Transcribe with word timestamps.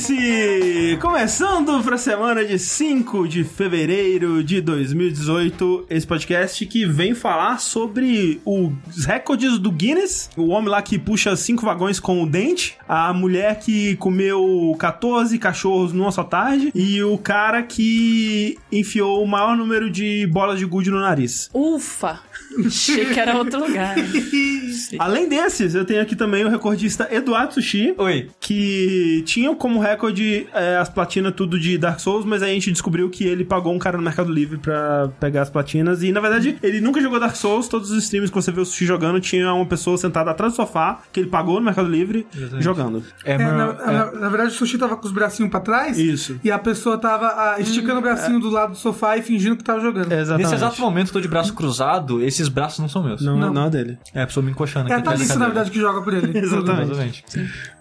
Vértice! 0.00 0.98
Começando 1.00 1.82
para 1.84 1.96
a 1.96 1.98
semana 1.98 2.44
de 2.44 2.58
5 2.58 3.28
de 3.28 3.44
fevereiro 3.44 4.42
de 4.42 4.60
2018, 4.60 5.86
esse 5.90 6.06
podcast 6.06 6.64
que 6.64 6.86
vem 6.86 7.14
falar 7.14 7.60
sobre 7.60 8.40
os 8.44 9.04
recordes 9.04 9.58
do 9.58 9.70
Guinness, 9.70 10.30
o 10.36 10.48
homem 10.48 10.70
lá 10.70 10.80
que 10.80 10.98
puxa 10.98 11.36
cinco 11.36 11.66
vagões 11.66 12.00
com 12.00 12.22
o 12.22 12.26
dente, 12.26 12.78
a 12.88 13.12
mulher 13.12 13.58
que 13.58 13.96
comeu 13.96 14.74
14 14.78 15.38
cachorros 15.38 15.92
numa 15.92 16.10
só 16.10 16.24
tarde 16.24 16.70
e 16.74 17.02
o 17.02 17.18
cara 17.18 17.62
que 17.62 18.56
enfiou 18.72 19.22
o 19.22 19.28
maior 19.28 19.56
número 19.56 19.90
de 19.90 20.26
bolas 20.26 20.58
de 20.58 20.64
gude 20.64 20.90
no 20.90 21.00
nariz. 21.00 21.50
Ufa! 21.52 22.20
Achei 22.66 23.06
que 23.06 23.20
era 23.20 23.36
outro 23.36 23.60
lugar. 23.60 23.94
Além 24.98 25.28
desses, 25.28 25.74
eu 25.74 25.84
tenho 25.84 26.00
aqui 26.02 26.14
também 26.16 26.44
o 26.44 26.48
recordista 26.48 27.08
Eduardo 27.10 27.54
Sushi. 27.54 27.94
Oi. 27.98 28.28
Que 28.40 29.22
tinha 29.26 29.54
como 29.54 29.80
recorde 29.80 30.46
é, 30.52 30.76
as 30.76 30.88
platinas 30.88 31.32
tudo 31.34 31.58
de 31.58 31.78
Dark 31.78 31.98
Souls, 32.00 32.24
mas 32.24 32.42
aí 32.42 32.50
a 32.50 32.54
gente 32.54 32.70
descobriu 32.72 33.08
que 33.10 33.24
ele 33.24 33.44
pagou 33.44 33.72
um 33.74 33.78
cara 33.78 33.96
no 33.96 34.02
Mercado 34.02 34.32
Livre 34.32 34.58
pra 34.58 35.08
pegar 35.20 35.42
as 35.42 35.50
platinas. 35.50 36.02
E 36.02 36.12
na 36.12 36.20
verdade, 36.20 36.56
ele 36.62 36.80
nunca 36.80 37.00
jogou 37.00 37.18
Dark 37.20 37.36
Souls. 37.36 37.68
Todos 37.68 37.90
os 37.90 38.02
streams 38.04 38.30
que 38.30 38.34
você 38.34 38.50
vê 38.52 38.60
o 38.60 38.64
Sushi 38.64 38.84
jogando, 38.86 39.20
tinha 39.20 39.52
uma 39.52 39.66
pessoa 39.66 39.96
sentada 39.96 40.30
atrás 40.30 40.52
do 40.52 40.56
sofá 40.56 41.00
que 41.12 41.20
ele 41.20 41.28
pagou 41.28 41.56
no 41.58 41.64
Mercado 41.66 41.88
Livre 41.88 42.26
Exatamente. 42.34 42.64
jogando. 42.64 43.04
É, 43.24 43.32
É, 43.34 43.38
meu- 43.38 43.52
na, 43.54 43.64
é. 43.64 43.92
na- 43.92 44.12
na 44.12 44.28
verdade, 44.28 44.50
o 44.50 44.54
sushi 44.54 44.76
tava 44.78 44.96
com 44.96 45.06
os 45.06 45.12
bracinhos 45.12 45.50
pra 45.50 45.60
trás. 45.60 45.98
Isso. 45.98 46.38
E 46.42 46.50
a 46.50 46.58
pessoa 46.58 46.98
tava 46.98 47.26
ah, 47.28 47.56
esticando 47.60 47.98
o 47.98 48.02
bracinho 48.02 48.40
do 48.40 48.50
lado 48.50 48.72
do 48.72 48.76
sofá 48.78 49.16
e 49.16 49.22
fingindo 49.22 49.56
que 49.56 49.64
tava 49.64 49.80
jogando. 49.80 50.12
Exatamente. 50.12 50.42
Nesse 50.44 50.54
exato 50.54 50.80
momento, 50.80 51.08
eu 51.08 51.12
tô 51.14 51.20
de 51.20 51.28
braço 51.28 51.54
cruzado, 51.54 52.22
esses 52.22 52.48
braços 52.48 52.78
não 52.80 52.88
são 52.88 53.02
meus. 53.02 53.20
Não, 53.22 53.36
Não. 53.38 53.52
não 53.52 53.64
é 53.66 53.70
dele. 53.70 53.98
É, 54.14 54.22
a 54.22 54.26
pessoa 54.26 54.44
me 54.44 54.52
É 54.78 54.94
a 54.94 55.00
Thalissa, 55.00 55.38
na 55.38 55.46
verdade, 55.46 55.70
que 55.70 55.78
joga 55.80 56.02
por 56.02 56.12
ele. 56.14 56.36
Exatamente. 56.38 56.90
Exatamente. 56.92 57.24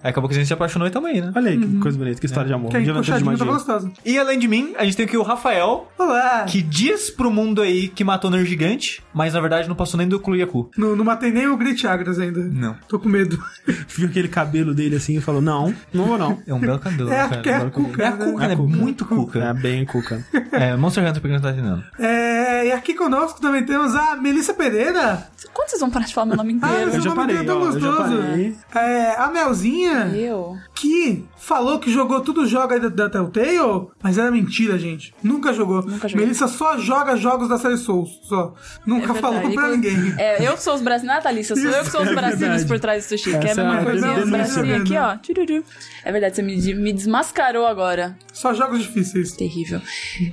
Aí 0.02 0.12
acabou 0.12 0.30
que 0.30 0.36
a 0.36 0.38
gente 0.40 0.48
se 0.48 0.54
apaixonou 0.54 0.88
e 0.88 0.92
também, 0.92 1.22
né? 1.22 1.32
Olha 1.36 1.52
aí 1.52 1.58
que 1.58 1.80
coisa 1.80 1.98
bonita, 1.98 2.20
que 2.20 2.26
história 2.26 2.48
de 2.48 2.54
amor. 2.54 2.70
Que 2.72 2.78
a 2.78 2.80
de 2.82 2.90
aventura 2.90 3.20
de 3.20 3.44
gostosa. 3.46 3.92
E 4.06 4.18
além 4.18 4.40
de 4.40 4.48
mim, 4.48 4.74
a 4.78 4.86
gente 4.86 4.96
tem 4.98 5.06
aqui 5.06 5.18
o 5.18 5.24
Rafael, 5.24 5.92
Olá! 5.98 6.46
que 6.48 6.62
diz 6.62 7.10
pro 7.10 7.30
mundo 7.32 7.62
aí 7.62 7.88
que 7.90 8.04
matou 8.04 8.32
Ner 8.32 8.46
Gigante, 8.46 9.04
mas 9.14 9.34
na 9.34 9.42
verdade 9.42 9.68
não 9.68 9.76
passou 9.76 9.98
nem 9.98 10.08
do 10.08 10.20
Kluyaku. 10.20 10.70
Não, 10.78 10.96
não 10.96 11.04
matei 11.04 11.32
nem 11.32 11.48
o 11.48 11.58
Grit 11.58 11.86
Agras 11.86 12.18
ainda. 12.20 12.40
Não. 12.40 12.76
Tô 12.88 12.98
com 13.00 13.10
medo. 13.10 13.38
Viu 13.90 14.08
aquele 14.08 14.28
cabelo 14.30 14.74
dele 14.74 14.96
assim 14.96 15.18
e 15.18 15.22
falou: 15.22 15.42
Não, 15.42 15.74
não 15.94 16.06
vou 16.06 16.18
não. 16.18 16.40
É 16.48 16.54
um 16.54 16.60
belo 16.60 16.80
cabelo, 16.80 17.12
É, 17.12 17.28
cara. 17.28 17.50
é 17.50 17.56
a 17.56 17.70
Cuca, 17.70 18.04
É 18.04 18.08
a 18.08 18.12
né? 18.16 18.26
Cuca, 18.26 18.44
É 18.44 18.48
né? 18.48 18.54
a 18.54 18.58
Cuca. 18.58 18.78
Muito 18.78 19.30
É 19.36 19.54
bem 19.54 19.86
cuca. 19.86 20.26
É, 20.52 20.76
Monster 20.78 21.04
Hunter 21.04 21.22
pra 21.22 21.30
quem 21.30 21.32
não 21.34 21.42
tá 21.42 21.52
entendendo. 21.52 21.84
É, 22.00 22.68
e 22.68 22.72
aqui 22.72 22.94
conosco 22.94 23.42
também 23.42 23.64
temos 23.66 23.94
a 23.96 24.16
Melissa 24.16 24.54
Pereira. 24.54 25.28
Quando 25.54 25.70
vocês 25.70 25.80
vão 25.82 25.90
parar 25.90 26.06
de 26.06 26.14
falar 26.14 26.28
meu 26.28 26.38
nome 26.38 26.54
Ah, 26.62 26.68
inteiro? 26.68 26.79
Eu 26.82 27.02
já 27.02 27.16
parei, 27.16 27.38
é 27.38 27.44
tão 27.44 27.60
gostoso. 27.60 28.18
parei. 28.18 28.56
É, 28.76 29.16
a 29.18 29.28
Melzinha, 29.28 30.12
Eu? 30.16 30.58
que 30.74 31.26
falou 31.40 31.80
que 31.80 31.92
jogou 31.92 32.22
tudo 32.22 32.42
aí 32.74 32.80
da, 32.80 32.90
da 32.90 33.10
Telltale, 33.10 33.88
mas 34.04 34.18
era 34.18 34.30
mentira, 34.30 34.78
gente. 34.78 35.14
Nunca 35.24 35.54
jogou. 35.54 35.82
Nunca 35.82 36.08
joguei. 36.08 36.26
Melissa 36.26 36.48
só 36.48 36.78
joga 36.78 37.16
jogos 37.16 37.48
da 37.50 37.58
série 37.58 37.78
Souls, 37.78 38.20
só. 38.24 38.54
Nunca 38.86 39.12
É 39.18 39.22
falou 39.22 39.52
pra 39.54 39.70
ninguém. 39.70 40.14
É, 40.18 40.48
eu 40.48 40.54
que 40.56 40.64
sou 40.64 40.76
os 40.76 40.82
bracinhos. 40.82 41.08
Não 41.08 41.16
é 41.16 41.18
a 41.18 41.22
Thalissa, 41.22 41.56
sou 41.56 41.64
eu 41.66 41.84
que 41.84 41.90
sou 41.90 42.02
os 42.02 42.08
é 42.08 42.14
bracinhos 42.14 42.40
verdade. 42.40 42.66
por 42.68 42.80
trás 42.80 43.06
do 43.06 43.10
sushi, 43.10 43.32
que 43.32 43.48
é 43.48 43.52
a 43.52 43.56
mesma 43.56 43.80
é 43.80 43.84
coisinha, 43.84 44.20
os 44.20 44.30
bracinhos 44.30 44.82
aqui, 44.82 44.92
né? 44.94 45.02
ó. 45.02 45.18
Tchururu. 45.18 45.64
É 46.04 46.12
verdade, 46.12 46.36
você 46.36 46.42
me, 46.42 46.74
me 46.76 46.94
desmascarou 46.94 47.66
agora. 47.66 48.18
Só 48.34 48.54
jogos 48.54 48.80
difíceis. 48.82 49.32
Terrível. 49.34 49.82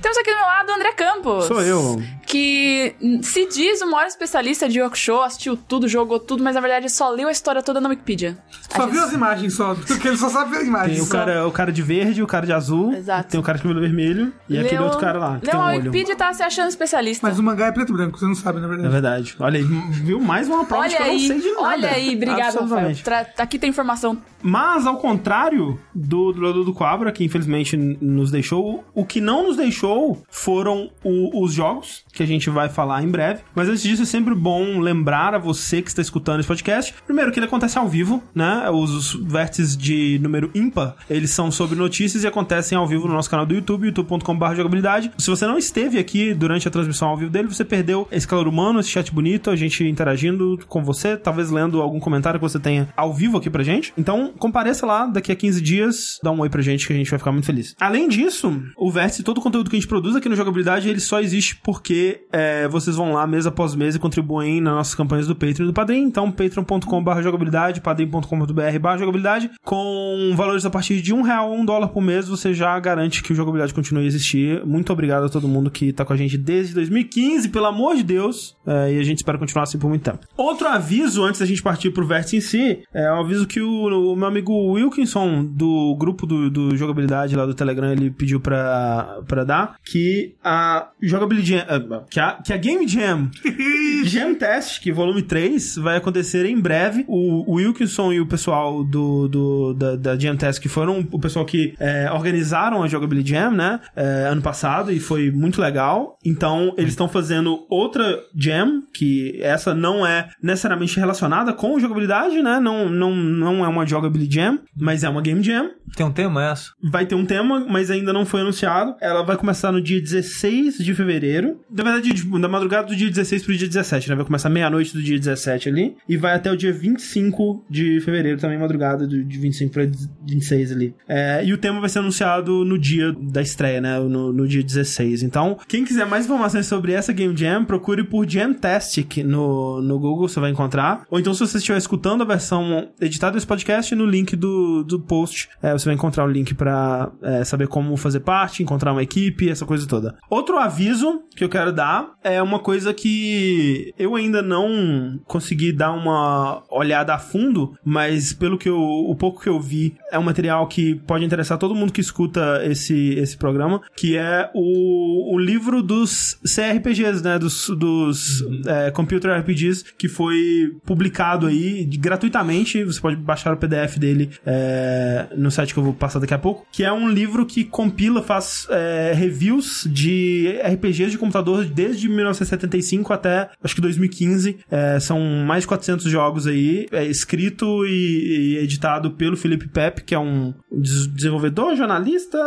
Temos 0.01 0.17
aqui 0.17 0.29
do 0.31 0.35
meu 0.37 0.45
lado 0.45 0.69
o 0.69 0.75
André 0.75 0.91
Campos. 0.93 1.45
Sou 1.45 1.61
eu. 1.61 2.01
Que 2.25 2.95
se 3.21 3.45
diz 3.47 3.81
o 3.81 3.89
maior 3.89 4.07
especialista 4.07 4.67
de 4.67 4.79
Yokusho, 4.79 5.21
assistiu 5.21 5.55
tudo, 5.57 5.87
jogou 5.87 6.19
tudo, 6.19 6.43
mas 6.43 6.55
na 6.55 6.61
verdade 6.61 6.89
só 6.89 7.09
leu 7.09 7.27
a 7.27 7.31
história 7.31 7.61
toda 7.63 7.79
na 7.81 7.89
Wikipedia. 7.89 8.37
Só 8.69 8.83
A 8.83 8.85
viu 8.85 8.95
gente- 8.95 9.07
as 9.07 9.13
imagens 9.13 9.53
só, 9.53 9.75
porque 9.87 10.07
ele 10.07 10.17
só 10.17 10.29
sabe 10.29 10.51
ver 10.51 10.57
as 10.57 10.67
imagens. 10.67 10.96
Tem 10.97 11.03
o 11.05 11.09
cara, 11.09 11.47
o 11.47 11.51
cara 11.51 11.71
de 11.71 11.81
verde, 11.81 12.21
o 12.23 12.27
cara 12.27 12.45
de 12.45 12.53
azul. 12.53 12.93
Exato. 12.93 13.29
Tem 13.29 13.39
o 13.39 13.43
cara 13.43 13.57
de 13.57 13.63
cabelo 13.63 13.81
vermelho. 13.81 14.33
E 14.49 14.57
aquele 14.57 14.75
Leu- 14.75 14.83
outro 14.85 14.99
cara 14.99 15.17
lá, 15.19 15.39
que 15.39 15.45
Leu 15.45 15.51
tem 15.51 15.59
um 15.59 15.63
a 15.63 15.67
olho. 15.67 15.77
Wikipedia 15.79 16.15
tá 16.15 16.33
se 16.33 16.43
achando 16.43 16.69
especialista. 16.69 17.27
Mas 17.27 17.37
o 17.39 17.43
mangá 17.43 17.67
é 17.67 17.71
preto 17.71 17.91
e 17.91 17.93
branco, 17.93 18.17
você 18.17 18.25
não 18.25 18.35
sabe, 18.35 18.59
na 18.59 18.65
É 18.65 18.69
verdade. 18.69 18.89
verdade. 18.91 19.35
Olha 19.39 19.59
aí, 19.59 19.63
viu? 20.03 20.19
Mais 20.19 20.47
uma 20.47 20.65
prova 20.65 20.87
de 20.87 20.95
Olha 20.95 20.97
que 20.97 21.01
eu 21.03 21.07
não 21.07 21.13
aí, 21.13 21.27
sei 21.27 21.41
de 21.41 21.51
nada. 21.51 21.61
olha 21.67 21.89
aí, 21.91 22.15
obrigado, 22.15 22.59
Rafael. 22.59 22.95
Tra- 23.03 23.27
Aqui 23.37 23.57
tem 23.59 23.69
informação. 23.69 24.17
Mas, 24.41 24.85
ao 24.85 24.97
contrário 24.97 25.79
do 25.93 26.31
dublador 26.31 26.63
do 26.63 26.73
Quabra, 26.73 27.11
que 27.11 27.23
infelizmente 27.23 27.75
nos 27.75 28.29
deixou, 28.31 28.83
o 28.93 29.03
que 29.05 29.19
não 29.19 29.47
nos 29.47 29.57
deixou 29.57 30.21
foram 30.29 30.89
o- 31.03 31.43
os 31.43 31.53
jogos, 31.53 32.03
que 32.13 32.21
a 32.21 32.25
gente 32.25 32.49
vai 32.49 32.69
falar 32.69 33.03
em 33.03 33.07
breve. 33.09 33.41
Mas 33.55 33.67
antes 33.67 33.81
disso, 33.81 34.03
é 34.03 34.05
sempre 34.05 34.35
bom 34.35 34.79
lembrar 34.79 35.33
a 35.33 35.37
você 35.37 35.81
que 35.81 35.89
está 35.89 36.01
escutando 36.01 36.39
esse 36.39 36.47
podcast, 36.47 36.93
primeiro, 37.05 37.31
que 37.31 37.39
ele 37.39 37.45
acontece 37.47 37.77
ao 37.77 37.87
vivo, 37.87 38.21
né? 38.33 38.69
Os, 38.69 38.91
os 38.91 39.13
vértices 39.31 39.75
de 39.75 40.19
número 40.21 40.51
ímpar, 40.53 40.86
eles 41.09 41.31
são 41.31 41.51
sobre 41.51 41.77
notícias 41.77 42.23
e 42.23 42.27
acontecem 42.27 42.77
ao 42.77 42.87
vivo 42.87 43.07
no 43.07 43.13
nosso 43.13 43.29
canal 43.29 43.45
do 43.45 43.53
YouTube, 43.53 43.87
youtube.com.br 43.87 44.55
jogabilidade. 44.55 45.11
Se 45.17 45.29
você 45.29 45.45
não 45.45 45.57
esteve 45.57 45.99
aqui 45.99 46.33
durante 46.33 46.67
a 46.67 46.71
transmissão 46.71 47.09
ao 47.09 47.17
vivo 47.17 47.31
dele, 47.31 47.47
você 47.47 47.65
perdeu 47.65 48.07
esse 48.11 48.27
calor 48.27 48.47
humano, 48.47 48.79
esse 48.79 48.89
chat 48.89 49.13
bonito, 49.13 49.49
a 49.49 49.55
gente 49.55 49.83
interagindo 49.83 50.59
com 50.67 50.83
você, 50.83 51.17
talvez 51.17 51.49
lendo 51.49 51.81
algum 51.81 51.99
comentário 51.99 52.39
que 52.39 52.45
você 52.45 52.59
tenha 52.59 52.89
ao 52.95 53.13
vivo 53.13 53.37
aqui 53.37 53.49
pra 53.49 53.63
gente. 53.63 53.93
Então, 53.97 54.33
compareça 54.37 54.85
lá 54.85 55.05
daqui 55.05 55.31
a 55.31 55.35
15 55.35 55.61
dias, 55.61 56.19
dá 56.23 56.31
um 56.31 56.39
oi 56.39 56.49
pra 56.49 56.61
gente 56.61 56.85
que 56.85 56.93
a 56.93 56.95
gente 56.95 57.09
vai 57.09 57.19
ficar 57.19 57.31
muito 57.31 57.45
feliz. 57.45 57.75
Além 57.79 58.07
disso, 58.07 58.61
o 58.75 58.91
Vértice, 58.91 59.23
todo 59.23 59.39
o 59.39 59.41
conteúdo 59.41 59.69
que 59.69 59.75
a 59.75 59.79
gente 59.79 59.87
produz 59.87 60.15
aqui 60.15 60.29
no 60.29 60.35
Jogabilidade, 60.35 60.89
ele 60.89 60.99
só 60.99 61.19
existe 61.19 61.55
porque 61.63 62.21
é, 62.31 62.67
vocês 62.67 62.95
vão 62.95 63.13
lá 63.13 63.25
mês 63.27 63.45
após 63.45 63.75
mês 63.75 63.95
e 63.95 63.99
contribuem 63.99 64.61
nas 64.61 64.73
nossas 64.73 64.95
campanhas 64.95 65.27
do 65.27 65.35
Patreon 65.35 65.65
e 65.65 65.67
do 65.67 65.73
Padrim. 65.73 66.03
Então, 66.03 66.31
patreon.com.br 66.31 67.21
jogabilidade, 67.21 67.81
padrim.com.br 67.81 68.97
jogabilidade. 68.97 69.51
Com 69.63 70.33
valores 70.35 70.65
a 70.65 70.69
partir 70.77 71.01
de 71.01 71.11
um 71.11 71.23
real 71.23 71.49
ou 71.49 71.57
um 71.57 71.65
dólar 71.65 71.87
por 71.87 72.01
mês, 72.01 72.27
você 72.27 72.53
já 72.53 72.79
garante 72.79 73.23
que 73.23 73.33
o 73.33 73.35
Jogabilidade 73.35 73.73
continue 73.73 74.03
a 74.03 74.07
existir. 74.07 74.63
Muito 74.63 74.93
obrigado 74.93 75.25
a 75.25 75.29
todo 75.29 75.47
mundo 75.47 75.71
que 75.71 75.91
tá 75.91 76.05
com 76.05 76.13
a 76.13 76.15
gente 76.15 76.37
desde 76.37 76.75
2015, 76.75 77.49
pelo 77.49 77.65
amor 77.65 77.95
de 77.95 78.03
Deus. 78.03 78.55
É, 78.65 78.93
e 78.93 78.99
a 78.99 79.03
gente 79.03 79.17
espera 79.17 79.39
continuar 79.39 79.63
assim 79.63 79.79
por 79.79 79.89
muito 79.89 80.03
tempo. 80.03 80.19
Outro 80.37 80.67
aviso, 80.67 81.23
antes 81.23 81.39
da 81.39 81.47
gente 81.47 81.63
partir 81.63 81.89
pro 81.89 82.05
Vértice 82.05 82.37
em 82.37 82.41
si, 82.41 82.83
é 82.93 83.11
um 83.11 83.21
aviso 83.21 83.47
que 83.47 83.59
o, 83.59 84.11
o 84.11 84.15
meu 84.15 84.27
amigo 84.27 84.53
Wilkinson, 84.73 85.43
do 85.45 85.95
grupo 85.95 86.27
do, 86.27 86.47
do 86.47 86.77
Jogabilidade 86.77 87.35
lá 87.35 87.47
do 87.47 87.55
Telegram, 87.55 87.91
ele 87.91 88.11
pediu 88.11 88.39
pra, 88.39 89.21
pra 89.27 89.43
dar, 89.43 89.77
que 89.83 90.35
a 90.43 90.89
Jogabilidade 91.01 91.65
ah, 91.67 92.03
que 92.07 92.19
a, 92.19 92.33
que 92.33 92.53
a 92.53 92.57
Game 92.57 92.87
Jam 92.87 93.31
Jam 94.05 94.35
Test, 94.35 94.79
que 94.79 94.91
volume 94.91 95.23
3, 95.23 95.77
vai 95.77 95.97
acontecer 95.97 96.45
em 96.45 96.59
breve. 96.59 97.03
O, 97.07 97.51
o 97.51 97.55
Wilkinson 97.55 98.13
e 98.13 98.21
o 98.21 98.27
pessoal 98.27 98.83
do, 98.83 99.27
do, 99.27 99.73
da, 99.73 99.95
da 99.95 100.19
Jam 100.19 100.37
Test, 100.37 100.66
que 100.67 100.73
foram 100.73 101.07
o 101.11 101.19
pessoal 101.19 101.45
que 101.45 101.73
é, 101.79 102.11
organizaram 102.11 102.83
a 102.83 102.87
Jogabilidade 102.87 103.31
Jam, 103.31 103.51
né? 103.51 103.79
é, 103.95 104.27
ano 104.29 104.41
passado, 104.41 104.91
e 104.91 104.99
foi 104.99 105.31
muito 105.31 105.61
legal. 105.61 106.17
Então, 106.23 106.73
eles 106.77 106.91
estão 106.91 107.07
fazendo 107.07 107.65
outra 107.69 108.19
Jam, 108.35 108.83
que 108.93 109.39
essa 109.41 109.73
não 109.73 110.05
é 110.05 110.29
necessariamente 110.41 110.99
relacionada 110.99 111.53
com 111.53 111.79
jogabilidade, 111.79 112.41
né? 112.41 112.59
Não, 112.59 112.89
não, 112.89 113.15
não 113.15 113.65
é 113.65 113.67
uma 113.67 113.85
Jogabilidade 113.85 114.35
Jam, 114.35 114.59
mas 114.75 115.03
é 115.03 115.09
uma 115.09 115.21
Game 115.21 115.41
Jam. 115.41 115.71
Tem 115.95 116.05
um 116.05 116.11
tema 116.11 116.51
essa? 116.51 116.71
Vai 116.83 117.05
ter 117.05 117.15
um 117.15 117.25
tema, 117.25 117.65
mas 117.67 117.89
ainda 117.89 118.11
não 118.11 118.25
foi 118.25 118.41
anunciado. 118.41 118.95
Ela 119.01 119.23
vai 119.23 119.37
começar 119.37 119.71
no 119.71 119.81
dia 119.81 120.01
16 120.01 120.77
de 120.77 120.93
fevereiro. 120.93 121.59
Na 121.71 121.83
verdade, 121.83 122.13
tipo, 122.13 122.37
da 122.39 122.47
madrugada 122.47 122.87
do 122.87 122.95
dia 122.95 123.09
16 123.09 123.43
pro 123.43 123.57
dia 123.57 123.67
17, 123.67 124.09
né? 124.09 124.15
Vai 124.15 124.25
começar 124.25 124.49
meia-noite 124.49 124.93
do 124.93 125.01
dia 125.01 125.17
17 125.17 125.69
ali. 125.69 125.95
E 126.07 126.17
vai 126.17 126.35
até 126.35 126.51
o 126.51 126.57
dia 126.57 126.73
25 126.73 127.65
de 127.69 127.99
fevereiro, 128.01 128.39
também 128.39 128.57
madrugada 128.57 129.07
do, 129.07 129.23
de 129.23 129.37
25 129.39 129.73
pra 129.73 129.83
26 130.27 130.56
ali. 130.71 130.95
É, 131.07 131.43
e 131.43 131.53
o 131.53 131.57
tema 131.57 131.79
vai 131.79 131.89
ser 131.89 131.99
anunciado 131.99 132.63
no 132.65 132.77
dia 132.77 133.13
da 133.19 133.41
estreia, 133.41 133.81
né? 133.81 133.99
No, 133.99 134.33
no 134.33 134.47
dia 134.47 134.63
16. 134.63 135.23
Então, 135.23 135.57
quem 135.67 135.83
quiser 135.83 136.05
mais 136.05 136.25
informações 136.25 136.65
sobre 136.65 136.93
essa 136.93 137.13
Game 137.13 137.35
Jam, 137.35 137.65
procure 137.65 138.03
por 138.03 138.29
Jamtastic 138.29 139.17
no, 139.17 139.81
no 139.81 139.99
Google, 139.99 140.27
você 140.27 140.39
vai 140.39 140.51
encontrar. 140.51 141.05
Ou 141.09 141.19
então, 141.19 141.33
se 141.33 141.39
você 141.39 141.57
estiver 141.57 141.77
escutando 141.77 142.21
a 142.21 142.25
versão 142.25 142.89
editada 142.99 143.33
desse 143.33 143.47
podcast, 143.47 143.93
no 143.95 144.05
link 144.05 144.35
do, 144.35 144.83
do 144.83 144.99
post, 144.99 145.49
é, 145.61 145.73
você 145.73 145.85
vai 145.85 145.95
encontrar 145.95 146.25
o 146.25 146.31
link 146.31 146.53
pra 146.53 147.11
é, 147.21 147.43
saber 147.43 147.67
como 147.67 147.95
fazer 147.97 148.21
parte, 148.21 148.63
encontrar 148.63 148.91
uma 148.91 149.03
equipe, 149.03 149.49
essa 149.49 149.65
coisa 149.65 149.87
toda. 149.87 150.15
Outro 150.29 150.57
aviso 150.57 151.21
que 151.35 151.43
eu 151.43 151.49
quero 151.49 151.71
dar 151.71 152.11
é 152.23 152.41
uma 152.41 152.59
coisa 152.59 152.93
que 152.93 153.93
eu 153.97 154.15
ainda 154.15 154.41
não 154.41 155.19
consegui 155.25 155.71
dar 155.71 155.91
uma 155.91 156.63
olhada 156.69 157.13
a 157.13 157.19
fundo, 157.19 157.73
mas 157.83 158.33
pelo 158.33 158.57
que 158.57 158.69
eu, 158.69 158.79
o 158.79 159.15
pouco 159.15 159.41
que 159.41 159.49
eu 159.49 159.59
vi, 159.59 159.95
é 160.11 160.17
um 160.17 160.23
material 160.23 160.46
que 160.67 160.95
pode 160.95 161.25
interessar 161.25 161.57
todo 161.57 161.75
mundo 161.75 161.91
que 161.91 162.01
escuta 162.01 162.61
esse, 162.63 163.13
esse 163.15 163.37
programa, 163.37 163.81
que 163.95 164.15
é 164.17 164.49
o, 164.53 165.35
o 165.35 165.37
livro 165.37 165.83
dos 165.83 166.39
CRPGs, 166.43 167.23
né? 167.23 167.37
Dos, 167.37 167.69
dos 167.69 168.43
é, 168.65 168.91
Computer 168.91 169.31
RPGs, 169.39 169.83
que 169.97 170.07
foi 170.07 170.75
publicado 170.85 171.47
aí 171.47 171.85
gratuitamente. 171.85 172.83
Você 172.83 172.99
pode 172.99 173.17
baixar 173.17 173.53
o 173.53 173.57
PDF 173.57 173.97
dele 173.97 174.29
é, 174.45 175.27
no 175.35 175.51
site 175.51 175.73
que 175.73 175.79
eu 175.79 175.83
vou 175.83 175.93
passar 175.93 176.19
daqui 176.19 176.33
a 176.33 176.39
pouco. 176.39 176.65
Que 176.71 176.83
é 176.83 176.91
um 176.91 177.09
livro 177.09 177.45
que 177.45 177.63
compila, 177.63 178.21
faz 178.21 178.67
é, 178.69 179.13
reviews 179.13 179.87
de 179.91 180.59
RPGs 180.63 181.11
de 181.11 181.17
computador 181.17 181.65
desde 181.65 182.07
1975 182.07 183.13
até 183.13 183.49
acho 183.63 183.75
que 183.75 183.81
2015. 183.81 184.57
É, 184.71 184.99
são 184.99 185.19
mais 185.45 185.63
de 185.63 185.67
400 185.67 186.09
jogos 186.09 186.47
aí, 186.47 186.87
é 186.91 187.05
escrito 187.05 187.85
e, 187.85 188.55
e 188.55 188.57
editado 188.57 189.11
pelo 189.11 189.35
Felipe 189.35 189.57
Felipe 189.57 189.67
Pepe, 189.67 190.03
que 190.03 190.15
é 190.15 190.19
um 190.19 190.36
des- 190.71 191.07
desenvolvedor, 191.07 191.75
jornalista, 191.75 192.37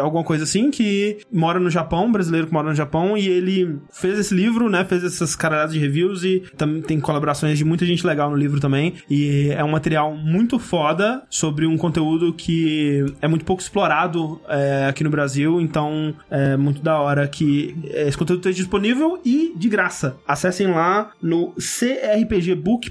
alguma 0.00 0.24
coisa 0.24 0.44
assim, 0.44 0.70
que 0.70 1.18
mora 1.32 1.58
no 1.60 1.70
Japão, 1.70 2.06
um 2.06 2.12
brasileiro 2.12 2.46
que 2.46 2.52
mora 2.52 2.68
no 2.68 2.74
Japão, 2.74 3.16
e 3.16 3.26
ele 3.28 3.78
fez 3.92 4.18
esse 4.18 4.34
livro, 4.34 4.68
né? 4.70 4.84
Fez 4.84 5.02
essas 5.04 5.34
caralhadas 5.36 5.72
de 5.72 5.78
reviews 5.78 6.24
e 6.24 6.40
também 6.56 6.82
tem 6.82 7.00
colaborações 7.00 7.58
de 7.58 7.64
muita 7.64 7.84
gente 7.86 8.06
legal 8.06 8.30
no 8.30 8.36
livro 8.36 8.60
também. 8.60 8.94
E 9.10 9.48
é 9.50 9.62
um 9.64 9.70
material 9.70 10.14
muito 10.14 10.58
foda 10.58 11.22
sobre 11.30 11.66
um 11.66 11.76
conteúdo 11.76 12.32
que 12.32 13.04
é 13.20 13.28
muito 13.28 13.44
pouco 13.44 13.62
explorado 13.62 14.40
é, 14.48 14.86
aqui 14.88 15.02
no 15.04 15.10
Brasil, 15.10 15.60
então 15.60 16.14
é 16.30 16.56
muito 16.56 16.82
da 16.82 16.98
hora 17.00 17.26
que 17.28 17.74
esse 17.84 18.16
conteúdo 18.16 18.40
esteja 18.40 18.56
disponível 18.58 19.20
e 19.24 19.52
de 19.56 19.68
graça. 19.68 20.16
Acessem 20.26 20.66
lá 20.68 21.10
no 21.22 21.52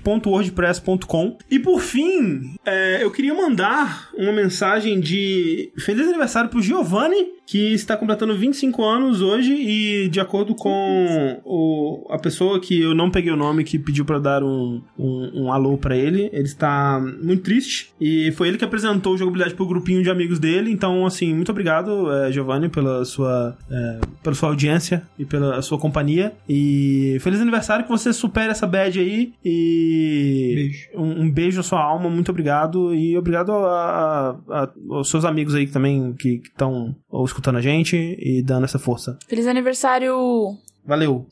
crpgbook.wordpress.com. 0.02 1.38
E 1.50 1.60
por 1.60 1.80
fim, 1.82 2.56
é, 2.66 3.04
eu 3.04 3.12
queria 3.12 3.34
mandar 3.34 4.10
uma 4.32 4.42
mensagem 4.42 5.00
de 5.00 5.72
feliz 5.78 6.08
aniversário 6.08 6.50
pro 6.50 6.62
Giovanni, 6.62 7.34
que 7.46 7.74
está 7.74 7.98
completando 7.98 8.36
25 8.36 8.84
anos 8.84 9.22
hoje 9.22 9.52
e 9.54 10.08
de 10.10 10.20
acordo 10.20 10.56
com 10.56 11.42
o, 11.44 12.08
a 12.10 12.18
pessoa 12.18 12.60
que 12.60 12.82
eu 12.82 12.96
não 12.96 13.12
peguei 13.12 13.32
o 13.32 13.36
nome, 13.36 13.64
que 13.64 13.78
pediu 13.78 14.06
eu 14.08 14.20
dar 14.20 14.44
um, 14.44 14.82
um, 14.98 15.44
um 15.46 15.52
alô 15.54 15.78
pra 15.78 15.96
ele, 15.96 16.30
ele 16.32 16.44
está 16.44 17.00
muito 17.22 17.44
triste 17.44 17.92
e 18.00 18.32
foi 18.32 18.48
ele 18.48 18.58
que 18.58 18.64
apresentou 18.66 19.14
o 19.14 19.18
jogabilidade 19.18 19.54
pro 19.56 19.66
grupinho 19.66 20.02
de 20.04 20.10
amigos 20.10 20.40
dele, 20.40 20.72
então 20.72 21.06
assim, 21.06 21.34
muito 21.34 21.52
obrigado, 21.52 22.12
é, 22.12 22.32
Giovanni, 22.32 22.70
pela 22.70 23.04
sua, 23.04 23.58
é, 23.70 24.00
pela 24.24 24.36
sua 24.36 24.50
audiência 24.50 25.04
e 25.20 25.26
pela 25.26 25.62
sua 25.62 25.78
companhia. 25.78 26.34
E 26.48 27.18
feliz 27.22 27.42
aniversário, 27.42 27.84
que 27.86 27.92
você 27.92 28.14
supere 28.14 28.52
essa 28.52 28.66
bad 28.68 28.98
aí 29.00 29.34
e 29.44 30.52
Beijo. 30.56 30.90
Um, 30.96 31.22
um 31.24 31.32
beijo 31.32 31.58
na 31.58 31.64
sua 31.64 31.82
alma, 31.84 32.10
muito 32.10 32.30
obrigado. 32.32 32.94
E 32.94 33.18
obrigado 33.18 33.52
a- 33.52 34.38
a- 34.50 34.64
a- 34.64 34.70
aos 34.90 35.10
seus 35.10 35.26
amigos 35.26 35.54
aí 35.56 35.68
também 35.68 36.14
que 36.14 36.42
estão 36.46 36.96
escutando 37.26 37.41
a 37.58 37.62
gente 37.62 38.18
e 38.20 38.42
dando 38.42 38.66
essa 38.66 38.80
força. 38.80 39.18
Feliz 39.28 39.48
aniversário. 39.48 40.58
Valeu. 40.86 41.28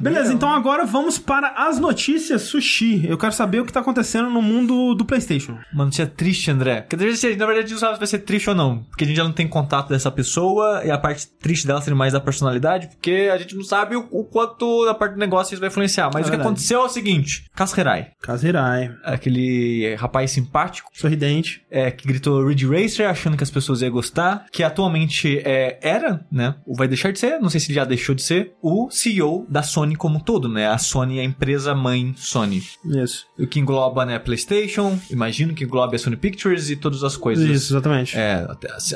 Beleza, 0.00 0.32
então 0.32 0.48
agora 0.48 0.84
vamos 0.84 1.18
para 1.18 1.48
as 1.56 1.78
notícias 1.78 2.42
sushi. 2.42 3.06
Eu 3.08 3.16
quero 3.18 3.32
saber 3.32 3.60
o 3.60 3.64
que 3.64 3.72
tá 3.72 3.80
acontecendo 3.80 4.28
no 4.30 4.42
mundo 4.42 4.94
do 4.94 5.04
PlayStation. 5.04 5.56
Uma 5.72 5.84
notícia 5.84 6.06
triste, 6.06 6.50
André. 6.50 6.82
Quer 6.88 6.96
dizer, 6.96 7.36
na 7.36 7.46
verdade, 7.46 7.58
a 7.58 7.62
gente 7.62 7.72
não 7.72 7.78
sabe 7.78 7.94
se 7.94 7.98
vai 8.00 8.06
ser 8.06 8.18
triste 8.20 8.48
ou 8.48 8.56
não. 8.56 8.82
Porque 8.84 9.04
a 9.04 9.06
gente 9.06 9.16
já 9.16 9.24
não 9.24 9.32
tem 9.32 9.46
contato 9.46 9.88
dessa 9.88 10.10
pessoa 10.10 10.82
e 10.84 10.90
a 10.90 10.98
parte 10.98 11.26
triste 11.28 11.66
dela 11.66 11.80
seria 11.80 11.96
mais 11.96 12.12
da 12.12 12.20
personalidade, 12.20 12.88
porque 12.88 13.30
a 13.32 13.36
gente 13.38 13.54
não 13.54 13.62
sabe 13.64 13.96
o, 13.96 14.06
o 14.10 14.24
quanto 14.24 14.84
da 14.84 14.94
parte 14.94 15.12
do 15.14 15.18
negócio 15.18 15.54
isso 15.54 15.60
vai 15.60 15.68
influenciar. 15.68 16.06
Mas 16.12 16.14
É 16.14 16.20
o 16.20 16.24
que 16.24 16.30
verdade. 16.30 16.48
aconteceu 16.48 16.80
é 16.80 16.84
o 16.84 16.88
seguinte: 16.88 17.44
Kasuhirai, 17.54 18.10
Kazirai, 18.20 18.90
aquele 19.04 19.94
rapaz 19.96 20.30
simpático, 20.30 20.90
sorridente. 20.92 21.62
é, 21.70 21.90
que 21.90 22.06
gritou 22.06 22.46
Ridge 22.46 22.66
Racer, 22.66 23.08
achando 23.08 23.36
que 23.36 23.44
as 23.44 23.50
pessoas 23.50 23.82
iam 23.82 23.90
gostar, 23.90 24.46
que 24.50 24.62
atualmente 24.62 25.38
é, 25.44 25.78
era, 25.82 26.24
né? 26.30 26.54
Ou 26.66 26.74
vai 26.74 26.88
deixar 26.88 27.12
de 27.12 27.18
ser, 27.18 27.38
não 27.40 27.48
sei 27.50 27.60
se 27.60 27.68
ele 27.68 27.74
já 27.76 27.84
deixou 27.84 28.14
de 28.14 28.22
ser, 28.22 28.52
o 28.62 28.71
CEO 28.90 29.46
da 29.48 29.62
Sony 29.62 29.96
como 29.96 30.16
um 30.16 30.20
todo, 30.20 30.48
né? 30.48 30.66
A 30.68 30.78
Sony 30.78 31.18
é 31.18 31.22
a 31.22 31.24
empresa 31.24 31.74
mãe 31.74 32.14
Sony. 32.16 32.62
Isso. 32.84 33.26
O 33.38 33.46
que 33.46 33.60
engloba, 33.60 34.04
né, 34.04 34.18
PlayStation, 34.18 34.98
imagino 35.10 35.54
que 35.54 35.64
engloba 35.64 35.94
a 35.94 35.98
Sony 35.98 36.16
Pictures 36.16 36.70
e 36.70 36.76
todas 36.76 37.02
as 37.04 37.16
coisas. 37.16 37.44
Isso, 37.48 37.72
exatamente. 37.72 38.16
É, 38.16 38.46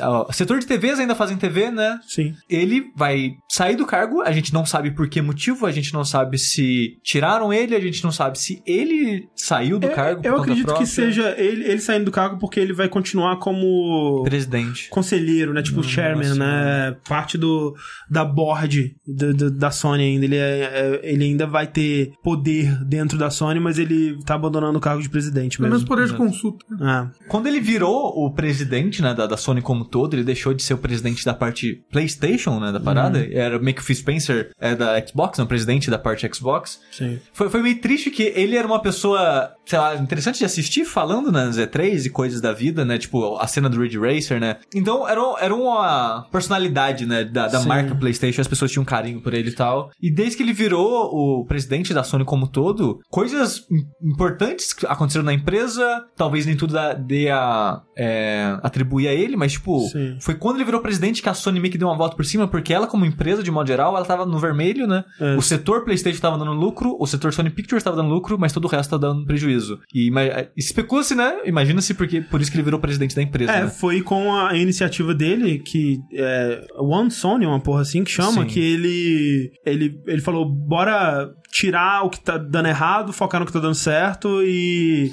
a- 0.01 0.27
setor 0.33 0.59
de 0.59 0.65
TVs 0.67 0.99
ainda 0.99 1.15
fazem 1.15 1.37
TV, 1.37 1.71
né? 1.71 1.99
Sim. 2.07 2.33
Ele 2.49 2.91
vai 2.95 3.35
sair 3.49 3.75
do 3.75 3.85
cargo, 3.85 4.21
a 4.21 4.31
gente 4.31 4.53
não 4.53 4.65
sabe 4.65 4.91
por 4.91 5.07
que 5.09 5.21
motivo, 5.21 5.65
a 5.65 5.71
gente 5.71 5.93
não 5.93 6.03
sabe 6.05 6.37
se 6.37 6.97
tiraram 7.03 7.51
ele, 7.53 7.75
a 7.75 7.79
gente 7.79 8.03
não 8.03 8.11
sabe 8.11 8.37
se 8.39 8.61
ele 8.65 9.27
saiu 9.35 9.79
do 9.79 9.87
Eu- 9.87 9.93
cargo 9.95 10.21
Eu 10.23 10.37
acredito 10.37 10.65
própria. 10.65 10.85
que 10.85 10.91
seja 10.91 11.33
ele, 11.37 11.63
ele 11.65 11.79
saindo 11.79 12.05
do 12.05 12.11
cargo 12.11 12.37
porque 12.37 12.59
ele 12.59 12.73
vai 12.73 12.87
continuar 12.89 13.37
como 13.37 14.23
presidente. 14.23 14.89
conselheiro, 14.89 15.53
né? 15.53 15.61
Tipo, 15.61 15.83
chairman, 15.83 16.35
né? 16.35 16.95
Parte 17.07 17.37
do, 17.37 17.75
da 18.09 18.23
board 18.25 18.95
do- 19.05 19.33
do- 19.33 19.51
da 19.51 19.66
Sony 19.71 20.03
ainda. 20.03 20.25
Ele, 20.25 20.35
é, 20.35 20.39
é- 20.41 20.99
ele 21.03 21.23
ainda 21.25 21.45
vai 21.47 21.67
ter 21.67 22.13
poder 22.23 22.83
dentro 22.85 23.17
da 23.17 23.29
Sony, 23.29 23.59
mas 23.59 23.77
ele 23.77 24.17
tá 24.25 24.35
abandonando 24.35 24.77
o 24.77 24.81
cargo 24.81 25.01
de 25.01 25.09
presidente 25.09 25.57
Pelo 25.57 25.69
menos 25.69 25.83
mesmo. 25.83 25.87
poder 25.95 26.07
de 26.07 26.13
consulta. 26.13 26.65
Ah, 26.81 27.09
Quando 27.27 27.47
ele 27.47 27.59
virou 27.59 28.13
o 28.15 28.31
presidente, 28.33 29.01
né, 29.01 29.13
da, 29.13 29.25
da 29.27 29.37
Sony 29.37 29.61
como 29.61 29.81
um 29.81 29.85
todo, 29.85 30.13
ele 30.15 30.23
deixou 30.23 30.53
de 30.53 30.63
ser 30.63 30.73
o 30.73 30.77
presidente 30.77 31.23
da 31.25 31.33
parte 31.33 31.83
PlayStation, 31.91 32.59
né, 32.59 32.71
da 32.71 32.79
parada. 32.79 33.19
Uhum. 33.19 33.27
Era 33.31 33.59
meio 33.59 33.75
que 33.75 33.81
o 33.81 33.83
Phil 33.85 33.95
Spencer 33.95 34.49
é, 34.59 34.75
da 34.75 35.05
Xbox, 35.05 35.37
né, 35.37 35.43
o 35.43 35.47
presidente 35.47 35.89
da 35.89 35.97
parte 35.97 36.29
Xbox. 36.33 36.79
sim. 36.91 37.19
Foi, 37.33 37.49
foi 37.49 37.61
meio 37.61 37.79
triste 37.79 38.09
que 38.09 38.23
ele 38.35 38.55
era 38.55 38.67
uma 38.67 38.81
pessoa, 38.81 39.51
sei 39.65 39.77
lá, 39.79 39.95
interessante 39.95 40.39
de 40.39 40.45
assistir 40.45 40.85
falando 40.85 41.31
nas 41.31 41.57
E3 41.57 42.05
e 42.05 42.09
coisas 42.09 42.41
da 42.41 42.51
vida, 42.53 42.83
né? 42.85 42.97
Tipo, 42.97 43.37
a 43.37 43.47
cena 43.47 43.69
do 43.69 43.79
Ridge 43.81 43.97
Racer, 43.99 44.39
né? 44.39 44.57
Então, 44.73 45.07
era, 45.07 45.21
era 45.39 45.53
uma 45.55 46.25
personalidade, 46.31 47.05
né? 47.05 47.23
Da, 47.23 47.47
da 47.47 47.61
marca 47.63 47.93
PlayStation, 47.95 48.41
as 48.41 48.47
pessoas 48.47 48.71
tinham 48.71 48.83
um 48.83 48.85
carinho 48.85 49.21
por 49.21 49.33
ele 49.33 49.51
tal. 49.57 49.89
E 50.01 50.09
desde 50.13 50.37
que 50.37 50.43
ele 50.43 50.53
virou 50.53 51.09
o 51.13 51.45
presidente 51.45 51.93
da 51.93 52.03
Sony 52.03 52.23
como 52.23 52.45
um 52.45 52.49
todo, 52.49 52.99
coisas 53.09 53.65
im- 53.71 53.85
importantes 54.11 54.75
aconteceram 54.87 55.25
na 55.25 55.33
empresa, 55.33 56.05
talvez 56.15 56.45
nem 56.45 56.55
tudo 56.55 56.75
dê 57.05 57.29
a 57.29 57.81
é, 57.97 58.57
atribuir 58.61 59.07
a 59.07 59.13
ele, 59.13 59.35
mas, 59.35 59.53
tipo, 59.53 59.79
Sim. 59.89 60.17
foi 60.21 60.35
quando 60.35 60.57
ele 60.57 60.65
virou 60.65 60.81
presidente 60.81 61.21
que 61.21 61.29
a 61.29 61.33
Sony 61.33 61.59
meio 61.59 61.71
que 61.71 61.77
deu 61.77 61.87
uma 61.87 61.97
volta 61.97 62.15
por 62.15 62.25
cima, 62.25 62.47
porque 62.47 62.73
ela, 62.73 62.87
como 62.87 63.05
empresa, 63.05 63.41
de 63.41 63.49
modo 63.51 63.67
geral, 63.67 63.95
ela 63.95 64.05
tava 64.05 64.25
no 64.25 64.37
vermelho, 64.39 64.85
né? 64.87 65.03
É. 65.19 65.35
O 65.35 65.41
setor 65.41 65.83
PlayStation 65.83 66.21
tava 66.21 66.37
dando 66.37 66.51
lucro, 66.53 66.95
o 66.99 67.07
setor 67.07 67.33
Sony 67.33 67.49
Pictures 67.49 67.83
tava 67.83 67.95
dando 67.97 68.09
lucro, 68.09 68.37
mas 68.39 68.53
todo 68.53 68.65
o 68.65 68.67
resto 68.67 68.91
tá 68.91 68.97
dando 68.97 69.25
prejuízo. 69.25 69.79
E 69.93 70.07
ima- 70.07 70.21
especula-se, 70.55 71.15
né? 71.15 71.41
Imagina-se 71.45 71.93
porque 71.95 72.21
por 72.21 72.39
isso 72.41 72.51
que 72.51 72.57
ele 72.57 72.63
virou 72.63 72.79
presidente 72.79 73.15
da 73.15 73.21
empresa, 73.23 73.51
É, 73.51 73.61
né? 73.63 73.67
foi 73.69 74.01
com 74.01 74.35
a 74.35 74.55
iniciativa 74.55 75.13
dele, 75.13 75.59
que 75.59 75.97
é 76.13 76.65
One 76.79 77.09
Sony, 77.09 77.45
uma 77.45 77.59
porra 77.59 77.81
assim 77.81 78.03
que 78.03 78.11
chama, 78.11 78.41
Sim. 78.43 78.45
que 78.47 78.59
ele, 78.59 79.46
ele 79.65 79.99
ele 80.07 80.21
falou, 80.21 80.45
bora 80.47 81.29
tirar 81.51 82.03
o 82.05 82.09
que 82.09 82.19
tá 82.19 82.37
dando 82.37 82.67
errado, 82.67 83.13
focar 83.13 83.39
no 83.39 83.45
que 83.45 83.53
tá 83.53 83.59
dando 83.59 83.73
certo 83.75 84.41
e 84.43 85.11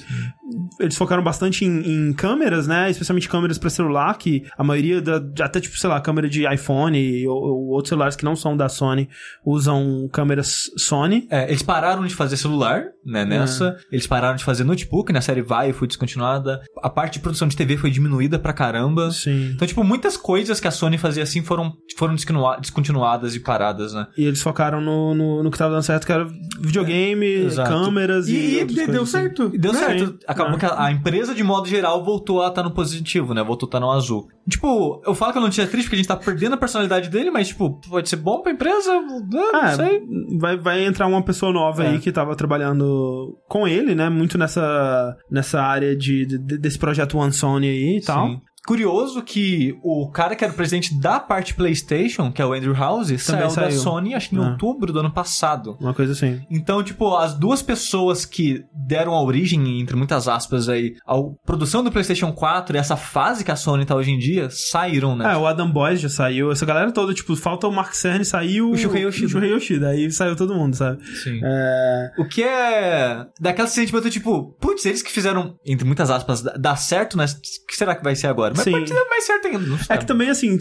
eles 0.78 0.96
focaram 0.96 1.22
bastante 1.22 1.64
em, 1.64 2.08
em 2.08 2.12
câmeras, 2.12 2.66
né? 2.66 2.90
Especialmente 2.90 3.28
câmeras 3.28 3.56
pra 3.56 3.70
celular, 3.70 4.16
que 4.18 4.44
a 4.58 4.62
maioria 4.64 5.00
da, 5.00 5.16
até 5.44 5.60
tipo, 5.60 5.76
sei 5.78 5.88
lá, 5.88 6.00
câmera 6.00 6.28
de 6.28 6.46
iPhone 6.52 7.26
ou, 7.26 7.36
ou 7.36 7.66
outros 7.68 7.88
celulares 7.88 8.14
que 8.16 8.24
não 8.24 8.36
são 8.36 8.56
da 8.56 8.68
Sony 8.68 9.08
usam 9.44 10.08
câmeras 10.12 10.70
Sony. 10.76 11.26
É, 11.30 11.48
eles 11.48 11.62
pararam 11.62 12.04
de 12.06 12.14
fazer 12.14 12.36
celular, 12.36 12.80
É. 12.80 12.90
né, 13.04 13.24
nessa. 13.24 13.76
Eles 13.90 14.06
pararam 14.06 14.36
de 14.36 14.44
fazer 14.44 14.64
notebook, 14.64 15.12
né? 15.12 15.18
A 15.18 15.22
série 15.22 15.42
vai 15.42 15.72
foi 15.72 15.88
descontinuada. 15.88 16.60
A 16.82 16.90
parte 16.90 17.14
de 17.14 17.20
produção 17.20 17.48
de 17.48 17.56
TV 17.56 17.76
foi 17.76 17.90
diminuída 17.90 18.38
pra 18.38 18.52
caramba. 18.52 19.10
Sim. 19.10 19.52
Então, 19.54 19.66
tipo, 19.66 19.82
muitas 19.84 20.16
coisas 20.16 20.60
que 20.60 20.68
a 20.68 20.70
Sony 20.70 20.98
fazia 20.98 21.22
assim 21.22 21.42
foram, 21.42 21.72
foram 21.96 22.14
descontinua- 22.14 22.58
descontinuadas 22.60 23.34
e 23.34 23.40
paradas, 23.40 23.92
né? 23.94 24.06
E 24.16 24.23
eles 24.26 24.40
focaram 24.42 24.80
no, 24.80 25.14
no, 25.14 25.42
no 25.42 25.50
que 25.50 25.58
tava 25.58 25.72
dando 25.72 25.82
certo, 25.82 26.06
que 26.06 26.12
era 26.12 26.26
videogame, 26.60 27.26
exato. 27.26 27.70
câmeras 27.70 28.28
e. 28.28 28.60
E, 28.60 28.64
deu 28.64 29.02
assim. 29.02 29.12
certo. 29.12 29.50
E 29.52 29.58
deu 29.58 29.72
né? 29.72 29.78
certo. 29.78 30.18
Acabou 30.26 30.54
É. 30.54 30.58
que 30.58 30.66
a, 30.66 30.84
a 30.84 30.92
empresa, 30.92 31.34
de 31.34 31.42
modo 31.42 31.68
geral, 31.68 32.04
voltou 32.04 32.42
a 32.42 32.48
estar 32.48 32.62
no 32.62 32.70
positivo, 32.72 33.34
né? 33.34 33.42
Voltou 33.42 33.66
a 33.66 33.68
estar 33.68 33.80
no 33.80 33.90
azul. 33.90 34.26
Tipo, 34.48 35.00
eu 35.06 35.14
falo 35.14 35.32
que 35.32 35.38
eu 35.38 35.42
não 35.42 35.50
tinha 35.50 35.66
triste 35.66 35.86
porque 35.86 35.96
a 35.96 35.98
gente 35.98 36.08
tá 36.08 36.16
perdendo 36.16 36.54
a 36.54 36.58
personalidade 36.58 37.08
dele, 37.08 37.30
mas, 37.30 37.48
tipo, 37.48 37.80
pode 37.88 38.08
ser 38.08 38.16
bom 38.16 38.42
pra 38.42 38.52
empresa? 38.52 38.92
Ah, 38.92 39.02
não 39.52 39.60
É, 39.62 39.74
sei. 39.76 40.02
vai, 40.38 40.56
vai 40.58 40.84
entrar 40.84 41.06
uma 41.06 41.22
pessoa 41.22 41.52
nova 41.52 41.84
É. 41.84 41.88
aí 41.90 41.98
que 41.98 42.12
tava 42.12 42.34
trabalhando 42.36 43.38
com 43.48 43.66
ele, 43.66 43.94
né? 43.94 44.08
Muito 44.08 44.36
nessa, 44.36 45.16
nessa 45.30 45.62
área 45.62 45.96
de, 45.96 46.26
de- 46.26 46.58
desse 46.58 46.78
projeto 46.78 47.16
One 47.18 47.32
Sony 47.32 47.68
aí 47.68 47.98
e 47.98 48.04
tal. 48.04 48.28
Curioso 48.66 49.22
que 49.22 49.76
o 49.82 50.08
cara 50.10 50.34
que 50.34 50.42
era 50.44 50.52
o 50.52 50.56
presidente 50.56 50.98
da 50.98 51.20
parte 51.20 51.54
PlayStation, 51.54 52.32
que 52.32 52.40
é 52.40 52.46
o 52.46 52.52
Andrew 52.52 52.72
House, 52.74 53.08
saiu, 53.22 53.40
da 53.44 53.50
saiu. 53.50 53.78
Sony, 53.78 54.14
acho 54.14 54.30
que 54.30 54.36
em 54.36 54.38
Ah. 54.38 54.50
outubro 54.52 54.92
do 54.92 55.00
ano 55.00 55.10
passado. 55.12 55.76
Uma 55.80 55.92
coisa 55.92 56.12
assim. 56.12 56.40
Então, 56.50 56.82
tipo, 56.82 57.14
as 57.16 57.34
duas 57.34 57.62
pessoas 57.62 58.24
que 58.24 58.64
deram 58.74 59.12
a 59.12 59.22
origem, 59.22 59.80
entre 59.80 59.94
muitas 59.96 60.26
aspas 60.28 60.68
aí, 60.68 60.94
à 61.06 61.14
produção 61.44 61.84
do 61.84 61.92
PlayStation 61.92 62.32
4 62.32 62.76
e 62.76 62.78
essa 62.78 62.96
fase 62.96 63.44
que 63.44 63.50
a 63.50 63.56
Sony 63.56 63.84
tá 63.84 63.94
hoje 63.94 64.10
em 64.12 64.18
dia, 64.18 64.48
saíram, 64.50 65.14
né? 65.14 65.32
É, 65.32 65.36
o 65.36 65.46
Adam 65.46 65.70
Boyce 65.70 66.02
já 66.02 66.08
saiu, 66.08 66.50
essa 66.50 66.64
galera 66.64 66.90
toda, 66.90 67.12
tipo, 67.12 67.36
falta 67.36 67.68
o 67.68 67.72
Mark 67.72 67.92
Cerny, 67.94 68.24
saiu 68.24 68.70
O 68.70 68.76
Shuhei 68.76 69.02
Yoshida. 69.04 69.26
o 69.26 69.30
Shuhei 69.30 69.50
Yoshida, 69.52 69.88
aí 69.88 70.10
saiu 70.10 70.34
todo 70.36 70.54
mundo, 70.54 70.74
sabe? 70.74 71.04
Sim. 71.22 71.40
É, 71.44 72.10
O 72.18 72.24
que 72.24 72.42
é. 72.42 73.26
Daquele 73.38 73.68
sentimento 73.68 74.08
tipo, 74.08 74.54
putz, 74.60 74.86
eles 74.86 75.02
que 75.02 75.10
fizeram, 75.10 75.54
entre 75.66 75.84
muitas 75.84 76.10
aspas, 76.10 76.40
dar 76.42 76.76
certo, 76.76 77.16
né? 77.18 77.24
O 77.26 77.66
que 77.66 77.76
será 77.76 77.94
que 77.94 78.02
vai 78.02 78.16
ser 78.16 78.28
agora? 78.28 78.53
Mas 78.54 78.64
Sim. 78.64 78.72
pode 78.72 78.88
ser 78.88 79.04
mais 79.08 79.24
certo 79.24 79.46
ainda. 79.48 79.78
É 79.88 79.96
que 79.96 80.06
também, 80.06 80.28
assim, 80.30 80.56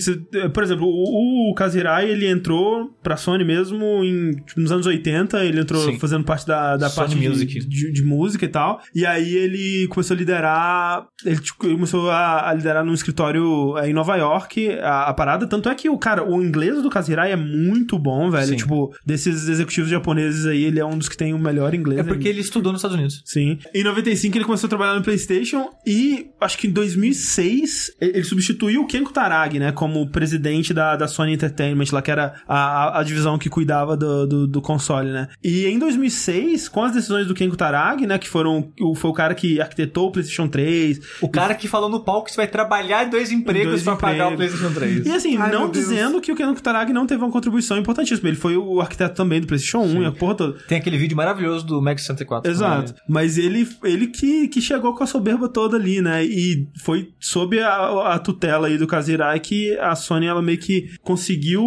por 0.53 0.63
exemplo, 0.63 0.85
o, 0.87 1.51
o 1.51 1.53
Kazirai, 1.55 2.09
ele 2.09 2.27
entrou 2.27 2.89
pra 3.01 3.15
Sony 3.17 3.43
mesmo 3.43 4.03
em, 4.03 4.31
tipo, 4.45 4.59
nos 4.59 4.71
anos 4.71 4.85
80, 4.85 5.43
ele 5.45 5.59
entrou 5.61 5.81
Sim. 5.83 5.99
fazendo 5.99 6.23
parte 6.23 6.45
da, 6.47 6.75
da 6.77 6.89
Sony 6.89 7.07
parte 7.07 7.19
de- 7.19 7.29
Music. 7.29 7.59
De, 7.67 7.91
de 7.91 8.03
música 8.03 8.45
e 8.45 8.47
tal, 8.47 8.81
e 8.93 9.05
aí 9.05 9.35
ele 9.35 9.87
começou 9.87 10.15
a 10.15 10.17
liderar, 10.17 11.07
ele 11.25 11.39
tipo, 11.39 11.57
começou 11.59 12.09
a, 12.09 12.49
a 12.49 12.53
liderar 12.53 12.83
num 12.85 12.93
escritório 12.93 13.77
é, 13.77 13.89
em 13.89 13.93
Nova 13.93 14.15
York, 14.15 14.69
a, 14.81 15.09
a 15.09 15.13
parada, 15.13 15.47
tanto 15.47 15.69
é 15.69 15.75
que 15.75 15.89
o 15.89 15.97
cara, 15.97 16.23
o 16.23 16.41
inglês 16.43 16.81
do 16.81 16.89
Kazirai 16.89 17.31
é 17.31 17.35
muito 17.35 17.97
bom, 17.99 18.29
velho, 18.29 18.47
Sim. 18.47 18.55
tipo, 18.55 18.93
desses 19.05 19.47
executivos 19.47 19.89
japoneses 19.89 20.45
aí, 20.45 20.63
ele 20.63 20.79
é 20.79 20.85
um 20.85 20.97
dos 20.97 21.09
que 21.09 21.17
tem 21.17 21.33
o 21.33 21.39
melhor 21.39 21.73
inglês. 21.73 21.99
É 21.99 22.03
porque 22.03 22.27
ele 22.27 22.41
estudou 22.41 22.71
nos 22.71 22.79
Estados 22.79 22.97
Unidos. 22.97 23.21
Sim. 23.25 23.57
Em 23.73 23.83
95 23.83 24.37
ele 24.37 24.45
começou 24.45 24.67
a 24.67 24.69
trabalhar 24.69 24.95
no 24.95 25.01
PlayStation 25.03 25.69
e 25.85 26.27
acho 26.41 26.57
que 26.57 26.67
em 26.67 26.71
2006 26.71 27.82
ele 28.01 28.23
ele 28.23 28.23
substituiu 28.23 28.81
o 28.81 28.87
Ken 28.87 29.03
Kutaragi, 29.03 29.59
né, 29.59 29.71
como 29.71 30.07
presidente 30.09 30.73
da, 30.73 30.95
da 30.95 31.07
Sony 31.07 31.33
Entertainment, 31.33 31.85
lá 31.91 32.01
que 32.01 32.09
era 32.11 32.35
a, 32.47 32.99
a, 32.99 33.03
divisão 33.03 33.37
que 33.37 33.49
cuidava 33.49 33.97
do, 33.97 34.25
do, 34.25 34.47
do 34.47 34.61
console, 34.61 35.09
né. 35.11 35.27
E 35.43 35.65
em 35.65 35.77
2006, 35.77 36.69
com 36.69 36.83
as 36.83 36.93
decisões 36.93 37.27
do 37.27 37.33
Ken 37.33 37.49
Kutaragi, 37.49 38.05
né, 38.07 38.17
que 38.17 38.29
foram 38.29 38.71
o- 38.79 38.95
foi 38.95 39.09
o 39.11 39.13
cara 39.13 39.35
que 39.35 39.59
arquitetou 39.59 40.07
o 40.07 40.11
PlayStation 40.11 40.47
3, 40.47 40.99
O 41.21 41.27
cara 41.29 41.53
que 41.55 41.67
falou 41.67 41.89
no 41.89 41.99
palco 42.03 42.25
que 42.25 42.31
você 42.31 42.37
vai 42.37 42.47
trabalhar 42.47 43.05
em 43.05 43.09
dois 43.09 43.31
empregos 43.31 43.71
Dois 43.71 43.83
pra 43.83 43.95
pagar 43.95 44.29
o 44.29 44.33
empregos. 44.33 44.59
PlayStation 44.59 45.03
3. 45.03 45.05
E 45.05 45.11
assim, 45.11 45.37
Ai, 45.37 45.51
não 45.51 45.69
dizendo 45.69 46.21
que 46.21 46.31
o 46.31 46.35
Ken 46.35 46.53
Kutaragi 46.53 46.93
não 46.93 47.05
teve 47.05 47.21
uma 47.23 47.31
contribuição 47.31 47.77
importantíssima. 47.77 48.29
Ele 48.29 48.37
foi 48.37 48.55
o 48.55 48.79
arquiteto 48.79 49.15
também 49.15 49.41
do 49.41 49.47
PlayStation 49.47 49.79
1 49.81 50.03
e 50.03 50.05
a 50.05 50.11
porra 50.11 50.35
toda. 50.35 50.59
Tem 50.67 50.77
aquele 50.77 50.97
vídeo 50.97 51.17
maravilhoso 51.17 51.65
do 51.65 51.81
Max 51.81 52.01
64. 52.03 52.49
Exato. 52.49 52.93
Mas 53.07 53.37
ele, 53.37 53.67
ele 53.83 54.07
que, 54.07 54.47
que 54.47 54.61
chegou 54.61 54.93
com 54.95 55.03
a 55.03 55.07
soberba 55.07 55.49
toda 55.49 55.77
ali, 55.77 56.01
né? 56.01 56.23
E 56.23 56.67
foi 56.83 57.09
sob 57.19 57.59
a, 57.59 57.72
a 58.13 58.19
tutela 58.19 58.67
aí 58.67 58.77
do 58.77 58.87
Kazirai 58.87 59.39
que 59.39 59.77
a 59.79 59.95
Sony, 59.95 60.25
ela 60.27 60.41
meio 60.41 60.57
que 60.57 60.89
conseguiu 61.01 61.63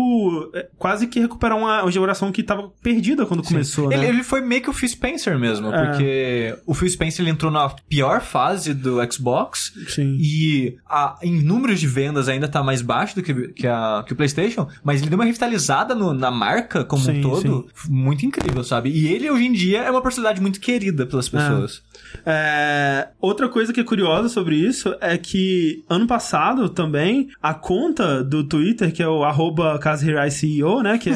é, 0.54 0.68
quase 0.78 1.06
que 1.06 1.20
recuperar 1.20 1.56
uma, 1.56 1.90
geração 1.90 2.30
que 2.32 2.42
tava 2.42 2.70
perdida 2.82 3.24
quando 3.26 3.42
começou, 3.42 3.88
né? 3.88 3.96
Ele, 3.96 4.06
ele 4.06 4.22
foi 4.22 4.40
meio 4.40 4.62
que 4.62 4.70
o 4.70 4.72
Phil 4.72 4.88
Spencer 4.88 5.38
mesmo, 5.38 5.72
É. 5.72 5.86
porque 5.86 6.58
o 6.66 6.74
Phil 6.74 6.88
Spencer 6.88 7.22
ele 7.24 7.30
entrou 7.30 7.50
na 7.50 7.68
pior 7.88 8.20
fase 8.20 8.74
do 8.74 8.98
Xbox 9.10 9.72
Sim. 9.88 10.16
e 10.20 10.76
a- 10.88 11.16
em 11.22 11.42
números 11.42 11.80
de 11.80 11.86
vendas 11.86 12.28
ainda 12.28 12.48
tá 12.48 12.62
mais 12.62 12.82
baixo 12.82 13.14
do 13.16 13.22
que, 13.22 13.48
que, 13.52 13.66
a, 13.66 14.04
que 14.06 14.12
o 14.12 14.16
PlayStation, 14.16 14.68
mas 14.84 15.00
ele 15.00 15.10
deu 15.10 15.18
uma 15.18 15.24
revitalizada 15.24 15.94
no- 15.94 16.12
na 16.12 16.30
marca 16.30 16.84
como 16.84 17.02
Sim, 17.02 17.18
um 17.18 17.22
todo, 17.22 17.66
muito 17.88 18.24
incrível, 18.26 18.62
sabe? 18.62 18.90
E 18.90 19.06
ele 19.08 19.30
hoje 19.30 19.44
em 19.46 19.52
dia 19.52 19.80
é 19.82 19.90
uma 19.90 20.02
personalidade 20.02 20.40
muito 20.40 20.60
querida 20.60 21.06
pelas 21.06 21.28
pessoas. 21.28 21.82
É, 22.24 23.08
outra 23.20 23.48
coisa 23.48 23.72
que 23.72 23.80
é 23.80 23.84
curiosa 23.84 24.28
sobre 24.28 24.56
isso 24.56 24.94
é 25.00 25.16
que 25.16 25.84
ano 25.96 26.06
passado 26.06 26.68
também 26.68 27.28
a 27.42 27.52
conta 27.54 28.22
do 28.22 28.44
Twitter, 28.44 28.92
que 28.92 29.02
é 29.02 29.08
o 29.08 29.24
arroba 29.24 29.78
Kazirai 29.78 30.30
CEO, 30.30 30.82
né? 30.82 30.98
Que 30.98 31.10
é, 31.10 31.12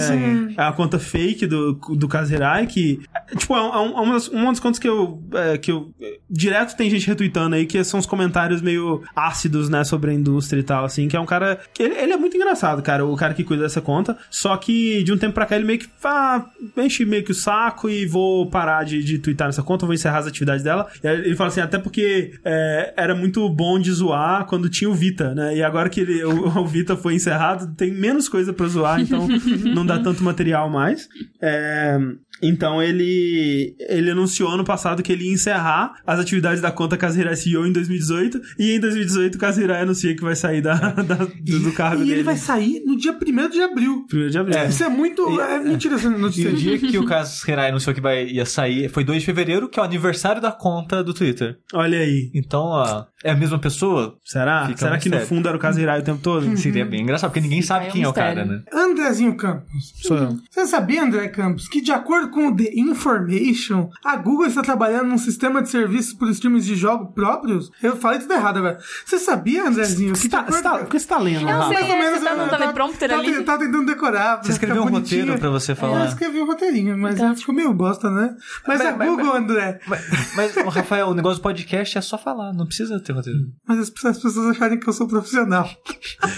é 0.56 0.62
a 0.62 0.72
conta 0.72 0.98
fake 0.98 1.46
do, 1.46 1.74
do 1.96 2.08
Kazirai, 2.08 2.66
que 2.66 3.00
é, 3.14 3.36
tipo, 3.36 3.54
é, 3.56 3.60
um- 3.60 3.98
é 3.98 4.00
uma, 4.02 4.12
das, 4.14 4.28
uma 4.28 4.46
das 4.50 4.60
contas 4.60 4.78
que 4.78 4.88
eu, 4.88 5.22
é, 5.34 5.58
que 5.58 5.70
eu. 5.72 5.90
é, 6.00 6.18
Direto 6.28 6.76
tem 6.76 6.88
gente 6.88 7.06
retweetando 7.06 7.56
aí, 7.56 7.66
que 7.66 7.82
são 7.84 7.98
os 8.00 8.06
comentários 8.06 8.62
meio 8.62 9.02
ácidos, 9.14 9.68
né, 9.68 9.82
sobre 9.84 10.10
a 10.10 10.14
indústria 10.14 10.60
e 10.60 10.62
tal, 10.64 10.84
assim, 10.84 11.08
que 11.08 11.16
é 11.16 11.20
um 11.20 11.26
cara. 11.26 11.58
Que 11.74 11.82
ele, 11.82 11.94
ele 11.96 12.12
é 12.12 12.16
muito 12.16 12.36
engraçado, 12.36 12.82
cara, 12.82 13.04
o 13.04 13.16
cara 13.16 13.34
que 13.34 13.44
cuida 13.44 13.62
dessa 13.64 13.80
conta. 13.80 14.16
Só 14.30 14.56
que 14.56 15.02
de 15.02 15.12
um 15.12 15.18
tempo 15.18 15.34
pra 15.34 15.46
cá 15.46 15.56
ele 15.56 15.64
meio 15.64 15.78
que 15.80 15.88
ah, 16.04 16.44
enche 16.76 17.04
meio 17.04 17.24
que 17.24 17.32
o 17.32 17.34
saco 17.34 17.88
e 17.90 18.06
vou 18.06 18.46
parar 18.48 18.84
de, 18.84 19.02
de 19.02 19.18
twittar 19.18 19.48
nessa 19.48 19.62
conta, 19.62 19.84
vou 19.86 19.94
encerrar 19.94 20.18
as 20.18 20.26
atividades 20.26 20.62
dela. 20.62 20.86
Ele 21.02 21.34
fala 21.36 21.48
assim, 21.48 21.60
até 21.60 21.78
porque 21.78 22.32
é, 22.44 22.94
era 22.96 23.14
muito 23.14 23.48
bom 23.50 23.78
de 23.78 23.90
zoar 23.92 24.46
quando 24.46 24.68
tinha 24.70 24.88
o 24.88 24.94
Vita, 24.94 25.34
né? 25.34 25.56
E 25.56 25.62
agora 25.62 25.88
que 25.88 26.00
ele, 26.00 26.24
o, 26.24 26.58
o 26.58 26.66
Vita 26.66 26.96
foi 26.96 27.14
encerrado, 27.14 27.74
tem 27.74 27.92
menos 27.92 28.28
coisa 28.28 28.52
pra 28.52 28.66
zoar, 28.66 29.00
então 29.00 29.26
não 29.74 29.84
dá 29.84 29.98
tanto 29.98 30.22
material 30.22 30.70
mais. 30.70 31.08
É, 31.40 31.98
então 32.42 32.82
ele 32.82 33.74
ele 33.78 34.10
anunciou 34.10 34.50
ano 34.50 34.64
passado 34.64 35.02
que 35.02 35.12
ele 35.12 35.24
ia 35.24 35.32
encerrar 35.32 35.94
as 36.06 36.18
atividades 36.18 36.60
da 36.60 36.70
conta 36.70 36.96
Kazirai 36.96 37.36
CEO 37.36 37.66
em 37.66 37.72
2018 37.72 38.40
e 38.58 38.72
em 38.76 38.80
2018 38.80 39.34
o 39.34 39.38
Kazirai 39.38 39.82
anuncia 39.82 40.14
que 40.14 40.22
vai 40.22 40.34
sair 40.36 40.60
da, 40.60 40.74
da- 41.02 41.14
do, 41.24 41.58
do 41.60 41.72
cargo 41.72 41.96
E 42.02 42.06
dele. 42.06 42.12
ele 42.18 42.22
vai 42.22 42.36
sair 42.36 42.82
no 42.84 42.96
dia 42.96 43.12
1 43.12 43.48
de 43.50 43.60
abril. 43.62 44.04
Primeiro 44.08 44.30
de 44.32 44.38
abril. 44.38 44.64
Isso 44.68 44.84
é 44.84 44.88
muito. 44.88 45.40
É, 45.40 45.58
mentira 45.58 45.94
essa 45.96 46.08
E 46.08 46.10
notícia. 46.18 46.50
o 46.50 46.54
dia 46.54 46.78
que 46.78 46.98
o 46.98 47.04
Caso 47.04 47.42
Hirai 47.50 47.68
anunciou 47.70 47.94
que 47.94 48.00
vai, 48.00 48.26
ia 48.26 48.44
sair 48.46 48.88
foi 48.88 49.04
2 49.04 49.20
de 49.20 49.26
fevereiro, 49.26 49.68
que 49.68 49.78
é 49.78 49.82
o 49.82 49.86
aniversário 49.86 50.40
da 50.40 50.52
conta 50.52 51.02
do 51.02 51.12
Twitter. 51.14 51.58
Olha 51.72 51.98
aí. 51.98 52.30
Então, 52.34 52.62
ó, 52.62 53.04
é 53.22 53.30
a 53.30 53.36
mesma 53.36 53.58
pessoa? 53.58 54.16
Será? 54.24 54.66
Fica 54.66 54.78
Será 54.78 54.98
que 54.98 55.08
no 55.08 55.16
mistério. 55.16 55.26
fundo 55.26 55.48
era 55.48 55.56
o 55.56 55.60
Kazirai 55.60 56.00
o 56.00 56.04
tempo 56.04 56.20
todo? 56.22 56.56
Seria 56.56 56.84
bem 56.84 57.02
engraçado, 57.02 57.30
porque 57.30 57.40
ninguém 57.40 57.62
sabe 57.62 57.86
É 57.86 57.88
um 57.88 57.92
quem 57.92 58.02
é 58.02 58.08
o 58.08 58.12
cara, 58.12 58.44
né? 58.44 58.62
Andrezinho 58.72 59.36
Campos. 59.36 59.92
Sou 60.02 60.16
eu. 60.16 60.36
Você 60.50 60.66
sabia, 60.66 61.02
André 61.02 61.28
Campos, 61.28 61.68
que 61.68 61.80
de 61.80 61.92
acordo 61.92 62.29
com 62.30 62.48
o 62.48 62.56
The 62.56 62.70
Information, 62.74 63.90
a 64.04 64.16
Google 64.16 64.46
está 64.46 64.62
trabalhando 64.62 65.08
num 65.08 65.18
sistema 65.18 65.60
de 65.62 65.68
serviços 65.68 66.14
por 66.14 66.28
streams 66.30 66.64
de 66.64 66.74
jogos 66.74 67.12
próprios? 67.14 67.70
Eu 67.82 67.96
falei 67.96 68.18
tudo 68.20 68.32
errado 68.32 68.58
agora. 68.58 68.78
Você 69.04 69.18
sabia, 69.18 69.66
Andrezinho, 69.68 70.14
que 70.14 70.28
tá, 70.28 70.42
você 70.42 70.62
tá, 70.62 70.78
por 70.78 70.88
que 70.88 70.98
você 70.98 71.06
tá 71.06 71.18
lendo, 71.18 71.42
Eu 71.42 71.46
Rafa? 71.58 71.68
sei. 71.68 71.78
Mais 71.80 71.90
ou 71.90 71.96
menos, 71.98 72.18
Você 72.20 72.24
tá 72.24 72.34
num 72.36 72.42
eu 72.44 72.48
teleprompter 72.48 73.08
tava- 73.08 73.20
ali? 73.22 73.32
Tentando 73.34 73.84
decorar. 73.86 74.42
Você 74.42 74.52
escreveu 74.52 74.82
um 74.82 74.90
bonitinho. 74.90 75.20
roteiro 75.22 75.40
pra 75.40 75.50
você 75.50 75.72
Eu 75.72 75.76
falar. 75.76 76.06
escrevi 76.06 76.40
um 76.40 76.46
roteirinho, 76.46 76.96
mas 76.98 77.18
Tá. 77.18 77.34
ficou 77.34 77.54
meio 77.54 77.72
bosta, 77.74 78.10
né? 78.10 78.34
Mas, 78.66 78.78
Mas- 78.78 78.94
a 78.94 78.96
mas- 78.96 79.08
Google, 79.08 79.34
André, 79.36 79.80
Mas, 79.86 80.32
mas, 80.36 80.56
ô, 80.58 80.68
Rafael, 80.68 81.08
o 81.08 81.14
negócio 81.14 81.38
do 81.38 81.42
podcast 81.42 81.98
é 81.98 82.00
só 82.00 82.16
falar, 82.18 82.52
não 82.52 82.66
precisa 82.66 83.00
ter 83.00 83.12
roteiro. 83.12 83.40
mas 83.66 83.78
as 83.78 83.90
pessoas, 83.90 84.16
as 84.16 84.22
pessoas 84.22 84.46
acharem 84.50 84.78
que 84.78 84.88
eu 84.88 84.92
sou 84.92 85.06
profissional. 85.08 85.68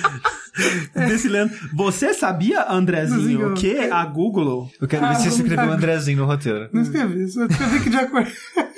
Desse 0.94 1.28
lendo. 1.28 1.50
Você 1.75 2.12
sabia, 2.12 2.66
Andrezinho, 2.70 3.54
que 3.54 3.70
é- 3.75 3.90
a 3.90 4.04
Google 4.04 4.68
Eu 4.80 4.87
quero 4.87 5.06
ver 5.08 5.16
se 5.16 5.30
você 5.30 5.42
escreveu 5.42 5.70
o 5.70 5.72
Andrezinho 5.82 6.18
no 6.18 6.24
roteiro. 6.26 6.68
Não 6.72 6.82
escrevi, 6.82 7.28
só 7.28 7.44
escrevi 7.44 7.80
que 7.80 7.90
de 7.90 7.96
acordo. 7.96 8.30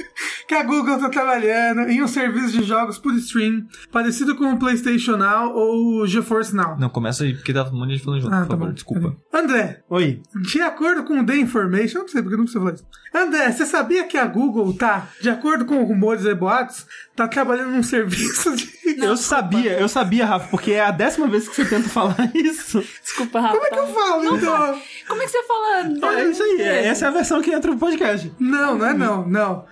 que 0.49 0.55
a 0.55 0.63
Google 0.63 0.97
está 0.97 1.09
trabalhando 1.09 1.89
em 1.91 2.03
um 2.03 2.09
serviço 2.09 2.59
de 2.59 2.65
jogos 2.65 2.99
por 2.99 3.15
stream 3.15 3.67
parecido 3.91 4.37
com 4.37 4.53
o 4.53 4.59
PlayStation 4.59 5.17
Now 5.17 5.55
ou 5.55 6.03
o 6.03 6.07
GeForce 6.07 6.55
Now. 6.55 6.79
Não, 6.79 6.89
começa 6.91 7.25
aí, 7.25 7.35
porque 7.35 7.53
tá 7.53 7.65
um 7.65 7.73
monte 7.79 7.89
de 7.89 7.95
gente 7.97 8.05
falando 8.05 8.21
junto, 8.23 8.35
Ah, 8.35 8.39
por 8.41 8.47
tá 8.49 8.51
favor, 8.55 8.67
bom. 8.69 8.73
desculpa. 8.75 9.17
André, 9.33 9.83
Oi. 9.89 10.21
de 10.43 10.61
acordo 10.61 11.05
com 11.05 11.19
o 11.21 11.25
The 11.27 11.37
Information, 11.37 12.01
não 12.01 12.09
sei 12.09 12.21
porque 12.23 12.35
eu 12.35 12.39
não 12.39 12.45
preciso 12.45 12.63
falar 12.65 12.75
isso. 12.75 12.85
André, 13.15 13.53
você 13.53 13.65
sabia 13.65 14.05
que 14.05 14.19
a 14.19 14.27
Google 14.27 14.75
tá, 14.75 15.09
de 15.21 15.31
acordo 15.31 15.65
com 15.65 15.83
rumores 15.85 16.25
e 16.25 16.35
boatos, 16.35 16.85
tá 17.15 17.27
trabalhando 17.29 17.71
num 17.71 17.83
serviço 17.83 18.55
de. 18.57 18.69
eu 19.01 19.17
sabia, 19.17 19.79
eu 19.79 19.89
sabia, 19.89 20.27
Rafa, 20.27 20.49
porque 20.49 20.73
é 20.73 20.81
a 20.85 20.91
décima 20.91 21.27
vez 21.29 21.49
que 21.49 21.55
você 21.55 21.65
tenta 21.65 21.89
falar 21.89 22.17
isso. 22.35 22.85
Desculpa, 23.03 23.41
Rafa. 23.41 23.55
Como 23.55 23.67
é 23.67 23.71
que 23.71 23.79
eu 23.79 23.87
falo, 23.95 24.37
então? 24.37 24.81
Como 25.07 25.21
é 25.23 25.25
que 25.27 25.31
você 25.33 25.43
fala? 25.45 26.17
É 26.19 26.25
isso 26.25 26.43
aí, 26.43 26.63
é- 26.63 26.87
essa 26.87 27.05
é 27.05 27.09
a 27.09 27.11
versão 27.11 27.43
que 27.43 27.51
entra 27.53 27.71
no 27.71 27.79
podcast. 27.79 28.33
Não, 28.41 28.77
não 28.79 28.87
é 28.87 28.95
não, 28.95 29.27
não. 29.29 29.67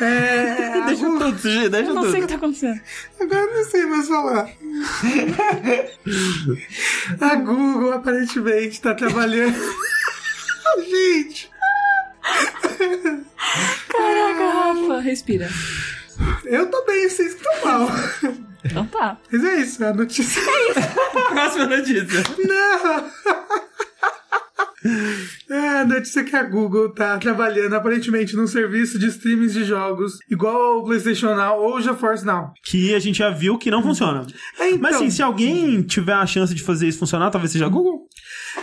É. 0.00 0.82
Deixa 0.86 1.04
Google- 1.06 1.18
tudo, 1.30 1.38
Suji, 1.38 1.68
deixa 1.68 1.90
Eu 1.90 1.94
não 1.94 2.02
sei 2.02 2.10
o 2.10 2.14
tudo. 2.14 2.22
que 2.22 2.28
tá 2.28 2.34
acontecendo. 2.36 2.80
Agora 3.20 3.40
eu 3.40 3.54
não 3.54 3.64
sei 3.64 3.86
mais 3.86 4.08
falar. 4.08 4.48
A 7.20 7.34
Google 7.36 7.92
aparentemente 7.92 8.80
tá 8.80 8.94
trabalhando. 8.94 9.54
Gente, 10.88 11.50
Caraca, 13.88 14.50
Rafa. 14.50 15.00
Respira. 15.00 15.48
eu 16.44 16.66
tô 16.70 16.84
bem, 16.84 17.08
vocês 17.08 17.34
que 17.34 17.46
estão 17.46 17.64
mal. 17.70 17.88
Então 18.64 18.86
tá. 18.86 19.18
Mas 19.30 19.44
é 19.44 19.56
isso, 19.56 19.84
a 19.84 19.92
notícia. 19.92 20.40
Próxima 21.30 21.66
notícia. 21.66 22.22
Não! 22.46 23.10
É, 25.50 25.80
a 25.80 25.84
notícia 25.84 26.20
é 26.20 26.24
que 26.24 26.34
a 26.34 26.42
Google 26.42 26.94
tá 26.94 27.18
trabalhando 27.18 27.74
aparentemente 27.74 28.34
num 28.34 28.46
serviço 28.46 28.98
de 28.98 29.08
streamings 29.08 29.52
de 29.52 29.64
jogos 29.64 30.18
igual 30.30 30.78
ao 30.78 30.84
PlayStation 30.84 31.34
Now 31.34 31.60
ou 31.60 31.76
o 31.76 31.80
GeForce 31.80 32.24
Now. 32.24 32.54
Que 32.64 32.94
a 32.94 32.98
gente 32.98 33.18
já 33.18 33.28
viu 33.28 33.58
que 33.58 33.70
não 33.70 33.82
funciona. 33.82 34.26
É, 34.58 34.68
então, 34.68 34.80
Mas 34.80 34.96
assim, 34.96 35.10
se 35.10 35.22
alguém 35.22 35.82
tiver 35.82 36.14
a 36.14 36.24
chance 36.24 36.54
de 36.54 36.62
fazer 36.62 36.88
isso 36.88 36.98
funcionar, 36.98 37.30
talvez 37.30 37.52
seja 37.52 37.66
a 37.66 37.68
Google. 37.68 38.08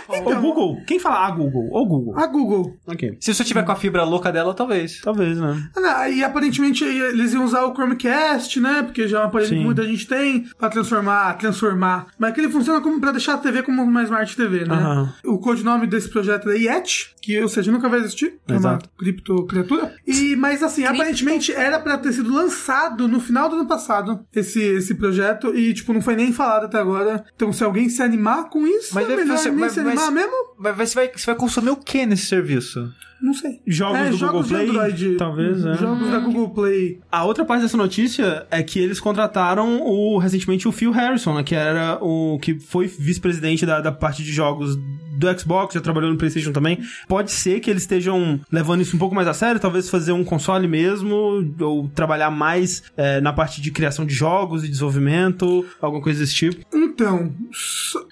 Ou 0.08 0.40
Google. 0.40 0.82
Quem 0.86 0.98
fala 0.98 1.26
a 1.26 1.30
Google? 1.30 1.68
Ou 1.70 1.86
Google. 1.86 2.18
a 2.18 2.26
Google. 2.26 2.76
Ok. 2.86 3.16
Se 3.20 3.32
você 3.34 3.44
tiver 3.44 3.64
com 3.64 3.72
a 3.72 3.76
fibra 3.76 4.04
louca 4.04 4.30
dela, 4.32 4.54
talvez. 4.54 5.00
Talvez, 5.00 5.38
né? 5.38 5.70
Ah, 5.76 6.08
E 6.08 6.22
aparentemente 6.24 6.84
eles 6.84 7.32
iam 7.32 7.44
usar 7.44 7.64
o 7.64 7.74
Chromecast, 7.74 8.60
né? 8.60 8.82
Porque 8.82 9.06
já 9.08 9.18
é 9.18 9.20
uma 9.20 9.26
aparelho 9.28 9.50
que 9.50 9.64
muita 9.64 9.82
gente 9.84 10.06
tem 10.06 10.44
pra 10.58 10.68
transformar, 10.68 11.34
transformar. 11.38 12.06
Mas 12.18 12.34
que 12.34 12.40
ele 12.40 12.50
funciona 12.50 12.80
como 12.80 13.00
pra 13.00 13.12
deixar 13.12 13.34
a 13.34 13.38
TV 13.38 13.62
como 13.62 13.82
uma 13.82 14.02
Smart 14.02 14.36
TV, 14.36 14.64
né? 14.64 15.08
O 15.24 15.38
codinome 15.38 15.86
desse 15.86 16.08
projeto 16.08 16.50
é 16.50 16.56
Yeti, 16.56 17.14
que 17.22 17.40
ou 17.40 17.48
seja, 17.48 17.70
nunca 17.70 17.88
vai 17.88 18.00
existir. 18.00 18.34
É 18.48 18.52
uma 18.52 18.58
Exato. 18.58 18.90
cripto 18.98 19.46
criatura. 19.46 19.94
E, 20.06 20.34
mas 20.36 20.62
assim, 20.62 20.84
aparentemente 20.84 21.52
era 21.52 21.78
pra 21.78 21.98
ter 21.98 22.12
sido 22.12 22.32
lançado 22.32 23.06
no 23.08 23.20
final 23.20 23.48
do 23.48 23.56
ano 23.56 23.66
passado 23.68 24.20
esse, 24.34 24.60
esse 24.60 24.94
projeto 24.94 25.54
e, 25.56 25.72
tipo, 25.74 25.92
não 25.92 26.00
foi 26.02 26.16
nem 26.16 26.32
falado 26.32 26.64
até 26.64 26.78
agora. 26.78 27.24
Então, 27.34 27.52
se 27.52 27.62
alguém 27.64 27.88
se 27.88 28.02
animar 28.02 28.48
com 28.48 28.66
isso, 28.66 28.94
Mas 28.94 29.04
é 29.04 29.08
deve 29.08 29.22
melhor 29.22 29.38
ser, 29.38 29.50
nem 29.50 29.58
mas- 29.60 29.72
se 29.82 29.88
animar 29.88 30.04
mas- 30.06 30.14
mesmo? 30.14 30.36
Mas 30.58 30.76
você 30.76 30.94
vai, 30.94 31.10
você 31.14 31.26
vai 31.26 31.34
consumir 31.34 31.70
o 31.70 31.76
que 31.76 32.04
nesse 32.06 32.26
serviço? 32.26 32.92
Não 33.22 33.34
sei. 33.34 33.60
Jogos 33.66 33.98
É, 33.98 34.10
do 34.10 34.16
jogos 34.16 34.32
Google 34.32 34.42
de 34.42 34.48
Play, 34.48 34.68
Android. 34.68 35.16
talvez, 35.16 35.64
é. 35.66 35.74
Jogos 35.74 36.10
da 36.10 36.18
Google 36.20 36.50
Play. 36.50 37.00
A 37.12 37.24
outra 37.24 37.44
parte 37.44 37.60
dessa 37.62 37.76
notícia 37.76 38.46
é 38.50 38.62
que 38.62 38.78
eles 38.78 38.98
contrataram 38.98 39.82
o 39.82 40.16
recentemente 40.18 40.66
o 40.66 40.72
Phil 40.72 40.90
Harrison, 40.90 41.34
né, 41.34 41.42
que 41.42 41.54
era 41.54 41.98
o 42.00 42.38
que 42.40 42.58
foi 42.58 42.86
vice-presidente 42.86 43.66
da, 43.66 43.80
da 43.82 43.92
parte 43.92 44.22
de 44.22 44.32
jogos 44.32 44.78
do 45.20 45.38
Xbox, 45.40 45.74
já 45.74 45.80
trabalhou 45.80 46.10
no 46.10 46.16
PlayStation 46.16 46.52
também. 46.52 46.78
Pode 47.06 47.30
ser 47.32 47.60
que 47.60 47.70
eles 47.70 47.82
estejam 47.82 48.40
levando 48.50 48.80
isso 48.80 48.96
um 48.96 48.98
pouco 48.98 49.14
mais 49.14 49.28
a 49.28 49.34
sério, 49.34 49.60
talvez 49.60 49.88
fazer 49.88 50.12
um 50.12 50.24
console 50.24 50.66
mesmo, 50.66 51.14
ou 51.60 51.88
trabalhar 51.94 52.30
mais 52.30 52.82
é, 52.96 53.20
na 53.20 53.32
parte 53.32 53.60
de 53.60 53.70
criação 53.70 54.04
de 54.06 54.14
jogos 54.14 54.64
e 54.64 54.68
desenvolvimento, 54.68 55.64
alguma 55.80 56.02
coisa 56.02 56.20
desse 56.20 56.34
tipo. 56.34 56.64
Então. 56.74 57.32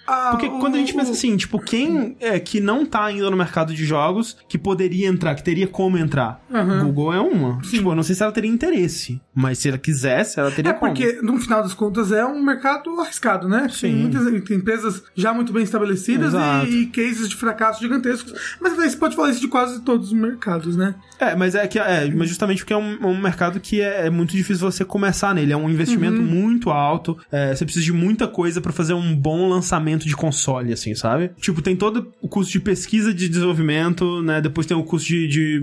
a- 0.07 0.31
Porque 0.33 0.49
quando 0.49 0.75
a 0.75 0.79
gente 0.79 0.95
pensa 0.95 1.11
assim, 1.13 1.37
tipo, 1.37 1.59
quem 1.59 2.17
é 2.21 2.39
que 2.39 2.61
não 2.61 2.85
tá 2.87 3.05
ainda 3.05 3.31
no 3.31 3.37
mercado 3.37 3.75
de 3.75 3.85
jogos 3.85 4.37
que 4.49 4.59
poderia 4.59 5.07
entrar, 5.09 5.35
que 5.35 5.43
teria 5.43 5.67
como 5.67 5.97
entrar? 5.99 6.43
Aham. 6.53 6.85
Google 6.85 7.13
é 7.13 7.21
uma. 7.21 7.59
Tipo, 7.63 7.91
eu 7.91 7.95
não 7.95 8.03
sei 8.03 8.15
se 8.15 8.23
ela 8.23 8.33
teria 8.33 8.51
interesse, 8.51 9.21
mas 9.35 9.59
se 9.59 9.69
ela 9.69 9.79
quisesse, 9.79 10.39
ela 10.41 10.51
teria 10.51 10.71
É 10.71 10.75
como. 10.75 10.93
porque, 10.93 11.21
no 11.23 11.39
final 11.39 11.63
das 11.63 11.75
contas, 11.75 12.13
é 12.13 12.25
um 12.25 12.43
mercado 12.43 12.91
arriscado, 13.01 13.49
né? 13.49 13.61
Tem 13.63 13.71
Sim. 13.93 13.95
muitas 13.95 14.25
tem 14.45 14.57
empresas 14.59 15.03
já 15.15 15.33
muito 15.33 15.53
bem 15.53 15.63
estabelecidas 15.63 16.29
Exato. 16.35 16.67
e, 16.67 16.83
e 16.83 16.87
cases 16.99 17.29
de 17.29 17.37
fracasso 17.37 17.81
gigantescos. 17.81 18.33
Mas 18.61 18.75
você 18.75 18.97
pode 18.97 19.15
falar 19.15 19.31
isso 19.31 19.41
de 19.41 19.49
quase 19.49 19.81
todos 19.83 20.09
os 20.09 20.13
mercados, 20.13 20.77
né? 20.77 20.95
É, 21.21 21.35
mas 21.37 21.55
é 21.55 21.67
que 21.67 21.79
é, 21.79 22.11
mas 22.15 22.29
justamente 22.29 22.59
porque 22.59 22.73
é 22.73 22.77
um, 22.77 23.07
um 23.07 23.21
mercado 23.21 23.61
que 23.61 23.81
é, 23.81 24.07
é 24.07 24.11
muito 24.11 24.33
difícil 24.33 24.71
você 24.71 24.85
começar 24.85 25.35
nele. 25.35 25.53
É 25.53 25.57
um 25.57 25.71
investimento 25.71 26.21
muito 26.21 26.71
alto. 26.71 27.17
é, 27.31 27.55
você 27.55 27.65
precisa 27.65 27.85
de 27.85 27.93
muita 27.93 28.27
coisa 28.27 28.61
pra 28.61 28.73
fazer 28.73 28.95
um 28.95 29.15
bom 29.15 29.49
lançamento 29.49 30.07
de 30.07 30.15
console, 30.17 30.73
assim, 30.73 30.95
sabe? 30.95 31.31
Tipo, 31.41 31.63
tem 31.63 31.77
todo 31.77 32.13
o 32.21 32.29
custo 32.29 32.53
de 32.53 32.61
pesquisa 32.61 33.13
de 33.15 33.29
desenvolvimento, 33.29 34.23
né? 34.23 34.41
Depois 34.41 34.67
tem 34.67 34.77
o 34.77 34.83
custo 34.83 35.09
de, 35.09 35.29
de, 35.29 35.61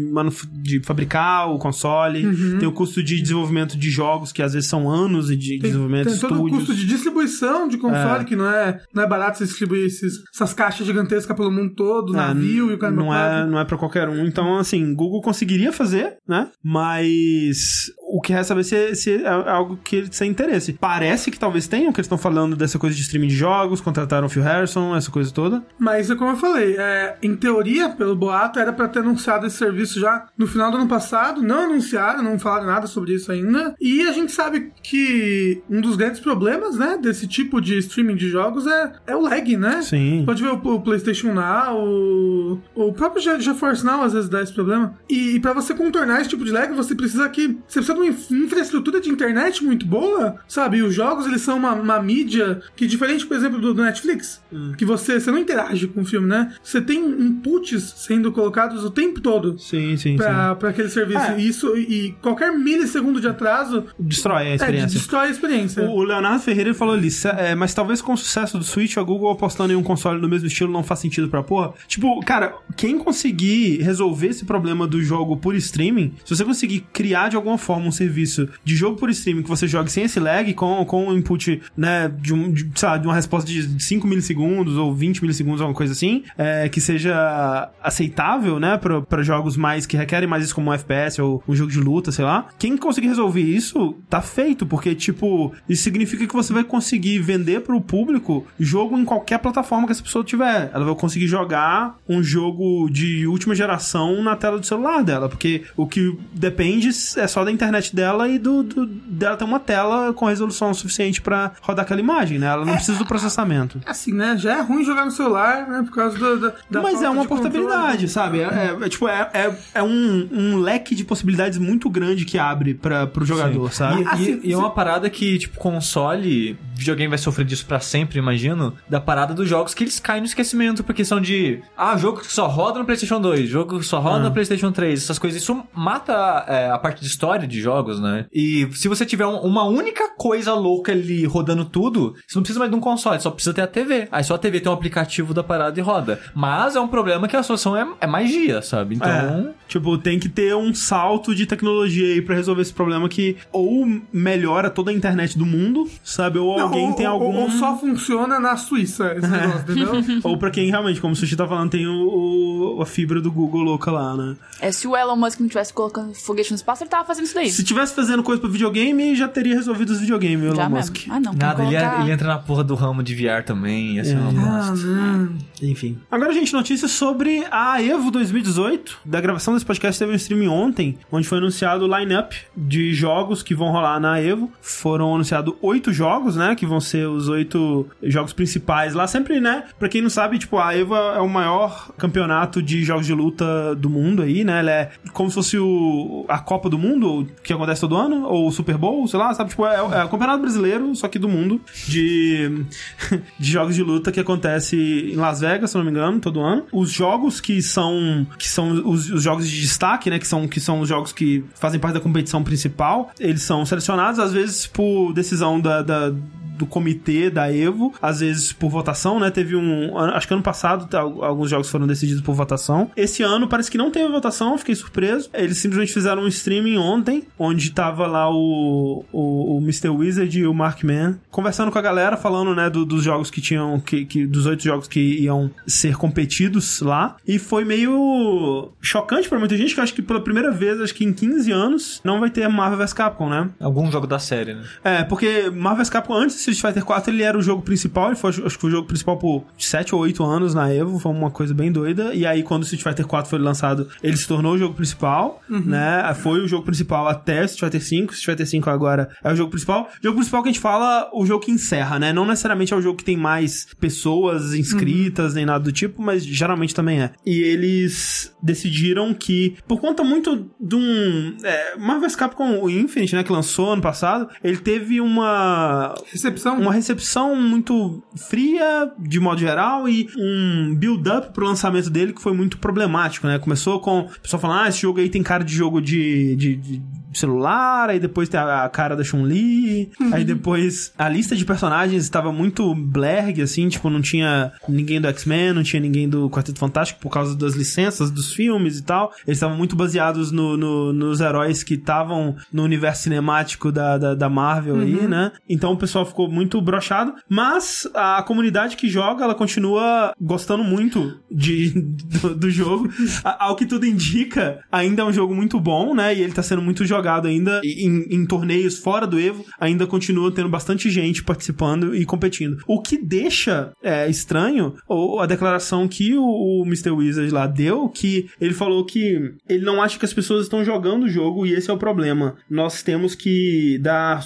de 0.61 0.81
fabricar 0.83 1.49
o 1.49 1.57
console, 1.57 2.23
tem 2.59 2.67
o 2.67 2.71
custo 2.71 3.01
de 3.03 3.21
desenvolvimento 3.21 3.77
de 3.77 3.89
jogos, 3.89 4.31
que 4.31 4.41
às 4.41 4.53
vezes 4.53 4.69
são 4.69 4.89
anos 4.89 5.27
de 5.27 5.49
Tem, 5.49 5.59
desenvolvimento, 5.59 6.09
tem 6.09 6.17
todo 6.19 6.31
o 6.31 6.35
estúdios. 6.47 6.57
custo 6.59 6.75
de 6.75 6.85
distribuição 6.85 7.67
de 7.67 7.77
console, 7.77 8.25
que 8.25 8.35
não 8.35 8.49
é, 8.49 8.79
não 8.93 9.03
é 9.03 9.07
barato 9.07 9.37
você 9.37 9.45
distribuir 9.45 9.85
esses, 9.85 10.21
essas 10.33 10.53
caixas 10.53 10.85
gigantescas 10.85 11.24
pelo 11.33 11.51
mundo 11.51 11.73
todo, 11.73 12.13
É, 12.13 12.17
navio 12.17 12.69
e 12.69 12.73
o 12.73 12.77
cara 12.77 12.93
não 12.93 13.13
é, 13.13 13.45
não 13.47 13.59
é 13.59 13.65
pra 13.65 13.77
qualquer 13.77 14.07
um. 14.09 14.25
Então, 14.25 14.57
assim, 14.57 14.93
Google 14.93 15.21
conseguiria 15.21 15.71
fazer, 15.71 16.17
né? 16.27 16.49
Mas 16.61 17.85
o 18.17 18.21
que 18.21 18.31
resta 18.31 18.45
saber 18.49 18.63
se, 18.63 18.95
se 18.95 19.23
é 19.23 19.27
algo 19.27 19.77
que 19.83 19.95
eles 19.97 20.09
têm 20.17 20.29
interesse. 20.31 20.73
Parece 20.73 21.31
que 21.31 21.39
talvez 21.39 21.67
tenham, 21.67 21.91
que 21.91 21.99
eles 21.99 22.05
estão 22.05 22.17
falando 22.17 22.55
dessa 22.55 22.77
coisa 22.79 22.95
de 22.95 23.01
streaming 23.01 23.27
de 23.27 23.35
jogos, 23.35 23.81
contrataram 23.81 24.27
o 24.27 24.29
Phil 24.29 24.43
Harrison, 24.43 24.95
essa 24.95 25.11
coisa 25.11 25.31
toda. 25.33 25.63
Mas 25.79 26.09
é 26.09 26.15
como 26.15 26.31
eu 26.31 26.37
falei, 26.37 26.75
é, 26.77 27.17
em 27.21 27.35
teoria, 27.35 27.89
pelo 27.89 28.15
boato, 28.15 28.59
era 28.59 28.71
pra 28.71 28.87
ter 28.87 28.99
anunciado 28.99 29.45
esse 29.47 29.57
serviço 29.57 29.99
já 29.99 30.27
no 30.37 30.47
final 30.47 30.71
do 30.71 30.77
ano 30.77 30.87
passado. 30.87 31.41
Não 31.41 31.65
anunciaram, 31.65 32.23
não 32.23 32.37
falaram 32.39 32.67
nada 32.67 32.87
sobre 32.87 33.13
isso 33.13 33.31
ainda. 33.31 33.75
E 33.81 34.01
a 34.07 34.11
gente 34.11 34.31
sabe 34.31 34.71
que 34.81 35.61
um 35.69 35.81
dos 35.81 35.95
grandes 35.95 36.19
problemas, 36.19 36.77
né, 36.77 36.97
desse 37.01 37.27
tipo 37.27 37.59
de 37.59 37.77
streaming 37.79 38.15
de 38.15 38.29
jogos 38.29 38.65
é, 38.67 38.93
é 39.07 39.15
o 39.15 39.21
lag, 39.21 39.57
né? 39.57 39.81
Sim. 39.81 40.23
Pode 40.25 40.41
ver 40.41 40.49
o, 40.49 40.55
o 40.55 40.81
PlayStation 40.81 41.33
Now, 41.33 41.77
o, 41.83 42.59
o 42.75 42.93
próprio 42.93 43.21
Ge- 43.21 43.39
GeForce 43.41 43.83
Now 43.85 44.01
às 44.03 44.13
vezes 44.13 44.29
dá 44.29 44.41
esse 44.41 44.53
problema. 44.53 44.93
E, 45.09 45.35
e 45.35 45.39
para 45.39 45.53
você 45.53 45.73
contornar 45.73 46.21
esse 46.21 46.29
tipo 46.29 46.45
de 46.45 46.51
lag, 46.51 46.73
você 46.73 46.95
precisa 46.95 47.27
que 47.29 47.57
você 47.67 47.79
precisa 47.79 47.93
de 47.93 48.04
inf- 48.04 48.04
infraestrutura 48.07 48.99
de 49.01 49.09
internet 49.09 49.63
muito 49.63 49.85
boa, 49.85 50.35
sabe? 50.47 50.77
E 50.77 50.81
os 50.83 50.93
jogos 50.93 51.25
eles 51.25 51.41
são 51.41 51.57
uma, 51.57 51.73
uma 51.73 52.01
mídia 52.01 52.61
que 52.75 52.87
diferente, 52.87 53.25
por 53.25 53.35
exemplo, 53.37 53.59
do, 53.59 53.73
do 53.73 53.83
Netflix, 53.83 54.41
que 54.77 54.85
você 54.85 55.19
você 55.19 55.31
não 55.31 55.39
interage 55.39 55.87
com 55.87 56.01
o 56.01 56.05
filme, 56.05 56.27
né? 56.27 56.53
Você 56.63 56.81
tem 56.81 56.99
inputs 56.99 57.93
sendo 57.97 58.31
colocados 58.31 58.83
o 58.83 58.89
tempo 58.89 59.19
todo. 59.21 59.57
Sim, 59.59 59.97
sim, 59.97 59.97
sim. 59.97 60.17
Pra, 60.17 60.55
pra 60.55 60.69
aquele 60.69 60.89
serviço. 60.89 61.19
É. 61.31 61.39
E 61.39 61.47
Isso, 61.47 61.75
e 61.77 62.15
qualquer 62.21 62.51
milissegundo 62.57 63.19
de 63.21 63.27
atraso 63.27 63.85
Destrói 63.99 64.43
a 64.43 64.49
é, 64.49 64.55
experiência. 64.55 64.99
destrói 64.99 65.27
a 65.27 65.31
experiência. 65.31 65.83
O 65.83 65.95
o 65.95 66.03
Leonardo 66.03 66.39
Ferreira 66.43 66.73
falou 66.73 66.93
ali, 66.93 67.09
"Se- 67.09 67.27
é, 67.29 67.55
mas 67.55 67.73
talvez 67.73 68.01
com 68.01 68.13
o 68.13 68.17
sucesso 68.17 68.57
do 68.57 68.63
Switch, 68.63 68.97
a 68.97 69.01
Google 69.03 69.31
apostando 69.31 69.71
em 69.73 69.75
um 69.75 69.81
console 69.83 70.19
do 70.19 70.27
mesmo 70.29 70.47
estilo 70.47 70.71
não 70.71 70.83
faz 70.83 70.99
sentido 70.99 71.29
pra 71.29 71.41
porra. 71.41 71.73
Tipo, 71.87 72.19
cara, 72.25 72.55
quem 72.75 72.97
conseguir 72.97 73.81
resolver 73.81 74.27
esse 74.27 74.45
problema 74.45 74.85
do 74.87 75.01
jogo 75.01 75.37
por 75.37 75.55
streaming, 75.55 76.13
se 76.23 76.35
você 76.35 76.43
conseguir 76.43 76.85
criar 76.93 77.29
de 77.29 77.35
alguma 77.35 77.57
forma 77.57 77.84
um 77.87 77.91
serviço 77.91 78.47
de 78.63 78.75
jogo 78.75 78.97
por 78.97 79.09
streaming 79.09 79.43
que 79.43 79.49
você 79.49 79.67
jogue 79.67 79.91
sem 79.91 80.03
esse 80.03 80.19
lag, 80.19 80.53
com, 80.53 80.85
com 80.85 81.07
o 81.07 81.17
input, 81.17 81.61
né, 81.75 82.11
de, 82.19 82.33
um, 82.33 82.51
de, 82.51 82.69
sabe, 82.75 83.01
de 83.01 83.07
uma 83.07 83.15
resposta 83.15 83.49
de 83.49 83.83
5 83.83 84.07
milissegundos 84.07 84.77
ou 84.77 84.93
20 84.93 85.21
milissegundos, 85.21 85.61
alguma 85.61 85.75
coisa 85.75 85.93
assim, 85.93 86.23
é, 86.37 86.69
que 86.69 86.81
seja 86.81 87.69
aceitável, 87.81 88.59
né, 88.59 88.77
pra 88.77 89.23
jogos 89.23 89.57
mais 89.57 89.85
que 89.85 89.97
requerem 89.97 90.27
mais 90.27 90.43
isso 90.43 90.55
como 90.55 90.69
um 90.69 90.73
FPS 90.73 91.21
ou 91.21 91.43
um 91.47 91.55
jogo 91.55 91.71
de 91.71 91.79
luta, 91.79 92.11
sei 92.11 92.25
lá. 92.25 92.47
Quem 92.57 92.77
conseguir 92.77 93.07
resolver 93.07 93.41
isso, 93.41 93.95
tá 94.09 94.21
feito, 94.21 94.65
porque, 94.65 94.93
tipo, 94.95 95.53
isso 95.67 95.83
significa 95.83 96.27
que 96.27 96.33
você 96.33 96.53
vai 96.53 96.63
conseguir 96.63 97.19
vender 97.19 97.61
pro 97.61 97.81
público 97.81 98.45
jogo 98.59 98.97
em 98.97 99.05
qualquer 99.05 99.39
plataforma 99.39 99.85
que 99.85 99.91
essa 99.91 100.03
pessoa 100.03 100.23
tiver. 100.23 100.71
Ela 100.73 100.85
vai 100.85 100.95
conseguir 100.95 101.27
jogar 101.27 101.97
um 102.07 102.23
jogo 102.23 102.89
de 102.89 103.27
última 103.27 103.55
geração 103.55 104.23
na 104.23 104.35
tela 104.35 104.59
do 104.59 104.65
celular 104.65 105.03
dela, 105.03 105.29
porque 105.29 105.63
o 105.75 105.87
que 105.87 106.17
depende 106.33 106.89
é 107.17 107.27
só 107.27 107.43
da 107.43 107.51
internet 107.51 107.74
dela 107.95 108.27
e 108.27 108.37
do, 108.37 108.63
do- 108.63 108.85
dela 108.85 109.35
ter 109.37 109.43
uma 109.43 109.59
tela 109.59 110.13
com 110.13 110.25
resolução 110.25 110.73
suficiente 110.73 111.21
pra 111.21 111.51
rodar 111.61 111.85
aquela 111.85 111.99
imagem, 111.99 112.39
né? 112.39 112.47
Ela 112.47 112.65
não 112.65 112.73
precisa 112.75 112.97
do 112.97 113.05
processamento. 113.05 113.79
Assim, 113.85 114.13
né? 114.13 114.35
Já 114.37 114.57
é 114.57 114.61
ruim 114.61 114.83
jogar 114.83 115.05
no 115.05 115.11
celular, 115.11 115.67
né? 115.67 115.83
Por 115.83 115.93
causa 115.95 116.17
do, 116.17 116.39
da, 116.39 116.53
da 116.69 116.81
Mas 116.81 116.93
falta 116.93 117.05
é 117.07 117.09
uma 117.09 117.21
de 117.23 117.27
controle. 117.27 117.51
portabilidade, 117.51 118.07
sabe? 118.09 118.39
É, 118.39 118.43
é- 118.43 118.85
é 118.85 118.89
tipo, 118.89 119.07
é, 119.07 119.29
é, 119.33 119.55
é 119.75 119.83
um, 119.83 120.29
um 120.31 120.57
leque 120.59 120.95
de 120.95 121.03
possibilidades 121.03 121.57
muito 121.57 121.89
grande 121.89 122.25
que 122.25 122.37
abre 122.37 122.73
para 122.73 123.07
pro 123.07 123.25
jogador, 123.25 123.69
Sim. 123.71 123.75
sabe? 123.77 124.01
E, 124.03 124.07
Assim, 124.07 124.39
e- 124.43 124.49
e 124.49 124.53
é 124.53 124.57
uma 124.57 124.69
parada 124.71 125.09
que, 125.09 125.37
tipo, 125.39 125.57
console, 125.59 126.57
videogame 126.75 127.09
vai 127.09 127.17
sofrer 127.17 127.45
disso 127.45 127.65
pra 127.65 127.79
sempre, 127.79 128.19
imagino, 128.19 128.73
da 128.89 128.99
parada 128.99 129.33
dos 129.33 129.47
jogos 129.47 129.73
que 129.73 129.83
eles 129.83 129.99
caem 129.99 130.21
no 130.21 130.27
esquecimento, 130.27 130.83
porque 130.83 131.03
são 131.05 131.19
de, 131.21 131.61
ah, 131.77 131.95
jogo 131.97 132.19
que 132.21 132.31
só 132.31 132.47
roda 132.47 132.79
no 132.79 132.85
PlayStation 132.85 133.19
2, 133.21 133.47
jogo 133.49 133.79
que 133.79 133.85
só 133.85 133.99
roda 133.99 134.17
Ah. 134.17 134.23
no 134.29 134.31
PlayStation 134.31 134.71
3, 134.71 135.03
essas 135.03 135.17
coisas. 135.19 135.41
Isso 135.41 135.63
mata 135.73 136.45
é, 136.47 136.69
a 136.69 136.77
parte 136.77 137.01
de 137.01 137.07
história 137.07 137.47
de 137.47 137.61
jogos, 137.61 137.99
né? 137.99 138.25
E 138.33 138.67
se 138.73 138.87
você 138.87 139.05
tiver 139.05 139.25
um- 139.25 139.39
uma 139.39 139.63
única 139.63 140.09
coisa 140.17 140.53
louca 140.53 140.91
ali 140.91 141.25
rodando 141.25 141.65
tudo, 141.65 142.13
você 142.27 142.35
não 142.37 142.43
precisa 142.43 142.59
mais 142.59 142.69
de 142.71 142.77
um 142.77 142.81
console, 142.81 143.19
só 143.21 143.31
precisa 143.31 143.53
ter 143.53 143.61
a 143.61 143.67
TV. 143.67 144.07
Aí 144.11 144.23
só 144.23 144.35
a 144.35 144.37
TV 144.37 144.59
tem 144.59 144.71
um 144.71 144.75
aplicativo 144.75 145.33
da 145.33 145.43
parada 145.43 145.79
e 145.79 145.83
roda. 145.83 146.19
Mas 146.33 146.75
é 146.75 146.79
um 146.79 146.87
problema 146.87 147.27
que 147.27 147.35
a 147.35 147.43
solução 147.43 147.75
é, 147.77 147.87
é 148.01 148.07
magia, 148.07 148.61
sabe? 148.61 148.95
Então. 148.95 149.09
É, 149.09 149.53
tipo, 149.67 149.97
tem 149.97 150.19
que 150.19 150.29
ter 150.29 150.55
um 150.55 150.73
salto 150.73 151.33
de 151.35 151.45
tecnologia 151.45 152.07
aí 152.13 152.21
pra 152.21 152.35
resolver 152.35 152.61
esse 152.61 152.73
problema 152.73 153.07
que 153.09 153.37
ou 153.51 153.85
melhora 154.13 154.69
toda 154.69 154.91
a 154.91 154.93
internet 154.93 155.37
do 155.37 155.45
mundo, 155.45 155.89
sabe? 156.03 156.39
Ou 156.39 156.57
Não, 156.57 156.65
alguém 156.65 156.87
ou, 156.89 156.93
tem 156.93 157.05
algum. 157.05 157.35
Ou 157.35 157.49
só 157.51 157.77
funciona 157.77 158.39
na 158.39 158.57
Suíça, 158.57 159.13
esse 159.17 159.27
negócio, 159.27 159.61
entendeu? 159.61 160.19
Ou 160.23 160.37
pra 160.37 160.49
quem 160.49 160.69
realmente, 160.69 160.99
como 161.01 161.13
o 161.13 161.15
Sushi 161.15 161.35
tá 161.35 161.47
falando, 161.47 161.69
tem 161.71 161.87
o, 161.87 162.77
o- 162.77 162.81
a 162.81 162.85
fibra 162.85 163.21
do 163.21 163.31
Google 163.31 163.61
louca 163.63 163.91
lá, 163.91 164.15
né? 164.15 164.35
É, 164.61 164.71
se 164.71 164.87
o 164.87 164.95
Elon 164.95 165.15
Musk 165.15 165.39
não 165.39 165.47
tivesse 165.47 165.73
colocando 165.73 166.13
foguete 166.13 166.51
no 166.51 166.55
espaço, 166.55 166.83
ele 166.83 166.89
tava 166.89 167.05
fazendo 167.05 167.25
isso 167.25 167.35
daí. 167.35 167.49
Se 167.49 167.63
tivesse 167.63 167.93
fazendo 167.95 168.23
coisa 168.23 168.39
pro 168.41 168.49
videogame, 168.49 169.15
já 169.15 169.27
teria 169.27 169.55
resolvido 169.55 169.89
os 169.91 169.99
videogames, 169.99 170.41
o 170.43 170.47
Elon 170.47 170.55
Já 170.55 170.69
Musk. 170.69 170.93
mesmo. 170.97 171.13
Ah, 171.13 171.19
não. 171.19 171.33
Nada, 171.33 171.63
ele, 171.63 171.75
colocar... 171.77 172.01
ele 172.01 172.11
entra 172.11 172.27
na 172.27 172.37
porra 172.39 172.63
do 172.63 172.75
ramo 172.75 173.01
de 173.03 173.15
VR 173.15 173.43
também, 173.45 173.95
ia 173.95 174.03
ser 174.05 174.15
É. 174.15 174.19
uma 174.19 174.29
Ah, 174.57 174.69
bosta. 174.69 174.85
não. 174.87 175.29
Enfim. 175.61 175.97
Agora, 176.11 176.33
gente, 176.33 176.53
notícias 176.53 176.91
sobre 176.91 177.43
a 177.51 177.81
EVO 177.81 178.11
2018. 178.11 178.99
Da 179.05 179.19
gravação 179.21 179.54
desse 179.55 179.65
podcast 179.65 179.99
teve 179.99 180.11
um 180.11 180.15
stream 180.15 180.51
ontem, 180.51 180.97
onde 181.11 181.27
foi 181.27 181.37
anunciado 181.37 181.85
o 181.85 181.97
line-up 181.97 182.35
de 182.55 182.93
jogos 182.93 183.41
que 183.41 183.55
vão 183.55 183.71
rolar 183.71 183.99
na 183.99 184.21
EVO. 184.21 184.51
Foram 184.61 185.15
anunciados 185.15 185.53
oito 185.61 185.91
jogos, 185.91 186.35
né? 186.35 186.55
Que 186.55 186.65
vão 186.65 186.79
ser 186.79 187.07
os 187.07 187.27
oito 187.27 187.87
jogos 188.03 188.33
principais 188.33 188.93
lá. 188.93 189.07
Sempre, 189.07 189.39
né? 189.39 189.63
Pra 189.79 189.89
quem 189.89 190.01
não 190.01 190.09
sabe, 190.09 190.37
tipo, 190.37 190.57
a 190.57 190.75
EVO 190.75 190.95
é 190.95 191.21
o 191.21 191.29
maior 191.29 191.91
campeonato 191.97 192.61
de 192.61 192.83
jogos 192.83 193.05
de 193.05 193.13
luta 193.13 193.75
do 193.75 193.89
mundo 193.89 194.21
aí, 194.21 194.43
né? 194.43 194.59
Ela 194.59 194.71
é 194.71 194.91
como 195.13 195.29
se 195.29 195.35
fosse 195.35 195.57
o, 195.57 196.25
a 196.27 196.39
Copa 196.39 196.69
do 196.69 196.77
Mundo, 196.77 197.27
que 197.43 197.53
acontece 197.53 197.81
todo 197.81 197.95
ano, 197.95 198.25
ou 198.25 198.47
o 198.47 198.51
Super 198.51 198.77
Bowl, 198.77 199.07
sei 199.07 199.19
lá, 199.19 199.33
sabe? 199.33 199.49
Tipo, 199.49 199.65
é, 199.65 199.75
é 199.75 200.03
o 200.03 200.09
campeonato 200.09 200.41
brasileiro, 200.41 200.95
só 200.95 201.07
que 201.07 201.19
do 201.19 201.29
mundo, 201.29 201.61
de, 201.87 202.65
de 203.39 203.51
jogos 203.51 203.75
de 203.75 203.83
luta 203.83 204.11
que 204.11 204.19
acontece 204.19 205.11
em 205.13 205.15
Las 205.15 205.41
Vegas, 205.41 205.71
se 205.71 205.77
não 205.77 205.83
me 205.83 205.91
engano, 205.91 206.19
todo 206.19 206.41
ano. 206.41 206.65
Os 206.71 206.91
jogos 206.91 207.39
que 207.39 207.61
são 207.61 208.25
que 208.37 208.47
são 208.47 208.71
os, 208.89 209.09
os 209.09 209.23
jogos 209.23 209.44
de 209.49 209.61
destaque, 209.61 210.09
né, 210.09 210.19
que 210.19 210.27
são 210.27 210.47
que 210.47 210.59
são 210.59 210.79
os 210.79 210.89
jogos 210.89 211.11
que 211.11 211.43
fazem 211.55 211.79
parte 211.79 211.93
da 211.95 211.99
competição 212.01 212.43
principal, 212.43 213.11
eles 213.19 213.41
são 213.43 213.65
selecionados 213.65 214.19
às 214.19 214.31
vezes 214.33 214.67
por 214.67 215.13
decisão 215.13 215.59
da, 215.59 215.81
da 215.81 216.11
do 216.57 216.65
comitê 216.65 217.29
da 217.29 217.53
Evo, 217.53 217.93
às 218.01 218.21
vezes 218.21 218.53
por 218.53 218.69
votação, 218.69 219.19
né? 219.19 219.29
Teve 219.29 219.57
um. 219.57 219.97
Acho 219.97 220.25
que 220.25 220.33
ano 220.33 220.41
passado 220.41 220.87
tá, 220.87 221.01
alguns 221.01 221.49
jogos 221.49 221.69
foram 221.69 221.85
decididos 221.85 222.21
por 222.21 222.33
votação. 222.33 222.89
Esse 222.95 223.21
ano 223.23 223.45
parece 223.45 223.69
que 223.69 223.77
não 223.77 223.91
teve 223.91 224.09
votação, 224.09 224.57
fiquei 224.57 224.73
surpreso. 224.73 225.29
Eles 225.33 225.57
simplesmente 225.57 225.91
fizeram 225.91 226.23
um 226.23 226.29
streaming 226.29 226.77
ontem, 226.77 227.23
onde 227.37 227.71
tava 227.71 228.07
lá 228.07 228.29
o, 228.31 229.03
o, 229.11 229.57
o 229.57 229.61
Mr. 229.61 229.89
Wizard 229.89 230.39
e 230.39 230.47
o 230.47 230.53
Markman 230.53 231.17
conversando 231.29 231.73
com 231.73 231.77
a 231.77 231.81
galera, 231.81 232.15
falando, 232.15 232.55
né, 232.55 232.69
do- 232.69 232.85
dos 232.85 233.03
jogos 233.03 233.29
que 233.29 233.41
tinham. 233.41 233.77
Que, 233.81 234.05
que- 234.05 234.25
dos 234.25 234.45
oito 234.45 234.63
jogos 234.63 234.87
que 234.87 235.01
iam 235.23 235.51
ser 235.67 235.97
competidos 235.97 236.79
lá. 236.79 237.17
E 237.27 237.37
foi 237.37 237.65
meio 237.65 238.69
chocante 238.79 239.27
pra 239.35 239.39
muita 239.39 239.57
gente, 239.57 239.73
que 239.73 239.79
eu 239.79 239.83
acho 239.83 239.93
que 239.93 240.01
pela 240.01 240.21
primeira 240.21 240.51
vez, 240.51 240.79
acho 240.79 240.93
que 240.93 241.03
em 241.03 241.11
15 241.11 241.51
anos, 241.51 242.01
não 242.03 242.19
vai 242.19 242.29
ter 242.29 242.47
Marvel 242.47 242.77
vs 242.77 242.93
Capcom, 242.93 243.29
né? 243.29 243.49
Algum 243.59 243.91
jogo 243.91 244.07
da 244.07 244.17
série, 244.17 244.53
né? 244.53 244.63
É, 244.83 245.03
porque 245.03 245.49
Marvel 245.49 245.83
vs 245.83 245.89
Capcom, 245.89 246.13
antes 246.13 246.35
do 246.35 246.39
Street 246.39 246.61
Fighter 246.61 246.85
4, 246.85 247.13
ele 247.13 247.23
era 247.23 247.37
o 247.37 247.41
jogo 247.41 247.61
principal, 247.61 248.07
ele 248.07 248.15
foi, 248.15 248.29
acho 248.29 248.41
que 248.41 248.57
foi 248.57 248.69
o 248.69 248.73
jogo 248.73 248.87
principal 248.87 249.17
por 249.17 249.45
7 249.57 249.93
ou 249.93 250.01
8 250.01 250.23
anos 250.23 250.53
na 250.53 250.73
EVO, 250.73 250.99
foi 250.99 251.11
uma 251.11 251.29
coisa 251.29 251.53
bem 251.53 251.71
doida. 251.71 252.13
E 252.13 252.25
aí, 252.25 252.43
quando 252.43 252.61
o 252.61 252.65
Street 252.65 252.83
Fighter 252.83 253.05
4 253.05 253.29
foi 253.29 253.39
lançado, 253.39 253.89
ele 254.01 254.15
se 254.15 254.27
tornou 254.27 254.53
o 254.53 254.57
jogo 254.57 254.73
principal, 254.73 255.41
né? 255.49 256.13
Foi 256.15 256.39
o 256.39 256.47
jogo 256.47 256.63
principal 256.63 257.07
até 257.07 257.41
o 257.41 257.45
Street 257.45 257.71
Fighter 257.71 257.87
5. 257.87 258.13
Street 258.13 258.37
Fighter 258.37 258.47
5 258.47 258.69
agora 258.69 259.09
é 259.23 259.31
o 259.31 259.35
jogo 259.35 259.49
principal. 259.51 259.89
O 259.99 260.03
jogo 260.03 260.15
principal 260.17 260.43
que 260.43 260.49
a 260.49 260.51
gente 260.51 260.61
fala, 260.61 261.09
o 261.13 261.25
jogo 261.25 261.45
que 261.45 261.51
encerra, 261.51 261.99
né? 261.99 262.13
Não 262.13 262.25
necessariamente 262.25 262.73
é 262.73 262.77
o 262.77 262.81
jogo 262.81 262.97
que 262.97 263.03
tem 263.03 263.17
mais 263.17 263.67
pessoas 263.79 264.53
inscritas, 264.53 265.33
nem 265.33 265.45
nada 265.45 265.63
do 265.63 265.71
tipo, 265.71 266.01
mas 266.01 266.25
geralmente 266.25 266.73
também 266.73 267.01
é. 267.01 267.11
E 267.25 267.41
eles 267.41 268.33
decidiram 268.41 269.13
que, 269.13 269.24
por 269.67 269.79
conta 269.79 270.03
muito 270.03 270.49
de 270.59 270.75
um. 270.75 271.37
É, 271.43 271.77
Marvel 271.77 272.09
Capcom 272.15 272.61
o 272.61 272.69
Infinite, 272.69 273.15
né? 273.15 273.23
Que 273.23 273.31
lançou 273.31 273.73
ano 273.73 273.81
passado, 273.81 274.29
ele 274.43 274.57
teve 274.57 275.01
uma 275.01 275.93
Recepção? 276.11 276.59
uma 276.59 276.71
recepção 276.71 277.35
muito 277.35 278.03
fria, 278.15 278.91
de 278.99 279.19
modo 279.19 279.39
geral, 279.39 279.89
e 279.89 280.07
um 280.17 280.75
build-up 280.75 281.33
pro 281.33 281.45
lançamento 281.45 281.89
dele 281.89 282.13
que 282.13 282.21
foi 282.21 282.33
muito 282.33 282.57
problemático, 282.57 283.27
né? 283.27 283.39
Começou 283.39 283.79
com 283.79 284.01
o 284.01 284.19
pessoal 284.21 284.41
falando, 284.41 284.61
ah, 284.61 284.69
esse 284.69 284.81
jogo 284.81 284.99
aí 284.99 285.09
tem 285.09 285.23
cara 285.23 285.43
de 285.43 285.53
jogo 285.53 285.81
de, 285.81 286.35
de, 286.35 286.55
de 286.55 286.81
celular, 287.17 287.89
aí 287.89 287.99
depois 287.99 288.29
tem 288.29 288.39
a, 288.39 288.63
a 288.63 288.69
cara 288.69 288.95
da 288.95 289.03
Chun-Li, 289.03 289.89
aí 290.11 290.23
depois 290.23 290.93
a 290.97 291.07
lista 291.09 291.35
de 291.35 291.45
personagens 291.45 292.03
estava 292.03 292.31
muito 292.31 292.73
blerg, 292.75 293.41
assim, 293.41 293.67
tipo, 293.69 293.89
não 293.89 294.01
tinha 294.01 294.51
ninguém 294.67 294.99
do 294.99 295.07
X-Men, 295.07 295.53
não 295.53 295.63
tinha 295.63 295.79
ninguém 295.79 296.07
do 296.09 296.29
Quarteto 296.29 296.59
Fantástico 296.59 296.99
por 296.99 297.09
causa 297.09 297.35
das 297.35 297.53
licenças 297.55 298.11
dos 298.11 298.33
filmes 298.33 298.77
e 298.79 298.83
tal. 298.83 299.11
Eles 299.25 299.37
estavam 299.37 299.57
muito 299.57 299.75
baseados 299.75 300.31
no, 300.31 300.57
no- 300.57 300.93
nos 300.93 301.19
heróis 301.21 301.63
que 301.63 301.75
estavam 301.75 302.35
no 302.51 302.63
universo 302.63 303.03
cinemático 303.03 303.71
da, 303.71 303.97
da, 303.97 304.15
da 304.15 304.29
Marvel 304.29 304.79
aí, 304.79 305.07
né? 305.07 305.31
Então 305.49 305.71
o 305.73 305.77
pessoal 305.77 306.05
ficou 306.05 306.29
muito 306.29 306.61
brochado, 306.61 307.13
mas 307.29 307.87
a 307.93 308.21
comunidade 308.23 308.75
que 308.75 308.89
joga, 308.89 309.23
ela 309.23 309.35
continua 309.35 310.13
gostando 310.19 310.63
muito 310.63 311.19
de, 311.31 311.69
do, 312.21 312.35
do 312.35 312.49
jogo. 312.49 312.89
Ao 313.23 313.55
que 313.55 313.65
tudo 313.65 313.85
indica, 313.85 314.59
ainda 314.71 315.01
é 315.01 315.05
um 315.05 315.13
jogo 315.13 315.33
muito 315.35 315.59
bom, 315.59 315.93
né? 315.95 316.13
E 316.15 316.21
ele 316.21 316.33
tá 316.33 316.43
sendo 316.43 316.61
muito 316.61 316.85
jogado 316.85 317.04
ainda 317.27 317.61
em, 317.63 318.05
em 318.15 318.25
torneios 318.25 318.77
fora 318.79 319.05
do 319.07 319.19
Evo, 319.19 319.45
ainda 319.59 319.85
continua 319.87 320.31
tendo 320.31 320.49
bastante 320.49 320.89
gente 320.89 321.23
participando 321.23 321.95
e 321.95 322.05
competindo. 322.05 322.57
O 322.67 322.81
que 322.81 322.97
deixa 322.97 323.71
é, 323.83 324.09
estranho 324.09 324.73
o- 324.87 325.19
a 325.19 325.25
declaração 325.25 325.87
que 325.87 326.15
o, 326.15 326.23
o 326.23 326.63
Mr. 326.65 326.91
Wizard 326.91 327.31
lá 327.31 327.47
deu, 327.47 327.87
que 327.89 328.29
ele 328.39 328.53
falou 328.53 328.85
que 328.85 329.33
ele 329.47 329.63
não 329.65 329.81
acha 329.81 329.97
que 329.99 330.05
as 330.05 330.13
pessoas 330.13 330.43
estão 330.43 330.63
jogando 330.63 331.03
o 331.03 331.09
jogo 331.09 331.45
e 331.45 331.53
esse 331.53 331.69
é 331.69 331.73
o 331.73 331.77
problema. 331.77 332.35
Nós 332.49 332.81
temos 332.83 333.15
que 333.15 333.77
dar 333.81 334.23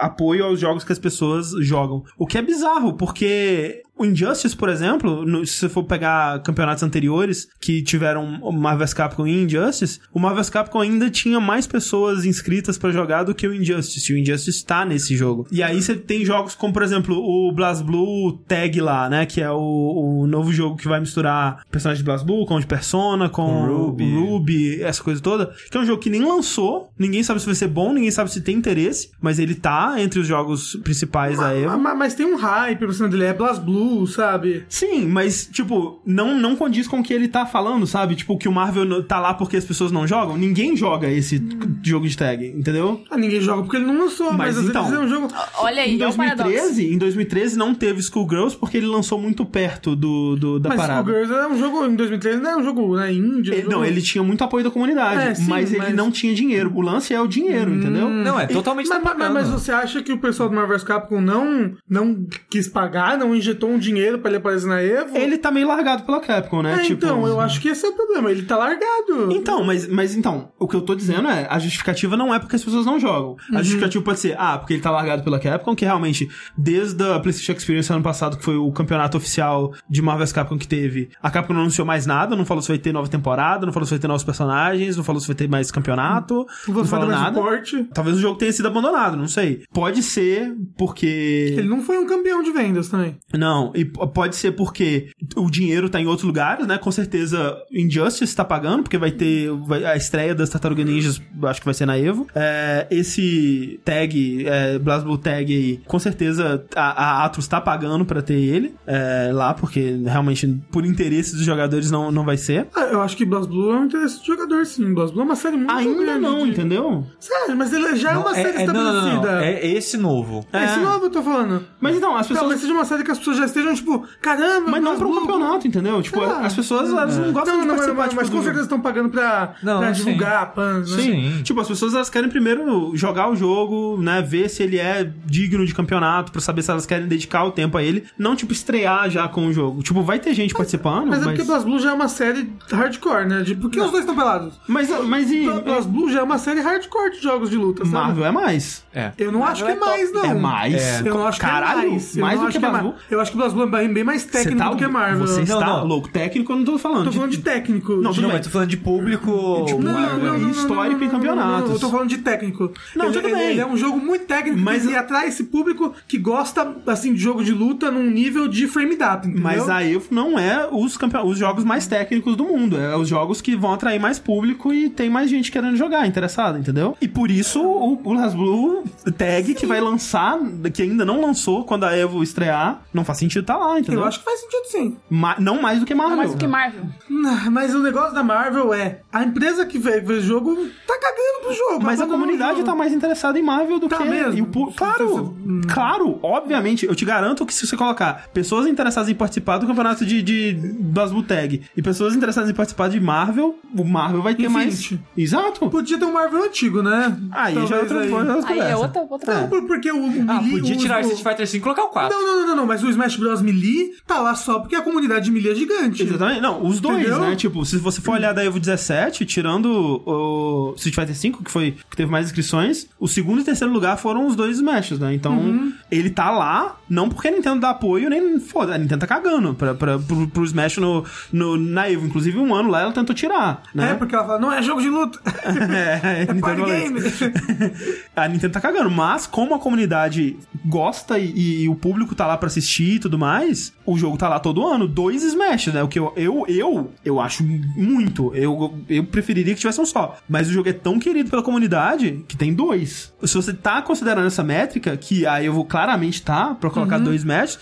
apoio 0.00 0.44
aos 0.44 0.60
jogos 0.60 0.84
que 0.84 0.92
as 0.92 0.98
pessoas 0.98 1.50
jogam. 1.60 2.02
O 2.18 2.26
que 2.26 2.38
é 2.38 2.42
bizarro, 2.42 2.96
porque 2.96 3.82
o 3.98 4.04
Injustice, 4.04 4.54
por 4.56 4.68
exemplo, 4.68 5.24
no- 5.24 5.44
se 5.46 5.54
você 5.54 5.68
for 5.68 5.84
pegar 5.84 6.40
campeonatos 6.42 6.82
anteriores 6.82 7.48
que 7.60 7.82
tiveram 7.82 8.38
o 8.42 8.52
Marvel 8.52 8.80
vs 8.86 8.94
Capcom 8.94 9.26
e 9.26 9.42
Injustice, 9.44 10.00
o 10.12 10.18
Marvel 10.20 10.38
vs 10.42 10.50
Capcom 10.50 10.80
ainda 10.80 11.08
tinha 11.10 11.40
mais 11.40 11.66
pessoas 11.66 12.24
inscritas 12.24 12.76
pra 12.78 12.90
jogar 12.90 13.24
do 13.24 13.34
que 13.34 13.46
o 13.46 13.54
Injustice. 13.54 14.12
E 14.12 14.14
o 14.14 14.18
Injustice 14.18 14.64
tá 14.64 14.84
nesse 14.84 15.16
jogo. 15.16 15.46
E 15.50 15.62
aí 15.62 15.80
você 15.80 15.94
tem 15.94 16.24
jogos 16.24 16.54
como, 16.54 16.72
por 16.72 16.82
exemplo, 16.82 17.16
o 17.16 17.52
BlazBlue 17.52 18.38
Tag 18.46 18.80
lá, 18.80 19.08
né? 19.08 19.26
Que 19.26 19.40
é 19.40 19.50
o, 19.50 20.22
o 20.22 20.26
novo 20.26 20.52
jogo 20.52 20.76
que 20.76 20.88
vai 20.88 21.00
misturar 21.00 21.64
personagens 21.70 21.98
de 21.98 22.04
BlazBlue 22.04 22.46
com 22.46 22.54
o 22.56 22.60
de 22.60 22.66
Persona, 22.66 23.28
com, 23.28 23.64
Ruby. 23.66 24.14
Ruby, 24.14 24.82
essa 24.82 25.02
coisa 25.02 25.20
toda. 25.20 25.54
Que 25.70 25.76
é 25.76 25.80
um 25.80 25.86
jogo 25.86 26.00
que 26.02 26.10
nem 26.10 26.22
lançou, 26.24 26.90
ninguém 26.98 27.22
sabe 27.22 27.40
se 27.40 27.46
vai 27.46 27.54
ser 27.54 27.68
bom, 27.68 27.92
ninguém 27.92 28.10
sabe 28.10 28.30
se 28.30 28.40
tem 28.40 28.56
interesse, 28.56 29.10
mas 29.20 29.38
ele 29.38 29.54
tá 29.54 29.94
entre 29.98 30.20
os 30.20 30.26
jogos 30.26 30.76
principais 30.82 31.38
da 31.38 31.54
Evo. 31.56 31.78
Mas, 31.78 31.96
mas 31.98 32.14
tem 32.14 32.26
um 32.26 32.36
hype 32.36 32.78
pra 32.78 32.92
cima 32.92 33.08
dele, 33.08 33.24
é 33.24 33.32
BlazBlue, 33.34 33.85
sabe? 34.06 34.64
Sim, 34.68 35.06
mas, 35.06 35.46
tipo, 35.52 36.00
não, 36.04 36.38
não 36.38 36.56
condiz 36.56 36.86
com 36.88 37.00
o 37.00 37.02
que 37.02 37.12
ele 37.12 37.28
tá 37.28 37.44
falando, 37.46 37.86
sabe? 37.86 38.14
Tipo, 38.16 38.36
que 38.38 38.48
o 38.48 38.52
Marvel 38.52 39.02
tá 39.04 39.18
lá 39.20 39.34
porque 39.34 39.56
as 39.56 39.64
pessoas 39.64 39.92
não 39.92 40.06
jogam. 40.06 40.36
Ninguém 40.36 40.76
joga 40.76 41.08
esse 41.10 41.42
jogo 41.82 42.08
de 42.08 42.16
tag, 42.16 42.46
entendeu? 42.46 43.02
Ah, 43.10 43.16
ninguém 43.16 43.40
joga 43.40 43.62
porque 43.62 43.76
ele 43.76 43.86
não 43.86 43.98
lançou, 43.98 44.32
mas, 44.32 44.56
Mas 44.56 44.58
às 44.58 44.64
então- 44.68 44.84
vezes 44.84 44.98
é 44.98 45.04
um 45.04 45.08
jogo. 45.08 45.28
Olha 45.58 45.82
aí, 45.82 45.96
Em 45.96 46.02
é 46.02 46.08
o 46.08 46.12
paradoxo. 46.14 46.42
2013, 46.52 46.94
em 46.94 46.98
2013 46.98 47.56
não 47.58 47.74
teve 47.74 48.02
Schoolgirls 48.02 48.56
porque 48.56 48.76
ele 48.76 48.86
lançou 48.86 49.20
muito 49.20 49.44
perto 49.44 49.94
do, 49.96 50.36
do- 50.36 50.58
da 50.60 50.70
Mas 50.70 50.78
parada. 50.80 51.00
Skullgirls 51.10 51.32
é 51.34 51.46
um 51.48 51.58
jogo 51.58 51.86
em 51.86 51.94
2013, 51.96 52.40
não 52.40 52.50
é 52.50 52.56
um 52.56 52.64
jogo 52.64 52.96
né, 52.96 53.12
indie. 53.12 53.50
Ele- 53.50 53.58
um 53.60 53.62
jogo- 53.64 53.72
não, 53.76 53.84
ele 53.84 54.02
tinha 54.02 54.22
muito 54.22 54.42
apoio 54.44 54.64
da 54.64 54.70
comunidade, 54.70 55.28
É, 55.30 55.34
sim, 55.34 55.46
mas 55.48 55.70
ele 55.70 55.78
mas- 55.78 55.92
Hum. 55.92 55.96
não 55.96 56.10
tinha 56.10 56.34
dinheiro. 56.34 56.72
O 56.74 56.80
lance 56.80 57.12
é 57.14 57.20
o 57.20 57.26
dinheiro, 57.26 57.74
entendeu? 57.74 58.08
Não, 58.08 58.38
é 58.38 58.46
totalmente 58.46 58.88
Mas, 58.88 58.98
tá 58.98 59.04
mas, 59.04 59.12
pagando. 59.16 59.34
mas 59.34 59.48
você 59.48 59.72
acha 59.72 60.02
que 60.02 60.12
o 60.12 60.18
pessoal 60.18 60.48
do 60.48 60.54
Marvel 60.54 60.76
Capcom 60.80 61.20
não, 61.20 61.72
não 61.88 62.26
quis 62.50 62.68
pagar, 62.68 63.16
não 63.18 63.34
injetou 63.34 63.70
um 63.70 63.75
dinheiro 63.78 64.18
pra 64.18 64.30
ele 64.30 64.38
aparecer 64.38 64.66
na 64.66 64.82
Evo? 64.82 65.16
Ele 65.16 65.38
tá 65.38 65.50
meio 65.50 65.66
largado 65.68 66.04
pela 66.04 66.20
Capcom, 66.20 66.62
né? 66.62 66.74
É, 66.74 66.78
tipo, 66.80 67.04
então, 67.04 67.26
eu 67.26 67.40
acho 67.40 67.60
que 67.60 67.68
esse 67.68 67.84
é 67.84 67.88
o 67.88 67.92
problema. 67.92 68.30
Ele 68.30 68.42
tá 68.42 68.56
largado. 68.56 69.32
Então, 69.32 69.64
mas, 69.64 69.86
mas 69.88 70.14
então, 70.14 70.50
o 70.58 70.66
que 70.66 70.76
eu 70.76 70.80
tô 70.82 70.94
dizendo 70.94 71.28
é, 71.28 71.46
a 71.48 71.58
justificativa 71.58 72.16
não 72.16 72.34
é 72.34 72.38
porque 72.38 72.56
as 72.56 72.64
pessoas 72.64 72.86
não 72.86 72.98
jogam. 72.98 73.36
A 73.52 73.58
justificativa 73.58 74.04
pode 74.04 74.20
ser, 74.20 74.36
ah, 74.38 74.58
porque 74.58 74.74
ele 74.74 74.82
tá 74.82 74.90
largado 74.90 75.22
pela 75.22 75.38
Capcom, 75.38 75.74
que 75.74 75.84
realmente, 75.84 76.28
desde 76.56 77.02
a 77.04 77.20
PlayStation 77.20 77.52
Experience 77.52 77.92
ano 77.92 78.02
passado, 78.02 78.36
que 78.36 78.44
foi 78.44 78.56
o 78.56 78.70
campeonato 78.72 79.16
oficial 79.16 79.72
de 79.88 80.02
Marvel 80.02 80.26
vs 80.26 80.32
Capcom 80.32 80.58
que 80.58 80.68
teve, 80.68 81.10
a 81.22 81.30
Capcom 81.30 81.52
não 81.52 81.62
anunciou 81.62 81.86
mais 81.86 82.06
nada, 82.06 82.34
não 82.36 82.44
falou 82.44 82.62
se 82.62 82.68
vai 82.68 82.78
ter 82.78 82.92
nova 82.92 83.08
temporada, 83.08 83.66
não 83.66 83.72
falou 83.72 83.86
se 83.86 83.90
vai 83.90 83.98
ter 83.98 84.08
novos 84.08 84.24
personagens, 84.24 84.96
não 84.96 85.04
falou 85.04 85.20
se 85.20 85.26
vai 85.26 85.36
ter 85.36 85.48
mais 85.48 85.70
campeonato, 85.70 86.46
não 86.66 86.74
Você 86.74 86.90
falou 86.90 87.06
nada. 87.08 87.36
suporte. 87.36 87.84
Talvez 87.92 88.16
o 88.16 88.20
jogo 88.20 88.38
tenha 88.38 88.52
sido 88.52 88.66
abandonado, 88.66 89.16
não 89.16 89.28
sei. 89.28 89.64
Pode 89.72 90.02
ser 90.02 90.54
porque. 90.76 91.54
Ele 91.56 91.68
não 91.68 91.82
foi 91.82 91.98
um 91.98 92.06
campeão 92.06 92.42
de 92.42 92.50
vendas 92.50 92.88
também. 92.88 93.16
Não, 93.34 93.65
e 93.74 93.84
p- 93.84 94.06
pode 94.08 94.36
ser 94.36 94.52
porque 94.52 95.08
o 95.36 95.50
dinheiro 95.50 95.88
tá 95.88 96.00
em 96.00 96.06
outros 96.06 96.24
lugares, 96.26 96.66
né? 96.66 96.78
Com 96.78 96.90
certeza 96.90 97.56
Injustice 97.72 98.34
tá 98.34 98.44
pagando, 98.44 98.82
porque 98.82 98.98
vai 98.98 99.10
ter 99.10 99.50
vai- 99.66 99.84
a 99.84 99.96
estreia 99.96 100.34
das 100.34 100.48
Tartaruga 100.50 100.84
Ninjas, 100.84 101.20
acho 101.44 101.60
que 101.60 101.64
vai 101.64 101.74
ser 101.74 101.86
na 101.86 101.98
Evo. 101.98 102.26
É, 102.34 102.86
esse 102.90 103.80
tag, 103.84 104.46
é, 104.46 104.78
BlazBlue 104.78 105.18
Tag 105.18 105.52
aí, 105.54 105.80
com 105.86 105.98
certeza 105.98 106.64
a, 106.74 107.20
a 107.22 107.24
Atlus 107.24 107.46
tá 107.48 107.60
pagando 107.60 108.04
pra 108.04 108.22
ter 108.22 108.34
ele 108.34 108.74
é, 108.86 109.30
lá, 109.32 109.54
porque 109.54 110.00
realmente 110.04 110.46
por 110.70 110.84
interesse 110.84 111.32
dos 111.34 111.44
jogadores 111.44 111.90
não, 111.90 112.10
não 112.10 112.24
vai 112.24 112.36
ser. 112.36 112.66
Ah, 112.74 112.82
eu 112.92 113.00
acho 113.00 113.16
que 113.16 113.24
BlazBlue 113.24 113.70
é 113.70 113.74
um 113.80 113.84
interesse 113.86 114.18
do 114.20 114.26
jogador, 114.26 114.64
sim. 114.66 114.92
BlazBlue 114.94 115.22
é 115.22 115.24
uma 115.24 115.36
série 115.36 115.56
muito 115.56 115.72
Ainda 115.72 116.04
grande 116.04 116.20
não, 116.20 116.44
de- 116.44 116.50
entendeu? 116.50 117.06
Sério, 117.18 117.56
mas 117.56 117.72
ele 117.72 117.96
já 117.96 118.10
é 118.10 118.14
Não, 118.14 118.20
uma 118.22 118.34
série 118.34 118.62
é, 118.62 118.66
não, 118.66 118.74
não, 118.74 118.82
não, 118.84 118.92
estabelecida. 119.08 119.32
não. 119.34 119.40
É 119.40 119.66
esse 119.66 119.96
novo. 119.96 120.46
É 120.52 120.64
esse 120.64 120.78
É. 120.78 120.82
novo 120.82 121.06
eu 121.06 121.10
tô 121.10 121.22
falando. 121.22 121.64
Mas 121.80 121.96
então, 121.96 122.16
as 122.16 122.26
Então, 122.26 122.36
pessoas. 122.36 122.52
mas 122.52 122.60
seja 122.60 122.72
uma 122.72 122.84
série 122.84 123.02
que 123.04 123.10
as 123.10 123.18
pessoas 123.18 123.36
já 123.38 123.48
estejam, 123.56 123.74
tipo, 123.74 124.06
caramba, 124.20 124.70
Mas 124.70 124.82
não 124.82 124.96
pra 124.96 125.06
um 125.08 125.14
campeonato, 125.20 125.66
entendeu? 125.66 126.02
Tipo, 126.02 126.22
Ah, 126.22 126.40
as 126.46 126.54
pessoas 126.54 126.90
elas 126.90 127.16
não 127.16 127.32
gostam 127.32 127.54
Não, 127.54 127.62
de 127.62 127.68
não, 127.68 127.76
mas, 127.76 127.86
participar, 127.86 127.96
mas, 127.96 128.08
tipo, 128.10 128.20
mas 128.22 128.30
com 128.30 128.42
certeza 128.42 128.62
estão 128.64 128.80
pagando 128.80 129.08
pra, 129.10 129.54
Não, 129.62 129.78
pra 129.78 129.90
divulgar 129.90 130.42
a 130.42 130.46
PAN, 130.46 130.78
né? 130.80 130.84
Sim. 130.86 131.40
Tipo, 131.42 131.60
as 131.60 131.68
pessoas 131.68 131.94
elas 131.94 132.10
querem 132.10 132.28
primeiro 132.28 132.92
jogar 132.94 133.30
o 133.30 133.36
jogo, 133.36 134.00
né? 134.00 134.22
Ver 134.22 134.48
se 134.48 134.62
ele 134.62 134.78
é 134.78 135.10
digno 135.24 135.64
de 135.66 135.74
campeonato, 135.74 136.32
pra 136.32 136.40
saber 136.40 136.62
se 136.62 136.70
elas 136.70 136.86
querem 136.86 137.06
dedicar 137.06 137.44
o 137.44 137.50
tempo 137.52 137.76
a 137.78 137.82
ele. 137.82 138.04
Não, 138.18 138.34
tipo, 138.36 138.52
estrear 138.52 139.08
já 139.10 139.26
com 139.28 139.46
o 139.46 139.52
jogo. 139.52 139.82
Tipo, 139.82 140.02
vai 140.02 140.18
ter 140.18 140.34
gente 140.34 140.54
participando, 140.54 141.06
Mas 141.08 141.18
mas. 141.18 141.22
é 141.22 141.24
porque 141.30 141.44
BlazBlue 141.44 141.78
já 141.78 141.90
é 141.90 141.92
uma 141.92 142.08
série 142.08 142.52
hardcore, 142.70 143.26
né? 143.26 143.42
De, 143.42 143.54
por 143.54 143.70
que 143.70 143.80
os 143.80 143.90
dois 143.90 144.00
estão 144.02 144.14
pelados? 144.16 144.54
Mas, 144.66 144.88
mas 145.04 145.30
e. 145.30 145.48
BlazBlue 145.48 146.12
já 146.12 146.20
é 146.20 146.22
uma 146.22 146.38
série 146.38 146.60
hardcore 146.60 147.12
de 147.12 147.22
jogos 147.22 147.50
de 147.50 147.56
luta, 147.56 147.84
sabe? 147.84 147.94
Marvel 147.96 148.26
é 148.26 148.30
mais. 148.30 148.84
É. 148.94 149.12
Eu 149.18 149.30
não 149.32 149.44
acho 149.44 149.64
que 149.64 149.70
é 149.70 149.74
mais, 149.76 150.12
não. 150.12 150.24
É 150.24 150.34
mais? 150.34 151.00
Eu 151.04 151.14
não 151.14 151.26
acho 151.26 151.40
Caralho, 151.40 151.80
que 151.80 151.86
é 151.86 151.90
mais. 151.90 152.16
Mais 152.16 152.40
do 152.40 152.48
que 152.48 152.56
é 152.64 152.70
mais. 152.70 152.94
Eu 153.10 153.20
acho 153.20 153.30
que 153.32 153.35
BlazBlue 153.36 153.64
é 153.64 153.70
bem 153.70 153.92
bem 153.92 154.04
mais 154.04 154.24
técnico 154.24 154.58
tá, 154.58 154.70
do 154.70 154.76
que 154.76 154.86
Marvel. 154.86 155.26
Você 155.26 155.36
Não, 155.44 155.60
está 155.60 155.66
não. 155.66 155.84
louco. 155.84 156.08
Técnico 156.08 156.52
eu 156.52 156.56
não 156.56 156.64
tô 156.64 156.78
falando. 156.78 157.04
Tô 157.04 157.12
falando 157.12 157.30
de 157.30 157.38
técnico. 157.38 157.92
Não, 157.92 158.02
Não, 158.02 158.14
tudo 158.14 158.24
bem. 158.24 158.32
mas 158.36 158.46
tô 158.46 158.50
falando 158.50 158.68
de 158.68 158.76
público. 158.76 159.64
Tipo, 159.66 159.82
Não, 159.82 159.92
não, 159.92 160.00
Marvel 160.00 160.24
não, 160.24 160.36
e 160.38 160.40
não, 160.42 160.50
histórico 160.50 160.76
não, 160.76 160.84
em 160.84 160.92
não, 160.92 160.98
não, 160.98 161.06
não, 161.06 161.10
campeonatos. 161.20 161.70
Eu 161.72 161.78
tô 161.78 161.90
falando 161.90 162.08
de 162.08 162.18
técnico. 162.18 162.72
Não, 162.94 163.06
ele, 163.06 163.14
tudo 163.14 163.34
bem. 163.34 163.50
ele 163.50 163.60
é 163.60 163.66
um 163.66 163.76
jogo 163.76 163.98
muito 163.98 164.24
técnico, 164.26 164.60
Mas- 164.60 164.84
ele 164.86 164.96
atrai 164.96 165.28
esse 165.28 165.44
público 165.44 165.92
que 166.08 166.18
gosta, 166.18 166.74
assim, 166.86 167.12
de 167.12 167.20
jogo 167.20 167.44
de 167.44 167.52
luta 167.52 167.90
num 167.90 168.10
nível 168.10 168.48
de 168.48 168.66
frame 168.66 168.96
data, 168.96 169.26
entendeu? 169.26 169.42
Mas 169.44 169.68
a 169.68 169.84
EVO 169.84 170.06
não 170.10 170.38
é 170.38 170.68
os, 170.70 170.96
campe... 170.96 171.16
os 171.18 171.38
jogos 171.38 171.64
mais 171.64 171.86
técnicos 171.86 172.36
do 172.36 172.44
mundo. 172.44 172.76
É 172.78 172.96
os 172.96 173.08
jogos 173.08 173.40
que 173.40 173.54
vão 173.56 173.72
atrair 173.72 174.00
mais 174.00 174.18
público 174.18 174.72
e 174.72 174.88
tem 174.88 175.08
mais 175.10 175.28
gente 175.30 175.50
querendo 175.52 175.76
jogar, 175.76 176.06
interessada, 176.06 176.58
entendeu? 176.58 176.96
E 177.00 177.08
por 177.08 177.30
isso 177.30 177.60
o, 177.62 177.92
o 177.92 177.96
BlazBlue 177.96 178.84
Tag 179.16 179.54
que 179.54 179.66
vai 179.66 179.80
lançar, 179.80 180.38
que 180.72 180.82
ainda 180.82 181.04
não 181.04 181.20
lançou 181.20 181.64
quando 181.64 181.84
a 181.84 181.96
EVO 181.96 182.22
estrear, 182.22 182.82
não 182.92 183.04
faz 183.04 183.18
sentido 183.18 183.25
tá 183.42 183.56
lá, 183.56 183.78
entendeu? 183.78 184.00
Eu 184.00 184.06
acho 184.06 184.18
que 184.18 184.24
faz 184.24 184.40
sentido 184.40 184.64
sim. 184.66 184.96
Ma- 185.10 185.36
não 185.38 185.60
mais 185.60 185.80
do 185.80 185.86
que 185.86 185.94
Marvel. 185.94 186.16
Mais 186.16 186.30
do 186.32 186.36
que 186.38 186.46
Marvel. 186.46 186.82
Não, 187.08 187.50
Mas 187.50 187.74
o 187.74 187.80
negócio 187.80 188.14
da 188.14 188.22
Marvel 188.22 188.72
é, 188.74 189.00
a 189.12 189.22
empresa 189.24 189.64
que 189.66 189.78
vê, 189.78 190.00
vê 190.00 190.20
jogo 190.20 190.54
tá 190.86 190.98
cagando 190.98 191.40
pro 191.46 191.54
jogo. 191.54 191.82
Mas 191.84 192.00
a 192.00 192.04
abandonou 192.04 192.06
o 192.06 192.20
comunidade 192.20 192.62
tá 192.64 192.74
mais 192.74 192.92
interessada 192.92 193.38
em 193.38 193.42
Marvel 193.42 193.78
do 193.78 193.88
Tá 193.88 193.98
que. 193.98 194.04
mesmo? 194.04 194.38
e 194.38 194.42
o 194.42 194.46
Claro, 194.72 195.36
claro, 195.68 196.18
obviamente. 196.22 196.86
Eu 196.86 196.94
te 196.94 197.04
garanto 197.04 197.44
que 197.46 197.52
se 197.54 197.66
você 197.66 197.76
colocar 197.76 198.28
pessoas 198.32 198.66
interessadas 198.66 199.08
em 199.08 199.14
participar 199.14 199.58
do 199.58 199.66
campeonato 199.66 200.04
de, 200.04 200.22
de 200.22 200.54
BlazBlue 200.80 201.22
Tag 201.24 201.62
e 201.76 201.82
pessoas 201.82 202.14
interessadas 202.14 202.50
em 202.50 202.54
participar 202.54 202.88
de 202.88 203.00
Marvel, 203.00 203.58
o 203.76 203.84
Marvel 203.84 204.22
vai 204.22 204.34
ter 204.34 204.44
Infinity. 204.46 204.94
mais. 204.94 205.06
Exato. 205.16 205.68
Podia 205.70 205.98
ter 205.98 206.04
um 206.04 206.12
Marvel 206.12 206.44
antigo, 206.44 206.82
né? 206.82 207.16
Aí 207.32 207.54
já 207.54 207.60
é 207.60 207.64
Talvez 207.68 207.82
outra 207.82 208.00
aí. 208.00 208.10
coisa. 208.10 208.48
Aí 208.48 208.60
é 208.60 208.76
outra, 208.76 209.02
outra. 209.08 209.32
É. 209.34 209.46
Por- 209.46 209.66
Porque 209.66 209.90
o, 209.90 209.96
o 210.06 210.24
Ah, 210.30 210.40
podia 210.50 210.74
o- 210.74 210.78
tirar 210.78 210.98
o- 210.98 211.00
Street 211.08 211.22
Fighter 211.22 211.46
5 211.46 211.56
e 211.56 211.60
colocar 211.62 211.84
o 211.84 211.88
4. 211.88 212.16
Não, 212.16 212.26
não, 212.26 212.46
não, 212.48 212.56
não, 212.56 212.66
mas 212.66 212.82
o 212.82 212.88
Smash 212.90 213.15
Bros. 213.16 213.40
Melee 213.42 213.92
tá 214.06 214.20
lá 214.20 214.34
só 214.34 214.58
porque 214.60 214.74
a 214.76 214.82
comunidade 214.82 215.26
de 215.26 215.30
Melee 215.30 215.52
é 215.52 215.54
gigante. 215.54 216.02
Exatamente. 216.02 216.40
Não, 216.40 216.64
os 216.66 216.80
dois, 216.80 217.00
Entendeu? 217.00 217.20
né? 217.20 217.36
Tipo, 217.36 217.64
se 217.64 217.76
você 217.78 218.00
for 218.00 218.12
olhar 218.14 218.32
da 218.32 218.44
Evo 218.44 218.58
17, 218.60 219.24
tirando 219.26 220.02
o 220.06 220.74
Street 220.76 220.94
Fighter 220.94 221.14
V, 221.32 221.44
que 221.44 221.50
foi 221.50 221.76
que 221.90 221.96
teve 221.96 222.10
mais 222.10 222.26
inscrições, 222.26 222.86
o 222.98 223.06
segundo 223.08 223.40
e 223.40 223.44
terceiro 223.44 223.72
lugar 223.72 223.96
foram 223.96 224.26
os 224.26 224.34
dois 224.36 224.56
Smashes, 224.56 224.98
né? 224.98 225.14
Então, 225.14 225.36
Uhum. 225.38 225.72
ele 225.90 226.10
tá 226.10 226.30
lá, 226.30 226.76
não 226.88 227.08
porque 227.08 227.28
a 227.28 227.30
Nintendo 227.30 227.60
dá 227.60 227.70
apoio, 227.70 228.08
nem 228.10 228.38
foda, 228.40 228.74
a 228.74 228.78
Nintendo 228.78 229.00
tá 229.00 229.06
cagando 229.06 229.54
pra, 229.54 229.74
pra, 229.74 229.98
pro, 229.98 230.26
pro 230.28 230.44
Smash 230.44 230.78
no, 230.78 231.04
no, 231.32 231.56
na 231.56 231.90
Evo. 231.90 232.06
Inclusive, 232.06 232.38
um 232.38 232.54
ano 232.54 232.70
lá 232.70 232.82
ela 232.82 232.92
tentou 232.92 233.14
tirar, 233.14 233.62
né? 233.74 233.90
É, 233.90 233.94
porque 233.94 234.14
ela 234.14 234.26
fala, 234.26 234.38
não 234.38 234.52
é 234.52 234.62
jogo 234.62 234.80
de 234.80 234.88
luta. 234.88 235.18
É, 235.76 236.26
a 236.28 236.34
Nintendo 236.34 236.40
Party 236.40 236.62
game. 236.62 237.00
a 238.16 238.28
Nintendo 238.28 238.52
tá 238.52 238.60
cagando, 238.60 238.90
mas 238.90 239.26
como 239.26 239.54
a 239.54 239.58
comunidade 239.58 240.36
gosta 240.64 241.18
e, 241.18 241.62
e 241.64 241.68
o 241.68 241.74
público 241.74 242.14
tá 242.14 242.26
lá 242.26 242.36
pra 242.36 242.46
assistir 242.46 242.98
tudo 243.06 243.18
mais, 243.18 243.72
o 243.84 243.96
jogo 243.96 244.16
tá 244.16 244.28
lá 244.28 244.38
todo 244.40 244.66
ano, 244.66 244.86
dois 244.86 245.22
Smash, 245.22 245.68
né? 245.68 245.82
O 245.82 245.88
que 245.88 245.98
eu, 245.98 246.12
eu, 246.16 246.44
eu, 246.48 246.90
eu 247.04 247.20
acho 247.20 247.44
muito. 247.44 248.34
Eu, 248.34 248.74
eu 248.88 249.04
preferiria 249.04 249.54
que 249.54 249.60
tivesse 249.60 249.80
um 249.80 249.86
só. 249.86 250.16
Mas 250.28 250.48
o 250.48 250.52
jogo 250.52 250.68
é 250.68 250.72
tão 250.72 250.98
querido 250.98 251.30
pela 251.30 251.42
comunidade 251.42 252.24
que 252.26 252.36
tem 252.36 252.52
dois. 252.52 253.12
Se 253.22 253.34
você 253.34 253.52
tá 253.52 253.80
considerando 253.82 254.26
essa 254.26 254.42
métrica, 254.42 254.96
que 254.96 255.26
a 255.26 255.42
Evo 255.42 255.64
claramente 255.64 256.22
tá, 256.22 256.54
pra 256.54 256.68
colocar 256.70 256.98
dois 256.98 257.20
Smash, 257.20 257.58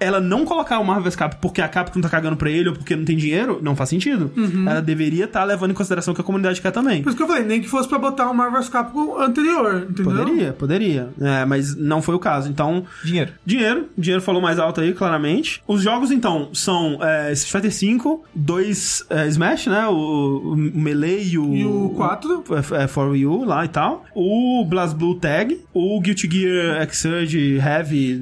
ela 0.00 0.20
não 0.20 0.44
colocar 0.44 0.78
o 0.78 0.84
Marvel 0.84 1.04
vs 1.04 1.16
Capcom 1.16 1.40
porque 1.40 1.60
a 1.60 1.68
Capcom 1.68 2.00
tá 2.00 2.08
cagando 2.08 2.36
pra 2.36 2.50
ele 2.50 2.70
ou 2.70 2.74
porque 2.74 2.96
não 2.96 3.04
tem 3.04 3.16
dinheiro, 3.16 3.58
não 3.62 3.76
faz 3.76 3.90
sentido. 3.90 4.30
Ela 4.68 4.80
deveria 4.80 5.24
estar 5.26 5.44
levando 5.44 5.70
em 5.72 5.74
consideração 5.74 6.14
que 6.14 6.20
a 6.20 6.24
comunidade 6.24 6.60
quer 6.60 6.70
também. 6.70 7.02
Por 7.02 7.10
isso 7.10 7.16
que 7.16 7.22
eu 7.22 7.26
falei, 7.28 7.44
nem 7.44 7.60
que 7.60 7.68
fosse 7.68 7.88
pra 7.88 7.98
botar 7.98 8.30
um 8.30 8.34
Marvel 8.34 8.60
vs 8.60 8.68
Capcom 8.70 9.18
anterior, 9.20 9.86
entendeu? 9.90 10.04
Poderia, 10.12 10.52
poderia. 10.52 11.08
É, 11.20 11.44
mas 11.44 11.74
não 11.76 12.00
foi 12.00 12.14
o 12.14 12.18
caso. 12.18 12.48
Então, 12.48 12.84
Dinheiro. 13.04 13.32
dinheiro. 13.44 13.86
Dinheiro 13.96 14.22
falou 14.22 14.40
mais 14.40 14.58
alto 14.58 14.80
aí, 14.80 14.85
claramente. 14.94 15.62
Os 15.66 15.82
jogos, 15.82 16.10
então, 16.10 16.50
são 16.52 16.98
é, 17.02 17.32
Street 17.32 17.64
Fighter 17.64 17.98
V, 17.98 18.20
dois 18.34 19.04
é, 19.10 19.26
Smash, 19.28 19.66
né? 19.66 19.86
O, 19.88 20.52
o 20.52 20.56
Melee 20.56 21.32
e 21.32 21.38
o... 21.38 21.54
E 21.54 21.64
o 21.64 21.90
4. 21.96 22.44
É, 22.50 22.84
é, 22.84 22.88
for 22.88 23.10
Wii 23.10 23.26
U 23.26 23.44
lá 23.44 23.64
e 23.64 23.68
tal. 23.68 24.04
O 24.14 24.64
BlazBlue 24.64 25.18
Tag. 25.18 25.64
O 25.72 26.00
Guilty 26.00 26.28
Gear 26.30 26.88
Xrd 26.90 27.56
Heavy 27.56 28.20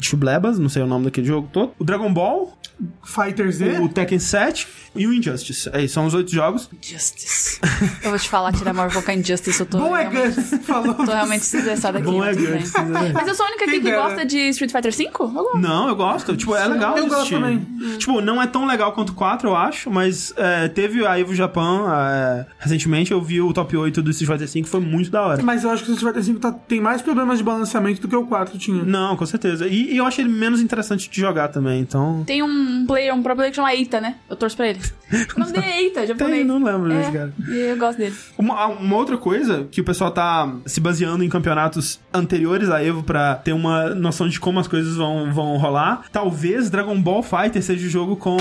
Chublebas, 0.00 0.58
não 0.58 0.68
sei 0.68 0.82
o 0.82 0.86
nome 0.86 1.06
daquele 1.06 1.26
jogo 1.26 1.48
todo. 1.52 1.72
O 1.78 1.84
Dragon 1.84 2.12
Ball. 2.12 2.56
Fighter 3.04 3.50
Z. 3.52 3.78
O 3.80 3.88
Tekken 3.88 4.18
7 4.18 4.66
e 4.94 5.06
o 5.06 5.12
Injustice. 5.12 5.70
É, 5.72 5.86
são 5.86 6.06
os 6.06 6.14
oito 6.14 6.32
jogos. 6.32 6.68
Justice. 6.80 7.60
eu 8.02 8.10
vou 8.10 8.18
te 8.18 8.28
falar, 8.28 8.52
tirar 8.52 8.72
Marvel 8.72 8.92
colocar 8.92 9.14
Injustice, 9.14 9.60
eu 9.60 9.66
tô. 9.66 9.78
Bom 9.78 9.96
é 9.96 10.04
Gus, 10.04 10.36
falou. 10.64 10.94
Tô 10.94 11.12
realmente 11.12 11.42
estressada 11.42 11.98
aqui. 11.98 12.10
Bom 12.10 12.18
mas 12.18 12.36
é. 12.36 12.40
Guts, 12.40 12.62
exatamente. 12.64 13.12
Mas 13.12 13.28
eu 13.28 13.34
sou 13.34 13.46
a 13.46 13.48
única 13.48 13.64
aqui 13.64 13.80
que 13.80 13.92
gosta 13.92 14.24
de 14.24 14.38
Street 14.50 14.72
Fighter 14.72 14.92
V? 14.92 15.10
Gosto. 15.12 15.58
Não, 15.82 15.88
eu 15.88 15.96
gosto. 15.96 16.36
Tipo, 16.36 16.54
é 16.54 16.66
legal 16.66 16.96
Eu 16.96 17.08
gosto 17.08 17.30
também. 17.30 17.66
Tipo, 17.98 18.20
não 18.20 18.40
é 18.40 18.46
tão 18.46 18.66
legal 18.66 18.92
quanto 18.92 19.10
o 19.10 19.14
4, 19.14 19.48
eu 19.48 19.56
acho, 19.56 19.90
mas 19.90 20.32
é, 20.36 20.68
teve 20.68 21.04
a 21.04 21.18
Evo 21.18 21.34
Japan 21.34 21.86
é, 21.92 22.46
recentemente, 22.58 23.10
eu 23.10 23.20
vi 23.20 23.40
o 23.40 23.52
top 23.52 23.76
8 23.76 24.00
do 24.00 24.10
Street 24.10 24.30
Fighter 24.30 24.62
V, 24.62 24.68
foi 24.68 24.80
muito 24.80 25.10
da 25.10 25.22
hora. 25.22 25.42
Mas 25.42 25.64
eu 25.64 25.70
acho 25.70 25.84
que 25.84 25.90
o 25.90 25.94
Street 25.94 26.14
Fighter 26.14 26.34
V 26.34 26.40
tá, 26.40 26.52
tem 26.52 26.80
mais 26.80 27.02
problemas 27.02 27.38
de 27.38 27.44
balanceamento 27.44 28.00
do 28.00 28.08
que 28.08 28.16
o 28.16 28.26
4 28.26 28.56
tinha. 28.58 28.84
Não, 28.84 29.16
com 29.16 29.26
certeza. 29.26 29.66
E, 29.66 29.92
e 29.92 29.96
eu 29.96 30.06
acho 30.06 30.20
ele 30.20 30.30
menos 30.30 30.60
interessante 30.60 31.10
de 31.10 31.20
jogar 31.20 31.48
também, 31.48 31.80
então... 31.80 32.22
Tem 32.24 32.42
um 32.42 32.86
player, 32.86 33.14
um 33.14 33.22
pro 33.22 33.34
player 33.34 33.50
que 33.50 33.56
chama 33.56 33.74
Eita, 33.74 34.00
né? 34.00 34.16
Eu 34.30 34.36
torço 34.36 34.56
pra 34.56 34.68
ele. 34.68 34.80
O 35.36 35.40
nome 35.40 35.52
dele 35.52 35.66
é 35.66 35.82
Eita, 35.82 36.06
japonês. 36.06 36.38
Tem, 36.38 36.44
não 36.44 36.62
lembro 36.62 36.90
é, 36.90 36.98
desse 36.98 37.12
cara. 37.12 37.34
Eu 37.48 37.76
gosto 37.76 37.98
dele. 37.98 38.14
Uma, 38.38 38.66
uma 38.66 38.96
outra 38.96 39.16
coisa 39.18 39.66
que 39.70 39.80
o 39.80 39.84
pessoal 39.84 40.10
tá 40.10 40.50
se 40.64 40.80
baseando 40.80 41.22
em 41.22 41.28
campeonatos 41.28 42.00
anteriores 42.12 42.70
à 42.70 42.82
Evo 42.82 43.02
pra 43.02 43.34
ter 43.34 43.52
uma 43.52 43.94
noção 43.94 44.28
de 44.28 44.40
como 44.40 44.58
as 44.58 44.66
coisas 44.66 44.96
vão, 44.96 45.32
vão 45.32 45.56
rolar, 45.56 45.71
talvez 46.12 46.70
Dragon 46.70 47.00
Ball 47.00 47.22
Fighter 47.22 47.62
seja 47.62 47.86
o 47.86 47.90
jogo 47.90 48.16
com 48.16 48.36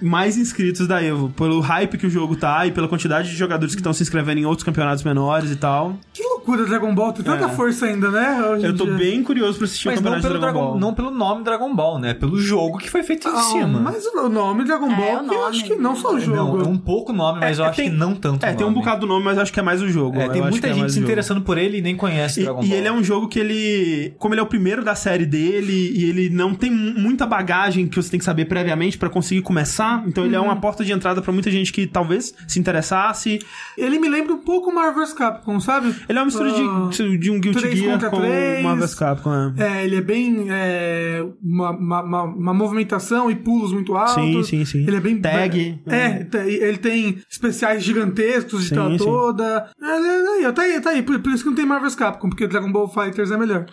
mais 0.00 0.36
inscritos 0.36 0.86
da 0.86 1.02
Evo, 1.02 1.30
pelo 1.30 1.60
hype 1.60 1.96
que 1.98 2.06
o 2.06 2.10
jogo 2.10 2.36
tá 2.36 2.66
e 2.66 2.72
pela 2.72 2.88
quantidade 2.88 3.30
de 3.30 3.36
jogadores 3.36 3.74
que 3.74 3.80
estão 3.80 3.92
se 3.92 4.02
inscrevendo 4.02 4.40
em 4.40 4.44
outros 4.46 4.64
campeonatos 4.64 5.02
menores 5.04 5.50
e 5.50 5.56
tal. 5.56 5.96
Que 6.12 6.22
loucura 6.22 6.64
Dragon 6.64 6.94
Ball, 6.94 7.12
tem 7.12 7.24
tanta 7.24 7.44
É. 7.44 7.48
força 7.48 7.86
ainda, 7.86 8.10
né? 8.10 8.42
Hoje 8.50 8.64
em 8.64 8.68
Eu 8.68 8.76
tô 8.76 8.84
dia. 8.86 8.94
bem 8.94 9.22
curioso 9.22 9.58
pra 9.58 9.64
assistir 9.66 9.88
o 9.88 9.90
Mas 9.92 10.00
não 10.00 10.12
campeonato 10.12 10.22
pelo, 10.28 10.34
de 10.34 10.40
Dragon, 10.40 10.58
Dragon, 10.58 10.70
Ball. 10.72 10.80
não 10.80 10.94
pelo 10.94 11.10
nome 11.10 11.44
Dragon 11.44 11.74
Ball, 11.74 11.98
né? 11.98 12.14
Pelo 12.14 12.38
jogo 12.40 12.78
que 12.78 12.90
foi 12.90 13.02
feito 13.02 13.28
em 13.28 13.32
Ah, 13.32 13.42
cima. 13.42 13.80
Mas 13.80 14.04
o 14.06 14.28
nome 14.28 14.64
Dragon 14.64 14.90
É, 14.90 14.96
Ball, 14.96 15.06
o 15.14 15.18
eu 15.18 15.22
nome. 15.26 15.44
acho 15.56 15.64
que 15.64 15.74
não 15.76 15.94
só 15.96 16.14
o 16.14 16.20
jogo. 16.20 16.36
Não, 16.36 16.60
é 16.60 16.68
um 16.68 16.76
pouco 16.78 17.12
nome, 17.12 17.40
mas 17.40 17.58
É, 17.58 17.62
eu 17.62 17.66
acho 17.66 17.76
tem- 17.76 17.90
que 17.90 17.96
não 17.96 18.14
tanto 18.14 18.44
É, 18.44 18.52
tem 18.52 18.66
um 18.66 18.70
nome. 18.70 18.80
bocado 18.82 19.00
do 19.02 19.06
nome, 19.06 19.24
mas 19.24 19.38
acho 19.38 19.52
que 19.52 19.60
é 19.60 19.62
mais 19.62 19.82
o 19.82 19.88
jogo. 19.88 20.18
É, 20.18 20.28
tem 20.28 20.42
muita 20.42 20.68
é 20.68 20.74
gente 20.74 20.92
se 20.92 21.00
o 21.00 21.02
interessando 21.02 21.42
por 21.42 21.58
ele 21.58 21.78
e 21.78 21.82
nem 21.82 21.96
conhece 21.96 22.40
E, 22.40 22.44
Dragon 22.44 22.62
e 22.62 22.68
Ball. 22.68 22.76
ele 22.78 22.88
é 22.88 22.92
um 22.92 23.02
jogo 23.04 23.28
que 23.28 23.38
ele. 23.38 24.14
Como 24.18 24.34
ele 24.34 24.40
é 24.40 24.44
o 24.44 24.46
primeiro 24.46 24.84
da 24.84 24.94
série 24.94 25.26
dele, 25.26 25.92
e 25.94 26.04
ele 26.04 26.30
não 26.30 26.49
tem 26.54 26.70
mu- 26.70 26.98
muita 26.98 27.26
bagagem 27.26 27.86
que 27.86 27.96
você 27.96 28.10
tem 28.10 28.18
que 28.18 28.24
saber 28.24 28.44
previamente 28.46 28.96
pra 28.98 29.08
conseguir 29.08 29.42
começar. 29.42 30.02
Então 30.06 30.24
ele 30.24 30.34
é 30.36 30.38
Uhum. 30.40 30.46
uma 30.46 30.56
porta 30.60 30.84
de 30.84 30.92
entrada 30.92 31.20
pra 31.22 31.32
muita 31.32 31.50
gente 31.50 31.72
que 31.72 31.86
talvez 31.86 32.34
se 32.48 32.58
interessasse. 32.58 33.38
Ele 33.76 33.98
me 33.98 34.08
lembra 34.08 34.32
um 34.34 34.38
pouco 34.38 34.72
Marvel 34.72 35.02
vs 35.04 35.12
Capcom, 35.12 35.60
sabe? 35.60 35.88
Ele 36.08 36.18
é 36.18 36.20
uma 36.20 36.26
mistura 36.26 36.50
Ah, 36.50 36.88
de, 36.90 37.18
de 37.18 37.30
um 37.30 37.40
Guilty 37.40 37.76
Gear 37.76 38.10
com 38.10 38.18
três. 38.20 38.62
Marvel 38.62 38.86
vs 38.86 38.94
Capcom. 38.94 39.32
É. 39.58 39.80
É, 39.80 39.84
ele 39.84 39.96
é 39.96 40.00
bem. 40.00 40.46
é, 40.48 41.24
uma, 41.42 41.70
uma, 41.70 42.02
uma- 42.02 42.22
uma 42.24 42.54
movimentação 42.54 43.30
e 43.30 43.34
pulos 43.34 43.72
muito 43.72 43.94
altos. 43.96 44.14
Sim, 44.14 44.42
sim, 44.42 44.64
sim. 44.64 44.86
Ele 44.86 44.96
é 44.96 45.00
bem. 45.00 45.20
Tag. 45.20 45.80
É, 45.86 46.24
te- 46.24 46.36
ele 46.38 46.78
tem 46.78 47.18
especiais 47.30 47.82
gigantescos 47.82 48.64
de 48.64 48.70
tela 48.70 48.96
toda. 48.96 49.70
É, 49.82 49.86
é, 49.86 50.42
é, 50.44 50.52
tá 50.52 50.62
aí, 50.62 50.80
tá 50.80 50.90
aí. 50.90 51.02
Por, 51.02 51.18
por 51.20 51.32
isso 51.32 51.42
que 51.42 51.48
não 51.50 51.56
tem 51.56 51.66
Marvel 51.66 51.88
vs 51.88 51.94
Capcom, 51.96 52.28
porque 52.28 52.46
Dragon 52.46 52.70
Ball 52.72 52.88
Fighters 52.88 53.30
é 53.30 53.36
melhor. 53.36 53.66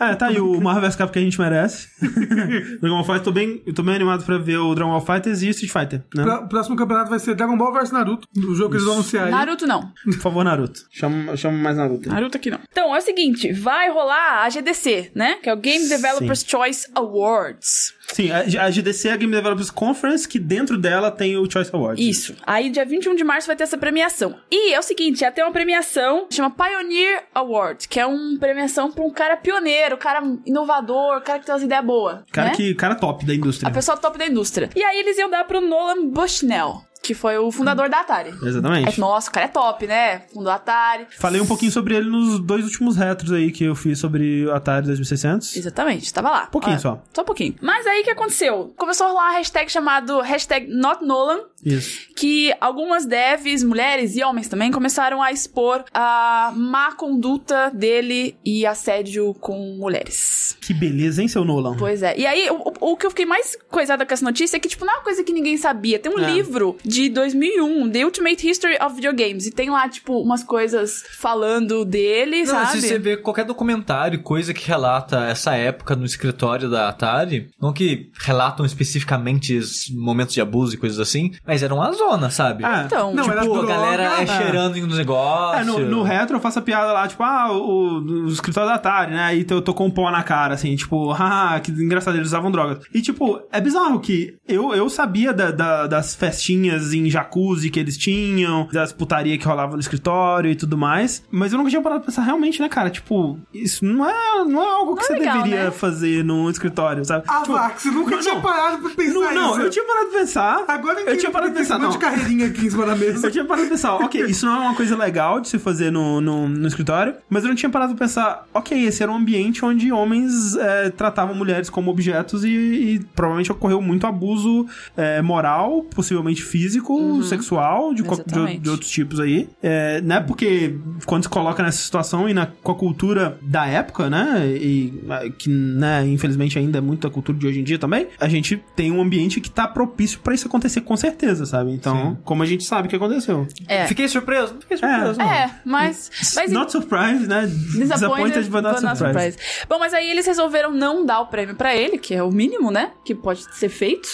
É, 0.00 0.14
tá 0.14 0.26
aí 0.28 0.40
o 0.40 0.58
Marvel 0.62 0.82
vs 0.82 0.96
Capcom 0.96 1.12
que 1.12 1.18
a 1.18 1.22
gente 1.22 1.38
merece. 1.38 1.88
Dragon 2.80 2.96
Ball 2.96 3.04
Fighter, 3.04 3.22
tô 3.22 3.32
bem, 3.32 3.62
eu 3.66 3.74
tô 3.74 3.82
bem 3.82 3.94
animado 3.94 4.24
pra 4.24 4.38
ver 4.38 4.56
o 4.58 4.74
Dragon 4.74 4.90
Ball 4.90 5.00
Fighters 5.04 5.42
e 5.42 5.48
o 5.48 5.50
Street 5.50 5.72
Fighter, 5.72 6.02
né? 6.14 6.22
Pra- 6.24 6.40
O 6.40 6.48
próximo 6.48 6.74
campeonato 6.76 7.10
vai 7.10 7.18
ser 7.18 7.34
Dragon 7.34 7.56
Ball 7.56 7.72
vs 7.72 7.90
Naruto, 7.92 8.26
o 8.36 8.54
jogo 8.54 8.70
que 8.70 8.76
eles 8.76 8.84
vão 8.84 8.94
anunciar 8.94 9.26
aí. 9.26 9.30
Naruto 9.30 9.66
não. 9.66 9.92
Por 10.04 10.14
favor, 10.14 10.44
Naruto. 10.44 10.80
Chama, 10.90 11.36
chama 11.36 11.58
mais 11.58 11.76
Naruto. 11.76 12.08
aí. 12.08 12.14
Naruto 12.14 12.36
aqui 12.36 12.50
não. 12.50 12.58
Então, 12.70 12.94
é 12.94 12.98
o 12.98 13.02
seguinte, 13.02 13.52
vai 13.52 13.90
rolar 13.90 14.44
a 14.44 14.48
GDC, 14.48 15.12
né? 15.14 15.36
Que 15.42 15.48
é 15.50 15.52
o 15.52 15.56
Game 15.56 15.88
Developers 15.88 16.44
Choice 16.46 16.88
Awards. 16.94 17.92
Sim, 18.12 18.30
a, 18.30 18.70
GDC 18.70 19.08
é 19.08 19.12
a 19.12 19.16
Game 19.16 19.32
Developers 19.32 19.70
Conference, 19.70 20.26
que 20.26 20.38
dentro 20.38 20.76
dela 20.78 21.10
tem 21.10 21.36
o 21.36 21.50
Choice 21.50 21.70
Awards. 21.72 22.04
Isso. 22.04 22.34
Aí, 22.46 22.70
dia 22.70 22.84
21 22.84 23.14
de 23.14 23.24
março, 23.24 23.46
vai 23.46 23.56
ter 23.56 23.64
essa 23.64 23.78
premiação. 23.78 24.36
E 24.50 24.72
é 24.72 24.78
o 24.78 24.82
seguinte, 24.82 25.24
ter 25.30 25.42
uma 25.42 25.52
premiação, 25.52 26.26
chama 26.30 26.50
Pioneer 26.50 27.24
Award, 27.34 27.88
que 27.88 28.00
é 28.00 28.06
uma 28.06 28.38
premiação 28.38 28.90
pra 28.90 29.04
um 29.04 29.10
cara 29.10 29.36
pioneiro, 29.36 29.96
cara 29.96 30.22
inovador, 30.44 31.20
cara 31.22 31.38
que 31.38 31.46
tem 31.46 31.54
umas 31.54 31.62
ideias 31.62 31.84
boas. 31.84 32.20
Cara, 32.32 32.50
né? 32.50 32.56
que, 32.56 32.74
cara 32.74 32.94
top 32.94 33.24
da 33.24 33.34
indústria. 33.34 33.68
A 33.68 33.72
pessoa 33.72 33.96
top 33.96 34.18
da 34.18 34.26
indústria. 34.26 34.70
E 34.74 34.82
aí, 34.82 34.98
eles 34.98 35.16
iam 35.18 35.30
dar 35.30 35.44
pro 35.44 35.60
Nolan 35.60 36.06
Bushnell, 36.06 36.82
que 37.02 37.14
foi 37.14 37.38
o 37.38 37.50
fundador 37.50 37.88
da 37.88 38.00
Atari. 38.00 38.30
Exatamente. 38.42 38.96
É, 38.96 39.00
nossa, 39.00 39.30
o 39.30 39.32
cara 39.32 39.46
é 39.46 39.48
top, 39.48 39.86
né? 39.86 40.20
Fundou 40.32 40.52
a 40.52 40.56
Atari. 40.56 41.06
Falei 41.18 41.40
um 41.40 41.46
pouquinho 41.46 41.72
sobre 41.72 41.94
ele 41.94 42.08
nos 42.08 42.38
dois 42.40 42.64
últimos 42.64 42.96
retros 42.96 43.32
aí 43.32 43.50
que 43.50 43.64
eu 43.64 43.74
fiz 43.74 43.98
sobre 43.98 44.46
o 44.46 44.54
Atari 44.54 44.86
2600. 44.86 45.56
Exatamente, 45.56 46.12
tava 46.12 46.30
lá. 46.30 46.46
Pouquinho 46.46 46.74
Olha, 46.74 46.80
só. 46.80 47.02
Só 47.12 47.22
um 47.22 47.24
pouquinho. 47.24 47.54
Mas 47.60 47.86
aí 47.86 48.02
o 48.02 48.04
que 48.04 48.10
aconteceu? 48.10 48.72
Começou 48.76 49.06
a 49.06 49.10
rolar 49.10 49.30
uma 49.30 49.38
hashtag 49.38 49.70
chamado 49.70 50.20
hashtag 50.20 50.66
NotNolan, 50.68 51.40
Isso. 51.64 52.08
que 52.16 52.52
algumas 52.60 53.06
devs, 53.06 53.62
mulheres 53.64 54.16
e 54.16 54.22
homens 54.22 54.48
também, 54.48 54.70
começaram 54.70 55.22
a 55.22 55.30
expor 55.32 55.84
a 55.92 56.52
má 56.56 56.92
conduta 56.94 57.70
dele 57.70 58.36
e 58.44 58.64
assédio 58.66 59.34
com 59.34 59.76
mulheres. 59.78 60.56
Que 60.60 60.72
beleza, 60.74 61.22
hein, 61.22 61.28
seu 61.28 61.44
Nolan? 61.44 61.76
Pois 61.76 62.02
é. 62.02 62.18
E 62.18 62.26
aí, 62.26 62.48
o, 62.50 62.54
o- 62.80 62.92
o 62.92 62.96
que 62.96 63.06
eu 63.06 63.10
fiquei 63.10 63.26
mais 63.26 63.56
coisada 63.70 64.04
com 64.06 64.12
essa 64.14 64.24
notícia 64.24 64.56
é 64.56 64.60
que, 64.60 64.68
tipo, 64.68 64.84
não 64.84 64.92
é 64.94 64.96
uma 64.98 65.02
coisa 65.04 65.22
que 65.24 65.32
ninguém 65.32 65.56
sabia. 65.56 65.98
Tem 65.98 66.12
um 66.12 66.18
É. 66.18 66.32
livro 66.32 66.76
de 66.84 67.08
2001, 67.08 67.90
The 67.90 68.04
Ultimate 68.04 68.48
History 68.48 68.76
of 68.84 68.94
Video 68.94 69.14
Games, 69.14 69.46
e 69.46 69.50
tem 69.50 69.70
lá, 69.70 69.88
tipo, 69.88 70.20
umas 70.20 70.42
coisas 70.42 71.02
falando 71.18 71.84
dele, 71.84 72.38
Não, 72.40 72.46
sabe? 72.46 72.80
se 72.80 72.88
você 72.88 72.98
vê 72.98 73.16
qualquer 73.16 73.44
documentário, 73.44 74.22
coisa 74.22 74.52
que 74.54 74.66
relata 74.66 75.24
essa 75.26 75.54
época 75.54 75.94
no 75.96 76.04
escritório 76.04 76.68
da 76.70 76.88
Atari, 76.88 77.48
não 77.60 77.72
que 77.72 78.10
relatam 78.20 78.64
especificamente 78.66 79.56
os 79.56 79.88
momentos 79.90 80.34
de 80.34 80.40
abuso 80.40 80.74
e 80.74 80.78
coisas 80.78 80.98
assim, 80.98 81.32
mas 81.50 81.62
era 81.64 81.74
uma 81.74 81.90
zona, 81.92 82.30
sabe? 82.30 82.64
Ah, 82.64 82.84
Então, 82.86 83.12
Não, 83.12 83.24
era 83.30 83.42
tipo, 83.42 83.60
a 83.60 83.66
galera 83.66 84.22
é 84.22 84.26
cheirando 84.26 84.76
em 84.76 84.84
uns 84.84 84.96
negócios. 84.96 85.60
É, 85.60 85.64
no, 85.64 85.78
no 85.80 86.02
retro 86.04 86.36
eu 86.36 86.40
faço 86.40 86.60
a 86.60 86.62
piada 86.62 86.92
lá, 86.92 87.08
tipo, 87.08 87.22
ah, 87.24 87.50
o, 87.52 87.98
o 88.00 88.28
escritório 88.28 88.68
da 88.68 88.76
Atari, 88.76 89.12
né? 89.12 89.22
Aí 89.24 89.44
eu 89.50 89.60
tô 89.60 89.74
com 89.74 89.86
um 89.86 89.90
pó 89.90 90.10
na 90.10 90.22
cara, 90.22 90.54
assim, 90.54 90.74
tipo, 90.76 91.10
haha, 91.12 91.58
que 91.60 91.72
engraçado, 91.72 92.14
eles 92.16 92.28
usavam 92.28 92.50
drogas. 92.52 92.78
E, 92.94 93.02
tipo, 93.02 93.40
é 93.50 93.60
bizarro 93.60 93.98
que 93.98 94.36
eu, 94.46 94.72
eu 94.74 94.88
sabia 94.88 95.32
da- 95.32 95.50
da- 95.50 95.86
das 95.88 96.14
festinhas 96.14 96.92
em 96.92 97.10
jacuzzi 97.10 97.68
que 97.70 97.80
eles 97.80 97.96
tinham, 97.98 98.68
das 98.72 98.92
putaria 98.92 99.36
que 99.36 99.44
rolava 99.46 99.72
no 99.74 99.80
escritório 99.80 100.50
e 100.50 100.54
tudo 100.54 100.78
mais, 100.78 101.24
mas 101.30 101.52
eu 101.52 101.58
nunca 101.58 101.70
tinha 101.70 101.82
parado 101.82 102.00
pra 102.02 102.06
pensar 102.10 102.22
realmente, 102.22 102.60
né, 102.60 102.68
cara? 102.68 102.90
Tipo, 102.90 103.38
isso 103.52 103.84
não 103.84 104.08
é, 104.08 104.44
não 104.44 104.62
é 104.62 104.70
algo 104.70 104.94
que 104.94 105.02
Não 105.02 105.04
é 105.04 105.06
você 105.06 105.18
legal, 105.18 105.42
deveria 105.42 105.64
né? 105.64 105.70
fazer 105.70 106.24
no 106.24 106.48
escritório, 106.50 107.04
sabe? 107.04 107.24
Ah, 107.26 107.40
tipo, 107.40 107.52
Max, 107.52 107.82
você 107.82 107.90
nunca 107.90 108.14
não, 108.14 108.22
tinha 108.22 108.34
não. 108.34 108.40
parado 108.42 108.78
pra 108.82 108.90
pensar 108.90 109.14
não, 109.14 109.32
não, 109.34 109.50
isso. 109.52 109.60
eu 109.62 109.70
tinha 109.70 109.84
parado 109.84 110.06
pra 110.10 110.18
pensar. 110.20 110.64
Agora 110.68 111.00
eu 111.00 111.16
tinha 111.18 111.30
parado 111.40 111.52
pra 111.52 111.60
pensar, 111.60 111.76
um 111.76 111.80
monte 111.80 111.92
não. 111.92 111.98
de 111.98 111.98
carreirinha 111.98 112.46
aqui 112.46 112.66
em 112.66 112.70
cima 112.70 112.86
da 112.86 112.94
mesa. 112.94 113.26
Eu 113.26 113.30
tinha 113.30 113.44
parado 113.44 113.66
pra 113.66 113.76
pensar, 113.76 113.94
ok, 113.96 114.24
isso 114.28 114.46
não 114.46 114.56
é 114.56 114.58
uma 114.60 114.74
coisa 114.74 114.96
legal 114.96 115.40
de 115.40 115.48
se 115.48 115.58
fazer 115.58 115.90
no, 115.90 116.20
no, 116.20 116.48
no 116.48 116.68
escritório, 116.68 117.14
mas 117.28 117.44
eu 117.44 117.48
não 117.48 117.56
tinha 117.56 117.70
parado 117.70 117.94
pra 117.94 118.06
pensar, 118.06 118.46
ok, 118.52 118.84
esse 118.84 119.02
era 119.02 119.10
um 119.10 119.16
ambiente 119.16 119.64
onde 119.64 119.90
homens 119.92 120.56
é, 120.56 120.90
tratavam 120.90 121.34
mulheres 121.34 121.70
como 121.70 121.90
objetos 121.90 122.44
e, 122.44 122.48
e 122.48 123.00
provavelmente 123.14 123.50
ocorreu 123.50 123.80
muito 123.80 124.06
abuso 124.06 124.66
é, 124.96 125.22
moral, 125.22 125.84
possivelmente 125.84 126.42
físico, 126.42 127.22
sexual, 127.22 127.94
de, 127.94 128.02
de, 128.02 128.58
de 128.58 128.70
outros 128.70 128.90
tipos 128.90 129.20
aí. 129.20 129.48
É, 129.62 130.00
né, 130.00 130.20
porque 130.20 130.76
quando 131.06 131.24
se 131.24 131.28
coloca 131.28 131.62
nessa 131.62 131.78
situação 131.78 132.28
e 132.28 132.34
na, 132.34 132.46
com 132.46 132.72
a 132.72 132.74
cultura 132.74 133.38
da 133.42 133.66
época, 133.66 134.10
né, 134.10 134.46
e 134.56 134.92
que, 135.38 135.48
né, 135.48 136.06
infelizmente 136.06 136.58
ainda 136.58 136.78
é 136.78 136.80
muito 136.80 137.06
a 137.06 137.10
cultura 137.10 137.38
de 137.38 137.46
hoje 137.46 137.60
em 137.60 137.64
dia 137.64 137.78
também, 137.78 138.08
a 138.18 138.28
gente 138.28 138.62
tem 138.76 138.90
um 138.90 139.00
ambiente 139.00 139.40
que 139.40 139.50
tá 139.50 139.66
propício 139.66 140.20
pra 140.20 140.34
isso 140.34 140.46
acontecer 140.46 140.80
com 140.82 140.96
certeza, 140.96 141.29
sabe? 141.46 141.72
Então, 141.72 142.18
como 142.24 142.42
a 142.42 142.46
gente 142.46 142.64
sabe 142.64 142.88
que 142.88 142.96
aconteceu. 142.96 143.46
É. 143.66 143.86
Fiquei 143.86 144.08
surpreso. 144.08 144.54
Fiquei 144.60 144.76
surpreso. 144.76 145.18
não. 145.18 145.24
É, 145.30 145.50
mas. 145.64 146.10
mas 146.34 146.50
Not 146.52 146.72
surprised, 146.72 147.26
né? 147.28 147.46
Disappointed, 147.46 148.48
but 148.50 148.62
not 148.62 148.80
surprised. 148.80 149.38
Bom, 149.68 149.78
mas 149.78 149.94
aí 149.94 150.10
eles 150.10 150.26
resolveram 150.26 150.72
não 150.72 151.04
dar 151.04 151.20
o 151.20 151.26
prêmio 151.26 151.54
pra 151.54 151.74
ele, 151.74 151.98
que 151.98 152.14
é 152.14 152.22
o 152.22 152.30
mínimo, 152.30 152.70
né? 152.70 152.90
Que 153.04 153.14
pode 153.14 153.42
ser 153.56 153.68
feito. 153.68 154.08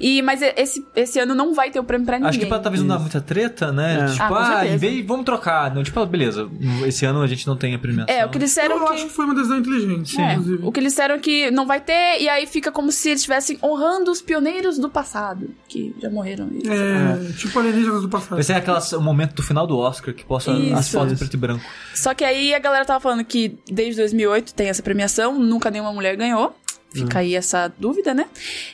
E, 0.00 0.22
mas 0.22 0.40
esse, 0.42 0.84
esse 0.94 1.18
ano 1.18 1.34
não 1.34 1.54
vai 1.54 1.70
ter 1.70 1.80
o 1.80 1.84
prêmio 1.84 2.06
pra 2.06 2.16
ninguém. 2.16 2.28
Acho 2.30 2.38
que 2.38 2.46
pra 2.46 2.58
talvez 2.58 2.82
não 2.82 2.88
dar 2.88 2.98
muita 3.00 3.20
treta, 3.20 3.72
né? 3.72 4.06
É. 4.08 4.12
Tipo, 4.12 4.22
Ah, 4.34 4.40
ah, 4.40 4.46
certeza. 4.60 4.74
em 4.74 4.78
vez, 4.78 5.06
vamos 5.06 5.24
trocar. 5.24 5.74
Não, 5.74 5.82
tipo, 5.82 6.04
beleza, 6.06 6.48
esse 6.86 7.04
ano 7.04 7.22
a 7.22 7.26
gente 7.26 7.46
não 7.46 7.56
tem 7.56 7.74
a 7.74 7.78
premiação. 7.78 8.14
É, 8.14 8.24
o 8.24 8.28
que 8.30 8.38
eles 8.38 8.50
disseram 8.50 8.76
Eu 8.78 8.86
que... 8.86 8.92
acho 8.94 9.04
que 9.06 9.12
foi 9.12 9.24
uma 9.24 9.34
decisão 9.34 9.58
inteligente, 9.58 10.20
É, 10.20 10.32
inclusive. 10.32 10.60
o 10.66 10.72
que 10.72 10.80
eles 10.80 10.92
disseram 10.92 11.18
que 11.18 11.50
não 11.50 11.66
vai 11.66 11.80
ter, 11.80 12.20
e 12.20 12.28
aí 12.28 12.46
fica 12.46 12.70
como 12.72 12.90
se 12.92 13.08
eles 13.10 13.20
estivessem 13.20 13.58
honrando 13.62 14.10
os 14.10 14.20
pioneiros 14.20 14.78
do 14.78 14.88
passado, 14.88 15.50
que 15.68 15.94
já 16.00 16.10
morreram. 16.10 16.50
E- 16.64 16.68
É, 16.68 17.32
tipo 17.36 17.58
alienígenas 17.58 18.02
do 18.02 18.08
passado. 18.08 18.34
Vai 18.34 18.42
ser 18.42 18.54
aquela, 18.54 18.80
o 18.96 19.00
momento 19.00 19.34
do 19.34 19.42
final 19.42 19.66
do 19.66 19.76
Oscar 19.78 20.14
que 20.14 20.24
posta 20.24 20.52
as 20.52 20.86
Isso. 20.86 20.92
fotos 20.92 21.12
em 21.12 21.16
preto 21.16 21.34
e 21.34 21.36
branco. 21.36 21.64
Só 21.94 22.14
que 22.14 22.24
aí 22.24 22.54
a 22.54 22.58
galera 22.58 22.84
tava 22.84 23.00
falando 23.00 23.24
que 23.24 23.58
desde 23.70 24.00
2008 24.00 24.54
tem 24.54 24.68
essa 24.68 24.82
premiação, 24.82 25.38
nunca 25.38 25.70
nenhuma 25.70 25.92
mulher 25.92 26.16
ganhou. 26.16 26.54
Fica 26.92 27.20
aí 27.20 27.36
essa 27.36 27.72
dúvida, 27.78 28.12
né? 28.12 28.26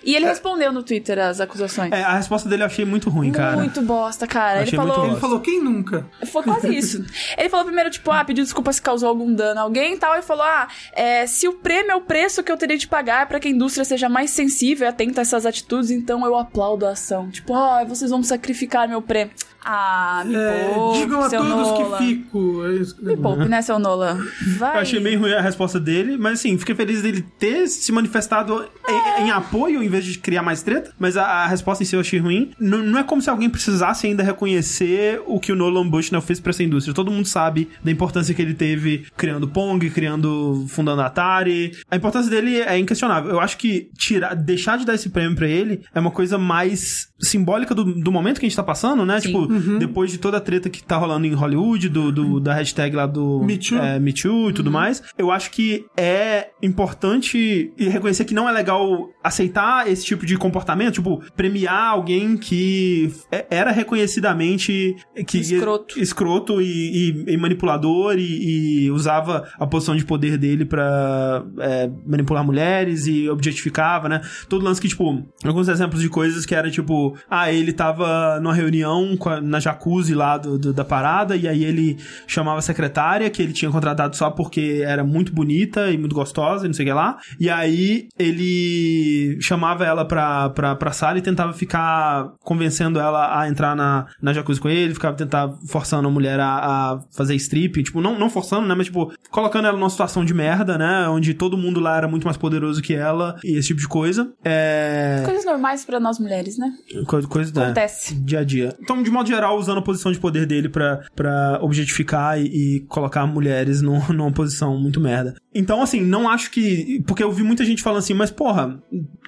E 0.03 0.17
ele 0.17 0.25
respondeu 0.25 0.73
no 0.73 0.83
Twitter 0.83 1.19
as 1.19 1.41
acusações. 1.41 1.93
É, 1.93 2.03
a 2.03 2.17
resposta 2.17 2.49
dele 2.49 2.63
eu 2.63 2.67
achei 2.67 2.85
muito 2.85 3.11
ruim, 3.11 3.31
cara. 3.31 3.57
Muito 3.57 3.83
bosta, 3.83 4.27
cara. 4.27 4.63
Ele 4.63 4.75
falou. 4.75 5.07
Ele 5.07 5.17
falou, 5.17 5.41
quem 5.41 5.63
nunca? 5.63 6.07
Foi 6.33 6.43
quase 6.43 6.75
isso. 6.75 7.05
Ele 7.37 7.49
falou 7.51 7.67
primeiro, 7.67 7.91
tipo, 7.91 8.11
ah, 8.11 8.25
pediu 8.25 8.43
desculpa 8.43 8.73
se 8.73 8.81
causou 8.81 9.09
algum 9.09 9.33
dano 9.35 9.61
a 9.61 9.63
alguém 9.63 9.95
e 9.95 9.99
tal. 9.99 10.17
E 10.19 10.23
falou, 10.23 10.45
ah, 10.45 10.67
é, 10.93 11.27
se 11.27 11.47
o 11.47 11.55
prêmio 11.55 11.93
é 11.93 11.95
o 11.95 12.01
preço 12.01 12.43
que 12.43 12.51
eu 12.51 12.57
teria 12.57 12.79
de 12.79 12.89
pagar 12.89 13.27
pra 13.27 13.39
que 13.39 13.49
a 13.49 13.51
indústria 13.51 13.85
seja 13.85 14.09
mais 14.09 14.31
sensível 14.31 14.87
e 14.87 14.89
atenta 14.89 15.21
a 15.21 15.23
essas 15.23 15.45
atitudes, 15.45 15.91
então 15.91 16.25
eu 16.25 16.37
aplaudo 16.37 16.87
a 16.87 16.91
ação. 16.91 17.31
Tipo, 17.31 17.55
ah, 17.55 17.85
vocês 17.85 18.11
vão 18.11 18.23
sacrificar 18.23 18.89
meu 18.89 19.03
prêmio. 19.03 19.35
Ah, 19.69 20.23
me 20.25 20.37
É, 20.37 20.71
poupe, 20.73 20.99
digam 21.01 21.21
a 21.25 21.29
todos 21.29 21.49
Nola. 21.49 21.99
que 21.99 22.05
fico. 22.05 22.63
É 22.65 23.05
Me 23.05 23.17
poupe, 23.17 23.47
né, 23.47 23.61
seu 23.63 23.81
Nola? 23.81 24.17
Vai. 24.59 24.77
Eu 24.77 24.81
achei 24.83 25.01
meio 25.01 25.19
ruim 25.19 25.33
a 25.33 25.41
resposta 25.41 25.81
dele, 25.81 26.17
mas 26.17 26.35
assim, 26.39 26.57
fiquei 26.57 26.75
feliz 26.75 27.03
dele 27.03 27.25
ter 27.37 27.67
se 27.67 27.91
manifestado 27.91 28.65
em, 28.89 29.25
em 29.25 29.31
apoio 29.33 29.83
em 29.83 29.89
vez 29.89 30.05
de 30.05 30.19
criar 30.21 30.43
mais 30.43 30.63
treta. 30.63 30.93
Mas 30.99 31.17
a, 31.17 31.25
a 31.25 31.47
resposta 31.49 31.83
em 31.83 31.87
si 31.87 31.97
eu 31.97 32.01
achei 32.01 32.21
ruim. 32.21 32.53
Não, 32.61 32.79
não 32.79 32.99
é 32.99 33.03
como 33.03 33.21
se 33.21 33.29
alguém 33.29 33.51
precisasse 33.51 34.07
ainda 34.07 34.23
reconhecer 34.23 35.21
o 35.27 35.41
que 35.41 35.51
o 35.51 35.57
Nolan 35.57 35.89
Bushnell 35.89 36.23
fez 36.23 36.39
pra 36.39 36.51
essa 36.51 36.63
indústria. 36.63 36.95
Todo 36.95 37.11
mundo 37.11 37.27
sabe 37.27 37.69
da 37.83 37.91
importância 37.91 38.33
que 38.35 38.41
ele 38.43 38.55
teve 38.55 39.07
criando 39.17 39.49
Pong, 39.49 39.91
criando, 39.91 40.65
fundando 40.69 41.03
a 41.03 41.07
Atari. 41.07 41.73
A 41.91 41.97
importância 41.97 42.31
dele 42.31 42.61
é 42.61 42.79
inquestionável. 42.79 43.31
Eu 43.33 43.41
acho 43.41 43.57
que 43.57 43.91
tirar, 43.99 44.35
deixar 44.35 44.79
de 44.79 44.85
dar 44.87 44.95
esse 44.95 45.09
prêmio 45.11 45.35
pra 45.37 45.49
ele 45.49 45.81
é 45.93 45.99
uma 45.99 46.11
coisa 46.13 46.39
mais 46.39 47.09
simbólica 47.19 47.75
do, 47.75 47.85
do 47.85 48.13
momento 48.13 48.39
que 48.39 48.47
a 48.47 48.49
gente 48.49 48.57
tá 48.57 48.63
passando, 48.63 49.05
né? 49.05 49.19
Sim. 49.21 49.27
Tipo, 49.29 49.56
depois 49.79 50.11
de 50.11 50.19
toda 50.19 50.37
a 50.37 50.41
treta 50.41 50.69
que 50.71 50.83
tá 50.83 50.97
rolando 50.97 51.27
em 51.27 51.33
Hollywood, 51.35 51.89
do, 51.89 52.13
do- 52.13 52.41
da 52.41 52.55
hashtag 52.55 52.95
lá 52.97 53.07
do 53.07 53.43
Me 53.45 53.57
Too. 53.59 53.79
é, 53.79 53.99
Me 53.99 54.13
Too 54.13 54.51
e 54.51 54.53
tudo 54.53 54.71
mais, 54.71 55.03
eu 55.19 55.31
acho 55.31 55.51
que 55.51 55.85
é 55.97 56.49
importante 56.63 57.73
reconhecer 57.79 58.25
que 58.25 58.35
não 58.35 58.49
é 58.49 58.53
legal 58.53 59.09
aceitar 59.23 59.91
esse 59.91 60.05
tipo 60.05 60.25
de 60.27 60.37
comportamento, 60.37 60.95
tipo, 60.95 61.23
premiar 61.37 61.91
alguém 61.93 62.37
que 62.37 63.11
é- 63.31 63.47
era 63.51 63.71
reconhecidamente 63.71 64.97
que 65.27 65.39
Escroto. 65.39 65.99
escroto 66.01 66.61
e, 66.63 67.25
e- 67.27 67.35
e 67.35 67.37
manipulador 67.37 68.15
e, 68.19 68.85
e 68.87 68.91
usava 68.91 69.49
a 69.59 69.67
posição 69.67 69.97
de 69.97 70.05
poder 70.05 70.37
dele 70.39 70.65
pra 70.65 71.45
é, 71.59 71.91
manipular 72.07 72.45
mulheres 72.45 73.07
e 73.07 73.29
objetificava, 73.29 74.09
né? 74.09 74.21
Todo 74.49 74.65
lance 74.65 74.81
que, 74.81 74.89
tipo, 74.89 75.23
alguns 75.45 75.69
exemplos 75.69 76.01
de 76.03 76.09
coisas 76.09 76.47
que 76.47 76.55
era 76.55 76.71
tipo, 76.71 77.17
ah, 77.31 77.53
ele 77.53 77.73
tava 77.73 78.39
numa 78.41 78.55
reunião 78.55 79.17
com 79.17 79.29
a- 79.29 79.41
na 79.47 79.61
jacuzzi 79.61 80.15
lá 80.15 80.37
do, 80.39 80.59
do- 80.59 80.73
da 80.73 80.85
parada 80.85 81.37
e 81.37 81.47
aí 81.49 81.65
ele 81.65 81.99
chamava 82.27 82.59
a 82.59 82.63
secretária 82.63 83.31
que 83.31 83.43
ele 83.43 83.53
tinha 83.53 83.71
contratado 83.71 84.17
só 84.17 84.31
porque 84.31 84.83
era 84.85 85.05
muito 85.05 85.33
bonita 85.33 85.91
e 85.91 85.99
muito 85.99 86.15
gostosa 86.15 86.65
e 86.65 86.69
não 86.69 86.75
sei 86.75 86.85
o 86.85 86.89
que 86.89 86.93
lá. 86.95 87.17
E 87.41 87.49
aí 87.49 88.09
ele 88.19 89.39
chamava 89.41 89.85
ela 89.85 90.05
pra, 90.05 90.51
pra, 90.51 90.75
pra 90.77 90.93
sala 90.93 91.19
e 91.19 91.23
tentava 91.23 91.53
ficar 91.53 92.33
convencendo 92.41 92.99
ela 92.99 93.41
a 93.41 93.49
entrar 93.49 93.75
na, 93.75 94.07
na 94.21 94.33
jacuzzi 94.33 94.61
com 94.61 94.69
ele, 94.69 94.95
ficava 94.95 95.17
tentar 95.17 95.51
forçando 95.69 96.09
a 96.09 96.11
mulher 96.11 96.39
a, 96.41 96.47
a 96.57 97.01
fazer 97.17 97.35
strip, 97.37 97.83
tipo, 97.83 98.01
não, 98.01 98.19
não 98.19 98.29
forçando, 98.31 98.67
né, 98.67 98.75
mas 98.75 98.87
tipo, 98.87 99.13
colocando 99.31 99.67
ela 99.69 99.77
numa 99.79 99.91
situação 99.91 100.25
de 100.25 100.35
merda, 100.35 100.77
né, 100.79 101.09
onde 101.09 101.35
todo 101.35 101.57
mundo 101.57 101.81
lá 101.81 101.97
era 101.97 102.09
muito 102.09 102.25
mais 102.25 102.37
poderoso 102.37 102.83
que 102.83 102.95
ela 102.95 103.37
e 103.45 103.57
esse 103.59 103.69
tipo 103.69 103.81
de 103.81 103.89
coisa. 103.89 104.33
É... 104.45 105.23
Coisas 105.25 105.45
normais 105.45 105.85
pra 105.85 106.01
nós 106.01 106.19
mulheres, 106.19 106.59
né? 106.59 106.71
Coisa, 107.07 107.27
coisa 107.29 107.53
né, 107.61 107.65
Acontece. 107.67 108.15
dia 108.15 108.41
a 108.41 108.45
dia. 108.45 108.75
Então, 108.81 109.03
de 109.03 109.11
modo 109.11 109.26
geral, 109.29 109.59
usando 109.59 109.79
a 109.79 109.83
posição 109.83 110.13
de 110.13 110.19
poder 110.19 110.47
dele 110.47 110.69
pra, 110.69 111.01
pra 111.15 111.59
objetificar 111.63 112.41
e, 112.41 112.77
e 112.77 112.81
colocar 112.89 113.27
mulheres 113.27 113.83
num- 113.83 114.07
numa 114.13 114.33
posição 114.33 114.79
muito 114.81 115.01
merda. 115.01 115.35
Então, 115.55 115.81
assim, 115.83 116.01
não 116.03 116.29
acho 116.29 116.51
que. 116.51 117.03
Porque 117.07 117.23
eu 117.23 117.33
vi 117.33 117.43
muita 117.43 117.65
gente 117.65 117.83
falando 117.83 118.01
assim, 118.01 118.15
mas 118.15 118.31
porra, 118.31 118.79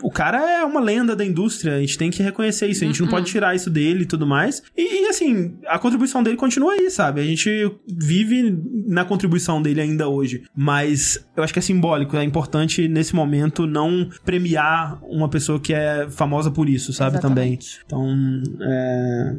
o 0.03 0.11
cara 0.11 0.39
é 0.61 0.65
uma 0.65 0.81
lenda 0.81 1.17
da 1.17 1.25
indústria, 1.25 1.77
a 1.77 1.81
gente 1.81 1.97
tem 1.97 2.11
que 2.11 2.23
reconhecer 2.23 2.67
isso, 2.69 2.85
a 2.85 2.87
gente 2.87 3.01
não 3.01 3.09
pode 3.09 3.27
tirar 3.27 3.55
isso 3.55 3.71
dele 3.71 4.03
e 4.03 4.07
tudo 4.07 4.27
mais. 4.27 4.63
E, 4.77 5.05
e, 5.05 5.07
assim, 5.09 5.55
a 5.67 5.79
contribuição 5.79 6.23
dele 6.23 6.37
continua 6.37 6.73
aí, 6.75 6.91
sabe? 6.91 7.21
A 7.21 7.25
gente 7.25 7.49
vive 7.87 8.57
na 8.87 9.05
contribuição 9.05 9.61
dele 9.63 9.81
ainda 9.81 10.09
hoje. 10.09 10.43
Mas 10.55 11.19
eu 11.37 11.43
acho 11.43 11.53
que 11.53 11.59
é 11.59 11.63
simbólico, 11.63 12.17
é 12.17 12.25
importante 12.25 12.87
nesse 12.89 13.15
momento 13.15 13.67
não 13.67 14.09
premiar 14.25 14.99
uma 15.05 15.29
pessoa 15.29 15.59
que 15.59 15.73
é 15.73 16.09
famosa 16.11 16.51
por 16.51 16.69
isso, 16.69 16.93
sabe? 16.93 17.17
Exatamente. 17.17 17.81
Também. 17.89 18.43
Então, 18.43 18.43
é, 18.61 19.37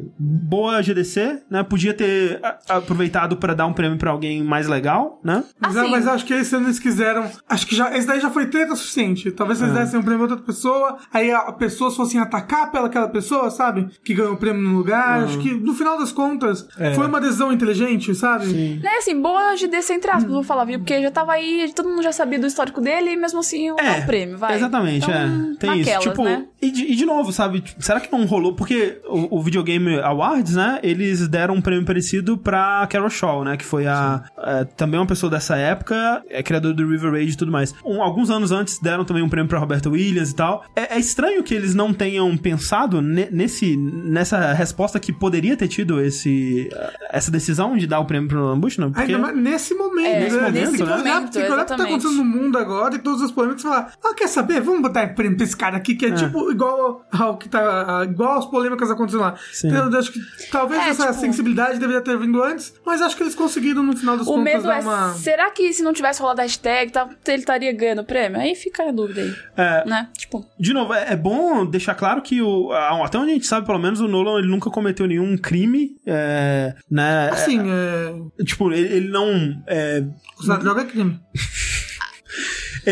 boa 0.50 0.82
GDC, 0.82 1.42
né? 1.48 1.62
Podia 1.62 1.94
ter 1.94 2.40
aproveitado 2.68 3.36
pra 3.36 3.54
dar 3.54 3.66
um 3.66 3.72
prêmio 3.72 3.96
pra 3.98 4.10
alguém 4.10 4.42
mais 4.42 4.66
legal, 4.66 5.20
né? 5.22 5.44
Mas, 5.60 5.76
Assim. 5.76 5.90
mas 5.90 6.06
acho 6.08 6.24
que 6.24 6.34
esse 6.34 6.54
ano 6.56 6.66
eles 6.66 6.78
quiseram. 6.78 7.30
Acho 7.48 7.66
que 7.66 7.74
já. 7.76 7.96
Esse 7.96 8.06
daí 8.06 8.20
já 8.20 8.30
foi 8.30 8.46
treta 8.46 8.72
o 8.72 8.76
suficiente. 8.76 9.30
Talvez 9.30 9.60
eles 9.62 9.72
dessem 9.74 9.98
um 9.98 10.02
prêmio 10.02 10.26
a 10.26 10.28
outra 10.28 10.44
pessoa, 10.44 10.98
aí 11.12 11.30
a, 11.30 11.52
pessoas 11.52 11.94
fossem 11.96 12.20
atacar 12.20 12.70
pela 12.70 12.86
aquela 12.86 13.08
pessoa, 13.08 13.50
sabe? 13.50 13.88
Que 14.04 14.14
ganhou 14.14 14.32
o 14.32 14.36
prêmio 14.36 14.60
no 14.62 14.76
lugar. 14.76 15.24
Acho 15.24 15.38
que 15.38 15.54
no 15.54 15.74
final 15.74 15.98
das 15.98 16.10
contas 16.12 16.66
foi 16.96 17.06
uma 17.06 17.20
decisão 17.20 17.52
inteligente, 17.52 18.14
sabe? 18.14 18.46
Né, 18.82 18.90
assim, 18.98 19.20
boa 19.20 19.54
GDC 19.56 19.92
entre 19.94 20.10
aspas, 20.10 20.30
vou 20.32 20.42
falar, 20.42 20.64
viu? 20.64 20.78
Porque 20.78 21.00
já 21.02 21.10
tava 21.10 21.32
aí, 21.32 21.70
todo 21.74 21.88
mundo 21.88 22.02
já 22.02 22.12
sabia 22.12 22.38
do 22.38 22.46
histórico 22.46 22.80
dele 22.80 23.12
e 23.12 23.16
mesmo 23.16 23.38
assim 23.40 23.68
eu 23.68 23.76
É, 23.78 24.00
o 24.00 24.06
prêmio, 24.06 24.36
vai. 24.38 24.56
Exatamente, 24.56 25.04
Então, 25.04 25.14
é. 25.14 25.56
Tem 25.58 25.80
isso. 25.80 25.90
naquelas, 25.90 26.04
Tipo, 26.04 26.24
né? 26.24 26.46
e, 26.60 26.70
de, 26.70 26.92
e 26.92 26.96
de 26.96 27.04
novo, 27.06 27.32
sabe? 27.32 27.60
tipo, 27.60 27.82
Será 27.82 28.00
que 28.00 28.10
não 28.10 28.24
rolou? 28.24 28.54
Porque 28.56 29.00
o, 29.06 29.38
o 29.38 29.42
Videogame 29.42 29.98
Awards, 30.40 30.54
né? 30.56 30.78
Eles 30.82 31.28
deram 31.28 31.54
um 31.54 31.60
prêmio 31.60 31.84
parecido 31.84 32.36
pra 32.38 32.86
Carol 32.88 33.10
Shaw, 33.10 33.44
né? 33.44 33.56
Que 33.56 33.64
foi 33.64 33.86
a. 33.86 34.22
é, 34.38 34.64
também 34.64 34.98
uma 34.98 35.06
pessoa 35.06 35.30
dessa 35.30 35.56
época, 35.56 36.22
é 36.28 36.42
criador 36.42 36.72
do 36.74 36.86
River 36.88 37.12
Raid 37.12 37.32
e 37.32 37.36
tudo 37.36 37.52
mais. 37.52 37.74
Um- 37.84 38.02
alguns 38.02 38.30
anos 38.30 38.50
antes 38.52 38.78
deram 38.78 39.04
também 39.04 39.22
um 39.22 39.28
prêmio 39.28 39.48
pra 39.48 39.58
Roberta 39.58 39.88
Williams 39.90 40.30
e 40.30 40.34
tal. 40.34 40.64
É, 40.74 40.96
é 40.96 40.98
estranho 40.98 41.42
que 41.42 41.54
eles 41.54 41.74
não 41.74 41.92
tenham 41.92 42.34
pensado 42.36 43.00
ne- 43.00 43.28
nesse, 43.30 43.76
nessa 43.76 44.52
resposta 44.52 44.98
que 44.98 45.12
poderia 45.12 45.56
ter 45.56 45.68
tido 45.68 46.00
esse, 46.00 46.68
essa 47.10 47.30
decisão 47.30 47.76
de 47.76 47.86
dar 47.86 48.00
o 48.00 48.04
prêmio 48.06 48.28
pro 48.28 48.38
Nolan 48.38 48.58
Bushnell. 48.58 48.90
Porque... 48.90 49.12
Ainda 49.12 49.18
mais 49.18 49.36
nesse 49.36 49.74
momento, 49.74 50.06
É, 50.06 50.20
né? 50.40 50.50
nesse 50.50 50.82
momento, 50.82 50.90
que 50.90 51.04
né? 51.04 51.20
Tem 51.30 51.44
que 51.44 51.52
olhar 51.52 51.60
o 51.60 51.64
que 51.64 51.68
tá 51.68 51.74
Exatamente. 51.74 51.88
acontecendo 51.88 52.16
no 52.16 52.24
mundo 52.24 52.58
agora 52.58 52.94
e 52.94 52.98
todas 52.98 53.22
as 53.22 53.30
polêmicas 53.30 53.62
e 53.62 53.68
falar: 53.68 53.92
Ah, 54.02 54.14
quer 54.14 54.28
saber? 54.28 54.60
Vamos 54.60 54.82
botar 54.82 55.06
prêmio 55.14 55.36
pra 55.36 55.44
esse 55.44 55.56
cara 55.56 55.76
aqui, 55.76 55.94
que 55.94 56.06
é, 56.06 56.12
tipo 56.12 56.50
igual 56.50 57.04
ao 57.12 57.36
que 57.36 57.48
tá. 57.48 58.04
igual 58.08 58.38
às 58.38 58.46
polêmicas 58.46 58.90
acontecendo 58.90 59.20
lá. 59.20 59.34
Sim. 59.52 59.68
Então, 59.68 59.90
eu 59.90 59.98
acho 59.98 60.12
que 60.12 60.20
talvez 60.50 60.82
É, 60.82 60.88
essa 60.90 61.08
tipo- 61.08 61.20
sensibilidade 61.20 61.78
deveria 61.78 62.00
ter 62.02 62.18
vindo 62.18 62.42
antes, 62.42 62.72
mas 62.84 63.00
acho 63.02 63.16
que 63.16 63.22
eles 63.22 63.34
conseguiram 63.34 63.82
no 63.82 63.96
final 63.96 64.16
das 64.16 64.26
O 64.26 64.30
contas 64.32 64.44
medo 64.44 64.62
dar 64.64 64.78
é, 64.78 64.80
uma. 64.82 65.14
será 65.14 65.50
que 65.50 65.72
se 65.72 65.82
não 65.82 65.92
tivesse 65.92 66.20
rolado 66.20 66.40
a 66.40 66.44
hashtag, 66.44 66.90
tá- 66.92 67.08
ele 67.26 67.36
estaria 67.38 67.72
ganhando 67.72 68.00
o 68.02 68.04
prêmio? 68.04 68.40
Aí 68.40 68.54
fica 68.54 68.88
a 68.88 68.92
dúvida 68.92 69.20
aí, 69.22 69.34
É, 69.56 69.84
né? 69.88 70.08
Tipo, 70.16 70.44
De 70.58 70.72
novo, 70.72 70.92
é, 70.94 71.12
é 71.12 71.16
bom 71.16 71.64
deixar 71.66 71.94
claro 71.94 72.22
que 72.22 72.40
o, 72.42 72.72
até 72.72 73.18
onde 73.18 73.30
a 73.30 73.34
gente 73.34 73.46
sabe, 73.46 73.66
pelo 73.66 73.78
menos, 73.78 74.00
o 74.00 74.08
Nolan 74.08 74.38
ele 74.38 74.48
nunca 74.48 74.70
cometeu 74.70 75.06
nenhum 75.06 75.36
crime, 75.36 75.96
é, 76.06 76.74
né? 76.90 77.30
Assim, 77.30 77.60
é. 77.70 78.40
É, 78.40 78.44
tipo, 78.44 78.72
ele, 78.72 78.94
ele 78.94 79.08
não, 79.08 79.62
é, 79.66 80.04
Usar 80.38 80.56
droga 80.56 80.82
é 80.82 80.84
crime. 80.84 81.20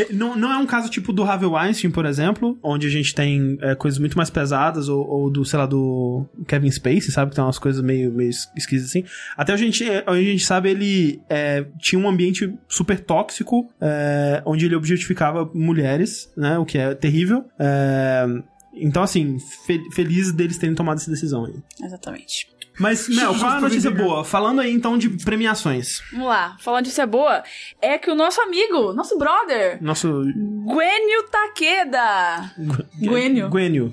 é, 0.01 0.13
não. 0.13 0.37
Não 0.37 0.53
é 0.53 0.57
um 0.59 0.67
caso 0.67 0.89
tipo 0.91 1.13
do 1.13 1.23
Harvey 1.23 1.49
Weinstein, 1.49 1.91
por 1.91 2.05
exemplo, 2.07 2.59
onde 2.63 2.87
a 2.87 2.91
gente 2.91 3.15
tem 3.15 3.59
é, 3.61 3.75
coisas 3.75 3.99
muito 3.99 4.17
mais 4.17 4.31
pesadas, 4.31 4.89
ou, 4.89 5.07
ou 5.07 5.31
do, 5.31 5.45
sei 5.45 5.59
lá, 5.59 5.67
do 5.67 6.25
Kevin 6.47 6.71
Spacey, 6.71 7.11
sabe? 7.13 7.31
Que 7.31 7.37
tem 7.37 7.45
umas 7.45 7.59
coisas 7.59 7.83
meio, 7.83 8.13
meio 8.13 8.31
es- 8.31 8.51
esquisitas 8.57 8.91
assim. 8.91 9.05
Até 9.37 9.53
a 9.53 9.57
gente, 9.57 9.83
é, 9.89 10.05
a 10.07 10.15
gente 10.17 10.45
sabe, 10.45 10.71
ele 10.71 11.21
é, 11.29 11.65
tinha 11.79 11.99
um 12.01 12.09
ambiente 12.09 12.53
super 12.69 13.01
tóxico, 13.01 13.69
é, 13.81 14.43
onde 14.45 14.67
ele 14.67 14.75
objetificava 14.77 15.51
mulheres, 15.55 16.31
né? 16.37 16.59
O 16.59 16.65
que 16.65 16.79
é 16.79 16.95
terrível. 16.95 17.45
É, 17.59 18.27
então, 18.75 19.03
assim, 19.03 19.39
fe- 19.67 19.83
feliz 19.93 20.33
deles 20.33 20.57
terem 20.59 20.75
tomado 20.75 20.99
essa 20.99 21.11
decisão 21.11 21.45
aí. 21.47 21.55
exatamente. 21.85 22.49
Mas, 22.79 23.09
Mel, 23.09 23.35
qual 23.35 23.53
é 23.53 23.57
a 23.57 23.61
notícia 23.61 23.91
boa? 23.91 24.25
Falando 24.25 24.61
aí, 24.61 24.73
então, 24.73 24.97
de 24.97 25.09
premiações. 25.11 26.01
Vamos 26.13 26.29
lá, 26.29 26.57
falando 26.61 26.85
de 26.85 26.91
ser 26.91 27.07
boa, 27.07 27.43
é 27.81 27.99
que 27.99 28.11
o 28.11 28.15
nosso 28.15 28.41
amigo, 28.41 28.93
nosso 28.93 29.19
brother, 29.19 29.79
Nosso... 29.83 30.25
Gwenio 30.65 31.23
Takeda. 31.31 32.53
Gwenio. 33.01 33.49
Gwenio. 33.49 33.93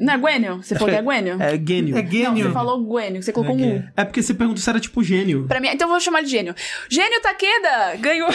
Não 0.00 0.14
é 0.14 0.18
Gwenio? 0.18 0.62
Você 0.62 0.74
falou 0.74 0.90
que 0.90 0.96
é 0.96 1.02
Gwenio? 1.02 1.42
É 1.42 1.50
gênio. 1.56 1.96
É 1.96 2.02
Não, 2.02 2.10
gênio. 2.10 2.44
você 2.44 2.52
falou 2.52 2.82
Gwenio, 2.84 3.22
você 3.22 3.32
colocou 3.32 3.56
um 3.56 3.76
U. 3.76 3.84
É 3.96 4.04
porque 4.04 4.22
você 4.22 4.34
perguntou 4.34 4.62
se 4.62 4.68
era 4.70 4.78
tipo 4.80 5.02
gênio. 5.02 5.46
Pra 5.48 5.60
mim, 5.60 5.68
então 5.68 5.86
eu 5.88 5.90
vou 5.92 6.00
chamar 6.00 6.22
de 6.22 6.28
gênio. 6.28 6.54
Gênio 6.88 7.20
Takeda 7.20 7.96
ganhou. 8.00 8.28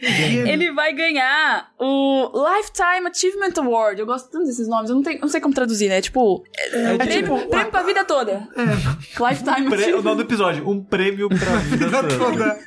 Ele 0.00 0.72
vai 0.72 0.92
ganhar 0.92 1.68
o 1.78 2.30
Lifetime 2.56 3.08
Achievement 3.10 3.52
Award. 3.58 4.00
Eu 4.00 4.06
gosto 4.06 4.30
tanto 4.30 4.46
desses 4.46 4.68
nomes, 4.68 4.88
eu 4.90 4.96
não, 4.96 5.02
tenho, 5.02 5.20
não 5.20 5.28
sei 5.28 5.40
como 5.40 5.54
traduzir, 5.54 5.88
né? 5.88 6.00
Tipo, 6.00 6.44
É 6.72 6.96
prêmio, 6.96 7.36
tipo- 7.36 7.48
prêmio 7.48 7.70
pra 7.70 7.82
vida 7.82 8.04
toda. 8.04 8.48
Lifetime 8.56 9.68
Pre- 9.68 9.76
o 9.76 9.80
Achievement. 9.80 10.02
nome 10.02 10.16
do 10.16 10.22
episódio, 10.22 10.68
um 10.68 10.82
prêmio 10.82 11.28
pra 11.28 11.56
vida 11.56 11.86
Vida 11.86 12.02
toda. 12.04 12.18
toda. 12.18 12.58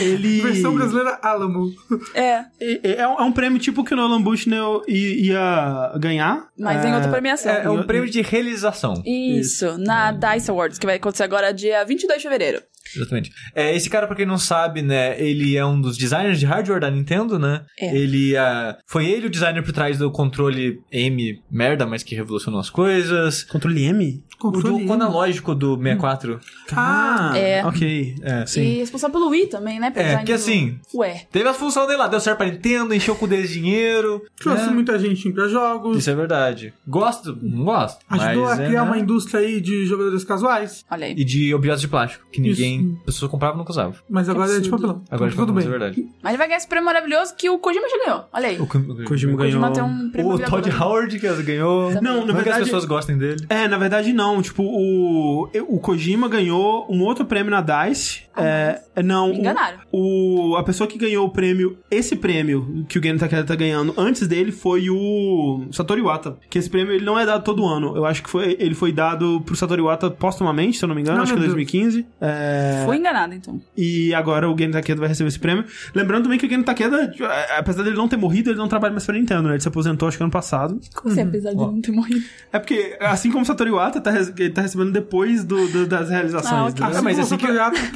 Ele... 0.00 0.40
Versão 0.40 0.74
brasileira 0.74 1.18
Alamo. 1.22 1.70
É, 2.14 2.44
É, 2.58 2.94
é 3.02 3.08
um, 3.08 3.18
é 3.18 3.22
um 3.22 3.32
prêmio 3.32 3.58
tipo 3.58 3.84
que 3.84 3.92
o 3.92 3.96
Nolan 3.96 4.22
Bushnell 4.22 4.82
ia 4.88 5.92
ganhar. 5.98 6.46
mas 6.58 6.84
em 6.84 6.90
É, 6.90 6.94
outra 6.94 7.10
premiação. 7.10 7.52
É, 7.52 7.64
é 7.64 7.70
um 7.70 7.82
prêmio 7.82 8.08
de 8.08 8.22
realização. 8.22 9.02
Isso, 9.04 9.76
na 9.78 10.10
DICE 10.12 10.50
Awards, 10.50 10.78
que 10.78 10.86
vai 10.86 10.96
acontecer 10.96 11.24
agora 11.24 11.52
dia 11.52 11.84
22 11.84 12.16
de 12.18 12.22
fevereiro. 12.22 12.62
Exatamente. 12.94 13.30
É, 13.54 13.74
esse 13.74 13.88
cara, 13.88 14.06
pra 14.06 14.16
quem 14.16 14.26
não 14.26 14.38
sabe, 14.38 14.82
né, 14.82 15.20
ele 15.20 15.56
é 15.56 15.64
um 15.64 15.80
dos 15.80 15.96
designers 15.96 16.38
de 16.38 16.46
hardware 16.46 16.80
da 16.80 16.90
Nintendo, 16.90 17.38
né? 17.38 17.64
É. 17.78 17.94
Ele 17.94 18.36
ah, 18.36 18.76
foi 18.86 19.06
ele 19.06 19.26
o 19.26 19.30
designer 19.30 19.62
por 19.62 19.72
trás 19.72 19.98
do 19.98 20.10
controle 20.10 20.80
M 20.90 21.40
merda, 21.50 21.86
mas 21.86 22.02
que 22.02 22.14
revolucionou 22.14 22.60
as 22.60 22.70
coisas. 22.70 23.44
Controle 23.44 23.84
M? 23.84 24.22
O 24.48 24.52
Controle. 24.52 24.84
do 24.86 24.92
analógico 24.92 25.54
do 25.54 25.76
64. 25.76 26.40
Ah, 26.74 27.32
É. 27.36 27.64
ok. 27.64 28.14
É, 28.22 28.46
sim. 28.46 28.62
E 28.62 28.78
responsável 28.78 29.12
pelo 29.12 29.30
Wii 29.30 29.46
também, 29.48 29.78
né? 29.80 29.90
pelo 29.90 30.06
É, 30.06 30.18
que 30.18 30.24
do- 30.24 30.34
assim- 30.34 30.78
Ué. 30.94 31.26
Teve 31.30 31.48
as 31.48 31.56
funções 31.56 31.86
dele 31.86 31.98
lá, 31.98 32.08
deu 32.08 32.20
certo 32.20 32.38
pra 32.38 32.46
Nintendo, 32.46 32.94
encheu 32.94 33.14
com 33.14 33.24
o 33.24 33.28
dedo 33.28 33.42
de 33.46 33.52
dinheiro. 33.52 34.22
Trouxe 34.38 34.66
né? 34.66 34.72
muita 34.72 34.98
gente 34.98 35.30
pra 35.32 35.48
jogos. 35.48 35.98
Isso 35.98 36.10
é 36.10 36.14
verdade. 36.14 36.72
Gosto? 36.86 37.36
Não 37.42 37.64
gosto. 37.64 37.98
Ajudou 38.08 38.44
mas 38.44 38.58
a 38.58 38.62
é, 38.62 38.66
criar 38.66 38.82
né? 38.84 38.86
uma 38.90 38.98
indústria 38.98 39.40
aí 39.40 39.60
de 39.60 39.86
jogadores 39.86 40.24
casuais. 40.24 40.84
Olha 40.90 41.06
aí. 41.06 41.12
E 41.16 41.24
de 41.24 41.54
objetos 41.54 41.80
de 41.80 41.88
plástico, 41.88 42.24
que 42.32 42.40
ninguém, 42.40 42.80
Isso. 42.80 42.96
as 43.00 43.14
pessoas 43.14 43.30
compravam 43.30 43.56
e 43.56 43.58
nunca 43.58 43.70
usavam. 43.72 43.94
Mas 44.08 44.28
agora 44.28 44.52
é 44.56 44.60
de 44.60 44.68
papelão. 44.68 45.02
Agora 45.10 45.30
Então, 45.30 45.46
tudo 45.46 45.58
é 45.58 45.62
bem. 45.62 45.70
verdade. 45.70 46.06
Mas 46.22 46.30
ele 46.32 46.38
vai 46.38 46.46
ganhar 46.48 46.58
esse 46.58 46.68
prêmio 46.68 46.86
maravilhoso 46.86 47.34
que 47.36 47.48
o 47.50 47.58
Kojima 47.58 47.86
já 47.88 48.04
ganhou. 48.04 48.24
Olha 48.32 48.48
aí. 48.48 48.60
O, 48.60 48.66
Kojima 48.66 48.92
O 49.34 49.36
Kojima 49.36 49.36
ganhou. 49.36 49.72
tem 49.72 49.82
um 49.82 50.10
prêmio 50.10 50.32
o 50.32 50.38
Todd. 50.38 50.70
Howard 50.70 51.18
que 51.18 51.42
ganhou. 51.42 51.88
Também. 51.92 52.02
Não, 52.02 52.20
na 52.20 52.20
Não 52.20 52.22
é 52.22 52.26
que 52.26 52.38
as 52.38 52.44
verdade. 52.44 52.64
pessoas 52.64 52.84
gostem 52.84 53.16
dele. 53.18 53.44
É, 53.48 53.68
na 53.68 53.78
verdade 53.78 54.12
não. 54.12 54.31
Tipo, 54.40 54.62
o, 54.62 55.48
o 55.68 55.78
Kojima 55.80 56.28
ganhou 56.28 56.86
um 56.88 57.02
outro 57.02 57.24
prêmio 57.26 57.50
na 57.50 57.60
DICE. 57.60 58.22
é, 58.36 58.80
não. 59.04 59.28
Me 59.30 59.38
enganaram. 59.40 59.78
O, 59.90 60.52
o- 60.52 60.56
a 60.56 60.62
pessoa 60.62 60.86
que 60.86 60.96
ganhou 60.96 61.26
o 61.26 61.30
prêmio, 61.30 61.76
esse 61.90 62.14
prêmio 62.16 62.84
que 62.88 62.98
o 62.98 63.02
Gen 63.02 63.18
Takeda 63.18 63.44
tá 63.44 63.54
ganhando 63.54 63.92
antes 63.98 64.26
dele 64.28 64.52
foi 64.52 64.88
o 64.88 65.66
Satoru 65.72 66.00
Iwata. 66.00 66.36
Que 66.48 66.58
esse 66.58 66.70
prêmio 66.70 66.94
ele 66.94 67.04
não 67.04 67.18
é 67.18 67.26
dado 67.26 67.42
todo 67.44 67.66
ano. 67.66 67.96
Eu 67.96 68.04
acho 68.06 68.22
que 68.22 68.30
foi, 68.30 68.56
ele 68.58 68.74
foi 68.74 68.92
dado 68.92 69.40
pro 69.44 69.56
Satoru 69.56 69.82
Iwata 69.82 70.10
postumamente, 70.10 70.78
se 70.78 70.84
eu 70.84 70.88
não 70.88 70.94
me 70.94 71.00
engano, 71.02 71.16
Não, 71.18 71.24
acho 71.24 71.32
que 71.34 71.38
Deus. 71.40 71.52
2015. 71.52 72.06
É, 72.20 72.82
Fui 72.86 72.96
enganado, 72.96 73.34
então. 73.34 73.60
E 73.76 74.14
agora 74.14 74.48
o 74.50 74.56
Gen 74.56 74.70
Takeda 74.70 75.00
vai 75.00 75.08
receber 75.08 75.28
esse 75.28 75.38
prêmio. 75.38 75.64
Lembrando 75.94 76.24
também 76.24 76.38
que 76.38 76.46
o 76.46 76.48
Gen 76.48 76.62
Takeda, 76.62 77.12
é, 77.20 77.58
apesar 77.58 77.82
dele 77.82 77.96
não 77.96 78.08
ter 78.08 78.16
morrido, 78.16 78.50
ele 78.50 78.58
não 78.58 78.68
trabalha 78.68 78.92
mais 78.92 79.04
pra 79.04 79.14
Nintendo, 79.14 79.42
né? 79.48 79.54
Ele 79.54 79.60
se 79.60 79.68
aposentou 79.68 80.08
acho 80.08 80.16
que 80.16 80.22
ano 80.22 80.32
passado. 80.32 80.80
Como 80.94 81.12
assim, 81.12 81.22
apesar 81.22 81.50
de 81.50 81.56
não 81.56 81.80
ter 81.80 81.92
morrido? 81.92 82.24
É 82.52 82.58
porque, 82.58 82.96
assim 83.00 83.30
como 83.30 83.42
o 83.42 83.46
Satoru 83.46 83.70
Iwata 83.70 84.00
tá, 84.00 84.10
re- 84.28 84.34
ele 84.44 84.50
tá 84.50 84.62
recebendo 84.62 84.92
depois 84.92 85.44
do, 85.44 85.68
do- 85.68 85.86
das 85.86 86.08
realizações. 86.10 86.52
Ah, 86.52 86.62
ok. 86.64 86.70
entendeu? 86.72 86.98
Ah, 86.98 87.02
mas 87.02 87.14
como 87.14 87.26
assim 87.26 87.36
que- 87.36 87.46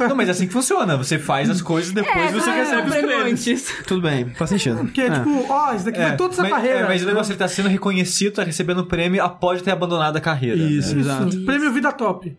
o 0.05 0.07
Não, 0.09 0.17
mas 0.17 0.29
é 0.29 0.31
assim 0.33 0.47
que 0.47 0.53
funciona. 0.53 0.97
Você 0.97 1.19
faz 1.19 1.49
as 1.51 1.61
coisas 1.63 1.91
e 1.93 1.95
depois 1.95 2.33
você 2.33 2.51
ah, 2.51 2.55
recebe 2.55 2.81
é, 2.81 2.85
os 2.85 2.91
prêmio 2.91 3.17
prêmios. 3.17 3.73
Tudo 3.87 4.01
bem, 4.03 4.27
faz 4.35 4.51
sentido. 4.51 4.79
Porque 4.79 5.01
é 5.03 5.11
tipo, 5.11 5.47
ó, 5.49 5.75
isso 5.75 5.85
daqui 5.85 6.01
foi 6.01 6.17
toda 6.17 6.33
essa 6.35 6.43
mas, 6.43 6.51
carreira. 6.53 6.79
é, 6.81 6.87
mas 6.89 7.03
o 7.03 7.07
negócio 7.07 7.31
ele 7.33 7.39
tá 7.39 7.49
sendo 7.49 7.69
reconhecido, 7.69 8.35
tá 8.35 8.43
recebendo 8.45 8.85
prêmio 8.87 9.23
após 9.23 9.61
ter 9.63 9.71
abandonado 9.71 10.17
a 10.17 10.21
carreira. 10.21 10.57
Isso, 10.57 10.95
né? 10.95 11.01
exato. 11.01 11.29
Isso. 11.29 11.45
Prêmio 11.45 11.73
Vida 11.73 11.93
Top. 11.93 12.37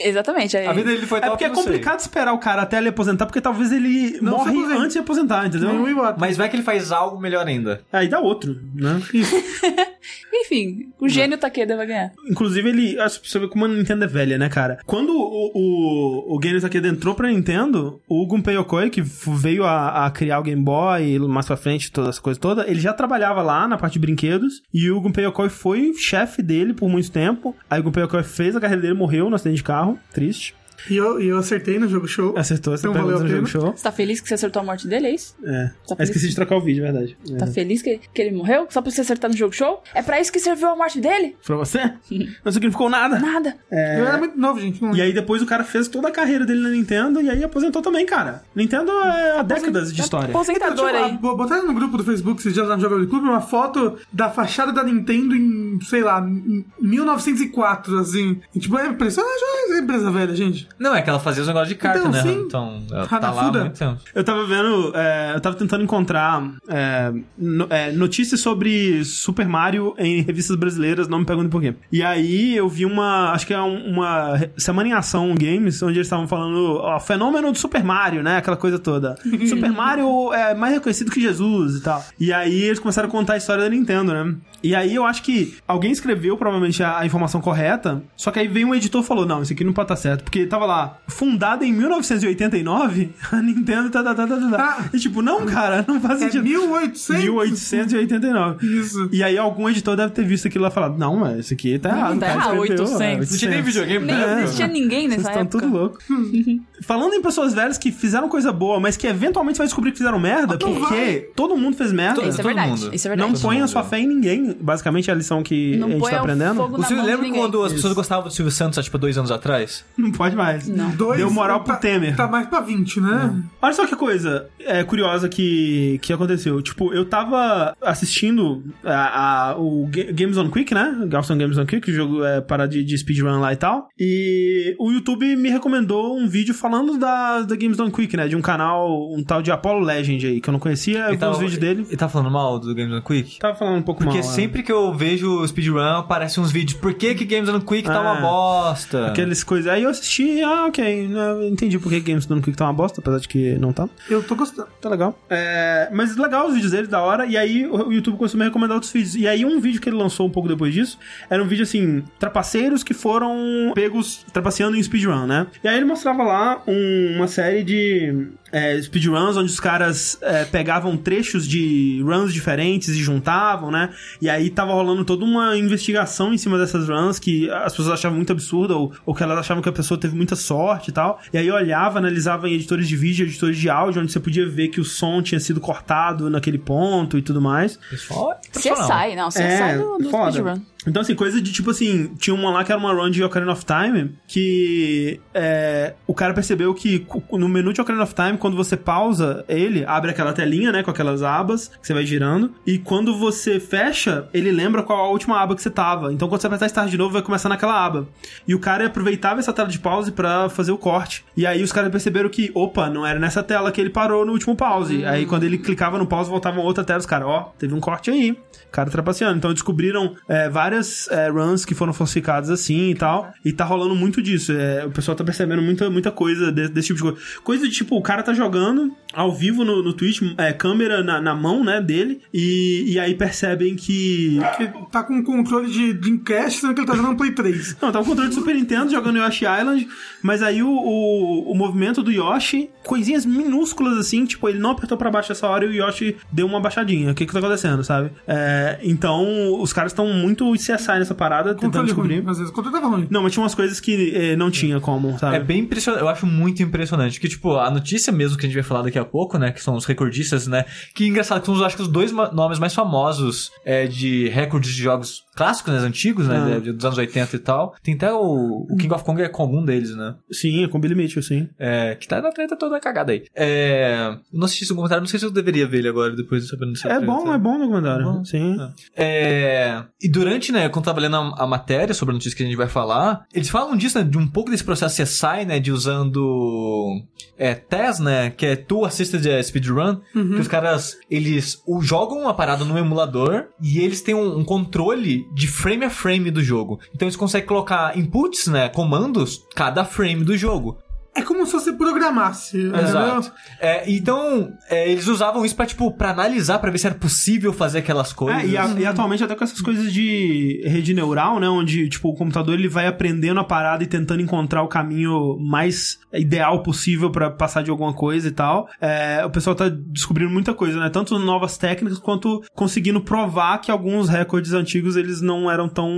Exatamente. 0.00 0.56
Aí. 0.56 0.66
A 0.66 0.72
vida 0.72 0.90
dele 0.90 1.06
foi 1.06 1.18
É 1.18 1.22
top, 1.22 1.30
porque 1.32 1.44
é 1.44 1.48
não 1.48 1.54
sei. 1.56 1.64
complicado 1.64 1.98
esperar 2.00 2.32
o 2.32 2.38
cara 2.38 2.62
até 2.62 2.78
ele 2.78 2.88
aposentar, 2.88 3.26
porque 3.26 3.40
talvez 3.40 3.72
ele 3.72 4.18
Não 4.20 4.32
morre 4.38 4.74
antes 4.76 4.92
de 4.94 4.98
aposentar, 4.98 5.44
o 5.44 5.46
entendeu? 5.46 5.70
Mas 6.18 6.36
vai 6.36 6.48
que 6.48 6.56
ele 6.56 6.62
faz 6.62 6.90
algo 6.92 7.20
melhor 7.20 7.46
ainda. 7.46 7.80
Aí 7.92 8.08
dá 8.08 8.20
outro, 8.20 8.58
né? 8.74 9.00
Enfim, 10.32 10.88
o 11.00 11.08
gênio 11.08 11.36
Takeda 11.38 11.76
vai 11.76 11.86
ganhar. 11.86 12.12
Inclusive, 12.28 12.68
ele. 12.68 12.98
ah, 13.00 13.08
Você 13.08 13.38
vê 13.38 13.48
como 13.48 13.64
a 13.64 13.68
Nintendo 13.68 14.04
é 14.04 14.06
velha, 14.06 14.38
né, 14.38 14.48
cara? 14.48 14.78
Quando 14.86 15.10
o, 15.12 15.50
o, 15.54 16.36
o 16.36 16.40
Gen 16.42 16.60
Takeda 16.60 16.88
entrou 16.88 17.14
pra 17.14 17.28
Nintendo, 17.28 18.00
o 18.08 18.26
Gunpei 18.26 18.54
Yokoi, 18.56 18.90
que 18.90 19.02
veio 19.02 19.64
a, 19.64 20.06
a 20.06 20.10
criar 20.10 20.38
o 20.38 20.42
Game 20.42 20.62
Boy 20.62 21.18
mais 21.20 21.46
pra 21.46 21.56
frente, 21.56 21.90
toda 21.90 22.10
essa 22.10 22.20
coisa 22.20 22.38
toda, 22.38 22.68
ele 22.70 22.80
já 22.80 22.92
trabalhava 22.92 23.42
lá 23.42 23.66
na 23.66 23.76
parte 23.76 23.94
de 23.94 23.98
brinquedos. 24.00 24.62
E 24.72 24.90
o 24.90 25.00
Gunpei 25.00 25.24
Yokoi 25.24 25.48
foi 25.48 25.92
chefe 25.94 26.42
dele 26.42 26.72
por 26.74 26.88
muito 26.88 27.10
tempo. 27.10 27.54
Aí 27.68 27.80
o 27.80 27.82
Gunpei 27.82 28.02
Yokoi 28.04 28.22
fez 28.22 28.54
a 28.56 28.60
carreira 28.60 28.82
dele, 28.82 28.94
morreu 28.94 29.28
no 29.28 29.36
acidente 29.36 29.56
de 29.56 29.64
carro. 29.64 29.98
Triste. 30.12 30.54
E 30.88 30.96
eu, 30.96 31.20
e 31.20 31.28
eu 31.28 31.38
acertei 31.38 31.78
no 31.78 31.88
jogo 31.88 32.06
show. 32.08 32.34
Acertou 32.36 32.72
essa 32.74 32.82
Então 32.82 32.92
pergunta 32.92 33.18
valeu 33.18 33.28
no 33.28 33.36
jogo 33.36 33.46
show. 33.48 33.72
Você 33.76 33.82
tá 33.82 33.92
feliz 33.92 34.20
que 34.20 34.28
você 34.28 34.34
acertou 34.34 34.60
a 34.60 34.64
morte 34.64 34.86
dele, 34.88 35.08
é 35.08 35.14
isso? 35.14 35.34
É. 35.44 35.66
Tá 35.66 35.72
Eu 35.90 35.96
feliz? 35.96 36.10
esqueci 36.10 36.28
de 36.28 36.34
trocar 36.34 36.56
o 36.56 36.60
vídeo, 36.60 36.84
é 36.84 36.90
verdade. 36.92 37.16
É. 37.30 37.36
Tá 37.36 37.46
feliz 37.46 37.82
que, 37.82 38.00
que 38.12 38.22
ele 38.22 38.34
morreu? 38.36 38.66
Só 38.70 38.80
pra 38.80 38.90
você 38.90 39.00
acertar 39.00 39.30
no 39.30 39.36
jogo 39.36 39.52
show? 39.54 39.82
É 39.94 40.02
pra 40.02 40.20
isso 40.20 40.32
que 40.32 40.38
serviu 40.40 40.68
a 40.68 40.76
morte 40.76 41.00
dele? 41.00 41.36
Pra 41.44 41.56
você? 41.56 41.92
Não 42.44 42.52
significou 42.52 42.88
nada. 42.88 43.18
Nada. 43.18 43.56
Eu 43.70 44.06
era 44.06 44.18
muito 44.18 44.38
novo, 44.38 44.60
gente. 44.60 44.80
Não 44.82 44.94
E 44.94 45.00
aí 45.02 45.12
depois 45.12 45.42
o 45.42 45.46
cara 45.46 45.64
fez 45.64 45.88
toda 45.88 46.08
a 46.08 46.10
carreira 46.10 46.46
dele 46.46 46.60
na 46.60 46.70
Nintendo 46.70 47.20
e 47.20 47.28
aí 47.30 47.42
aposentou 47.44 47.82
também, 47.82 48.06
cara. 48.06 48.42
Nintendo 48.54 48.90
é 48.92 49.38
há 49.38 49.42
décadas 49.42 49.92
de 49.92 50.00
história. 50.00 50.28
Aposentador 50.30 50.88
Então, 50.90 51.04
aí. 51.04 51.10
tipo, 51.12 51.28
a- 51.28 51.36
botaram 51.36 51.66
no 51.66 51.74
grupo 51.74 51.96
do 51.96 52.04
Facebook 52.04 52.40
esses 52.40 52.54
dias 52.54 52.66
lá 52.66 52.76
no 52.76 52.82
Jogo 52.82 52.98
do 52.98 53.06
Clube 53.08 53.26
uma 53.28 53.40
foto 53.40 53.96
da 54.12 54.30
fachada 54.30 54.72
da 54.72 54.82
Nintendo 54.84 55.34
em, 55.34 55.78
sei 55.82 56.02
lá, 56.02 56.20
em 56.20 56.64
1904, 56.80 57.98
assim. 57.98 58.40
E, 58.54 58.58
tipo, 58.60 58.78
é 58.78 58.86
impressionante, 58.88 59.40
é 59.70 59.78
empresa 59.78 60.10
velha, 60.10 60.34
gente. 60.34 60.68
Não, 60.78 60.94
é 60.94 61.02
que 61.02 61.10
ela 61.10 61.18
fazia 61.20 61.42
os 61.42 61.48
negócios 61.48 61.68
de 61.68 61.74
carta, 61.74 61.98
Então, 62.00 62.10
né? 62.12 62.22
sim. 62.22 62.42
Então, 62.46 62.82
ela 62.90 63.06
tá 63.06 63.30
lá 63.30 63.42
há 63.48 63.52
muito 63.52 63.78
tempo. 63.78 64.00
Eu 64.14 64.24
tava 64.24 64.46
vendo, 64.46 64.92
é, 64.94 65.32
eu 65.34 65.40
tava 65.40 65.56
tentando 65.56 65.84
encontrar 65.84 66.42
é, 66.68 67.12
no- 67.36 67.66
é, 67.70 67.92
notícias 67.92 68.40
sobre 68.40 69.04
Super 69.04 69.46
Mario 69.48 69.94
em 69.98 70.22
revistas 70.22 70.56
brasileiras, 70.56 71.08
não 71.08 71.18
me 71.20 71.24
pergunte 71.26 71.48
por 71.48 71.60
quê. 71.60 71.74
E 71.92 72.02
aí 72.02 72.56
eu 72.56 72.68
vi 72.68 72.86
uma, 72.86 73.32
acho 73.32 73.46
que 73.46 73.52
é 73.54 73.60
um- 73.60 73.90
uma 73.92 74.40
semana 74.56 74.88
em 74.88 74.92
ação 74.92 75.34
games, 75.34 75.82
onde 75.82 75.94
eles 75.98 76.06
estavam 76.06 76.26
falando, 76.28 76.76
ó, 76.76 76.98
fenômeno 77.00 77.52
do 77.52 77.58
Super 77.58 77.82
Mario, 77.84 78.22
né? 78.22 78.36
Aquela 78.38 78.56
coisa 78.56 78.78
toda. 78.78 79.16
Super 79.48 79.70
Mario 79.72 80.32
é 80.32 80.54
mais 80.54 80.74
reconhecido 80.74 81.10
que 81.10 81.20
Jesus 81.20 81.76
e 81.76 81.82
tal. 81.82 82.04
E 82.18 82.32
aí 82.32 82.62
eles 82.62 82.78
começaram 82.78 83.08
a 83.08 83.10
contar 83.10 83.34
a 83.34 83.36
história 83.36 83.62
da 83.64 83.68
Nintendo, 83.70 84.12
né? 84.12 84.34
E 84.62 84.74
aí 84.74 84.94
eu 84.94 85.06
acho 85.06 85.22
que 85.22 85.56
alguém 85.66 85.90
escreveu 85.90 86.36
provavelmente 86.36 86.82
a, 86.82 86.98
a 86.98 87.06
informação 87.06 87.40
correta, 87.40 88.02
só 88.16 88.30
que 88.30 88.38
aí 88.38 88.46
veio 88.46 88.68
um 88.68 88.74
editor 88.74 89.02
e 89.02 89.06
falou: 89.06 89.24
não, 89.26 89.42
isso 89.42 89.52
aqui 89.52 89.64
não 89.64 89.72
pode 89.72 89.86
estar 89.86 89.96
certo, 89.96 90.22
porque 90.24 90.46
tava 90.46 90.59
lá, 90.66 90.98
fundada 91.08 91.64
em 91.64 91.72
1989, 91.72 93.10
a 93.32 93.36
Nintendo 93.42 93.90
tá, 93.90 94.02
tá, 94.02 94.14
tá, 94.14 94.26
tá, 94.26 94.36
tá. 94.36 94.76
Ah. 94.80 94.84
E 94.92 94.98
tipo, 94.98 95.22
não, 95.22 95.44
cara, 95.46 95.84
não 95.86 96.00
faz 96.00 96.20
É 96.22 96.24
sentido. 96.26 96.44
1800. 96.44 97.24
1889. 97.24 98.66
Isso. 98.66 99.08
E 99.12 99.22
aí 99.22 99.36
algum 99.38 99.68
editor 99.68 99.96
deve 99.96 100.12
ter 100.12 100.24
visto 100.24 100.46
aquilo 100.48 100.62
lá 100.64 100.70
e 100.70 100.72
falado: 100.72 100.98
não, 100.98 101.16
mas 101.16 101.38
isso 101.46 101.54
aqui 101.54 101.78
tá 101.78 101.90
errado. 101.90 102.18
tá 102.18 102.26
errado, 102.28 102.54
escreveu, 102.64 102.84
800. 102.86 103.00
é, 103.00 103.16
Não 103.16 103.38
tinha 103.38 103.50
nem 103.50 103.62
videogame, 103.62 104.06
Nem 104.06 104.16
né? 104.16 104.42
existia 104.44 104.66
ninguém 104.66 105.08
Vocês 105.08 105.22
nessa 105.22 105.30
estão 105.30 105.42
época. 105.42 105.58
tudo 105.60 105.72
louco. 105.72 105.98
Falando 106.82 107.12
em 107.14 107.20
pessoas 107.22 107.52
velhas 107.52 107.76
que 107.76 107.92
fizeram 107.92 108.28
coisa 108.28 108.52
boa, 108.52 108.80
mas 108.80 108.96
que 108.96 109.06
eventualmente 109.06 109.58
vai 109.58 109.66
descobrir 109.66 109.92
que 109.92 109.98
fizeram 109.98 110.18
merda, 110.18 110.56
Não 110.60 110.74
porque 110.74 110.94
vai. 110.94 111.18
todo 111.36 111.56
mundo 111.56 111.76
fez 111.76 111.92
merda. 111.92 112.22
Isso 112.22 112.40
é 112.40 112.44
verdade. 112.44 112.68
mundo. 112.70 112.94
Isso 112.94 113.06
é 113.06 113.10
verdade. 113.10 113.32
Não 113.32 113.38
ponha 113.40 113.66
sua 113.66 113.84
fé 113.84 113.98
em 114.00 114.06
ninguém. 114.06 114.56
Basicamente 114.60 115.10
é 115.10 115.12
a 115.12 115.16
lição 115.16 115.42
que 115.42 115.76
Não 115.76 115.88
a 115.88 115.90
gente 115.90 116.00
põe 116.00 116.10
tá 116.12 116.20
aprendendo. 116.20 116.54
fogo 116.56 116.78
na 116.78 116.86
Você 116.86 116.94
lembra 116.94 117.28
quando 117.30 117.62
as 117.62 117.72
pessoas 117.72 117.92
gostavam 117.92 118.24
do 118.28 118.30
Silvio 118.32 118.50
Santos 118.50 118.78
há, 118.78 118.82
tipo, 118.82 118.96
dois 118.96 119.18
anos 119.18 119.30
atrás? 119.30 119.84
Não 119.96 120.10
pode 120.10 120.34
mais. 120.34 120.49
Não. 120.66 120.90
Dois, 120.90 121.18
Deu 121.18 121.30
moral 121.30 121.60
tá, 121.60 121.72
pro 121.74 121.80
Temer. 121.82 122.16
Tá 122.16 122.26
mais 122.28 122.46
pra 122.46 122.60
20, 122.60 123.00
né? 123.00 123.42
Olha 123.60 123.72
só 123.72 123.86
que 123.86 123.96
coisa 123.96 124.46
é, 124.60 124.82
curiosa 124.84 125.28
que, 125.28 125.98
que 126.02 126.12
aconteceu. 126.12 126.60
Tipo, 126.62 126.92
eu 126.92 127.04
tava 127.04 127.74
assistindo 127.82 128.62
a, 128.84 129.50
a- 129.50 129.56
o 129.58 129.86
Ga- 129.90 130.12
Games 130.12 130.36
on 130.36 130.50
Quick, 130.50 130.74
né? 130.74 131.04
Galston 131.08 131.36
Games 131.38 131.58
on 131.58 131.66
Quick, 131.66 131.90
o 131.90 131.94
jogo 131.94 132.24
é 132.24 132.40
para 132.40 132.66
de, 132.66 132.82
de 132.84 132.96
speedrun 132.98 133.38
lá 133.40 133.52
e 133.52 133.56
tal. 133.56 133.88
E 133.98 134.74
o 134.78 134.90
YouTube 134.90 135.36
me 135.36 135.50
recomendou 135.50 136.16
um 136.16 136.28
vídeo 136.28 136.54
falando 136.54 136.98
da, 136.98 137.42
da 137.42 137.56
Games 137.56 137.78
on 137.80 137.90
Quick, 137.90 138.16
né? 138.16 138.28
De 138.28 138.36
um 138.36 138.40
canal, 138.40 138.88
um 139.12 139.22
tal 139.22 139.42
de 139.42 139.50
Apollo 139.50 139.84
Legend 139.84 140.26
aí, 140.26 140.40
que 140.40 140.48
eu 140.48 140.52
não 140.52 140.58
conhecia. 140.60 141.06
Eu 141.10 141.18
vi 141.18 141.24
os 141.24 141.38
vídeos 141.38 141.58
dele. 141.58 141.86
Ele 141.88 141.96
tá 141.96 142.08
falando 142.08 142.30
mal 142.30 142.58
do 142.58 142.74
Games 142.74 142.92
on 142.92 143.02
Quick? 143.02 143.38
Tava 143.38 143.54
falando 143.54 143.78
um 143.78 143.82
pouco 143.82 144.02
Porque 144.02 144.18
mal. 144.18 144.26
né? 144.26 144.34
sempre 144.34 144.62
que 144.62 144.72
eu 144.72 144.92
vejo 144.94 145.46
speedrun, 145.46 145.80
aparecem 145.80 146.42
uns 146.42 146.50
vídeos. 146.50 146.78
Por 146.80 146.94
que 146.94 147.14
que 147.14 147.24
Games 147.24 147.48
on 147.48 147.60
Quick 147.60 147.84
tá 147.84 148.00
uma 148.00 148.20
bosta? 148.20 149.06
Aqueles 149.06 149.42
coisas. 149.44 149.70
Aí 149.72 149.82
eu 149.82 149.90
assisti, 149.90 150.29
ah, 150.42 150.66
ok. 150.66 151.08
né, 151.08 151.48
Entendi 151.48 151.78
por 151.78 151.90
que 151.90 152.00
Games 152.00 152.30
on 152.30 152.40
Quick 152.40 152.56
tá 152.56 152.64
uma 152.66 152.72
bosta, 152.72 153.00
apesar 153.00 153.18
de 153.18 153.28
que 153.28 153.56
não 153.58 153.72
tá. 153.72 153.88
Eu 154.08 154.22
tô 154.22 154.34
gostando. 154.34 154.68
Tá 154.80 154.88
legal. 154.88 155.18
É, 155.28 155.88
mas 155.92 156.16
legal 156.16 156.46
os 156.48 156.54
vídeos 156.54 156.72
dele, 156.72 156.86
da 156.86 157.00
hora. 157.02 157.26
E 157.26 157.36
aí 157.36 157.66
o 157.66 157.92
YouTube 157.92 158.16
começou 158.16 158.38
a 158.38 158.40
me 158.40 158.44
recomendar 158.46 158.74
outros 158.76 158.92
vídeos. 158.92 159.14
E 159.16 159.26
aí 159.26 159.44
um 159.44 159.60
vídeo 159.60 159.80
que 159.80 159.88
ele 159.88 159.96
lançou 159.96 160.26
um 160.26 160.30
pouco 160.30 160.48
depois 160.48 160.72
disso 160.74 160.98
era 161.28 161.42
um 161.42 161.46
vídeo 161.48 161.62
assim: 161.62 162.02
trapaceiros 162.18 162.82
que 162.82 162.94
foram 162.94 163.72
pegos 163.74 164.24
trapaceando 164.32 164.76
em 164.76 164.82
speedrun, 164.82 165.26
né? 165.26 165.46
E 165.64 165.68
aí 165.68 165.76
ele 165.76 165.84
mostrava 165.86 166.22
lá 166.22 166.62
um- 166.66 167.14
uma 167.16 167.26
série 167.28 167.62
de 167.64 168.28
é, 168.52 168.80
speedruns 168.82 169.36
onde 169.36 169.50
os 169.50 169.60
caras 169.60 170.18
é, 170.22 170.44
pegavam 170.44 170.96
trechos 170.96 171.46
de 171.46 172.02
runs 172.04 172.32
diferentes 172.32 172.88
e 172.90 173.02
juntavam, 173.02 173.70
né? 173.70 173.90
E 174.20 174.28
aí 174.28 174.50
tava 174.50 174.72
rolando 174.72 175.04
toda 175.04 175.24
uma 175.24 175.56
investigação 175.56 176.32
em 176.32 176.38
cima 176.38 176.58
dessas 176.58 176.88
runs 176.88 177.18
que 177.18 177.50
as 177.50 177.72
pessoas 177.72 177.90
achavam 177.90 178.16
muito 178.16 178.32
absurda 178.32 178.76
ou, 178.76 178.92
ou 179.06 179.14
que 179.14 179.22
elas 179.22 179.38
achavam 179.38 179.62
que 179.62 179.68
a 179.68 179.72
pessoa 179.72 179.98
teve 179.98 180.16
muita 180.16 180.36
sorte 180.36 180.90
e 180.90 180.92
tal. 180.92 181.20
E 181.32 181.38
aí 181.38 181.46
eu 181.46 181.54
olhava, 181.54 181.98
analisava 181.98 182.48
em 182.48 182.54
editores 182.54 182.88
de 182.88 182.96
vídeo, 182.96 183.26
editores 183.26 183.56
de 183.56 183.68
áudio, 183.70 184.02
onde 184.02 184.12
você 184.12 184.20
podia 184.20 184.48
ver 184.48 184.68
que 184.68 184.80
o 184.80 184.84
som 184.84 185.22
tinha 185.22 185.40
sido 185.40 185.60
cortado 185.60 186.28
naquele 186.30 186.58
ponto 186.58 187.16
e 187.18 187.22
tudo 187.22 187.40
mais. 187.40 187.78
Pessoal, 187.88 188.32
é 188.32 188.34
Você 188.34 188.50
profissional. 188.50 188.88
sai, 188.88 189.16
não. 189.16 189.30
Você 189.30 189.56
sai 189.56 189.78
do, 189.78 189.98
do 189.98 190.08
speedrun. 190.08 190.60
Então, 190.86 191.02
assim, 191.02 191.14
coisa 191.14 191.40
de 191.40 191.52
tipo 191.52 191.70
assim, 191.70 192.14
tinha 192.18 192.34
uma 192.34 192.50
lá 192.50 192.64
que 192.64 192.72
era 192.72 192.78
uma 192.78 192.92
run 192.92 193.10
de 193.10 193.22
Ocarina 193.22 193.52
of 193.52 193.64
Time 193.64 194.14
que 194.26 195.20
é, 195.34 195.94
o 196.06 196.14
cara 196.14 196.32
percebeu 196.32 196.72
que 196.74 197.06
no 197.32 197.48
menu 197.48 197.72
de 197.72 197.80
Ocarina 197.80 198.04
of 198.04 198.14
Time, 198.14 198.38
quando 198.38 198.56
você 198.56 198.76
pausa 198.76 199.44
ele, 199.48 199.84
abre 199.84 200.10
aquela 200.10 200.32
telinha, 200.32 200.72
né, 200.72 200.82
com 200.82 200.90
aquelas 200.90 201.22
abas 201.22 201.68
que 201.68 201.86
você 201.86 201.94
vai 201.94 202.06
girando, 202.06 202.52
e 202.66 202.78
quando 202.78 203.16
você 203.16 203.60
fecha, 203.60 204.28
ele 204.32 204.50
lembra 204.50 204.82
qual 204.82 204.98
a 205.04 205.08
última 205.08 205.40
aba 205.40 205.54
que 205.54 205.62
você 205.62 205.70
tava. 205.70 206.12
Então, 206.12 206.28
quando 206.28 206.40
você 206.40 206.46
apertar 206.46 206.66
Start 206.66 206.90
de 206.90 206.98
novo, 206.98 207.12
vai 207.12 207.22
começar 207.22 207.48
naquela 207.48 207.84
aba. 207.84 208.08
E 208.46 208.54
o 208.54 208.58
cara 208.58 208.86
aproveitava 208.86 209.40
essa 209.40 209.52
tela 209.52 209.68
de 209.68 209.78
pause 209.78 210.12
pra 210.12 210.48
fazer 210.48 210.72
o 210.72 210.78
corte. 210.78 211.24
E 211.36 211.46
aí 211.46 211.62
os 211.62 211.72
caras 211.72 211.90
perceberam 211.90 212.28
que, 212.28 212.50
opa, 212.54 212.88
não 212.88 213.06
era 213.06 213.18
nessa 213.18 213.42
tela 213.42 213.70
que 213.72 213.80
ele 213.80 213.90
parou 213.90 214.24
no 214.24 214.32
último 214.32 214.56
pause. 214.56 215.04
Aí 215.04 215.26
quando 215.26 215.44
ele 215.44 215.58
clicava 215.58 215.98
no 215.98 216.06
pause, 216.06 216.30
voltava 216.30 216.60
outra 216.60 216.84
tela, 216.84 216.98
os 216.98 217.06
caras, 217.06 217.28
ó, 217.28 217.52
teve 217.58 217.74
um 217.74 217.80
corte 217.80 218.10
aí. 218.10 218.36
Cara 218.70 218.90
trapaceando. 218.90 219.36
Então 219.36 219.52
descobriram 219.52 220.14
é, 220.28 220.48
várias 220.48 221.08
é, 221.08 221.28
runs 221.28 221.64
que 221.64 221.74
foram 221.74 221.92
falsificadas 221.92 222.50
assim 222.50 222.90
e 222.90 222.94
tal. 222.94 223.32
E 223.44 223.52
tá 223.52 223.64
rolando 223.64 223.94
muito 223.94 224.22
disso. 224.22 224.52
É, 224.52 224.84
o 224.86 224.90
pessoal 224.90 225.16
tá 225.16 225.24
percebendo 225.24 225.62
muita, 225.62 225.90
muita 225.90 226.10
coisa 226.10 226.52
de- 226.52 226.68
desse 226.68 226.88
tipo 226.94 226.98
de 226.98 227.02
coisa. 227.02 227.18
Coisa 227.42 227.68
de 227.68 227.74
tipo, 227.74 227.96
o 227.96 228.02
cara 228.02 228.22
tá 228.22 228.32
jogando 228.32 228.94
ao 229.12 229.32
vivo 229.34 229.64
no, 229.64 229.82
no 229.82 229.92
Twitch, 229.92 230.20
é, 230.38 230.52
câmera 230.52 231.02
na, 231.02 231.20
na 231.20 231.34
mão, 231.34 231.64
né, 231.64 231.80
dele. 231.80 232.20
E, 232.32 232.84
e 232.92 232.98
aí 232.98 233.14
percebem 233.14 233.74
que. 233.76 234.38
Que 234.56 234.68
tá 234.90 235.02
com 235.02 235.14
um 235.14 235.22
controle 235.24 235.70
de 235.70 235.92
Dreamcast, 235.92 236.60
sendo 236.60 236.74
que 236.74 236.80
ele 236.80 236.86
tá 236.86 236.94
jogando 236.94 237.16
Play 237.16 237.32
3. 237.32 237.76
Não, 237.82 237.90
tá 237.92 237.98
com 237.98 238.04
controle 238.04 238.28
de 238.28 238.34
Super 238.34 238.54
Nintendo 238.54 238.90
jogando 238.90 239.18
Yoshi 239.18 239.44
Island, 239.44 239.88
mas 240.22 240.42
aí 240.42 240.62
o, 240.62 240.68
o, 240.70 241.52
o 241.52 241.54
movimento 241.56 242.02
do 242.02 242.10
Yoshi, 242.12 242.70
coisinhas 242.84 243.24
minúsculas 243.26 243.98
assim, 243.98 244.24
tipo, 244.24 244.48
ele 244.48 244.58
não 244.58 244.70
apertou 244.70 244.96
pra 244.96 245.10
baixo 245.10 245.32
essa 245.32 245.46
hora 245.48 245.64
e 245.64 245.68
o 245.68 245.72
Yoshi 245.72 246.16
deu 246.32 246.46
uma 246.46 246.60
baixadinha. 246.60 247.10
O 247.10 247.14
que 247.14 247.26
que 247.26 247.32
tá 247.32 247.38
acontecendo, 247.38 247.82
sabe? 247.82 248.10
É, 248.26 248.59
então, 248.82 249.60
os 249.60 249.72
caras 249.72 249.92
estão 249.92 250.06
muito 250.12 250.50
CSI 250.54 250.98
nessa 250.98 251.14
parada, 251.14 251.54
tentando 251.54 251.84
descobrir. 251.86 252.20
ruim, 252.20 252.30
às 252.30 252.38
vezes. 252.38 252.50
O 252.50 252.54
controle 252.54 252.76
tava 252.80 252.94
ruim. 252.94 253.06
Não, 253.10 253.22
mas 253.22 253.32
tinha 253.32 253.42
umas 253.42 253.54
coisas 253.54 253.80
que 253.80 254.12
eh, 254.14 254.36
não 254.36 254.50
tinha 254.50 254.80
como, 254.80 255.18
sabe? 255.18 255.36
É 255.36 255.40
bem 255.40 255.60
impressionante, 255.60 256.02
eu 256.02 256.08
acho 256.08 256.26
muito 256.26 256.62
impressionante. 256.62 257.20
Que, 257.20 257.28
tipo, 257.28 257.56
a 257.56 257.70
notícia 257.70 258.12
mesmo 258.12 258.36
que 258.36 258.44
a 258.46 258.48
gente 258.48 258.54
vai 258.54 258.62
falar 258.64 258.82
daqui 258.82 258.98
a 258.98 259.04
pouco, 259.04 259.38
né? 259.38 259.52
Que 259.52 259.62
são 259.62 259.74
os 259.74 259.84
recordistas, 259.84 260.46
né? 260.46 260.64
Que 260.94 261.06
engraçado, 261.06 261.40
que 261.40 261.46
são, 261.46 261.64
acho 261.64 261.76
que 261.76 261.82
os 261.82 261.88
dois 261.88 262.12
ma- 262.12 262.30
nomes 262.32 262.58
mais 262.58 262.74
famosos 262.74 263.50
é, 263.64 263.86
de 263.86 264.28
recordes 264.28 264.74
de 264.74 264.82
jogos 264.82 265.24
clássicos, 265.34 265.72
né? 265.72 265.78
Antigos, 265.80 266.26
né? 266.28 266.54
Ah. 266.56 266.60
de- 266.60 266.72
Dos 266.72 266.84
anos 266.84 266.98
80 266.98 267.36
e 267.36 267.38
tal. 267.38 267.74
Tem 267.82 267.94
até 267.94 268.12
o, 268.12 268.66
o 268.70 268.76
King 268.76 268.92
of 268.94 269.04
Kong 269.04 269.20
é 269.22 269.28
com 269.28 269.42
algum 269.42 269.64
deles, 269.64 269.94
né? 269.96 270.14
Sim, 270.30 270.64
é 270.64 270.68
com 270.68 270.78
Billy 270.80 270.94
Mitchell, 270.94 271.22
sim. 271.22 271.48
É, 271.58 271.94
que 271.94 272.06
tá 272.08 272.20
na 272.20 272.30
treta 272.30 272.56
toda 272.56 272.78
cagada 272.80 273.12
aí. 273.12 273.24
É, 273.34 274.14
eu 274.32 274.38
não 274.38 274.44
assisti 274.46 274.64
esse 274.64 274.74
comentário, 274.74 275.00
não 275.02 275.08
sei 275.08 275.18
se 275.18 275.26
eu 275.26 275.30
deveria 275.30 275.66
ver 275.66 275.78
ele 275.78 275.88
agora, 275.88 276.14
depois 276.14 276.42
de 276.44 276.48
saber 276.48 276.66
dessa 276.66 276.88
É 276.88 276.96
treta. 276.96 277.06
bom, 277.06 277.32
é 277.32 277.38
bom 277.38 277.56
o 277.56 277.58
documentário. 277.58 278.04
Bom. 278.04 278.24
Sim. 278.24 278.49
É, 278.96 279.82
e 280.00 280.08
durante, 280.08 280.52
né, 280.52 280.68
quando 280.68 280.84
tava 280.84 281.00
lendo 281.00 281.16
a, 281.16 281.44
a 281.44 281.46
matéria 281.46 281.94
sobre 281.94 282.12
a 282.12 282.14
notícia 282.14 282.36
que 282.36 282.42
a 282.42 282.46
gente 282.46 282.56
vai 282.56 282.68
falar, 282.68 283.26
eles 283.32 283.48
falam 283.48 283.76
disso, 283.76 283.98
né, 283.98 284.04
de 284.04 284.18
um 284.18 284.26
pouco 284.26 284.50
desse 284.50 284.64
processo 284.64 285.02
CSI, 285.02 285.44
né, 285.46 285.60
de 285.60 285.72
usando 285.72 287.02
é, 287.38 287.54
TES, 287.54 288.00
né, 288.00 288.30
que 288.30 288.46
é 288.46 288.56
Tool 288.56 288.84
Assisted 288.84 289.42
Speedrun, 289.42 290.00
que 290.12 290.40
os 290.40 290.48
caras, 290.48 290.98
eles 291.10 291.62
o, 291.66 291.82
jogam 291.82 292.20
uma 292.20 292.34
parada 292.34 292.64
no 292.64 292.78
emulador 292.78 293.46
e 293.62 293.78
eles 293.78 294.02
têm 294.02 294.14
um, 294.14 294.38
um 294.38 294.44
controle 294.44 295.26
de 295.34 295.46
frame 295.46 295.84
a 295.84 295.90
frame 295.90 296.30
do 296.30 296.42
jogo. 296.42 296.80
Então 296.94 297.06
eles 297.06 297.16
conseguem 297.16 297.46
colocar 297.46 297.96
inputs, 297.96 298.46
né, 298.46 298.68
comandos, 298.68 299.44
cada 299.54 299.84
frame 299.84 300.24
do 300.24 300.36
jogo. 300.36 300.78
É 301.14 301.22
como 301.22 301.44
se 301.44 301.52
você 301.52 301.72
programasse, 301.72 302.56
Exato. 302.58 302.78
entendeu? 303.18 303.32
É, 303.60 303.90
então, 303.90 304.52
é, 304.68 304.90
eles 304.90 305.06
usavam 305.08 305.44
isso 305.44 305.56
pra, 305.56 305.66
tipo, 305.66 305.90
pra 305.92 306.10
analisar, 306.10 306.58
pra 306.60 306.70
ver 306.70 306.78
se 306.78 306.86
era 306.86 306.94
possível 306.94 307.52
fazer 307.52 307.78
aquelas 307.78 308.12
coisas. 308.12 308.42
É, 308.42 308.46
e, 308.46 308.56
a- 308.56 308.74
e 308.78 308.86
atualmente 308.86 309.24
até 309.24 309.34
com 309.34 309.42
essas 309.44 309.60
coisas 309.60 309.92
de 309.92 310.62
rede 310.64 310.94
neural, 310.94 311.40
né? 311.40 311.48
Onde, 311.48 311.88
tipo, 311.88 312.08
o 312.10 312.14
computador 312.14 312.54
ele 312.54 312.68
vai 312.68 312.86
aprendendo 312.86 313.40
a 313.40 313.44
parada 313.44 313.82
e 313.82 313.86
tentando 313.86 314.22
encontrar 314.22 314.62
o 314.62 314.68
caminho 314.68 315.36
mais 315.40 315.98
ideal 316.12 316.62
possível 316.62 317.10
pra 317.10 317.30
passar 317.30 317.62
de 317.62 317.70
alguma 317.70 317.92
coisa 317.92 318.28
e 318.28 318.32
tal. 318.32 318.68
É, 318.80 319.24
o 319.24 319.30
pessoal 319.30 319.56
tá 319.56 319.68
descobrindo 319.68 320.30
muita 320.30 320.54
coisa, 320.54 320.78
né? 320.78 320.88
Tanto 320.90 321.18
novas 321.18 321.58
técnicas 321.58 321.98
quanto 321.98 322.42
conseguindo 322.54 323.00
provar 323.00 323.58
que 323.58 323.70
alguns 323.70 324.08
recordes 324.08 324.52
antigos 324.52 324.96
eles 324.96 325.20
não 325.20 325.50
eram 325.50 325.68
tão 325.68 325.88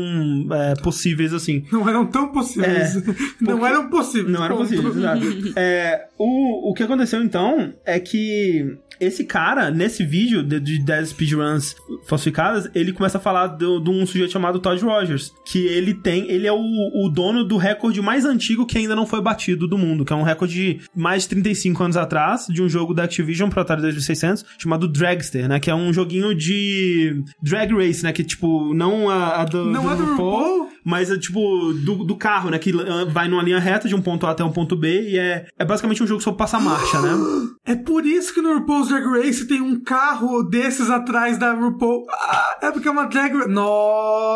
é, 0.53 0.75
possíveis 0.83 1.35
assim. 1.35 1.65
Não 1.71 1.89
eram 1.89 2.07
tão 2.07 2.29
possíveis. 2.33 2.95
Não 3.41 3.67
eram 3.67 3.89
possíveis. 3.91 4.29
Não 4.33 4.45
era 4.45 4.55
ponto. 4.55 4.73
Exato. 5.17 5.53
É, 5.57 6.07
o, 6.19 6.71
o 6.71 6.75
que 6.75 6.83
aconteceu 6.83 7.23
então 7.23 7.73
é 7.85 7.99
que 8.01 8.77
esse 9.01 9.25
cara, 9.25 9.69
nesse 9.71 10.05
vídeo 10.05 10.43
de, 10.45 10.61
de 10.61 10.79
10 10.79 11.09
speedruns 11.09 11.75
falsificadas, 12.07 12.71
ele 12.75 12.93
começa 12.93 13.19
a 13.19 13.21
falar 13.21 13.49
do- 13.49 13.81
de 13.81 13.91
um 13.91 14.07
sujeito 14.07 14.31
chamado 14.33 14.61
Todd 14.61 14.81
Rogers, 14.85 15.33
que 15.45 15.67
ele 15.67 15.93
tem, 15.93 16.31
ele 16.31 16.47
é 16.47 16.53
o, 16.53 16.59
o 16.59 17.09
dono 17.09 17.43
do 17.43 17.57
recorde 17.57 18.01
mais 18.01 18.25
antigo 18.25 18.65
que 18.65 18.79
ainda 18.79 18.95
não 18.95 19.05
foi 19.07 19.21
batido 19.21 19.67
do 19.67 19.77
mundo, 19.77 20.05
que 20.05 20.13
é 20.13 20.17
um 20.17 20.23
recorde 20.23 20.55
de 20.55 20.81
mais 20.95 21.23
de 21.25 21.31
35 21.31 21.83
anos 21.83 21.97
atrás, 21.97 22.47
de 22.49 22.63
um 22.63 22.69
jogo 22.69 22.95
da 22.95 23.05
Activision 23.05 23.49
pro 23.49 23.61
Atari 23.61 23.83
2600, 23.83 24.45
chamado 24.59 24.87
Dragster, 24.87 25.49
né, 25.49 25.59
que 25.59 25.71
é 25.71 25.75
um 25.75 25.93
joguinho 25.93 26.33
de 26.35 27.25
drag 27.43 27.73
race, 27.75 28.05
né, 28.05 28.13
que 28.13 28.23
tipo, 28.23 28.73
não 28.75 29.11
a, 29.11 29.41
a 29.41 29.45
do, 29.45 29.65
Não 29.65 29.91
é 29.91 29.97
do 29.97 30.05
RuPaul? 30.05 30.69
Mas 30.85 31.11
é 31.11 31.19
tipo 31.19 31.73
do, 31.75 32.05
do 32.05 32.17
carro, 32.17 32.51
né? 32.51 32.59
Que 32.59 32.71
ah, 32.73 33.05
vai 33.09 33.29
numa 33.29 33.43
linha 33.43 33.59
reta 33.59 33.89
de 33.89 33.95
um 33.95 34.03
ponto 34.03 34.27
A 34.27 34.31
até 34.31 34.45
um 34.45 34.53
ponto 34.53 34.77
B 34.77 35.11
e 35.11 35.19
é, 35.19 35.47
é 35.59 35.65
basicamente 35.65 36.03
um 36.03 36.07
jogo 36.07 36.23
sobre 36.23 36.39
passar 36.39 36.61
marcha, 36.61 37.01
né? 37.01 37.11
É 37.65 37.77
por 37.77 38.05
isso 38.05 38.35
que 38.35 38.43
no 38.43 38.55
RuPaul's 38.55 38.89
Drag 38.89 39.05
Race 39.07 39.47
tem 39.47 39.61
um 39.61 39.81
carro 39.81 40.43
desses 40.43 40.91
atrás 40.91 41.39
da 41.39 41.53
RuPaul. 41.55 42.05
Ah, 42.11 42.57
é 42.61 42.73
porque 42.73 42.89
é 42.89 42.91
uma 42.91 43.05
drag 43.05 43.37
race. 43.37 43.49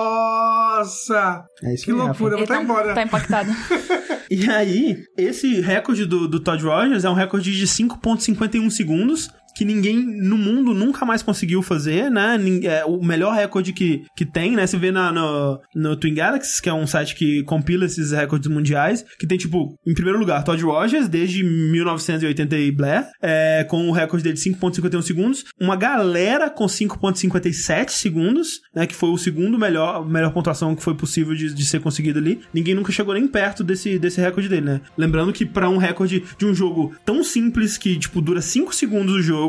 Nossa! 0.07 1.45
É 1.61 1.75
isso 1.75 1.87
Que 1.87 1.93
loucura, 1.93 2.37
vou 2.37 2.47
tá 2.47 2.63
embora. 2.63 2.95
tá 2.95 3.03
impactado. 3.03 3.51
E 4.29 4.51
aí, 4.51 5.05
esse 5.17 5.61
recorde 5.61 6.05
do, 6.05 6.27
do 6.27 6.41
Todd 6.41 6.61
Rogers 6.65 7.05
é 7.05 7.11
um 7.11 7.15
recorde 7.15 7.57
de 7.57 7.65
5.51 7.65 8.71
segundos. 8.71 9.31
Que 9.57 9.65
ninguém 9.65 9.97
no 9.97 10.37
mundo 10.37 10.75
nunca 10.75 11.07
mais 11.07 11.23
conseguiu 11.23 11.63
fazer, 11.63 12.11
né? 12.11 12.37
É 12.65 12.85
o 12.85 13.03
melhor 13.03 13.35
recorde 13.35 13.73
que, 13.73 14.05
que 14.17 14.25
tem, 14.25 14.53
né? 14.53 14.67
Você 14.67 14.77
vê 14.77 14.91
na, 14.91 15.11
no, 15.11 15.61
no 15.75 15.97
Twin 15.97 16.15
Galaxies, 16.15 16.61
que 16.61 16.69
é 16.69 16.75
um 16.75 16.87
site 16.87 17.15
que 17.15 17.43
compila 17.45 17.87
esses 17.87 18.13
recordes 18.13 18.51
mundiais, 18.51 19.05
que 19.19 19.27
tem, 19.27 19.39
tipo, 19.39 19.75
em 19.87 19.95
primeiro 19.95 20.19
lugar, 20.19 20.45
Todd 20.45 20.63
Rogers, 20.63 21.09
desde 21.09 21.43
1980 21.43 22.57
e 22.57 22.71
Blair, 22.71 23.07
é, 23.23 23.65
com 23.69 23.89
o 23.89 23.93
recorde 23.93 24.23
dele 24.23 24.37
de 24.37 24.43
5.51 24.43 25.03
segundos. 25.03 25.45
Uma 25.61 25.77
galera 25.77 26.51
com 26.51 26.67
5.57 26.67 27.91
segundos, 27.91 28.61
né? 28.75 28.87
Que 28.87 28.95
foi 28.95 29.11
o 29.11 29.19
segundo 29.19 29.59
melhor, 29.59 30.07
melhor 30.07 30.33
pontuação 30.33 30.75
que 30.77 30.83
foi 30.83 30.95
possível 30.95 31.35
de, 31.35 31.55
de 31.55 31.65
ser 31.65 31.81
conseguido 31.81 32.19
ali. 32.19 32.41
Ninguém 32.53 32.75
nunca 32.75 32.93
chegou 32.93 33.15
nem 33.15 33.27
perto 33.27 33.65
desse, 33.65 33.99
desse 33.99 34.21
recorde 34.21 34.49
dele, 34.49 34.67
né? 34.67 34.81
Lembrando 34.97 35.33
que 35.33 35.47
pra 35.47 35.69
um 35.69 35.79
recorde 35.79 36.23
de 36.39 36.45
um 36.45 36.55
jogo 36.55 36.95
tão 37.05 37.25
simples 37.25 37.79
que, 37.79 37.99
tipo, 37.99 38.21
dura 38.21 38.41
5 38.41 38.75
segundos 38.75 39.15
o 39.15 39.23
jogo, 39.23 39.46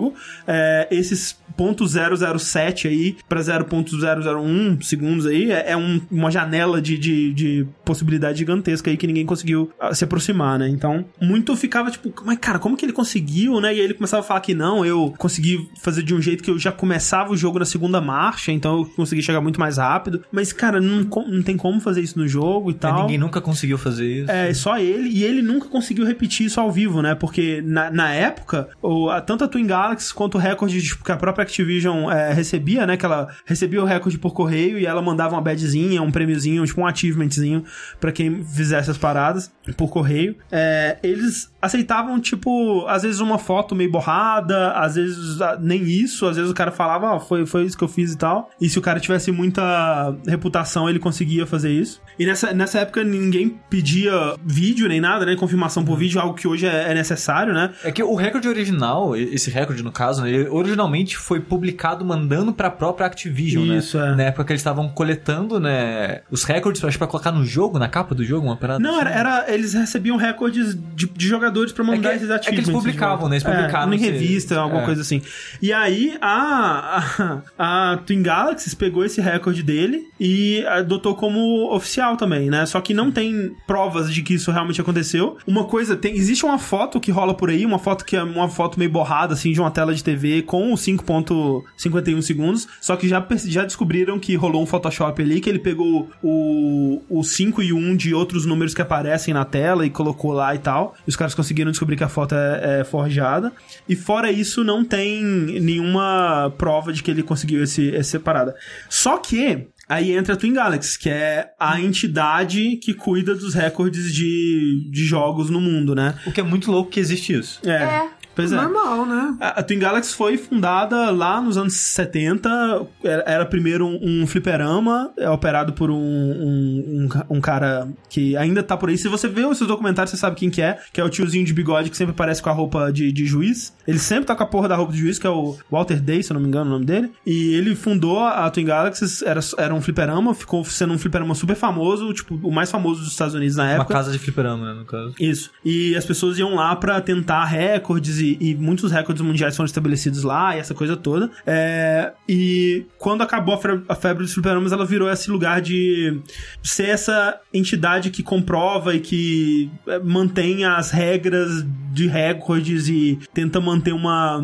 é, 0.48 0.88
esses 0.92 1.38
.007 1.58 2.88
aí 2.88 3.18
pra 3.28 3.42
0.001 3.42 4.82
segundos 4.84 5.26
aí 5.26 5.52
é, 5.52 5.72
é 5.72 5.78
um- 5.78 6.02
uma 6.12 6.30
janela 6.32 6.82
de, 6.82 6.98
de, 6.98 7.34
de 7.34 7.68
possibilidade 7.84 8.38
gigantesca 8.40 8.90
aí 8.90 8.98
que 8.98 9.08
ninguém 9.08 9.26
conseguiu 9.26 9.72
ah, 9.80 9.94
se 9.94 10.04
aproximar, 10.04 10.60
né? 10.60 10.68
Então, 10.70 11.06
muito 11.22 11.56
ficava 11.56 11.90
tipo, 11.92 12.14
mas 12.26 12.38
cara, 12.38 12.60
como 12.60 12.76
que 12.78 12.86
ele 12.86 12.94
conseguiu, 12.94 13.60
né? 13.60 13.74
E 13.74 13.80
aí 13.80 13.86
ele 13.86 13.94
começava 13.94 14.22
a 14.22 14.24
falar 14.24 14.42
que 14.42 14.54
não, 14.54 14.86
eu 14.86 15.14
consegui 15.18 15.68
fazer 15.82 16.04
de 16.04 16.14
um 16.14 16.22
jeito 16.22 16.44
que 16.44 16.52
eu 16.52 16.60
já 16.60 16.72
começava 16.72 17.32
o 17.32 17.38
jogo 17.38 17.60
na 17.60 17.66
segunda 17.66 18.00
marcha, 18.02 18.52
então 18.52 18.80
eu 18.80 18.86
consegui 18.86 19.22
chegar 19.22 19.42
muito 19.42 19.60
mais 19.60 19.78
rápido. 19.78 20.24
Mas, 20.32 20.54
cara, 20.54 20.80
não, 20.80 21.04
não 21.28 21.42
tem 21.44 21.58
como 21.58 21.80
fazer 21.80 22.02
isso 22.02 22.18
no 22.20 22.28
jogo 22.28 22.72
e 22.72 22.74
É, 22.74 22.78
tal. 22.78 23.02
Ninguém 23.02 23.18
nunca 23.18 23.42
conseguiu 23.42 23.78
fazer 23.78 24.06
isso. 24.24 24.32
É, 24.32 24.54
só 24.54 24.78
ele, 24.78 25.10
e 25.10 25.24
ele 25.24 25.42
nunca 25.42 25.68
conseguiu 25.68 26.06
repetir 26.06 26.46
isso 26.46 26.60
ao 26.60 26.72
vivo, 26.72 27.02
né? 27.02 27.16
Porque 27.16 27.62
na, 27.66 27.90
na 27.90 28.14
época, 28.14 28.70
o, 28.82 29.10
a, 29.10 29.22
tanto 29.22 29.44
a 29.44 29.48
Twin 29.48 29.66
Galaxy 29.88 30.14
quanto 30.14 30.36
o 30.36 30.38
recorde 30.38 30.96
que 30.98 31.12
a 31.12 31.18
própria 31.18 31.44
Activision 31.44 32.12
é, 32.12 32.34
recebia, 32.34 32.86
né? 32.86 32.98
Que 32.98 33.06
ela 33.06 33.30
recebia 33.46 33.82
o 33.82 33.86
recorde 33.86 34.18
por 34.18 34.34
correio 34.34 34.78
e 34.78 34.86
ela 34.86 35.02
mandava 35.02 35.36
uma 35.36 35.42
badgezinha, 35.42 36.02
um 36.02 36.12
prêmiozinho, 36.12 36.66
tipo 36.66 36.82
um 36.82 36.86
achievementzinho 36.86 37.64
pra 38.00 38.12
quem 38.12 38.44
fizesse 38.44 38.92
as 38.92 38.98
paradas 38.98 39.52
por 39.76 39.90
correio. 39.90 40.36
É, 40.52 40.98
eles 41.02 41.52
aceitavam, 41.68 42.20
tipo, 42.20 42.86
às 42.88 43.04
vezes 43.04 43.20
uma 43.20 43.38
foto 43.38 43.76
meio 43.76 43.92
borrada, 43.92 44.72
às 44.74 44.96
vezes 44.96 45.42
ah, 45.42 45.58
nem 45.62 45.84
isso, 45.84 46.26
às 46.26 46.36
vezes 46.36 46.52
o 46.52 46.54
cara 46.54 46.72
falava, 46.72 47.12
ó, 47.12 47.20
foi, 47.20 47.46
foi 47.46 47.64
isso 47.64 47.78
que 47.78 47.84
eu 47.84 47.88
fiz 47.88 48.14
e 48.14 48.18
tal. 48.18 48.50
E 48.60 48.68
se 48.70 48.78
o 48.80 48.82
cara 48.82 49.00
tivesse 49.00 49.32
muita 49.32 50.16
reputação, 50.28 50.90
ele 50.90 51.00
conseguia 51.00 51.46
fazer 51.46 51.72
isso. 51.72 52.02
E 52.18 52.26
nessa, 52.26 52.54
nessa 52.54 52.80
época 52.80 53.04
ninguém 53.04 53.60
pedia 53.70 54.12
vídeo 54.44 54.88
nem 54.88 55.00
nada, 55.00 55.26
né? 55.26 55.36
Confirmação 55.36 55.84
por 55.86 55.98
vídeo, 55.98 56.20
algo 56.20 56.34
que 56.34 56.48
hoje 56.48 56.66
é, 56.66 56.92
é 56.92 56.94
necessário, 56.94 57.54
né? 57.54 57.72
É 57.84 57.92
que 57.92 58.02
o 58.02 58.16
recorde 58.16 58.48
original, 58.48 59.16
esse 59.16 59.50
recorde 59.52 59.84
no 59.84 59.92
caso, 59.92 60.24
né, 60.24 60.30
ele 60.32 60.50
originalmente 60.50 61.18
foi 61.18 61.40
publicado 61.40 62.04
mandando 62.04 62.52
pra 62.54 62.70
própria 62.70 63.06
Activision, 63.08 63.66
Isso, 63.78 63.98
né? 63.98 64.14
é. 64.14 64.16
Na 64.16 64.24
época 64.24 64.46
que 64.46 64.52
eles 64.54 64.62
estavam 64.62 64.90
coletando, 64.90 65.60
né, 65.60 66.22
os 66.32 66.44
recordes, 66.44 66.84
acho, 66.84 66.98
pra 66.98 67.08
colocar 67.08 67.32
no 67.32 67.46
jogo, 67.46 67.78
na 67.78 67.88
capa 67.88 68.16
do 68.16 68.24
jogo, 68.24 68.48
uma 68.48 68.56
parada 68.58 68.80
Não, 68.80 68.92
assim. 69.00 69.02
era, 69.02 69.12
era- 69.12 69.46
eles 69.54 69.74
recebiam 69.74 70.18
recordes 70.18 70.76
de, 70.96 71.08
de 71.08 71.28
jogadores 71.28 71.57
pra 71.74 71.84
mandar 71.84 72.10
É 72.10 72.18
que- 72.18 72.18
esses 72.26 72.30
é 72.30 72.40
que 72.40 72.50
eles 72.56 72.70
publicavam, 72.70 73.28
né? 73.30 73.36
Eles 73.36 73.44
publicaram 73.44 73.92
É, 73.92 73.96
em 73.96 74.00
revista, 74.00 74.60
alguma 74.60 74.82
é. 74.82 74.86
coisa 74.86 75.02
assim. 75.02 75.22
E 75.62 75.72
aí, 75.74 76.18
a, 76.22 77.42
a, 77.58 77.92
a 77.94 77.98
Twin 77.98 78.22
Galaxies 78.22 78.74
pegou 78.74 79.04
esse 79.06 79.20
recorde 79.22 79.64
dele 79.64 80.08
e 80.20 80.66
adotou 80.68 81.16
como 81.16 81.74
oficial 81.74 82.18
também, 82.18 82.50
né? 82.50 82.66
Só 82.66 82.80
que 82.82 82.94
não 82.94 83.12
tem 83.12 83.56
provas 83.66 84.14
de 84.14 84.22
que 84.22 84.34
isso 84.36 84.52
realmente 84.52 84.80
aconteceu. 84.82 85.38
Uma 85.46 85.64
coisa, 85.66 85.96
tem, 85.96 86.16
existe 86.16 86.46
uma 86.46 86.60
foto 86.60 87.00
que 87.00 87.12
rola 87.12 87.34
por 87.34 87.50
aí, 87.50 87.66
uma 87.66 87.80
foto 87.80 88.06
que 88.06 88.16
é 88.16 88.24
uma 88.24 88.50
foto 88.50 88.78
meio 88.80 88.92
borrada, 88.92 89.34
assim, 89.34 89.52
de 89.52 89.60
uma 89.60 89.72
tela 89.72 89.94
de 89.94 90.04
TV 90.04 90.42
com 90.42 90.74
os 90.74 90.82
5.51 90.82 92.22
segundos, 92.22 92.68
só 92.82 92.96
que 92.96 93.08
já, 93.08 93.26
já 93.46 93.64
descobriram 93.64 94.20
que 94.20 94.36
rolou 94.36 94.62
um 94.62 94.66
Photoshop 94.66 95.22
ali, 95.22 95.40
que 95.40 95.50
ele 95.50 95.60
pegou 95.60 96.10
o, 96.24 97.02
o 97.10 97.24
5 97.24 97.62
e 97.62 97.74
1 97.74 97.96
de 97.96 98.14
outros 98.14 98.46
números 98.46 98.74
que 98.74 98.82
aparecem 98.82 99.34
na 99.34 99.46
tela 99.46 99.86
e 99.86 99.90
colocou 99.90 100.32
lá 100.32 100.54
e 100.56 100.60
tal. 100.60 100.96
E 101.06 101.10
os 101.10 101.16
caras 101.16 101.34
conseguiram 101.38 101.72
descobrir 101.72 101.96
que 101.96 102.04
a 102.04 102.10
foto 102.10 102.36
é, 102.36 102.82
é 102.82 102.84
forjada. 102.84 103.54
E 103.88 103.96
fora 103.96 104.30
isso, 104.30 104.64
não 104.64 104.84
tem 104.84 105.24
nenhuma 105.24 106.54
prova 106.58 106.92
de 106.92 107.02
que 107.02 107.10
ele 107.10 107.24
conseguiu 107.24 107.64
esse, 107.64 107.96
essa 107.96 108.20
parada. 108.20 108.56
Só 108.90 109.18
que 109.18 109.68
Aí 109.90 110.12
entra 110.12 110.34
a 110.34 110.38
Twin 110.38 110.52
Galaxy, 110.52 111.00
que 111.00 111.10
é 111.10 111.54
a 111.58 111.80
entidade 111.80 112.76
que 112.76 112.94
cuida 112.94 113.34
dos 113.34 113.54
recordes 113.54 114.14
de, 114.14 114.86
de 114.92 115.06
jogos 115.06 115.50
no 115.50 115.62
mundo, 115.62 115.96
né? 115.96 116.14
O 116.26 116.32
que 116.34 116.42
é 116.42 116.44
muito 116.44 116.70
louco 116.70 116.92
que 116.92 117.00
existe 117.00 117.32
isso. 117.32 117.62
É. 117.66 118.10
Pois 118.38 118.52
é. 118.54 118.56
Normal, 118.56 119.06
né? 119.06 119.36
A, 119.42 119.60
a 119.60 119.64
Twin 119.64 119.80
Galaxy 119.80 120.14
foi 120.16 120.38
fundada 120.38 121.12
lá 121.12 121.42
nos 121.42 121.58
anos 121.58 121.74
70. 121.76 122.88
Era, 123.04 123.24
era 123.28 123.46
primeiro 123.46 123.86
um, 123.86 124.22
um 124.24 124.28
fliperama, 124.28 125.12
é 125.18 125.30
operado 125.30 125.74
por 125.74 125.92
um, 125.92 125.96
um, 125.98 127.04
um 127.04 127.08
ca- 127.08 127.26
um 127.30 127.42
cara 127.42 127.88
que 128.10 128.36
ainda 128.38 128.64
tá 128.64 128.78
por 128.78 128.90
aí. 128.90 128.98
Se 128.98 129.08
você 129.08 129.28
vê 129.28 129.46
os 129.46 129.58
seus 129.58 129.68
documentários, 129.68 130.12
você 130.12 130.18
sabe 130.18 130.36
quem 130.36 130.50
que 130.50 130.62
é, 130.62 130.78
que 130.94 131.02
é 131.02 131.04
o 131.04 131.10
tiozinho 131.10 131.46
de 131.46 131.54
bigode 131.54 131.90
que 131.90 131.98
sempre 131.98 132.12
aparece 132.12 132.42
com 132.42 132.50
a 132.50 132.54
roupa 132.54 132.92
de, 132.92 133.12
de 133.12 133.26
juiz. 133.26 133.76
Ele 133.88 134.00
sempre 134.00 134.26
tá 134.26 134.36
com 134.36 134.44
a 134.44 134.48
porra 134.48 134.68
da 134.70 134.76
roupa 134.76 134.92
de 134.94 135.00
juiz, 135.00 135.20
que 135.20 135.28
é 135.28 135.30
o 135.30 135.58
Walter 135.72 136.00
Day, 136.02 136.22
se 136.24 136.32
eu 136.32 136.36
não 136.36 136.42
me 136.42 136.48
engano 136.48 136.70
o 136.70 136.74
nome 136.74 136.86
dele. 136.86 137.12
E 137.26 137.54
ele 137.56 137.76
fundou 137.76 138.20
a 138.20 138.50
Twin 138.50 138.66
Galaxies, 138.66 139.22
era, 139.22 139.40
era 139.58 139.74
um 139.74 139.82
fliperama, 139.82 140.34
ficou 140.34 140.64
sendo 140.66 140.94
um 140.94 140.98
fliperama 140.98 141.34
super 141.36 141.56
famoso, 141.56 142.14
tipo, 142.14 142.40
o 142.44 142.52
mais 142.52 142.70
famoso 142.72 143.02
dos 143.02 143.12
Estados 143.12 143.34
Unidos 143.34 143.56
na 143.56 143.64
Uma 143.64 143.72
época. 143.74 143.94
casa 143.94 144.12
de 144.12 144.20
fliperama, 144.20 144.74
né, 144.74 144.80
no 144.80 144.86
caso. 144.86 145.16
Isso. 145.20 145.52
E 145.64 145.96
as 145.96 146.06
pessoas 146.06 146.38
iam 146.38 146.54
lá 146.56 146.76
pra 146.76 147.00
tentar 147.02 147.46
recordes 147.46 148.20
e, 148.20 148.27
e 148.40 148.56
muitos 148.56 148.92
recordes 148.92 149.22
mundiais 149.22 149.56
foram 149.56 149.68
estabelecidos 149.68 150.24
lá 150.24 150.56
e 150.56 150.60
essa 150.60 150.74
coisa 150.74 150.98
toda. 150.98 151.30
É, 151.46 152.12
e 152.28 152.86
quando 152.98 153.22
acabou 153.22 153.56
a 153.56 153.58
febre, 153.58 153.86
a 153.88 153.96
febre 153.96 154.24
dos 154.24 154.34
fliperamas, 154.34 154.72
ela 154.72 154.86
virou 154.86 155.10
esse 155.10 155.30
lugar 155.30 155.62
de 155.62 156.20
ser 156.64 156.90
essa 156.90 157.40
entidade 157.54 158.10
que 158.10 158.24
comprova 158.24 158.96
e 158.96 159.00
que 159.00 159.70
é, 159.88 160.00
mantém 160.00 160.66
as 160.66 160.92
regras 160.92 161.66
de 161.92 162.08
recordes 162.08 162.88
e 162.88 163.20
tenta 163.34 163.62
manter 163.62 163.94
uma. 163.94 164.44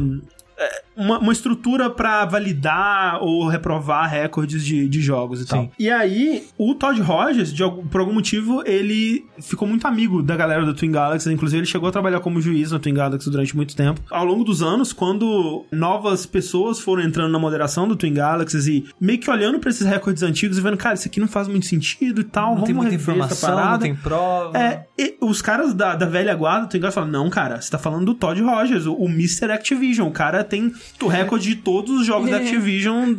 é, 0.57 0.81
uma, 0.95 1.19
uma 1.19 1.31
estrutura 1.33 1.89
pra 1.89 2.25
validar 2.25 3.21
ou 3.21 3.47
reprovar 3.47 4.09
recordes 4.09 4.63
de, 4.63 4.87
de 4.87 5.01
jogos 5.01 5.41
e 5.41 5.45
tal. 5.47 5.63
Sim. 5.63 5.69
E 5.79 5.89
aí, 5.89 6.43
o 6.57 6.75
Todd 6.75 6.99
Rogers, 7.01 7.53
de 7.53 7.63
algum- 7.63 7.85
por 7.87 7.99
algum 8.01 8.13
motivo, 8.13 8.63
ele 8.65 9.25
ficou 9.39 9.67
muito 9.67 9.85
amigo 9.87 10.21
da 10.21 10.35
galera 10.35 10.65
da 10.65 10.73
Twin 10.73 10.91
Galaxy. 10.91 11.31
Inclusive, 11.31 11.59
ele 11.59 11.65
chegou 11.67 11.89
a 11.89 11.91
trabalhar 11.91 12.19
como 12.19 12.39
juiz 12.41 12.71
na 12.71 12.79
Twin 12.79 12.93
Galaxy 12.93 13.29
durante 13.29 13.55
muito 13.55 13.75
tempo. 13.75 14.01
Ao 14.09 14.23
longo 14.25 14.43
dos 14.43 14.61
anos, 14.61 14.93
quando 14.93 15.65
novas 15.71 16.25
pessoas 16.25 16.79
foram 16.79 17.03
entrando 17.03 17.31
na 17.31 17.39
moderação 17.39 17.87
do 17.87 17.95
Twin 17.95 18.13
Galaxies 18.13 18.67
e 18.67 18.85
meio 18.99 19.19
que 19.19 19.29
olhando 19.29 19.59
pra 19.59 19.69
esses 19.69 19.85
recordes 19.87 20.23
antigos 20.23 20.57
e 20.57 20.61
vendo, 20.61 20.77
cara, 20.77 20.95
isso 20.95 21.07
aqui 21.07 21.19
não 21.19 21.27
faz 21.27 21.47
muito 21.47 21.65
sentido 21.65 22.21
e 22.21 22.23
tal, 22.23 22.47
Não 22.49 22.53
vamos 22.55 22.65
tem 22.67 22.75
muita 22.75 22.95
informação, 22.95 23.49
parada. 23.49 23.71
não 23.71 23.79
tem 23.79 23.95
prova. 23.95 24.57
É, 24.57 24.85
e 24.97 25.15
os 25.21 25.41
caras 25.41 25.73
da, 25.73 25.95
da 25.95 26.05
velha 26.05 26.33
guarda, 26.35 26.67
tem 26.67 26.81
falam, 26.91 27.09
não, 27.09 27.29
cara, 27.29 27.59
você 27.61 27.71
tá 27.71 27.77
falando 27.79 28.05
do 28.05 28.13
Todd 28.13 28.39
Rogers, 28.41 28.85
o, 28.85 28.93
o 28.93 29.05
Mr. 29.07 29.51
Activision. 29.51 30.07
O 30.07 30.11
cara 30.11 30.43
tem 30.43 30.71
o 31.01 31.07
recorde 31.07 31.49
de 31.49 31.55
todos 31.55 31.99
os 32.01 32.05
jogos 32.05 32.29
da 32.29 32.37
Activision 32.37 33.13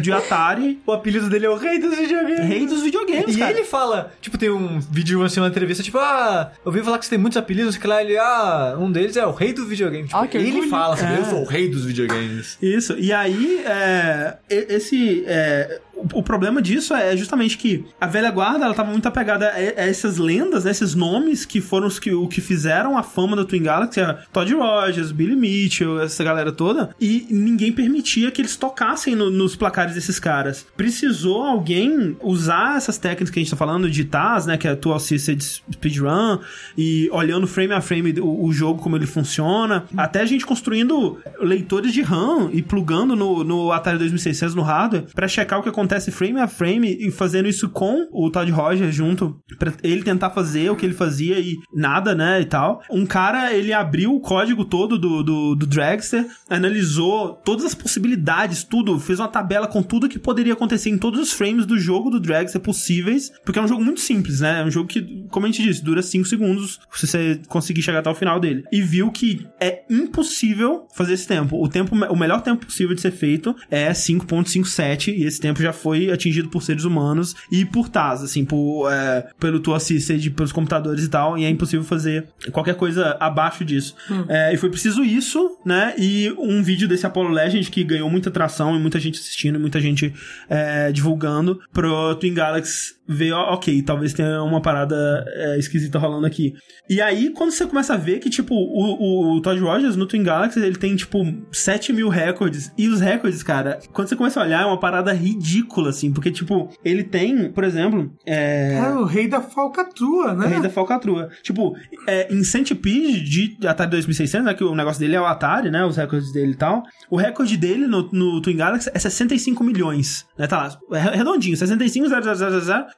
de 0.00 0.10
Atari, 0.12 0.80
O 0.86 0.92
apelido 0.92 1.28
dele 1.30 1.46
é 1.46 1.50
o 1.50 1.56
rei 1.56 1.78
dos 1.78 1.94
videogames. 1.96 2.40
rei 2.40 2.66
dos 2.66 2.82
videogames, 2.82 3.36
E 3.36 3.38
cara. 3.38 3.50
ele 3.52 3.64
fala, 3.64 4.12
tipo, 4.20 4.36
tem 4.36 4.50
um 4.50 4.80
vídeo 4.80 5.22
assim, 5.22 5.38
uma 5.40 5.48
entrevista, 5.48 5.82
tipo, 5.82 5.98
ah, 5.98 6.50
eu 6.56 6.62
ouvi 6.66 6.82
falar 6.82 6.98
que 6.98 7.04
você 7.04 7.10
tem 7.10 7.18
muitos 7.18 7.36
apelidos, 7.36 7.76
que 7.76 7.86
lá 7.86 8.02
ele, 8.02 8.16
ah, 8.18 8.76
um 8.78 8.90
deles 8.90 9.16
é 9.16 9.24
o 9.26 9.32
rei 9.32 9.52
do 9.52 9.66
videogame. 9.66 10.04
Tipo, 10.08 10.16
Ah, 10.18 10.26
que 10.26 10.36
ele 10.36 10.68
fala, 10.68 10.96
É. 11.00 11.18
eu 11.20 11.24
sou 11.26 11.42
o 11.42 11.46
rei 11.46 11.68
dos 11.68 11.84
videogames. 11.84 12.58
Isso, 12.60 12.96
e 12.98 13.12
aí, 13.12 13.62
é, 13.64 14.36
e- 14.50 14.66
esse. 14.74 15.24
é, 15.26 15.80
o, 16.14 16.22
problema 16.22 16.60
disso 16.62 16.94
é 16.94 17.16
justamente 17.16 17.56
que 17.58 17.84
a 18.00 18.06
velha 18.06 18.30
guarda 18.30 18.64
ela 18.64 18.74
tava 18.74 18.90
muito 18.90 19.06
apegada 19.06 19.48
a, 19.50 19.60
essas 19.60 20.18
lendas, 20.18 20.64
né, 20.64 20.70
esses 20.70 20.94
nomes 20.94 21.44
que 21.44 21.60
foram 21.60 21.86
os 21.86 21.98
que, 21.98 22.12
o 22.12 22.28
que 22.28 22.40
fizeram 22.40 22.96
a 22.96 23.02
fama 23.02 23.34
da 23.36 23.44
Twin 23.44 23.62
Galaxy, 23.62 24.00
Todd 24.32 24.52
Rogers, 24.54 25.12
Billy 25.12 25.34
Mitchell, 25.36 26.00
essa 26.00 26.22
galera 26.22 26.52
toda, 26.52 26.90
e 27.00 27.26
ninguém 27.30 27.72
permitia 27.72 28.30
que 28.30 28.40
eles 28.40 28.56
tocassem 28.56 29.14
no- 29.14 29.30
nos 29.30 29.56
placares 29.56 29.94
desses 29.94 30.18
caras. 30.18 30.66
Precisou 30.76 31.42
alguém 31.42 32.16
usar 32.22 32.76
essas 32.76 32.98
técnicas 32.98 33.30
que 33.30 33.38
a 33.38 33.42
gente 33.42 33.50
tá 33.50 33.56
falando 33.56 33.90
de 33.90 34.04
TAS, 34.04 34.46
né, 34.46 34.56
que 34.56 34.66
é 34.68 34.74
Dual 34.74 34.96
Assisted 34.96 35.40
Speedrun, 35.42 36.38
e 36.76 37.08
olhando 37.12 37.46
frame 37.46 37.72
a 37.72 37.80
frame 37.80 38.18
o, 38.20 38.46
o 38.46 38.52
jogo 38.52 38.82
como 38.82 38.96
ele 38.96 39.06
funciona, 39.06 39.84
até 39.96 40.20
a 40.20 40.26
gente 40.26 40.44
construindo 40.46 41.18
leitores 41.40 41.92
de 41.92 42.02
RAM 42.02 42.50
e 42.52 42.62
plugando 42.62 43.14
no, 43.16 43.42
no 43.44 43.72
Atari 43.72 43.98
2600 43.98 44.54
no 44.54 44.62
hardware 44.62 45.04
pra 45.14 45.28
checar 45.28 45.58
o 45.58 45.62
que 45.62 45.68
acontece 45.88 46.10
frame 46.10 46.38
a 46.38 46.46
frame 46.46 46.96
e 47.00 47.10
fazendo 47.10 47.48
isso 47.48 47.68
com 47.70 48.06
o 48.12 48.30
Todd 48.30 48.50
Rogers 48.50 48.94
junto 48.94 49.40
pra 49.58 49.72
ele 49.82 50.02
tentar 50.02 50.30
fazer 50.30 50.70
o 50.70 50.76
que 50.76 50.84
ele 50.84 50.94
fazia 50.94 51.38
e 51.40 51.56
nada, 51.74 52.14
né, 52.14 52.40
e 52.40 52.44
tal. 52.44 52.82
Um 52.90 53.06
cara, 53.06 53.52
ele 53.54 53.72
abriu 53.72 54.14
o 54.14 54.20
código 54.20 54.64
todo 54.64 54.98
do, 54.98 55.22
do, 55.22 55.54
do 55.54 55.66
Dragster, 55.66 56.26
analisou 56.48 57.34
todas 57.44 57.64
as 57.64 57.74
possibilidades, 57.74 58.62
tudo, 58.62 58.98
fez 58.98 59.18
uma 59.18 59.28
tabela 59.28 59.66
com 59.66 59.82
tudo 59.82 60.08
que 60.08 60.18
poderia 60.18 60.52
acontecer 60.52 60.90
em 60.90 60.98
todos 60.98 61.18
os 61.20 61.32
frames 61.32 61.64
do 61.64 61.78
jogo 61.78 62.10
do 62.10 62.20
Dragster 62.20 62.60
possíveis, 62.60 63.32
porque 63.44 63.58
é 63.58 63.62
um 63.62 63.68
jogo 63.68 63.82
muito 63.82 64.00
simples, 64.00 64.40
né? 64.40 64.60
É 64.60 64.64
um 64.64 64.70
jogo 64.70 64.88
que, 64.88 65.24
como 65.30 65.46
a 65.46 65.48
gente 65.48 65.62
disse, 65.62 65.82
dura 65.82 66.02
5 66.02 66.26
segundos 66.26 66.80
se 66.92 67.06
você 67.06 67.40
conseguir 67.48 67.82
chegar 67.82 68.00
até 68.00 68.10
o 68.10 68.14
final 68.14 68.38
dele. 68.38 68.64
E 68.70 68.82
viu 68.82 69.10
que 69.10 69.46
é 69.60 69.82
impossível 69.88 70.86
fazer 70.94 71.14
esse 71.14 71.26
tempo. 71.26 71.62
O 71.62 71.68
tempo, 71.68 71.94
o 71.94 72.16
melhor 72.16 72.42
tempo 72.42 72.66
possível 72.66 72.94
de 72.94 73.00
ser 73.00 73.12
feito 73.12 73.56
é 73.70 73.90
5.57 73.90 75.08
e 75.08 75.24
esse 75.24 75.40
tempo 75.40 75.62
já 75.62 75.72
foi 75.78 76.10
atingido 76.10 76.48
por 76.48 76.62
seres 76.62 76.84
humanos 76.84 77.34
e 77.50 77.64
por 77.64 77.88
TAS, 77.88 78.22
assim, 78.22 78.44
por, 78.44 78.90
é, 78.90 79.28
pelo 79.38 79.60
Tool 79.60 79.74
Assisted, 79.74 80.30
pelos 80.30 80.52
computadores 80.52 81.04
e 81.04 81.08
tal, 81.08 81.38
e 81.38 81.44
é 81.44 81.50
impossível 81.50 81.84
fazer 81.84 82.26
qualquer 82.52 82.74
coisa 82.74 83.16
abaixo 83.20 83.64
disso. 83.64 83.94
É, 84.28 84.52
e 84.52 84.56
foi 84.56 84.70
preciso 84.70 85.04
isso, 85.04 85.58
né? 85.64 85.94
E 85.98 86.32
um 86.38 86.62
vídeo 86.62 86.88
desse 86.88 87.06
Apollo 87.06 87.30
Legend 87.30 87.70
que 87.70 87.84
ganhou 87.84 88.10
muita 88.10 88.28
atração 88.28 88.76
e 88.76 88.80
muita 88.80 88.98
gente 88.98 89.18
assistindo, 89.18 89.56
e 89.56 89.58
muita 89.58 89.80
gente 89.80 90.12
é, 90.48 90.92
divulgando 90.92 91.60
pro 91.72 92.14
Twin 92.16 92.34
Galaxy 92.34 92.97
ver, 93.08 93.32
ó, 93.32 93.54
ok, 93.54 93.82
talvez 93.82 94.12
tenha 94.12 94.42
uma 94.42 94.60
parada 94.60 95.24
é, 95.28 95.58
esquisita 95.58 95.98
rolando 95.98 96.26
aqui. 96.26 96.52
E 96.88 97.00
aí, 97.00 97.30
quando 97.30 97.50
você 97.50 97.66
começa 97.66 97.94
a 97.94 97.96
ver 97.96 98.18
que, 98.18 98.28
tipo, 98.28 98.54
o, 98.54 99.36
o 99.36 99.40
Todd 99.40 99.60
Rogers 99.60 99.96
no 99.96 100.06
Twin 100.06 100.22
Galaxy, 100.22 100.60
ele 100.60 100.76
tem, 100.76 100.94
tipo, 100.94 101.18
7 101.52 101.92
mil 101.92 102.08
recordes. 102.08 102.72
E 102.76 102.88
os 102.88 103.00
recordes, 103.00 103.42
cara, 103.42 103.78
quando 103.92 104.08
você 104.08 104.16
começa 104.16 104.40
a 104.40 104.44
olhar, 104.44 104.62
é 104.62 104.66
uma 104.66 104.78
parada 104.78 105.12
ridícula, 105.12 105.90
assim. 105.90 106.12
Porque, 106.12 106.30
tipo, 106.30 106.68
ele 106.84 107.04
tem, 107.04 107.50
por 107.50 107.64
exemplo, 107.64 108.10
é... 108.26 108.74
É 108.74 108.90
o 108.90 109.04
rei 109.04 109.28
da 109.28 109.40
falcatrua, 109.40 110.34
né? 110.34 110.46
Rei 110.46 110.60
da 110.60 110.70
falcatrua. 110.70 111.28
Tipo, 111.42 111.74
é, 112.06 112.32
em 112.32 112.42
Centipede 112.44 113.22
de 113.22 113.66
Atari 113.66 113.90
2600, 113.90 114.46
né, 114.46 114.54
que 114.54 114.64
o 114.64 114.74
negócio 114.74 115.00
dele 115.00 115.16
é 115.16 115.20
o 115.20 115.26
Atari, 115.26 115.70
né, 115.70 115.84
os 115.84 115.96
recordes 115.96 116.32
dele 116.32 116.52
e 116.52 116.56
tal, 116.56 116.82
o 117.10 117.16
recorde 117.16 117.56
dele 117.56 117.86
no, 117.86 118.08
no 118.12 118.40
Twin 118.40 118.56
Galaxy 118.56 118.90
é 118.92 118.98
65 118.98 119.62
milhões, 119.64 120.26
né, 120.36 120.46
tá 120.46 120.58
lá, 120.58 120.98
é 120.98 121.16
redondinho, 121.16 121.56
65, 121.56 122.08
000, 122.08 122.20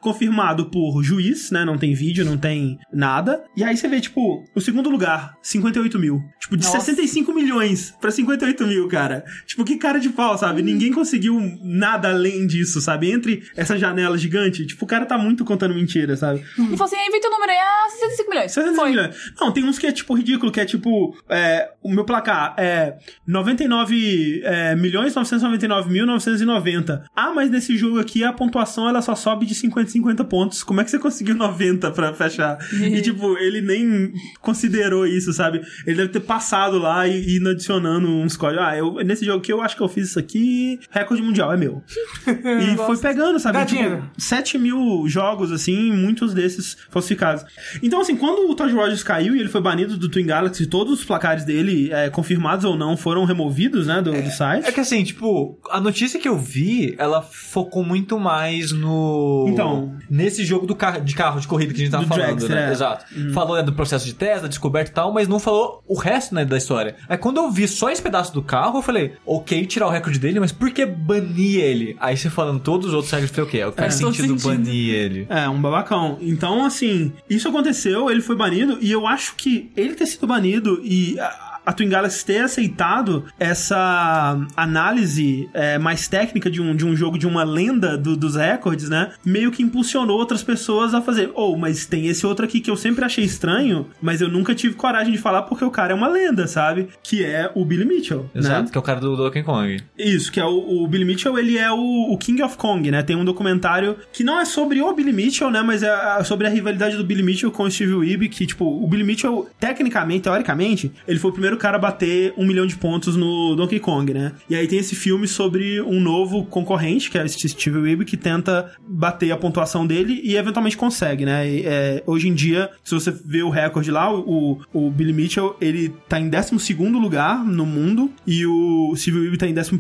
confirmado 0.01 0.67
por 0.71 1.03
juiz, 1.03 1.51
né, 1.51 1.65
não 1.65 1.77
tem 1.77 1.95
vídeo, 1.95 2.25
não 2.25 2.37
tem 2.37 2.79
nada, 2.93 3.45
e 3.57 3.63
aí 3.63 3.77
você 3.77 3.89
vê, 3.89 4.01
tipo, 4.01 4.45
o 4.55 4.61
segundo 4.61 4.89
lugar, 4.89 5.37
58 5.43 5.99
mil. 5.99 6.23
Tipo, 6.41 6.57
de 6.57 6.65
Nossa. 6.65 6.81
65 6.81 7.33
milhões 7.33 7.95
pra 8.01 8.11
58 8.11 8.67
mil, 8.67 8.89
cara. 8.89 9.25
Tipo, 9.47 9.65
que 9.65 9.77
cara 9.77 9.99
de 9.99 10.09
pau, 10.09 10.37
sabe? 10.37 10.63
Ninguém 10.63 10.93
conseguiu 10.93 11.41
nada 11.63 12.09
além 12.09 12.47
disso, 12.47 12.81
sabe? 12.81 13.11
Entre 13.11 13.43
essa 13.57 13.79
janela 13.79 14.17
gigante, 14.17 14.67
tipo, 14.67 14.85
o 14.85 14.89
cara 14.89 15.07
tá 15.07 15.19
muito 15.19 15.45
contando 15.45 15.75
mentira, 15.75 16.17
sabe? 16.17 16.41
E 16.41 16.77
falou 16.77 16.85
assim, 16.85 16.97
inventa 17.07 17.29
o 17.29 17.31
número 17.31 17.53
aí, 17.53 17.59
ah, 17.59 17.89
65 17.91 18.31
milhões. 18.31 18.53
65 18.53 18.81
Foi. 18.81 18.91
milhões. 18.91 19.33
Não, 19.41 19.53
tem 19.53 19.65
uns 19.65 19.79
que 19.79 19.87
é 19.87 19.93
tipo 19.93 20.15
ridículo, 20.15 20.51
que 20.51 20.61
é 20.61 20.65
tipo. 20.65 21.17
é, 21.29 21.71
o 21.83 21.91
meu 21.91 22.05
placar 22.05 22.55
é 22.59 22.97
99 23.27 24.43
é, 24.45 24.75
milhões 24.77 25.15
999 25.15 25.91
mil 25.91 26.07
990. 26.07 27.05
Ah, 27.15 27.33
mas 27.35 27.51
nesse 27.51 27.77
jogo 27.77 27.99
aqui 27.99 28.25
a 28.25 28.33
pontuação 28.33 28.89
ela 28.89 29.03
só 29.03 29.15
sobe 29.15 29.47
de 29.47 29.55
50 29.55 29.90
em 29.91 30.01
50 30.01 30.25
pontos. 30.25 30.63
Como 30.63 30.81
é 30.81 30.85
que 30.85 30.91
você 30.91 30.99
conseguiu 30.99 31.35
90 31.35 31.91
pra 31.91 32.13
fechar? 32.15 32.59
e 32.73 33.01
tipo, 33.03 33.37
ele 33.39 33.61
nem 33.61 34.13
considerou 34.41 35.07
isso, 35.07 35.33
sabe? 35.33 35.61
Ele 35.87 35.97
deve 35.97 36.09
ter 36.09 36.21
passado 36.21 36.79
lá 36.79 37.07
e 37.07 37.37
indo 37.37 37.51
adicionando 37.51 38.09
uns 38.09 38.37
códigos. 38.37 38.65
Ah, 38.65 38.77
eu, 38.77 38.95
nesse 39.05 39.25
jogo 39.25 39.39
aqui 39.39 39.53
eu 39.53 39.61
acho 39.61 39.77
que 39.77 39.83
eu 39.83 39.89
fiz 39.89 40.09
isso 40.09 40.19
aqui. 40.19 40.79
Recorde 40.91 41.23
mundial, 41.23 41.53
é 41.53 41.57
meu. 41.57 41.83
e 42.27 42.77
foi 42.77 42.97
pegando, 42.99 43.39
sabe? 43.39 43.59
Dá 43.59 43.65
Tipo, 43.67 43.83
dinheiro. 43.83 44.11
7 44.19 44.59
mil 44.59 45.05
jogos, 45.07 45.53
assim, 45.53 45.93
muitos 45.93 46.33
desses 46.35 46.77
falsificados. 46.91 47.45
Então, 47.83 48.01
assim, 48.01 48.17
quando 48.17 48.51
o 48.51 48.55
Todd 48.55 48.73
Rogers 48.73 49.03
caiu 49.03 49.35
e 49.37 49.41
ele 49.41 49.49
foi 49.49 49.61
banido 49.61 49.97
do 49.97 50.09
Twin 50.09 50.27
Galaxy, 50.27 50.67
todos 50.67 51.01
os 51.01 51.05
placares 51.05 51.45
dele, 51.45 51.91
é, 51.93 52.11
confirmados 52.11 52.65
ou 52.65 52.77
não, 52.77 52.97
foram 52.97 53.25
removidos, 53.25 53.87
né, 53.87 54.01
do, 54.03 54.13
do 54.13 54.31
site. 54.31 54.67
É 54.67 54.73
que 54.73 54.81
assim, 54.81 55.03
tipo, 55.05 55.59
a 55.71 55.81
notícia 55.81 56.19
que 56.21 56.29
eu 56.29 56.37
vi, 56.39 56.95
ela 56.99 57.23
focou 57.23 57.85
muito 57.85 58.19
mais 58.19 58.73
no. 58.73 59.47
Então. 59.49 59.80
Nesse 60.09 60.45
jogo 60.45 60.67
do 60.67 60.75
carro, 60.75 61.01
de 61.01 61.15
carro 61.15 61.41
de 61.41 61.47
corrida 61.49 61.73
que 61.73 61.81
a 61.81 61.85
gente 61.85 61.93
tava 61.93 62.05
Do 62.05 62.09
falando, 62.09 62.27
Dragster, 62.27 62.57
né? 62.57 62.69
é. 62.69 62.73
Exato. 62.73 63.05
Falou 63.33 63.57
né, 63.57 63.63
do 63.63 63.73
processo 63.73 64.05
de 64.07 64.15
teste, 64.15 64.43
da 64.43 64.49
descoberta 64.49 64.91
e 64.91 64.95
tal, 64.95 65.13
mas 65.13 65.29
não 65.29 65.39
falou 65.39 65.83
o 65.87 65.95
resto 65.99 66.35
né, 66.35 66.45
da 66.45 66.57
história. 66.57 66.97
Aí 67.09 67.17
quando 67.19 67.39
eu 67.39 67.51
vi 67.51 67.67
só 67.69 67.91
esse 67.91 68.03
pedaço 68.03 68.33
do 68.33 68.43
carro, 68.43 68.79
eu 68.79 68.83
falei, 68.83 69.13
ok, 69.27 69.65
tirar 69.67 69.87
o 69.87 69.91
recorde 69.91 70.19
dele, 70.19 70.41
mas 70.41 70.53
por 70.53 70.71
que 70.71 70.85
banir 70.85 71.61
ele? 71.61 71.97
Aí 72.01 72.17
você 72.17 72.29
falando 72.31 72.61
todos 72.61 72.89
os 72.89 72.95
outros 72.95 73.11
recordes, 73.13 73.37
eu 73.39 73.47
falei, 73.47 73.63
ok, 73.65 73.75
faz 73.77 73.95
É, 73.95 73.97
sentido 73.99 74.37
banir 74.37 74.95
ele. 74.95 75.27
É, 75.29 75.49
um 75.49 75.61
babacão. 75.61 76.19
Então, 76.21 76.65
assim, 76.65 77.13
isso 77.29 77.49
aconteceu, 77.49 78.11
ele 78.11 78.21
foi 78.21 78.37
banido, 78.37 78.79
e 78.81 78.91
eu 78.91 79.07
acho 79.07 79.35
que 79.37 79.71
ele 79.77 79.95
ter 79.95 80.07
sido 80.07 80.27
banido 80.27 80.81
e. 80.85 81.17
A, 81.65 81.73
Twin 81.73 81.89
Galaxy 81.89 82.25
ter 82.25 82.39
aceitado 82.43 83.25
essa 83.39 84.37
análise 84.57 85.49
é, 85.55 85.79
mais 85.79 86.09
técnica 86.09 86.51
de 86.51 86.61
um, 86.61 86.75
de 86.75 86.85
um 86.87 86.95
jogo, 86.97 87.19
de 87.19 87.27
uma 87.27 87.43
lenda 87.45 87.97
do- 87.97 88.17
dos 88.17 88.37
recordes, 88.37 88.89
né? 88.89 89.11
Meio 89.25 89.51
que 89.51 89.63
impulsionou 89.63 90.19
outras 90.19 90.43
pessoas 90.43 90.95
a 90.95 91.01
fazer. 91.01 91.31
Oh, 91.35 91.57
mas 91.57 91.87
tem 91.87 92.07
esse 92.07 92.27
outro 92.27 92.45
aqui 92.45 92.61
que 92.61 92.71
eu 92.71 92.77
sempre 92.77 93.05
achei 93.05 93.25
estranho, 93.25 93.87
mas 94.01 94.21
eu 94.21 94.29
nunca 94.29 94.55
tive 94.55 94.75
coragem 94.75 95.13
de 95.13 95.19
falar 95.19 95.43
porque 95.43 95.65
o 95.65 95.71
cara 95.71 95.93
é 95.93 95.95
uma 95.95 96.09
lenda, 96.09 96.47
sabe? 96.47 96.89
Que 97.03 97.25
é 97.25 97.51
o 97.55 97.65
Billy 97.65 97.85
Mitchell. 97.85 98.29
Exato, 98.35 98.65
Né? 98.65 98.69
que 98.71 98.79
é 98.79 98.81
o 98.81 98.85
cara 98.85 99.01
do 99.01 99.17
Donkey 99.17 99.43
Kong. 99.43 99.77
Isso, 99.99 100.31
que 100.31 100.41
é 100.41 100.45
o, 100.45 100.83
o 100.83 100.89
Billy 100.89 101.05
Mitchell, 101.05 101.39
ele 101.39 101.57
é 101.59 101.71
o, 101.71 102.13
o 102.13 102.19
King 102.19 102.43
of 102.43 102.57
Kong, 102.57 102.91
né? 102.91 103.03
Tem 103.03 103.17
um 103.17 103.25
documentário 103.25 103.97
que 104.13 104.23
não 104.25 104.39
é 104.41 104.45
sobre 104.45 104.81
o 104.83 104.93
Billy 104.93 105.13
Mitchell, 105.13 105.51
né? 105.51 105.63
Mas 105.63 105.83
é 105.83 105.89
a- 105.91 106.23
sobre 106.25 106.47
a 106.47 106.51
rivalidade 106.51 106.97
do 106.97 107.05
Billy 107.05 107.23
Mitchell 107.23 107.51
com 107.51 107.65
o 107.65 107.71
Steve 107.71 107.95
Weeb, 107.95 108.29
que, 108.29 108.47
tipo, 108.47 108.65
o 108.65 108.87
Billy 108.87 109.05
Mitchell, 109.05 109.49
tecnicamente, 109.59 110.23
teoricamente, 110.23 110.93
ele 111.07 111.19
foi 111.19 111.31
o 111.31 111.33
primeiro 111.33 111.50
cara 111.57 111.77
a 111.77 111.81
bater 111.81 112.33
um 112.37 112.47
milhão 112.47 112.67
de 112.67 112.77
pontos 112.77 113.17
no 113.17 113.55
Donkey 113.57 113.81
Kong, 113.81 114.13
né? 114.13 114.33
E 114.49 114.55
aí 114.55 114.67
tem 114.67 114.79
esse 114.79 114.95
filme 114.95 115.27
sobre 115.27 115.81
um 115.83 116.01
novo 116.01 116.45
concorrente, 116.47 117.11
que 117.11 117.19
é 117.19 117.25
o 117.25 117.29
Steve 117.29 117.79
Weeb, 117.79 118.05
que 118.05 118.17
tenta 118.17 118.73
bater 118.89 119.31
a 119.31 119.37
pontuação 119.37 119.87
dele 119.87 120.21
e 120.25 120.37
eventualmente 120.37 120.77
consegue, 120.77 121.25
né? 121.25 121.49
E, 121.49 121.63
é, 121.65 122.03
hoje 122.07 122.29
em 122.29 122.35
dia, 122.35 122.71
se 122.85 122.95
você 122.95 123.11
vê 123.11 123.43
o 123.43 123.51
recorde 123.51 123.91
lá, 123.91 124.13
o, 124.13 124.61
o 124.73 124.91
Billy 124.91 125.13
Mitchell, 125.13 125.57
ele 125.61 125.91
tá 126.09 126.21
em 126.21 126.29
12 126.29 126.75
lugar 127.01 127.45
no 127.45 127.65
mundo 127.67 128.11
e 128.27 128.45
o 128.47 128.95
Steve 128.97 129.19
Weeb 129.21 129.37
tá 129.39 129.47
em 129.47 129.55
11 129.59 129.71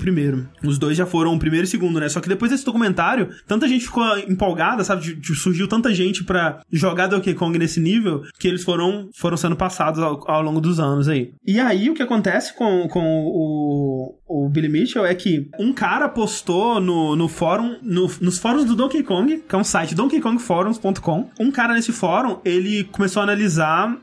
Os 0.64 0.78
dois 0.78 0.96
já 0.96 1.06
foram 1.06 1.34
o 1.34 1.38
primeiro 1.38 1.64
e 1.64 1.68
segundo, 1.68 2.00
né? 2.00 2.08
Só 2.08 2.20
que 2.20 2.28
depois 2.28 2.50
desse 2.50 2.64
documentário, 2.64 3.28
tanta 3.46 3.68
gente 3.68 3.84
ficou 3.84 4.04
empolgada, 4.18 4.82
sabe? 4.84 5.02
De- 5.02 5.14
de- 5.16 5.34
Surgiu 5.40 5.66
tanta 5.68 5.94
gente 5.94 6.24
pra 6.24 6.60
jogar 6.70 7.06
Donkey 7.06 7.34
Kong 7.34 7.58
nesse 7.58 7.80
nível 7.80 8.22
que 8.38 8.46
eles 8.48 8.62
foram, 8.64 9.08
foram 9.14 9.36
sendo 9.36 9.56
passados 9.56 10.00
ao, 10.00 10.28
ao 10.30 10.42
longo 10.42 10.60
dos 10.60 10.78
anos 10.80 11.08
aí. 11.08 11.30
E 11.46 11.59
aí, 11.60 11.88
o 11.90 11.94
que 11.94 12.02
acontece 12.02 12.54
com, 12.54 12.86
com 12.88 13.00
o, 13.26 14.14
o 14.28 14.48
Billy 14.48 14.68
Mitchell 14.68 15.04
é 15.04 15.14
que 15.14 15.48
um 15.58 15.72
cara 15.72 16.08
postou 16.08 16.80
no, 16.80 17.14
no 17.16 17.28
fórum, 17.28 17.76
no- 17.82 18.10
nos 18.20 18.38
fóruns 18.38 18.64
do 18.64 18.74
Donkey 18.76 19.02
Kong, 19.02 19.42
que 19.48 19.54
é 19.54 19.58
um 19.58 19.64
site 19.64 19.94
donkeykongforums.com. 19.94 21.30
Um 21.38 21.50
cara 21.50 21.74
nesse 21.74 21.92
fórum, 21.92 22.38
ele 22.44 22.84
começou 22.84 23.20
a 23.20 23.24
analisar 23.24 23.96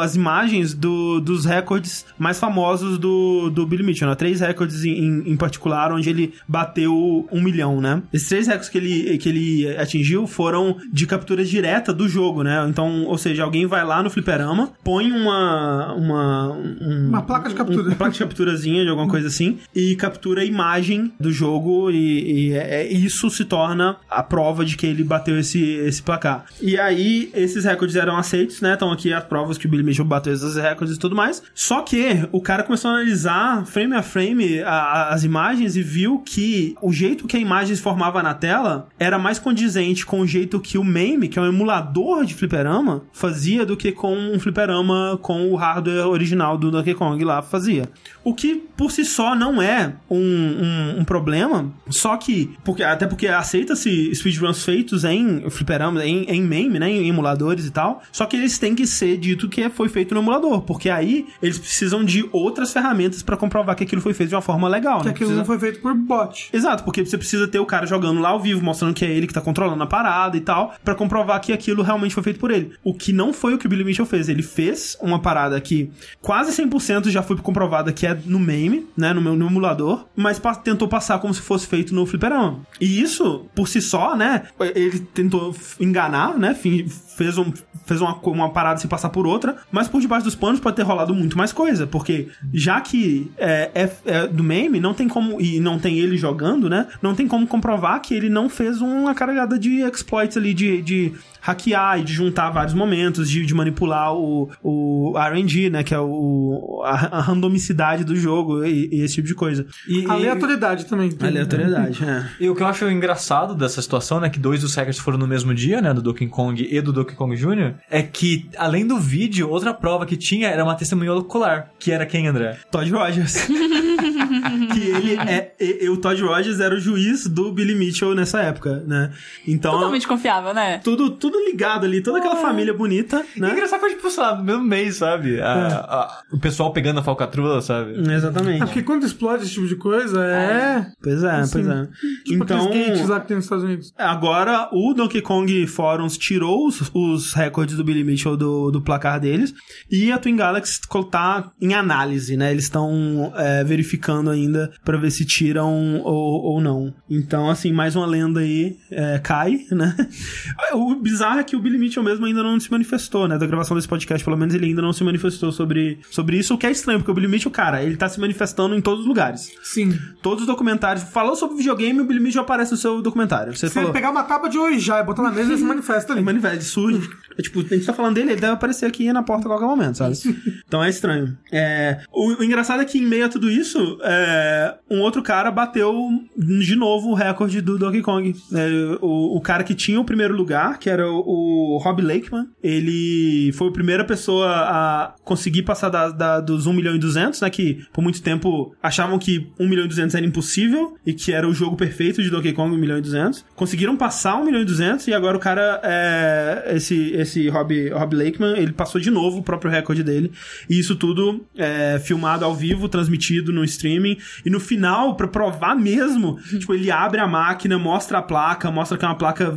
as 0.00 0.14
imagens 0.16 0.74
do- 0.74 1.20
dos 1.20 1.44
recordes 1.44 2.04
mais 2.18 2.38
famosos 2.38 2.98
do, 2.98 3.50
do 3.50 3.66
Billy 3.66 3.82
Mitchell, 3.82 4.08
né? 4.08 4.14
Três 4.14 4.40
recordes 4.40 4.84
em, 4.84 5.22
em 5.30 5.36
particular, 5.36 5.92
onde 5.92 6.08
ele 6.10 6.34
bateu 6.48 7.26
um 7.32 7.42
milhão, 7.42 7.80
né? 7.80 8.02
Esses 8.12 8.28
três 8.28 8.46
recordes 8.46 8.68
que 8.68 8.78
ele, 8.78 9.18
que 9.18 9.28
ele 9.28 9.76
atingiu 9.76 10.26
foram 10.26 10.76
de 10.92 11.06
captura 11.06 11.44
direta 11.44 11.92
do 11.92 12.08
jogo, 12.08 12.42
né? 12.42 12.64
Então, 12.68 13.04
ou 13.04 13.18
seja, 13.18 13.44
alguém 13.44 13.66
vai 13.66 13.84
lá 13.84 14.02
no 14.02 14.10
fliperama, 14.10 14.72
põe 14.84 15.10
uma... 15.12 15.92
Uma, 15.92 16.56
um- 16.80 17.08
Uma 17.08 17.22
placa 17.22 17.48
de 17.48 17.54
captura. 17.54 17.82
uma 17.88 17.94
placa 17.96 18.12
de 18.12 18.18
capturazinha 18.18 18.82
de 18.82 18.88
alguma 18.88 19.08
coisa 19.08 19.28
assim 19.28 19.58
e 19.74 19.94
captura 19.96 20.42
a 20.42 20.44
imagem 20.44 21.12
do 21.18 21.30
jogo 21.32 21.90
e, 21.90 22.48
e 22.48 22.52
é- 22.52 22.82
é- 22.82 22.92
isso 22.92 23.28
se 23.30 23.44
torna 23.44 23.96
a 24.10 24.22
prova 24.22 24.64
de 24.64 24.76
que 24.76 24.86
ele 24.86 25.02
bateu 25.04 25.38
esse, 25.38 25.60
esse 25.62 26.02
placar. 26.02 26.44
E 26.60 26.78
aí, 26.78 27.30
esses 27.34 27.64
recordes 27.64 27.96
eram 27.96 28.16
aceitos, 28.16 28.60
né? 28.60 28.72
Estão 28.74 28.90
aqui 28.92 29.12
as 29.12 29.24
provas 29.24 29.58
que 29.58 29.66
o 29.66 29.68
Billy 29.68 29.82
Mitchell 29.82 30.04
bateu 30.04 30.32
esses 30.32 30.56
recordes 30.56 30.96
e 30.96 30.98
tudo 30.98 31.14
mais. 31.16 31.42
Só 31.54 31.82
que 31.82 32.26
o 32.32 32.40
cara 32.40 32.62
começou 32.62 32.90
a 32.90 32.94
analisar 32.94 33.64
frame 33.66 33.94
a 33.94 34.02
frame 34.02 34.60
a- 34.62 34.70
a- 34.70 35.14
as 35.14 35.24
imagens 35.24 35.76
e 35.76 35.82
viu 35.82 36.18
que 36.24 36.74
o 36.82 36.92
jeito 36.92 37.26
que 37.26 37.36
a 37.36 37.40
imagem 37.40 37.74
se 37.74 37.82
formava 37.82 38.22
na 38.22 38.34
tela 38.34 38.88
era 38.98 39.18
mais 39.18 39.38
condizente 39.38 40.04
com 40.06 40.20
o 40.20 40.26
jeito 40.26 40.60
que 40.60 40.78
o 40.78 40.84
MAME, 40.84 41.28
que 41.28 41.38
é 41.38 41.42
um 41.42 41.46
emulador 41.46 42.24
de 42.24 42.34
fliperama, 42.34 43.02
fazia 43.12 43.64
do 43.66 43.76
que 43.76 43.92
com 43.92 44.16
um 44.16 44.38
fliperama 44.38 45.18
com 45.22 45.50
o 45.50 45.56
hardware 45.56 46.06
original 46.06 46.56
do 46.62 46.70
Donkey 46.70 46.94
Kong 46.94 47.22
lá 47.24 47.42
fazia. 47.42 47.88
O 48.24 48.34
que 48.34 48.54
por 48.76 48.90
si 48.90 49.04
só 49.04 49.34
não 49.34 49.60
é 49.60 49.94
um, 50.10 50.16
um, 50.18 51.00
um 51.00 51.04
problema, 51.04 51.70
só 51.90 52.16
que, 52.16 52.50
porque, 52.64 52.82
até 52.82 53.06
porque 53.06 53.28
aceita-se 53.28 54.14
speedruns 54.14 54.64
feitos 54.64 55.04
em 55.04 55.48
fliperama, 55.50 56.04
em, 56.04 56.24
em 56.24 56.40
MAME, 56.42 56.78
né, 56.78 56.90
em 56.90 57.08
emuladores 57.08 57.66
e 57.66 57.70
tal, 57.70 58.02
só 58.10 58.24
que 58.26 58.36
eles 58.36 58.58
têm 58.58 58.74
que 58.74 58.86
ser 58.86 59.16
dito 59.18 59.48
que 59.48 59.68
foi 59.68 59.88
feito 59.88 60.14
no 60.14 60.20
emulador, 60.20 60.62
porque 60.62 60.88
aí 60.88 61.26
eles 61.42 61.58
precisam 61.58 62.04
de 62.04 62.28
outras 62.32 62.72
ferramentas 62.72 63.22
pra 63.22 63.36
comprovar 63.36 63.76
que 63.76 63.84
aquilo 63.84 64.00
foi 64.00 64.14
feito 64.14 64.30
de 64.30 64.34
uma 64.34 64.40
forma 64.42 64.68
legal, 64.68 65.00
Que 65.00 65.04
né? 65.06 65.10
aquilo 65.10 65.30
Precisa- 65.30 65.38
não 65.38 65.44
foi 65.44 65.58
feito 65.58 65.80
por 65.80 65.94
bot. 65.94 66.48
Exato, 66.52 66.84
porque 66.84 67.04
você 67.04 67.18
precisa 67.18 67.46
ter 67.46 67.58
o 67.58 67.66
cara 67.66 67.86
jogando 67.86 68.20
lá 68.20 68.30
ao 68.30 68.40
vivo, 68.40 68.62
mostrando 68.64 68.94
que 68.94 69.04
é 69.04 69.10
ele 69.10 69.26
que 69.26 69.34
tá 69.34 69.40
controlando 69.40 69.82
a 69.82 69.86
parada 69.86 70.36
e 70.36 70.40
tal, 70.40 70.74
pra 70.84 70.94
comprovar 70.94 71.40
que 71.40 71.52
aquilo 71.52 71.82
realmente 71.82 72.14
foi 72.14 72.22
feito 72.22 72.38
por 72.40 72.50
ele. 72.50 72.72
O 72.84 72.94
que 72.94 73.12
não 73.12 73.32
foi 73.32 73.54
o 73.54 73.58
que 73.58 73.66
o 73.66 73.68
Billy 73.68 73.84
Mitchell 73.84 74.06
fez. 74.06 74.28
Ele 74.28 74.42
fez 74.42 74.96
uma 75.00 75.18
parada 75.20 75.60
que 75.60 75.90
quase 76.20 76.51
100% 76.52 77.08
já 77.10 77.22
foi 77.22 77.36
comprovada 77.36 77.92
que 77.92 78.06
é 78.06 78.14
no 78.26 78.38
MAME, 78.38 78.86
né, 78.96 79.12
no, 79.12 79.20
meu, 79.20 79.34
no 79.34 79.46
emulador, 79.46 80.06
mas 80.14 80.38
pa- 80.38 80.54
tentou 80.54 80.86
passar 80.88 81.18
como 81.18 81.32
se 81.34 81.40
fosse 81.40 81.66
feito 81.66 81.94
no 81.94 82.06
fliperama. 82.06 82.60
E 82.80 83.00
isso, 83.00 83.46
por 83.54 83.68
si 83.68 83.80
só, 83.80 84.14
né, 84.16 84.42
ele 84.74 85.00
tentou 85.00 85.54
enganar, 85.80 86.38
né, 86.38 86.54
fin- 86.54 86.86
fez, 87.16 87.36
um, 87.38 87.52
fez 87.86 88.00
uma, 88.00 88.14
uma 88.24 88.50
parada 88.50 88.78
se 88.80 88.88
passar 88.88 89.08
por 89.10 89.26
outra, 89.26 89.56
mas 89.70 89.88
por 89.88 90.00
debaixo 90.00 90.24
dos 90.24 90.34
panos 90.34 90.60
pode 90.60 90.76
ter 90.76 90.82
rolado 90.82 91.14
muito 91.14 91.36
mais 91.36 91.52
coisa, 91.52 91.86
porque 91.86 92.28
já 92.52 92.80
que 92.80 93.30
é, 93.38 93.70
é- 93.74 93.92
é 94.06 94.26
do 94.26 94.42
meme, 94.42 94.80
não 94.80 94.94
tem 94.94 95.08
como, 95.08 95.40
e 95.40 95.60
não 95.60 95.78
tem 95.78 95.98
ele 95.98 96.16
jogando, 96.16 96.68
né, 96.70 96.86
não 97.00 97.14
tem 97.14 97.26
como 97.28 97.46
comprovar 97.46 98.00
que 98.00 98.14
ele 98.14 98.28
não 98.28 98.48
fez 98.48 98.80
uma 98.80 99.14
carregada 99.14 99.58
de 99.58 99.80
exploits 99.82 100.36
ali, 100.36 100.54
de, 100.54 100.80
de 100.82 101.12
hackear 101.40 101.98
e 102.00 102.04
de 102.04 102.12
juntar 102.12 102.50
vários 102.50 102.72
momentos, 102.74 103.28
de, 103.28 103.44
de 103.44 103.52
manipular 103.54 104.14
o, 104.14 104.48
o 104.62 105.14
RNG, 105.18 105.70
né, 105.70 105.82
que 105.82 105.92
é 105.94 105.98
o, 105.98 106.82
a, 106.84 107.18
a 107.18 107.20
randomicidade 107.20 108.04
do 108.04 108.14
jogo 108.14 108.64
e, 108.64 108.88
e 108.92 109.00
esse 109.02 109.14
tipo 109.16 109.26
de 109.26 109.34
coisa. 109.34 109.66
E, 109.88 110.00
e- 110.04 110.06
Aleatoriedade 110.10 110.86
também. 110.86 111.10
Aleatoriedade, 111.20 112.04
é. 112.04 112.26
E 112.40 112.48
o 112.48 112.54
que 112.54 112.62
eu 112.62 112.66
acho 112.66 112.88
engraçado 112.88 113.54
dessa 113.54 113.82
situação, 113.82 114.20
né, 114.20 114.30
que 114.30 114.38
dois 114.38 114.60
dos 114.60 114.74
hackers 114.74 114.98
foram 114.98 115.18
no 115.18 115.26
mesmo 115.26 115.52
dia, 115.54 115.80
né, 115.82 115.92
do 115.92 116.00
Donkey 116.00 116.28
Kong 116.28 116.66
e 116.70 116.80
do 116.80 116.92
Donkey 117.02 117.14
Kong 117.16 117.34
Jr., 117.36 117.74
é 117.90 118.02
que, 118.02 118.48
além 118.56 118.86
do 118.86 118.98
vídeo, 118.98 119.48
outra 119.48 119.72
prova 119.74 120.06
que 120.06 120.16
tinha 120.16 120.48
era 120.48 120.62
uma 120.64 120.74
testemunha 120.74 121.12
ocular, 121.14 121.70
que 121.78 121.90
era 121.92 122.06
quem, 122.06 122.26
André? 122.28 122.58
Todd 122.70 122.90
Rogers. 122.90 123.46
que 124.72 124.80
ele 124.80 125.14
é. 125.16 125.52
e- 125.60 125.84
e 125.84 125.88
o 125.88 125.96
Todd 125.96 126.20
Rogers 126.22 126.60
era 126.60 126.74
o 126.74 126.78
juiz 126.80 127.26
do 127.26 127.52
Billy 127.52 127.74
Mitchell 127.74 128.14
nessa 128.14 128.40
época, 128.40 128.82
né? 128.86 129.12
Então. 129.46 129.72
Totalmente 129.72 130.06
confiável, 130.06 130.54
né? 130.54 130.78
Tudo, 130.78 131.10
tudo 131.10 131.38
ligado 131.44 131.84
ali, 131.86 132.02
toda 132.02 132.18
aquela 132.18 132.36
família 132.36 132.72
bonita, 132.74 133.24
E 133.36 133.40
né? 133.40 133.50
engraçado 133.52 133.80
foi, 133.80 133.90
tipo, 133.90 134.10
sei 134.10 134.22
lá, 134.22 134.36
no 134.36 134.44
mesmo 134.44 134.62
mês, 134.64 134.96
sabe? 134.96 135.40
A- 135.40 135.52
a- 135.78 136.22
o 136.32 136.38
pessoal 136.38 136.72
pegando 136.72 137.00
a 137.00 137.02
falcatrua, 137.02 137.60
sabe? 137.60 137.94
É 138.10 138.14
Exatamente. 138.14 138.60
porque 138.60 138.82
quando 138.82 139.04
explode 139.04 139.44
esse 139.44 139.52
tipo 139.54 139.66
de 139.66 139.76
coisa, 139.76 140.24
é. 140.24 140.86
Pois 141.02 141.22
é, 141.22 141.42
pois 141.50 141.66
é. 141.66 141.88
Tipo 142.24 142.44
então, 142.44 142.68
gates 142.70 143.08
lá 143.08 143.20
que 143.20 143.28
tem 143.28 143.36
nos 143.36 143.44
Estados 143.46 143.64
Unidos. 143.64 143.92
agora 143.98 144.68
o 144.72 144.94
Donkey 144.94 145.20
Kong 145.22 145.66
Forums 145.66 146.16
tirou 146.16 146.66
os, 146.66 146.90
os 146.94 147.32
recordes 147.32 147.76
do 147.76 147.84
Billy 147.84 148.04
Mitchell 148.04 148.36
do, 148.36 148.70
do 148.70 148.80
placar 148.80 149.20
deles 149.20 149.54
e 149.90 150.10
a 150.10 150.18
Twin 150.18 150.36
Galaxy 150.36 150.80
tá 151.10 151.50
em 151.60 151.74
análise, 151.74 152.36
né? 152.36 152.50
Eles 152.50 152.64
estão 152.64 153.32
é, 153.36 153.64
verificando 153.64 154.30
ainda 154.30 154.72
pra 154.84 154.96
ver 154.96 155.10
se 155.10 155.24
tiram 155.24 156.00
ou, 156.00 156.42
ou 156.42 156.60
não. 156.60 156.94
Então, 157.08 157.50
assim, 157.50 157.72
mais 157.72 157.96
uma 157.96 158.06
lenda 158.06 158.40
aí 158.40 158.76
é, 158.90 159.18
cai, 159.18 159.60
né? 159.70 159.96
O 160.74 160.94
bizarro 160.94 161.40
é 161.40 161.44
que 161.44 161.54
o 161.54 161.60
Billy 161.60 161.76
Mitchell 161.76 162.02
mesmo 162.02 162.24
ainda 162.24 162.42
não 162.42 162.58
se 162.58 162.70
manifestou, 162.70 163.28
né? 163.28 163.36
Da 163.36 163.46
gravação 163.46 163.76
desse 163.76 163.88
podcast, 163.88 164.24
pelo 164.24 164.36
menos 164.36 164.54
ele 164.54 164.66
ainda 164.66 164.80
não 164.80 164.92
se 164.92 165.04
manifestou 165.04 165.52
sobre, 165.52 165.98
sobre 166.10 166.38
isso, 166.38 166.54
o 166.54 166.58
que 166.58 166.66
é 166.66 166.70
estranho, 166.70 166.98
porque 166.98 167.10
o 167.10 167.14
Billy 167.14 167.28
Mitchell, 167.28 167.50
cara, 167.50 167.82
ele 167.82 167.96
tá 167.96 168.08
se 168.08 168.18
manifestando 168.18 168.74
em 168.74 168.80
todos 168.80 169.00
os 169.00 169.06
lugares. 169.06 169.50
Sim. 169.62 169.98
Todos 170.22 170.42
os 170.42 170.46
documentários. 170.46 171.04
Falou 171.04 171.36
sobre 171.36 171.56
videogame, 171.56 172.00
o 172.00 172.04
Billy 172.04 172.20
Mitchell 172.20 172.42
aparece 172.42 172.72
no 172.72 172.76
seu 172.76 173.02
documentário. 173.02 173.54
Você 173.54 173.68
Se 173.68 173.74
falou. 173.74 173.92
pegar 173.92 174.10
uma 174.10 174.22
tábua 174.22 174.48
de 174.48 174.58
Oijá 174.58 175.00
e 175.00 175.04
botar 175.04 175.22
na 175.22 175.30
mesa, 175.30 175.50
ele 175.50 175.58
se 175.58 175.64
manifesta 175.64 176.12
ali. 176.12 176.22
Ele 176.22 176.26
manifesta, 176.26 176.62
surge. 176.82 177.10
É, 177.38 177.42
tipo, 177.42 177.60
a 177.60 177.62
gente 177.62 177.86
tá 177.86 177.94
falando 177.94 178.14
dele, 178.14 178.32
ele 178.32 178.40
deve 178.40 178.52
aparecer 178.52 178.84
aqui 178.86 179.10
na 179.12 179.22
porta 179.22 179.46
a 179.46 179.50
qualquer 179.50 179.66
momento, 179.66 179.96
sabe? 179.96 180.14
então 180.66 180.84
é 180.84 180.88
estranho. 180.90 181.36
É, 181.50 182.00
o, 182.12 182.40
o 182.40 182.44
engraçado 182.44 182.82
é 182.82 182.84
que 182.84 182.98
em 182.98 183.06
meio 183.06 183.24
a 183.24 183.28
tudo 183.28 183.50
isso, 183.50 183.98
é, 184.02 184.74
um 184.90 185.00
outro 185.00 185.22
cara 185.22 185.50
bateu 185.50 185.94
de 186.36 186.76
novo 186.76 187.10
o 187.10 187.14
recorde 187.14 187.60
do 187.60 187.78
Donkey 187.78 188.02
Kong. 188.02 188.34
É, 188.52 188.98
o, 189.00 189.36
o 189.36 189.40
cara 189.40 189.64
que 189.64 189.74
tinha 189.74 189.98
o 190.00 190.04
primeiro 190.04 190.34
lugar, 190.34 190.78
que 190.78 190.90
era 190.90 191.08
o, 191.10 191.76
o 191.76 191.78
Rob 191.78 192.02
Lakeman, 192.02 192.46
ele 192.62 193.50
foi 193.54 193.68
a 193.68 193.72
primeira 193.72 194.04
pessoa 194.04 194.48
a 194.50 195.14
conseguir 195.24 195.62
passar 195.62 195.88
da, 195.88 196.10
da- 196.10 196.40
dos 196.40 196.66
1 196.66 196.72
milhão 196.72 196.94
e 196.94 196.98
200, 196.98 197.40
né? 197.40 197.48
Que 197.50 197.82
por 197.92 198.02
muito 198.02 198.22
tempo 198.22 198.74
achavam 198.82 199.18
que 199.18 199.50
1 199.58 199.68
milhão 199.68 199.84
e 199.84 199.88
200 199.88 200.14
era 200.14 200.26
impossível 200.26 200.96
e 201.06 201.12
que 201.14 201.32
era 201.32 201.48
o 201.48 201.54
jogo 201.54 201.76
perfeito 201.76 202.22
de 202.22 202.28
Donkey 202.30 202.52
Kong 202.52 202.74
1 202.74 202.78
milhão 202.78 202.98
e 202.98 203.02
200. 203.02 203.44
Conseguiram 203.56 203.96
passar 203.96 204.36
1 204.36 204.44
milhão 204.44 204.60
e 204.60 204.64
200 204.64 205.06
e 205.08 205.14
agora 205.14 205.36
o 205.36 205.40
cara, 205.40 205.80
é, 205.82 206.71
esse, 206.76 207.10
esse 207.12 207.48
Rob, 207.48 207.90
Rob 207.90 208.16
Lakeman, 208.16 208.56
ele 208.56 208.72
passou 208.72 209.00
de 209.00 209.10
novo 209.10 209.38
o 209.38 209.42
próprio 209.42 209.70
recorde 209.70 210.02
dele. 210.02 210.32
E 210.70 210.78
isso 210.78 210.96
tudo 210.96 211.44
é, 211.56 212.00
filmado 212.02 212.44
ao 212.44 212.54
vivo, 212.54 212.88
transmitido 212.88 213.52
no 213.52 213.64
streaming. 213.64 214.16
E 214.44 214.48
no 214.50 214.58
final, 214.60 215.16
pra 215.16 215.28
provar 215.28 215.74
mesmo, 215.74 216.38
tipo, 216.58 216.72
ele 216.72 216.90
abre 216.90 217.20
a 217.20 217.26
máquina, 217.26 217.78
mostra 217.78 218.18
a 218.18 218.22
placa, 218.22 218.70
mostra 218.70 218.96
que 218.96 219.04
é 219.04 219.08
uma 219.08 219.18
placa, 219.18 219.54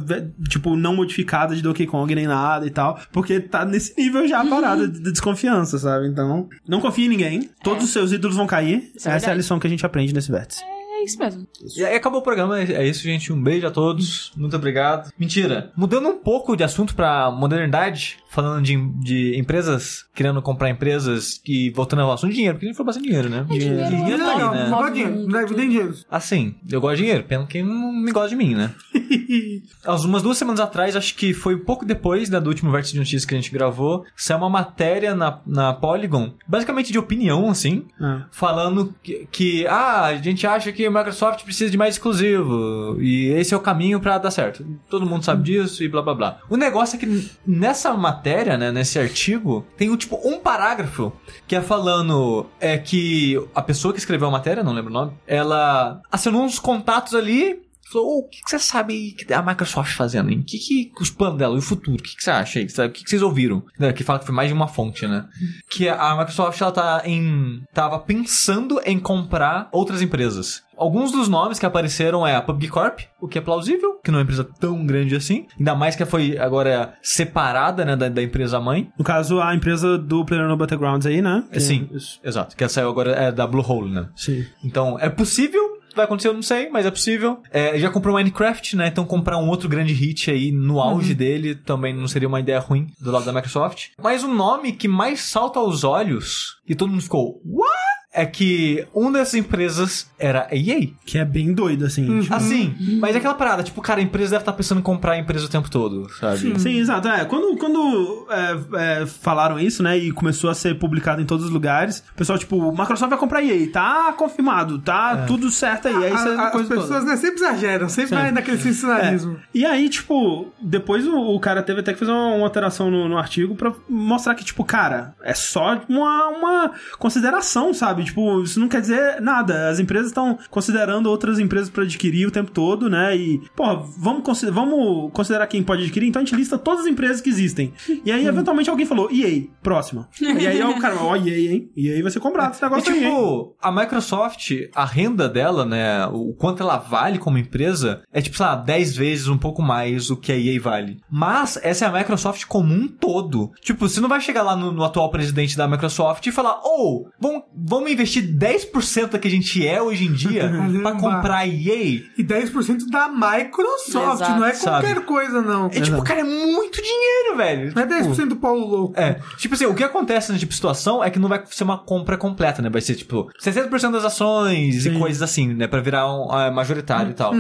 tipo, 0.50 0.76
não 0.76 0.96
modificada 0.96 1.56
de 1.56 1.62
Donkey 1.62 1.86
Kong 1.86 2.14
nem 2.14 2.28
nada 2.28 2.66
e 2.66 2.70
tal. 2.70 3.00
Porque 3.12 3.40
tá 3.40 3.64
nesse 3.64 3.94
nível 3.98 4.28
já 4.28 4.42
a 4.42 4.46
parada 4.46 4.88
de 4.88 5.06
de 5.06 5.12
desconfiança, 5.12 5.78
sabe? 5.78 6.08
Então, 6.08 6.50
não 6.68 6.82
confie 6.82 7.06
em 7.06 7.10
ninguém. 7.10 7.50
Todos 7.64 7.84
os 7.84 7.92
seus 7.92 8.12
ídolos 8.12 8.36
vão 8.36 8.48
cair. 8.48 8.92
Isso 8.96 9.08
é 9.08 9.10
Essa 9.10 9.10
é 9.10 9.12
a 9.12 9.18
verdade. 9.20 9.38
lição 9.38 9.60
que 9.60 9.68
a 9.68 9.70
gente 9.70 9.86
aprende 9.86 10.14
nesse 10.14 10.32
vértice. 10.32 10.62
Isso 11.06 11.20
mesmo. 11.20 11.48
E 11.76 11.86
aí 11.86 11.96
acabou 11.96 12.20
o 12.20 12.24
programa, 12.24 12.60
é 12.60 12.86
isso, 12.86 13.04
gente. 13.04 13.32
Um 13.32 13.42
beijo 13.42 13.68
a 13.68 13.72
todos. 13.72 14.32
Muito 14.36 14.56
obrigado. 14.56 15.12
Mentira. 15.18 15.72
Mudando 15.76 16.10
um 16.10 16.18
pouco 16.18 16.56
de 16.56 16.64
assunto 16.64 16.96
pra 16.96 17.32
modernidade, 17.32 18.18
falando 18.36 18.62
de, 18.62 18.76
de 19.00 19.40
empresas, 19.40 20.06
querendo 20.14 20.42
comprar 20.42 20.70
empresas 20.70 21.40
e 21.46 21.70
voltando 21.70 22.02
ao 22.02 22.12
assunto 22.12 22.32
de 22.32 22.36
dinheiro, 22.36 22.56
porque 22.56 22.66
a 22.66 22.70
gente 22.70 22.78
falou 22.78 22.88
bastante 22.88 23.08
dinheiro, 23.08 23.30
né? 23.30 23.46
É 23.50 23.58
dinheiro, 23.58 23.90
dinheiro 23.90 24.18
tá 24.18 24.38
Não, 24.38 24.50
aí, 24.52 24.58
né? 24.58 24.70
não 24.70 24.78
Move 24.78 24.90
de 24.92 24.96
dinheiro. 24.96 25.28
Não 25.30 25.46
tem 25.48 25.70
dinheiro. 25.70 25.96
Assim, 26.12 26.56
eu 26.70 26.82
gosto 26.82 26.98
de 26.98 27.04
dinheiro, 27.04 27.24
pena 27.24 27.46
que 27.46 27.64
não 27.64 27.94
me 27.94 28.12
gosta 28.12 28.30
de 28.30 28.36
mim, 28.36 28.54
né? 28.54 28.74
Há 29.86 29.96
umas 29.96 30.22
duas 30.22 30.38
semanas 30.38 30.60
atrás, 30.60 30.96
acho 30.96 31.16
que 31.16 31.34
foi 31.34 31.58
pouco 31.58 31.86
depois 31.86 32.30
né, 32.30 32.40
do 32.40 32.50
último 32.50 32.72
vértice 32.72 32.94
de 32.94 33.00
notícias 33.00 33.24
que 33.24 33.34
a 33.34 33.38
gente 33.38 33.52
gravou, 33.52 34.04
saiu 34.16 34.40
uma 34.40 34.50
matéria 34.50 35.16
na, 35.16 35.40
na 35.46 35.74
Polygon, 35.74 36.34
basicamente 36.48 36.92
de 36.92 37.00
opinião, 37.00 37.50
assim, 37.50 37.86
Ah. 38.02 38.26
falando 38.32 38.94
que, 39.02 39.28
que, 39.32 39.68
ah, 39.68 40.06
a 40.06 40.18
gente 40.18 40.46
acha 40.46 40.72
que 40.72 40.86
o 40.88 40.92
Microsoft 40.92 41.44
precisa 41.44 41.72
de 41.72 41.78
mais 41.78 41.96
exclusivo 41.96 42.98
e 43.00 43.28
esse 43.30 43.54
é 43.54 43.58
o 43.58 43.62
caminho 43.62 44.00
pra 44.00 44.18
dar 44.18 44.32
certo. 44.32 44.66
Todo 44.90 45.06
mundo 45.06 45.24
sabe 45.24 45.44
disso 45.44 45.84
e 45.84 45.88
blá 45.88 46.02
blá 46.02 46.14
blá. 46.14 46.40
O 46.50 46.58
negócio 46.58 46.96
é 46.98 47.00
que 47.00 47.30
nessa 47.46 47.94
matéria, 47.94 48.25
né, 48.58 48.72
nesse 48.72 48.98
artigo, 48.98 49.66
tem 49.78 49.96
tipo 49.96 50.20
um 50.24 50.40
parágrafo 50.40 51.14
que 51.48 51.56
é 51.56 51.62
falando 51.62 52.48
é 52.60 52.78
que 52.78 53.40
a 53.54 53.62
pessoa 53.62 53.94
que 53.94 54.00
escreveu 54.00 54.28
a 54.28 54.32
matéria, 54.32 54.64
não 54.64 54.74
lembro 54.74 54.90
o 54.90 54.94
nome, 54.94 55.12
ela 55.28 56.02
assinou 56.12 56.44
uns 56.44 56.58
contatos 56.58 57.14
ali 57.14 57.65
Falou, 57.92 58.08
"Ô, 58.08 58.20
o 58.20 58.28
que, 58.28 58.42
que 58.44 58.50
você 58.50 58.60
sabe 58.60 58.94
aí 58.94 59.12
que 59.12 59.32
a 59.34 59.42
Microsoft 59.42 59.94
fazendo? 59.96 60.32
O 60.32 60.44
que, 60.44 60.58
que 60.58 60.92
os 61.00 61.10
planos 61.10 61.38
dela, 61.38 61.56
e 61.56 61.60
o 61.60 61.62
futuro? 61.62 61.98
O 61.98 62.04
que, 62.04 62.16
que 62.16 62.24
você 62.24 62.32
acha 62.32 62.60
aí? 62.60 62.66
O 62.66 62.92
que, 62.92 63.04
que 63.04 63.10
vocês 63.10 63.22
ouviram? 63.22 63.64
Né, 63.80 63.94
Que 63.94 64.04
fala 64.04 64.20
que 64.20 64.26
foi 64.26 64.34
mais 64.36 64.48
de 64.50 64.54
uma 64.54 64.68
fonte, 64.68 65.08
né? 65.08 65.26
Que 65.70 65.88
a 65.88 66.16
Microsoft, 66.18 66.60
ela 66.60 66.72
tá 66.72 67.02
em... 67.06 67.62
Tava 67.74 68.00
pensando 68.00 68.82
em 68.86 69.00
comprar 69.00 69.70
outras 69.72 70.02
empresas. 70.02 70.64
Alguns 70.78 71.12
dos 71.12 71.30
nomes 71.30 71.58
que 71.58 71.66
apareceram 71.66 72.28
é 72.28 72.36
a 72.36 72.42
PUBG 72.42 72.68
Corp, 72.68 73.00
o 73.22 73.28
que 73.28 73.38
é 73.38 73.42
plausível, 73.42 74.00
que 74.04 74.12
não 74.12 74.20
é 74.20 74.22
uma 74.22 74.24
empresa 74.24 74.44
tão 74.60 74.86
grande 74.86 75.16
assim. 75.16 75.48
Ainda 75.58 75.74
mais 75.74 75.96
que 75.96 76.04
foi 76.06 76.38
agora 76.38 76.96
separada, 77.02 77.86
né, 77.86 77.96
da, 77.96 78.10
da 78.10 78.22
empresa 78.22 78.60
mãe. 78.60 78.90
No 78.98 79.06
caso, 79.06 79.40
a 79.40 79.56
empresa 79.56 79.98
do 79.98 80.26
PlayerUnknown's 80.26 80.60
Battlegrounds 80.60 81.08
aí, 81.08 81.22
né? 81.22 81.46
É, 81.52 81.60
sim. 81.60 81.90
Exato, 82.24 82.56
que 82.58 82.68
saiu 82.68 82.90
agora 82.90 83.12
é 83.12 83.32
da 83.32 83.48
Bluehole, 83.48 83.92
né? 83.92 84.10
Sim. 84.16 84.46
Então, 84.64 85.00
é 85.00 85.10
possível. 85.10 85.75
Vai 85.96 86.06
acontecer, 86.06 86.28
eu 86.28 86.34
não 86.34 86.42
sei, 86.42 86.70
mas 86.70 86.86
é 86.86 86.92
possível. 86.92 87.42
É, 87.52 87.80
já 87.80 87.90
comprou 87.90 88.16
Minecraft, 88.16 88.76
né? 88.76 88.88
Então 88.88 89.06
comprar 89.06 89.38
um 89.38 89.48
outro 89.48 89.70
grande 89.70 89.94
hit 89.94 90.30
aí 90.30 90.52
no 90.52 90.82
auge 90.82 91.14
dele 91.14 91.56
também 91.56 91.94
não 91.94 92.08
seria 92.08 92.28
uma 92.28 92.40
ideia 92.40 92.60
ruim 92.60 92.88
do 93.00 93.12
lado 93.12 93.26
da 93.26 93.32
Microsoft. 93.32 93.90
Mas 94.02 94.24
o 94.24 94.28
nome 94.28 94.74
que 94.74 94.88
mais 94.88 95.22
salta 95.22 95.60
aos 95.60 95.84
olhos, 95.84 96.58
e 96.68 96.76
todo 96.76 96.90
mundo 96.90 97.02
ficou, 97.02 97.42
what? 97.46 97.95
É 98.16 98.26
que 98.26 98.86
uma 98.94 99.12
dessas 99.12 99.34
empresas 99.36 100.10
era 100.18 100.48
a 100.50 100.56
EA. 100.56 100.88
Que 101.06 101.18
é 101.18 101.26
bem 101.26 101.54
doido, 101.54 101.86
assim. 101.86 102.22
tipo, 102.22 102.34
Assim, 102.34 102.74
mas 103.00 103.14
é 103.16 103.18
aquela 103.20 103.34
parada, 103.34 103.62
tipo, 103.64 103.82
cara, 103.82 104.00
a 104.00 104.04
empresa 104.04 104.32
deve 104.32 104.42
estar 104.44 104.54
pensando 104.54 104.80
em 104.80 104.82
comprar 104.84 105.14
a 105.14 105.18
empresa 105.18 105.46
o 105.46 105.50
tempo 105.50 105.70
todo, 105.70 106.10
sabe? 106.20 106.60
Sim, 106.60 106.78
exato. 106.78 107.08
É, 107.08 107.26
quando 107.26 107.58
quando 107.58 108.28
é, 108.30 109.02
é, 109.02 109.06
falaram 109.06 109.60
isso, 109.60 109.84
né, 109.84 109.98
e 109.98 110.12
começou 110.12 110.50
a 110.50 110.54
ser 110.54 110.78
publicado 110.80 111.22
em 111.22 111.26
todos 111.26 111.46
os 111.46 111.52
lugares, 111.52 112.04
o 112.12 112.16
pessoal, 112.16 112.38
tipo, 112.40 112.72
Microsoft 112.72 113.10
vai 113.10 113.18
comprar 113.20 113.44
EA, 113.44 113.70
tá 113.72 114.14
confirmado, 114.18 114.80
tá 114.80 115.26
tudo 115.28 115.50
certo 115.50 115.88
aí. 115.88 115.96
aí 116.06 116.12
A- 116.14 116.16
a- 116.16 116.46
as 116.48 116.52
coisa 116.52 116.70
toda. 116.70 116.82
pessoas 116.82 117.04
né, 117.06 117.18
sempre 117.18 117.36
exageram, 117.42 117.90
sempre 117.90 118.10
Sempre. 118.10 118.24
vai 118.24 118.32
naquele 118.32 118.58
sensacionalismo. 118.58 119.40
E 119.54 119.66
aí, 119.66 119.90
tipo, 119.90 120.54
depois 120.62 121.06
o, 121.06 121.16
o 121.18 121.40
cara 121.40 121.62
teve 121.62 121.82
até 121.82 121.92
que 121.94 122.00
fazer 122.00 122.12
uma, 122.12 122.36
uma 122.36 122.46
alteração 122.46 122.90
no, 122.90 123.10
no 123.10 123.18
artigo 123.18 123.56
pra 123.56 123.74
mostrar 123.90 124.36
que, 124.36 124.44
tipo, 124.46 124.64
cara, 124.64 125.14
é 125.24 125.34
só 125.34 125.82
uma, 125.90 126.28
uma 126.30 126.72
consideração, 126.98 127.74
sabe? 127.74 128.04
Tipo, 128.06 128.42
isso 128.42 128.60
não 128.60 128.68
quer 128.70 128.82
dizer 128.82 129.22
nada. 129.22 129.70
As 129.70 129.80
empresas 129.80 130.08
estão 130.08 130.38
considerando 130.50 131.08
outras 131.10 131.40
empresas 131.40 131.70
pra 131.70 131.84
adquirir 131.84 132.28
o 132.28 132.32
tempo 132.32 132.52
todo, 132.52 132.90
né? 132.90 133.16
E, 133.16 133.42
pô, 133.56 133.64
vamos, 133.98 134.24
consi- 134.24 134.50
vamos 134.52 135.12
considerar 135.12 135.48
quem 135.48 135.62
pode 135.64 135.84
adquirir, 135.84 136.08
então 136.08 136.22
a 136.22 136.26
gente 136.26 136.36
lista 136.36 136.58
todas 136.58 136.82
as 136.82 136.88
empresas 136.88 137.22
que 137.22 137.30
existem. 137.30 137.74
E 138.06 138.12
aí, 138.12 138.26
eventualmente, 138.26 138.70
alguém 138.70 138.86
falou, 138.86 139.10
EA, 139.12 139.44
próxima. 139.62 140.08
E 140.22 140.48
aí 140.48 140.64
o 140.64 140.80
cara, 140.80 140.96
ó, 141.02 141.16
EA, 141.16 141.52
hein? 141.52 141.70
EA 141.76 142.02
vai 142.02 142.12
ser 142.12 142.20
comprado 142.20 142.54
esse 142.54 142.64
E, 142.64 142.70
negócio 142.70 142.94
aí, 142.94 143.00
tipo, 143.00 143.56
a 143.62 143.72
Microsoft, 143.72 144.52
a 144.76 144.86
renda 144.86 145.28
dela, 145.28 145.66
né, 145.66 146.06
o 146.08 146.34
quanto 146.34 146.62
ela 146.62 146.78
vale 146.78 147.18
como 147.18 147.38
empresa, 147.38 148.02
é 148.12 148.22
tipo, 148.22 148.38
sei 148.38 148.46
lá, 148.46 148.56
10 148.56 148.96
vezes 148.96 149.28
um 149.28 149.38
pouco 149.38 149.62
mais 149.62 150.08
do 150.08 150.18
que 150.18 150.32
a 150.32 150.38
EA 150.38 150.60
vale. 150.62 150.98
Mas 151.10 151.58
essa 151.64 151.86
é 151.86 151.88
a 151.88 151.92
Microsoft 151.92 152.46
como 152.46 152.74
um 152.74 152.88
todo. 152.88 153.52
Tipo, 153.62 153.88
você 153.88 154.00
não 154.00 154.10
vai 154.10 154.22
chegar 154.22 154.44
lá 154.44 154.56
no, 154.56 154.72
no 154.72 154.84
atual 154.84 155.10
presidente 155.10 155.58
da 155.58 155.68
Microsoft 155.68 156.26
e 156.28 156.32
falar, 156.32 156.60
ô, 156.64 157.08
vamos, 157.20 157.44
vamos 157.56 157.92
investir 157.96 158.24
10% 158.24 159.10
do 159.10 159.20
que 159.20 159.28
a 159.28 159.32
gente 159.32 159.66
é 159.68 159.82
hoje 159.82 160.06
em 160.06 160.14
dia 160.14 160.52
pra 160.82 160.92
comprar 160.94 161.38
a 161.38 161.48
EA? 161.48 162.04
E 162.18 162.24
10% 162.24 162.90
da 162.90 163.10
Microsoft, 163.10 164.22
Exato. 164.22 164.40
não 164.40 164.46
é 164.46 164.54
Sabe. 164.54 164.86
qualquer 164.86 165.06
coisa, 165.06 165.42
não. 165.42 165.68
É 165.68 165.82
tipo, 165.82 166.02
cara, 166.04 166.20
é 166.22 166.24
muito 166.24 166.82
dinheiro, 166.82 167.38
velho. 167.38 167.74
Não 167.76 167.82
é 167.82 167.86
Tipo, 167.86 168.16
10% 168.16 168.28
do 168.30 168.36
Paulo 168.36 168.66
Louco. 168.68 168.94
É, 169.00 169.20
tipo 169.38 169.56
assim, 169.56 169.66
o 169.66 169.74
que 169.74 169.84
acontece 169.84 170.32
nesse 170.32 170.40
tipo 170.42 170.50
de 170.52 170.56
situação 170.56 171.04
é 171.04 171.10
que 171.10 171.20
não 171.20 171.30
vai 171.30 171.42
ser 171.50 171.64
uma 171.64 171.78
compra 171.78 172.18
completa, 172.18 172.62
né? 172.62 172.70
Vai 172.70 172.82
ser 172.82 172.96
tipo 172.96 173.30
60% 173.42 173.92
das 173.92 174.06
ações 174.06 174.84
Sim. 174.84 174.96
e 174.96 175.00
coisas 175.00 175.22
assim, 175.22 175.54
né? 175.54 175.68
Pra 175.68 175.82
virar 175.82 176.12
um 176.14 176.32
ah, 176.32 176.52
majoritário 176.52 177.12
e 177.12 177.14
tal. 177.14 177.34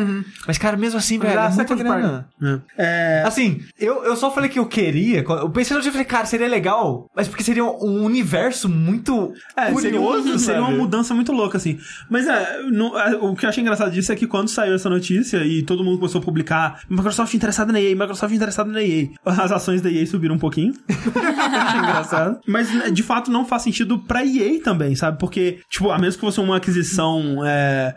Mas, 0.47 0.57
cara, 0.57 0.77
mesmo 0.77 0.97
assim, 0.97 1.19
velho, 1.19 1.31
Virar 1.31 1.51
é 1.51 1.55
muita 1.55 1.75
grana. 1.75 2.29
É, 2.77 3.23
Assim, 3.25 3.61
eu, 3.79 4.03
eu 4.03 4.15
só 4.15 4.31
falei 4.31 4.49
que 4.49 4.59
eu 4.59 4.65
queria. 4.65 5.19
Eu 5.27 5.49
pensei 5.49 5.75
no 5.75 5.81
dia 5.81 5.89
e 5.89 5.91
falei, 5.91 6.05
cara, 6.05 6.25
seria 6.25 6.47
legal, 6.47 7.09
mas 7.15 7.27
porque 7.27 7.43
seria 7.43 7.63
um 7.63 8.03
universo 8.03 8.69
muito 8.69 9.33
É, 9.57 9.71
curioso, 9.71 10.34
uma, 10.36 10.45
seria 10.45 10.61
uma 10.61 10.71
mudança 10.71 11.13
muito 11.13 11.31
louca, 11.31 11.57
assim. 11.57 11.77
Mas 12.09 12.27
é, 12.27 12.61
no- 12.63 12.97
é, 12.97 13.15
o 13.15 13.36
que 13.36 13.45
eu 13.45 13.49
achei 13.49 13.61
engraçado 13.61 13.91
disso 13.91 14.11
é 14.11 14.15
que 14.15 14.27
quando 14.27 14.47
saiu 14.49 14.75
essa 14.75 14.89
notícia 14.89 15.43
e 15.45 15.63
todo 15.63 15.83
mundo 15.83 15.97
começou 15.99 16.19
a 16.21 16.23
publicar 16.23 16.81
Microsoft 16.89 17.33
interessada 17.33 17.71
na 17.71 17.79
EA, 17.81 17.95
Microsoft 17.95 18.33
interessada 18.33 18.69
na 18.71 18.81
EA, 18.83 19.07
as 19.25 19.51
ações 19.51 19.81
da 19.81 19.89
EA 19.91 20.05
subiram 20.05 20.36
um 20.36 20.39
pouquinho. 20.39 20.73
achei 21.15 21.79
engraçado. 21.79 22.39
Mas, 22.47 22.73
né, 22.73 22.89
de 22.91 23.03
fato, 23.03 23.31
não 23.31 23.45
faz 23.45 23.61
sentido 23.63 23.99
pra 23.99 24.25
EA 24.25 24.61
também, 24.61 24.95
sabe? 24.95 25.17
Porque, 25.19 25.59
tipo, 25.69 25.89
a 25.91 25.97
menos 25.97 26.15
que 26.15 26.21
fosse 26.21 26.39
uma 26.39 26.57
aquisição, 26.57 27.43
é, 27.45 27.93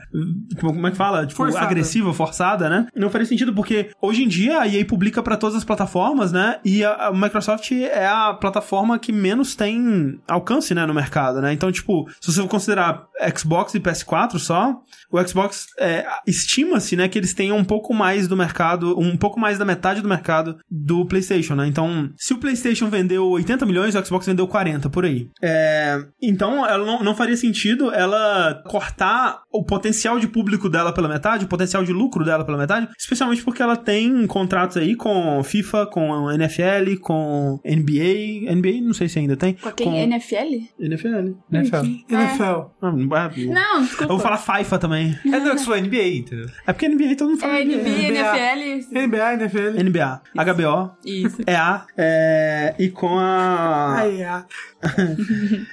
como 0.60 0.74
como 0.74 0.86
é 0.86 0.90
que 0.90 0.96
fala? 0.96 1.26
Tipo, 1.26 1.36
Forçada. 1.38 1.64
agressiva, 1.66 2.12
forçada, 2.12 2.68
né? 2.68 2.86
Não 2.94 3.10
faria 3.10 3.26
sentido 3.26 3.52
porque, 3.52 3.90
hoje 4.00 4.22
em 4.22 4.28
dia, 4.28 4.60
a 4.60 4.68
EA 4.68 4.84
publica 4.84 5.22
pra 5.22 5.36
todas 5.36 5.56
as 5.56 5.64
plataformas, 5.64 6.30
né? 6.32 6.58
E 6.64 6.84
a, 6.84 7.08
a 7.08 7.12
Microsoft 7.12 7.70
é 7.72 8.06
a 8.06 8.32
plataforma 8.34 8.98
que 8.98 9.12
menos 9.12 9.54
tem 9.56 10.18
alcance, 10.28 10.74
né, 10.74 10.86
no 10.86 10.94
mercado, 10.94 11.40
né? 11.40 11.52
Então, 11.52 11.70
tipo, 11.72 12.08
se 12.30 12.36
você 12.36 12.42
for 12.42 12.48
considerar 12.48 13.06
Xbox 13.36 13.74
e 13.74 13.80
PS4 13.80 14.38
só, 14.38 14.80
o 15.10 15.26
Xbox 15.26 15.66
é, 15.78 16.04
estima-se, 16.26 16.96
né, 16.96 17.08
que 17.08 17.18
eles 17.18 17.32
tenham 17.32 17.56
um 17.56 17.64
pouco 17.64 17.94
mais 17.94 18.28
do 18.28 18.36
mercado, 18.36 18.98
um 18.98 19.16
pouco 19.16 19.40
mais 19.40 19.58
da 19.58 19.64
metade 19.64 20.02
do 20.02 20.08
mercado 20.08 20.58
do 20.70 21.06
PlayStation, 21.06 21.54
né? 21.54 21.66
Então, 21.66 22.10
se 22.16 22.34
o 22.34 22.38
PlayStation 22.38 22.88
vendeu 22.88 23.26
80 23.26 23.64
milhões, 23.64 23.94
o 23.94 24.04
Xbox 24.04 24.26
vendeu 24.26 24.46
40 24.46 24.90
por 24.90 25.04
aí. 25.04 25.28
É, 25.42 25.98
então, 26.20 26.66
ela 26.66 26.84
não, 26.84 27.02
não 27.02 27.14
faria 27.14 27.36
sentido 27.36 27.92
ela 27.92 28.62
cortar 28.66 29.40
o 29.50 29.64
potencial 29.64 30.18
de 30.18 30.28
público 30.28 30.68
dela 30.68 30.92
pela 30.92 31.08
metade, 31.08 31.44
o 31.44 31.48
potencial 31.48 31.84
de 31.84 31.92
lucro 31.92 32.24
dela 32.24 32.44
pela 32.44 32.58
metade, 32.58 32.88
especialmente 32.98 33.42
porque 33.42 33.62
ela 33.62 33.76
tem 33.76 34.26
contratos 34.26 34.76
aí 34.76 34.94
com 34.94 35.42
FIFA, 35.42 35.86
com 35.86 36.30
NFL, 36.30 37.00
com 37.00 37.58
NBA, 37.64 38.54
NBA 38.54 38.82
não 38.82 38.92
sei 38.92 39.08
se 39.08 39.18
ainda 39.18 39.36
tem. 39.36 39.54
Com 39.54 39.72
quem? 39.72 40.00
NFL? 40.00 40.36
NFL. 40.78 41.34
NFL. 41.50 42.17
NFL. 42.22 42.70
Não, 42.80 43.16
é- 43.16 43.30
Não, 43.46 43.82
desculpa. 43.82 44.04
Eu 44.04 44.08
vou 44.08 44.18
falar 44.18 44.38
FIFA 44.38 44.78
também. 44.78 45.18
É 45.26 45.40
não, 45.40 45.56
que 45.56 45.64
foi 45.64 45.80
NBA, 45.80 46.08
entendeu? 46.16 46.46
É 46.66 46.72
porque 46.72 46.88
NBA 46.88 47.16
todo 47.16 47.30
mundo 47.30 47.40
fala 47.40 47.58
É 47.58 47.64
NBA, 47.64 47.88
NFL. 47.88 49.06
NBA, 49.06 49.34
NFL. 49.34 49.82
NBA, 49.84 50.22
HBO, 50.34 50.90
Isso. 51.04 51.42
EA, 51.46 51.86
é, 51.96 52.74
e 52.78 52.88
com 52.88 53.18
a. 53.18 53.98
Aí, 53.98 54.22
ah. 54.24 54.44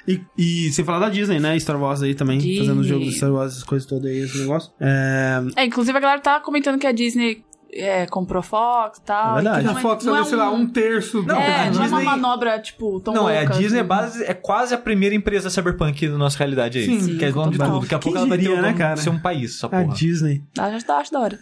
E, 0.06 0.20
e 0.38 0.72
sem 0.72 0.84
falar 0.84 0.98
da 1.00 1.08
Disney, 1.08 1.40
né? 1.40 1.58
Star 1.58 1.80
Wars 1.80 2.02
aí 2.02 2.14
também, 2.14 2.38
Disney. 2.38 2.58
fazendo 2.58 2.80
os 2.80 2.86
jogos 2.86 3.06
de 3.06 3.16
Star 3.16 3.32
Wars, 3.32 3.52
essas 3.52 3.64
coisas 3.64 3.88
todas 3.88 4.10
aí, 4.10 4.18
esse 4.18 4.38
negócio. 4.38 4.72
É. 4.80 5.42
É, 5.56 5.64
inclusive 5.64 5.96
a 5.96 6.00
galera 6.00 6.20
tá 6.20 6.40
comentando 6.40 6.78
que 6.78 6.86
a 6.86 6.92
Disney 6.92 7.44
é, 7.78 8.06
comprou 8.06 8.42
Fox 8.42 8.98
e 8.98 9.02
tal. 9.02 9.32
É 9.38 9.42
verdade. 9.42 9.58
e 9.58 9.62
que 9.62 9.68
A 9.68 9.72
não 9.72 9.78
é- 9.78 9.82
Fox 9.82 10.04
não 10.04 10.16
é 10.16 10.24
sei 10.24 10.36
lá, 10.36 10.50
um 10.50 10.66
terço. 10.66 11.22
Não, 11.22 11.36
é, 11.40 11.46
a 11.68 11.70
não 11.70 11.82
é 11.84 11.86
uma 11.88 11.98
Disney- 11.98 12.04
manobra, 12.04 12.58
tipo, 12.60 13.00
tão 13.00 13.14
não, 13.14 13.28
é, 13.28 13.38
a 13.38 13.40
louca, 13.42 13.56
Disney 13.58 13.78
é, 13.78 13.80
assim. 13.80 13.88
base, 13.88 14.24
é 14.24 14.34
quase 14.34 14.74
a 14.74 14.78
primeira 14.78 15.14
empresa 15.14 15.50
cyberpunk 15.50 16.08
da 16.08 16.16
nossa 16.18 16.38
realidade 16.38 16.78
aí. 16.78 16.84
Sim, 17.00 17.16
que 17.18 17.24
é 17.24 17.30
dono 17.32 17.50
de 17.52 17.58
tudo. 17.58 17.80
Daqui 17.80 17.94
a 17.94 17.98
pouco 17.98 18.18
ela 18.18 18.26
vai 18.26 18.38
ter 18.38 18.60
né, 18.62 18.72
cara? 18.72 18.96
ser 18.96 19.10
um 19.10 19.18
país, 19.18 19.62
A 19.64 19.68
porra. 19.68 19.84
Disney. 19.94 20.42
Ah, 20.58 20.70
já 20.70 20.80
tá, 20.86 20.96
acho 20.98 21.12
da 21.12 21.20
hora. 21.20 21.38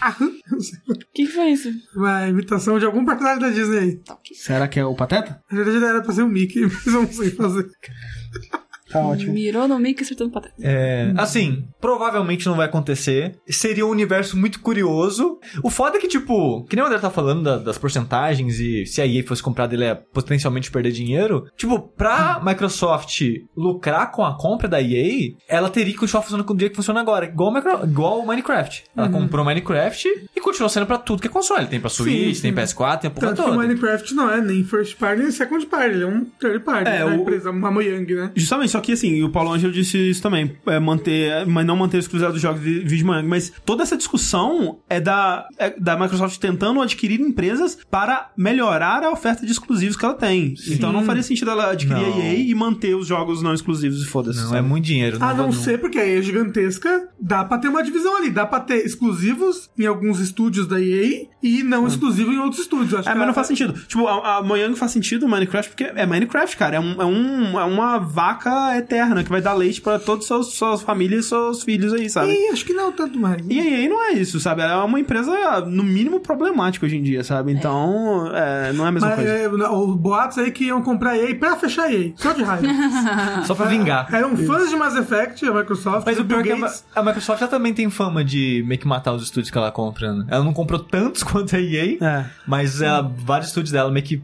Ah, 0.00 0.14
O 0.20 1.12
que, 1.14 1.26
que 1.26 1.32
foi 1.32 1.50
isso? 1.50 1.68
Uma 1.96 2.26
imitação 2.28 2.78
de 2.78 2.84
algum 2.86 3.04
personagem 3.04 3.40
da 3.40 3.48
Disney 3.50 3.78
aí. 3.78 3.96
Tá, 3.96 4.14
ok. 4.14 4.36
Será 4.36 4.68
que 4.68 4.78
é 4.78 4.84
o 4.84 4.94
Pateta? 4.94 5.42
Na 5.50 5.62
verdade, 5.62 5.84
era 5.84 6.02
pra 6.02 6.12
ser 6.12 6.22
o 6.22 6.28
Mickey, 6.28 6.60
mas 6.66 6.86
eu 6.86 6.92
não 7.02 7.12
sei 7.12 7.30
fazer. 7.30 7.68
Tá 8.90 9.00
ótimo. 9.00 9.32
Mirou 9.32 9.68
no 9.68 9.78
Mickey 9.78 10.02
acertando 10.02 10.30
pateta. 10.30 10.54
É, 10.60 11.12
assim, 11.16 11.64
provavelmente 11.80 12.46
não 12.46 12.56
vai 12.56 12.66
acontecer. 12.66 13.36
Seria 13.48 13.86
um 13.86 13.90
universo 13.90 14.36
muito 14.36 14.60
curioso. 14.60 15.38
O 15.62 15.70
foda 15.70 15.96
é 15.96 16.00
que, 16.00 16.08
tipo, 16.08 16.64
que 16.64 16.74
nem 16.76 16.82
o 16.84 16.86
André 16.86 16.98
tá 16.98 17.10
falando 17.10 17.42
da- 17.42 17.58
das 17.58 17.78
porcentagens 17.78 18.58
e 18.58 18.84
se 18.86 19.00
a 19.00 19.06
EA 19.06 19.24
fosse 19.26 19.42
comprada, 19.42 19.74
ele 19.74 19.84
ia 19.84 19.94
potencialmente 19.94 20.70
perder 20.70 20.92
dinheiro. 20.92 21.46
Tipo, 21.56 21.78
pra 21.78 22.40
Microsoft 22.44 23.20
lucrar 23.56 24.10
com 24.12 24.24
a 24.24 24.36
compra 24.36 24.68
da 24.68 24.80
EA, 24.80 25.32
ela 25.48 25.70
teria 25.70 25.92
que 25.92 25.98
continuar 25.98 26.22
funcionando 26.22 26.46
do 26.52 26.58
jeito 26.60 26.72
que 26.72 26.76
funciona 26.76 27.00
agora. 27.00 27.26
Igual 27.26 27.50
o, 27.50 27.54
Micro- 27.54 27.84
igual 27.84 28.18
o 28.20 28.26
Minecraft. 28.26 28.84
Ela 28.96 29.08
comprou 29.08 29.42
o 29.44 29.46
Minecraft 29.46 30.08
e 30.36 30.40
continua 30.40 30.68
sendo 30.68 30.86
pra 30.86 30.98
tudo 30.98 31.20
que 31.22 31.28
é 31.28 31.30
console. 31.30 31.66
Tem 31.66 31.80
pra 31.80 31.88
Switch, 31.90 32.36
Sim, 32.36 32.42
tem 32.52 32.66
sim. 32.66 32.74
PS4, 32.74 33.00
tem 33.00 33.08
a 33.08 33.10
porra 33.14 33.28
Tanto 33.28 33.42
que 33.42 33.48
o 33.48 33.52
toda. 33.52 33.58
Minecraft 33.66 34.14
não 34.14 34.30
é 34.30 34.40
nem 34.40 34.64
first 34.64 34.96
party 34.96 35.22
nem 35.22 35.30
second 35.30 35.66
party, 35.66 35.94
ele 35.94 36.04
é 36.04 36.06
um 36.06 36.24
third 36.24 36.60
party. 36.64 36.90
É, 36.90 36.98
É, 37.00 37.04
o- 37.04 37.14
empresa, 37.14 37.50
uma 37.50 37.70
Mojang, 37.70 38.14
né? 38.14 38.30
Justamente, 38.34 38.70
só 38.70 38.79
que 38.80 38.92
assim, 38.92 39.14
e 39.14 39.24
o 39.24 39.30
Paulo 39.30 39.52
Ângelo 39.52 39.72
disse 39.72 39.96
isso 40.10 40.22
também, 40.22 40.56
é 40.66 40.78
manter, 40.80 41.46
mas 41.46 41.64
não 41.66 41.76
manter 41.76 41.98
a 41.98 42.00
exclusividade 42.00 42.34
dos 42.34 42.42
jogos 42.42 42.60
de 42.62 42.80
vídeo 42.80 43.06
mas 43.26 43.52
toda 43.64 43.82
essa 43.82 43.96
discussão 43.96 44.78
é 44.88 45.00
da, 45.00 45.46
é 45.58 45.70
da 45.78 45.96
Microsoft 45.98 46.38
tentando 46.38 46.80
adquirir 46.80 47.20
empresas 47.20 47.78
para 47.90 48.30
melhorar 48.36 49.02
a 49.02 49.10
oferta 49.10 49.44
de 49.44 49.52
exclusivos 49.52 49.96
que 49.96 50.04
ela 50.04 50.14
tem. 50.14 50.54
Então 50.68 50.92
não 50.92 51.04
faria 51.04 51.22
sentido 51.22 51.50
ela 51.50 51.70
adquirir 51.72 52.00
Não. 52.06 52.14
a 52.14 52.18
EA 52.24 52.34
e 52.34 52.54
manter 52.54 52.94
os 52.94 53.06
jogos 53.06 53.42
não 53.42 53.52
exclusivos 53.54 54.02
e 54.02 54.06
foda-se. 54.06 54.38
Não, 54.40 54.46
sabe? 54.48 54.58
é 54.58 54.62
muito 54.62 54.84
dinheiro. 54.84 55.18
A 55.20 55.32
vou- 55.32 55.46
não 55.46 55.52
ser 55.52 55.78
porque 55.78 55.98
a 55.98 56.06
EA 56.06 56.18
é 56.18 56.22
gigantesca, 56.22 57.08
dá 57.20 57.44
pra 57.44 57.58
ter 57.58 57.68
uma 57.68 57.82
divisão 57.82 58.16
ali. 58.16 58.30
Dá 58.30 58.46
pra 58.46 58.60
ter 58.60 58.84
exclusivos 58.84 59.70
em 59.78 59.86
alguns 59.86 60.20
estúdios 60.20 60.66
da 60.66 60.80
EA 60.80 61.26
e 61.42 61.62
não 61.62 61.86
exclusivo 61.86 62.32
em 62.32 62.38
outros 62.38 62.60
estúdios. 62.62 62.94
Acho 62.94 63.08
É, 63.08 63.12
que 63.12 63.18
mas 63.18 63.26
não 63.26 63.32
a- 63.32 63.34
faz 63.34 63.46
sentido. 63.46 63.72
Tipo, 63.86 64.06
a, 64.06 64.38
a 64.38 64.42
Mojang 64.42 64.74
faz 64.76 64.92
sentido, 64.92 65.26
o 65.26 65.28
Minecraft, 65.28 65.70
porque 65.70 65.84
é 65.84 66.06
Minecraft, 66.06 66.56
cara. 66.56 66.76
É, 66.76 66.80
um, 66.80 67.00
é, 67.00 67.04
um, 67.04 67.60
é 67.60 67.64
uma 67.64 67.98
vaca 67.98 68.69
eterna, 68.78 69.22
que 69.24 69.30
vai 69.30 69.40
dar 69.40 69.54
leite 69.54 69.80
pra 69.80 69.98
todas 69.98 70.26
suas, 70.26 70.48
suas 70.48 70.82
famílias 70.82 71.26
e 71.26 71.28
seus 71.28 71.62
filhos 71.62 71.92
aí, 71.92 72.08
sabe? 72.10 72.32
E 72.32 72.48
acho 72.50 72.64
que 72.64 72.72
não 72.72 72.92
tanto 72.92 73.18
mais. 73.18 73.42
E 73.48 73.58
a 73.60 73.64
EA 73.64 73.88
não 73.88 74.02
é 74.04 74.12
isso, 74.12 74.38
sabe? 74.40 74.62
Ela 74.62 74.72
é 74.82 74.84
uma 74.84 74.98
empresa, 75.00 75.60
no 75.66 75.82
mínimo, 75.82 76.20
problemática 76.20 76.86
hoje 76.86 76.96
em 76.96 77.02
dia, 77.02 77.22
sabe? 77.24 77.52
Então, 77.52 78.30
é, 78.34 78.72
não 78.72 78.84
é 78.84 78.88
a 78.88 78.92
mesma 78.92 79.08
Mas, 79.08 79.16
coisa. 79.16 79.30
é, 79.32 79.48
os 79.48 79.96
boatos 79.96 80.38
aí 80.38 80.50
que 80.50 80.64
iam 80.66 80.82
comprar 80.82 81.16
EA 81.16 81.34
pra 81.34 81.56
fechar 81.56 81.84
a 81.84 81.92
EA. 81.92 82.12
Só 82.16 82.32
de 82.32 82.42
raiva. 82.42 82.66
Só 83.46 83.54
pra 83.54 83.66
vingar. 83.66 84.12
Eram 84.14 84.36
fãs 84.36 84.68
de 84.70 84.76
Mass 84.76 84.96
Effect, 84.96 85.44
a 85.46 85.52
Microsoft. 85.52 86.06
Mas 86.06 86.18
o 86.18 86.24
pior 86.24 86.40
é 86.40 86.42
que 86.42 86.52
a, 86.52 86.54
Bill 86.54 86.64
Gates. 86.64 86.84
a 86.94 87.02
Microsoft 87.02 87.40
já 87.40 87.48
também 87.48 87.72
tem 87.74 87.88
fama 87.90 88.24
de 88.24 88.62
meio 88.66 88.80
que 88.80 88.86
matar 88.86 89.12
os 89.12 89.22
estúdios 89.22 89.50
que 89.50 89.58
ela 89.58 89.70
compra, 89.70 90.12
né? 90.12 90.24
Ela 90.28 90.44
não 90.44 90.52
comprou 90.52 90.80
tantos 90.80 91.22
quanto 91.24 91.56
a 91.56 91.60
EA, 91.60 91.96
É. 92.00 92.24
mas 92.46 92.80
ela- 92.82 93.02
vários 93.24 93.48
estúdios 93.48 93.72
dela 93.72 93.90
meio 93.90 94.04
que 94.04 94.22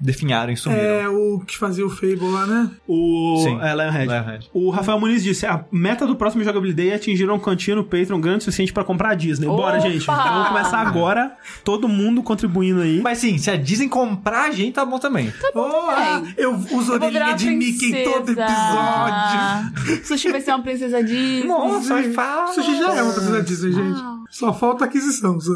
definharam 0.00 0.52
e 0.52 0.56
sumiram. 0.56 0.82
É 0.82 1.08
o 1.08 1.40
que 1.40 1.56
fazia 1.56 1.86
o 1.86 1.90
Fable 1.90 2.30
lá, 2.30 2.46
né? 2.46 2.70
O 2.88 3.40
Sim. 3.44 3.58
é, 3.60 3.74
Lionhead. 3.74 4.06
Lionhead. 4.06 4.50
O 4.52 4.70
Rafael 4.70 4.98
Muniz 4.98 5.22
disse: 5.22 5.46
a 5.46 5.64
meta 5.70 6.06
do 6.06 6.16
próximo 6.16 6.42
Jogabilidade 6.42 6.90
é 6.90 6.94
atingir 6.94 7.30
um 7.30 7.38
cantinho 7.38 7.76
no 7.76 7.84
Patreon 7.84 8.20
grande 8.20 8.38
o 8.38 8.42
suficiente 8.42 8.72
pra 8.72 8.82
comprar 8.84 9.10
a 9.10 9.14
Disney. 9.14 9.46
Bora, 9.46 9.78
Opa! 9.78 9.88
gente. 9.88 10.02
Então 10.02 10.16
vamos 10.16 10.48
começar 10.48 10.78
agora. 10.78 11.36
Todo 11.64 11.88
mundo 11.88 12.22
contribuindo 12.22 12.80
aí. 12.80 13.00
Mas 13.00 13.18
sim, 13.18 13.38
se 13.38 13.50
a 13.50 13.56
Disney 13.56 13.88
comprar 13.88 14.48
a 14.48 14.50
gente, 14.50 14.74
tá 14.74 14.84
bom 14.84 14.98
também. 14.98 15.32
Oh, 15.54 15.60
ah, 15.60 16.22
eu 16.36 16.54
uso 16.54 16.92
Eu 16.92 16.96
orelhinha 16.96 17.34
de 17.34 17.50
Mickey 17.50 17.94
em 17.94 18.04
todo 18.04 18.30
episódio. 18.32 20.04
Sushi 20.04 20.30
vai 20.30 20.40
ser 20.40 20.50
uma 20.52 20.62
princesa 20.62 21.02
Disney. 21.02 21.44
Nossa, 21.46 22.02
Sim. 22.02 22.12
fala. 22.12 22.52
Sushi 22.52 22.78
já 22.78 22.94
é 22.94 23.02
uma 23.02 23.12
princesa 23.12 23.42
Disney, 23.42 23.72
gente. 23.72 24.00
Só 24.30 24.52
falta 24.52 24.84
aquisição. 24.84 25.38
Só. 25.40 25.52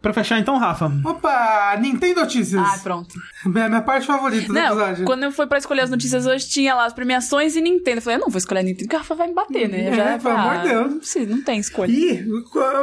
Pra 0.00 0.12
fechar 0.12 0.38
então, 0.38 0.56
Rafa. 0.58 0.90
Opa, 1.04 1.76
Nintendo 1.80 2.20
Notícias. 2.20 2.60
Ah, 2.60 2.78
pronto. 2.82 3.14
Minha, 3.44 3.68
minha 3.68 3.80
parte 3.82 4.06
favorita 4.06 4.48
do 4.48 4.52
Não, 4.52 4.66
episódio. 4.78 5.04
quando 5.06 5.22
eu 5.24 5.32
fui 5.32 5.46
pra 5.46 5.56
escolher 5.58 5.80
as 5.82 5.90
notícias 5.90 6.26
hoje, 6.26 6.46
tinha 6.48 6.74
lá 6.74 6.84
as 6.84 6.92
premiações 6.92 7.56
e 7.56 7.60
Nintendo. 7.60 7.98
Eu 7.98 8.02
falei, 8.02 8.16
eu 8.18 8.20
não 8.20 8.28
vou 8.28 8.36
escolher 8.38 8.60
a 8.60 8.62
Nintendo, 8.62 8.84
porque 8.84 8.96
a 8.96 8.98
Rafa 8.98 9.14
vai 9.14 9.28
me 9.28 9.34
bater, 9.34 9.68
né? 9.68 9.88
Eu 9.88 9.92
É, 9.92 9.96
já, 9.96 10.18
pelo 10.18 10.36
amor 10.36 10.56
de 10.58 10.68
Deus. 10.68 10.90
Não, 10.90 10.98
precisa, 10.98 11.34
não 11.36 11.42
tem 11.42 11.58
escolha. 11.58 11.90
E 11.90 12.24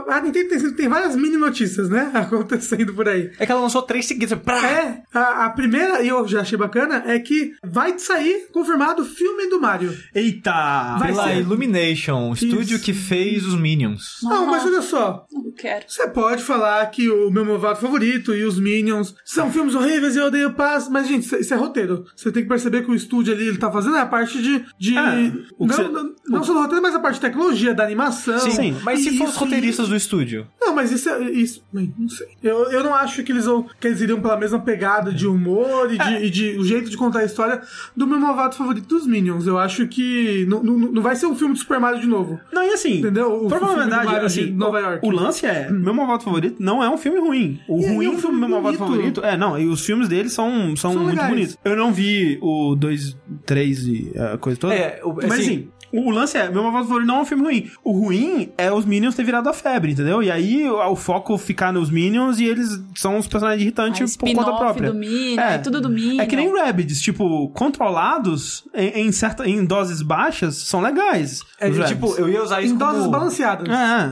a 0.10 0.20
Nintendo 0.22 0.50
tem, 0.50 0.74
tem 0.74 0.88
várias 0.88 1.16
mini 1.16 1.38
notícias, 1.38 1.90
né? 1.90 2.10
Acontecendo 2.14 2.94
por 2.94 3.08
aí. 3.08 3.32
É 3.40 3.46
que 3.46 3.52
ela 3.52 3.62
lançou 3.62 3.82
três 3.84 4.06
seguidas. 4.08 4.38
Pra... 4.40 4.58
É, 4.68 5.02
a, 5.14 5.46
a 5.46 5.50
primeira, 5.52 6.02
e 6.02 6.08
eu 6.08 6.28
já 6.28 6.42
achei 6.42 6.58
bacana, 6.58 7.04
é 7.06 7.20
que 7.20 7.54
vai 7.64 7.98
sair 8.00 8.48
confirmado 8.52 9.04
o 9.04 9.06
filme 9.06 9.48
do 9.48 9.60
Mario. 9.62 9.96
Eita! 10.14 10.98
Vai 11.00 11.12
Pela 11.12 11.28
ser. 11.28 11.38
Illumination, 11.38 12.32
o 12.32 12.34
estúdio 12.34 12.80
que 12.80 12.94
fez 12.94 13.46
os 13.46 13.56
Minions. 13.60 14.18
Não, 14.24 14.48
mas 14.48 14.66
olha 14.66 14.82
só, 14.82 15.26
Não 15.32 15.52
quero. 15.52 15.86
Você 15.88 16.08
pode 16.10 16.42
falar 16.44 16.86
que 16.88 17.07
o 17.10 17.30
meu 17.32 17.46
movado 17.46 17.80
favorito 17.80 18.34
e 18.34 18.44
os 18.44 18.60
Minions 18.60 19.16
são 19.26 19.52
filmes 19.52 19.76
horríveis 19.76 20.16
e 20.16 20.20
eu 20.20 20.26
odeio 20.26 20.54
paz, 20.54 20.88
mas, 20.90 21.08
gente, 21.08 21.24
isso- 21.26 21.36
isso 21.38 21.54
é 21.54 21.58
roteiro. 21.58 22.06
Você 22.16 22.32
tem 22.32 22.44
que 22.44 22.50
perceber 22.50 22.84
que 22.84 22.92
o 22.92 22.96
estúdio 22.96 23.34
ali 23.34 23.48
ele 23.48 23.58
tá 23.58 23.72
fazendo 23.72 23.98
a 23.98 24.06
parte 24.06 24.42
de. 24.42 24.64
de 24.80 24.98
É, 24.98 25.32
o 25.58 25.66
não, 25.66 25.76
você- 25.76 25.84
não, 25.88 26.12
não 26.28 26.44
só 26.44 26.54
do 26.54 26.60
roteiro, 26.60 26.82
mas 26.82 26.96
a 26.96 27.00
parte 27.00 27.16
de 27.16 27.22
tecnologia, 27.22 27.74
da 27.74 27.84
animação. 27.84 28.40
Sim, 28.40 28.76
Mas 28.84 29.00
se 29.02 29.10
E 29.16 29.18
for 29.18 29.28
os 29.30 29.36
roteiristas 29.36 29.88
do 29.90 29.96
estúdio? 29.96 30.48
Não, 30.60 30.74
mas 30.76 30.92
isso 30.92 31.10
é. 31.10 31.30
Isso, 31.32 31.64
não 31.74 32.10
sei. 32.10 32.28
Eu, 32.44 32.72
eu 32.72 32.84
não 32.84 32.94
acho 32.94 33.24
que 33.24 33.32
eles, 33.32 33.46
vão, 33.46 33.66
que 33.80 33.88
eles 33.88 34.02
iriam 34.02 34.22
pela 34.22 34.38
mesma 34.38 34.60
pegada 34.60 35.12
de 35.12 35.28
humor 35.28 35.92
e 35.94 35.98
de, 35.98 36.04
É. 36.16 36.26
e 36.26 36.30
de 36.30 36.58
o 36.58 36.64
jeito 36.64 36.90
de 36.90 36.98
contar 36.98 37.20
a 37.20 37.26
história 37.26 37.62
do 37.96 38.06
meu 38.08 38.20
malvado 38.20 38.56
favorito 38.56 38.88
dos 38.88 39.06
Minions. 39.08 39.46
Eu 39.48 39.58
acho 39.58 39.88
que 39.88 40.46
não, 40.50 40.64
não, 40.64 40.78
não 40.78 41.02
vai 41.02 41.16
ser 41.16 41.26
um 41.28 41.36
filme 41.36 41.54
de 41.54 41.60
Super 41.60 41.80
Mario 41.80 42.00
de 42.02 42.08
novo. 42.08 42.40
Não, 42.52 42.64
e 42.64 42.70
assim, 42.72 43.00
Entendeu? 43.00 43.46
O 43.46 43.48
verdade, 43.50 44.06
Mario 44.06 44.26
assim, 44.26 44.52
Nova 44.52 44.78
o- 44.78 44.82
York. 44.82 45.08
o 45.08 45.12
lance 45.12 45.46
é, 45.46 45.70
meu 45.72 45.94
malvado 45.94 46.24
favorito 46.24 46.58
não 46.62 46.84
é 46.84 46.90
um 46.90 46.97
filme 46.98 47.20
ruim. 47.20 47.60
O 47.68 47.80
E- 47.80 47.88
ruim 47.88 48.06
é 48.06 48.10
um 48.10 48.18
filme 48.20 48.40
meu 48.40 48.50
malvado 48.50 48.78
bonito. 48.78 48.92
favorito, 48.96 49.24
é, 49.26 49.38
não, 49.38 49.60
e 49.60 49.66
os 49.68 49.86
filmes 49.86 50.08
dele 50.08 50.30
são, 50.30 50.76
são, 50.76 50.94
São 50.94 51.04
muito 51.04 51.10
legais. 51.16 51.30
bonitos. 51.30 51.58
Eu 51.64 51.76
não 51.76 51.92
vi 51.94 52.38
o 52.42 52.76
2, 52.76 53.18
3 53.46 53.88
e 53.88 54.12
a 54.18 54.38
coisa 54.38 54.60
toda. 54.60 54.74
É, 54.74 55.00
o- 55.04 55.14
mas 55.14 55.26
assim- 55.32 55.42
assim, 55.42 55.68
o, 56.06 56.10
lance 56.12 56.38
é, 56.38 56.50
meu 56.50 56.64
malvado 56.64 56.86
favorito 56.86 57.08
não 57.08 57.18
é 57.18 57.22
um 57.22 57.26
filme 57.26 57.44
ruim. 57.44 57.72
O 57.84 57.92
ruim 57.92 58.52
é 58.58 58.72
os 58.72 58.86
Minions 58.86 59.16
ter 59.16 59.24
virado 59.24 59.48
a 59.50 59.54
febre, 59.54 59.92
entendeu? 59.94 60.22
E 60.22 60.30
aí 60.32 60.68
o, 60.70 60.92
o 60.92 60.96
foco 60.96 61.38
ficar 61.38 61.72
nos 61.74 61.90
Minions 61.90 62.40
e 62.40 62.46
eles 62.46 62.80
são 62.96 63.18
os 63.18 63.28
personagens 63.28 63.62
Ah, 63.62 63.64
irritantes 63.64 64.16
por 64.18 64.32
conta 64.34 64.54
própria. 64.54 64.92
do 64.92 64.98
Minion, 64.98 65.40
é 65.42 65.58
tudo 65.58 65.82
do 65.82 65.90
Minion. 65.90 66.22
É 66.22 66.26
que 66.26 66.36
nem 66.36 66.52
Rabbids, 66.54 67.02
tipo, 67.02 67.50
controlados 67.50 68.66
em, 68.74 69.08
em, 69.08 69.12
certa, 69.12 69.48
em 69.48 69.64
doses 69.66 70.02
baixas 70.02 70.56
são 70.56 70.82
legais. 70.82 71.42
É, 71.60 71.70
os 71.70 71.88
tipo, 71.88 72.16
eu 72.18 72.30
ia 72.30 72.44
usar 72.44 72.62
isso 72.62 72.74
Em 72.74 72.78
doses 72.78 73.00
como... 73.02 73.12
balanceadas. 73.12 73.68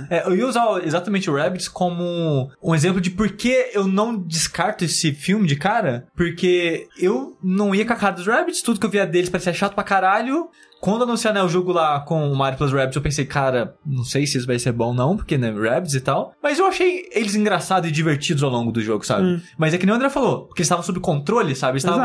É, 0.09 0.17
É, 0.17 0.27
eu 0.27 0.36
ia 0.36 0.47
usar 0.47 0.65
exatamente 0.86 1.29
o 1.29 1.36
Rabbids 1.36 1.67
como 1.67 2.49
um 2.63 2.73
exemplo 2.75 3.01
de 3.01 3.09
por 3.09 3.29
que 3.29 3.69
eu 3.73 3.88
não 3.88 4.15
descarto 4.17 4.83
esse 4.86 5.11
filme 5.13 5.47
de 5.47 5.55
cara. 5.55 6.07
Porque 6.15 6.88
eu 6.99 7.38
não 7.43 7.73
ia 7.73 7.86
com 7.86 7.93
a 7.93 7.95
cara 7.95 8.15
dos 8.15 8.27
Rabbids, 8.27 8.61
tudo 8.61 8.79
que 8.79 8.86
eu 8.86 8.89
via 8.89 9.05
deles 9.05 9.29
parecia 9.29 9.53
chato 9.53 9.73
pra 9.75 9.83
caralho. 9.83 10.47
Quando 10.80 11.03
anunciaram 11.03 11.41
né, 11.41 11.45
o 11.45 11.49
jogo 11.49 11.71
lá 11.71 11.99
com 12.01 12.32
o 12.32 12.36
Mario 12.36 12.57
Plus 12.57 12.71
Rabbids, 12.71 12.95
eu 12.95 13.01
pensei, 13.01 13.26
cara, 13.26 13.76
não 13.86 14.03
sei 14.03 14.28
se 14.28 14.38
isso 14.38 14.45
vai 14.45 14.59
ser 14.59 14.71
bom 14.71 14.93
não, 14.93 15.17
porque, 15.17 15.38
né, 15.38 15.51
Rabbids 15.51 15.95
e 15.95 16.01
tal. 16.01 16.34
Mas 16.43 16.59
eu 16.59 16.67
achei 16.67 17.09
eles 17.11 17.36
engraçados 17.36 17.89
e 17.89 17.91
divertidos 17.91 18.43
ao 18.43 18.49
longo 18.51 18.71
do 18.71 18.82
jogo, 18.82 19.05
sabe? 19.05 19.23
Mas 19.57 19.73
é 19.73 19.78
que 19.78 19.86
nem 19.86 19.93
o 19.93 19.95
André 19.95 20.09
falou, 20.09 20.45
porque 20.45 20.61
eles 20.61 20.67
estavam 20.67 20.84
sob 20.84 20.99
controle, 20.99 21.55
sabe? 21.55 21.73
Eles 21.73 21.84
estavam... 21.84 22.03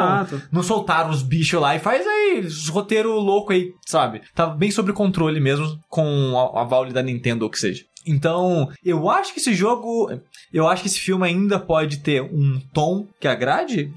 Não 0.51 0.63
soltaram 0.63 1.11
os 1.11 1.23
bichos 1.23 1.61
lá 1.61 1.77
e 1.77 1.79
faz 1.79 2.07
aí, 2.07 2.47
roteiro 2.71 3.13
louco 3.19 3.53
aí, 3.53 3.71
sabe? 3.87 4.23
Tava 4.35 4.55
bem 4.55 4.71
sob 4.71 4.93
controle 4.93 5.41
mesmo 5.41 5.79
com 5.89 6.53
a, 6.57 6.63
a 6.63 6.65
Valve 6.65 6.93
da 6.93 7.03
Nintendo 7.03 7.45
ou 7.45 7.49
o 7.49 7.51
que 7.51 7.59
seja. 7.59 7.83
Então, 8.07 8.69
eu 8.85 9.09
acho 9.11 9.33
que 9.35 9.41
esse 9.41 9.55
jogo. 9.55 10.11
Eu 10.53 10.67
acho 10.67 10.83
que 10.83 10.89
esse 10.89 10.99
filme 10.99 11.25
ainda 11.27 11.59
pode 11.59 11.99
ter 11.99 12.23
um 12.23 12.59
tom 12.73 13.07
que 13.21 13.29
agrade. 13.29 13.93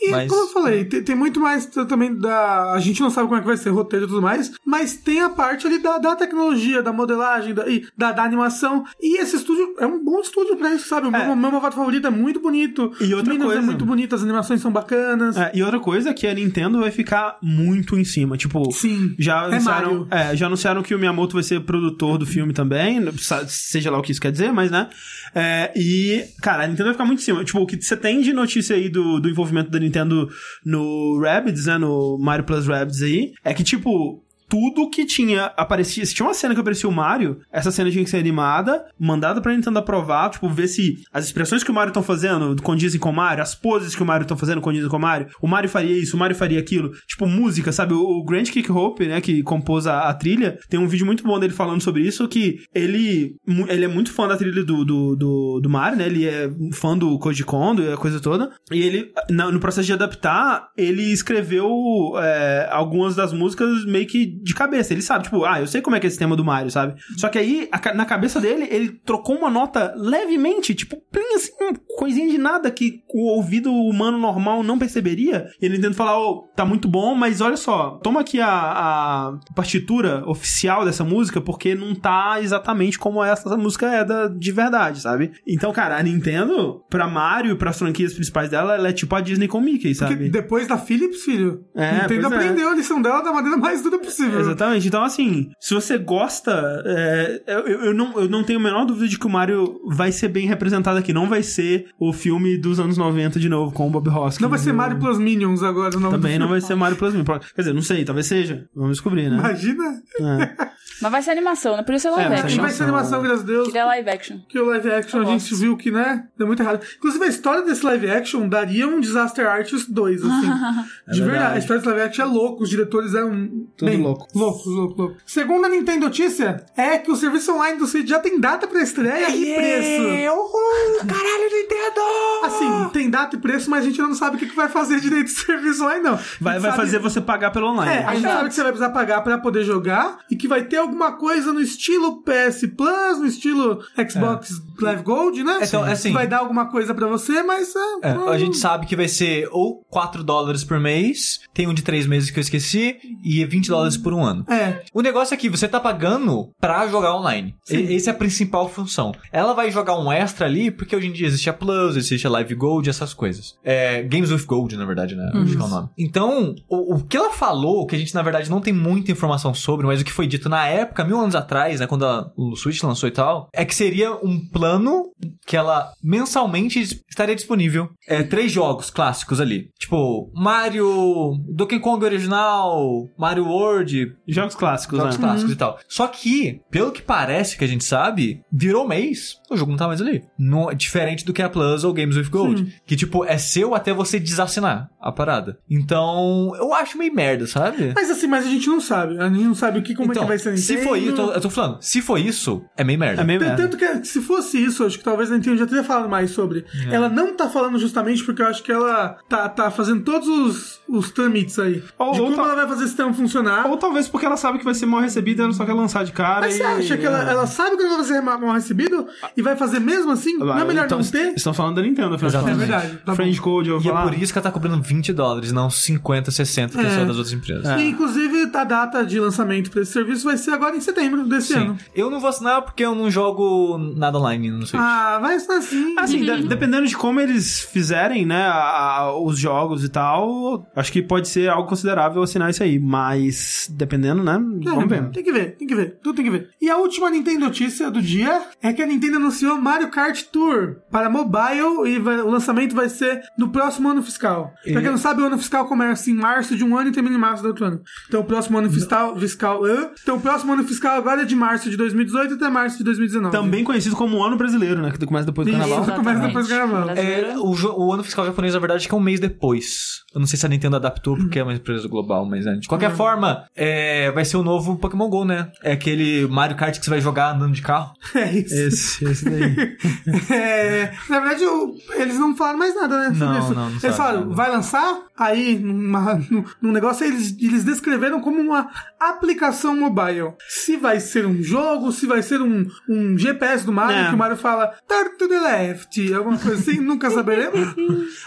E 0.00 0.10
Mas- 0.10 0.28
como 0.28 0.42
eu 0.42 0.48
falei, 0.48 0.84
tem, 0.84 1.02
tem 1.02 1.14
muito 1.14 1.38
mais 1.38 1.66
também 1.66 2.14
da. 2.16 2.72
A 2.72 2.80
gente 2.80 3.00
não 3.00 3.10
sabe 3.10 3.28
como 3.28 3.38
é 3.38 3.40
que 3.40 3.46
vai 3.46 3.56
ser 3.56 3.70
o 3.70 3.74
roteiro 3.74 4.06
e 4.06 4.08
tudo 4.08 4.22
mais, 4.22 4.50
mas 4.64 4.94
tem 4.96 5.20
a 5.20 5.28
parte 5.30 5.66
ali 5.66 5.78
da, 5.78 5.98
da 5.98 6.16
tecnologia, 6.16 6.82
da 6.82 6.92
modelagem, 6.92 7.54
da, 7.54 7.68
e 7.68 7.86
da, 7.96 8.10
da 8.12 8.22
animação. 8.24 8.84
E 9.00 9.18
esse 9.20 9.36
estúdio 9.36 9.74
é 9.78 9.86
um 9.86 10.02
bom 10.02 10.20
estúdio 10.20 10.56
pra 10.56 10.74
isso, 10.74 10.88
sabe? 10.88 11.06
O 11.08 11.14
É. 11.14 11.26
meu, 11.26 11.36
meu 11.36 11.60
favorito 11.60 12.06
é 12.06 12.10
muito 12.10 12.40
bonito. 12.40 12.90
E 13.00 13.14
outra 13.14 13.32
Minions 13.32 13.46
coisa- 13.52 13.62
é 13.62 13.64
muito 13.64 13.84
bonito, 13.84 14.14
as 14.14 14.22
animações 14.22 14.60
são 14.60 14.72
bacanas. 14.72 15.36
É, 15.36 15.52
e 15.54 15.62
outra 15.62 15.78
coisa 15.78 16.10
é 16.10 16.14
que 16.14 16.26
a 16.26 16.34
Nintendo 16.34 16.80
vai 16.80 16.90
ficar 16.90 17.36
muito 17.42 17.96
em 17.98 18.04
cima. 18.04 18.36
Tipo, 18.36 18.72
Sim. 18.72 19.14
já 19.18 19.42
É 19.42 19.44
anunciaram, 19.46 20.06
é, 20.10 20.36
já 20.36 20.46
anunciaram 20.46 20.82
que 20.82 20.94
o 20.94 20.98
Miyamoto 20.98 21.34
vai 21.34 21.42
ser 21.42 21.60
produtor 21.60 22.18
do 22.18 22.26
filme 22.26 22.52
também, 22.52 23.00
sa- 23.18 23.41
seja 23.48 23.90
lá 23.90 23.98
o 23.98 24.02
que 24.02 24.12
isso 24.12 24.20
quer 24.20 24.32
dizer, 24.32 24.52
mas 24.52 24.70
né? 24.70 24.88
É, 25.34 25.72
e, 25.76 26.24
cara, 26.40 26.64
a 26.64 26.66
Nintendo 26.66 26.84
vai 26.84 26.94
ficar 26.94 27.04
muito 27.04 27.20
em 27.20 27.24
cima. 27.24 27.44
Tipo, 27.44 27.60
o 27.60 27.66
que 27.66 27.80
você 27.80 27.96
tem 27.96 28.20
de 28.20 28.32
notícia 28.32 28.76
aí 28.76 28.88
do, 28.88 29.20
do 29.20 29.28
envolvimento 29.28 29.70
da 29.70 29.78
Nintendo 29.78 30.28
no 30.64 31.20
Rabbids, 31.20 31.66
né? 31.66 31.78
No 31.78 32.18
Mario 32.18 32.44
Plus 32.44 32.66
Rabbids 32.66 33.02
aí, 33.02 33.32
é 33.44 33.54
que, 33.54 33.64
tipo. 33.64 34.22
Tudo 34.52 34.90
que 34.90 35.06
tinha 35.06 35.46
aparecia. 35.56 36.04
Se 36.04 36.14
tinha 36.14 36.26
uma 36.26 36.34
cena 36.34 36.52
que 36.52 36.60
aparecia 36.60 36.86
o 36.86 36.92
Mario, 36.92 37.40
essa 37.50 37.70
cena 37.70 37.90
tinha 37.90 38.04
que 38.04 38.10
ser 38.10 38.18
animada, 38.18 38.84
mandada 39.00 39.40
pra 39.40 39.54
Nintendo 39.54 39.78
aprovar, 39.78 40.28
tipo, 40.28 40.46
ver 40.46 40.68
se 40.68 40.98
as 41.10 41.24
expressões 41.24 41.64
que 41.64 41.70
o 41.70 41.74
Mario 41.74 41.88
estão 41.88 42.02
fazendo 42.02 42.54
condizem 42.62 43.00
com 43.00 43.08
o 43.08 43.14
Mario, 43.14 43.42
as 43.42 43.54
poses 43.54 43.96
que 43.96 44.02
o 44.02 44.04
Mario 44.04 44.24
estão 44.24 44.36
fazendo 44.36 44.60
condizem 44.60 44.90
com 44.90 44.98
o 44.98 45.00
Mario. 45.00 45.28
O 45.40 45.48
Mario 45.48 45.70
faria 45.70 45.96
isso, 45.96 46.16
o 46.16 46.18
Mario 46.18 46.36
faria 46.36 46.60
aquilo. 46.60 46.90
Tipo, 47.08 47.26
música, 47.26 47.72
sabe? 47.72 47.94
O, 47.94 48.22
Grant 48.22 48.50
Kick 48.50 48.70
Hope, 48.70 49.06
né, 49.06 49.22
que 49.22 49.42
compôs 49.42 49.86
a, 49.86 50.10
a 50.10 50.12
trilha, 50.12 50.58
tem 50.68 50.78
um 50.78 50.86
vídeo 50.86 51.06
muito 51.06 51.24
bom 51.24 51.40
dele 51.40 51.54
falando 51.54 51.80
sobre 51.80 52.02
isso, 52.02 52.28
que 52.28 52.58
ele, 52.74 53.34
ele 53.70 53.86
é 53.86 53.88
muito 53.88 54.12
fã 54.12 54.28
da 54.28 54.36
trilha 54.36 54.62
do, 54.62 54.84
do, 54.84 55.16
do, 55.16 55.60
do 55.62 55.70
Mario, 55.70 55.96
né? 55.96 56.04
Ele 56.04 56.26
é 56.26 56.50
fã 56.74 56.94
do 56.94 57.18
Koji 57.18 57.44
Kondo 57.44 57.82
e 57.82 57.90
a 57.90 57.96
coisa 57.96 58.20
toda. 58.20 58.50
E 58.70 58.82
ele, 58.82 59.10
no 59.30 59.60
processo 59.60 59.86
de 59.86 59.94
adaptar, 59.94 60.68
ele 60.76 61.10
escreveu 61.10 61.72
é, 62.18 62.68
algumas 62.70 63.16
das 63.16 63.32
músicas 63.32 63.86
meio 63.86 64.06
que 64.06 64.41
de 64.42 64.54
cabeça. 64.54 64.92
Ele 64.92 65.02
sabe, 65.02 65.24
tipo, 65.24 65.44
ah, 65.44 65.60
eu 65.60 65.66
sei 65.66 65.80
como 65.80 65.96
é 65.96 66.00
que 66.00 66.06
é 66.06 66.08
esse 66.08 66.18
tema 66.18 66.36
do 66.36 66.44
Mario, 66.44 66.70
sabe? 66.70 66.94
Só 67.16 67.28
que 67.28 67.38
aí, 67.38 67.68
a 67.70 67.94
na 67.94 68.04
cabeça 68.04 68.40
dele, 68.40 68.66
ele 68.70 68.90
trocou 69.04 69.36
uma 69.36 69.50
nota 69.50 69.94
levemente, 69.96 70.74
tipo, 70.74 70.96
bem 71.12 71.34
assim, 71.34 71.52
coisinha 71.98 72.28
de 72.28 72.38
nada 72.38 72.70
que 72.70 73.00
o 73.14 73.26
ouvido 73.36 73.72
humano 73.72 74.18
normal 74.18 74.62
não 74.62 74.78
perceberia. 74.78 75.46
E 75.60 75.66
ele 75.66 75.78
tenta 75.78 75.94
falar, 75.94 76.18
ô, 76.18 76.42
tá 76.56 76.64
muito 76.64 76.88
bom, 76.88 77.14
mas 77.14 77.40
olha 77.40 77.56
só, 77.56 77.98
toma 78.02 78.20
aqui 78.20 78.40
a, 78.40 78.48
a 78.50 79.38
partitura 79.54 80.22
oficial 80.28 80.84
dessa 80.84 81.04
música, 81.04 81.40
porque 81.40 81.74
não 81.74 81.94
tá 81.94 82.38
exatamente 82.40 82.98
como 82.98 83.22
essa 83.22 83.56
música 83.56 83.86
é 83.86 84.04
da, 84.04 84.28
de 84.28 84.52
verdade, 84.52 85.00
sabe? 85.00 85.32
Então, 85.46 85.72
cara, 85.72 85.96
a 85.96 86.02
Nintendo, 86.02 86.82
pra 86.88 87.06
Mario 87.06 87.52
e 87.52 87.56
pras 87.56 87.78
franquias 87.78 88.14
principais 88.14 88.50
dela, 88.50 88.74
ela 88.74 88.88
é 88.88 88.92
tipo 88.92 89.14
a 89.14 89.20
Disney 89.20 89.48
com 89.48 89.60
Mickey, 89.60 89.94
Porque 89.94 90.14
sabe? 90.14 90.30
depois 90.30 90.66
da 90.66 90.78
Philips, 90.78 91.22
filho, 91.22 91.64
É, 91.74 92.02
Nintendo 92.02 92.32
é. 92.32 92.36
aprendeu 92.36 92.68
a 92.70 92.74
lição 92.74 93.00
dela 93.00 93.22
da 93.22 93.32
maneira 93.32 93.56
mais 93.56 93.82
dura 93.82 93.98
possível. 93.98 94.31
Exatamente. 94.40 94.86
Então, 94.88 95.02
assim, 95.02 95.50
se 95.60 95.74
você 95.74 95.98
gosta, 95.98 96.82
é, 96.86 97.42
eu, 97.46 97.60
eu 97.86 97.94
não, 97.94 98.12
eu 98.20 98.28
não 98.28 98.42
tenho 98.44 98.58
a 98.58 98.62
menor 98.62 98.84
dúvida 98.84 99.08
de 99.08 99.18
que 99.18 99.26
o 99.26 99.30
Mario 99.30 99.80
vai 99.86 100.12
ser 100.12 100.28
bem 100.28 100.46
representado 100.46 100.98
aqui. 100.98 101.12
Não 101.12 101.28
vai 101.28 101.42
ser 101.42 101.86
o 101.98 102.12
filme 102.12 102.56
dos 102.58 102.78
anos 102.80 102.96
90 102.96 103.38
de 103.38 103.48
novo, 103.48 103.72
com 103.72 103.86
o 103.86 103.90
Bob 103.90 104.08
Hoskins. 104.08 104.40
Não 104.40 104.48
vai 104.48 104.58
ser 104.58 104.72
Mario 104.72 104.98
Plus 104.98 105.18
Minions 105.18 105.62
agora, 105.62 105.98
não. 105.98 106.10
Também 106.10 106.38
não 106.38 106.48
vai 106.48 106.60
ser 106.60 106.74
Mario 106.74 106.96
Plus 106.96 107.14
Minions. 107.14 107.52
Quer 107.54 107.62
dizer, 107.62 107.72
não 107.74 107.82
sei, 107.82 108.04
talvez 108.04 108.26
seja. 108.26 108.66
Vamos 108.74 108.92
descobrir, 108.92 109.28
né? 109.30 109.36
Imagina. 109.38 110.02
É. 110.20 110.72
Mas 111.00 111.10
vai 111.10 111.22
ser 111.22 111.30
animação, 111.32 111.76
né? 111.76 111.82
Por 111.82 111.94
isso 111.94 112.06
é 112.06 112.10
live 112.12 112.26
É, 112.26 112.28
vai 112.28 112.36
ser 112.36 112.42
Que 112.42 112.48
action. 112.52 112.62
vai 112.62 112.70
ser 112.70 112.82
animação, 112.84 113.22
graças 113.22 113.42
a 113.42 113.46
Deus. 113.46 113.66
Queria 113.66 113.84
live 113.86 114.10
action. 114.10 114.38
Que 114.48 114.58
o 114.58 114.66
live 114.66 114.90
action 114.90 115.18
Eu 115.20 115.22
a 115.26 115.30
gente 115.32 115.50
gosto. 115.50 115.56
viu 115.56 115.76
que, 115.76 115.90
né, 115.90 116.24
deu 116.38 116.46
muito 116.46 116.62
errado. 116.62 116.80
Inclusive, 116.96 117.24
a 117.24 117.28
história 117.28 117.62
desse 117.62 117.84
live 117.84 118.08
action 118.10 118.48
daria 118.48 118.86
um 118.86 119.00
Disaster 119.00 119.46
Artist 119.48 119.90
2, 119.92 120.22
assim. 120.22 120.30
de 120.40 120.46
verdade. 120.46 121.20
verdade. 121.22 121.54
A 121.54 121.58
história 121.58 121.80
desse 121.82 121.88
live 121.88 122.02
action 122.02 122.24
é 122.24 122.28
louco, 122.28 122.62
os 122.62 122.70
diretores 122.70 123.14
eram. 123.14 123.48
Tudo 123.76 123.88
bem, 123.90 124.00
louco. 124.00 124.11
Louco. 124.18 124.28
Louco, 124.34 124.68
louco, 124.68 125.02
louco. 125.02 125.16
Segunda 125.26 125.68
Nintendo 125.68 126.00
notícia 126.06 126.64
é 126.76 126.98
que 126.98 127.10
o 127.10 127.16
serviço 127.16 127.52
online 127.52 127.78
do 127.78 127.86
Switch 127.86 128.08
já 128.08 128.18
tem 128.18 128.38
data 128.40 128.66
pra 128.66 128.82
estreia 128.82 129.30
e 129.30 129.54
preço. 129.54 130.36
Uhul! 130.36 131.06
Caralho, 131.06 131.44
Nintendo! 131.52 132.00
Assim, 132.44 132.88
tem 132.92 133.08
data 133.10 133.36
e 133.36 133.38
preço, 133.38 133.70
mas 133.70 133.84
a 133.84 133.88
gente 133.88 134.00
não 134.00 134.14
sabe 134.14 134.36
o 134.36 134.38
que 134.38 134.46
que 134.46 134.56
vai 134.56 134.68
fazer 134.68 135.00
direito 135.00 135.26
do 135.26 135.30
serviço 135.38 135.84
online, 135.84 136.02
não. 136.02 136.16
Vai, 136.40 136.58
vai 136.58 136.70
sabe- 136.70 136.76
fazer 136.76 136.98
você 136.98 137.20
pagar 137.20 137.50
pelo 137.50 137.68
online. 137.68 137.92
É, 137.92 138.04
a 138.04 138.14
gente 138.14 138.24
sabe 138.28 138.48
que 138.48 138.54
você 138.54 138.62
vai 138.62 138.72
precisar 138.72 138.90
pagar 138.92 139.20
pra 139.22 139.38
poder 139.38 139.64
jogar 139.64 140.18
e 140.30 140.36
que 140.36 140.48
vai 140.48 140.64
ter 140.64 140.76
alguma 140.78 141.12
coisa 141.12 141.52
no 141.52 141.60
estilo 141.60 142.22
PS 142.22 142.66
Plus, 142.76 143.18
no 143.18 143.26
estilo 143.26 143.80
Xbox 144.10 144.50
Live 144.80 145.02
Gold, 145.02 145.42
né? 145.44 145.60
Então, 145.62 145.84
Que 145.84 145.90
assim- 145.90 146.12
vai 146.12 146.26
dar 146.26 146.38
alguma 146.38 146.66
coisa 146.70 146.94
pra 146.94 147.06
você, 147.06 147.42
mas... 147.42 147.72
É, 148.02 148.08
É, 148.10 148.14
hum, 148.18 148.28
a 148.28 148.38
gente 148.38 148.56
sabe 148.56 148.86
que 148.86 148.96
vai 148.96 149.08
ser 149.08 149.48
ou 149.52 149.84
4 149.90 150.22
dólares 150.24 150.64
por 150.64 150.80
mês, 150.80 151.40
tem 151.54 151.66
um 151.68 151.74
de 151.74 151.82
3 151.82 152.06
meses 152.06 152.30
que 152.30 152.38
eu 152.38 152.42
esqueci, 152.42 152.96
e 153.22 153.44
20 153.44 153.68
dólares 153.68 153.96
por 154.02 154.12
um 154.12 154.24
ano. 154.24 154.44
É, 154.50 154.82
O 154.92 155.00
negócio 155.02 155.34
é 155.34 155.36
que 155.36 155.48
você 155.48 155.66
tá 155.68 155.78
pagando 155.80 156.50
pra 156.60 156.86
jogar 156.88 157.16
online. 157.16 157.54
E- 157.70 157.94
Essa 157.96 158.10
é 158.10 158.12
a 158.12 158.16
principal 158.16 158.68
função. 158.68 159.12
Ela 159.32 159.52
vai 159.54 159.70
jogar 159.70 159.98
um 159.98 160.10
extra 160.10 160.46
ali, 160.46 160.70
porque 160.70 160.94
hoje 160.96 161.06
em 161.08 161.12
dia 161.12 161.26
existe 161.26 161.48
a 161.48 161.52
Plus, 161.52 161.96
existe 161.96 162.26
a 162.26 162.30
Live 162.30 162.54
Gold, 162.54 162.88
essas 162.88 163.14
coisas. 163.14 163.54
É, 163.64 164.02
Games 164.02 164.30
with 164.30 164.44
Gold, 164.46 164.76
na 164.76 164.84
verdade, 164.84 165.14
né? 165.14 165.30
Acho 165.34 165.56
que 165.56 165.62
é 165.62 165.64
o 165.64 165.68
nome. 165.68 165.88
Então, 165.98 166.54
o, 166.68 166.96
o 166.96 167.04
que 167.04 167.16
ela 167.16 167.30
falou, 167.32 167.86
que 167.86 167.94
a 167.94 167.98
gente 167.98 168.14
na 168.14 168.22
verdade 168.22 168.50
não 168.50 168.60
tem 168.60 168.72
muita 168.72 169.12
informação 169.12 169.52
sobre, 169.54 169.86
mas 169.86 170.00
o 170.00 170.04
que 170.04 170.12
foi 170.12 170.26
dito 170.26 170.48
na 170.48 170.66
época, 170.66 171.04
mil 171.04 171.18
anos 171.20 171.34
atrás, 171.34 171.80
né? 171.80 171.86
Quando 171.86 172.06
a- 172.06 172.30
o 172.36 172.56
Switch 172.56 172.82
lançou 172.82 173.08
e 173.08 173.12
tal, 173.12 173.48
é 173.54 173.64
que 173.64 173.74
seria 173.74 174.12
um 174.14 174.38
plano 174.48 175.10
que 175.46 175.56
ela 175.56 175.92
mensalmente 176.02 176.80
estaria 177.08 177.34
disponível. 177.34 177.88
É, 178.08 178.22
três 178.22 178.50
jogos 178.52 178.90
clássicos 178.90 179.40
ali. 179.40 179.68
Tipo, 179.78 180.30
Mario, 180.34 181.34
Donkey 181.48 181.78
Kong 181.80 182.04
original, 182.04 183.08
Mario 183.18 183.44
World, 183.46 183.91
Jogos 184.26 184.54
clássicos, 184.54 184.98
jogos 184.98 185.18
né? 185.18 185.24
clássicos 185.24 185.52
e 185.52 185.56
tal. 185.56 185.78
Só 185.88 186.06
que, 186.06 186.60
pelo 186.70 186.92
que 186.92 187.02
parece 187.02 187.56
que 187.56 187.64
a 187.64 187.68
gente 187.68 187.84
sabe, 187.84 188.42
virou 188.50 188.86
mês, 188.86 189.36
o 189.52 189.56
jogo 189.56 189.70
não 189.72 189.78
tá 189.78 189.86
mais 189.86 190.00
ali. 190.00 190.22
No- 190.38 190.72
diferente 190.74 191.24
do 191.24 191.32
que 191.32 191.42
a 191.42 191.48
Plus 191.48 191.84
ou 191.84 191.92
Games 191.92 192.16
with 192.16 192.28
Gold. 192.30 192.80
Que, 192.86 192.96
tipo, 192.96 193.24
é 193.24 193.36
seu 193.38 193.74
até 193.74 193.92
você 193.92 194.18
desassinar 194.18 194.88
a 195.00 195.12
parada. 195.12 195.58
Então, 195.68 196.52
eu 196.56 196.72
acho 196.74 196.96
meio 196.96 197.14
merda, 197.14 197.46
sabe? 197.46 197.92
mas 197.94 198.10
assim, 198.10 198.26
mas 198.26 198.46
a 198.46 198.48
gente 198.48 198.68
não 198.68 198.80
sabe. 198.80 199.18
A 199.18 199.28
gente 199.28 199.44
não 199.44 199.54
sabe 199.54 199.78
o 199.78 199.82
que, 199.82 199.94
como 199.94 200.10
é 200.10 200.12
então, 200.12 200.22
que 200.22 200.28
vai 200.28 200.38
ser 200.38 200.50
a 200.50 200.56
se 200.56 200.72
Nintendo. 200.72 200.88
for 200.88 200.96
isso, 200.96 201.08
eu 201.08 201.14
tô, 201.16 201.32
eu 201.32 201.40
tô 201.40 201.50
falando, 201.50 201.78
se 201.80 202.00
for 202.00 202.18
isso, 202.18 202.62
é 202.76 202.84
meio 202.84 202.98
merda. 202.98 203.22
É 203.22 203.24
meio 203.24 203.40
merda. 203.40 203.56
Tanto 203.56 203.76
que 203.76 204.04
se 204.06 204.20
fosse 204.20 204.62
isso, 204.62 204.84
acho 204.84 204.98
que 204.98 205.04
talvez 205.04 205.30
a 205.30 205.34
Nintendo 205.34 205.56
já 205.58 205.66
teria 205.66 205.84
falado 205.84 206.08
mais 206.08 206.30
sobre. 206.30 206.64
É. 206.88 206.94
Ela 206.94 207.08
não 207.08 207.34
tá 207.36 207.48
falando 207.48 207.78
justamente 207.78 208.24
porque 208.24 208.42
eu 208.42 208.46
acho 208.46 208.62
que 208.62 208.70
ela 208.72 209.18
tá, 209.28 209.48
tá 209.48 209.70
fazendo 209.70 210.02
todos 210.02 210.28
os, 210.28 210.80
os 210.88 211.10
trâmites 211.10 211.58
aí. 211.58 211.82
Ou- 211.98 212.12
de 212.12 212.20
ou 212.20 212.26
como 212.26 212.36
tá- 212.36 212.42
ela 212.44 212.54
vai 212.54 212.68
fazer 212.68 212.80
esse 212.84 212.88
sistema 212.88 213.12
funcionar. 213.12 213.66
Ou 213.66 213.76
talvez 213.76 214.08
porque 214.08 214.26
ela 214.26 214.36
sabe 214.36 214.58
que 214.58 214.64
vai 214.64 214.74
ser 214.74 214.86
mal 214.86 215.00
recebida 215.00 215.42
e 215.42 215.44
ela 215.44 215.52
só 215.52 215.64
quer 215.64 215.74
lançar 215.74 216.04
de 216.04 216.12
cara. 216.12 216.40
Mas 216.42 216.54
e... 216.54 216.58
você 216.58 216.62
acha 216.64 216.96
que 216.96 217.06
ela, 217.06 217.22
ela 217.30 217.46
sabe 217.46 217.76
que 217.76 217.82
ela 217.82 217.96
vai 217.96 218.04
ser 218.04 218.20
mal 218.20 218.40
mal 218.40 218.54
recebido 218.54 219.06
e 219.36 219.41
vai 219.42 219.56
fazer 219.56 219.80
mesmo 219.80 220.10
assim? 220.12 220.36
Não 220.38 220.56
é 220.56 220.64
melhor 220.64 220.86
então, 220.86 220.98
não 220.98 221.04
ter? 221.06 221.34
Estão 221.34 221.52
falando 221.52 221.76
da 221.76 221.82
Nintendo, 221.82 222.14
afinal 222.14 222.30
de 222.30 222.36
Exatamente. 222.36 222.58
contas. 222.60 222.74
É 222.74 222.78
verdade, 222.80 223.02
tá 223.04 223.14
Friend 223.14 223.40
Code, 223.40 223.68
eu 223.68 223.80
vou 223.80 223.84
E 223.84 223.88
é 223.88 223.92
falar. 223.92 224.10
por 224.10 224.18
isso 224.22 224.32
que 224.32 224.38
ela 224.38 224.42
tá 224.44 224.50
cobrando 224.52 224.82
20 224.82 225.12
dólares, 225.12 225.52
não 225.52 225.68
50, 225.70 226.30
60, 226.30 226.78
que 226.78 226.84
é 226.86 226.90
só 226.90 227.00
das 227.04 227.16
outras 227.16 227.32
empresas. 227.32 227.66
É. 227.66 227.78
E, 227.80 227.88
inclusive, 227.90 228.50
a 228.54 228.64
data 228.64 229.04
de 229.04 229.18
lançamento 229.18 229.70
pra 229.70 229.82
esse 229.82 229.92
serviço 229.92 230.24
vai 230.24 230.36
ser 230.36 230.50
agora 230.52 230.76
em 230.76 230.80
setembro 230.80 231.24
desse 231.26 231.48
Sim. 231.54 231.58
ano. 231.60 231.78
Eu 231.94 232.10
não 232.10 232.20
vou 232.20 232.28
assinar 232.30 232.62
porque 232.62 232.84
eu 232.84 232.94
não 232.94 233.10
jogo 233.10 233.78
nada 233.96 234.18
online 234.18 234.50
no 234.50 234.66
Switch. 234.66 234.80
Ah, 234.82 235.18
vai 235.20 235.38
ser 235.40 235.52
assim. 235.52 235.94
Assim, 235.98 236.20
de- 236.24 236.46
dependendo 236.46 236.86
de 236.86 236.96
como 236.96 237.20
eles 237.20 237.60
fizerem, 237.60 238.24
né, 238.26 238.42
a- 238.46 238.98
a- 238.98 239.20
os 239.20 239.38
jogos 239.38 239.84
e 239.84 239.88
tal, 239.88 240.66
acho 240.76 240.92
que 240.92 241.02
pode 241.02 241.28
ser 241.28 241.48
algo 241.48 241.68
considerável 241.68 242.22
assinar 242.22 242.50
isso 242.50 242.62
aí. 242.62 242.78
Mas, 242.78 243.68
dependendo, 243.72 244.22
né, 244.22 244.34
vamos 244.64 244.88
ver. 244.88 245.10
Tem 245.10 245.24
que 245.24 245.32
ver, 245.32 245.56
tem 245.56 245.66
que 245.66 245.74
ver, 245.74 245.98
tudo 246.02 246.16
tem 246.16 246.24
que 246.24 246.30
ver. 246.30 246.50
E 246.60 246.70
a 246.70 246.76
última 246.76 247.10
Nintendo 247.10 247.40
notícia 247.40 247.90
do 247.90 248.00
dia 248.00 248.42
é 248.62 248.72
que 248.72 248.82
a 248.82 248.86
Nintendo 248.86 249.18
anunciou 249.32 249.60
Mario 249.60 249.88
Kart 249.90 250.22
Tour 250.30 250.76
para 250.90 251.08
mobile 251.08 251.88
e 251.88 251.98
vai- 251.98 252.20
o 252.20 252.28
lançamento 252.30 252.74
vai 252.74 252.88
ser 252.88 253.22
no 253.36 253.48
próximo 253.48 253.88
ano 253.88 254.02
fiscal. 254.02 254.52
Pra 254.70 254.80
quem 254.82 254.90
não 254.90 254.98
sabe, 254.98 255.22
o 255.22 255.26
ano 255.26 255.38
fiscal 255.38 255.66
começa 255.66 256.10
em 256.10 256.14
março 256.14 256.54
de 256.56 256.62
um 256.62 256.76
ano 256.76 256.90
e 256.90 256.92
termina 256.92 257.16
em 257.16 257.18
março 257.18 257.42
do 257.42 257.48
outro 257.48 257.64
ano. 257.64 257.80
Então 258.08 258.20
o 258.20 258.24
próximo 258.24 258.58
ano 258.58 258.70
fiscal, 258.70 259.16
fiscal 259.18 259.64
hã? 259.64 259.90
então 260.02 260.16
o 260.16 260.20
próximo 260.20 260.52
ano 260.52 260.64
fiscal 260.64 260.96
agora 260.96 261.22
é 261.22 261.24
de 261.24 261.34
março 261.34 261.70
de 261.70 261.76
2018 261.76 262.34
até 262.34 262.48
março 262.50 262.78
de 262.78 262.84
2019. 262.84 263.34
Também 263.34 263.64
conhecido 263.64 263.96
como 263.96 264.18
o 264.18 264.22
ano 264.24 264.36
brasileiro, 264.36 264.82
né, 264.82 264.90
que 264.90 265.04
começa 265.06 265.26
depois 265.26 265.46
do 265.46 265.52
Isso. 265.52 265.60
carnaval. 265.68 265.96
começa 265.96 266.20
depois 266.26 266.46
do 266.46 266.54
carnaval. 266.54 266.90
É, 266.90 267.34
o, 267.38 267.86
o 267.86 267.92
ano 267.92 268.04
fiscal 268.04 268.26
japonês, 268.26 268.52
na 268.54 268.60
verdade, 268.60 268.86
que 268.86 268.94
é 268.94 268.96
um 268.96 269.00
mês 269.00 269.18
depois. 269.18 270.02
Eu 270.14 270.20
não 270.20 270.26
sei 270.26 270.38
se 270.38 270.44
a 270.44 270.48
Nintendo 270.48 270.76
adaptou 270.76 271.16
porque 271.16 271.38
é 271.38 271.42
uma 271.42 271.54
empresa 271.54 271.88
global, 271.88 272.26
mas 272.26 272.46
é. 272.46 272.54
De 272.56 272.68
qualquer 272.68 272.90
forma, 272.92 273.44
é, 273.56 274.10
vai 274.10 274.24
ser 274.24 274.36
o 274.36 274.42
novo 274.42 274.76
Pokémon 274.76 275.08
GO, 275.08 275.24
né? 275.24 275.50
É 275.62 275.72
aquele 275.72 276.26
Mario 276.28 276.56
Kart 276.56 276.78
que 276.78 276.84
você 276.84 276.90
vai 276.90 277.00
jogar 277.00 277.34
andando 277.34 277.52
de 277.54 277.62
carro. 277.62 277.92
É 278.14 278.30
isso. 278.30 278.54
Esse, 278.54 279.04
esse 279.06 279.21
daí. 279.24 279.76
É, 280.30 280.92
na 281.08 281.20
verdade, 281.20 281.44
o- 281.44 281.74
eles 281.94 282.18
não 282.18 282.36
falaram 282.36 282.58
mais 282.58 282.74
nada, 282.74 282.98
né? 282.98 283.04
Sobre 283.14 283.24
Não, 283.24 283.38
isso. 283.38 283.54
não, 283.54 283.62
não 283.62 283.68
eles 283.70 283.80
falaram 283.82 283.96
falaram, 283.96 284.20
nada. 284.22 284.34
vai 284.34 284.50
lançar, 284.50 285.02
aí 285.16 285.58
numa, 285.58 286.14
num, 286.30 286.44
num 286.60 286.72
negócio 286.72 287.04
eles, 287.06 287.36
eles 287.40 287.64
descreveram 287.64 288.20
como 288.20 288.40
uma 288.40 288.68
aplicação 288.98 289.76
mobile. 289.76 290.32
Se 290.48 290.76
vai 290.76 291.00
ser 291.00 291.26
um 291.26 291.42
jogo, 291.42 291.92
se 291.92 292.06
vai 292.06 292.22
ser 292.22 292.40
um, 292.40 292.66
um 292.88 293.16
GPS 293.18 293.64
do 293.64 293.72
Mario, 293.72 293.96
É. 293.96 294.08
que 294.08 294.14
o 294.14 294.18
Mario 294.18 294.36
fala 294.36 294.74
turn 294.88 295.16
to 295.18 295.28
the 295.28 295.40
left, 295.40 296.12
alguma 296.14 296.38
coisa 296.38 296.60
assim, 296.60 296.78
nunca 296.80 297.10
saberemos. 297.10 297.74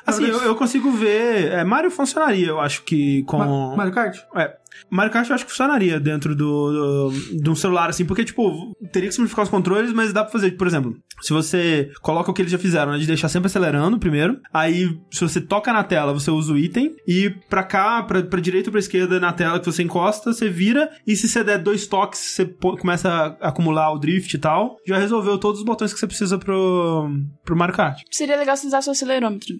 Assim, 0.05 0.25
eu, 0.25 0.41
eu 0.41 0.55
consigo 0.55 0.91
ver. 0.91 1.51
É, 1.51 1.63
Mario 1.63 1.91
funcionaria, 1.91 2.47
eu 2.47 2.59
acho 2.59 2.83
que 2.83 3.23
com. 3.23 3.37
Ma- 3.37 3.75
Mario 3.75 3.93
Kart? 3.93 4.19
É. 4.35 4.55
Mario 4.89 5.11
Kart 5.11 5.27
eu 5.29 5.35
acho 5.35 5.45
que 5.45 5.51
funcionaria 5.51 5.99
dentro 5.99 6.35
do, 6.35 7.09
do, 7.09 7.11
de 7.41 7.49
um 7.49 7.55
celular, 7.55 7.89
assim, 7.89 8.05
porque, 8.05 8.23
tipo, 8.23 8.73
teria 8.91 9.09
que 9.09 9.15
simplificar 9.15 9.43
os 9.43 9.49
controles, 9.49 9.91
mas 9.93 10.13
dá 10.13 10.23
pra 10.23 10.31
fazer, 10.31 10.51
por 10.51 10.67
exemplo, 10.67 10.95
se 11.21 11.31
você 11.33 11.89
coloca 12.01 12.29
o 12.31 12.33
que 12.33 12.41
eles 12.41 12.51
já 12.51 12.57
fizeram, 12.57 12.91
né, 12.91 12.97
de 12.97 13.07
deixar 13.07 13.29
sempre 13.29 13.47
acelerando 13.47 13.97
primeiro, 13.99 14.37
aí 14.53 14.89
se 15.11 15.21
você 15.21 15.39
toca 15.41 15.71
na 15.73 15.83
tela, 15.83 16.13
você 16.13 16.29
usa 16.31 16.53
o 16.53 16.57
item, 16.57 16.93
e 17.07 17.29
pra 17.49 17.63
cá, 17.63 18.03
pra, 18.03 18.21
pra 18.23 18.39
direita 18.39 18.69
ou 18.69 18.71
pra 18.71 18.79
esquerda 18.79 19.19
na 19.19 19.31
tela 19.33 19.59
que 19.59 19.65
você 19.65 19.83
encosta, 19.83 20.33
você 20.33 20.49
vira, 20.49 20.89
e 21.07 21.15
se 21.15 21.27
você 21.27 21.43
der 21.43 21.57
dois 21.59 21.87
toques, 21.87 22.19
você 22.19 22.45
pô- 22.45 22.77
começa 22.77 23.09
a 23.41 23.49
acumular 23.49 23.91
o 23.91 23.99
drift 23.99 24.33
e 24.33 24.37
tal, 24.39 24.77
já 24.87 24.97
resolveu 24.97 25.37
todos 25.37 25.59
os 25.59 25.65
botões 25.65 25.93
que 25.93 25.99
você 25.99 26.07
precisa 26.07 26.37
pro, 26.37 27.09
pro 27.43 27.55
Mario 27.55 27.75
Kart. 27.75 28.01
Seria 28.11 28.35
legal 28.37 28.55
se 28.57 28.67
usasse 28.67 28.87
o 28.89 28.91
acelerômetro. 28.91 29.53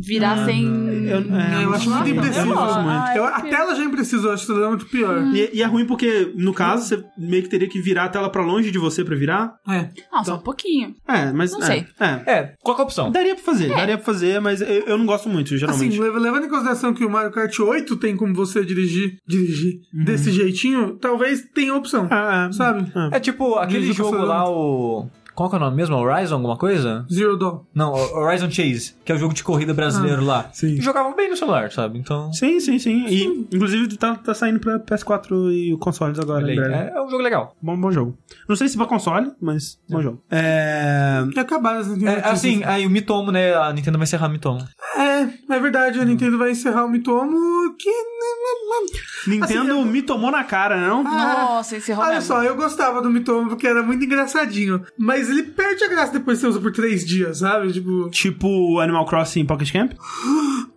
Virar 0.00 0.44
sem. 0.44 0.64
Eu, 0.64 1.18
é, 1.34 1.64
eu 1.64 1.74
acho 1.74 1.90
muito 1.90 2.08
eu 2.08 2.16
impreciso. 2.16 2.46
gosto 2.46 2.80
muito. 2.80 2.88
Ah, 2.98 3.12
Eu- 3.16 3.24
eu 3.24 3.34
a 3.34 3.40
tela 3.40 3.74
já 3.74 3.82
é 3.82 3.86
impreciso, 3.86 4.26
eu 4.28 4.32
acho 4.32 4.43
que 4.46 4.52
o 4.52 4.68
muito 4.68 4.86
pior. 4.86 5.22
E, 5.34 5.50
e 5.54 5.62
é 5.62 5.66
ruim 5.66 5.86
porque, 5.86 6.32
no 6.36 6.52
caso, 6.52 6.86
você 6.88 7.04
meio 7.16 7.42
que 7.42 7.48
teria 7.48 7.68
que 7.68 7.80
virar 7.80 8.04
a 8.04 8.08
tela 8.08 8.28
pra 8.30 8.42
longe 8.42 8.70
de 8.70 8.78
você 8.78 9.04
pra 9.04 9.16
virar. 9.16 9.54
É. 9.68 9.88
Não, 10.12 10.24
só 10.24 10.36
um 10.36 10.40
pouquinho. 10.40 10.94
É, 11.06 11.32
mas. 11.32 11.52
Não 11.52 11.62
é, 11.62 11.66
sei. 11.66 11.86
É. 12.00 12.06
É, 12.32 12.54
qual 12.62 12.74
que 12.76 12.82
é 12.82 12.84
a 12.84 12.86
opção? 12.86 13.10
Daria 13.10 13.34
pra 13.34 13.44
fazer, 13.44 13.68
daria 13.68 13.96
pra 13.96 14.04
fazer, 14.06 14.40
mas 14.40 14.60
eu, 14.60 14.66
eu 14.68 14.98
não 14.98 15.06
gosto 15.06 15.28
muito, 15.28 15.56
geralmente. 15.56 15.88
Assim, 15.94 16.00
lev- 16.02 16.16
levando 16.16 16.46
em 16.46 16.48
consideração 16.48 16.92
que 16.94 17.04
o 17.04 17.10
Mario 17.10 17.30
Kart 17.32 17.58
8 17.58 17.96
tem 17.96 18.16
como 18.16 18.34
você 18.34 18.64
dirigir, 18.64 19.16
dirigir 19.26 19.80
desse 19.92 20.30
jeitinho, 20.30 20.96
talvez 20.96 21.42
tenha 21.54 21.74
opção. 21.74 22.08
Ah, 22.10 22.48
é. 22.50 22.52
Sabe? 22.52 22.92
É 23.12 23.20
tipo 23.20 23.54
aquele 23.56 23.92
jogo 23.92 24.16
lá, 24.18 24.48
o. 24.48 25.08
Qual 25.34 25.48
que 25.50 25.56
é 25.56 25.58
o 25.58 25.60
nome 25.60 25.76
mesmo? 25.76 25.96
Horizon, 25.96 26.36
alguma 26.36 26.56
coisa? 26.56 27.04
Zero 27.12 27.36
Dawn. 27.36 27.60
Não, 27.74 27.92
Horizon 27.92 28.50
Chase, 28.50 28.94
que 29.04 29.10
é 29.10 29.14
o 29.14 29.18
jogo 29.18 29.34
de 29.34 29.42
corrida 29.42 29.74
brasileiro 29.74 30.24
lá. 30.24 30.48
sim. 30.52 30.74
E 30.74 30.80
jogavam 30.80 31.14
bem 31.14 31.28
no 31.30 31.36
celular, 31.36 31.72
sabe? 31.72 31.98
Então. 31.98 32.32
Sim, 32.32 32.60
sim, 32.60 32.78
sim. 32.78 33.04
E, 33.08 33.24
inclusive, 33.52 33.96
tá, 33.96 34.14
tá 34.14 34.32
saindo 34.34 34.60
pra 34.60 34.78
PS4 34.78 35.50
e 35.52 35.76
consoles 35.78 36.18
agora, 36.18 36.46
aí. 36.46 36.58
É, 36.58 36.92
é 36.94 37.02
um 37.02 37.08
jogo 37.10 37.22
legal. 37.22 37.56
Bom, 37.60 37.76
bom 37.76 37.90
jogo. 37.90 38.16
Não 38.48 38.54
sei 38.56 38.68
se 38.68 38.76
pra 38.76 38.86
console, 38.86 39.32
mas 39.40 39.78
bom 39.88 40.00
jogo. 40.00 40.22
É... 40.30 41.24
E 41.34 41.38
acabaram 41.38 41.80
as 41.80 41.86
É, 41.86 41.90
notícias. 41.90 42.24
assim, 42.26 42.62
aí 42.64 42.86
o 42.86 42.90
Mitomo, 42.90 43.32
né? 43.32 43.54
A 43.54 43.72
Nintendo 43.72 43.98
vai 43.98 44.04
encerrar 44.04 44.28
o 44.28 44.30
Mitomo. 44.30 44.64
É, 44.96 45.54
é 45.54 45.58
verdade, 45.60 45.98
a 45.98 46.04
Nintendo 46.04 46.38
vai 46.38 46.52
encerrar 46.52 46.84
o 46.84 46.88
Mitomo 46.88 47.74
que... 47.76 47.90
Nintendo 49.26 49.70
eu- 49.70 49.84
me 49.84 50.02
tomou 50.02 50.30
na 50.30 50.44
cara, 50.44 50.76
não? 50.76 51.02
Nossa, 51.02 51.76
encerrou 51.76 52.04
Olha 52.04 52.14
mesmo. 52.16 52.28
só, 52.28 52.42
eu 52.42 52.54
gostava 52.56 53.00
do 53.00 53.10
Mitomo 53.10 53.48
porque 53.50 53.66
era 53.66 53.82
muito 53.82 54.04
engraçadinho. 54.04 54.82
Mas 54.98 55.23
ele 55.28 55.42
perde 55.44 55.84
a 55.84 55.88
graça 55.88 56.12
depois 56.12 56.38
que 56.38 56.42
você 56.42 56.48
usa 56.48 56.60
por 56.60 56.72
três 56.72 57.04
dias, 57.06 57.38
sabe? 57.38 57.72
Tipo, 57.72 58.08
Tipo 58.10 58.78
Animal 58.80 59.06
Crossing 59.06 59.44
Pocket 59.44 59.72
Camp? 59.72 59.92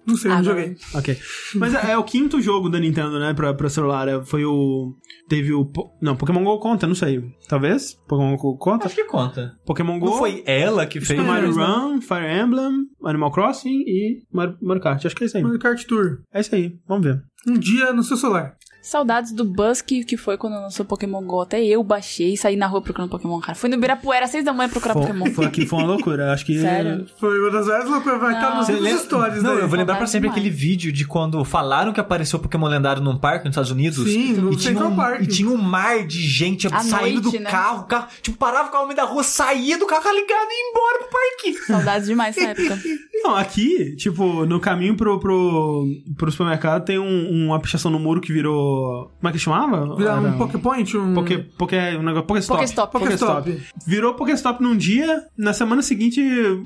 não 0.05 0.15
sei, 0.15 0.31
não 0.31 0.37
Ah, 0.37 0.43
joguei. 0.43 0.75
Ok. 0.93 1.17
Mas 1.55 1.73
é, 1.73 1.91
é 1.91 1.97
o 1.97 2.03
quinto 2.03 2.41
jogo 2.41 2.69
da 2.69 2.79
Nintendo, 2.79 3.19
né, 3.19 3.33
pra, 3.33 3.53
pra 3.53 3.69
celular. 3.69 4.07
É, 4.07 4.23
Foi 4.23 4.45
o... 4.45 4.93
Teve 5.27 5.51
o... 5.53 5.65
Po- 5.65 5.91
Não, 6.01 6.15
Pokémon 6.15 6.43
GO 6.43 6.59
conta, 6.59 6.87
não 6.87 6.95
sei. 6.95 7.21
Talvez? 7.49 7.93
Pokémon 8.07 8.35
GO 8.37 8.57
conta? 8.57 8.85
Acho 8.87 8.95
que 8.95 9.03
conta. 9.03 9.53
Pokémon 9.65 9.99
GO... 9.99 10.05
Não 10.05 10.17
foi 10.17 10.41
ela 10.45 10.85
que 10.85 10.99
fez. 11.01 11.19
Super 11.19 11.25
Mario 11.27 11.47
Mas 11.47 11.57
não. 11.57 11.93
Run, 11.95 12.01
Fire 12.01 12.25
Emblem, 12.41 12.85
Animal 13.03 13.31
Crossing 13.31 13.81
e 13.85 14.23
Mario, 14.31 14.57
Mario 14.61 14.81
Kart. 14.81 15.05
Acho 15.05 15.15
que 15.15 15.23
é 15.23 15.27
isso 15.27 15.37
aí. 15.37 15.43
Mario 15.43 15.59
Kart 15.59 15.83
Tour. 15.85 16.19
É 16.33 16.39
isso 16.39 16.55
aí. 16.55 16.73
Vamos 16.87 17.05
ver. 17.05 17.21
Um 17.47 17.53
dia 17.57 17.91
no 17.93 18.03
seu 18.03 18.17
celular. 18.17 18.56
Saudades 18.89 19.33
do 19.33 19.43
Busk, 19.43 19.85
que 20.07 20.15
foi 20.15 20.37
quando 20.37 20.53
lançou 20.53 20.85
Pokémon 20.85 21.21
GO. 21.21 21.41
Até 21.41 21.61
eu 21.61 21.83
baixei 21.83 22.33
e 22.33 22.37
saí 22.37 22.55
na 22.55 22.67
rua 22.67 22.81
procurando 22.81 23.09
Pokémon, 23.09 23.37
cara. 23.41 23.53
Fui 23.53 23.69
no 23.69 23.75
Ibirapuera 23.75 24.23
às 24.25 24.31
seis 24.31 24.45
da 24.45 24.53
manhã 24.53 24.69
procurar 24.69 24.93
Pokémon. 24.93 25.25
Foi, 25.25 25.33
foi 25.33 25.45
aqui, 25.45 25.65
foi 25.65 25.79
uma 25.79 25.87
loucura. 25.87 26.31
Acho 26.31 26.45
que. 26.45 26.57
Sério? 26.61 27.05
Foi 27.19 27.37
uma 27.37 27.51
das 27.51 27.67
várias 27.67 27.89
loucuras. 27.89 28.19
Vai 28.21 28.33
estar 28.33 28.55
nos 28.55 28.69
lembra- 28.69 28.97
stories 29.03 29.43
Não, 29.43 29.51
daí. 29.55 29.59
eu 29.61 29.67
vou 29.67 29.77
lembrar 29.77 29.97
pra 29.97 30.07
sempre 30.07 30.29
demais. 30.29 30.39
aquele 30.41 30.55
vídeo 30.55 30.91
de 30.93 31.05
quando 31.05 31.43
falaram 31.43 31.91
que 31.91 31.99
apareceu 31.99 32.39
Pokémon 32.39 32.67
lendário 32.67 33.01
num 33.01 33.17
parque 33.17 33.45
nos 33.45 33.53
Estados 33.53 33.71
Unidos. 33.71 34.09
Sim, 34.09 34.33
no 34.35 34.53
e 34.53 34.55
tinha, 34.55 34.71
Central 34.71 34.91
um, 34.91 34.95
Park. 34.95 35.21
e 35.21 35.27
tinha 35.27 35.49
um 35.49 35.57
mar 35.57 36.05
de 36.07 36.21
gente 36.21 36.67
À 36.67 36.79
saindo 36.79 37.23
noite, 37.23 37.37
do 37.39 37.43
né? 37.43 37.49
carro, 37.51 37.81
o 37.81 37.83
carro. 37.85 38.07
Tipo, 38.21 38.37
parava 38.37 38.69
o 38.69 38.71
carro 38.71 38.83
no 38.83 38.87
meio 38.87 38.97
da 38.97 39.03
rua, 39.05 39.21
saía 39.21 39.77
do 39.77 39.85
carro 39.85 40.03
tá 40.03 40.13
ligado 40.13 40.47
e 40.49 40.53
ia 40.53 40.69
embora 40.71 40.99
pro 40.99 41.09
parque. 41.09 41.65
Saudades 41.65 42.07
demais 42.07 42.35
dessa 42.35 42.49
época. 42.51 42.79
Não, 43.23 43.35
aqui, 43.35 43.95
tipo, 43.97 44.45
no 44.45 44.59
caminho 44.59 44.95
pro, 44.95 45.19
pro, 45.19 45.85
pro 46.15 46.31
supermercado 46.31 46.85
tem 46.85 46.97
um, 46.99 47.47
uma 47.47 47.59
pichação 47.59 47.91
no 47.91 47.99
muro 47.99 48.21
que 48.21 48.31
virou. 48.31 48.76
Como 49.19 49.29
é 49.29 49.31
que 49.31 49.39
chamava? 49.39 50.01
Era 50.01 50.19
um 50.19 50.37
Poképoint, 50.37 50.97
um... 50.97 51.13
Poké, 51.13 51.37
Poké, 51.57 51.97
um 51.97 52.03
negócio, 52.03 52.27
Pokéstop. 52.27 52.59
Pokéstop. 52.59 52.91
Pokéstop. 52.91 53.63
Virou 53.85 54.13
Pokéstop 54.13 54.61
num 54.61 54.75
dia, 54.75 55.23
na 55.37 55.53
semana 55.53 55.81
seguinte 55.81 56.21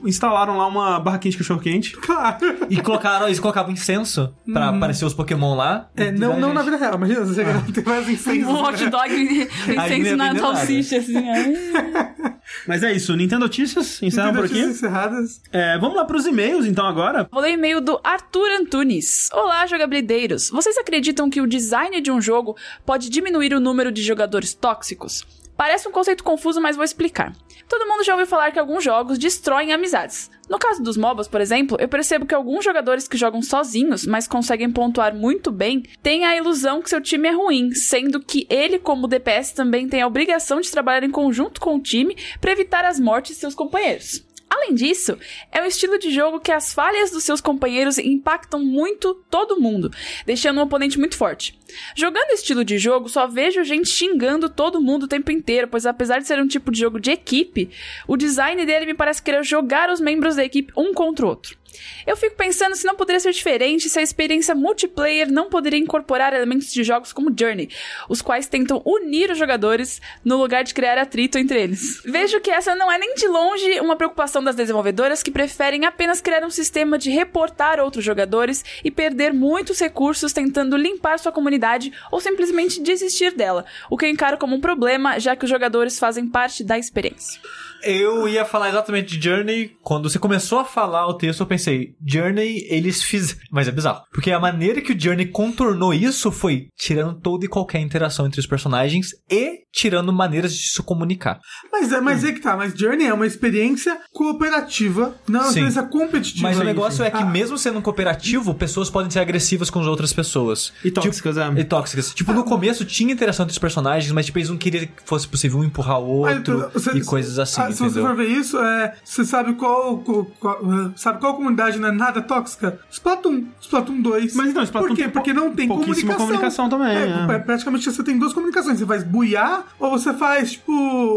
instalaram 0.06 0.58
lá 0.58 0.68
uma 0.68 1.00
barraquinha 1.00 1.32
de 1.32 1.38
cachorro-quente. 1.38 1.96
Claro. 1.98 2.68
E 2.70 2.82
colocaram, 2.82 3.28
eles 3.28 3.40
colocavam 3.40 3.72
incenso 3.72 4.34
pra 4.52 4.70
aparecer 4.70 5.06
os 5.06 5.14
Pokémon 5.14 5.56
lá. 5.56 5.90
É, 5.96 6.12
não, 6.12 6.40
não 6.40 6.54
na 6.54 6.62
vida 6.62 6.78
real. 6.78 6.96
Imagina, 6.96 7.26
você 7.26 7.42
e 7.42 7.72
tem 7.72 7.84
mais 7.84 8.10
incêndios. 8.10 8.48
Um 8.48 8.64
hot 8.64 8.90
dog 8.90 9.14
incenso 9.14 10.08
ia 10.08 10.18
na 10.18 10.36
salsicha, 10.36 10.98
assim. 10.98 11.14
Mas 12.68 12.84
é 12.84 12.92
isso, 12.94 13.16
Nintendo 13.16 13.42
Notícias, 13.42 14.02
encerramos 14.02 14.36
por 14.36 14.42
Notícias 14.44 14.66
aqui. 14.68 14.76
encerradas. 14.78 15.42
É, 15.52 15.78
vamos 15.78 15.96
lá 15.96 16.06
pros 16.06 16.26
e-mails 16.26 16.66
então 16.66 16.86
agora. 16.86 17.28
Vou 17.32 17.42
ler 17.42 17.52
o 17.52 17.54
e-mail 17.54 17.82
do 17.82 18.00
Arthur 18.04 18.50
Antunes. 18.60 19.30
Olá, 19.34 19.66
jogabilideiros. 19.68 20.50
Vocês 20.50 20.78
acreditam 20.78 21.30
que 21.30 21.42
o 21.42 21.48
design 21.48 22.00
de 22.02 22.12
um 22.12 22.22
jogo 22.22 22.56
pode 22.86 23.10
diminuir 23.10 23.54
o 23.54 23.60
número 23.60 23.92
de 23.92 24.02
jogadores 24.02 24.54
tóxicos? 24.54 25.26
Parece 25.62 25.88
um 25.88 25.92
conceito 25.92 26.24
confuso, 26.24 26.60
mas 26.60 26.76
vou 26.76 26.84
explicar. 26.84 27.36
Todo 27.70 27.88
mundo 27.88 28.04
já 28.04 28.14
ouviu 28.14 28.26
falar 28.26 28.50
que 28.50 28.58
alguns 28.58 28.84
jogos 28.84 29.20
destroem 29.20 29.72
amizades. 29.72 30.32
No 30.50 30.58
caso 30.58 30.82
dos 30.82 30.98
MOBAs, 30.98 31.28
por 31.28 31.40
exemplo, 31.40 31.78
eu 31.80 31.88
percebo 31.88 32.26
que 32.26 32.34
alguns 32.34 32.66
jogadores 32.66 33.08
que 33.08 33.16
jogam 33.16 33.44
sozinhos, 33.44 34.04
mas 34.08 34.28
conseguem 34.28 34.72
pontuar 34.72 35.14
muito 35.14 35.52
bem, 35.52 35.84
têm 36.02 36.26
a 36.26 36.36
ilusão 36.36 36.82
que 36.82 36.90
seu 36.90 37.00
time 37.00 37.28
é 37.28 37.32
ruim, 37.32 37.76
sendo 37.76 38.20
que 38.20 38.48
ele, 38.50 38.80
como 38.80 39.08
DPS, 39.08 39.54
também 39.54 39.88
tem 39.88 40.02
a 40.02 40.08
obrigação 40.08 40.60
de 40.60 40.72
trabalhar 40.72 41.04
em 41.04 41.12
conjunto 41.12 41.62
com 41.62 41.76
o 41.76 41.80
time 41.80 42.18
para 42.42 42.54
evitar 42.54 42.84
as 42.84 43.00
mortes 43.00 43.36
de 43.36 43.42
seus 43.42 43.54
companheiros. 43.54 44.31
Além 44.62 44.76
disso, 44.76 45.18
é 45.52 45.60
um 45.60 45.66
estilo 45.66 45.98
de 45.98 46.12
jogo 46.12 46.40
que 46.40 46.52
as 46.52 46.72
falhas 46.72 47.10
dos 47.10 47.24
seus 47.24 47.42
companheiros 47.42 47.98
impactam 47.98 48.64
muito 48.64 49.16
todo 49.28 49.60
mundo, 49.60 49.90
deixando 50.24 50.60
um 50.60 50.64
oponente 50.64 51.00
muito 51.00 51.18
forte. 51.18 51.60
Jogando 51.96 52.30
estilo 52.30 52.64
de 52.64 52.78
jogo, 52.78 53.10
só 53.10 53.26
vejo 53.26 53.64
gente 53.64 53.90
xingando 53.90 54.48
todo 54.48 54.80
mundo 54.80 55.04
o 55.04 55.08
tempo 55.08 55.32
inteiro, 55.32 55.68
pois 55.68 55.88
apesar 55.88 56.20
de 56.20 56.28
ser 56.28 56.40
um 56.40 56.48
tipo 56.48 56.72
de 56.72 56.80
jogo 56.80 57.00
de 57.00 57.10
equipe, 57.10 57.72
o 58.08 58.16
design 58.16 58.64
dele 58.64 58.86
me 58.86 58.94
parece 58.94 59.24
querer 59.24 59.44
jogar 59.44 59.90
os 59.90 60.00
membros 60.00 60.36
da 60.36 60.46
equipe 60.46 60.72
um 60.78 60.94
contra 60.94 61.26
o 61.26 61.30
outro. 61.30 61.58
Eu 62.06 62.18
fico 62.18 62.36
pensando 62.36 62.76
se 62.76 62.86
não 62.86 62.96
poderia 62.96 63.20
ser 63.20 63.32
diferente 63.32 63.90
se 63.90 64.00
a 64.00 64.02
experiência 64.02 64.56
multiplayer 64.56 65.32
não 65.32 65.50
poderia 65.50 65.80
incorporar 65.80 66.34
elementos 66.34 66.72
de 66.72 66.84
jogos 66.84 67.14
como 67.14 67.34
Journey, 67.38 67.70
os 68.10 68.22
quais 68.22 68.48
tentam 68.48 68.82
unir 68.86 69.32
os 69.32 69.38
jogadores 69.38 70.02
no 70.24 70.38
lugar 70.38 70.64
de 70.64 70.74
criar 70.74 70.98
atrito 70.98 71.38
entre 71.38 71.62
eles. 71.62 72.02
Vejo 72.06 72.40
que 72.40 72.52
essa 72.52 72.76
não 72.76 72.92
é 72.92 72.98
nem 72.98 73.16
de 73.16 73.28
longe 73.28 73.80
uma 73.80 73.96
preocupação 73.96 74.44
das 74.44 74.56
desenvolvedoras 74.56 75.24
que 75.24 75.32
preferem 75.32 75.86
apenas 75.86 76.22
criar 76.22 76.44
um 76.44 76.50
sistema 76.50 76.98
de 76.98 77.10
reportar 77.10 77.80
outros 77.80 78.04
jogadores 78.04 78.64
e 78.84 78.92
perder 78.92 79.34
muitos 79.34 79.80
recursos 79.80 80.34
tentando 80.34 80.78
limpar 80.78 81.20
sua 81.20 81.32
comunidade 81.32 81.92
ou 82.12 82.20
simplesmente 82.20 82.82
desistir 82.82 83.36
dela, 83.36 83.66
o 83.90 83.98
que 83.98 84.06
eu 84.06 84.10
encaro 84.10 84.38
como 84.38 84.56
um 84.56 84.62
problema, 84.62 85.20
já 85.20 85.36
que 85.36 85.46
os 85.46 85.50
jogadores 85.50 86.00
fazem 86.00 86.28
parte 86.28 86.64
da 86.64 86.78
experiência. 86.78 87.40
Eu 87.84 88.28
ia 88.28 88.46
falar 88.46 88.70
exatamente 88.70 89.18
de 89.18 89.24
Journey. 89.30 89.72
Quando 89.82 90.10
você 90.10 90.20
começou 90.20 90.60
a 90.60 90.66
falar 90.66 91.08
o 91.08 91.14
texto, 91.14 91.40
eu 91.42 91.46
pensei, 91.48 91.96
Journey, 92.06 92.66
eles 92.70 93.02
fizeram. 93.04 93.40
Mas 93.52 93.68
é 93.68 93.72
bizarro. 93.72 94.02
Porque 94.14 94.32
a 94.32 94.40
maneira 94.40 94.82
que 94.82 94.94
o 94.94 95.00
Journey 95.00 95.26
contornou 95.28 95.94
isso 95.94 96.32
foi 96.32 96.68
tirando 96.78 97.20
toda 97.20 97.46
e 97.46 97.50
qualquer 97.50 97.80
interação 97.80 98.26
entre 98.26 98.40
os 98.40 98.48
personagens 98.48 99.10
e 99.30 99.62
tirando 99.74 100.12
maneiras 100.14 100.54
de 100.56 100.70
se 100.70 100.82
comunicar. 100.84 101.40
Mas 101.72 101.92
é, 101.92 102.02
mas 102.02 102.24
é 102.24 102.32
que 102.34 102.40
tá, 102.42 102.58
mas 102.58 102.74
Journey 102.74 103.08
é 103.08 103.14
uma 103.14 103.26
experiência 103.26 103.98
cooperativa, 104.12 105.16
não 105.28 105.40
é 105.40 105.44
uma 105.44 105.52
Sim. 105.52 105.60
experiência 105.66 105.84
competitiva. 105.84 106.48
Mas 106.48 106.58
o 106.58 106.60
Sim, 106.60 106.66
negócio 106.66 107.04
é 107.06 107.12
que, 107.12 107.18
Ah, 107.18 107.26
mesmo 107.26 107.58
sendo 107.58 107.82
cooperativo, 107.82 108.54
pessoas 108.56 108.90
podem 108.90 109.10
ser 109.12 109.20
agressivas 109.20 109.70
com 109.70 109.80
as 109.80 109.88
outras 109.88 110.12
pessoas. 110.12 110.74
E 110.84 110.92
tóxicas, 110.92 111.36
tipo, 111.36 111.58
é. 111.58 111.62
E 111.62 111.64
tóxicas. 111.64 112.14
Tipo, 112.14 112.34
no 112.34 112.44
começo 112.44 112.84
tinha 112.86 113.14
interação 113.14 113.44
entre 113.44 113.52
os 113.54 113.60
personagens, 113.60 114.12
mas 114.12 114.26
tipo, 114.26 114.40
eles 114.40 114.50
não 114.50 114.58
queriam 114.58 114.86
que 114.86 114.92
fosse 115.06 115.28
possível 115.28 115.60
um 115.60 115.64
empurrar 115.64 116.00
o 116.00 116.08
outro 116.08 116.70
tu- 116.70 116.70
você- 116.74 116.92
e 116.92 117.04
coisas 117.04 117.38
assim, 117.40 117.62
ah, 117.62 117.71
Se 117.72 117.80
você 117.80 117.86
entendeu? 118.00 118.06
for 118.08 118.16
ver 118.16 118.28
isso, 118.28 118.58
é, 118.60 118.94
você 119.04 119.26
sabe 119.26 119.54
qual, 119.54 119.98
qual- 120.00 120.26
qual- 120.40 120.60
sabe 120.96 121.20
qual 121.20 121.36
comunidade 121.36 121.80
não 121.80 121.90
é 121.90 121.92
nada 121.92 122.22
tóxica? 122.22 122.80
Splatoon. 122.90 123.44
Splatoon 123.62 124.02
2. 124.02 124.36
Mas 124.36 124.50
então, 124.50 124.64
Splatoon 124.64 124.88
Por 124.90 124.96
quê? 124.96 125.04
tem 125.04 125.12
Porque 125.12 125.34
não 125.34 125.52
tem 125.54 125.68
comunicação. 125.68 126.18
comunicação 126.18 126.70
também, 126.70 126.88
É, 126.96 127.26
é. 127.30 127.36
é, 127.36 127.40
Praticamente 127.40 127.90
você 127.92 128.04
tem 128.04 128.18
duas 128.18 128.34
comunicações. 128.34 128.80
Você 128.80 128.86
faz 128.86 129.04
buiar 129.04 129.66
ou 129.80 129.90
você 129.92 130.14
faz, 130.14 130.54
tipo, 130.54 130.72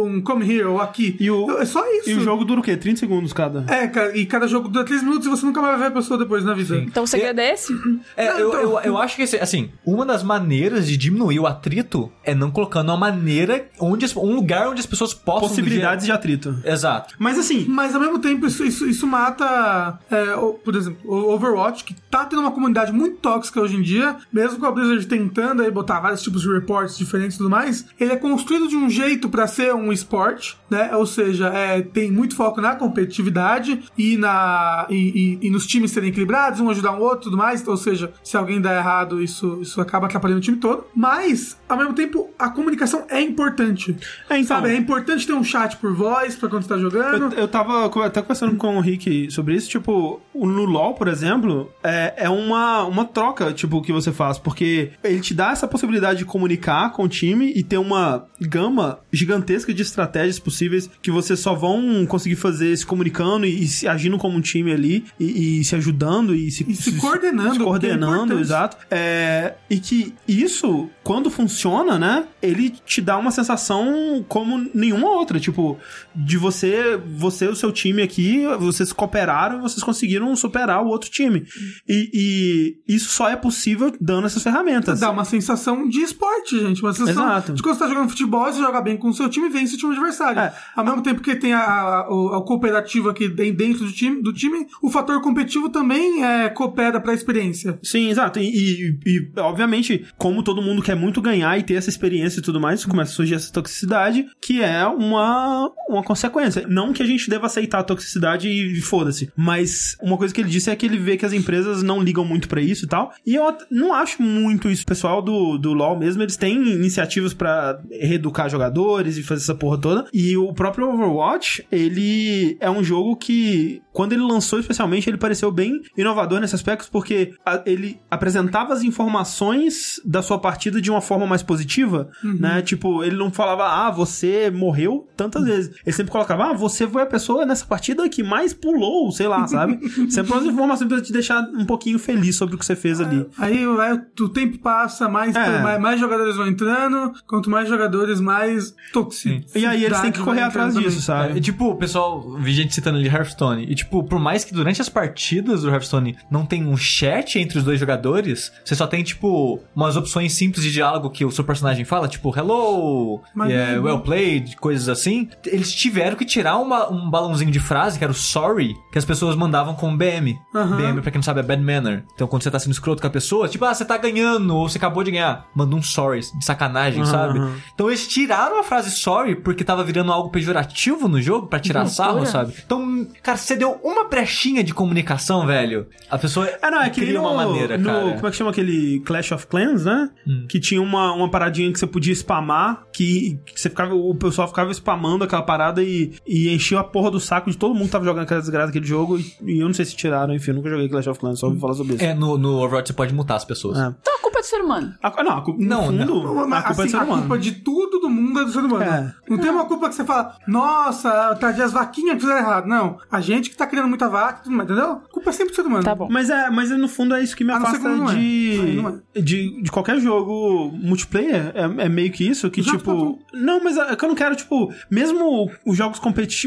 um 0.05 0.21
come 0.23 0.45
here 0.51 0.65
ou 0.65 0.81
aqui. 0.81 1.17
E 1.21 1.31
o- 1.31 1.51
é 1.59 1.65
só 1.65 1.85
isso. 1.99 2.11
E 2.11 2.15
o 2.15 2.21
jogo 2.21 2.45
dura 2.45 2.61
o 2.61 2.63
quê? 2.63 2.77
30 2.77 3.01
segundos 3.01 3.33
cada. 3.33 3.65
É, 3.73 4.17
e 4.17 4.27
cada 4.27 4.47
jogo 4.47 4.69
dura 4.69 4.85
3 4.85 5.03
minutos 5.03 5.27
e 5.27 5.31
você 5.31 5.45
nunca 5.47 5.61
mais 5.61 5.79
vai 5.79 5.89
ver 5.89 5.95
a 5.95 6.01
pessoa 6.01 6.19
depois 6.19 6.45
na 6.45 6.55
vida. 6.55 6.77
Então 6.77 7.05
o 7.05 7.07
segredo 7.07 7.41
é 7.41 7.53
esse? 7.53 7.73
É, 8.17 8.31
Não, 8.33 8.39
eu, 8.39 8.49
então- 8.49 8.61
eu, 8.63 8.81
eu 8.81 8.99
acho 8.99 9.17
que, 9.17 9.23
assim, 9.37 9.71
uma 9.85 10.05
das 10.07 10.23
maneiras 10.23 10.87
de 10.87 10.97
diminuir 10.97 11.39
o 11.41 11.47
atrito 11.47 12.11
é 12.23 12.35
não 12.35 12.51
colocando 12.51 12.89
uma 12.91 12.97
maneira, 12.97 13.67
onde 13.81 14.07
um 14.17 14.35
lugar 14.35 14.69
onde 14.69 14.81
as 14.81 14.87
pessoas 14.87 15.13
possam... 15.15 15.49
Possibilidades 15.49 16.07
de 16.07 16.13
atrito. 16.13 16.44
Exato. 16.65 17.15
Mas 17.19 17.39
assim, 17.39 17.65
Mas 17.69 17.95
ao 17.95 18.01
mesmo 18.01 18.19
tempo, 18.19 18.47
isso, 18.47 18.65
isso, 18.65 18.87
isso 18.89 19.07
mata. 19.07 19.99
é, 20.11 20.35
o- 20.37 20.55
por 20.55 20.75
exemplo, 20.75 20.99
o 21.05 21.33
Overwatch, 21.35 21.85
que 21.85 21.95
tá 22.11 22.25
tendo 22.25 22.41
uma 22.43 22.51
comunidade 22.51 22.93
muito 22.93 23.17
tóxica 23.19 23.61
hoje 23.61 23.77
em 23.77 23.83
dia, 23.83 24.17
mesmo 24.33 24.59
com 24.59 24.67
a 24.67 24.71
Blizzard 24.71 25.07
tentando 25.07 25.63
aí 25.63 25.71
botar 25.71 26.01
vários 26.01 26.23
tipos 26.23 26.43
de 26.43 26.53
reports 26.53 26.97
diferentes 26.97 27.35
e 27.37 27.39
tudo 27.39 27.51
mais, 27.51 27.87
ele 27.99 28.13
é 28.13 28.17
construído 28.17 28.69
de 28.69 28.77
um 28.77 28.89
jeito 28.91 29.29
pra 29.29 29.47
ser 29.47 29.75
um 29.75 29.93
esporte, 29.93 30.57
né? 30.71 30.95
Ou 30.97 31.07
seja, 31.07 31.49
é, 31.49 31.81
tem 31.83 32.11
muito 32.11 32.35
foco 32.37 32.61
na 32.61 32.75
competitividade 32.77 33.83
e, 33.97 34.17
na, 34.17 34.87
e, 34.91 35.39
e- 35.43 35.47
e 35.47 35.51
nos 35.51 35.67
times 35.67 35.91
serem 35.91 36.11
equilibrados, 36.11 36.61
um 36.61 36.71
ajudar 36.71 36.93
um 36.93 37.01
outro 37.01 37.21
e 37.21 37.25
tudo 37.25 37.37
mais. 37.37 37.67
Ou 37.67 37.77
seja, 37.77 38.13
se 38.23 38.37
alguém 38.37 38.61
dá 38.61 38.75
errado, 38.77 39.23
isso, 39.23 39.59
isso 39.61 39.81
acaba 39.81 40.07
atrapalhando 40.07 40.39
o 40.39 40.43
time 40.43 40.57
todo. 40.59 40.85
Mas, 40.95 41.57
ao 41.69 41.77
mesmo 41.79 41.93
tempo, 41.95 42.31
a 42.39 42.49
comunicação 42.51 43.05
é 43.09 43.21
importante. 43.21 43.97
É, 44.29 44.35
então. 44.39 44.45
Sabe? 44.57 44.69
É 44.71 44.77
importante 44.77 45.27
ter 45.27 45.33
um 45.33 45.45
chat 45.45 45.77
por 45.79 45.95
voz 45.95 46.34
pra 46.39 46.49
quando 46.49 46.63
você 46.63 46.69
tá 46.69 46.79
jogando. 46.79 47.33
Eu, 47.35 47.41
eu 47.41 47.49
tava 47.49 47.87
até 48.07 48.21
conversando 48.21 48.57
com 48.57 48.77
o 48.77 48.81
Rick 48.81 49.31
sobre 49.31 49.55
isso, 49.55 49.69
tipo, 49.69 50.21
o- 50.33 50.47
no 50.47 50.65
LoL, 50.65 50.95
por 50.95 51.09
exemplo, 51.09 51.71
é, 51.83 52.15
é 52.17 52.29
uma, 52.31 52.85
uma 52.85 53.05
troca, 53.05 53.53
tipo, 53.53 53.81
que 53.83 53.93
você 53.93 54.13
faz, 54.13 54.39
porque 54.39 54.91
ele 55.03 55.21
te 55.21 55.35
dá 55.35 55.51
essa 55.53 55.67
possibilidade 55.69 56.19
de 56.21 56.25
comunicar 56.25 56.93
com 56.93 57.05
o 57.05 57.09
time 57.09 57.53
e 57.55 57.63
ter 57.63 57.79
uma 57.79 58.25
gama 58.41 58.99
gigantesca 59.13 59.73
de 59.73 59.83
estratégias 59.83 60.39
possíveis 60.39 60.89
que 61.03 61.11
vocês 61.11 61.39
só 61.41 61.55
vão 61.55 62.05
conseguir 62.07 62.37
fazer 62.37 62.77
se 62.77 62.85
comunicando 62.85 63.47
e, 63.47 63.65
e 63.65 63.67
se 63.69 63.87
agindo 63.89 64.19
como 64.19 64.37
um 64.37 64.41
time 64.41 64.73
ali 64.73 65.05
e, 65.19 65.61
e 65.61 65.65
se 65.65 65.75
ajudando 65.77 66.35
e 66.35 66.51
se, 66.51 66.65
E 66.69 66.75
se 66.75 66.93
coordenando, 66.93 67.55
se 67.55 67.61
é 67.61 67.65
coordenando, 67.65 68.15
importante. 68.25 68.41
exato. 68.41 68.77
É, 68.91 69.55
e 69.71 69.79
que 69.79 70.15
isso, 70.27 70.89
quando 71.03 71.31
funciona, 71.31 71.99
né, 71.99 72.25
ele 72.43 72.71
te 72.71 73.01
dá 73.01 73.17
uma 73.17 73.31
sensação 73.31 74.25
como 74.29 74.69
nenhuma 74.75 75.11
outra, 75.11 75.39
tipo, 75.41 75.79
de 76.25 76.37
você, 76.37 76.97
você 77.17 77.45
e 77.47 77.49
o 77.49 77.57
seu 77.57 77.71
time 77.73 78.03
aqui, 78.03 78.45
vocês 78.59 78.93
cooperaram 78.93 79.59
e 79.59 79.63
vocês 79.63 79.83
conseguiram 79.83 80.35
superar 80.37 80.83
o 80.83 80.89
outro 80.89 81.11
time. 81.11 81.45
E, 81.89 82.77
e 82.89 82.95
isso 82.95 83.11
só 83.13 83.29
é 83.29 83.37
possível 83.37 83.93
dando 84.01 84.27
essas 84.27 84.43
ferramentas. 84.43 85.01
Dá 85.01 85.11
uma 85.11 85.25
sensação 85.25 85.89
de 85.89 86.01
esporte, 86.01 86.59
gente. 86.59 86.83
Uma 86.83 86.93
sensação 86.93 87.25
Exato. 87.25 87.53
de 87.53 87.63
quando 87.63 87.75
você 87.77 87.85
tá 87.85 87.89
jogando 87.89 88.09
futebol, 88.09 88.45
você 88.53 88.59
joga 88.61 88.81
bem 88.81 88.97
com 88.97 89.09
o 89.09 89.15
seu 89.15 89.29
time 89.29 89.47
e 89.47 89.51
vence 89.51 89.75
o 89.75 89.79
time 89.79 89.93
adversário. 89.93 90.41
É. 90.41 90.55
Ao 90.75 90.85
mesmo 90.85 91.03
tempo 91.03 91.21
que 91.21 91.35
tem 91.37 91.53
a, 91.53 91.61
a, 91.63 92.09
o- 92.15 92.35
a 92.35 92.45
cooperativa 92.45 93.11
aqui 93.11 93.29
de- 93.29 93.53
dentro 93.53 93.85
do 93.85 93.93
time, 93.93 94.23
do 94.23 94.33
time, 94.33 94.67
o 94.83 94.91
fator 94.91 95.21
competitivo 95.21 95.69
também 95.69 96.25
é, 96.25 96.49
coopera 96.49 97.01
pra 97.01 97.13
experiência. 97.15 97.79
Sim, 97.83 98.09
exato. 98.11 98.39
E, 98.39 98.45
e- 98.49 98.99
e, 99.07 99.31
obviamente, 99.41 100.05
como 100.17 100.43
todo 100.43 100.63
mundo 100.63 100.83
quer 100.83 100.95
muito 100.97 101.21
ganhar 101.21 101.59
e 101.59 101.63
ter 101.63 101.75
essa 101.75 101.91
experiência 101.91 102.39
e 102.39 102.43
tudo 102.43 102.61
mais, 102.61 102.85
começa 102.85 103.13
a 103.13 103.15
surgir 103.15 103.35
essa 103.35 103.53
toxicidade, 103.53 104.27
que 104.41 104.63
é 104.63 104.87
uma, 104.87 105.71
uma 105.89 106.03
consequência. 106.15 106.67
Não 106.69 106.93
que 106.93 107.03
a 107.03 107.07
gente 107.07 107.29
deva 107.29 107.47
aceitar 107.47 107.81
a 107.81 107.83
toxicidade 107.85 108.49
e 108.49 108.81
foda-se, 108.81 109.31
mas 109.37 109.97
uma 110.03 110.17
coisa 110.17 110.33
que 110.33 110.41
ele 110.41 110.49
disse 110.49 110.71
é 110.71 110.77
que 110.77 110.87
ele 110.87 110.99
vê 110.99 111.17
que 111.17 111.27
as 111.27 111.33
empresas 111.33 111.83
não 111.83 112.03
ligam 112.03 112.25
muito 112.25 112.49
pra 112.49 112.61
isso 112.61 112.85
e 112.85 112.89
tal. 112.89 113.13
E 113.27 113.35
eu 113.35 113.45
não 113.71 113.93
acho 113.95 114.23
muito 114.23 114.71
isso. 114.71 114.83
O 114.83 114.87
pessoal 114.87 115.21
do, 115.23 115.59
do 115.59 115.73
LoL 115.73 115.99
mesmo, 115.99 116.23
eles 116.23 116.37
têm 116.37 116.55
iniciativas 116.75 117.35
pra 117.35 117.79
reeducar 117.91 118.49
jogadores 118.49 119.17
e 119.17 119.23
fazer 119.23 119.43
essa 119.43 119.55
porra 119.55 119.79
toda. 119.81 120.05
E 120.13 120.37
o 120.37 120.53
próprio 120.53 120.89
Overwatch, 120.93 121.67
ele 121.71 122.57
é 122.61 122.71
um 122.71 122.83
jogo 122.83 123.17
que, 123.17 123.83
quando 123.93 124.13
ele 124.13 124.23
lançou 124.23 124.59
especialmente, 124.61 125.09
ele 125.09 125.17
pareceu 125.19 125.51
bem 125.51 125.81
inovador 125.97 126.41
nesse 126.41 126.55
aspecto, 126.55 126.89
porque 126.91 127.33
a- 127.45 127.63
ele 127.67 127.99
apresentava 128.11 128.73
as 128.73 128.83
informações 128.83 130.01
da 130.05 130.23
sua 130.23 130.39
partida 130.39 130.81
de 130.81 130.91
uma 130.91 131.01
forma 131.01 131.27
mais 131.27 131.43
positiva, 131.43 132.09
né? 132.23 132.63
Tipo, 132.63 133.03
ele 133.03 133.17
não 133.17 133.31
falava, 133.31 133.65
ah, 133.65 133.91
você 133.91 134.51
morreu 134.51 135.09
tantas 135.17 135.45
vezes. 135.45 135.75
Ele 135.85 135.94
sempre 135.95 136.13
colocava, 136.13 136.51
ah, 136.51 136.53
você 136.53 136.87
foi 136.87 137.03
a 137.03 137.07
pessoa 137.07 137.45
nessa 137.47 137.65
partida 137.65 138.09
que 138.09 138.23
mais 138.23 138.53
pulou, 138.53 139.11
sei 139.13 139.27
lá, 139.29 139.47
sabe? 139.47 139.79
sempre 140.11 140.33
umas 140.33 140.45
informações 140.45 140.89
pra 140.89 141.01
te 141.01 141.13
deixar 141.13 141.41
um 141.55 141.65
pouquinho 141.65 141.99
feliz 141.99 142.37
sobre 142.37 142.55
o 142.55 142.59
que 142.59 142.67
você 142.67 142.77
fez 142.77 143.01
ali. 143.01 143.27
Aí, 143.39 143.65
aí 143.81 144.01
o 144.21 144.29
tempo 144.29 144.59
passa, 144.59 145.09
mais, 145.09 145.35
É. 145.35 145.63
mais, 145.63 145.81
mais 145.81 146.01
jogadores 146.01 146.37
vão 146.37 146.47
entrando, 146.47 147.13
quanto 147.27 147.49
mais 147.51 147.69
jogadores, 147.69 148.21
mais 148.21 148.75
toxicidade 148.93 149.47
E 149.55 149.67
aí 149.67 149.85
eles 149.85 150.01
têm 150.01 150.13
que 150.13 150.21
correr 150.21 150.43
atrás 150.43 150.75
disso, 150.75 151.07
também. 151.07 151.29
sabe? 151.29 151.35
É, 151.35 151.37
e, 151.37 151.41
tipo, 151.41 151.71
o 151.71 151.77
pessoal, 151.77 152.37
vi 152.39 152.53
gente 152.53 152.75
citando 152.75 152.99
ali 152.99 153.09
Hearthstone. 153.09 153.65
E, 153.71 153.75
tipo, 153.75 154.03
por 154.03 154.19
mais 154.19 154.45
que 154.45 154.53
durante 154.55 154.81
as 154.81 154.89
partidas 154.89 155.63
do 155.63 155.71
Hearthstone 155.71 156.17
não 156.31 156.45
tenha 156.47 156.67
um 156.69 156.77
chat 156.77 157.39
entre 157.39 157.59
os 157.59 157.65
dois 157.65 157.79
jogadores, 157.81 158.53
você 158.65 158.75
só 158.75 158.87
tem, 158.87 159.03
tipo, 159.03 159.61
umas 159.75 159.97
opções 159.97 160.33
simples 160.33 160.65
de 160.65 160.73
diálogo 160.73 161.11
que 161.11 161.25
o 161.25 161.31
seu 161.31 161.45
personagem 161.45 161.85
fala, 161.85 162.09
tipo, 162.09 162.33
hello, 162.37 163.21
yeah, 163.47 163.81
well 163.81 164.01
played, 164.01 164.57
coisas 164.57 164.89
assim. 164.89 165.29
Eles 165.47 165.73
tiveram 165.85 166.17
que 166.17 166.25
tirar 166.25 166.57
uma- 166.59 166.91
um 166.91 167.11
balãozinho 167.11 167.51
de 167.51 167.61
frase, 167.61 167.99
que 167.99 168.05
era 168.05 168.11
o 168.11 168.15
sorry, 168.15 168.75
que 168.91 168.99
as 168.99 169.05
pessoas 169.05 169.37
mandavam 169.37 169.75
com 169.75 169.95
BM. 169.97 170.39
Aham. 170.55 170.77
BM, 170.77 171.01
pra 171.03 171.11
quem 171.11 171.19
não 171.19 171.23
sabe, 171.23 171.41
é 171.41 171.43
bad 171.43 171.63
manner. 171.63 172.05
Então, 172.15 172.27
quando 172.27 172.43
você 172.43 172.51
tá 172.51 172.59
sendo 172.59 172.73
escroto 172.73 173.01
com 173.03 173.07
a 173.07 173.11
pessoa, 173.11 173.49
tipo, 173.49 173.65
ah, 173.65 173.75
você 173.75 173.85
tá 173.85 173.97
ganhando, 173.97 174.57
ou 174.57 174.69
você 174.69 174.79
acabou 174.79 175.05
de 175.05 175.11
ganhar, 175.11 175.47
manda 175.55 175.77
um 175.77 175.83
sorry, 175.83 176.21
de 176.21 176.45
sacanagem, 176.45 177.03
Aham, 177.03 177.11
sabe? 177.11 177.41
Então 177.75 177.89
eles 177.89 178.09
tiraram 178.09 178.59
a 178.59 178.63
frase 178.63 178.91
sorry 178.91 179.35
porque 179.37 179.63
tava 179.65 179.85
virando 179.85 180.11
algo 180.13 180.31
pejorativo 180.31 181.09
no 181.09 181.21
jogo 181.21 181.47
pra 181.47 181.59
tirar 181.59 181.87
sarro, 181.87 182.25
sabe? 182.27 182.55
Então, 182.65 183.07
cara, 183.23 183.37
você 183.37 183.57
deu 183.57 183.73
uma 183.85 184.09
brechinha 184.09 184.63
de 184.65 184.73
comunicação, 184.73 185.47
velho. 185.47 185.87
A 186.11 186.17
pessoa 186.19 186.47
É, 186.63 186.71
não, 186.71 186.81
é 186.83 186.91
que 186.91 187.01
cria 187.01 187.15
no, 187.21 187.29
uma 187.29 187.45
maneira, 187.45 187.77
no- 187.77 187.85
cara. 187.85 188.13
Como 188.15 188.27
é 188.27 188.31
que 188.31 188.37
chama 188.37 188.51
aquele 188.51 189.01
Clash 189.01 189.33
of 189.33 189.47
Clans, 189.47 189.85
né? 189.85 190.09
Hum. 190.27 190.47
Que 190.49 190.59
tinha 190.61 190.81
uma, 190.81 191.13
uma 191.13 191.31
paradinha 191.31 191.71
que 191.73 191.79
você 191.79 191.87
podia 191.87 192.15
spamar, 192.15 192.85
que, 192.93 193.39
que 193.47 193.61
você 193.61 193.69
ficava, 193.69 193.95
o 193.95 194.15
pessoal 194.15 194.47
ficava 194.49 194.71
spamando 194.73 195.25
aquela 195.25 195.43
parada 195.43 195.74
e, 195.83 196.15
e 196.27 196.49
enchia 196.55 196.81
a 196.81 196.85
porra 196.85 197.11
do 197.11 197.21
saco 197.21 197.51
de 197.51 197.57
todo 197.57 197.75
mundo 197.75 197.87
que 197.87 197.93
tava 197.93 198.05
jogando 198.05 198.25
aquela 198.25 198.41
desgraça 198.41 198.67
daquele 198.67 198.87
jogo. 198.87 199.19
E, 199.19 199.35
e 199.43 199.61
eu 199.61 199.67
não 199.67 199.75
sei 199.75 199.85
se 199.85 199.97
tiraram, 199.97 200.35
enfim, 200.35 200.51
eu 200.51 200.57
nunca 200.57 200.69
joguei 200.71 200.89
Clash 200.89 201.07
of 201.07 201.19
Clans, 201.21 201.39
só 201.39 201.47
ouvi 201.49 201.61
falar 201.61 201.75
sobre 201.75 201.95
isso. 201.95 202.05
É, 202.05 202.15
no, 202.15 202.37
no 202.39 202.59
Overwatch 202.59 202.89
você 202.89 202.93
pode 202.95 203.15
mutar 203.15 203.37
as 203.37 203.45
pessoas. 203.45 203.79
É. 203.79 203.95
Então 204.01 204.15
a 204.17 204.23
culpa 204.23 204.39
é 204.39 204.43
do 204.43 204.47
ser 204.47 204.61
humano. 204.61 204.95
A, 205.03 205.23
não, 205.23 205.33
a, 205.39 205.43
culpa- 205.43 205.65
Não, 205.65 205.87
fundo, 205.87 206.05
não. 206.07 206.55
A 206.55 206.63
culpa 206.63 206.73
é 206.73 206.75
do 206.75 206.81
assim, 206.83 206.89
ser 206.91 206.97
a 206.97 207.03
humano. 207.05 207.23
culpa 207.23 207.39
de 207.39 207.53
tudo 207.53 207.99
do 208.01 208.11
mundo 208.11 208.41
é 208.41 208.45
do 208.45 208.51
ser 208.53 208.59
humano. 208.61 208.83
É. 208.85 209.15
Não 209.29 209.39
tem 209.39 209.51
uma 209.51 209.65
culpa 209.65 209.89
que 209.89 209.95
você 209.95 210.05
fala, 210.05 210.37
nossa, 210.47 211.35
tadinha 211.37 211.65
as 211.67 211.73
vaquinhas 211.73 212.15
que 212.15 212.21
fizeram 212.21 212.41
errado. 212.41 212.67
Não, 212.67 212.99
a 213.11 213.21
gente 213.21 213.51
que 213.51 213.57
tá 213.57 213.67
criando 213.67 213.89
muita 213.89 214.09
vaca, 214.09 214.43
tudo 214.43 214.55
mais, 214.55 214.69
entendeu? 214.69 214.93
A 214.93 214.97
culpa 215.13 215.31
é 215.31 215.33
sempre 215.33 215.53
do 215.53 215.57
ser 215.57 215.63
humano. 215.63 215.83
Tá 215.85 215.95
bom. 215.95 216.09
Mas 216.11 216.31
é, 216.31 216.51
mas 216.51 216.71
no 216.71 216.89
fundo 216.89 217.15
é 217.15 217.23
isso 217.23 217.37
que 217.37 217.45
me 217.45 217.53
A 217.53 217.61
ser 217.61 217.67
afasta 217.67 217.89
é. 217.89 218.15
de, 218.15 218.73
não 218.83 219.01
de. 219.15 219.63
de 219.63 219.71
qualquer 219.71 219.99
jogo 220.01 220.71
multiplayer. 220.73 221.53
É, 221.55 221.85
é 221.85 221.89
meio 221.89 222.11
que 222.13 222.27
isso, 222.29 222.51
que 222.51 222.63
Já 222.63 222.73
tipo. 222.73 223.19
Não, 223.33 223.63
mas 223.63 223.77
é 223.77 223.95
que 223.97 224.05
eu 224.05 224.09
não 224.09 224.17
quero, 224.17 224.35
tipo, 224.37 224.73
mesmo 224.91 225.51
os 225.65 225.77
jogos 225.77 226.01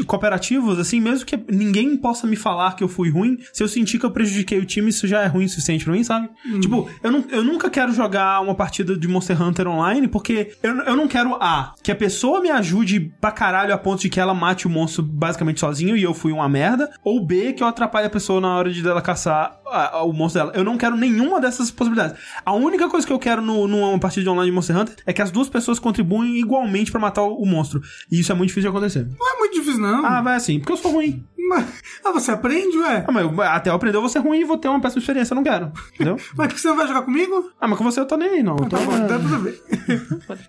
cooperativos, 0.06 0.78
assim, 0.78 1.00
mesmo 1.00 1.26
que 1.26 1.38
ninguém 1.50 1.96
possa 1.96 2.26
me 2.26 2.36
falar 2.36 2.76
que 2.76 2.84
eu 2.84 2.88
fui 2.88 3.10
ruim, 3.10 3.38
se 3.52 3.62
eu 3.62 3.68
sentir 3.68 3.98
que 3.98 4.06
eu 4.06 4.10
prejudiquei 4.10 4.58
o 4.58 4.64
time, 4.64 4.90
isso 4.90 5.06
já 5.06 5.22
é 5.22 5.26
ruim 5.26 5.44
o 5.44 5.48
suficiente 5.48 5.84
pra 5.84 5.92
mim, 5.92 6.04
sabe? 6.04 6.28
Hum. 6.46 6.60
Tipo, 6.60 6.88
eu, 7.02 7.10
não, 7.10 7.24
eu 7.30 7.44
nunca 7.44 7.68
quero 7.70 7.92
jogar 7.92 8.40
uma 8.40 8.54
partida 8.54 8.96
de 8.96 9.08
Monster 9.08 9.40
Hunter 9.40 9.68
online, 9.68 10.08
porque 10.08 10.52
eu, 10.62 10.74
eu 10.78 10.96
não 10.96 11.08
quero 11.08 11.34
A, 11.40 11.74
que 11.82 11.90
a 11.90 11.96
pessoa 11.96 12.40
me 12.40 12.50
ajude 12.50 13.12
pra 13.20 13.30
caralho 13.30 13.74
a 13.74 13.78
ponto 13.78 14.02
de 14.02 14.08
que 14.08 14.20
ela 14.20 14.34
mate 14.34 14.66
o 14.66 14.70
monstro 14.70 15.02
basicamente 15.02 15.60
sozinho 15.60 15.96
e 15.96 16.02
eu 16.02 16.14
fui 16.14 16.32
uma 16.32 16.48
merda, 16.48 16.90
ou 17.02 17.24
B, 17.24 17.52
que 17.52 17.62
eu 17.62 17.66
atrapalhe 17.66 18.06
a 18.06 18.10
pessoa 18.10 18.40
na 18.40 18.56
hora 18.56 18.72
de 18.72 18.82
dela 18.82 19.02
caçar 19.02 19.57
a- 19.70 19.96
a- 19.98 20.02
o 20.02 20.12
monstro 20.12 20.40
dela. 20.42 20.52
Eu 20.56 20.64
não 20.64 20.76
quero 20.76 20.96
nenhuma 20.96 21.40
dessas 21.40 21.70
possibilidades. 21.70 22.16
A 22.44 22.52
única 22.54 22.88
coisa 22.88 23.06
que 23.06 23.12
eu 23.12 23.18
quero 23.18 23.40
no, 23.42 23.66
numa 23.68 23.98
partida 23.98 24.22
de 24.24 24.28
online 24.28 24.50
de 24.50 24.54
Monster 24.54 24.76
Hunter 24.76 24.94
é 25.06 25.12
que 25.12 25.22
as 25.22 25.30
duas 25.30 25.48
pessoas 25.48 25.78
contribuem 25.78 26.36
igualmente 26.38 26.90
pra 26.90 27.00
matar 27.00 27.22
o, 27.22 27.34
o 27.34 27.46
monstro. 27.46 27.80
E 28.10 28.20
isso 28.20 28.32
é 28.32 28.34
muito 28.34 28.48
difícil 28.48 28.70
de 28.70 28.76
acontecer. 28.76 29.08
Não 29.18 29.34
é 29.34 29.38
muito 29.38 29.54
difícil, 29.54 29.80
não. 29.80 30.04
Ah, 30.04 30.20
vai 30.22 30.36
assim, 30.36 30.58
porque 30.58 30.72
eu 30.72 30.76
sou 30.76 30.92
ruim. 30.92 31.24
Mas, 31.50 31.64
ah, 32.04 32.12
você 32.12 32.30
aprende, 32.30 32.76
ué? 32.76 33.04
Ah, 33.08 33.10
mas 33.12 33.24
eu- 33.24 33.40
até 33.42 33.70
eu 33.70 33.74
aprender 33.74 33.96
eu 33.96 34.02
vou 34.02 34.10
ser 34.10 34.18
ruim 34.18 34.40
e 34.40 34.44
vou 34.44 34.58
ter 34.58 34.68
uma 34.68 34.80
péssima 34.80 35.00
experiência, 35.00 35.32
eu 35.32 35.36
não 35.36 35.42
quero. 35.42 35.72
Entendeu? 35.94 36.18
Mas 36.36 36.52
que 36.52 36.60
você 36.60 36.68
não 36.68 36.76
vai 36.76 36.86
jogar 36.86 37.00
comigo? 37.02 37.50
ah, 37.58 37.66
mas 37.66 37.78
com 37.78 37.84
você 37.84 38.00
eu 38.00 38.04
tô 38.06 38.18
nem 38.18 38.28
aí, 38.28 38.42
não. 38.42 38.52
Eu 38.56 38.66
tô- 38.66 38.76
Tá 38.76 38.84
bom, 38.84 38.94
então 38.96 39.18
tudo 39.18 39.38
bem. 39.38 39.54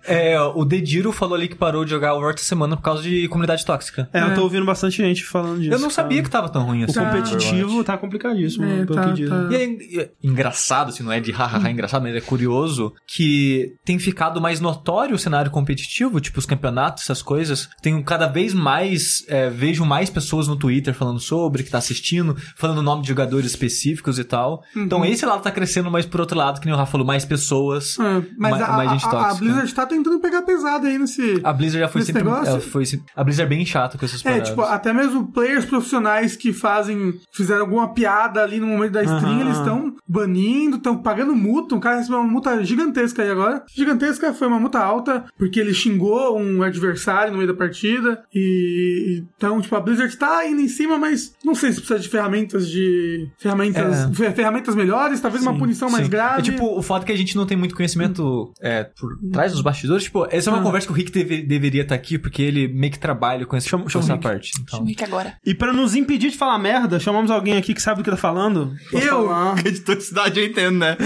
É, 0.06 0.38
o 0.40 0.64
Dediro 0.64 1.10
falou 1.12 1.34
ali 1.36 1.48
que 1.48 1.54
parou 1.54 1.84
de 1.84 1.90
jogar 1.90 2.12
Overwatch 2.14 2.40
essa 2.40 2.48
semana 2.48 2.76
por 2.76 2.82
causa 2.82 3.02
de 3.02 3.26
comunidade 3.28 3.64
tóxica. 3.64 4.08
É, 4.12 4.22
eu 4.22 4.34
tô 4.34 4.42
ouvindo 4.42 4.66
bastante 4.66 4.98
gente 4.98 5.24
falando 5.24 5.58
disso. 5.60 5.72
Eu 5.72 5.78
não 5.78 5.88
sabia 5.90 6.18
cara. 6.18 6.24
que 6.24 6.30
tava 6.30 6.48
tão 6.50 6.64
ruim 6.64 6.82
O 6.82 6.84
assim. 6.84 7.00
competitivo 7.00 7.64
Overwatch. 7.64 7.84
tá 7.84 7.96
complicadíssimo, 7.96 8.64
É, 8.66 8.84
tá, 8.84 9.09
tá. 9.14 9.48
E 9.50 9.54
é, 9.98 10.02
é 10.02 10.10
engraçado, 10.22 10.88
assim, 10.90 11.02
não 11.02 11.12
é 11.12 11.20
de 11.20 11.30
hahaha 11.32 11.70
engraçado, 11.70 12.02
mas 12.02 12.14
é 12.14 12.20
curioso 12.20 12.92
que 13.06 13.74
tem 13.84 13.98
ficado 13.98 14.40
mais 14.40 14.60
notório 14.60 15.14
o 15.14 15.18
cenário 15.18 15.50
competitivo, 15.50 16.20
tipo 16.20 16.38
os 16.38 16.46
campeonatos, 16.46 17.02
essas 17.04 17.22
coisas. 17.22 17.68
Tem 17.82 18.02
cada 18.02 18.26
vez 18.26 18.54
mais, 18.54 19.24
é, 19.28 19.48
vejo 19.50 19.84
mais 19.84 20.08
pessoas 20.10 20.46
no 20.48 20.56
Twitter 20.56 20.94
falando 20.94 21.20
sobre, 21.20 21.62
que 21.62 21.70
tá 21.70 21.78
assistindo, 21.78 22.36
falando 22.56 22.78
o 22.78 22.82
nome 22.82 23.02
de 23.02 23.08
jogadores 23.08 23.46
específicos 23.50 24.18
e 24.18 24.24
tal. 24.24 24.62
Então 24.76 25.04
esse 25.04 25.24
lado 25.26 25.42
tá 25.42 25.50
crescendo, 25.50 25.90
mas 25.90 26.06
por 26.06 26.20
outro 26.20 26.36
lado, 26.36 26.60
que 26.60 26.66
nem 26.66 26.74
o 26.74 26.78
Rafa 26.78 26.92
falou, 26.92 27.06
mais 27.06 27.24
pessoas, 27.24 27.98
É, 27.98 28.22
mas 28.38 28.58
ma- 28.58 28.66
a, 28.66 28.76
mais 28.76 28.90
gente 28.92 29.04
a- 29.04 29.08
a 29.08 29.10
tóxica. 29.10 29.44
Blizzard 29.44 29.74
tá 29.74 29.86
tentando 29.86 30.20
pegar 30.20 30.42
pesado 30.42 30.86
aí 30.86 30.98
nesse. 30.98 31.40
A 31.42 31.52
Blizzard 31.52 31.80
já 31.80 31.88
foi 31.88 32.02
sempre. 32.02 32.22
negócio- 32.24 32.60
foi, 32.60 32.84
a 33.16 33.24
Blizzard 33.24 33.52
é 33.52 33.56
bem 33.56 33.64
chata 33.66 33.98
com 33.98 34.04
essas 34.04 34.20
É, 34.20 34.24
paradas. 34.24 34.48
tipo, 34.48 34.62
até 34.62 34.92
mesmo 34.92 35.30
players 35.32 35.64
profissionais 35.64 36.36
que 36.36 36.52
fazem, 36.52 37.14
fizeram 37.32 37.62
alguma 37.62 37.92
piada 37.92 38.42
ali 38.42 38.60
no 38.60 38.66
momento 38.66 38.92
da 38.92 38.99
stream, 39.04 39.24
Aham, 39.32 39.40
eles 39.40 39.56
aham. 39.56 39.60
estão 39.62 39.96
banindo, 40.08 40.76
estão 40.76 40.96
pagando 40.96 41.34
multa. 41.34 41.74
Um 41.74 41.80
cara 41.80 41.96
recebeu 41.98 42.18
uma 42.20 42.28
multa 42.30 42.62
gigantesca 42.64 43.22
aí 43.22 43.30
agora. 43.30 43.62
Gigantesca 43.74 44.32
foi 44.34 44.48
uma 44.48 44.58
multa 44.60 44.78
alta, 44.78 45.24
porque 45.38 45.58
ele 45.60 45.72
xingou 45.74 46.38
um 46.38 46.62
adversário 46.62 47.32
no 47.32 47.38
meio 47.38 47.48
da 47.48 47.54
partida. 47.56 48.22
E 48.34 49.22
então, 49.36 49.60
tipo, 49.60 49.74
a 49.76 49.80
Blizzard 49.80 50.16
tá 50.16 50.46
indo 50.46 50.60
em 50.60 50.68
cima, 50.68 50.98
mas 50.98 51.34
não 51.44 51.54
sei 51.54 51.70
se 51.72 51.78
precisa 51.78 51.98
de 52.00 52.08
ferramentas 52.08 52.68
de. 52.68 53.28
ferramentas. 53.38 54.10
É. 54.10 54.12
fer- 54.14 54.32
ferramentas 54.34 54.74
melhores, 54.74 55.20
talvez 55.20 55.42
uma 55.42 55.52
Sim, 55.52 55.58
punição 55.58 55.90
mais 55.90 56.04
Sim. 56.04 56.10
grave. 56.10 56.40
É 56.40 56.42
tipo, 56.42 56.66
o 56.78 56.82
fato 56.82 57.04
que 57.06 57.12
a 57.12 57.16
gente 57.16 57.36
não 57.36 57.46
tem 57.46 57.56
muito 57.56 57.74
conhecimento 57.74 58.52
é, 58.60 58.84
por 58.84 59.16
trás 59.32 59.52
dos 59.52 59.60
bastidores, 59.60 60.04
tipo, 60.04 60.26
essa 60.30 60.50
é 60.50 60.52
uma 60.52 60.60
Ah. 60.60 60.62
conversa 60.64 60.86
que 60.86 60.92
o 60.92 60.96
Rick 60.96 61.12
deve- 61.12 61.42
deveria 61.42 61.82
estar 61.82 61.94
aqui, 61.94 62.18
porque 62.18 62.42
ele 62.42 62.68
meio 62.68 62.92
que 62.92 62.98
trabalha 62.98 63.46
com, 63.46 63.56
esse, 63.56 63.68
Chama- 63.68 63.84
com 63.84 63.90
chama 63.90 64.04
essa 64.04 64.12
Rick. 64.14 64.22
parte. 64.22 64.50
Então. 64.60 64.70
Chama 64.78 64.82
o 64.84 64.86
Rick 64.88 65.04
agora. 65.04 65.34
E 65.44 65.54
pra 65.54 65.72
nos 65.72 65.94
impedir 65.94 66.30
de 66.30 66.36
falar 66.36 66.58
merda, 66.58 66.98
chamamos 67.00 67.30
alguém 67.30 67.56
aqui 67.56 67.74
que 67.74 67.82
sabe 67.82 68.00
do 68.00 68.04
que 68.04 68.10
tá 68.10 68.16
falando. 68.16 68.72
Eu? 68.92 69.26
falar. 69.26 69.62
De 69.62 69.80
toxicidade 69.80 70.40
eu 70.40 70.46
entendo, 70.46 70.78
né? 70.78 70.96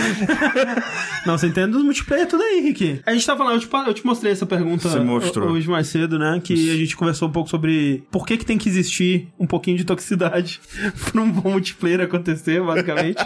Não, 1.27 1.37
você 1.37 1.47
entende 1.47 1.73
dos 1.73 1.83
multiplayer 1.83 2.27
tudo 2.27 2.43
aí, 2.43 2.61
Rick. 2.61 3.01
A 3.07 3.13
gente 3.13 3.27
tá 3.27 3.37
falando, 3.37 3.55
eu 3.55 3.61
te, 3.61 3.69
eu 3.87 3.95
te 3.95 4.07
mostrei 4.07 4.33
essa 4.33 4.47
pergunta 4.47 4.89
hoje 5.43 5.69
mais 5.69 5.89
cedo, 5.89 6.19
né? 6.19 6.41
Que 6.43 6.71
a 6.71 6.77
gente 6.77 6.97
conversou 6.97 7.29
um 7.29 7.33
pouco 7.33 7.49
sobre 7.49 8.05
por 8.11 8.27
que 8.27 8.37
que 8.37 8.45
tem 8.45 8.59
que 8.59 8.69
existir 8.69 9.29
um 9.39 9.47
pouquinho 9.47 9.77
de 9.77 9.85
toxicidade 9.85 10.61
pra 11.13 11.21
um 11.21 11.31
bom 11.31 11.51
multiplayer 11.51 12.01
acontecer, 12.01 12.63
basicamente. 12.63 13.19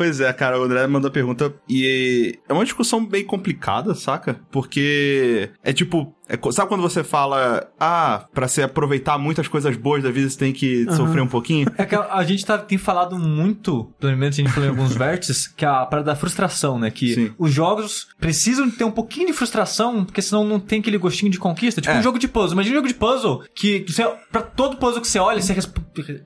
Pois 0.00 0.18
é, 0.18 0.32
cara, 0.32 0.58
o 0.58 0.62
André 0.62 0.86
mandou 0.86 1.08
a 1.08 1.12
pergunta 1.12 1.52
e 1.68 2.38
é 2.48 2.52
uma 2.54 2.64
discussão 2.64 3.04
bem 3.04 3.22
complicada, 3.22 3.94
saca? 3.94 4.40
Porque 4.50 5.50
é 5.62 5.74
tipo, 5.74 6.16
é 6.30 6.52
sabe 6.52 6.68
quando 6.68 6.80
você 6.82 7.02
fala, 7.02 7.68
ah, 7.78 8.24
pra 8.32 8.46
você 8.46 8.62
aproveitar 8.62 9.18
muitas 9.18 9.48
coisas 9.48 9.76
boas 9.76 10.02
da 10.02 10.10
vida 10.10 10.28
você 10.30 10.38
tem 10.38 10.52
que 10.52 10.86
sofrer 10.94 11.22
um 11.22 11.26
pouquinho? 11.26 11.66
É 11.76 11.84
que 11.84 11.94
a, 11.94 12.14
a 12.14 12.24
gente 12.24 12.44
tá, 12.46 12.56
tem 12.56 12.78
falado 12.78 13.18
muito, 13.18 13.92
pelo 13.98 14.16
menos 14.16 14.36
a 14.36 14.42
gente 14.42 14.52
falou 14.52 14.68
em 14.68 14.70
alguns 14.70 14.94
vértices, 14.96 15.48
que 15.48 15.64
é 15.64 15.68
a 15.68 15.84
parada 15.86 16.06
da 16.06 16.16
frustração, 16.16 16.78
né? 16.78 16.90
Que 16.90 17.14
Sim. 17.14 17.32
os 17.36 17.52
jogos 17.52 18.08
precisam 18.20 18.70
ter 18.70 18.84
um 18.84 18.90
pouquinho 18.90 19.26
de 19.26 19.32
frustração, 19.32 20.04
porque 20.04 20.22
senão 20.22 20.44
não 20.44 20.60
tem 20.60 20.78
aquele 20.80 20.98
gostinho 20.98 21.32
de 21.32 21.38
conquista. 21.38 21.80
Tipo 21.80 21.94
É. 21.94 21.98
um 21.98 22.02
jogo 22.02 22.18
de 22.18 22.28
puzzle. 22.28 22.52
Imagina 22.52 22.74
um 22.74 22.78
jogo 22.78 22.88
de 22.88 22.94
puzzle 22.94 23.42
que 23.54 23.84
você, 23.88 24.08
pra 24.30 24.42
todo 24.42 24.76
puzzle 24.76 25.00
que 25.00 25.08
você 25.08 25.18
olha, 25.18 25.42
você 25.42 25.54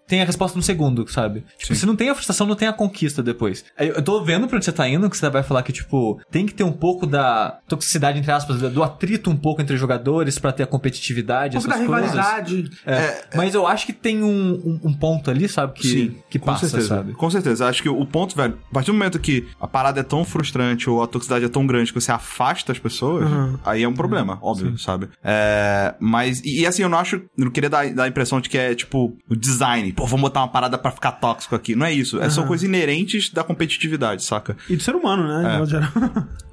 tem 0.07 0.21
a 0.21 0.25
resposta 0.27 0.57
no 0.57 0.63
segundo, 0.63 1.11
sabe? 1.11 1.45
Tipo, 1.59 1.75
se 1.75 1.87
não 1.87 1.97
tem 1.97 2.11
a 2.11 2.15
frustração, 2.15 2.47
não 2.47 2.55
tem 2.57 2.69
a 2.69 2.73
conquista 2.73 3.23
depois. 3.23 3.65
Eu 3.79 4.03
tô 4.03 4.23
vendo 4.23 4.47
pra 4.47 4.57
onde 4.57 4.65
você 4.65 4.73
tá 4.73 4.87
indo, 4.87 5.09
que 5.09 5.17
você 5.17 5.31
vai 5.31 5.43
falar 5.43 5.63
que, 5.63 5.73
tipo, 5.73 6.21
tem 6.31 6.45
que 6.45 6.53
ter 6.55 6.65
um 6.65 6.73
pouco 6.73 7.07
da 7.07 7.59
toxicidade, 7.67 8.19
entre 8.19 8.31
aspas, 8.31 8.61
do 8.61 8.83
atrito 8.83 9.31
um 9.31 9.37
pouco 9.37 9.63
entre 9.63 9.77
jogadores 9.77 9.94
pra 10.41 10.53
ter 10.53 10.63
a 10.63 10.67
competitividade, 10.67 11.57
um 11.57 11.61
pouco 11.61 11.69
da 11.69 11.77
essas 11.77 11.87
coisas. 11.87 12.11
rivalidade. 12.11 12.71
É, 12.87 13.25
mas 13.35 13.55
eu 13.55 13.67
acho 13.67 13.87
que 13.87 13.93
tem 13.93 14.23
um, 14.23 14.29
um, 14.29 14.81
um 14.91 14.93
ponto 14.93 15.31
ali, 15.31 15.49
sabe? 15.49 15.75
Que, 15.75 16.17
que 16.31 16.39
com 16.39 16.47
passa, 16.47 16.69
certeza. 16.69 16.89
sabe? 16.89 17.13
Com 17.13 17.31
certeza. 17.31 17.67
Acho 17.67 17.83
que 17.83 17.89
o 17.89 18.07
ponto, 18.07 18.37
velho, 18.37 18.59
a 18.71 18.75
partir 18.75 18.91
do 18.91 18.95
momento 18.95 19.19
que 19.19 19.47
a 19.61 19.67
parada 19.67 20.01
é 20.01 20.03
tão 20.03 20.25
frustrante 20.25 20.89
ou 20.89 21.03
a 21.03 21.07
toxicidade 21.07 21.45
é 21.45 21.49
tão 21.49 21.67
grande 21.67 21.93
que 21.93 22.01
você 22.01 22.13
afasta 22.13 22.73
as 22.73 22.79
pessoas, 22.79 23.29
aí 23.65 23.83
é 23.83 23.89
um 23.89 23.95
problema, 23.95 24.39
óbvio, 24.43 24.79
sabe? 24.79 25.09
É, 25.23 25.95
mas, 25.99 26.41
e, 26.45 26.61
e 26.61 26.67
assim, 26.67 26.83
eu 26.83 26.89
não 26.89 26.99
acho, 26.99 27.17
eu 27.17 27.45
não 27.45 27.51
queria 27.51 27.71
dar, 27.71 27.89
dar 27.93 28.05
a 28.05 28.09
impressão 28.09 28.41
de 28.41 28.49
que 28.49 28.59
é, 28.59 28.75
tipo, 28.75 29.17
o 29.29 29.37
design. 29.37 29.93
Pô, 29.93 30.07
vamos 30.07 30.23
botar 30.23 30.41
uma 30.41 30.49
parada 30.49 30.79
pra 30.79 30.91
ficar 30.91 31.13
tóxico 31.13 31.55
aqui. 31.55 31.75
Não 31.75 31.87
é 31.87 31.93
isso. 31.93 32.21
É, 32.21 32.31
São 32.31 32.47
coisas 32.47 32.65
inerentes 32.65 33.31
da 33.31 33.45
competitividade, 33.45 34.23
saca? 34.23 34.57
E 34.69 34.77
do 34.77 34.83
ser 34.83 34.95
humano, 34.95 35.27
né? 35.27 35.65
geral. 35.67 35.89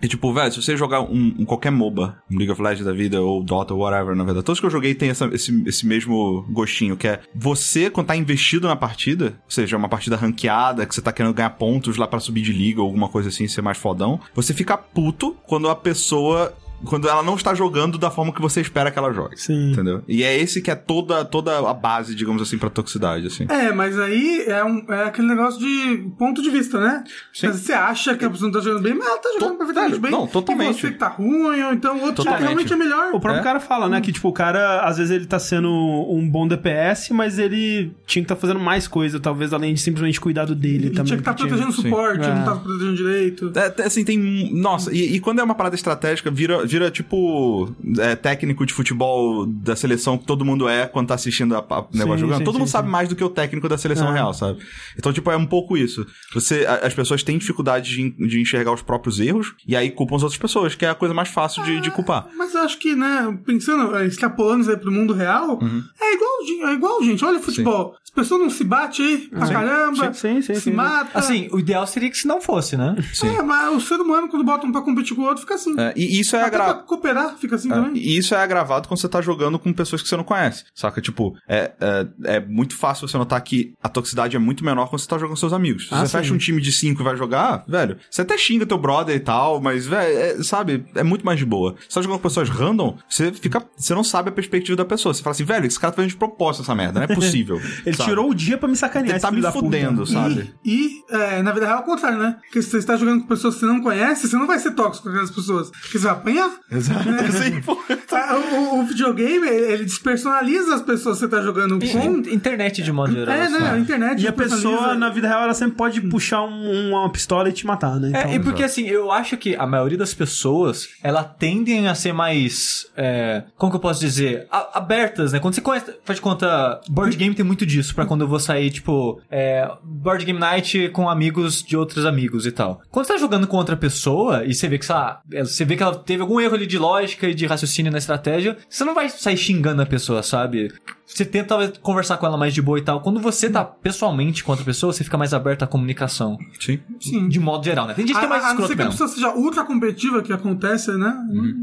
E 0.02 0.08
tipo, 0.08 0.34
velho, 0.34 0.52
se 0.52 0.62
você 0.62 0.76
jogar 0.76 1.02
um, 1.02 1.36
um 1.40 1.46
qualquer 1.46 1.72
MOBA, 1.72 2.18
um 2.30 2.38
League 2.38 2.52
of 2.52 2.62
Legends 2.62 2.86
da 2.86 2.92
vida, 2.92 3.22
ou 3.22 3.31
Dota, 3.44 3.74
ou 3.74 3.80
whatever, 3.82 4.16
na 4.16 4.24
verdade, 4.24 4.46
todos 4.46 4.60
que 4.60 4.66
eu 4.66 4.70
joguei 4.70 4.94
tem 4.94 5.10
essa- 5.10 5.30
esse, 5.34 5.64
esse 5.66 5.86
mesmo 5.86 6.46
gostinho, 6.50 6.98
que 6.98 7.08
é 7.08 7.20
você, 7.34 7.90
quando 7.90 8.08
tá 8.08 8.16
investido 8.16 8.68
na 8.68 8.76
partida, 8.76 9.36
ou 9.46 9.52
seja, 9.52 9.78
uma 9.78 9.88
partida 9.88 10.16
ranqueada, 10.18 10.86
que 10.86 10.94
você 10.94 11.02
tá 11.02 11.12
querendo 11.14 11.34
ganhar 11.34 11.52
pontos 11.52 11.96
lá 11.98 12.08
pra 12.08 12.20
subir 12.20 12.42
de 12.42 12.52
liga, 12.52 12.82
ou 12.82 12.88
alguma 12.88 13.08
coisa 13.08 13.30
assim, 13.30 13.48
ser 13.48 13.62
mais 13.62 13.78
fodão, 13.78 14.20
você 14.36 14.54
fica 14.54 14.78
puto 14.78 15.36
quando 15.48 15.70
a 15.70 15.76
pessoa. 15.76 16.54
Quando 16.86 17.08
ela 17.08 17.22
não 17.24 17.36
está 17.36 17.54
jogando 17.54 17.98
da 17.98 18.10
forma 18.12 18.34
que 18.34 18.42
você 18.42 18.62
espera 18.62 18.92
que 18.92 18.98
ela 19.00 19.12
jogue. 19.14 19.38
Sim. 19.40 19.72
Entendeu? 19.72 20.04
E 20.08 20.24
é 20.24 20.38
esse 20.38 20.62
que 20.62 20.72
é 20.72 20.76
toda, 20.76 21.24
toda 21.26 21.58
a 21.70 21.74
base, 21.74 22.16
digamos 22.16 22.42
assim, 22.42 22.58
pra 22.58 22.70
toxicidade, 22.70 23.28
assim. 23.28 23.46
É, 23.50 23.72
mas 23.72 23.98
aí 24.00 24.44
é, 24.48 24.64
um, 24.64 24.84
é 24.90 25.04
aquele 25.06 25.28
negócio 25.28 25.60
de 25.60 26.10
ponto 26.18 26.42
de 26.42 26.50
vista, 26.50 26.80
né? 26.80 27.04
Sim. 27.34 27.48
Mas 27.48 27.58
você 27.58 27.74
acha 27.74 28.16
que 28.16 28.26
a 28.26 28.30
pessoa 28.30 28.52
não 28.52 28.60
tá 28.60 28.64
jogando 28.64 28.84
bem, 28.84 28.94
mas 28.94 29.08
ela 29.08 29.18
tá 29.18 29.30
jogando 29.34 29.52
To- 29.52 29.58
perfeitamente 29.58 30.00
bem. 30.00 30.12
não, 30.12 30.28
totalmente. 30.28 30.78
E 30.78 30.82
você 30.82 30.92
que 30.92 30.98
tá 30.98 31.08
ruim, 31.10 31.62
ou 31.64 31.74
então 31.74 31.96
o 31.98 32.02
outro 32.02 32.10
que 32.12 32.18
Totalmente. 32.24 32.42
realmente 32.42 32.74
é 32.74 32.76
melhor. 32.76 33.08
O 33.14 33.20
próprio 33.20 33.42
É? 33.42 33.44
cara 33.44 33.60
fala, 33.60 33.88
né, 33.88 34.02
que 34.02 34.12
tipo, 34.12 34.28
o 34.30 34.34
cara, 34.34 34.82
às 34.82 34.98
vezes 34.98 35.12
ele 35.12 35.26
tá 35.26 35.40
sendo 35.40 35.70
um 35.70 36.28
bom 36.30 36.48
DPS, 36.48 37.14
mas 37.14 37.38
ele 37.40 37.92
tinha 38.06 38.22
que 38.24 38.26
estar 38.32 38.36
fazendo 38.36 38.60
mais 38.60 38.88
coisa, 38.88 39.20
talvez, 39.20 39.54
além 39.54 39.74
de 39.74 39.80
simplesmente 39.82 40.20
cuidar 40.20 40.46
do 40.46 40.56
dele 40.56 40.88
Ele 40.88 40.90
também. 40.92 41.06
tinha 41.06 41.18
que 41.18 41.22
estar 41.22 41.34
tinha- 41.34 41.48
protegendo 41.48 41.72
o 41.72 41.74
suporte, 41.76 42.26
É. 42.26 42.34
não 42.34 42.44
tá 42.46 42.56
protegendo 42.56 42.96
direito. 42.96 43.52
É, 43.56 43.70
tem- 43.70 43.86
assim, 43.86 44.04
tem. 44.04 44.52
Nossa, 44.54 44.94
e, 44.94 45.16
e 45.16 45.20
quando 45.20 45.40
é 45.40 45.44
uma 45.44 45.56
parada 45.56 45.76
estratégica, 45.76 46.30
vira, 46.32 46.66
vira 46.72 46.90
tipo. 46.92 47.74
é, 48.00 48.16
técnico 48.16 48.66
de 48.66 48.74
futebol 48.74 49.46
da 49.46 49.76
seleção 49.76 50.18
que 50.18 50.26
todo 50.26 50.46
mundo 50.46 50.68
é 50.68 50.88
quando 50.88 51.08
tá 51.10 51.16
assistindo 51.16 51.56
a, 51.56 51.60
a 51.60 51.86
negócio 51.94 52.14
Sim, 52.14 52.18
jogando. 52.20 52.38
sim, 52.40 52.44
todo 52.44 52.54
sim, 52.54 52.60
mundo 52.60 52.68
sim. 52.68 52.72
sabe 52.72 52.90
mais 52.90 53.10
do 53.10 53.16
que 53.16 53.24
o 53.24 53.30
técnico 53.30 53.68
da 53.70 53.78
seleção 53.78 54.10
É. 54.10 54.14
real, 54.14 54.34
sabe? 54.34 54.60
Então, 54.98 55.12
tipo, 55.14 55.30
é 55.32 55.38
um 55.38 55.46
pouco 55.46 55.78
isso. 55.78 56.06
Você, 56.34 56.66
a- 56.66 56.86
as 56.88 56.94
pessoas 56.94 57.24
têm 57.24 57.38
dificuldade 57.38 57.90
de, 57.90 58.28
de 58.28 58.42
enxergar 58.42 58.72
os 58.74 58.82
próprios 58.82 59.20
erros 59.20 59.54
e 59.68 59.76
aí 59.76 59.92
culpam 59.92 60.16
as 60.16 60.24
outras 60.24 60.40
pessoas, 60.40 60.76
que 60.76 60.86
é 60.86 60.90
a 60.90 60.96
coisa 60.96 61.14
mais 61.14 61.30
fácil 61.30 61.64
de, 61.64 61.80
de 61.82 61.92
culpar. 61.92 62.28
Mas 62.38 62.54
eu 62.54 62.62
acho 62.62 62.78
que, 62.80 62.96
né, 62.96 63.38
pensando, 63.46 63.98
extrapolando 64.04 64.62
isso 64.62 64.70
aí 64.72 64.78
pro 64.78 64.92
mundo 64.92 65.14
real, 65.14 65.60
Uhum. 65.62 65.84
é, 66.00 66.14
igual, 66.16 66.70
é 66.70 66.74
igual, 66.74 67.04
gente. 67.04 67.24
Olha 67.26 67.40
futebol. 67.40 67.96
As 68.04 68.10
pessoas 68.10 68.42
não 68.42 68.50
se 68.50 68.64
batem 68.64 69.06
aí 69.06 69.18
pra 69.30 69.48
caramba, 69.48 70.14
Sim, 70.14 70.36
sim, 70.36 70.42
sim, 70.42 70.54
se 70.56 70.62
sim. 70.62 70.72
mata. 70.74 71.18
Assim, 71.18 71.48
o 71.52 71.60
ideal 71.60 71.86
seria 71.88 72.10
que 72.10 72.18
se 72.18 72.28
não 72.28 72.42
fosse, 72.42 72.76
né? 72.76 72.96
É, 73.24 73.42
mas 73.42 73.76
o 73.76 73.80
ser 73.80 73.96
humano, 73.96 74.28
quando 74.28 74.44
bota 74.44 74.66
um 74.68 74.72
pra 74.72 74.82
competir 74.82 75.16
com 75.16 75.22
o 75.22 75.26
outro, 75.26 75.42
fica 75.42 75.56
assim. 75.56 75.80
É, 75.80 75.94
e 75.96 76.20
isso 76.20 76.36
é 76.36 76.42
Até 76.42 76.58
agra... 76.70 76.84
cooperar, 76.84 77.36
fica 77.38 77.56
assim 77.56 77.72
É, 77.72 77.76
também. 77.76 77.98
E 77.98 78.18
isso 78.18 78.34
é 78.36 78.38
agravado 78.42 78.88
quando 78.88 79.00
você 79.00 79.10
tá 79.10 79.22
jogando 79.22 79.58
com 79.60 79.72
pessoas 79.74 80.02
que 80.02 80.08
você 80.08 80.16
não 80.18 80.24
conhece, 80.24 80.64
saca? 80.74 81.02
Tipo, 81.02 81.36
é, 81.48 81.72
é, 81.80 82.36
é 82.36 82.40
muito 82.40 82.76
fácil 82.76 83.08
você 83.08 83.18
notar 83.18 83.42
que 83.42 83.74
a 83.82 83.90
toxicidade 83.90 84.36
é 84.36 84.40
muito 84.40 84.64
menor 84.64 84.88
quando 84.90 85.02
você 85.02 85.08
tá 85.08 85.16
jogando 85.18 85.32
com 85.32 85.36
seus 85.38 85.54
amigos. 85.54 85.88
Se 85.88 85.94
Ah, 85.94 86.00
você 86.00 86.08
sim. 86.08 86.18
fecha 86.18 86.34
um 86.34 86.38
time 86.38 86.62
de 86.62 86.72
cinco 86.72 87.02
e 87.02 87.04
vai 87.04 87.16
jogar, 87.18 87.64
velho, 87.68 87.98
você 88.10 88.22
até 88.22 88.38
xinga 88.38 88.66
teu 88.66 88.78
brother 88.78 89.16
e 89.16 89.20
tal, 89.20 89.60
mas, 89.62 89.86
velho, 89.88 90.18
é, 90.40 90.44
sabe, 90.44 90.86
é 90.96 91.04
muito 91.04 91.26
mais 91.26 91.40
de 91.40 91.46
boa. 91.46 91.76
Você 91.88 91.96
tá 91.96 92.02
jogando 92.02 92.18
com 92.20 92.24
pessoas 92.28 92.50
random, 92.50 92.98
você 93.10 93.32
fica. 93.32 93.64
Você 93.76 93.94
não 93.96 94.04
sabe 94.04 94.30
a 94.30 94.32
perspectiva 94.32 94.76
da 94.76 94.86
pessoa. 94.86 95.14
Você 95.14 95.22
fala 95.22 95.32
assim, 95.32 95.44
velho, 95.44 95.66
esse 95.66 95.80
cara 95.80 95.92
tá 95.92 95.98
fazendo 95.98 96.12
de 96.12 96.18
propósito 96.18 96.64
essa 96.64 96.76
merda, 96.76 97.00
não 97.00 97.06
é 97.06 97.08
possível. 97.16 97.60
Ele 97.86 97.96
sabe? 97.96 98.10
tirou 98.10 98.30
o 98.30 98.36
dia 98.36 98.58
pra 98.58 98.68
me 98.68 98.76
sacanear. 98.76 99.16
Ele 99.16 99.20
tá 99.22 99.32
me 99.32 99.42
da 99.42 99.52
puta. 99.52 99.66
fudendo, 99.66 100.06
sabe? 100.06 100.54
E, 100.64 100.72
e, 100.88 101.04
é, 101.10 101.42
na 101.42 101.52
vida 101.52 101.66
real 101.66 101.80
é 101.80 101.82
o 101.82 101.86
contrário, 101.86 102.18
né? 102.20 102.38
Porque 102.42 102.62
se 102.62 102.70
você 102.70 102.78
está 102.78 102.96
jogando 102.96 103.22
com 103.22 103.28
pessoas 103.28 103.56
que 103.56 103.60
você 103.62 103.66
não 103.66 103.82
conhece, 103.82 104.28
você 104.28 104.36
não 104.38 104.48
vai 104.48 104.60
ser 104.60 104.72
tóxico 104.72 105.04
com 105.04 105.10
aquelas 105.10 105.32
pessoas. 105.32 105.70
Porque 105.72 105.98
você 106.00 106.06
vai 106.06 106.14
apanhar. 106.14 106.51
Exato. 106.72 107.04
Sim, 107.32 107.62
pô. 107.62 107.78
Ah, 108.14 108.36
O, 108.36 108.80
o- 108.80 108.86
videogame, 108.86 109.48
ele 109.48 109.84
despersonaliza 109.86 110.76
as 110.76 110.82
pessoas 110.82 111.18
que 111.18 111.26
você 111.26 111.30
tá 111.30 111.42
jogando 111.42 111.80
com. 111.80 111.86
In- 112.00 112.34
Internet 112.34 112.82
de 112.82 112.92
modo 112.92 113.14
geral. 113.14 113.34
É, 113.36 113.42
assim. 113.44 113.60
né? 113.60 113.70
A 113.72 113.78
internet 113.78 114.22
E 114.24 114.28
a 114.28 114.34
pessoa, 114.34 114.96
na 114.96 115.10
vida 115.10 115.28
real, 115.28 115.44
ela 115.44 115.54
sempre 115.54 115.76
pode 115.78 116.02
puxar 116.02 116.42
um- 116.44 116.90
uma 116.92 117.10
pistola 117.12 117.50
e 117.50 117.52
te 117.54 117.66
matar, 117.66 118.00
né? 118.00 118.12
É, 118.14 118.22
Então, 118.22 118.34
e 118.34 118.40
porque 118.40 118.64
assim, 118.64 118.88
eu 118.88 119.12
acho 119.12 119.38
que 119.38 119.56
a 119.56 119.66
maioria 119.66 119.98
das 119.98 120.14
pessoas, 120.14 120.90
ela 121.04 121.24
tendem 121.24 121.88
a 121.88 121.96
ser 121.96 122.14
mais, 122.14 122.88
é, 122.96 123.44
como 123.58 123.72
que 123.72 123.76
eu 123.78 123.82
posso 123.82 124.00
dizer, 124.00 124.48
A- 124.52 124.78
abertas, 124.80 125.32
né? 125.34 125.40
Quando 125.40 125.54
você 125.54 125.62
conhece, 125.62 125.94
faz 126.04 126.18
de 126.18 126.22
conta, 126.22 126.80
board 126.90 127.16
game 127.16 127.34
tem 127.36 127.46
muito 127.46 127.66
disso, 127.66 127.94
pra 127.96 128.06
quando 128.06 128.22
eu 128.22 128.28
vou 128.28 128.40
sair, 128.40 128.70
tipo, 128.72 129.22
é, 129.30 129.70
board 129.84 130.26
game 130.26 130.40
night 130.40 130.90
com 130.90 131.10
amigos 131.10 131.64
de 131.64 131.78
outros 131.78 132.06
amigos 132.06 132.46
e 132.46 132.52
tal. 132.52 132.82
Quando 132.90 133.06
você 133.06 133.14
tá 133.14 133.20
jogando 133.20 133.48
com 133.48 133.58
outra 133.58 133.76
pessoa 133.78 134.44
e 134.46 134.54
você 134.54 134.68
vê 134.68 134.78
que, 134.78 134.86
sei 134.86 134.96
lá, 134.96 135.22
ela- 135.32 135.46
você 135.46 135.64
vê 135.66 135.76
que 135.76 135.84
ela 135.84 135.96
teve 135.96 136.22
algum 136.22 136.40
erro 136.42 136.56
ali 136.56 136.66
de 136.66 136.78
lógica 136.78 137.28
e 137.28 137.34
de 137.34 137.46
raciocínio 137.46 137.92
na 137.92 137.98
estratégia, 137.98 138.58
você 138.70 138.84
não 138.84 138.96
vai 138.96 139.10
sair 139.10 139.38
xingando 139.38 139.82
a 139.82 139.86
pessoa, 139.86 140.24
sabe? 140.24 140.74
Você 141.14 141.26
tenta 141.26 141.74
conversar 141.82 142.18
com 142.18 142.26
ela 142.26 142.38
mais 142.38 142.54
de 142.54 142.62
boa 142.62 142.80
e 142.80 142.82
tal. 142.82 143.02
Quando 143.02 143.20
você 143.20 143.50
tá 143.50 143.64
pessoalmente 143.64 144.44
com 144.44 144.52
outra 144.52 144.66
pessoa, 144.66 144.94
você 144.94 145.04
fica 145.04 145.18
mais 145.18 145.34
aberto 145.34 145.64
à 145.64 145.68
comunicação. 145.68 146.38
Sim. 146.60 146.80
Sim. 147.00 147.28
De 147.28 147.40
modo 147.40 147.64
geral, 147.64 147.88
né? 147.88 147.94
Tem 147.94 148.08
gente 148.08 148.18
que 148.18 148.26
é 148.26 148.30
mais 148.30 148.44
a, 148.44 148.50
a 148.50 148.54
não 148.54 148.68
ser 148.68 148.74
escroto 148.74 148.78
que 148.78 148.88
a 148.88 148.92
pessoa 148.92 149.10
seja 149.10 149.36
ultra 149.36 149.64
competitiva, 149.64 150.22
que 150.22 150.32
acontece, 150.32 150.92
né? 150.94 151.14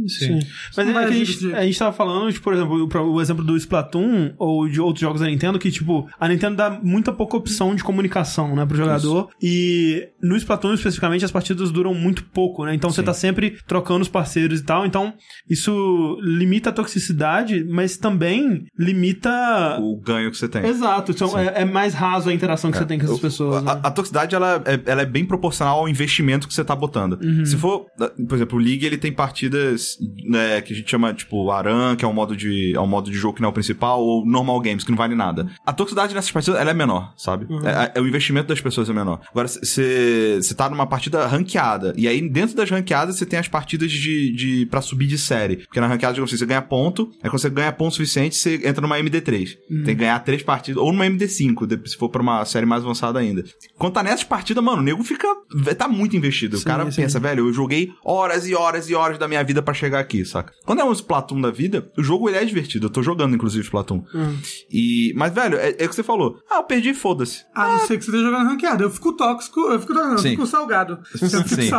Sim. 0.07 0.39
Mas 0.77 0.87
não 0.87 1.01
é 1.01 1.07
que 1.07 1.13
a 1.13 1.25
gente, 1.25 1.55
a 1.55 1.63
gente 1.65 1.79
tava 1.79 1.93
falando, 1.93 2.31
tipo, 2.33 2.45
por 2.45 2.55
exemplo, 2.55 2.89
o, 2.93 3.15
o 3.15 3.21
exemplo 3.21 3.45
do 3.45 3.57
Splatoon 3.57 4.35
ou 4.39 4.69
de 4.69 4.81
outros 4.81 5.01
jogos 5.01 5.21
da 5.21 5.27
Nintendo, 5.27 5.59
que, 5.59 5.71
tipo, 5.71 6.09
a 6.19 6.29
Nintendo 6.29 6.57
dá 6.57 6.71
muita 6.83 7.13
pouca 7.13 7.37
opção 7.37 7.75
de 7.75 7.83
comunicação, 7.83 8.55
né, 8.55 8.67
pro 8.67 8.77
jogador. 8.77 9.31
E 9.43 10.09
no 10.23 10.37
Splatoon, 10.37 10.75
especificamente, 10.75 11.25
as 11.25 11.31
partidas 11.31 11.71
duram 11.71 11.95
muito 11.95 12.25
pouco, 12.25 12.65
né? 12.65 12.75
Então 12.75 12.91
você 12.91 13.03
tá 13.03 13.15
sempre 13.15 13.59
trocando 13.67 14.03
os 14.03 14.09
parceiros 14.09 14.61
e 14.61 14.65
tal. 14.65 14.85
Então, 14.87 15.15
isso 15.49 16.19
limita 16.23 16.71
a 16.71 16.73
toxicidade, 16.73 17.65
mas 17.65 17.97
também 17.97 18.67
limita. 18.79 19.38
O 19.81 19.97
ganho 19.97 20.31
que 20.31 20.37
você 20.37 20.49
tem. 20.49 20.65
Exato, 20.65 21.13
então 21.13 21.39
é, 21.39 21.63
é 21.63 21.65
mais 21.65 21.95
raso 21.95 22.29
a 22.29 22.35
interação 22.35 22.71
que 22.71 22.79
você 22.79 22.87
tem 22.87 22.99
com 22.99 23.07
essas 23.07 23.21
pessoas. 23.21 23.67
A, 23.67 23.75
né? 23.75 23.81
a 23.83 23.91
toxicidade, 23.91 24.35
ela 24.35 24.63
é, 24.65 24.81
ela 24.87 25.03
é 25.03 25.07
bem 25.07 25.25
proporcional 25.25 25.81
ao 25.81 25.89
investimento 25.89 26.47
que 26.49 26.55
você 26.55 26.65
tá 26.65 26.75
botando. 26.75 27.19
Uhum. 27.23 27.45
Se 27.45 27.57
for, 27.57 27.87
por 28.29 28.35
exemplo, 28.35 28.59
o 28.59 28.63
League, 28.63 28.85
ele 28.85 28.99
tem 28.99 29.13
partidas 29.13 29.99
né, 30.25 30.61
que 30.61 30.73
a 30.73 30.77
gente 30.77 30.91
chama, 30.91 31.13
tipo, 31.13 31.51
Aran, 31.51 31.97
que 31.97 32.05
é 32.05 32.09
um 32.09 32.13
modo 32.13 32.37
de, 32.37 32.75
é 32.75 32.81
um 32.81 32.87
modo 32.87 33.11
de 33.11 33.17
jogo 33.17 33.35
que 33.35 33.43
não 33.43 33.49
é 33.49 33.51
o 33.51 33.55
principal, 33.55 34.01
ou 34.01 34.27
Normal 34.27 34.61
Games, 34.61 34.85
que 34.85 34.91
não 34.91 34.99
vale 34.99 35.15
nada. 35.15 35.47
A 35.65 35.73
toxicidade 35.73 36.15
nessas 36.15 36.31
partidas, 36.31 36.61
ela 36.61 36.71
é 36.71 36.75
menor, 36.75 37.13
sabe? 37.17 37.47
Uhum. 37.49 37.67
É, 37.67 37.93
é- 37.95 38.01
o 38.01 38.07
investimento 38.07 38.49
das 38.49 38.61
pessoas 38.61 38.89
é 38.89 38.93
menor. 38.93 39.21
Agora, 39.31 39.49
você 39.49 40.55
tá 40.57 40.69
numa 40.69 40.87
partida 40.87 41.27
ranqueada, 41.27 41.95
e 41.97 42.07
aí 42.09 42.27
dentro 42.29 42.57
das 42.57 42.71
ranqueadas 42.71 43.17
você 43.17 43.27
tem 43.27 43.39
as 43.39 43.49
partidas 43.49 43.91
de, 43.91 44.33
de 44.33 44.67
pra 44.67 44.81
subir 44.81 45.07
de 45.07 45.19
série. 45.19 45.59
Porque 45.59 45.81
na 45.81 45.87
ranqueada, 45.87 46.15
digamos 46.15 46.31
assim, 46.31 46.39
você 46.39 46.47
ganha 46.47 46.63
ponto, 46.63 47.11
aí 47.23 47.31
quando 47.31 47.41
você 47.41 47.51
ganha 47.51 47.73
ponto 47.73 47.95
suficiente, 47.95 48.37
você 48.37 48.61
entra 48.65 48.81
numa 48.81 48.99
MD3. 49.31 49.57
Uhum. 49.71 49.77
Tem 49.85 49.95
que 49.95 50.01
ganhar 50.01 50.19
três 50.21 50.43
partidas, 50.43 50.83
ou 50.83 50.93
numa 50.93 51.07
MD5, 51.07 51.67
de- 51.67 51.91
se 51.91 51.97
for 51.97 52.09
pra 52.09 52.23
uma 52.23 52.45
série 52.45 52.67
mais 52.67 52.83
avançada 52.83 53.19
ainda. 53.19 53.45
Quando 53.79 53.93
tá 53.95 54.03
nessas 54.03 54.25
partidas, 54.25 54.63
mano, 54.63 54.79
o 54.81 54.85
nego 54.85 55.03
fica. 55.05 55.29
tá 55.77 55.89
muito 55.89 56.17
investido. 56.17 56.57
Sim, 56.57 56.63
o 56.63 56.67
cara 56.67 56.91
sim. 56.91 57.03
pensa, 57.03 57.19
velho, 57.21 57.47
eu 57.49 57.53
joguei 57.53 57.91
horas 58.05 58.49
e 58.49 58.55
horas 58.55 58.89
e 58.89 58.95
horas 58.95 59.19
da 59.19 59.29
minha 59.29 59.43
vida 59.45 59.63
pra 59.63 59.75
chegar 59.75 60.01
aqui, 60.01 60.25
saca? 60.25 60.53
Quando 60.65 60.81
é 60.81 60.85
um 60.85 60.93
Splatoon 60.93 61.41
da 61.41 61.51
vida, 61.51 61.91
o 61.97 62.03
jogo 62.03 62.29
ele 62.29 62.39
é 62.39 62.45
divertido. 62.45 62.87
Eu 62.87 62.91
tô 62.91 63.03
jogando, 63.03 63.35
inclusive, 63.35 63.65
Splatoon. 63.65 64.03
Hum. 64.15 64.37
E. 64.71 65.13
Mas, 65.17 65.33
velho, 65.35 65.57
é, 65.59 65.71
é 65.79 65.85
o 65.85 65.89
que 65.89 65.95
você 65.95 66.03
falou. 66.03 66.39
Ah, 66.51 66.57
eu 66.57 66.65
perdi, 66.65 66.93
foda-se. 66.95 67.45
A 67.55 67.69
não 67.69 67.79
ser 67.81 67.99
que 67.99 68.05
você 68.05 68.11
esteja 68.11 68.25
jogando 68.25 68.47
ranqueado. 68.49 68.83
Eu 68.85 68.91
fico 68.91 69.13
tóxico, 69.15 69.61
eu 69.61 69.81
fico, 69.81 69.93
não, 69.95 70.13
eu 70.13 70.19
fico 70.19 70.47
salgado. 70.47 70.99
Eu 71.13 71.19
fico 71.19 71.27
Sim. 71.29 71.71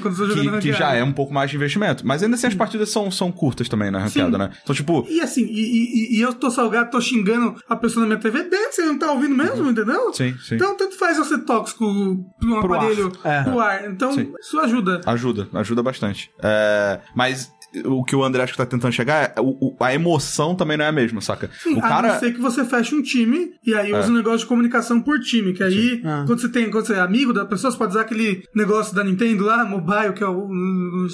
quando 0.00 0.14
eu 0.14 0.16
tô 0.16 0.26
jogando 0.26 0.34
Que, 0.34 0.46
ranqueado. 0.48 0.60
que 0.60 0.72
já 0.72 0.94
é 0.94 1.02
um 1.02 1.12
pouco 1.12 1.32
mais 1.32 1.50
de 1.50 1.56
investimento. 1.56 2.06
Mas 2.06 2.22
ainda 2.22 2.36
assim 2.36 2.46
as 2.46 2.54
partidas 2.54 2.90
são, 2.90 3.10
são 3.10 3.30
curtas 3.32 3.68
também 3.68 3.90
na 3.90 3.98
ranqueada, 3.98 4.32
Sim. 4.32 4.38
né? 4.38 4.50
Então, 4.62 4.74
tipo. 4.74 5.06
E 5.08 5.20
assim, 5.20 5.42
e, 5.44 6.14
e- 6.14 6.18
e 6.18 6.20
eu 6.20 6.32
tô 6.32 6.50
salgado, 6.50 6.85
tô 6.86 7.00
xingando 7.00 7.56
a 7.68 7.76
pessoa 7.76 8.02
na 8.02 8.08
minha 8.08 8.20
TV 8.20 8.42
dentro, 8.44 8.72
você 8.72 8.82
não 8.82 8.98
tá 8.98 9.10
ouvindo 9.12 9.34
mesmo, 9.34 9.68
entendeu? 9.70 10.06
Uhum. 10.06 10.12
Sim, 10.12 10.36
sim. 10.38 10.54
Então, 10.56 10.76
tanto 10.76 10.96
faz 10.98 11.18
eu 11.18 11.24
ser 11.24 11.38
tóxico 11.38 11.84
um 11.84 12.24
Pro 12.40 12.54
ar. 12.56 12.64
aparelho, 12.80 13.12
É. 13.24 13.42
pro 13.42 13.60
ar. 13.60 13.84
Então, 13.90 14.12
Sim. 14.12 14.32
isso 14.40 14.58
ajuda. 14.60 15.00
Ajuda, 15.06 15.48
ajuda 15.54 15.82
bastante. 15.82 16.30
É, 16.42 17.00
mas 17.14 17.50
o 17.84 18.04
que 18.04 18.14
o 18.16 18.24
André 18.24 18.42
acho 18.42 18.52
que 18.52 18.58
tá 18.58 18.66
tentando 18.66 18.92
chegar 18.92 19.32
é 19.36 19.40
o- 19.40 19.56
o- 19.60 19.76
a 19.80 19.94
emoção 19.94 20.54
também 20.54 20.76
não 20.76 20.84
é 20.84 20.88
a 20.88 20.92
mesma, 20.92 21.20
saca? 21.20 21.50
Sim, 21.62 21.74
o 21.74 21.78
A 21.78 21.82
cara. 21.82 22.12
não 22.14 22.18
ser 22.20 22.32
que 22.32 22.40
você 22.40 22.64
feche 22.64 22.94
um 22.94 23.02
time 23.02 23.52
e 23.64 23.74
aí 23.74 23.92
É. 23.92 23.98
usa 23.98 24.10
um 24.10 24.14
negócio 24.14 24.38
de 24.40 24.46
comunicação 24.46 25.00
por 25.00 25.18
time. 25.20 25.52
Que 25.52 25.62
aí, 25.62 26.00
Ah. 26.04 26.24
quando 26.26 26.40
você 26.40 26.48
tem, 26.48 26.70
quando 26.70 26.86
você 26.86 26.94
é 26.94 27.00
amigo 27.00 27.32
da 27.32 27.44
pessoa, 27.44 27.70
você 27.70 27.78
pode 27.78 27.90
usar 27.92 28.02
aquele 28.02 28.44
negócio 28.54 28.94
da 28.94 29.02
Nintendo 29.04 29.44
lá, 29.44 29.64
mobile, 29.64 30.12
que 30.14 30.22
é 30.22 30.26
o. 30.28 30.48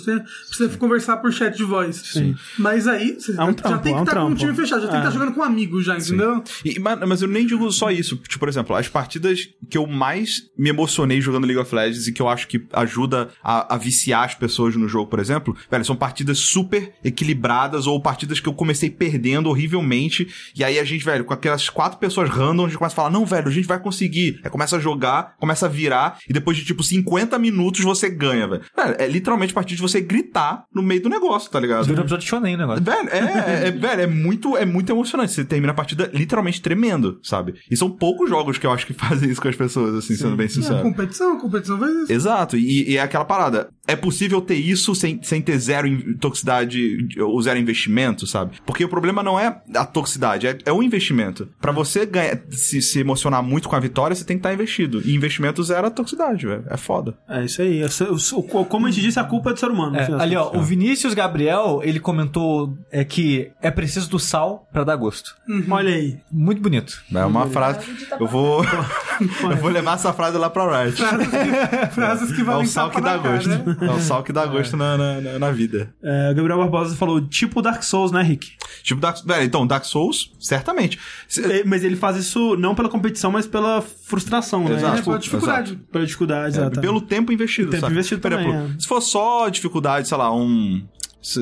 Pra 0.05 0.69
você 0.69 0.77
conversar 0.79 1.17
por 1.19 1.33
chat 1.33 1.57
de 1.57 1.65
voz. 1.65 1.97
Sim. 1.97 2.35
Mas 2.59 2.87
aí, 2.87 3.15
você 3.19 3.33
É 3.33 3.43
um 3.43 3.49
já 3.49 3.53
trampo, 3.55 3.83
tem 3.83 3.93
é 3.93 3.95
que 3.95 4.01
um 4.01 4.05
estar 4.05 4.21
com 4.21 4.27
um 4.27 4.35
time 4.35 4.55
fechado, 4.55 4.83
já 4.83 4.89
tem 4.89 5.01
que 5.01 5.07
É. 5.07 5.09
estar 5.09 5.11
jogando 5.19 5.35
com 5.35 5.43
amigos 5.43 5.85
já, 5.85 5.97
entendeu? 5.97 6.43
E- 6.65 6.79
mas, 6.79 6.99
mas 7.09 7.23
eu 7.23 7.29
nem 7.29 7.47
digo 7.47 7.71
só 7.71 7.91
isso. 7.91 8.17
Tipo, 8.17 8.41
por 8.41 8.49
exemplo, 8.49 8.75
as 8.77 8.89
partidas 8.89 9.49
que 9.71 9.77
eu 9.79 9.87
mais 9.87 10.43
me 10.57 10.69
emocionei 10.71 11.21
jogando 11.21 11.45
League 11.47 11.61
of 11.61 11.75
Legends 11.75 12.07
e 12.07 12.13
que 12.13 12.21
eu 12.21 12.29
acho 12.29 12.49
que 12.49 12.67
ajuda 12.73 13.29
a, 13.43 13.75
a 13.75 13.79
viciar 13.79 14.25
as 14.25 14.35
pessoas 14.35 14.77
no 14.77 14.89
jogo, 14.89 15.09
por 15.11 15.19
exemplo, 15.19 15.57
velho, 15.71 15.85
são 15.85 15.97
partidas 15.97 16.39
super 16.53 16.93
equilibradas 17.05 17.87
ou 17.87 18.01
partidas 18.01 18.41
que 18.41 18.49
eu 18.49 18.53
comecei 18.55 18.91
perdendo 18.91 19.49
horrivelmente. 19.49 20.27
E 20.57 20.63
aí 20.65 20.79
a 20.79 20.85
gente, 20.85 21.05
velho, 21.05 21.25
com 21.25 21.33
aquelas 21.33 21.69
quatro 21.69 21.99
pessoas 21.99 22.29
random, 22.29 22.65
a 22.65 22.69
gente 22.69 22.79
começa 22.79 22.95
a 22.95 22.97
falar: 22.97 23.11
não, 23.11 23.25
velho, 23.25 23.49
a 23.49 23.51
gente 23.51 23.67
vai 23.67 23.79
conseguir. 23.81 24.41
Aí 24.45 24.51
começa 24.51 24.77
a 24.77 24.81
jogar, 24.81 25.35
começa 25.39 25.67
a 25.67 25.69
virar, 25.69 26.19
e 26.29 26.33
depois 26.33 26.57
de 26.57 26.65
tipo 26.65 26.83
50 26.83 27.39
minutos 27.39 27.81
você 27.83 28.09
ganha, 28.09 28.47
velho. 28.47 28.63
Velho, 28.77 28.97
é 28.99 29.07
literalmente 29.07 29.53
a 29.53 29.55
partir 29.55 29.75
de 29.77 29.83
você 29.83 30.01
gritar 30.01 30.65
no 30.75 30.83
meio 30.83 31.03
do 31.03 31.09
negócio, 31.09 31.51
tá 31.51 31.59
ligado? 31.61 31.85
Vira 31.85 32.01
um 32.01 32.05
episódio 32.05 32.25
de 32.25 32.29
shonen 32.31 32.55
o 32.55 32.59
negócio. 32.59 32.85
Velho, 32.85 33.09
é, 33.09 33.19
é, 33.19 33.69
é- 33.69 33.71
velho, 33.71 34.03
é 34.03 34.07
muito, 34.07 34.57
é 34.57 34.65
muito 34.65 34.91
emocionante. 34.93 35.33
Você 35.33 35.45
termina 35.45 35.73
a 35.73 35.77
partida 35.77 36.11
literalmente 36.13 36.61
tremendo, 36.61 37.19
sabe? 37.23 37.55
E 37.71 37.77
são 37.77 37.91
poucos 37.91 38.29
jogos 38.29 38.59
que 38.59 38.67
eu 38.67 38.71
acho 38.73 38.87
que 38.87 38.93
fazem 38.95 39.31
isso 39.31 39.41
com 39.41 39.49
as 39.49 39.57
pessoas, 39.57 39.95
assim, 39.95 40.15
sendo 40.17 40.37
bem 40.37 40.47
É, 40.47 40.49
sincero. 40.49 40.83
competição, 40.83 41.39
competição 41.39 41.79
faz 41.79 41.93
isso. 41.97 42.13
Exato, 42.13 42.57
e, 42.57 42.91
e 42.91 42.97
é 42.97 43.01
aquela 43.01 43.25
parada. 43.25 43.71
É 43.87 43.97
possível 43.97 44.41
ter 44.41 44.55
isso 44.55 44.95
sem, 44.95 45.21
sem 45.23 45.41
ter 45.43 45.59
zero 45.59 45.87
toxicidade 46.33 47.09
ou 47.21 47.41
zero 47.43 47.59
investimento, 47.59 48.27
sabe? 48.27 48.57
Porque 48.67 48.85
o 48.85 48.89
problema 48.89 49.23
não 49.23 49.39
é 49.39 49.61
a 49.75 49.85
toxicidade, 49.85 50.47
é, 50.47 50.59
é 50.67 50.73
o 50.73 50.83
investimento. 50.83 51.49
Pra 51.61 51.73
você 51.73 52.07
ganhar, 52.07 52.39
se, 52.51 52.81
se 52.81 53.01
emocionar 53.01 53.43
muito 53.43 53.69
com 53.69 53.77
a 53.77 53.81
vitória, 53.81 54.15
você 54.15 54.25
tem 54.25 54.37
que 54.37 54.41
estar 54.41 54.53
investido. 54.53 55.01
E 55.05 55.15
investimento 55.15 55.63
zero 55.63 55.87
a 55.87 55.91
toxicidade, 55.91 56.47
velho. 56.47 56.65
É 56.69 56.77
foda. 56.77 57.15
É 57.29 57.45
isso 57.45 57.61
aí. 57.63 57.83
Como 58.69 58.87
a 58.87 58.91
gente 58.91 59.03
disse, 59.03 59.19
a 59.21 59.25
culpa 59.25 59.51
é 59.51 59.53
do 59.53 59.59
ser 59.59 59.71
humano. 59.71 59.93
no 59.93 59.99
É, 59.99 60.23
ali, 60.23 60.37
ó, 60.37 60.45
contas. 60.47 60.61
o 60.61 60.65
Vinícius 60.65 61.15
Gabriel, 61.15 61.81
ele 61.85 62.01
comentou 62.01 62.77
é 62.91 63.05
que 63.05 63.51
é 63.61 63.71
preciso 63.71 64.09
do 64.11 64.19
sal 64.19 64.69
pra 64.73 64.85
dar 64.85 64.97
gosto. 64.97 65.35
Olha 65.71 65.95
aí. 65.95 66.17
Muito 66.31 66.61
bonito. 66.63 67.03
É 67.15 67.25
uma 67.25 67.47
frase. 67.47 67.81
Eu 68.19 68.27
vou. 68.27 68.65
eu 69.43 69.57
vou 69.57 69.71
levar 69.71 69.95
essa 69.95 70.13
frase 70.13 70.37
lá 70.39 70.49
pra 70.51 70.85
Riot. 70.85 70.97
Frases 71.93 72.33
que 72.33 72.41
É 72.41 72.45
valem 72.45 72.65
o 72.65 72.69
sal 72.69 72.91
que 72.91 73.01
dá 73.01 73.19
cara, 73.19 73.35
gosto. 73.37 73.49
né? 73.49 73.65
É 73.83 73.91
o 73.91 74.01
sal 74.01 74.23
que 74.23 74.33
dá 74.33 74.47
gosto 74.47 74.77
na, 74.77 74.97
na, 74.97 75.21
na- 75.21 75.39
na 75.39 75.51
vida. 75.51 75.93
É, 76.03 76.22
o 76.31 76.35
Gabriel 76.35 76.59
Barbosa 76.59 76.95
falou, 76.97 77.21
tipo 77.21 77.61
Dark 77.61 77.83
Souls, 77.83 78.13
né, 78.13 78.23
Rick? 78.23 78.53
Tipo, 78.83 79.01
Dark, 79.01 79.25
velho, 79.25 79.45
então, 79.45 79.67
Dark 79.67 79.85
Souls, 79.85 80.33
certamente. 80.39 80.99
Se- 81.29 81.43
É, 81.45 81.65
Mas 81.65 81.83
ele 81.85 81.97
faz 81.97 82.17
isso 82.17 82.57
não 82.57 82.75
pela 82.75 82.89
competição, 82.89 83.31
mas 83.33 83.47
pela 83.47 83.83
frustração, 83.83 84.65
né? 84.65 84.77
Exato. 84.77 84.99
É, 84.99 85.03
pela 85.03 85.19
dificuldade. 85.19 85.79
Pela 85.91 86.05
dificuldade, 86.07 86.57
É, 86.57 86.61
exato. 86.63 86.81
pelo 86.81 87.01
tempo 87.01 87.33
investido, 87.33 87.71
Tempo 87.71 87.81
sabe? 87.81 87.93
investido 87.93 88.21
Por 88.21 88.31
também, 88.31 88.49
exemplo, 88.49 88.75
é. 88.77 88.81
se 88.81 88.87
for 88.89 89.01
só 89.01 89.49
dificuldade, 89.49 90.09
sei 90.09 90.17
lá, 90.17 90.35
um... 90.35 90.83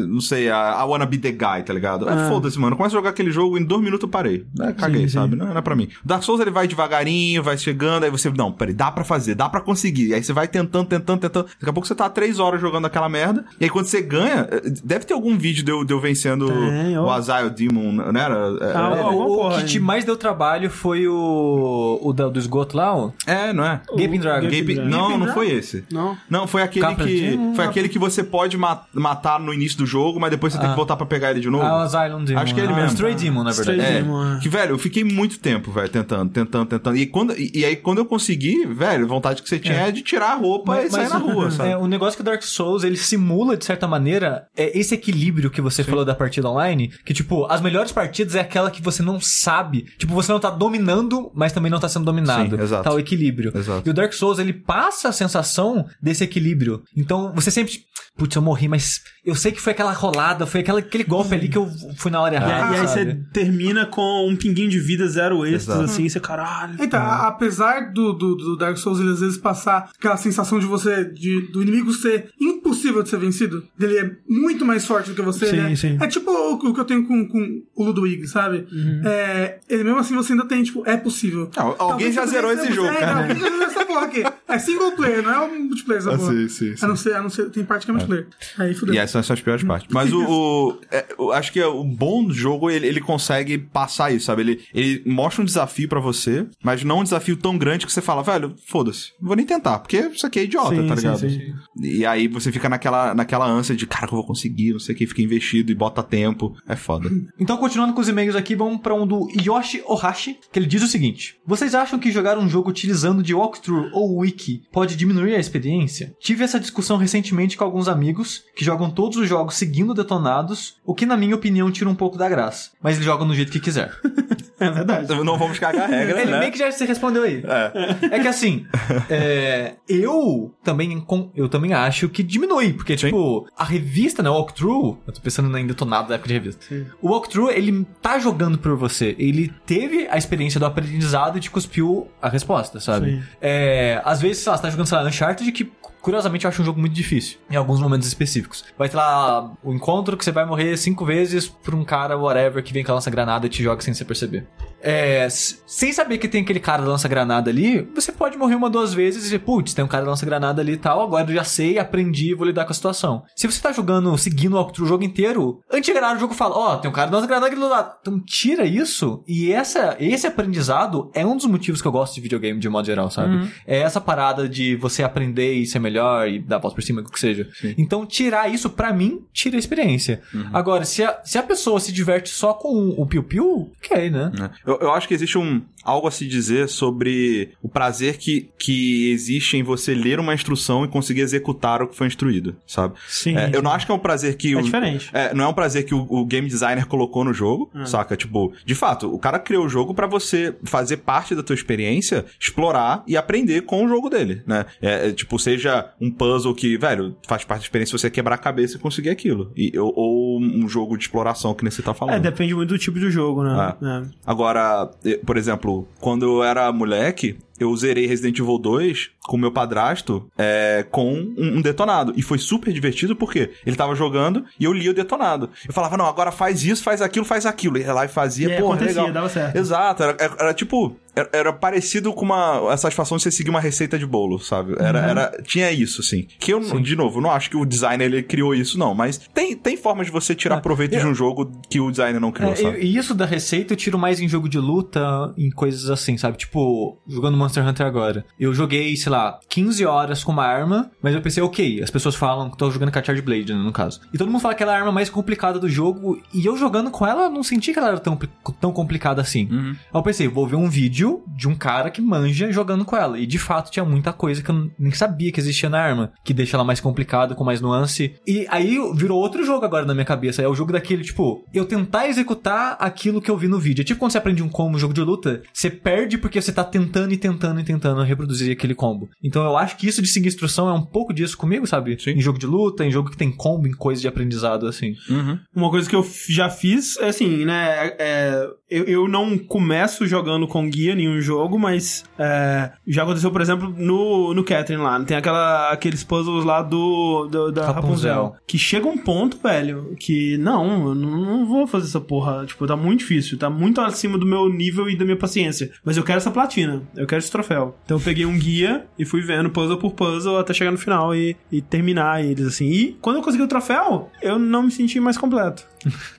Não 0.09 0.21
sei, 0.21 0.51
a, 0.51 0.81
I 0.83 0.89
Wanna 0.89 1.07
Be 1.07 1.19
The 1.19 1.31
Guy, 1.33 1.63
tá 1.65 1.73
ligado? 1.73 2.09
É, 2.09 2.13
Ah. 2.13 2.29
foda-se, 2.29 2.59
mano. 2.59 2.77
Começa 2.77 2.95
a 2.95 2.99
jogar 2.99 3.11
aquele 3.11 3.31
jogo, 3.31 3.57
em 3.59 3.65
dois 3.65 3.83
minutos 3.83 4.03
eu 4.05 4.09
parei. 4.09 4.45
É, 4.61 4.73
caguei, 4.73 5.03
Sim, 5.03 5.09
sim. 5.09 5.15
sabe? 5.15 5.37
Não, 5.37 5.47
não 5.47 5.57
é 5.57 5.63
pra 5.63 5.75
mim. 5.75 5.89
Dark 6.05 6.23
Souls, 6.23 6.41
ele 6.41 6.51
vai 6.51 6.67
devagarinho, 6.69 7.43
vai 7.43 7.57
chegando, 7.57 8.05
aí 8.05 8.11
você... 8.11 8.31
Não, 8.31 8.53
peraí, 8.53 8.75
dá 8.75 8.91
pra 8.91 9.05
fazer, 9.05 9.35
dá 9.35 9.49
pra 9.49 9.61
conseguir. 9.61 10.15
Aí 10.15 10.23
você 10.23 10.33
vai 10.33 10.47
tentando, 10.49 10.87
tentando, 10.87 11.21
tentando. 11.21 11.47
Daqui 11.47 11.69
a 11.71 11.73
pouco 11.73 11.87
você 11.87 11.95
tá 11.95 12.09
três 12.09 12.39
horas 12.39 12.61
jogando 12.61 12.85
aquela 12.87 13.09
merda. 13.09 13.45
E 13.61 13.65
aí 13.65 13.71
quando 13.71 13.87
você 13.87 14.01
ganha... 14.03 14.47
eh, 14.51 14.61
Deve 14.85 15.05
ter 15.05 15.15
algum 15.15 15.37
vídeo 15.39 15.65
de 15.65 15.71
eu, 15.71 15.85
de 15.85 15.93
eu 15.93 16.01
vencendo 16.01 16.47
Tem, 16.49 16.97
ó. 16.99 17.07
o 17.07 17.11
Azile 17.11 17.51
Demon, 17.51 17.93
não 17.93 18.21
era? 18.21 18.35
É, 18.61 18.73
Ah, 18.77 18.95
é, 18.99 19.03
o 19.05 19.13
porra 19.27 19.61
que 19.63 19.67
te 19.67 19.81
mais 19.81 20.05
deu 20.05 20.17
trabalho 20.17 20.71
foi 20.71 21.07
o, 21.09 21.99
o 22.03 22.13
da- 22.13 22.29
do 22.29 22.39
esgoto 22.39 22.77
lá, 22.77 22.97
o 22.97 23.13
é, 23.27 23.53
não 23.53 23.65
é? 23.65 23.81
Gaping 23.97 24.19
Dragon. 24.21 24.47
Não, 24.47 24.51
Gaping 24.51 24.75
não 24.75 25.19
Dragon? 25.21 25.33
foi 25.35 25.51
esse. 25.51 25.85
Não? 25.91 26.17
Não, 26.29 26.47
foi 26.47 26.63
aquele 26.63 26.85
Capra 26.85 27.05
que. 27.07 27.39
Foi 27.55 27.65
aquele 27.65 27.89
que 27.89 27.99
você 27.99 28.23
pode 28.23 28.57
ma- 28.57 28.83
matar 28.93 29.39
no 29.41 29.53
início 29.53 29.70
do 29.77 29.87
jogo, 29.87 30.19
mas 30.21 30.31
depois 30.31 30.53
você 30.53 30.59
tem 30.59 30.69
Ah. 30.69 30.71
que 30.73 30.77
voltar 30.77 30.97
pra 30.97 31.07
pegar 31.07 31.31
ele 31.31 31.41
de 31.41 31.49
novo. 31.51 31.65
Ah, 31.65 31.79
o 31.79 31.81
Asylum 31.81 32.25
Demon. 32.25 32.41
Acho 32.41 32.55
que 32.55 32.61
é 32.61 32.65
ele 32.65 32.73
Ah, 32.73 32.77
mesmo. 32.77 32.91
Stray 32.93 33.15
Demon, 33.15 33.45
na 33.45 33.51
verdade. 33.53 33.79
Stray 33.79 33.97
É, 33.97 34.01
Demon, 34.03 34.37
é. 34.37 34.41
que, 34.41 34.49
velho, 34.49 34.71
eu 34.75 34.79
fiquei 34.79 35.05
muito 35.05 35.39
tempo, 35.41 35.71
velho, 35.71 35.89
tentando, 35.89 36.31
tentando, 36.31 36.67
tentando. 36.67 36.97
E, 36.97 37.07
quando, 37.07 37.33
e, 37.39 37.51
e 37.55 37.65
aí, 37.65 37.77
quando 37.77 37.99
eu 37.99 38.05
consegui, 38.05 38.67
velho, 38.67 39.05
a 39.05 39.09
vontade 39.09 39.43
que 39.43 39.49
você 39.49 39.59
tinha 39.59 39.75
é, 39.75 39.91
de 39.91 40.03
tirar 40.03 40.33
a 40.33 40.35
roupa 40.37 40.83
e 40.83 40.91
sair 40.91 41.09
na 41.09 41.17
rua, 41.19 41.51
sabe? 41.51 41.71
É, 41.71 41.77
o 41.77 41.87
negócio 41.87 42.17
que 42.17 42.23
o 42.23 42.25
Dark 42.25 42.43
Souls, 42.43 42.85
ele 42.85 42.97
simula, 42.97 43.57
de 43.57 43.65
certa 43.65 43.87
maneira, 43.89 44.47
é 44.57 44.79
esse 44.79 44.95
equilíbrio 44.95 45.51
que 45.51 45.61
você 45.61 45.83
falou 45.85 46.05
da 46.05 46.15
partida 46.15 46.49
online, 46.49 46.93
que, 47.05 47.13
tipo, 47.15 47.47
as 47.47 47.61
melhores 47.61 47.93
partidas 47.93 48.35
é 48.35 48.41
aquela 48.41 48.71
que 48.71 48.83
você 48.83 49.03
não 49.03 49.21
sabe, 49.21 49.87
tipo, 49.99 50.13
você 50.15 50.31
não 50.33 50.41
tá 50.41 50.51
dominando, 50.51 51.31
mas 51.35 51.53
também 51.53 51.71
não 51.71 51.79
tá 51.81 51.89
sendo 51.89 52.05
dominado. 52.05 52.57
Sim, 52.57 52.63
exato. 52.63 52.85
Tá 52.85 52.93
o 52.95 52.99
equilíbrio. 52.99 53.53
Exato. 53.55 53.89
E 53.89 53.91
o 53.91 53.95
Dark 53.95 54.13
Souls, 54.13 54.39
ele 54.39 54.53
passa 54.53 55.09
a 55.09 55.13
sensação 55.13 55.87
desse 56.03 56.25
equilíbrio. 56.25 56.83
Então, 56.97 57.33
você 57.35 57.51
sempre, 57.51 57.75
putz, 58.17 58.35
eu 58.37 58.43
morri, 58.43 58.69
mas 58.69 59.01
eu 59.25 59.35
sei 59.35 59.53
que 59.53 59.60
foi 59.61 59.73
aquela 59.73 59.93
rolada, 59.93 60.47
foi 60.47 60.61
aquela, 60.61 60.79
aquele 60.81 61.05
golpe 61.05 61.35
ali 61.35 61.49
que 61.49 61.59
eu 61.59 61.71
fui 61.97 62.11
na 62.11 62.21
hora 62.21 62.37
errada, 62.37 62.77
e 62.77 62.81
aí 62.81 62.89
sabe? 62.89 63.05
você 63.11 63.19
termina 63.33 63.87
com 63.87 64.29
um 64.29 64.37
pinguinho 64.37 64.69
de 64.71 64.79
vida, 64.79 65.07
zero 65.09 65.45
extras, 65.45 65.77
Exato. 65.77 65.83
assim, 65.85 66.09
você, 66.09 66.21
caralho. 66.21 66.75
Então, 66.79 67.01
a- 67.01 67.29
apesar 67.29 67.93
do, 67.93 68.13
do, 68.13 68.35
do 68.35 68.57
Dark 68.57 68.77
Souls 68.77 69.01
ele 69.01 69.11
às 69.11 69.21
vezes 69.21 69.39
passar 69.39 69.91
aquela 69.99 70.17
sensação 70.17 70.59
de 70.59 70.67
você, 70.67 71.05
de, 71.05 71.43
do 71.53 71.63
inimigo 71.63 71.93
ser 71.93 72.31
impossível 72.41 73.03
de 73.03 73.09
ser 73.09 73.19
vencido, 73.19 73.65
dele 73.79 73.99
é 73.99 74.11
muito 74.29 74.65
mais 74.65 74.85
forte 74.87 75.11
do 75.11 75.15
que 75.17 75.23
você, 75.23 75.47
Sim, 75.47 75.57
né? 75.57 75.77
sim. 75.77 75.99
É 76.01 76.07
tipo 76.07 76.31
o, 76.31 76.55
o 76.55 76.75
que 76.75 76.81
eu 76.81 76.85
tenho 76.85 77.07
com, 77.07 77.27
com 77.29 77.63
o 77.77 77.85
Ludwig, 77.85 78.27
sabe? 78.29 78.67
É, 79.05 79.59
ele 79.69 79.85
mesmo 79.85 79.99
assim 79.99 80.15
você 80.15 80.33
ainda 80.33 80.45
tem, 80.47 80.63
tipo, 80.63 80.83
é 80.89 80.97
possível. 80.97 81.51
Não, 81.57 81.67
alguém 81.79 82.13
Talvez 82.13 82.15
já 82.15 82.27
zerou 82.27 82.53
esse 82.53 82.73
jogo, 82.73 82.89
é, 82.89 82.97
cara. 83.01 83.15
não, 83.15 83.23
alguém 83.23 83.39
já 83.39 83.49
zerou 83.49 83.63
essa 83.63 83.87
porra 83.87 84.07
aqui. 84.07 84.23
É 84.49 84.59
single 84.59 84.93
player, 84.93 85.23
não 85.23 85.31
é 85.33 85.41
um 85.41 85.65
multiplayer 85.65 86.03
essa 86.03 86.15
Ah, 86.15 86.19
porra. 86.19 86.33
sim, 86.33 86.49
sim, 86.49 86.77
sim. 86.77 86.85
A 86.85 86.89
não 86.89 86.97
ser, 86.97 87.15
a 87.15 87.23
não 87.23 87.31
ser, 87.31 87.51
tem 87.51 87.65
parte 87.65 87.85
que 87.85 87.91
é 87.91 87.95
multiplayer. 87.95 88.27
Aí 88.59 88.75
fudeu. 88.75 88.95
E 88.95 88.99
essas 88.99 89.25
são 89.27 89.35
as 89.35 89.41
piores 89.51 89.65
partes. 89.65 89.89
Mas 89.93 90.13
o. 90.13 90.21
o- 90.29 90.79
é, 90.91 91.07
eu 91.19 91.33
acho 91.33 91.53
que 91.53 91.63
o 91.63 91.85
bom 91.85 92.25
do 92.25 92.33
jogo, 92.33 92.71
ele, 92.71 92.87
ele 92.87 93.01
consegue 93.01 93.59
passar 93.59 94.13
isso, 94.13 94.27
sabe? 94.27 94.43
Ele, 94.43 94.61
ele 94.75 95.03
mostra 95.07 95.43
um 95.43 95.45
desafio 95.45 95.89
pra 95.89 96.01
você, 96.01 96.47
mas 96.63 96.85
não 96.85 97.01
um 97.01 97.05
desafio 97.05 97.37
tão 97.37 97.57
grande 97.59 97.87
que 97.87 97.93
você 97.93 98.01
fala, 98.01 98.23
velho, 98.23 98.55
foda-se, 98.67 99.11
vou 99.21 99.37
nem 99.37 99.45
tentar, 99.47 99.79
porque 99.81 99.99
isso 99.99 100.27
aqui 100.27 100.39
é 100.39 100.45
idiota, 100.45 100.77
Sim, 100.77 100.87
tá 100.89 100.97
sim, 100.97 101.03
ligado? 101.03 101.19
sim. 101.31 101.41
E 101.83 102.07
aí 102.07 102.29
você 102.29 102.51
fica 102.53 102.69
naquela, 102.69 103.15
naquela 103.15 103.47
ânsia 103.47 103.75
de, 103.75 103.87
cara, 103.87 104.07
que 104.07 104.13
eu 104.13 104.19
vou 104.19 104.27
conseguir, 104.27 104.73
não 104.73 104.79
sei 104.81 104.95
o 104.95 104.99
que, 104.99 105.07
fica 105.07 105.23
investido 105.23 105.71
e 105.73 105.75
bota 105.75 106.03
tempo. 106.03 106.55
É 106.69 106.77
foda. 106.77 107.11
Então, 107.39 107.57
continuando 107.57 107.93
com 107.95 108.01
os 108.01 108.09
e-mails 108.09 108.37
aqui, 108.37 108.55
vamos 108.55 108.81
pra 108.81 108.95
um 108.95 109.07
do 109.07 109.29
Yoshi 109.41 109.83
Ohashi, 109.87 110.39
que 110.53 110.59
ele 110.59 110.67
diz 110.67 110.83
o 110.83 110.87
seguinte: 110.87 111.37
Vocês 111.47 111.75
acham 111.75 111.99
que 111.99 112.11
jogar 112.13 112.39
um 112.39 112.49
jogo 112.49 112.71
utilizando 112.71 113.23
de 113.23 113.35
walkthrough 113.35 113.91
ou 113.93 114.19
wiki 114.19 114.63
pode 114.73 114.97
diminuir 114.97 115.35
a 115.35 115.41
experiência? 115.41 116.15
Tive 116.21 116.45
essa 116.45 116.61
discussão 116.61 116.97
recentemente 116.97 117.57
com 117.57 117.65
alguns 117.65 117.89
amigos 117.89 118.43
que 118.55 118.65
jogam 118.65 118.91
todos 118.91 119.17
os 119.19 119.29
jogos 119.29 119.40
seguindo 119.49 119.95
detonados, 119.95 120.77
o 120.85 120.95
que, 120.95 121.07
na 121.07 121.17
minha 121.17 121.35
opinião, 121.35 121.71
tira 121.71 121.89
um 121.89 121.95
pouco 121.95 122.19
da 122.19 122.29
graça. 122.29 122.71
Mas 122.83 122.97
eles 122.97 123.07
jogam 123.07 123.27
do 123.27 123.35
jeito 123.35 123.53
que 123.53 123.61
quiser. 123.61 123.93
É 124.61 124.71
verdade. 124.71 125.09
Não 125.25 125.39
vamos 125.39 125.59
cagar 125.59 125.85
a 125.85 125.87
regra, 125.87 126.21
Ele 126.21 126.31
né? 126.33 126.39
meio 126.39 126.53
que 126.53 126.59
já 126.59 126.71
se 126.71 126.85
respondeu 126.85 127.23
aí. 127.23 127.43
É. 127.47 128.17
É 128.17 128.21
que 128.21 128.29
assim, 128.29 128.67
é, 129.09 129.77
eu 129.89 130.55
também 130.63 131.03
eu 131.35 131.49
também 131.49 131.73
acho 131.73 132.11
que 132.11 132.23
diminui, 132.23 132.75
porque 132.75 132.97
Sim. 132.97 133.07
tipo, 133.07 133.49
a 133.57 133.65
revista, 133.65 134.23
né, 134.23 134.29
o 134.29 134.35
walkthrough, 134.35 134.99
eu 135.07 135.13
tô 135.15 135.21
pensando 135.23 135.57
em 135.57 135.67
detonado 135.67 136.09
da 136.09 136.17
época 136.17 136.29
de 136.29 136.35
revista. 136.35 136.67
O 137.01 137.09
walkthrough, 137.09 137.51
ele 137.51 137.87
tá 138.03 138.19
jogando 138.19 138.59
por 138.59 138.77
você, 138.77 139.17
ele 139.19 139.51
teve 139.65 140.07
a 140.11 140.19
experiência 140.19 140.61
do 140.61 140.67
aprendizado 140.67 141.39
e 141.39 141.41
te 141.41 141.51
cuspiu 141.51 142.09
a 142.21 142.29
resposta, 142.29 142.79
sabe? 142.81 143.13
Sim. 143.13 143.23
É, 143.41 144.03
às 144.05 144.21
vezes, 144.21 144.43
sei 144.43 144.51
lá, 144.51 144.59
você 144.59 144.63
tá 144.63 144.71
jogando, 144.71 144.87
sei 144.87 144.99
lá, 144.99 145.05
Uncharted, 145.05 145.53
que 145.53 145.73
curiosamente 146.01 146.45
eu 146.45 146.49
acho 146.49 146.63
um 146.63 146.65
jogo 146.65 146.81
muito 146.81 146.95
difícil, 146.95 147.39
em 147.51 147.57
alguns 147.57 147.81
momentos 147.81 148.09
específicos. 148.09 148.65
Vai 148.79 148.89
ter 148.89 148.97
lá 148.97 149.53
o 149.63 149.73
encontro 149.73 150.17
que 150.17 150.25
você 150.25 150.33
vai 150.33 150.45
morrer 150.45 150.77
cinco 150.77 151.05
vezes 151.05 151.49
por 151.49 151.75
um 151.75 151.85
cara, 151.85 152.17
whatever, 152.17 152.63
que 152.63 152.73
vem 152.73 152.85
com 152.85 152.93
a 152.93 152.95
lança-granada 152.95 153.47
e 153.47 153.49
te 153.49 153.63
joga 153.63 153.83
sem 153.83 153.95
você 153.95 154.05
perceber. 154.05 154.47
É, 154.83 155.29
sem 155.31 155.93
saber 155.93 156.19
que 156.19 156.29
tem 156.29 156.43
aquele 156.43 156.61
cara 156.61 156.83
da 156.83 156.89
lança-granada 156.89 157.51
ali, 157.51 157.89
você 157.95 158.11
pode 158.13 158.37
morrer 158.37 158.55
uma, 158.55 158.71
duas 158.71 158.95
vezes 158.95 159.21
e 159.21 159.25
dizer, 159.25 159.39
putz, 159.41 159.75
tem 159.75 159.85
um 159.85 159.89
cara 159.89 160.05
da 160.05 160.11
lança-granada 160.11 160.61
ali 160.63 160.73
e 160.73 160.77
tal, 160.77 161.03
agora 161.03 161.29
eu 161.29 161.35
já 161.35 161.45
sei, 161.45 161.79
aprendi, 161.79 162.35
vou 162.35 162.47
lidar 162.47 162.65
com 162.65 162.73
a 162.73 162.75
situação. 162.75 163.23
Se 163.37 163.47
você 163.47 163.61
tá 163.61 163.73
jogando, 163.73 164.17
seguindo 164.17 164.55
o 164.55 164.57
walkthrough 164.57 164.87
o 164.87 164.89
jogo 164.89 165.05
inteiro, 165.05 165.61
antes 165.71 165.87
de 165.87 165.93
ganhar 165.93 166.17
o 166.17 166.19
jogo 166.19 166.35
fala, 166.35 166.57
ó, 166.57 166.77
tem 166.77 166.91
um 166.91 166.95
cara 166.95 167.11
da 167.11 167.17
lança-granada 167.17 167.47
aqui 167.47 167.57
do 167.57 167.69
lado. 167.69 167.97
Então 168.01 168.21
tira 168.21 168.65
isso, 168.65 169.23
e 169.27 169.53
essa, 169.53 169.97
esse 170.01 170.27
aprendizado 170.27 171.11
é 171.15 171.25
um 171.25 171.37
dos 171.37 171.47
motivos 171.47 171.83
que 171.83 171.89
eu 171.89 171.93
gosto 171.93 172.15
de 172.15 172.21
videogame 172.21 172.59
de 172.59 172.69
modo 172.69 172.87
geral, 172.87 173.11
sabe? 173.11 173.51
É 173.67 173.79
essa 173.79 174.01
parada 174.01 174.49
de 174.49 174.77
você 174.77 175.03
aprender 175.03 175.53
e 175.55 175.67
ser 175.67 175.79
melhor 175.79 176.29
e 176.29 176.39
dar 176.39 176.57
a 176.57 176.59
volta 176.59 176.75
por 176.75 176.83
cima, 176.83 177.01
o 177.01 177.05
que 177.05 177.21
seja. 177.21 177.49
Então 177.77 178.07
tirar 178.07 178.49
isso, 178.53 178.71
pra 178.71 178.93
mim, 178.93 179.25
tira 179.33 179.57
a 179.57 179.59
experiência. 179.59 180.23
Agora, 180.53 180.85
se 180.85 181.03
a, 181.05 181.21
se 181.25 181.39
a 181.39 181.43
pessoa 181.43 181.79
se 181.81 181.93
diverte 181.93 182.31
só 182.31 182.55
com 182.55 182.95
o 182.97 183.07
piu-piu, 183.07 183.73
ok, 183.85 184.11
né? 184.11 184.33
né? 184.39 184.51
Eu, 184.71 184.79
eu 184.81 184.93
acho 184.93 185.09
que 185.09 185.15
existe 185.15 185.37
um 185.37 185.61
algo 185.83 186.07
a 186.07 186.11
se 186.11 186.27
dizer 186.27 186.69
sobre 186.69 187.51
o 187.63 187.69
prazer 187.69 188.19
que, 188.19 188.51
que 188.59 189.11
existe 189.11 189.57
em 189.57 189.63
você 189.63 189.95
ler 189.95 190.21
uma 190.21 190.35
instrução 190.35 190.85
e 190.85 190.89
conseguir 190.89 191.23
executar 191.23 191.83
o 191.83 191.89
que 191.89 191.97
foi 191.97 192.07
instruído, 192.07 192.55
sabe? 192.67 192.95
Sim. 193.09 193.37
É, 193.37 193.51
eu 193.53 193.63
não 193.63 193.71
acho 193.73 193.87
que 193.87 193.93
é 193.93 193.95
um 193.95 193.99
prazer 193.99 194.37
que 194.37 194.53
É 194.53 194.57
o, 194.57 194.63
diferente. 194.63 195.11
é, 195.13 195.35
não 195.35 195.45
é 195.45 195.49
um 195.49 195.53
prazer 195.55 195.85
que 195.85 195.95
o, 195.95 196.07
o 196.09 196.25
game 196.25 196.47
designer 196.47 196.87
colocou 196.87 197.25
no 197.25 197.33
jogo, 197.33 197.71
saca? 197.87 198.17
Tipo, 198.17 198.53
de 198.65 198.75
fato, 198.75 199.13
o 199.13 199.19
cara 199.19 199.39
criou 199.39 199.65
o 199.65 199.69
jogo 199.69 199.95
pra 199.95 200.07
você 200.07 200.55
fazer 200.65 200.99
parte 200.99 201.35
da 201.35 201.43
tua 201.43 201.55
experiência, 201.55 202.25
explorar 202.39 203.03
e 203.07 203.17
aprender 203.17 203.63
com 203.63 203.85
o 203.85 203.89
jogo 203.89 204.09
dele, 204.11 204.43
né? 204.47 204.67
É, 204.81 205.09
é, 205.09 205.13
tipo, 205.13 205.39
seja 205.39 205.91
um 206.01 206.11
puzzle 206.11 206.55
que, 206.55 206.77
velho, 206.77 207.17
faz 207.27 207.43
parte 207.45 207.61
da 207.63 207.65
experiência 207.65 207.97
você 207.99 208.11
quebrar 208.11 208.35
a 208.35 208.39
cabeça 208.39 208.77
e 208.77 208.79
conseguir 208.79 209.11
aquilo. 209.11 209.51
E, 209.57 209.77
ou, 209.79 209.93
ou 209.97 210.41
um 210.41 210.69
jogo 210.69 210.97
de 210.97 211.05
exploração 211.05 211.55
que 211.55 211.65
nem 211.65 211.71
você 211.71 211.83
tá 211.83 211.95
falando. 211.95 212.15
É, 212.17 212.21
depende 212.21 212.55
muito 212.55 212.69
do 212.69 212.79
tipo 212.79 212.99
de 213.01 213.11
jogo, 213.11 213.43
né? 213.43 213.75
É. 213.83 214.03
Agora, 214.27 214.60
eh, 215.05 215.19
por 215.25 215.37
exemplo, 215.37 215.87
quando 216.01 216.25
eu 216.25 216.43
era 216.43 216.71
moleque, 216.73 217.39
eu 217.59 217.77
zerei 217.77 218.07
Resident 218.07 218.39
Evil 218.39 218.59
2 218.59 219.11
com 219.25 219.37
meu 219.37 219.53
padrasto 219.53 220.27
é, 220.39 220.85
com 220.91 221.13
um, 221.13 221.57
um 221.59 221.61
detonado. 221.61 222.13
E 222.17 222.23
foi 222.23 222.39
super 222.39 222.73
divertido 222.73 223.15
porque 223.15 223.51
ele 223.67 223.77
tava 223.77 223.95
jogando 223.95 224.45
e 224.59 224.65
eu 224.65 224.73
lia 224.73 224.91
o 224.91 224.95
detonado. 224.95 225.51
Eu 225.69 225.73
falava, 225.75 225.97
não, 225.97 226.07
agora 226.07 226.33
faz 226.33 226.65
isso, 226.65 226.83
faz 226.83 227.03
aquilo, 227.03 227.25
faz 227.27 227.45
aquilo. 227.45 227.77
E 227.77 227.83
ia 227.83 227.93
lá 227.93 228.07
e 228.07 228.09
fazia, 228.09 228.47
E 228.55 228.61
porra, 228.61 228.75
acontecia, 228.77 229.03
legal. 229.03 229.13
dava 229.13 229.29
certo. 229.29 229.57
Exato, 229.57 230.03
era, 230.03 230.17
era- 230.19 230.37
era 230.41 230.55
tipo. 230.55 230.97
Era, 231.21 231.31
era 231.33 231.53
parecido 231.53 232.13
com 232.13 232.25
uma. 232.25 232.73
A 232.73 232.77
satisfação 232.77 233.17
de 233.17 233.23
você 233.23 233.31
seguir 233.31 233.51
uma 233.51 233.61
receita 233.61 233.99
de 233.99 234.07
bolo, 234.07 234.39
sabe? 234.39 234.75
Era, 234.79 235.01
Uhum. 235.01 235.09
era, 235.09 235.43
tinha 235.45 235.71
isso, 235.71 236.01
assim. 236.01 236.27
Que 236.39 236.53
eu, 236.53 236.61
de 236.81 236.97
novo, 236.97 237.21
não 237.21 237.31
acho 237.31 237.51
que 237.51 237.57
o 237.57 237.65
designer 237.65 238.05
ele 238.07 238.23
criou 238.23 238.55
isso, 238.55 238.79
não. 238.79 238.95
Mas 238.95 239.19
tem, 239.35 239.57
tem 239.57 239.77
formas 239.77 240.07
de 240.07 240.13
você 240.13 240.35
tirar 240.35 240.61
proveito 240.61 240.99
de 240.99 241.07
um 241.07 241.15
jogo 241.15 241.51
que 241.69 241.81
o 241.81 241.91
designer 241.91 242.21
não 242.21 242.33
criou, 242.33 242.53
É, 242.53 242.57
sabe? 242.57 242.79
e 242.81 242.97
isso 242.97 243.15
da 243.15 243.25
receita 243.27 243.73
eu 243.73 243.77
tiro 243.77 243.99
mais 243.99 244.21
em 244.21 244.29
jogo 244.29 244.49
de 244.49 244.59
luta, 244.59 245.33
em 245.37 245.51
coisas 245.51 245.91
assim, 245.91 246.17
sabe? 246.17 246.37
Tipo, 246.39 246.99
jogando 247.07 247.37
Monster 247.37 247.67
Hunter 247.67 247.87
agora. 247.87 248.25
Eu 248.39 248.53
joguei, 248.55 248.97
sei 248.97 249.11
lá, 249.13 249.39
15 249.49 249.85
horas 249.85 250.23
com 250.25 250.33
uma 250.33 250.45
arma, 250.45 250.91
mas 251.03 251.15
eu 251.15 251.21
pensei, 251.21 251.43
ok, 251.43 251.83
as 251.83 251.91
pessoas 251.91 252.15
falam 252.15 252.51
que 252.51 252.57
tô 252.57 252.71
jogando 252.71 252.93
com 252.93 252.99
a 252.99 253.03
Charge 253.03 253.23
Blade, 253.23 253.53
né, 253.53 253.59
no 253.59 253.73
caso. 253.73 254.01
E 254.13 254.19
todo 254.19 254.31
mundo 254.31 254.41
fala 254.41 254.55
que 254.55 254.63
ela 254.63 254.73
é 254.73 254.77
a 254.77 254.79
arma 254.79 254.93
mais 254.93 255.11
complicada 255.11 255.59
do 255.59 255.69
jogo, 255.69 256.21
e 256.33 256.45
eu 256.45 256.57
jogando 256.57 256.91
com 256.91 257.07
ela, 257.07 257.25
eu 257.25 257.31
não 257.31 257.43
senti 257.43 257.73
que 257.73 257.79
ela 257.79 257.89
era 257.89 257.99
tão, 257.99 258.19
tão 258.61 258.73
complicada 258.73 259.21
assim. 259.21 259.49
Uhum. 259.51 259.71
Aí 259.71 259.77
eu 259.95 260.03
pensei, 260.03 260.29
vou 260.29 260.47
ver 260.47 260.57
um 260.57 260.69
vídeo 260.69 261.10
de 261.37 261.49
um 261.49 261.55
cara 261.55 261.91
que 261.91 262.01
manja 262.01 262.51
jogando 262.53 262.85
com 262.85 262.97
ela. 262.97 263.19
E 263.19 263.27
de 263.27 263.39
fato 263.39 263.71
tinha 263.71 263.85
muita 263.85 264.13
coisa 264.13 264.43
que 264.43 264.51
eu 264.51 264.71
nem 264.79 264.93
sabia 264.93 265.33
que 265.33 265.41
existia 265.41 265.69
na 265.69 265.81
arma, 265.81 266.13
que 266.25 266.35
deixa 266.35 266.57
ela 266.57 266.65
mais 266.65 266.81
complicada, 266.81 267.35
com 267.35 267.45
mais 267.45 267.61
nuance. 267.61 268.15
E 268.27 268.47
aí 268.49 268.79
virou 268.95 269.21
outro 269.21 269.45
jogo 269.45 269.65
agora 269.65 269.87
na 269.87 269.95
minha 269.95 270.05
cabeça. 270.05 270.43
É 270.43 270.49
o 270.49 270.55
jogo 270.55 270.73
daquele, 270.73 271.03
tipo, 271.03 271.45
eu 271.53 271.65
tentar 271.65 272.09
executar 272.09 272.77
aquilo 272.81 273.21
que 273.21 273.31
eu 273.31 273.37
vi 273.37 273.49
no 273.49 273.59
vídeo. 273.59 273.83
É 273.83 273.85
tipo 273.85 274.01
quando 274.01 274.13
você 274.13 274.19
aprende 274.19 274.43
um 274.43 274.49
combo 274.49 274.73
no 274.73 274.79
jogo 274.79 274.95
de 274.95 275.01
luta, 275.01 275.43
você 275.53 275.71
perde 275.71 276.19
porque 276.19 276.41
você 276.41 276.53
tá 276.53 276.65
tentando 276.65 277.13
e 277.13 277.17
tentando 277.17 277.61
e 277.61 277.65
tentando 277.65 278.03
reproduzir 278.03 278.53
aquele 278.53 278.75
combo. 278.75 279.09
Então 279.23 279.45
eu 279.45 279.57
acho 279.57 279.77
que 279.77 279.87
isso 279.87 280.03
de 280.03 280.09
seguir 280.09 280.29
instrução 280.29 280.69
é 280.69 280.73
um 280.73 280.83
pouco 280.83 281.13
disso 281.13 281.37
comigo, 281.37 281.67
sabe? 281.67 281.97
Sim. 282.01 282.13
Em 282.13 282.21
jogo 282.21 282.39
de 282.39 282.47
luta, 282.47 282.85
em 282.85 282.91
jogo 282.91 283.11
que 283.11 283.17
tem 283.17 283.31
combo, 283.31 283.67
em 283.67 283.73
coisa 283.73 284.01
de 284.01 284.09
aprendizado, 284.09 284.67
assim. 284.67 284.95
Uhum. 285.09 285.39
Uma 285.55 285.71
coisa 285.71 285.89
que 285.89 285.97
eu 285.97 286.07
já 286.29 286.49
fiz, 286.49 286.97
é 286.99 287.09
assim, 287.09 287.45
né? 287.45 287.91
é, 287.99 288.51
eu, 288.69 288.85
eu 288.85 289.09
não 289.09 289.37
começo 289.39 290.07
jogando 290.07 290.47
com 290.47 290.69
guia 290.69 290.90
nenhum 290.95 291.21
jogo, 291.21 291.59
mas 291.59 292.05
é, 292.19 292.71
já 292.87 293.03
aconteceu, 293.03 293.31
por 293.31 293.41
exemplo, 293.41 293.73
no, 293.77 294.35
no 294.35 294.45
Catherine 294.45 294.83
lá. 294.83 295.01
Tem 295.05 295.17
aquela, 295.17 295.71
aqueles 295.71 296.03
puzzles 296.05 296.45
lá 296.45 296.63
do, 296.63 297.27
do- 297.31 297.53
da 297.53 297.67
Rapunzel. 297.67 298.15
Rapunzel. 298.15 298.37
Que 298.47 298.59
chega 298.59 298.87
um 298.89 298.99
ponto, 298.99 299.39
velho, 299.43 299.95
que 299.99 300.37
não, 300.39 300.89
eu 300.89 300.95
não, 300.95 301.11
não 301.25 301.47
vou 301.47 301.67
fazer 301.67 301.87
essa 301.87 302.01
porra. 302.01 302.45
Tipo, 302.47 302.67
tá 302.67 302.77
muito 302.77 303.01
difícil, 303.01 303.39
tá 303.39 303.49
muito 303.51 303.81
acima 303.81 304.17
do 304.19 304.27
meu 304.27 304.49
nível 304.49 304.89
e 304.89 304.97
da 304.97 305.05
minha 305.05 305.17
paciência. 305.17 305.71
Mas 305.85 305.97
eu 305.97 306.03
quero 306.05 306.19
essa 306.19 306.31
platina, 306.31 306.83
eu 306.97 307.07
quero 307.07 307.19
esse 307.21 307.31
troféu. 307.31 307.77
Então 307.85 307.97
eu 307.97 308.03
peguei 308.03 308.27
um 308.27 308.39
guia 308.39 308.87
e 308.99 309.05
fui 309.05 309.21
vendo 309.21 309.51
puzzle 309.51 309.77
por 309.79 309.93
puzzle 309.93 310.39
até 310.39 310.53
chegar 310.53 310.71
no 310.71 310.79
final 310.79 311.15
e, 311.15 311.37
e 311.51 311.61
terminar 311.61 312.25
eles, 312.25 312.47
assim. 312.47 312.67
E 312.71 312.99
quando 313.01 313.17
eu 313.17 313.23
consegui 313.23 313.43
o 313.45 313.49
troféu, 313.49 314.11
eu 314.23 314.39
não 314.39 314.65
me 314.65 314.71
senti 314.71 314.99
mais 315.01 315.17
completo. 315.19 315.65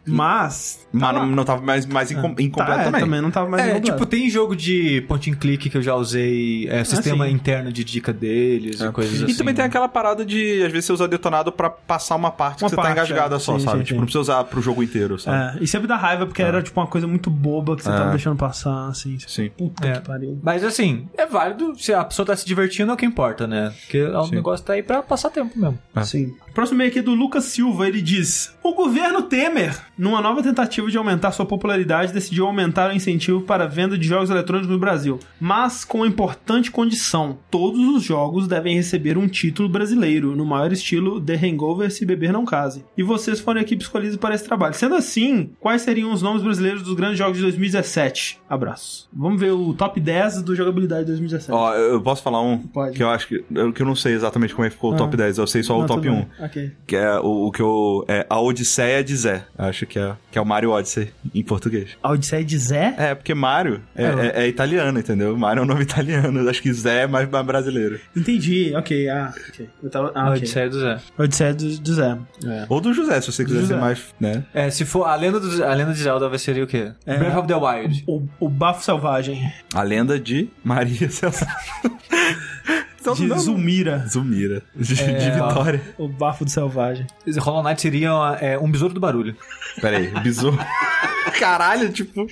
Mas. 0.06 0.86
Mas 0.92 1.02
tá 1.02 1.14
não, 1.14 1.26
não 1.28 1.44
tava 1.46 1.62
mais, 1.62 1.86
mais 1.86 2.12
incom- 2.12 2.34
Tá, 2.34 2.42
incompleto 2.42 2.82
é, 2.82 2.84
também. 2.86 3.02
também 3.02 3.22
não 3.22 3.32
tava 3.32 3.50
mais 3.50 3.64
É, 3.64 3.70
incompleto. 3.72 3.92
tipo, 3.98 4.06
tem 4.06 4.30
jogo 4.30 4.56
de 4.56 5.02
point 5.08 5.30
and 5.32 5.36
click 5.36 5.70
que 5.70 5.78
eu 5.78 5.82
já 5.82 5.96
usei, 5.96 6.68
é, 6.70 6.84
sistema 6.84 7.26
sim. 7.28 7.32
interno 7.34 7.72
de 7.72 7.84
dica 7.84 8.12
deles 8.12 8.82
e 8.82 8.92
coisas 8.92 9.22
E 9.22 9.26
assim. 9.26 9.36
também 9.38 9.54
tem 9.54 9.64
aquela 9.64 9.88
parada 9.88 10.26
de, 10.26 10.64
às 10.64 10.72
vezes, 10.72 10.86
você 10.86 10.94
usar 10.94 11.08
detonado 11.08 11.52
pra 11.52 11.70
passar 11.70 12.16
uma 12.16 12.32
parte 12.32 12.64
Uma 12.64 12.70
que 12.70 12.76
você 12.76 12.76
tá 12.76 12.82
parte, 12.82 12.94
engasgada 12.94 13.36
é. 13.36 13.40
só, 13.40 13.58
Sim, 13.58 13.66
sabe? 13.66 13.78
sim, 13.80 13.84
tipo, 13.84 13.90
sim. 13.96 13.96
não 14.00 14.04
precisa 14.06 14.20
usar 14.22 14.44
pro 14.46 14.62
jogo 14.62 14.82
inteiro, 14.84 15.20
sabe? 15.20 15.60
É, 15.60 15.64
e 15.64 15.68
sempre 15.68 15.88
dá 15.88 15.96
raiva 15.96 16.26
porque 16.26 16.42
era 16.42 16.62
tipo 16.62 16.80
uma 16.80 16.88
coisa 16.88 17.08
muito 17.08 17.30
boba 17.30 17.76
que 17.76 17.84
você 17.84 17.90
É. 17.90 17.94
tava 17.94 18.10
deixando 18.12 18.36
passar, 18.38 18.88
assim. 18.88 19.18
Sim. 19.28 19.50
Puta 19.58 19.88
É. 19.88 19.94
que 19.94 20.02
pariu. 20.02 20.40
Mas 20.42 20.64
assim, 20.64 21.08
é 21.18 21.26
válido 21.26 21.74
se 21.78 21.94
a 21.94 22.04
pessoa 22.04 22.26
tá 22.26 22.36
se 22.36 22.46
divertindo 22.46 22.92
é 22.92 22.94
o 22.94 22.98
que 22.98 23.06
importa, 23.06 23.46
né? 23.48 23.74
Porque 23.82 24.02
o 24.04 24.28
negócio 24.32 24.66
tá 24.66 24.74
aí 24.74 24.84
pra 24.84 25.02
passar 25.04 25.30
tempo 25.30 25.58
mesmo. 25.58 25.78
É. 25.96 26.04
Sim. 26.04 26.34
Próximo 26.54 26.78
e-mail 26.78 26.90
aqui 26.90 27.00
é 27.00 27.02
do 27.02 27.14
Lucas 27.14 27.46
Silva, 27.46 27.88
ele 27.88 28.02
diz: 28.02 28.54
O 28.64 28.74
governo 28.74 29.22
Temer, 29.52 29.78
numa 29.98 30.22
nova 30.22 30.42
tentativa 30.42 30.90
de 30.90 30.98
aumentar 30.98 31.32
sua 31.34 31.46
popularidade, 31.46 32.14
decidiu 32.14 32.46
aumentar 32.48 32.90
o 32.90 32.94
incentivo 32.96 33.42
para 33.42 33.66
a 33.66 33.68
venda 33.68 33.98
de 33.98 34.08
jogos 34.08 34.30
eletrônicos 34.30 34.72
no 34.72 34.80
Brasil, 34.80 35.20
mas 35.42 35.84
com 35.84 35.98
uma 36.00 36.08
importante 36.08 36.72
condição: 36.72 37.38
todos 37.50 37.80
os 37.96 38.02
jogos 38.02 38.48
devem 38.48 38.76
receber 38.76 39.18
um 39.18 39.28
título 39.28 39.68
brasileiro, 39.68 40.36
no 40.38 40.46
maior 40.46 40.72
estilo 40.72 41.20
The 41.20 41.36
Hangover 41.36 41.92
se 41.92 42.06
beber 42.06 42.32
não 42.32 42.46
case. 42.46 42.86
E 42.98 43.04
vocês 43.04 43.42
foram 43.42 43.60
a 43.60 43.64
equipe 43.64 43.84
escolhida 43.84 44.18
para 44.18 44.34
esse 44.34 44.46
trabalho. 44.46 44.74
Sendo 44.74 44.96
assim, 44.96 45.52
quais 45.60 45.82
seriam 45.82 46.14
os 46.14 46.22
nomes 46.22 46.42
brasileiros 46.42 46.82
dos 46.84 46.94
grandes 46.96 47.18
jogos 47.18 47.36
de 47.38 47.44
2017? 47.44 48.40
Abraço. 48.50 49.10
Vamos 49.12 49.40
ver 49.40 49.52
o 49.52 49.74
top 49.74 50.00
10 50.00 50.44
do 50.44 50.56
jogabilidade 50.56 51.02
de 51.02 51.08
2017. 51.08 51.52
Ó, 51.52 51.74
eu 51.76 52.00
posso 52.02 52.24
falar 52.24 52.42
um 52.42 52.58
Pode. 52.58 52.96
que 52.96 53.04
eu 53.04 53.10
acho 53.10 53.28
que 53.28 53.44
eu, 53.52 53.74
que 53.74 53.82
eu 53.82 53.86
não 53.86 53.96
sei 53.96 54.14
exatamente 54.14 54.54
como 54.56 54.66
é 54.66 54.70
que 54.70 54.76
ficou 54.76 54.92
o 54.92 54.96
Ah. 54.96 54.98
top 54.98 55.18
10, 55.18 55.38
eu 55.40 55.48
sei 55.48 55.62
só 55.62 55.78
Não, 55.78 55.84
o 55.84 55.88
top 55.88 56.02
tudo 56.04 56.14
1. 56.14 56.16
bem. 56.16 56.28
Ok. 56.40 56.72
Que 56.88 56.96
é 56.96 57.20
o, 57.20 57.48
o 57.48 57.52
que 57.52 57.62
eu. 57.62 58.06
É 58.08 58.26
a 58.30 58.40
Odisseia 58.40 59.04
de 59.04 59.16
Zé. 59.16 59.41
Acho 59.58 59.86
que 59.86 59.98
é, 60.00 60.14
que 60.32 60.38
é 60.38 60.42
o 60.42 60.46
Mario 60.46 60.72
Odyssey 60.72 61.12
em 61.34 61.44
português. 61.44 61.92
A 62.02 62.12
Odisseia 62.12 62.44
de 62.44 62.58
Zé? 62.58 62.96
É, 62.98 63.16
porque 63.16 63.34
Mario 63.34 63.82
é, 63.96 64.04
é- 64.06 64.44
é 64.44 64.48
italiano, 64.48 64.98
entendeu? 65.00 65.36
Mario 65.38 65.62
é 65.62 65.64
um 65.64 65.68
nome 65.68 65.82
italiano. 65.84 66.50
Acho 66.50 66.62
que 66.62 66.72
Zé 66.74 67.04
é 67.04 67.08
mais, 67.08 67.30
mais 67.30 67.46
brasileiro. 67.46 68.00
Entendi, 68.16 68.74
ok. 68.76 69.10
Ah, 69.10 69.34
ok. 69.50 69.70
Eu 69.84 69.90
tava. 69.90 70.12
Ah, 70.16 70.22
A 70.22 70.30
ok. 70.30 70.38
Odisseia 70.40 70.70
do 70.70 70.80
Zé. 70.80 70.98
Odisseia 71.18 71.54
do, 71.54 71.78
do 71.80 71.94
Zé. 71.94 72.18
É. 72.46 72.66
Ou 72.70 72.82
do 72.82 72.94
José, 72.94 73.22
se 73.22 73.32
você 73.32 73.44
quiser 73.46 73.62
José. 73.62 73.74
ser 73.76 73.80
mais, 73.80 74.02
né? 74.20 74.44
É, 74.54 74.70
se 74.70 74.86
for 74.86 75.06
a 75.06 75.16
lenda, 75.16 75.40
do, 75.40 75.64
a 75.64 75.74
lenda 75.74 75.94
de 75.94 76.00
Zelda 76.02 76.28
vai 76.30 76.40
ser 76.40 76.62
o 76.62 76.68
quê? 76.68 76.92
É. 77.06 77.18
Breath 77.18 77.38
of 77.38 77.48
the 77.48 77.56
Wild. 77.56 78.04
O, 78.08 78.24
o 78.40 78.50
Bafo 78.50 78.84
Selvagem. 78.84 79.52
A 79.74 79.82
lenda 79.84 80.20
de 80.20 80.50
Maria 80.64 81.10
Celso. 81.12 81.46
Então, 83.02 83.16
de 83.16 83.26
não. 83.26 83.40
Zumira. 83.40 84.06
Zumira. 84.08 84.62
De, 84.76 84.94
de 84.94 85.02
É, 85.04 85.32
Vitória. 85.32 85.82
O 85.98 86.08
Bafo 86.08 86.46
do 86.46 86.52
Selvagem. 86.52 87.08
Hollow 87.40 87.64
Knight 87.64 87.82
seria 87.82 88.10
é, 88.40 88.60
um 88.60 88.70
besouro 88.72 88.94
do 88.94 89.00
barulho. 89.00 89.36
Pera 89.82 89.98
aí, 89.98 90.08
besouro. 90.22 90.58
Caralho, 91.40 91.90
tipo. 91.92 92.28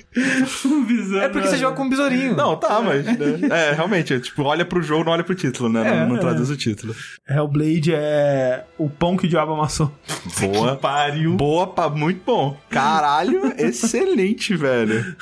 É 1.20 1.28
porque 1.28 1.48
você 1.48 1.56
joga 1.56 1.76
com 1.76 1.84
um 1.84 1.88
besourinho. 1.88 2.36
Não, 2.36 2.56
tá, 2.56 2.80
mas. 2.80 3.04
né? 3.04 3.16
É, 3.50 3.72
realmente, 3.72 4.14
é, 4.14 4.20
tipo, 4.20 4.42
olha 4.42 4.64
pro 4.64 4.82
jogo, 4.82 5.04
não 5.04 5.12
olha 5.12 5.24
pro 5.24 5.34
título, 5.34 5.68
né? 5.68 5.80
É, 5.80 6.00
não 6.00 6.10
não 6.10 6.16
é. 6.16 6.20
traduz 6.20 6.50
o 6.50 6.56
título. 6.56 6.94
Hellblade 7.28 7.92
é 7.94 8.64
o 8.78 8.88
pão 8.88 9.16
que 9.16 9.26
o 9.26 9.28
diabo 9.28 9.52
amassou. 9.52 9.92
Boa. 10.40 10.76
Pariu. 10.80 11.34
Boa, 11.34 11.66
pa, 11.66 11.88
muito 11.88 12.22
bom. 12.24 12.56
Caralho, 12.68 13.52
excelente, 13.58 14.54
velho. 14.56 15.16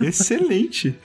Excelente. 0.00 0.96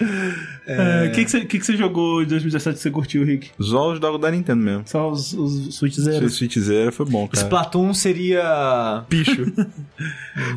O 1.07 1.11
que, 1.11 1.23
que, 1.25 1.31
você, 1.31 1.41
que, 1.41 1.59
que 1.59 1.65
você 1.65 1.77
jogou 1.77 2.21
em 2.21 2.25
2017 2.25 2.77
que 2.77 2.83
você 2.83 2.91
curtiu, 2.91 3.23
Rick? 3.23 3.51
Só 3.59 3.91
os 3.91 3.99
jogos 3.99 4.19
da 4.19 4.29
Nintendo 4.29 4.61
mesmo. 4.61 4.83
Só 4.85 5.09
os, 5.09 5.33
os 5.33 5.67
O 5.67 5.71
Switchzeiros? 5.71 6.33
Switchzera 6.35 6.91
foi 6.91 7.05
bom, 7.05 7.27
cara. 7.27 7.43
Splatoon 7.43 7.93
seria. 7.93 9.03
Picho. 9.09 9.45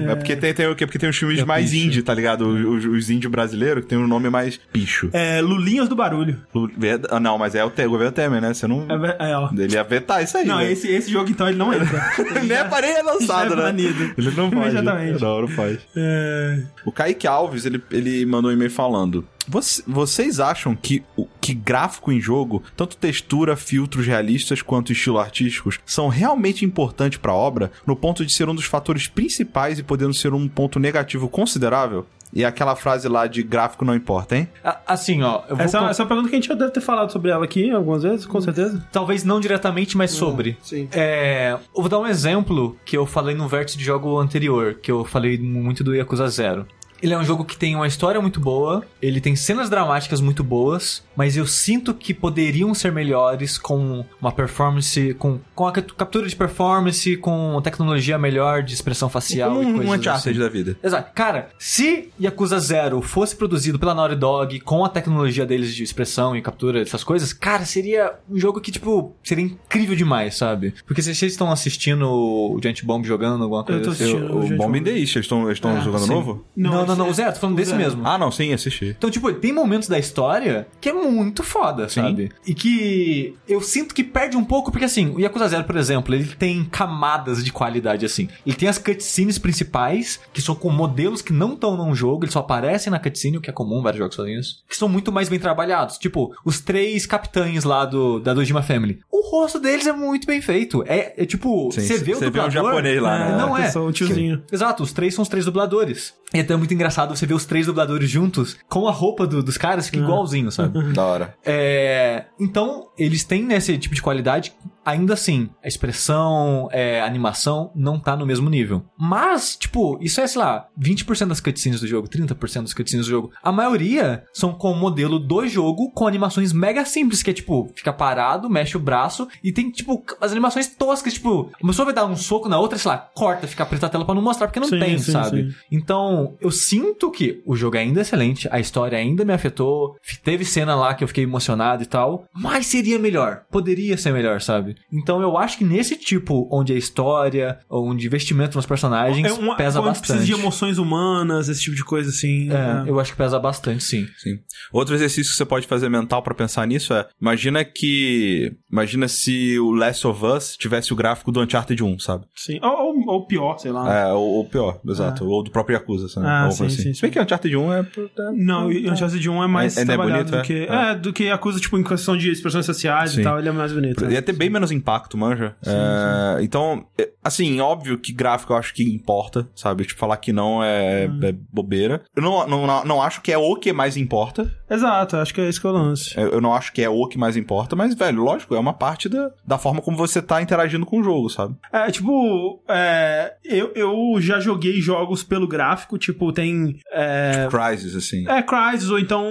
É 0.01 0.15
porque 0.15 0.37
tem, 0.37 0.53
tem, 0.53 0.67
o 0.67 0.77
quê? 0.77 0.87
porque 0.87 0.99
tem 0.99 1.09
os 1.09 1.17
filmes 1.17 1.39
É 1.39 1.45
mais 1.61 1.71
picho. 1.71 1.87
indie, 1.87 2.03
tá 2.03 2.15
ligado? 2.15 2.47
Os, 2.49 2.85
os 2.85 3.11
indie 3.11 3.29
brasileiros 3.29 3.83
que 3.85 3.89
tem 3.89 3.99
um 3.99 4.07
nome 4.07 4.29
mais 4.31 4.59
picho. 4.73 5.09
É, 5.13 5.41
Lulinhas 5.41 5.89
do 5.89 5.95
Barulho. 5.97 6.37
Ver- 6.77 7.01
ah, 7.11 7.21
Não, 7.21 7.39
mas 7.39 7.55
é 7.55 7.65
o, 7.65 7.71
Te- 7.71 7.87
o 7.87 7.91
governo 7.91 8.13
Temer, 8.13 8.41
né? 8.41 8.53
Você 8.55 8.67
não. 8.67 8.87
É, 9.19 9.31
é, 9.31 9.37
ó. 9.37 9.51
Ele 9.57 9.75
ia 9.75 9.85
vetar 9.85 10.23
isso 10.23 10.37
aí. 10.39 10.47
Não, 10.47 10.59
né? 10.59 10.73
esse, 10.73 10.89
esse 10.89 11.11
jogo 11.11 11.31
então 11.31 11.49
ele 11.49 11.59
não 11.59 11.73
entra. 11.73 12.01
Nem 12.47 12.57
a 12.59 12.65
parede 12.65 12.99
é 12.99 13.03
lançado, 13.03 13.49
já 13.51 13.55
é 13.55 13.57
né? 13.57 13.63
banido. 13.63 14.15
Ele 14.17 14.31
não 14.37 14.49
pode. 14.51 14.71
Imediatamente. 14.71 15.21
Não, 15.23 15.41
não 15.43 15.49
pode. 15.49 15.79
É, 15.97 16.63
O 16.85 16.93
Kaique 16.93 17.27
Alves, 17.27 17.65
ele, 17.67 17.83
ele 17.91 18.25
mandou 18.27 18.51
um 18.51 18.55
e-mail 18.55 18.71
falando. 18.71 19.25
"Voc- 19.49 19.83
Vocês 19.87 20.41
acham 20.41 20.75
que, 20.75 21.03
o- 21.17 21.27
que 21.41 21.55
gráfico 21.55 22.13
em 22.13 22.21
jogo, 22.21 22.63
tanto 22.77 22.97
textura, 22.97 23.57
filtros 23.57 24.07
realistas 24.07 24.63
quanto 24.63 24.93
estilo 24.93 25.19
artísticos, 25.19 25.79
são 25.85 26.09
realmente 26.09 26.65
importantes 26.65 27.19
pra 27.19 27.33
obra, 27.35 27.71
no 27.87 27.97
ponto 27.97 28.25
de 28.25 28.33
ser 28.33 28.49
um 28.49 28.55
dos 28.55 28.65
fatores 28.65 29.07
principais 29.09 29.79
e 29.79 29.83
podendo 29.83 30.15
ser 30.15 30.33
um 30.35 30.47
ponto 30.49 30.79
negativo 30.79 31.29
considerável? 31.29 32.07
E 32.33 32.45
aquela 32.45 32.77
frase 32.77 33.09
lá 33.09 33.27
de 33.27 33.43
gráfico 33.43 33.85
não 33.85 33.93
importa, 33.93 34.37
hein? 34.37 34.49
A- 34.63 34.79
Assim, 34.87 35.21
ó. 35.21 35.43
Eu 35.49 35.57
vou 35.57 35.65
essa, 35.65 35.81
con- 35.81 35.89
essa 35.89 36.01
é 36.01 36.05
uma 36.05 36.09
pergunta 36.09 36.29
que 36.29 36.37
a 36.37 36.39
gente 36.39 36.47
já 36.49 36.55
deve 36.55 36.71
ter 36.71 36.81
falado 36.81 37.11
sobre 37.11 37.33
ela 37.33 37.45
aqui 37.45 37.69
algumas 37.73 38.05
vezes, 38.05 38.25
com 38.25 38.41
certeza. 38.41 38.87
Talvez 38.93 39.25
não 39.25 39.41
diretamente, 39.41 39.97
mas 39.97 40.13
sobre. 40.13 40.57
Sim. 40.63 40.89
É, 40.93 41.55
eu 41.55 41.81
vou 41.83 41.89
dar 41.89 41.99
um 41.99 42.07
exemplo 42.07 42.77
que 42.85 42.97
eu 42.97 43.05
falei 43.05 43.35
no 43.35 43.49
vértice 43.49 43.77
de 43.77 43.83
jogo 43.85 44.17
anterior, 44.17 44.75
que 44.81 44.93
eu 44.93 45.05
falei 45.05 45.39
muito 45.39 45.83
do 45.83 45.93
Yakuza 45.93 46.29
Zero. 46.29 46.67
Ele 47.03 47.15
é 47.15 47.19
um 47.19 47.25
jogo 47.25 47.45
que 47.45 47.57
tem 47.57 47.75
uma 47.75 47.87
história 47.87 48.21
muito 48.21 48.39
boa, 48.41 48.85
ele 49.01 49.21
tem 49.21 49.35
cenas 49.35 49.71
dramáticas 49.71 50.21
muito 50.21 50.45
boas, 50.45 51.03
mas 51.17 51.37
eu 51.37 51.47
sinto 51.47 51.95
que 51.95 52.13
poderiam 52.13 52.75
ser 52.75 52.93
melhores 52.93 53.57
com 53.59 54.05
uma 54.21 54.31
performance, 54.33 55.15
com, 55.15 55.39
com 55.55 55.67
a 55.67 55.73
cap- 55.73 55.93
captura 55.95 56.29
de 56.29 56.37
performance, 56.37 57.17
com 57.17 57.61
tecnologia 57.63 58.19
melhor 58.19 58.63
de 58.63 58.75
expressão 58.75 59.09
facial 59.09 59.51
Como 59.51 59.63
e 59.63 59.67
um, 59.67 59.73
coisas 59.77 59.91
um 59.91 59.95
Uncharted 59.99 60.31
assim. 60.31 60.39
da 60.39 60.49
vida. 60.49 60.77
Exato. 60.83 61.13
Cara, 61.15 61.49
se 61.59 62.11
Yakuza 62.21 62.59
Zero 62.59 63.01
fosse 63.01 63.35
produzido 63.35 63.79
pela 63.79 63.95
Naughty 63.95 64.17
Dog 64.17 64.61
com 64.61 64.85
a 64.85 64.89
tecnologia 64.89 65.47
deles 65.47 65.75
de 65.75 65.83
expressão 65.83 66.37
e 66.37 66.43
captura 66.43 66.81
dessas 66.85 67.03
coisas, 67.05 67.33
cara, 67.33 67.65
seria 67.65 68.15
um 68.31 68.39
jogo 68.39 68.61
que, 68.61 68.71
tipo, 68.71 69.15
seria 69.25 69.45
incrível 69.45 69.97
demais, 69.97 70.37
sabe? 70.37 70.75
Porque 70.87 71.03
se 71.03 71.15
vocês 71.15 71.33
estão 71.33 71.51
assistindo 71.51 72.07
o 72.09 72.59
Giant 72.63 72.85
Bomb 72.85 73.05
jogando 73.07 73.43
alguma 73.43 73.65
coisa 73.65 73.83
tô 73.83 73.91
assim, 73.91 74.05
assistindo. 74.05 74.29
eu- 74.33 74.39
O 74.39 74.43
gente, 74.43 74.57
Bomb 74.59 74.77
in 74.77 74.81
vamos- 74.83 74.85
the 74.93 74.99
East, 74.99 75.17
eles 75.17 75.27
estão 75.57 75.77
Ah, 75.77 75.81
jogando 75.81 76.03
sim. 76.07 76.13
novo? 76.13 76.45
Não, 76.57 76.71
não, 76.71 76.87
não, 76.87 76.90
não, 76.97 77.09
o 77.09 77.15
Zero, 77.15 77.33
tô 77.33 77.41
falando 77.41 77.57
desse 77.57 77.71
Zero. 77.71 77.83
mesmo. 77.83 78.07
Ah, 78.07 78.19
não, 78.19 78.31
sim, 78.31 78.53
assisti. 78.53 78.95
Então, 78.97 79.11
tipo, 79.11 79.33
tem 79.33 79.53
momentos 79.53 79.89
da 79.89 79.99
história 79.99 80.67
que 80.81 80.89
é 80.89 80.93
muito 80.93 81.43
foda, 81.43 81.89
Sim. 81.89 82.03
sabe? 82.03 82.31
E 82.47 82.55
que 82.55 83.35
eu 83.49 83.61
sinto 83.61 83.95
que 83.95 84.05
perde 84.05 84.37
um 84.37 84.45
pouco, 84.45 84.71
porque 84.71 84.85
assim, 84.85 85.11
o 85.15 85.21
Yakuza 85.21 85.49
Zero, 85.49 85.65
por 85.65 85.77
exemplo, 85.77 86.15
ele 86.15 86.27
tem 86.27 86.65
camadas 86.65 87.45
de 87.45 87.53
qualidade, 87.53 88.05
assim. 88.07 88.29
Ele 88.47 88.57
tem 88.57 88.69
as 88.69 88.79
cutscenes 88.79 89.39
principais, 89.39 90.21
que 90.33 90.43
são 90.43 90.55
com 90.55 90.71
modelos 90.71 91.23
que 91.23 91.33
não 91.33 91.55
estão 91.55 91.77
num 91.77 91.95
jogo, 91.95 92.25
eles 92.25 92.33
só 92.33 92.41
aparecem 92.41 92.91
na 92.91 92.99
cutscene, 92.99 93.39
o 93.39 93.41
que 93.41 93.51
é 93.51 93.53
comum 93.53 93.81
em 93.81 93.83
vários 93.83 93.99
jogos 93.99 94.17
fazem 94.17 94.39
isso, 94.39 94.63
que 94.69 94.77
são 94.77 94.89
muito 94.89 95.13
mais 95.13 95.29
bem 95.29 95.39
trabalhados. 95.39 95.99
Tipo, 95.99 96.35
os 96.45 96.61
três 96.61 97.07
capitães 97.07 97.65
lá 97.65 97.85
do, 97.85 98.19
da 98.19 98.35
Dojima 98.35 98.63
Family. 98.63 99.01
O 99.11 99.29
rosto 99.31 99.59
deles 99.59 99.87
é 99.87 99.93
muito 99.93 100.27
bem 100.27 100.41
feito. 100.41 100.83
É, 100.87 101.23
é 101.23 101.27
tipo, 101.27 101.71
você 101.71 101.99
vê 101.99 102.13
o 102.13 102.17
você 102.19 102.31
vê 102.31 102.41
o 102.41 102.49
dublador... 102.49 102.51
japonês 102.51 103.03
lá, 103.03 103.19
né? 103.19 103.37
Não 103.37 103.55
que 103.55 103.63
é. 103.63 103.71
são 103.71 103.87
o 103.87 103.93
tiozinho. 103.93 104.43
Exato, 104.51 104.83
os 104.83 104.93
três 104.93 105.15
são 105.15 105.23
os 105.23 105.29
três 105.29 105.45
dubladores. 105.45 106.15
E 106.33 106.41
até 106.41 106.55
é 106.55 106.57
muito 106.57 106.73
engraçado 106.81 107.15
você 107.17 107.27
ver 107.27 107.35
os 107.35 107.45
três 107.45 107.67
dubladores 107.67 108.09
juntos 108.11 108.57
com 108.69 108.89
a 108.89 108.91
roupa 108.93 109.27
do- 109.27 109.43
dos 109.43 109.57
caras, 109.59 109.87
fica 109.87 109.99
igualzinho, 110.03 110.51
sabe? 110.51 110.93
Da 110.93 111.05
hora. 111.05 111.35
É, 111.45 112.25
então, 112.39 112.89
eles 112.99 113.23
têm 113.25 113.45
né, 113.45 113.57
esse 113.57 113.77
tipo 113.79 113.95
de 113.95 114.03
qualidade. 114.03 114.53
Ainda 114.85 115.15
assim, 115.15 115.49
a 115.63 115.69
expressão, 115.69 116.69
é, 116.73 117.01
a 117.01 117.07
animação 117.07 117.71
não 117.75 117.99
tá 117.99 118.17
no 118.17 118.27
mesmo 118.27 118.49
nível. 118.49 118.83
Mas, 118.99 119.57
tipo, 119.57 119.99
isso 120.01 120.21
é, 120.21 120.27
sei 120.27 120.41
lá, 120.41 120.67
20% 120.81 121.27
das 121.29 121.41
cutscenes 121.41 121.81
do 121.81 121.87
jogo, 121.87 122.09
30% 122.09 122.63
das 122.63 122.75
cutscenes 122.75 123.07
do 123.07 123.11
jogo. 123.11 123.31
A 123.43 123.53
maioria 123.53 124.25
são 124.33 124.53
com 124.53 124.73
o 124.73 124.77
modelo 124.77 125.19
do 125.19 125.47
jogo, 125.47 125.91
com 125.91 126.07
animações 126.07 126.53
mega 126.53 126.85
simples, 126.85 127.23
que 127.23 127.31
é 127.31 127.33
tipo, 127.35 127.71
fica 127.75 127.93
parado, 127.93 128.49
mexe 128.49 128.77
o 128.77 128.81
braço 128.81 129.29
e 129.43 129.53
tem, 129.53 129.71
tipo, 129.71 130.03
as 130.21 130.33
animações 130.33 130.67
toscas, 130.69 131.15
tipo, 131.15 131.51
a 131.63 131.67
pessoa 131.67 131.85
vai 131.87 131.95
dar 131.95 132.07
um 132.07 132.17
soco 132.17 132.49
na 132.49 132.59
outra, 132.59 132.79
sei 132.79 132.91
lá, 132.91 132.99
corta, 133.15 133.47
fica 133.47 133.67
preta 133.67 133.87
a 133.87 133.89
tela 133.89 134.05
pra 134.05 134.15
não 134.15 134.23
mostrar, 134.23 134.47
porque 134.47 134.61
não 134.61 134.69
Sim, 134.69 134.79
tem, 134.79 134.99
sim, 134.99 135.13
sabe? 135.13 135.51
sim. 135.51 135.57
Então, 135.71 136.37
eu 136.41 136.51
sinto 136.51 137.11
que 137.11 137.43
o 137.47 137.55
jogo 137.57 137.77
é 137.77 137.81
ainda 137.81 138.01
excelente, 138.01 138.49
a 138.51 138.59
história 138.61 138.99
ainda 138.99 139.25
me 139.25 139.33
afetou, 139.33 139.97
teve 140.25 140.45
cena 140.45 140.75
lá 140.75 140.95
que 140.95 141.05
eu 141.05 141.09
fiquei 141.09 141.25
emocionado 141.25 141.83
e 141.83 141.87
tal, 141.87 142.25
mas 142.35 142.67
seria 142.67 142.99
melhor, 142.99 143.43
poderia 143.51 143.97
ser 143.97 144.13
melhor, 144.13 144.41
sabe? 144.41 144.70
Então 144.93 145.21
eu 145.23 145.37
acho 145.37 145.59
que 145.59 145.65
nesse 145.65 145.97
tipo, 145.97 146.49
onde 146.51 146.73
a 146.73 146.77
história, 146.77 147.59
onde 147.69 148.07
investimento 148.07 148.57
nos 148.57 148.67
personagens 148.67 149.27
É 149.27 149.33
uma, 149.33 149.57
pesa 149.57 149.81
quando 149.81 149.97
precisa 149.99 150.19
bastante. 150.19 150.35
de 150.35 150.41
emoções 150.41 150.79
humanas, 150.79 151.49
esse 151.49 151.61
tipo 151.63 151.77
de 151.77 151.85
coisa 151.85 152.11
assim. 152.11 152.51
É, 152.51 152.87
é. 152.87 152.91
eu 152.91 152.99
acho 153.01 153.13
que 153.13 153.19
pesa 153.19 153.39
bastante, 153.39 153.83
sim. 153.85 154.07
Sim. 154.19 154.39
Outro 154.73 154.95
exercício 154.95 155.31
que 155.33 155.37
você 155.37 155.45
pode 155.45 155.67
fazer 155.67 155.89
mental 155.89 156.23
pra 156.23 156.35
pensar 156.35 156.67
nisso 156.67 156.93
é: 156.95 157.07
imagina 157.21 157.65
que. 157.65 158.53
Imagina 158.71 159.09
se 159.09 159.59
o 159.59 159.73
Last 159.73 160.07
of 160.07 160.25
Us 160.25 160.57
tivesse 160.57 160.93
o 160.93 160.97
gráfico 160.97 161.33
do 161.33 161.41
Uncharted 161.41 161.83
1, 161.83 161.99
sabe? 161.99 162.25
Sim. 162.35 162.59
Ou, 162.63 162.71
ou- 162.89 163.00
ou 163.11 163.27
pior, 163.27 163.59
sei 163.59 163.73
lá. 163.73 163.93
É, 164.09 164.13
ou, 164.13 164.27
ou 164.37 164.45
pior, 164.45 164.79
exato. 164.89 165.27
Ou 165.29 165.43
do 165.43 165.51
próprio 165.51 165.75
Yakuza, 165.75 166.09
sabe? 166.09 166.27
Ah, 166.27 166.43
Algo 166.43 166.53
sim, 166.55 166.67
assim. 166.67 166.77
sim, 166.77 166.95
Se 166.95 167.03
bem 167.03 167.11
sim. 167.11 167.19
que 167.19 167.21
Uncharted 167.21 167.57
1 167.57 167.73
é. 167.73 167.81
é- 167.81 168.31
Não, 168.33 168.67
o 168.67 168.71
Uncharted 168.93 169.29
1 169.29 169.43
é 169.43 169.47
mais 169.47 169.77
É- 169.77 169.81
ainda 169.81 169.93
é 169.93 169.97
trabalhado 169.97 170.31
bonito, 170.31 170.41
do 170.43 170.47
que... 170.47 170.67
é? 170.73 170.91
É. 170.91 170.95
do 170.95 171.13
que 171.13 171.31
acusa, 171.31 171.61
tipo, 171.61 171.79
em 171.79 171.83
questão 171.83 172.17
de 172.17 172.31
expressões 172.31 172.67
sociais 172.67 173.13
Sim. 173.13 173.21
e 173.21 173.25
tal, 173.25 173.39
ele 173.39 173.49
é 173.49 173.53
mais 173.53 173.73
bonito. 173.73 174.05
Ia 174.11 174.23
ter 174.23 174.33
bem 174.33 174.49
menos 174.51 174.71
impacto, 174.73 175.17
manja. 175.19 175.55
É, 175.67 176.43
Então, 176.43 176.87
é, 176.99 177.11
assim, 177.23 177.61
óbvio 177.61 177.99
que 177.99 178.13
gráfico 178.13 178.53
eu 178.53 178.57
acho 178.57 178.73
que 178.75 178.83
importa, 178.83 179.49
sabe? 179.55 179.85
Tipo, 179.85 179.99
falar 180.01 180.17
que 180.17 180.33
não 180.33 180.63
é, 180.63 181.09
Hum. 181.11 181.21
é 181.23 181.33
bobeira. 181.53 182.03
Eu 182.17 182.23
não, 182.23 182.47
não, 182.47 182.85
não, 182.85 183.03
acho 183.03 183.21
que 183.21 183.33
é 183.33 183.39
o 183.39 183.57
que 183.57 183.73
mais 183.73 183.97
importa. 183.97 184.51
Exato, 184.71 185.17
acho 185.17 185.35
que 185.35 185.41
é 185.41 185.49
esse 185.49 185.61
que 185.61 185.67
é 185.67 185.71
o 185.71 185.73
lance. 185.73 186.15
Eu 186.19 186.31
eu 186.31 186.41
não 186.41 186.55
acho 186.55 186.73
que 186.73 186.81
é 186.83 186.89
o 186.89 187.07
que 187.07 187.19
mais 187.19 187.37
importa, 187.37 187.75
mas, 187.77 187.95
velho, 187.95 188.23
lógico, 188.23 188.55
é 188.55 188.59
uma 188.59 188.73
parte 188.73 189.09
da, 189.09 189.31
da 189.47 189.59
forma 189.59 189.83
como 189.83 189.97
você 189.97 190.23
tá 190.23 190.41
interagindo 190.41 190.87
com 190.87 191.01
o 191.01 191.03
jogo, 191.03 191.29
sabe? 191.29 191.55
É, 191.73 191.91
tipo, 191.91 192.63
é, 192.69 193.00
eu, 193.45 193.73
eu 193.75 194.21
já 194.21 194.41
joguei 194.41 194.81
jogos 194.81 195.23
pelo 195.23 195.47
gráfico, 195.47 195.99
tipo, 195.99 196.33
tem... 196.33 196.79
É, 196.93 197.49
Crysis, 197.51 197.95
assim. 197.95 198.29
É, 198.29 198.43
Crysis, 198.43 198.91
ou 198.91 198.99
então, 198.99 199.25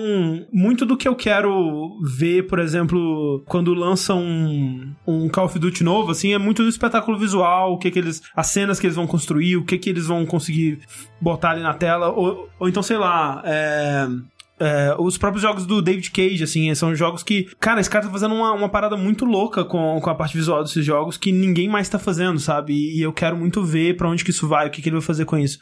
muito 0.51 0.85
do 0.85 0.97
que 0.97 1.07
eu 1.07 1.15
quero 1.15 1.99
ver, 2.03 2.47
por 2.47 2.59
exemplo, 2.59 3.43
quando 3.45 3.73
lança 3.73 4.13
um, 4.13 4.93
um 5.07 5.29
Call 5.29 5.45
of 5.45 5.59
Duty 5.59 5.83
novo, 5.83 6.11
assim, 6.11 6.33
é 6.33 6.37
muito 6.37 6.63
do 6.63 6.69
espetáculo 6.69 7.17
visual, 7.17 7.73
o 7.73 7.77
que 7.77 7.91
que 7.91 7.99
eles, 7.99 8.21
as 8.35 8.47
cenas 8.47 8.79
que 8.79 8.87
eles 8.87 8.95
vão 8.95 9.07
construir, 9.07 9.57
o 9.57 9.65
que 9.65 9.77
que 9.77 9.89
eles 9.89 10.07
vão 10.07 10.25
conseguir 10.25 10.79
botar 11.21 11.51
ali 11.51 11.61
na 11.61 11.73
tela, 11.73 12.09
ou, 12.09 12.49
ou 12.59 12.69
então, 12.69 12.83
sei 12.83 12.97
lá, 12.97 13.41
é... 13.45 14.07
é, 14.59 14.95
os 14.99 15.17
próprios 15.17 15.41
jogos 15.41 15.65
do 15.65 15.81
David 15.81 16.11
Cage, 16.11 16.43
assim, 16.43 16.73
são 16.75 16.93
jogos 16.95 17.23
que, 17.23 17.47
cara, 17.59 17.79
esse 17.79 17.89
cara 17.89 18.05
tá 18.05 18.11
fazendo 18.11 18.35
uma, 18.35 18.51
uma 18.51 18.69
parada 18.69 18.97
muito 18.97 19.25
louca 19.25 19.63
com, 19.63 19.99
com 20.01 20.09
a 20.09 20.15
parte 20.15 20.35
visual 20.35 20.63
desses 20.63 20.85
jogos 20.85 21.17
que 21.17 21.31
ninguém 21.31 21.67
mais 21.67 21.87
tá 21.89 21.97
fazendo, 21.97 22.39
sabe? 22.39 22.73
E, 22.73 23.01
eu 23.01 23.13
quero 23.13 23.37
muito 23.37 23.63
ver 23.63 23.95
pra 23.95 24.09
onde 24.09 24.23
que 24.23 24.31
isso 24.31 24.47
vai, 24.47 24.67
o 24.67 24.69
que, 24.69 24.81
que 24.81 24.89
ele 24.89 24.97
vai 24.97 25.05
fazer 25.05 25.25
com 25.25 25.37
isso. 25.37 25.59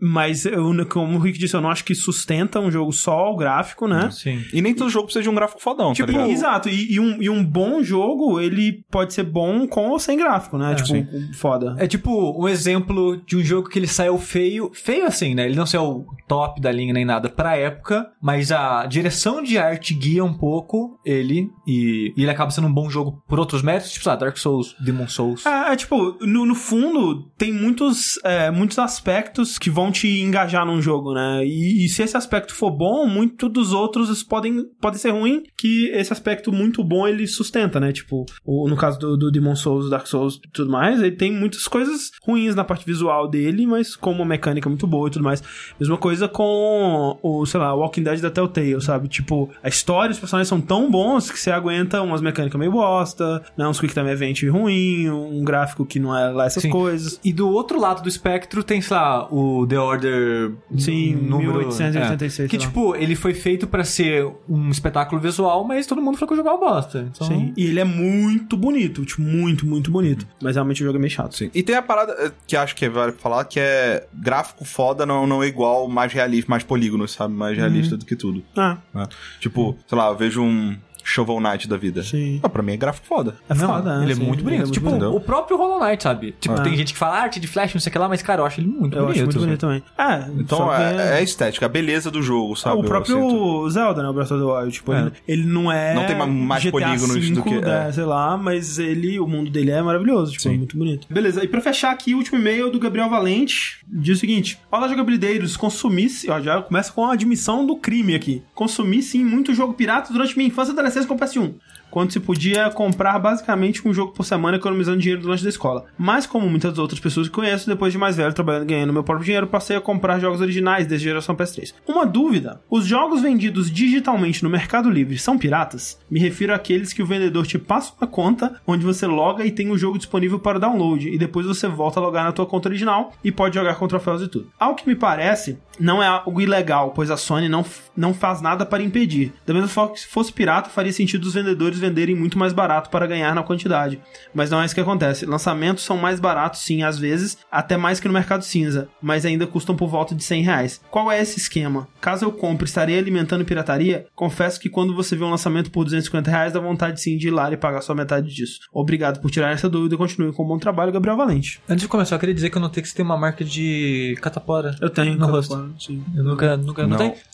Mas, 0.00 0.44
eu, 0.44 0.72
como 0.88 1.16
o 1.16 1.20
Rick 1.20 1.38
disse, 1.38 1.56
eu 1.56 1.60
não 1.60 1.70
acho 1.70 1.84
que 1.84 1.94
sustenta 1.94 2.60
um 2.60 2.70
jogo 2.70 2.92
só 2.92 3.32
o 3.32 3.36
gráfico, 3.36 3.88
né? 3.88 4.10
Sim. 4.10 4.42
E 4.52 4.60
nem 4.60 4.74
todo 4.74 4.90
jogo 4.90 5.06
precisa 5.06 5.22
de 5.22 5.30
um 5.30 5.34
gráfico 5.34 5.62
fodão, 5.62 5.92
Tipo, 5.92 6.06
tá 6.06 6.12
ligado? 6.12 6.30
exato, 6.30 6.68
e, 6.68 6.92
e 6.92 7.00
um, 7.00 7.22
e 7.22 7.30
um 7.30 7.44
bom 7.44 7.82
jogo, 7.82 8.40
ele 8.40 8.84
pode 8.90 9.14
ser 9.14 9.22
bom 9.22 9.66
com 9.66 9.88
ou 9.88 9.98
sem 9.98 10.18
gráfico, 10.18 10.58
né? 10.58 10.74
tipo, 10.74 10.88
sim. 10.88 11.32
foda. 11.32 11.74
É 11.78 11.86
tipo 11.86 12.42
um 12.42 12.48
exemplo 12.48 13.22
de 13.26 13.36
um 13.36 13.42
jogo 13.42 13.68
que 13.68 13.78
ele 13.78 13.86
saiu 13.86 14.18
feio, 14.18 14.70
feio 14.74 15.06
assim, 15.06 15.34
né? 15.34 15.46
Ele 15.46 15.56
não 15.56 15.66
saiu 15.66 16.04
top 16.28 16.60
da 16.60 16.70
linha 16.72 16.92
nem 16.92 17.04
nada 17.04 17.28
pra 17.28 17.56
época, 17.56 18.10
mas 18.20 18.33
a 18.50 18.86
direção 18.86 19.42
de 19.42 19.58
arte 19.58 19.94
guia 19.94 20.24
um 20.24 20.32
pouco 20.36 20.98
ele 21.04 21.48
e, 21.66 22.12
e 22.16 22.22
ele 22.22 22.30
acaba 22.30 22.50
sendo 22.50 22.66
um 22.68 22.72
bom 22.72 22.88
jogo 22.90 23.22
por 23.28 23.38
outros 23.38 23.62
méritos, 23.62 23.92
tipo, 23.92 24.08
lá, 24.08 24.16
Dark 24.16 24.36
Souls, 24.36 24.74
Demon 24.84 25.08
Souls. 25.08 25.44
É, 25.46 25.72
é, 25.72 25.76
tipo, 25.76 26.16
no, 26.20 26.44
no 26.46 26.54
fundo, 26.54 27.30
tem 27.36 27.52
muitos, 27.52 28.18
é, 28.24 28.50
muitos 28.50 28.78
aspectos 28.78 29.58
que 29.58 29.70
vão 29.70 29.90
te 29.92 30.20
engajar 30.20 30.66
num 30.66 30.80
jogo, 30.80 31.12
né? 31.14 31.44
E, 31.44 31.84
e 31.84 31.88
se 31.88 32.02
esse 32.02 32.16
aspecto 32.16 32.54
for 32.54 32.70
bom, 32.70 33.06
muito 33.06 33.48
dos 33.48 33.72
outros 33.72 34.22
podem, 34.22 34.64
podem 34.80 34.98
ser 34.98 35.10
ruim, 35.10 35.42
que 35.58 35.88
esse 35.90 36.12
aspecto 36.12 36.52
muito 36.52 36.82
bom 36.84 37.06
ele 37.06 37.26
sustenta, 37.26 37.78
né? 37.80 37.92
Tipo, 37.92 38.24
o- 38.44 38.68
no 38.68 38.76
caso 38.76 38.98
do, 38.98 39.16
do 39.16 39.30
Demon 39.30 39.56
Souls, 39.56 39.90
Dark 39.90 40.06
Souls 40.06 40.36
e 40.36 40.50
tudo 40.52 40.70
mais, 40.70 41.00
ele 41.00 41.12
tem 41.16 41.32
muitas 41.32 41.66
coisas 41.68 42.10
ruins 42.26 42.54
na 42.54 42.64
parte 42.64 42.84
visual 42.86 43.28
dele, 43.28 43.66
mas 43.66 43.96
com 43.96 44.12
uma 44.12 44.24
mecânica 44.24 44.68
muito 44.68 44.86
boa 44.86 45.08
e 45.08 45.10
tudo 45.10 45.24
mais. 45.24 45.42
Mesma 45.78 45.96
coisa 45.96 46.28
com 46.28 47.18
o, 47.22 47.44
sei 47.46 47.60
lá, 47.60 47.74
Walking 47.74 48.02
Dead 48.02 48.20
da 48.24 48.30
Telltale, 48.30 48.80
sabe? 48.80 49.08
Tipo, 49.08 49.50
a 49.62 49.68
história, 49.68 50.12
os 50.12 50.18
personagens 50.18 50.48
são 50.48 50.60
tão 50.60 50.90
bons 50.90 51.30
que 51.30 51.38
você 51.38 51.50
aguenta 51.50 52.02
umas 52.02 52.20
mecânicas 52.20 52.58
meio 52.58 52.72
bosta, 52.72 53.42
né? 53.56 53.66
Uns 53.66 53.80
Quick 53.80 53.94
Time 53.94 54.10
Event 54.10 54.42
ruim, 54.44 55.08
um 55.10 55.44
gráfico 55.44 55.84
que 55.84 55.98
não 55.98 56.16
é 56.16 56.28
lá 56.30 56.46
essas 56.46 56.62
Sim. 56.62 56.70
coisas. 56.70 57.20
E 57.24 57.32
do 57.32 57.48
outro 57.48 57.80
lado 57.80 58.02
do 58.02 58.08
espectro 58.08 58.62
tem, 58.62 58.80
sei 58.80 58.96
lá, 58.96 59.28
o 59.32 59.66
The 59.66 59.78
Order 59.78 60.52
Sim, 60.78 61.14
número 61.14 61.58
1886, 61.58 62.46
é, 62.46 62.48
que 62.48 62.58
tipo, 62.58 62.94
ele 62.96 63.14
foi 63.14 63.34
feito 63.34 63.66
pra 63.66 63.84
ser 63.84 64.26
um 64.48 64.70
espetáculo 64.70 65.20
visual, 65.20 65.64
mas 65.64 65.86
todo 65.86 66.00
mundo 66.00 66.16
falou 66.16 66.28
que 66.28 66.34
o 66.34 66.36
jogo 66.36 66.48
é 66.48 66.52
uma 66.52 66.72
bosta. 66.72 67.10
Então, 67.14 67.26
Sim. 67.26 67.52
E 67.56 67.66
ele 67.66 67.80
é 67.80 67.84
muito 67.84 68.56
bonito, 68.56 69.04
tipo, 69.04 69.22
muito, 69.22 69.66
muito 69.66 69.90
bonito. 69.90 70.26
Mas 70.42 70.56
realmente 70.56 70.82
o 70.82 70.86
jogo 70.86 70.98
é 70.98 71.00
meio 71.00 71.10
chato. 71.10 71.36
Sim. 71.36 71.50
E 71.54 71.62
tem 71.62 71.76
a 71.76 71.82
parada 71.82 72.12
eh, 72.18 72.32
que 72.46 72.56
acho 72.56 72.74
que 72.74 72.84
é 72.84 72.88
válido 72.88 73.18
falar, 73.18 73.44
que 73.44 73.60
é 73.60 74.06
gráfico 74.12 74.64
foda 74.64 75.04
não, 75.06 75.26
não 75.26 75.42
é 75.42 75.46
igual 75.46 75.88
mais 75.88 76.12
realista, 76.12 76.50
mais 76.50 76.62
polígonos, 76.62 77.12
sabe? 77.12 77.34
Mais 77.34 77.56
realista 77.56 77.96
do 77.96 78.04
que 78.04 78.13
tudo. 78.16 78.42
Ah, 78.56 78.78
né? 78.92 79.06
Tipo, 79.40 79.76
sei 79.86 79.98
lá, 79.98 80.08
eu 80.08 80.16
vejo 80.16 80.42
um 80.42 80.76
Shovel 81.04 81.38
Knight 81.40 81.68
da 81.68 81.76
vida. 81.76 82.02
sim. 82.02 82.40
Ah, 82.42 82.48
pra 82.48 82.62
mim 82.62 82.72
é 82.72 82.76
gráfico 82.76 83.06
foda. 83.06 83.36
É 83.48 83.54
Não, 83.54 83.68
foda, 83.68 83.98
né? 83.98 84.04
ele 84.04 84.12
é 84.12 84.14
Sim, 84.16 84.24
muito 84.24 84.42
bonito. 84.42 84.62
é 84.68 84.72
tipo, 84.72 84.88
bonito. 84.90 85.14
o 85.14 85.20
próprio 85.20 85.56
Hollow 85.56 85.78
Knight, 85.86 86.02
sabe? 86.02 86.34
Tipo, 86.40 86.54
Ah. 86.54 86.62
tem 86.62 86.74
gente 86.76 86.92
que 86.94 86.98
fala 86.98 87.18
arte 87.18 87.38
de 87.38 87.46
flash, 87.46 87.74
não 87.74 87.80
sei 87.80 87.90
o 87.90 87.92
que 87.92 87.98
lá, 87.98 88.08
mas, 88.08 88.22
cara, 88.22 88.40
eu 88.42 88.46
acho 88.46 88.60
ele 88.60 88.68
muito 88.68 88.96
Eu 88.96 89.02
bonito. 89.06 89.10
acho 89.12 89.24
muito 89.24 89.38
bonito 89.38 89.60
também. 89.60 89.82
É, 89.98 90.30
Então 90.40 90.58
só 90.58 90.74
que 90.74 90.82
é, 90.82 90.96
é 90.96 91.14
a 91.18 91.22
estética, 91.22 91.66
a 91.66 91.68
beleza 91.68 92.10
do 92.10 92.22
jogo, 92.22 92.56
sabe? 92.56 92.76
o 92.78 92.80
Eu 92.80 92.84
próprio. 92.84 93.68
Zelda, 93.70 94.02
né? 94.02 94.08
O 94.08 94.12
Breath 94.14 94.30
of 94.32 94.40
the 94.42 94.50
Wild. 94.50 94.72
Tipo, 94.72 94.92
É. 94.94 95.00
ele, 95.02 95.12
ele 95.28 95.44
não 95.44 95.70
é. 95.70 95.94
Não 95.94 96.06
tem 96.06 96.16
ma- 96.16 96.26
mais 96.26 96.62
GTA 96.62 96.72
polígonos 96.72 97.14
do 97.14 97.22
5, 97.22 97.42
que- 97.48 97.60
né, 97.60 97.88
é. 97.88 97.92
Sei 97.92 98.04
lá, 98.04 98.36
mas 98.36 98.78
ele, 98.78 99.20
o 99.20 99.26
mundo 99.26 99.50
dele 99.50 99.70
é 99.70 99.82
maravilhoso. 99.82 100.32
Tipo, 100.32 100.42
Sim. 100.44 100.54
é 100.54 100.58
muito 100.58 100.76
bonito. 100.76 101.06
Beleza, 101.10 101.44
e 101.44 101.48
pra 101.48 101.60
fechar 101.60 101.90
aqui, 101.92 102.14
o 102.14 102.18
último 102.18 102.38
e-mail 102.38 102.70
do 102.70 102.78
Gabriel 102.78 103.08
Valente 103.10 103.78
diz 103.86 104.16
o 104.16 104.20
seguinte: 104.20 104.58
Olá, 104.70 104.88
jogabilideiros, 104.88 105.56
consumi. 105.56 106.04
Ó, 106.28 106.40
já 106.40 106.60
começa 106.62 106.92
com 106.92 107.04
a 107.04 107.12
admissão 107.12 107.64
do 107.66 107.76
crime 107.76 108.14
aqui. 108.14 108.42
Consumi 108.54 109.02
sim 109.02 109.24
muito 109.24 109.54
jogo 109.54 109.74
pirata 109.74 110.12
durante 110.12 110.36
minha 110.36 110.48
infância 110.48 110.70
e 110.70 110.72
adolescência 110.72 110.93
com 111.06 111.14
o 111.14 111.18
PS1. 111.18 111.54
Quando 111.94 112.10
se 112.10 112.18
podia 112.18 112.70
comprar 112.70 113.20
basicamente 113.20 113.86
um 113.86 113.94
jogo 113.94 114.10
por 114.10 114.24
semana 114.24 114.56
economizando 114.56 114.98
dinheiro 114.98 115.22
do 115.22 115.28
lanche 115.28 115.44
da 115.44 115.48
escola. 115.48 115.84
Mas, 115.96 116.26
como 116.26 116.50
muitas 116.50 116.76
outras 116.76 116.98
pessoas 116.98 117.28
que 117.28 117.32
conheço, 117.32 117.70
depois 117.70 117.92
de 117.92 117.98
mais 118.00 118.16
velho 118.16 118.34
trabalhando 118.34 118.66
ganhando 118.66 118.92
meu 118.92 119.04
próprio 119.04 119.24
dinheiro, 119.24 119.46
passei 119.46 119.76
a 119.76 119.80
comprar 119.80 120.18
jogos 120.18 120.40
originais 120.40 120.88
desde 120.88 121.06
a 121.06 121.10
geração 121.12 121.36
PS3. 121.36 121.72
Uma 121.86 122.04
dúvida: 122.04 122.60
os 122.68 122.84
jogos 122.84 123.22
vendidos 123.22 123.70
digitalmente 123.70 124.42
no 124.42 124.50
Mercado 124.50 124.90
Livre 124.90 125.16
são 125.16 125.38
piratas? 125.38 125.96
Me 126.10 126.18
refiro 126.18 126.52
àqueles 126.52 126.92
que 126.92 127.00
o 127.00 127.06
vendedor 127.06 127.46
te 127.46 127.60
passa 127.60 127.92
uma 128.00 128.08
conta 128.08 128.60
onde 128.66 128.84
você 128.84 129.06
loga 129.06 129.46
e 129.46 129.52
tem 129.52 129.70
o 129.70 129.78
jogo 129.78 129.96
disponível 129.96 130.40
para 130.40 130.58
download, 130.58 131.08
e 131.08 131.16
depois 131.16 131.46
você 131.46 131.68
volta 131.68 132.00
a 132.00 132.02
logar 132.02 132.24
na 132.24 132.32
tua 132.32 132.44
conta 132.44 132.68
original 132.68 133.12
e 133.22 133.30
pode 133.30 133.54
jogar 133.54 133.76
com 133.76 133.86
troféus 133.86 134.20
e 134.20 134.26
tudo. 134.26 134.50
Ao 134.58 134.74
que 134.74 134.88
me 134.88 134.96
parece, 134.96 135.58
não 135.78 136.02
é 136.02 136.06
algo 136.06 136.40
ilegal, 136.40 136.90
pois 136.90 137.10
a 137.10 137.16
Sony 137.16 137.48
não, 137.48 137.64
não 137.96 138.12
faz 138.12 138.40
nada 138.40 138.66
para 138.66 138.82
impedir. 138.82 139.32
Da 139.46 139.54
mesma 139.54 139.68
forma 139.68 139.92
que 139.92 140.00
se 140.00 140.08
fosse 140.08 140.32
pirata, 140.32 140.70
faria 140.70 140.92
sentido 140.92 141.24
os 141.24 141.34
vendedores 141.34 141.83
venderem 141.84 142.14
muito 142.14 142.38
mais 142.38 142.52
barato 142.52 142.90
para 142.90 143.06
ganhar 143.06 143.34
na 143.34 143.42
quantidade. 143.42 144.00
Mas 144.34 144.50
não 144.50 144.60
é 144.60 144.64
isso 144.66 144.74
que 144.74 144.80
acontece. 144.80 145.26
Lançamentos 145.26 145.84
são 145.84 145.96
mais 145.96 146.18
baratos, 146.20 146.60
sim, 146.60 146.82
às 146.82 146.98
vezes, 146.98 147.38
até 147.50 147.76
mais 147.76 148.00
que 148.00 148.08
no 148.08 148.14
mercado 148.14 148.42
cinza, 148.44 148.88
mas 149.00 149.24
ainda 149.26 149.46
custam 149.46 149.76
por 149.76 149.88
volta 149.88 150.14
de 150.14 150.22
100 150.24 150.42
reais. 150.42 150.80
Qual 150.90 151.10
é 151.10 151.20
esse 151.20 151.38
esquema? 151.38 151.86
Caso 152.00 152.24
eu 152.24 152.32
compre, 152.32 152.64
estarei 152.66 152.98
alimentando 152.98 153.44
pirataria? 153.44 154.06
Confesso 154.14 154.58
que 154.60 154.68
quando 154.68 154.94
você 154.94 155.14
vê 155.16 155.24
um 155.24 155.30
lançamento 155.30 155.70
por 155.70 155.84
250 155.84 156.30
reais, 156.30 156.52
dá 156.52 156.60
vontade 156.60 157.00
sim 157.00 157.16
de 157.16 157.28
ir 157.28 157.30
lá 157.30 157.50
e 157.52 157.56
pagar 157.56 157.80
só 157.82 157.94
metade 157.94 158.34
disso. 158.34 158.60
Obrigado 158.72 159.20
por 159.20 159.30
tirar 159.30 159.52
essa 159.52 159.68
dúvida 159.68 159.94
e 159.94 159.98
continue 159.98 160.32
com 160.32 160.44
um 160.44 160.48
bom 160.48 160.58
trabalho, 160.58 160.92
Gabriel 160.92 161.16
Valente. 161.16 161.60
Antes 161.68 161.82
de 161.82 161.88
começar, 161.88 162.16
eu 162.16 162.20
queria 162.20 162.34
dizer 162.34 162.50
que 162.50 162.56
eu 162.56 162.62
notei 162.62 162.82
que 162.82 162.88
você 162.88 162.94
tem 162.94 163.04
uma 163.04 163.16
marca 163.16 163.44
de 163.44 164.16
catapora. 164.20 164.76
Eu 164.80 164.90
tenho. 164.90 165.12
No 165.14 165.20
cara, 165.20 165.32
rosto. 165.32 165.74
sim. 165.78 166.02
Eu 166.14 166.24
nunca, 166.24 166.56
nunca 166.56 166.82
Não. 166.82 166.90
notei. 166.90 167.08
E- 167.08 167.33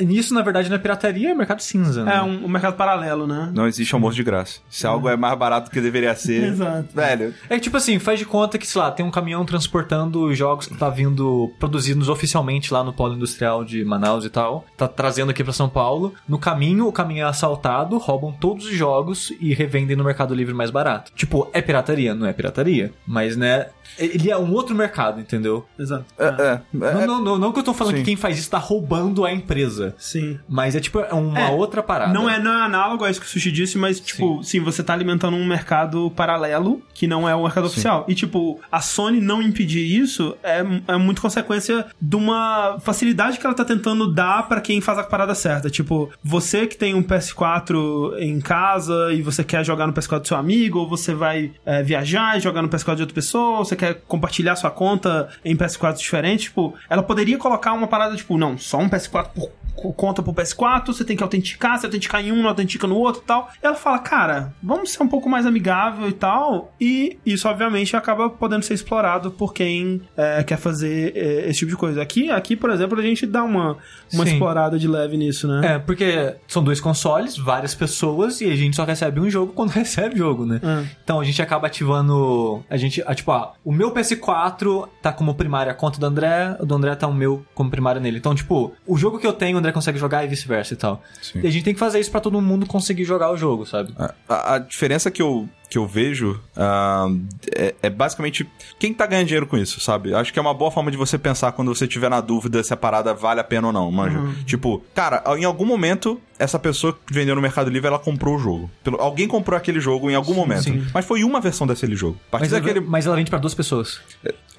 Nisso, 0.00 0.32
na 0.34 0.42
verdade, 0.42 0.68
não 0.68 0.76
é 0.76 0.78
pirataria, 0.78 1.30
é 1.30 1.34
mercado 1.34 1.60
cinza. 1.60 2.04
né? 2.04 2.16
É 2.16 2.22
um, 2.22 2.44
um 2.44 2.48
mercado 2.48 2.74
paralelo, 2.76 3.26
né? 3.26 3.50
Não 3.54 3.66
existe 3.66 3.94
almoço 3.94 4.16
de 4.16 4.22
graça. 4.22 4.60
Se 4.68 4.86
algo 4.86 5.08
é 5.08 5.16
mais 5.16 5.36
barato 5.38 5.68
do 5.68 5.72
que 5.72 5.80
deveria 5.80 6.14
ser. 6.14 6.44
Exato. 6.52 6.88
Velho, 6.94 7.34
É 7.50 7.56
que, 7.56 7.62
tipo 7.62 7.76
assim, 7.76 7.98
faz 7.98 8.18
de 8.18 8.24
conta 8.24 8.56
que, 8.58 8.66
sei 8.66 8.80
lá, 8.80 8.90
tem 8.90 9.04
um 9.04 9.10
caminhão 9.10 9.44
transportando 9.44 10.32
jogos 10.34 10.66
que 10.66 10.76
tá 10.76 10.88
vindo 10.88 11.52
produzidos 11.58 12.08
oficialmente 12.08 12.72
lá 12.72 12.82
no 12.82 12.92
polo 12.92 13.14
industrial 13.14 13.64
de 13.64 13.84
Manaus 13.84 14.24
e 14.24 14.30
tal. 14.30 14.64
Tá 14.76 14.88
trazendo 14.88 15.30
aqui 15.30 15.44
pra 15.44 15.52
São 15.52 15.68
Paulo. 15.68 16.14
No 16.28 16.38
caminho, 16.38 16.86
o 16.86 16.92
caminhão 16.92 17.26
é 17.26 17.30
assaltado, 17.30 17.98
roubam 17.98 18.32
todos 18.32 18.64
os 18.66 18.72
jogos 18.72 19.32
e 19.40 19.52
revendem 19.52 19.96
no 19.96 20.04
Mercado 20.04 20.34
Livre 20.34 20.54
mais 20.54 20.70
barato. 20.70 21.12
Tipo, 21.14 21.48
é 21.52 21.60
pirataria? 21.60 22.14
Não 22.14 22.26
é 22.26 22.32
pirataria. 22.32 22.92
Mas, 23.06 23.36
né, 23.36 23.66
ele 23.98 24.30
é 24.30 24.36
um 24.38 24.52
outro 24.52 24.74
mercado, 24.74 25.20
entendeu? 25.20 25.66
Exato. 25.78 26.04
é, 26.18 26.24
é, 26.26 26.60
Não, 26.72 26.86
é- 26.86 27.06
não, 27.06 27.22
não, 27.22 27.38
não 27.38 27.52
que 27.52 27.58
eu 27.58 27.64
tô 27.64 27.74
falando 27.74 27.94
Sim. 27.96 28.00
que 28.00 28.06
quem 28.06 28.16
faz 28.16 28.38
isso 28.38 28.50
tá 28.50 28.58
roubando 28.58 29.24
a 29.24 29.32
empresa. 29.32 29.57
Sim. 29.98 30.38
Mas 30.48 30.74
é 30.76 30.80
tipo 30.80 31.00
é 31.00 31.12
uma 31.12 31.38
É, 31.38 31.50
outra 31.50 31.82
parada. 31.82 32.12
Não 32.12 32.28
é, 32.28 32.38
não 32.38 32.52
é 32.52 32.62
análogo 32.62 33.04
a 33.04 33.10
isso 33.10 33.20
que 33.20 33.26
o 33.26 33.28
Sushi 33.28 33.50
disse, 33.50 33.78
mas, 33.78 34.00
tipo, 34.00 34.42
sim, 34.42 34.60
você 34.60 34.82
tá 34.82 34.92
alimentando 34.92 35.36
um 35.36 35.46
mercado 35.46 36.10
paralelo 36.12 36.82
que 36.94 37.06
não 37.06 37.28
é 37.28 37.34
o 37.34 37.42
mercado 37.44 37.66
oficial. 37.66 38.04
E, 38.08 38.14
tipo, 38.14 38.60
a 38.70 38.80
Sony 38.80 39.20
não 39.20 39.42
impedir 39.42 39.84
isso 39.84 40.36
é, 40.42 40.64
é 40.88 40.96
muito 40.96 41.20
consequência 41.22 41.86
de 42.00 42.16
uma 42.16 42.78
facilidade 42.80 43.38
que 43.38 43.46
ela 43.46 43.54
tá 43.54 43.64
tentando 43.64 44.12
dar 44.12 44.48
pra 44.48 44.60
quem 44.60 44.80
faz 44.80 44.98
a 44.98 45.04
parada 45.04 45.34
certa. 45.34 45.70
Tipo, 45.70 46.10
você 46.22 46.66
que 46.66 46.76
tem 46.76 46.94
um 46.94 47.02
PS4 47.02 48.18
em 48.18 48.40
casa 48.40 49.12
e 49.12 49.22
você 49.22 49.44
quer 49.44 49.64
jogar 49.64 49.86
no 49.86 49.92
PS4 49.92 50.20
do 50.20 50.28
seu 50.28 50.36
amigo, 50.36 50.80
ou 50.80 50.88
você 50.88 51.14
vai 51.14 51.52
é, 51.64 51.82
viajar 51.82 52.36
e 52.36 52.40
jogar 52.40 52.62
no 52.62 52.68
PS4 52.68 52.96
de 52.96 53.02
outra 53.02 53.14
pessoa, 53.14 53.58
ou 53.58 53.64
você 53.64 53.76
quer 53.76 54.02
compartilhar 54.06 54.56
sua 54.56 54.70
conta 54.70 55.28
em 55.44 55.56
PS4 55.56 55.96
diferentes, 55.98 56.44
tipo, 56.46 56.74
ela 56.88 57.02
poderia 57.02 57.38
colocar 57.38 57.72
uma 57.72 57.86
parada, 57.86 58.16
tipo, 58.16 58.36
não, 58.36 58.56
só 58.58 58.78
um 58.78 58.88
PS4 58.88 59.28
por 59.38 59.48
co- 59.50 59.67
conta 59.96 60.22
pro 60.22 60.32
PS4, 60.32 60.86
você 60.86 61.04
tem 61.04 61.16
que 61.16 61.22
autenticar, 61.22 61.78
você 61.78 61.86
autenticar 61.86 62.24
em 62.24 62.32
um, 62.32 62.42
não 62.42 62.48
autentica 62.48 62.86
no 62.86 62.96
outro 62.96 63.22
e 63.22 63.24
tal. 63.24 63.50
E 63.62 63.66
ela 63.66 63.76
fala, 63.76 63.98
cara, 63.98 64.52
vamos 64.62 64.92
ser 64.92 65.02
um 65.02 65.08
pouco 65.08 65.28
mais 65.28 65.46
amigável 65.46 66.08
e 66.08 66.12
tal. 66.12 66.72
E 66.80 67.18
isso, 67.24 67.48
obviamente, 67.48 67.96
acaba 67.96 68.28
podendo 68.28 68.62
ser 68.62 68.74
explorado 68.74 69.30
por 69.30 69.52
quem 69.52 70.02
é, 70.16 70.42
quer 70.42 70.56
fazer 70.56 71.12
é, 71.16 71.48
esse 71.48 71.60
tipo 71.60 71.70
de 71.70 71.76
coisa. 71.76 72.02
Aqui, 72.02 72.30
aqui, 72.30 72.56
por 72.56 72.70
exemplo, 72.70 72.98
a 72.98 73.02
gente 73.02 73.26
dá 73.26 73.42
uma, 73.42 73.76
uma 74.12 74.24
Sim. 74.24 74.32
explorada 74.32 74.78
de 74.78 74.88
leve 74.88 75.16
nisso, 75.16 75.46
né? 75.48 75.74
É, 75.74 75.78
porque 75.78 76.34
são 76.46 76.62
dois 76.62 76.80
consoles, 76.80 77.36
várias 77.36 77.74
pessoas, 77.74 78.40
e 78.40 78.50
a 78.50 78.56
gente 78.56 78.76
só 78.76 78.84
recebe 78.84 79.20
um 79.20 79.30
jogo 79.30 79.52
quando 79.58 79.70
recebe 79.70 80.14
o 80.14 80.18
jogo, 80.18 80.44
né? 80.44 80.60
É. 80.62 80.86
Então 81.02 81.20
a 81.20 81.24
gente 81.24 81.40
acaba 81.40 81.66
ativando. 81.66 82.64
A 82.68 82.76
gente. 82.76 83.02
Tipo, 83.14 83.32
ah, 83.32 83.52
o 83.64 83.72
meu 83.72 83.92
PS4 83.92 84.88
tá 85.02 85.12
como 85.12 85.34
primária 85.34 85.72
a 85.72 85.74
conta 85.74 85.98
do 85.98 86.06
André, 86.06 86.56
o 86.60 86.66
do 86.66 86.74
André 86.74 86.94
tá 86.94 87.06
o 87.06 87.14
meu 87.14 87.44
como 87.54 87.70
primária 87.70 88.00
nele. 88.00 88.18
Então, 88.18 88.34
tipo, 88.34 88.72
o 88.86 88.96
jogo 88.96 89.18
que 89.18 89.26
eu 89.26 89.32
tenho, 89.32 89.58
André 89.68 89.72
consegue 89.74 89.98
jogar 89.98 90.24
e 90.24 90.28
vice-versa 90.28 90.74
e 90.74 90.76
tal. 90.76 91.02
Sim. 91.22 91.40
E 91.42 91.46
a 91.46 91.50
gente 91.50 91.62
tem 91.64 91.74
que 91.74 91.80
fazer 91.80 92.00
isso 92.00 92.10
pra 92.10 92.20
todo 92.20 92.40
mundo 92.40 92.66
conseguir 92.66 93.04
jogar 93.04 93.30
o 93.30 93.36
jogo, 93.36 93.66
sabe? 93.66 93.92
A, 93.98 94.14
a- 94.28 94.54
a 94.54 94.58
diferença 94.58 95.10
que 95.10 95.20
eu, 95.22 95.48
que 95.68 95.76
eu 95.78 95.86
vejo 95.86 96.40
ah, 96.56 97.06
é, 97.54 97.74
é 97.82 97.90
basicamente 97.90 98.48
quem 98.78 98.92
tá 98.94 99.06
ganhando 99.06 99.26
dinheiro 99.26 99.46
com 99.46 99.56
isso, 99.58 99.80
sabe? 99.80 100.14
Acho 100.14 100.32
que 100.32 100.38
é 100.38 100.42
uma 100.42 100.54
boa 100.54 100.70
forma 100.70 100.90
de 100.90 100.96
você 100.96 101.18
pensar 101.18 101.52
quando 101.52 101.74
você 101.74 101.86
tiver 101.86 102.08
na 102.08 102.20
dúvida 102.20 102.62
se 102.62 102.72
a 102.72 102.76
parada 102.76 103.12
vale 103.14 103.40
a 103.40 103.44
pena 103.44 103.66
ou 103.66 103.72
não, 103.72 103.90
manja. 103.90 104.18
Tipo, 104.46 104.82
cara, 104.94 105.22
em 105.36 105.44
algum 105.44 105.64
momento, 105.66 106.20
essa 106.38 106.58
pessoa 106.58 106.96
que 107.06 107.12
vendeu 107.12 107.34
no 107.34 107.42
Mercado 107.42 107.68
Livre, 107.70 107.88
ela 107.88 107.98
comprou 107.98 108.36
o 108.36 108.38
jogo. 108.38 108.70
Pelo- 108.82 109.00
alguém 109.00 109.28
comprou 109.28 109.56
aquele 109.56 109.80
jogo 109.80 110.10
em 110.10 110.14
algum 110.14 110.34
momento. 110.34 110.62
sim. 110.64 110.86
Mas 110.94 111.04
foi 111.04 111.22
uma 111.24 111.40
versão 111.40 111.66
daquele 111.66 111.94
jogo. 111.96 112.18
Mas, 112.32 112.50
daquele... 112.50 112.80
mas 112.80 113.06
ela 113.06 113.16
vende 113.16 113.30
pra 113.30 113.38
duas 113.38 113.54
pessoas. 113.54 114.00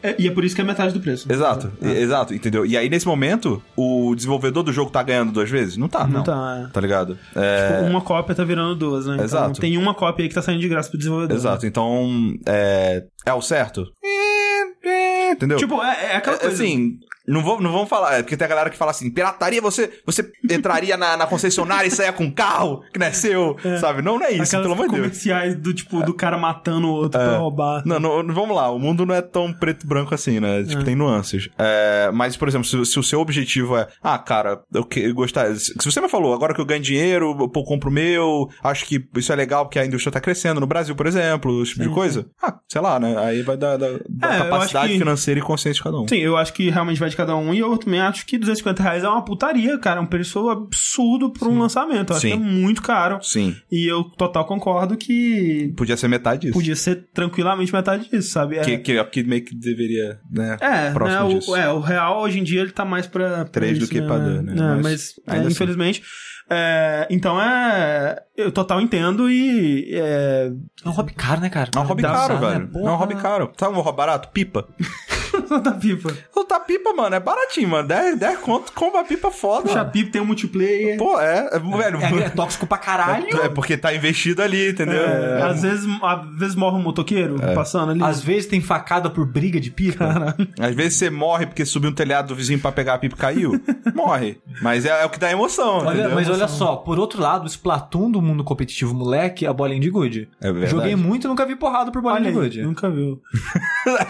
É, 0.02 0.16
e 0.18 0.28
é 0.28 0.32
por 0.32 0.46
isso 0.46 0.56
que 0.56 0.62
é 0.62 0.64
metade 0.64 0.94
do 0.94 1.00
preço. 1.00 1.32
Exato, 1.32 1.72
e- 1.82 1.88
exato, 1.88 2.34
entendeu? 2.34 2.66
E 2.66 2.78
aí, 2.78 2.90
nesse 2.90 3.06
momento, 3.06 3.62
o 3.76 4.14
desenvolvedor 4.16 4.64
do 4.64 4.72
jogo 4.72 4.90
tá 4.92 5.04
ganhando 5.04 5.32
duas 5.32 5.50
vezes? 5.50 5.76
Não 5.76 5.90
tá, 5.90 6.06
não. 6.06 6.20
Não 6.20 6.24
tá, 6.24 6.66
é. 6.68 6.72
Tá 6.72 6.80
ligado? 6.80 7.18
É... 7.36 7.78
Tipo, 7.80 7.90
uma 7.90 8.02
cópia 8.02 8.34
tá 8.36 8.44
virando 8.44 8.76
duas, 8.76 9.06
né? 9.06 9.14
Então, 9.16 9.26
Exato. 9.26 9.60
tem 9.60 9.78
uma 9.78 9.94
cópia 9.94 10.24
aí 10.24 10.30
que 10.30 10.36
tá 10.36 10.42
saindo 10.42 10.62
de 10.62 10.70
graça 10.70 10.90
pro 10.90 10.98
desenvolvedor. 11.00 11.36
Exato, 11.38 11.66
então, 11.66 12.36
é... 12.46 13.04
É 13.26 13.34
o 13.34 13.42
certo? 13.42 13.86
É, 14.04 14.88
é, 14.88 15.32
Entendeu? 15.32 15.58
Tipo, 15.58 15.82
é, 15.84 16.14
é 16.14 16.16
aquela 16.18 16.36
É, 16.38 16.40
coisa. 16.40 16.56
Assim, 16.56 17.00
não, 17.30 17.42
vou, 17.44 17.62
não 17.62 17.72
vamos 17.72 17.90
falar, 17.90 18.16
é 18.20 18.24
porque 18.24 18.36
tem 18.38 18.46
a 18.46 18.50
galera 18.50 18.70
que 18.70 18.78
fala 18.78 18.92
assim, 18.92 19.10
pirataria, 19.10 19.62
você, 19.62 19.90
você 20.06 20.30
entraria 20.50 20.98
na, 20.98 21.16
na 21.18 21.26
concessionária 21.28 21.88
e 21.88 21.92
saia 21.92 22.12
com 22.14 22.26
um 22.26 22.32
carro 22.32 22.84
que 22.92 23.00
não 23.00 23.08
é 23.08 23.12
seu, 23.12 23.56
sabe? 23.80 24.02
Não, 24.02 24.18
não 24.18 24.26
é 24.26 24.32
isso, 24.32 24.44
Aquelas 24.44 24.64
pelo 24.64 24.74
amor 24.74 24.86
de 24.88 24.92
Deus. 24.94 25.02
comerciais 25.08 25.56
do 25.56 25.74
tipo, 25.74 26.02
do 26.04 26.14
cara 26.14 26.38
matando 26.38 26.88
o 26.88 26.92
outro 26.92 27.20
pra 27.20 27.38
roubar. 27.38 27.84
Não, 27.86 28.00
não, 28.00 28.34
vamos 28.34 28.56
lá, 28.56 28.70
o 28.72 28.80
mundo 28.80 29.06
não 29.06 29.14
é 29.16 29.22
tão 29.22 29.52
preto 29.54 29.84
e 29.86 29.88
branco 29.88 30.14
assim, 30.14 30.40
né? 30.40 30.64
Tipo, 30.64 30.84
tem 30.84 30.96
nuances. 30.96 31.50
É, 31.58 32.10
mas, 32.14 32.36
por 32.38 32.48
exemplo, 32.48 32.68
se, 32.68 32.86
se 32.86 33.00
o 33.00 33.04
seu 33.04 33.20
objetivo 33.20 33.78
é, 33.78 33.88
ah, 34.02 34.18
cara, 34.18 34.62
eu, 34.74 34.84
que, 34.84 35.00
eu 35.00 35.14
gostar. 35.14 35.54
Se 35.56 35.74
você 35.84 36.02
me 36.02 36.10
falou, 36.10 36.34
agora 36.34 36.54
que 36.54 36.62
eu 36.62 36.66
ganho 36.66 36.82
dinheiro, 36.82 37.36
eu 37.40 37.64
compro 37.64 37.90
o 37.90 37.94
meu, 37.94 38.50
acho 38.64 38.86
que 38.86 39.04
isso 39.16 39.32
é 39.32 39.36
legal 39.36 39.66
porque 39.66 39.80
a 39.80 39.86
indústria 39.86 40.12
tá 40.12 40.20
crescendo 40.22 40.60
no 40.60 40.68
Brasil, 40.68 40.96
por 40.96 41.06
exemplo, 41.08 41.62
esse 41.62 41.74
tipo 41.74 41.84
de 41.84 41.90
coisa. 41.94 42.26
Ah, 42.42 42.56
sei 42.68 42.82
lá, 42.82 43.00
né? 43.00 43.16
Aí 43.18 43.42
vai 43.42 43.58
da, 43.58 43.78
da, 43.78 43.88
da 44.10 44.34
É, 44.36 44.38
capacidade 44.40 44.94
que- 44.94 44.98
financeira 45.00 45.40
e 45.40 45.44
consciência 45.44 45.80
de 45.80 45.84
cada 45.84 46.00
um. 46.00 46.08
Sim, 46.08 46.18
eu 46.18 46.38
acho 46.38 46.54
que 46.54 46.70
realmente 46.70 47.00
vai 47.00 47.10
de 47.10 47.16
cada 47.20 47.36
um. 47.36 47.54
E 47.54 47.60
eu 47.60 47.78
também 47.78 48.00
acho 48.00 48.26
que 48.26 48.38
250 48.38 48.82
reais 48.82 49.04
é 49.04 49.10
uma 49.10 49.24
putaria, 49.24 49.78
cara. 49.78 50.00
É 50.00 50.02
um 50.02 50.06
preço 50.06 50.50
absurdo 50.50 51.32
pra 51.32 51.48
um 51.50 51.60
lançamento. 51.60 52.12
Eu 52.12 52.16
acho 52.16 52.22
Sim. 52.22 52.28
que 52.30 52.34
é 52.34 52.40
muito 52.40 52.82
caro. 52.82 53.20
Sim. 53.22 53.56
E 53.72 53.90
eu 53.92 54.04
total 54.04 54.46
concordo 54.46 54.96
que 54.98 55.74
Podia 55.76 55.98
ser 55.98 56.08
metade 56.08 56.42
disso. 56.42 56.54
podia 56.54 56.76
ser 56.76 57.08
tranquilamente 57.14 57.74
metade 57.74 58.10
disso, 58.10 58.30
sabe? 58.32 58.58
É, 58.58 58.62
Que, 58.62 58.78
que, 58.78 59.04
que 59.06 59.24
meio 59.24 59.44
que 59.44 59.56
deveria, 59.56 60.20
né? 60.32 60.58
é, 60.62 60.92
próximo 60.92 61.28
né, 61.30 61.34
disso. 61.36 61.52
o, 61.52 61.56
é, 61.56 61.72
o 61.72 61.80
real 61.80 62.22
hoje 62.22 62.40
em 62.40 62.44
dia 62.44 62.62
ele 62.62 62.72
tá 62.72 62.86
mais 62.86 63.06
pra. 63.08 63.46
Três 63.46 63.78
do 63.80 63.88
que 63.88 64.02
pra 64.02 64.18
dois, 64.18 64.42
né? 64.44 64.54
É, 64.54 64.76
Mas 64.76 64.82
mas, 64.82 65.14
é, 65.28 65.32
ainda 65.32 65.48
assim. 65.48 65.54
infelizmente. 65.56 66.02
é, 66.50 67.08
então 67.10 67.42
é. 67.42 68.24
Eu 68.38 68.52
total 68.52 68.80
entendo 68.80 69.30
e. 69.30 69.90
É, 69.94 70.52
É 70.86 70.88
um 70.90 70.92
hobby 70.92 71.14
caro, 71.14 71.42
né, 71.42 71.50
cara? 71.50 71.70
É 71.76 71.80
um 71.80 71.84
hobby 71.84 72.02
caro, 72.04 72.40
né? 72.40 72.40
velho. 72.50 72.64
É 72.64 72.68
Porra. 72.68 72.92
um 72.94 72.96
hobby 72.96 73.16
caro. 73.16 73.52
Sabe 73.58 73.76
um 73.78 73.82
hobby 73.82 73.98
barato? 73.98 74.30
Pipa. 74.30 74.68
da 75.62 75.72
pipa. 75.72 76.14
Soltar 76.34 76.60
pipa, 76.66 76.94
mano, 76.94 77.16
é 77.16 77.20
baratinho, 77.20 77.70
mano. 77.70 77.88
10, 77.88 78.20
10 78.20 78.40
conto, 78.40 78.72
compra 78.74 79.04
pipa 79.04 79.32
foda. 79.32 79.64
Puxa, 79.68 79.86
pipa 79.86 80.12
tem 80.12 80.22
um 80.22 80.26
multiplayer. 80.26 80.98
Pô, 80.98 81.20
é, 81.20 81.50
é, 81.54 81.60
velho. 81.60 82.00
É, 82.00 82.26
é 82.26 82.30
tóxico 82.30 82.66
pra 82.68 82.78
caralho. 82.78 83.28
É 83.42 83.50
porque 83.50 83.78
tá 83.78 83.94
investido 83.94 84.42
ali, 84.42 84.70
entendeu? 84.72 85.02
É, 85.02 85.42
Às, 85.44 85.62
vezes, 85.62 85.88
às 86.02 86.38
vezes 86.38 86.56
morre 86.56 86.78
um 86.78 86.82
motoqueiro 86.84 87.38
É. 87.42 87.54
passando 87.54 87.92
ali. 87.92 88.04
Às 88.04 88.22
vezes 88.22 88.46
tem 88.48 88.62
facada 88.62 89.10
por 89.10 89.26
briga 89.26 89.60
de 89.60 89.72
pipa. 89.72 90.36
Às 90.60 90.76
vezes 90.76 90.98
você 90.98 91.10
morre 91.10 91.46
porque 91.46 91.66
subiu 91.66 91.90
um 91.90 91.94
telhado 91.94 92.30
do 92.30 92.36
vizinho 92.36 92.60
pra 92.60 92.72
pegar 92.72 92.96
a 92.96 92.98
pipa 93.00 93.16
e 93.16 93.20
caiu. 93.20 93.52
morre. 93.94 94.40
Mas 94.62 94.86
é, 94.86 95.02
é 95.02 95.06
o 95.06 95.10
que 95.10 95.20
dá 95.20 95.32
emoção, 95.32 95.78
Olha, 95.80 96.00
entendeu? 96.00 96.16
mas 96.16 96.30
olha 96.30 96.48
só, 96.48 96.76
por 96.76 97.00
outro 97.00 97.22
lado, 97.22 97.44
o 97.44 97.48
Splatoon 97.48 98.12
do 98.12 98.22
mundo 98.22 98.44
competitivo 98.44 98.94
moleque, 98.94 99.46
a 99.46 99.54
bolinha 99.54 99.80
de 99.80 99.90
gude. 99.90 100.28
É 100.42 100.52
verdade. 100.52 100.72
Joguei 100.72 100.96
muito 100.96 101.26
e 101.26 101.28
nunca 101.28 101.46
vi 101.46 101.56
porrada 101.56 101.92
por 101.92 102.02
bolinha 102.02 102.20
Olha 102.22 102.32
de 102.32 102.38
gude. 102.38 102.62
nunca 102.62 102.90
viu. 102.90 103.22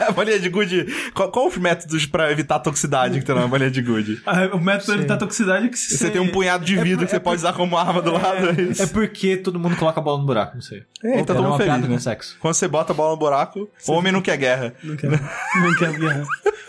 a 0.08 0.12
bolinha 0.14 0.40
de 0.40 0.50
gude. 0.50 0.86
Qual, 1.20 1.30
qual 1.32 1.48
os 1.48 1.58
métodos 1.58 2.06
pra 2.06 2.32
evitar 2.32 2.56
a 2.56 2.60
toxicidade 2.60 3.20
que 3.20 3.26
tem 3.26 3.36
na 3.36 3.46
bolinha 3.46 3.70
de 3.70 3.82
gude? 3.82 4.22
Ah, 4.26 4.56
O 4.56 4.58
método 4.58 4.86
pra 4.86 4.96
evitar 4.96 5.18
toxicidade 5.18 5.66
é 5.66 5.70
que 5.70 5.78
se 5.78 5.98
Você 5.98 6.10
tem 6.10 6.22
um 6.22 6.30
punhado 6.30 6.64
de 6.64 6.78
vidro 6.78 7.04
que 7.06 7.12
você 7.12 7.20
pode 7.20 7.40
usar 7.40 7.52
como 7.52 7.78
arma 7.78 8.02
do 8.02 8.14
lado, 8.14 8.52
é 8.52 8.62
isso. 8.62 8.82
É 8.84 8.88
porque 8.88 9.36
todo 9.36 9.60
mundo 9.60 9.76
coloca 9.76 10.00
a 10.00 10.04
bola 10.04 10.18
no 10.18 10.26
buraco, 10.26 10.56
não 10.56 10.62
sei. 10.62 10.84
É, 11.04 11.18
tá 11.26 11.34
todo 11.34 11.44
mundo 11.44 11.58
feliz, 11.58 11.90
né? 11.90 12.00
sexo. 12.00 12.38
Quando 12.40 12.54
você 12.54 12.70
bota 12.70 12.94
a 12.94 12.96
bola 12.96 13.12
no 13.12 13.18
buraco, 13.18 13.70
o 13.86 13.91
homem 13.91 14.14
não 14.14 14.22
quer 14.22 14.38
guerra. 14.38 14.74
Não 14.82 14.96
quer, 14.96 15.10
não 15.10 15.76
quer 15.78 16.00
guerra. 16.00 16.24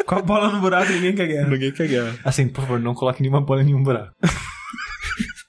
Com 0.05 0.15
a 0.17 0.23
bola 0.23 0.51
no 0.51 0.61
buraco, 0.61 0.91
ninguém 0.91 1.15
quer 1.15 1.29
guerra. 1.29 1.49
Ninguém 1.49 1.71
quer 1.71 1.87
guerra. 1.87 2.15
Assim, 2.25 2.49
por 2.49 2.63
favor, 2.63 2.81
não 2.81 2.93
coloque 2.93 3.23
nenhuma 3.23 3.41
bola 3.41 3.63
em 3.63 3.67
nenhum 3.67 3.85
buraco. 3.85 4.13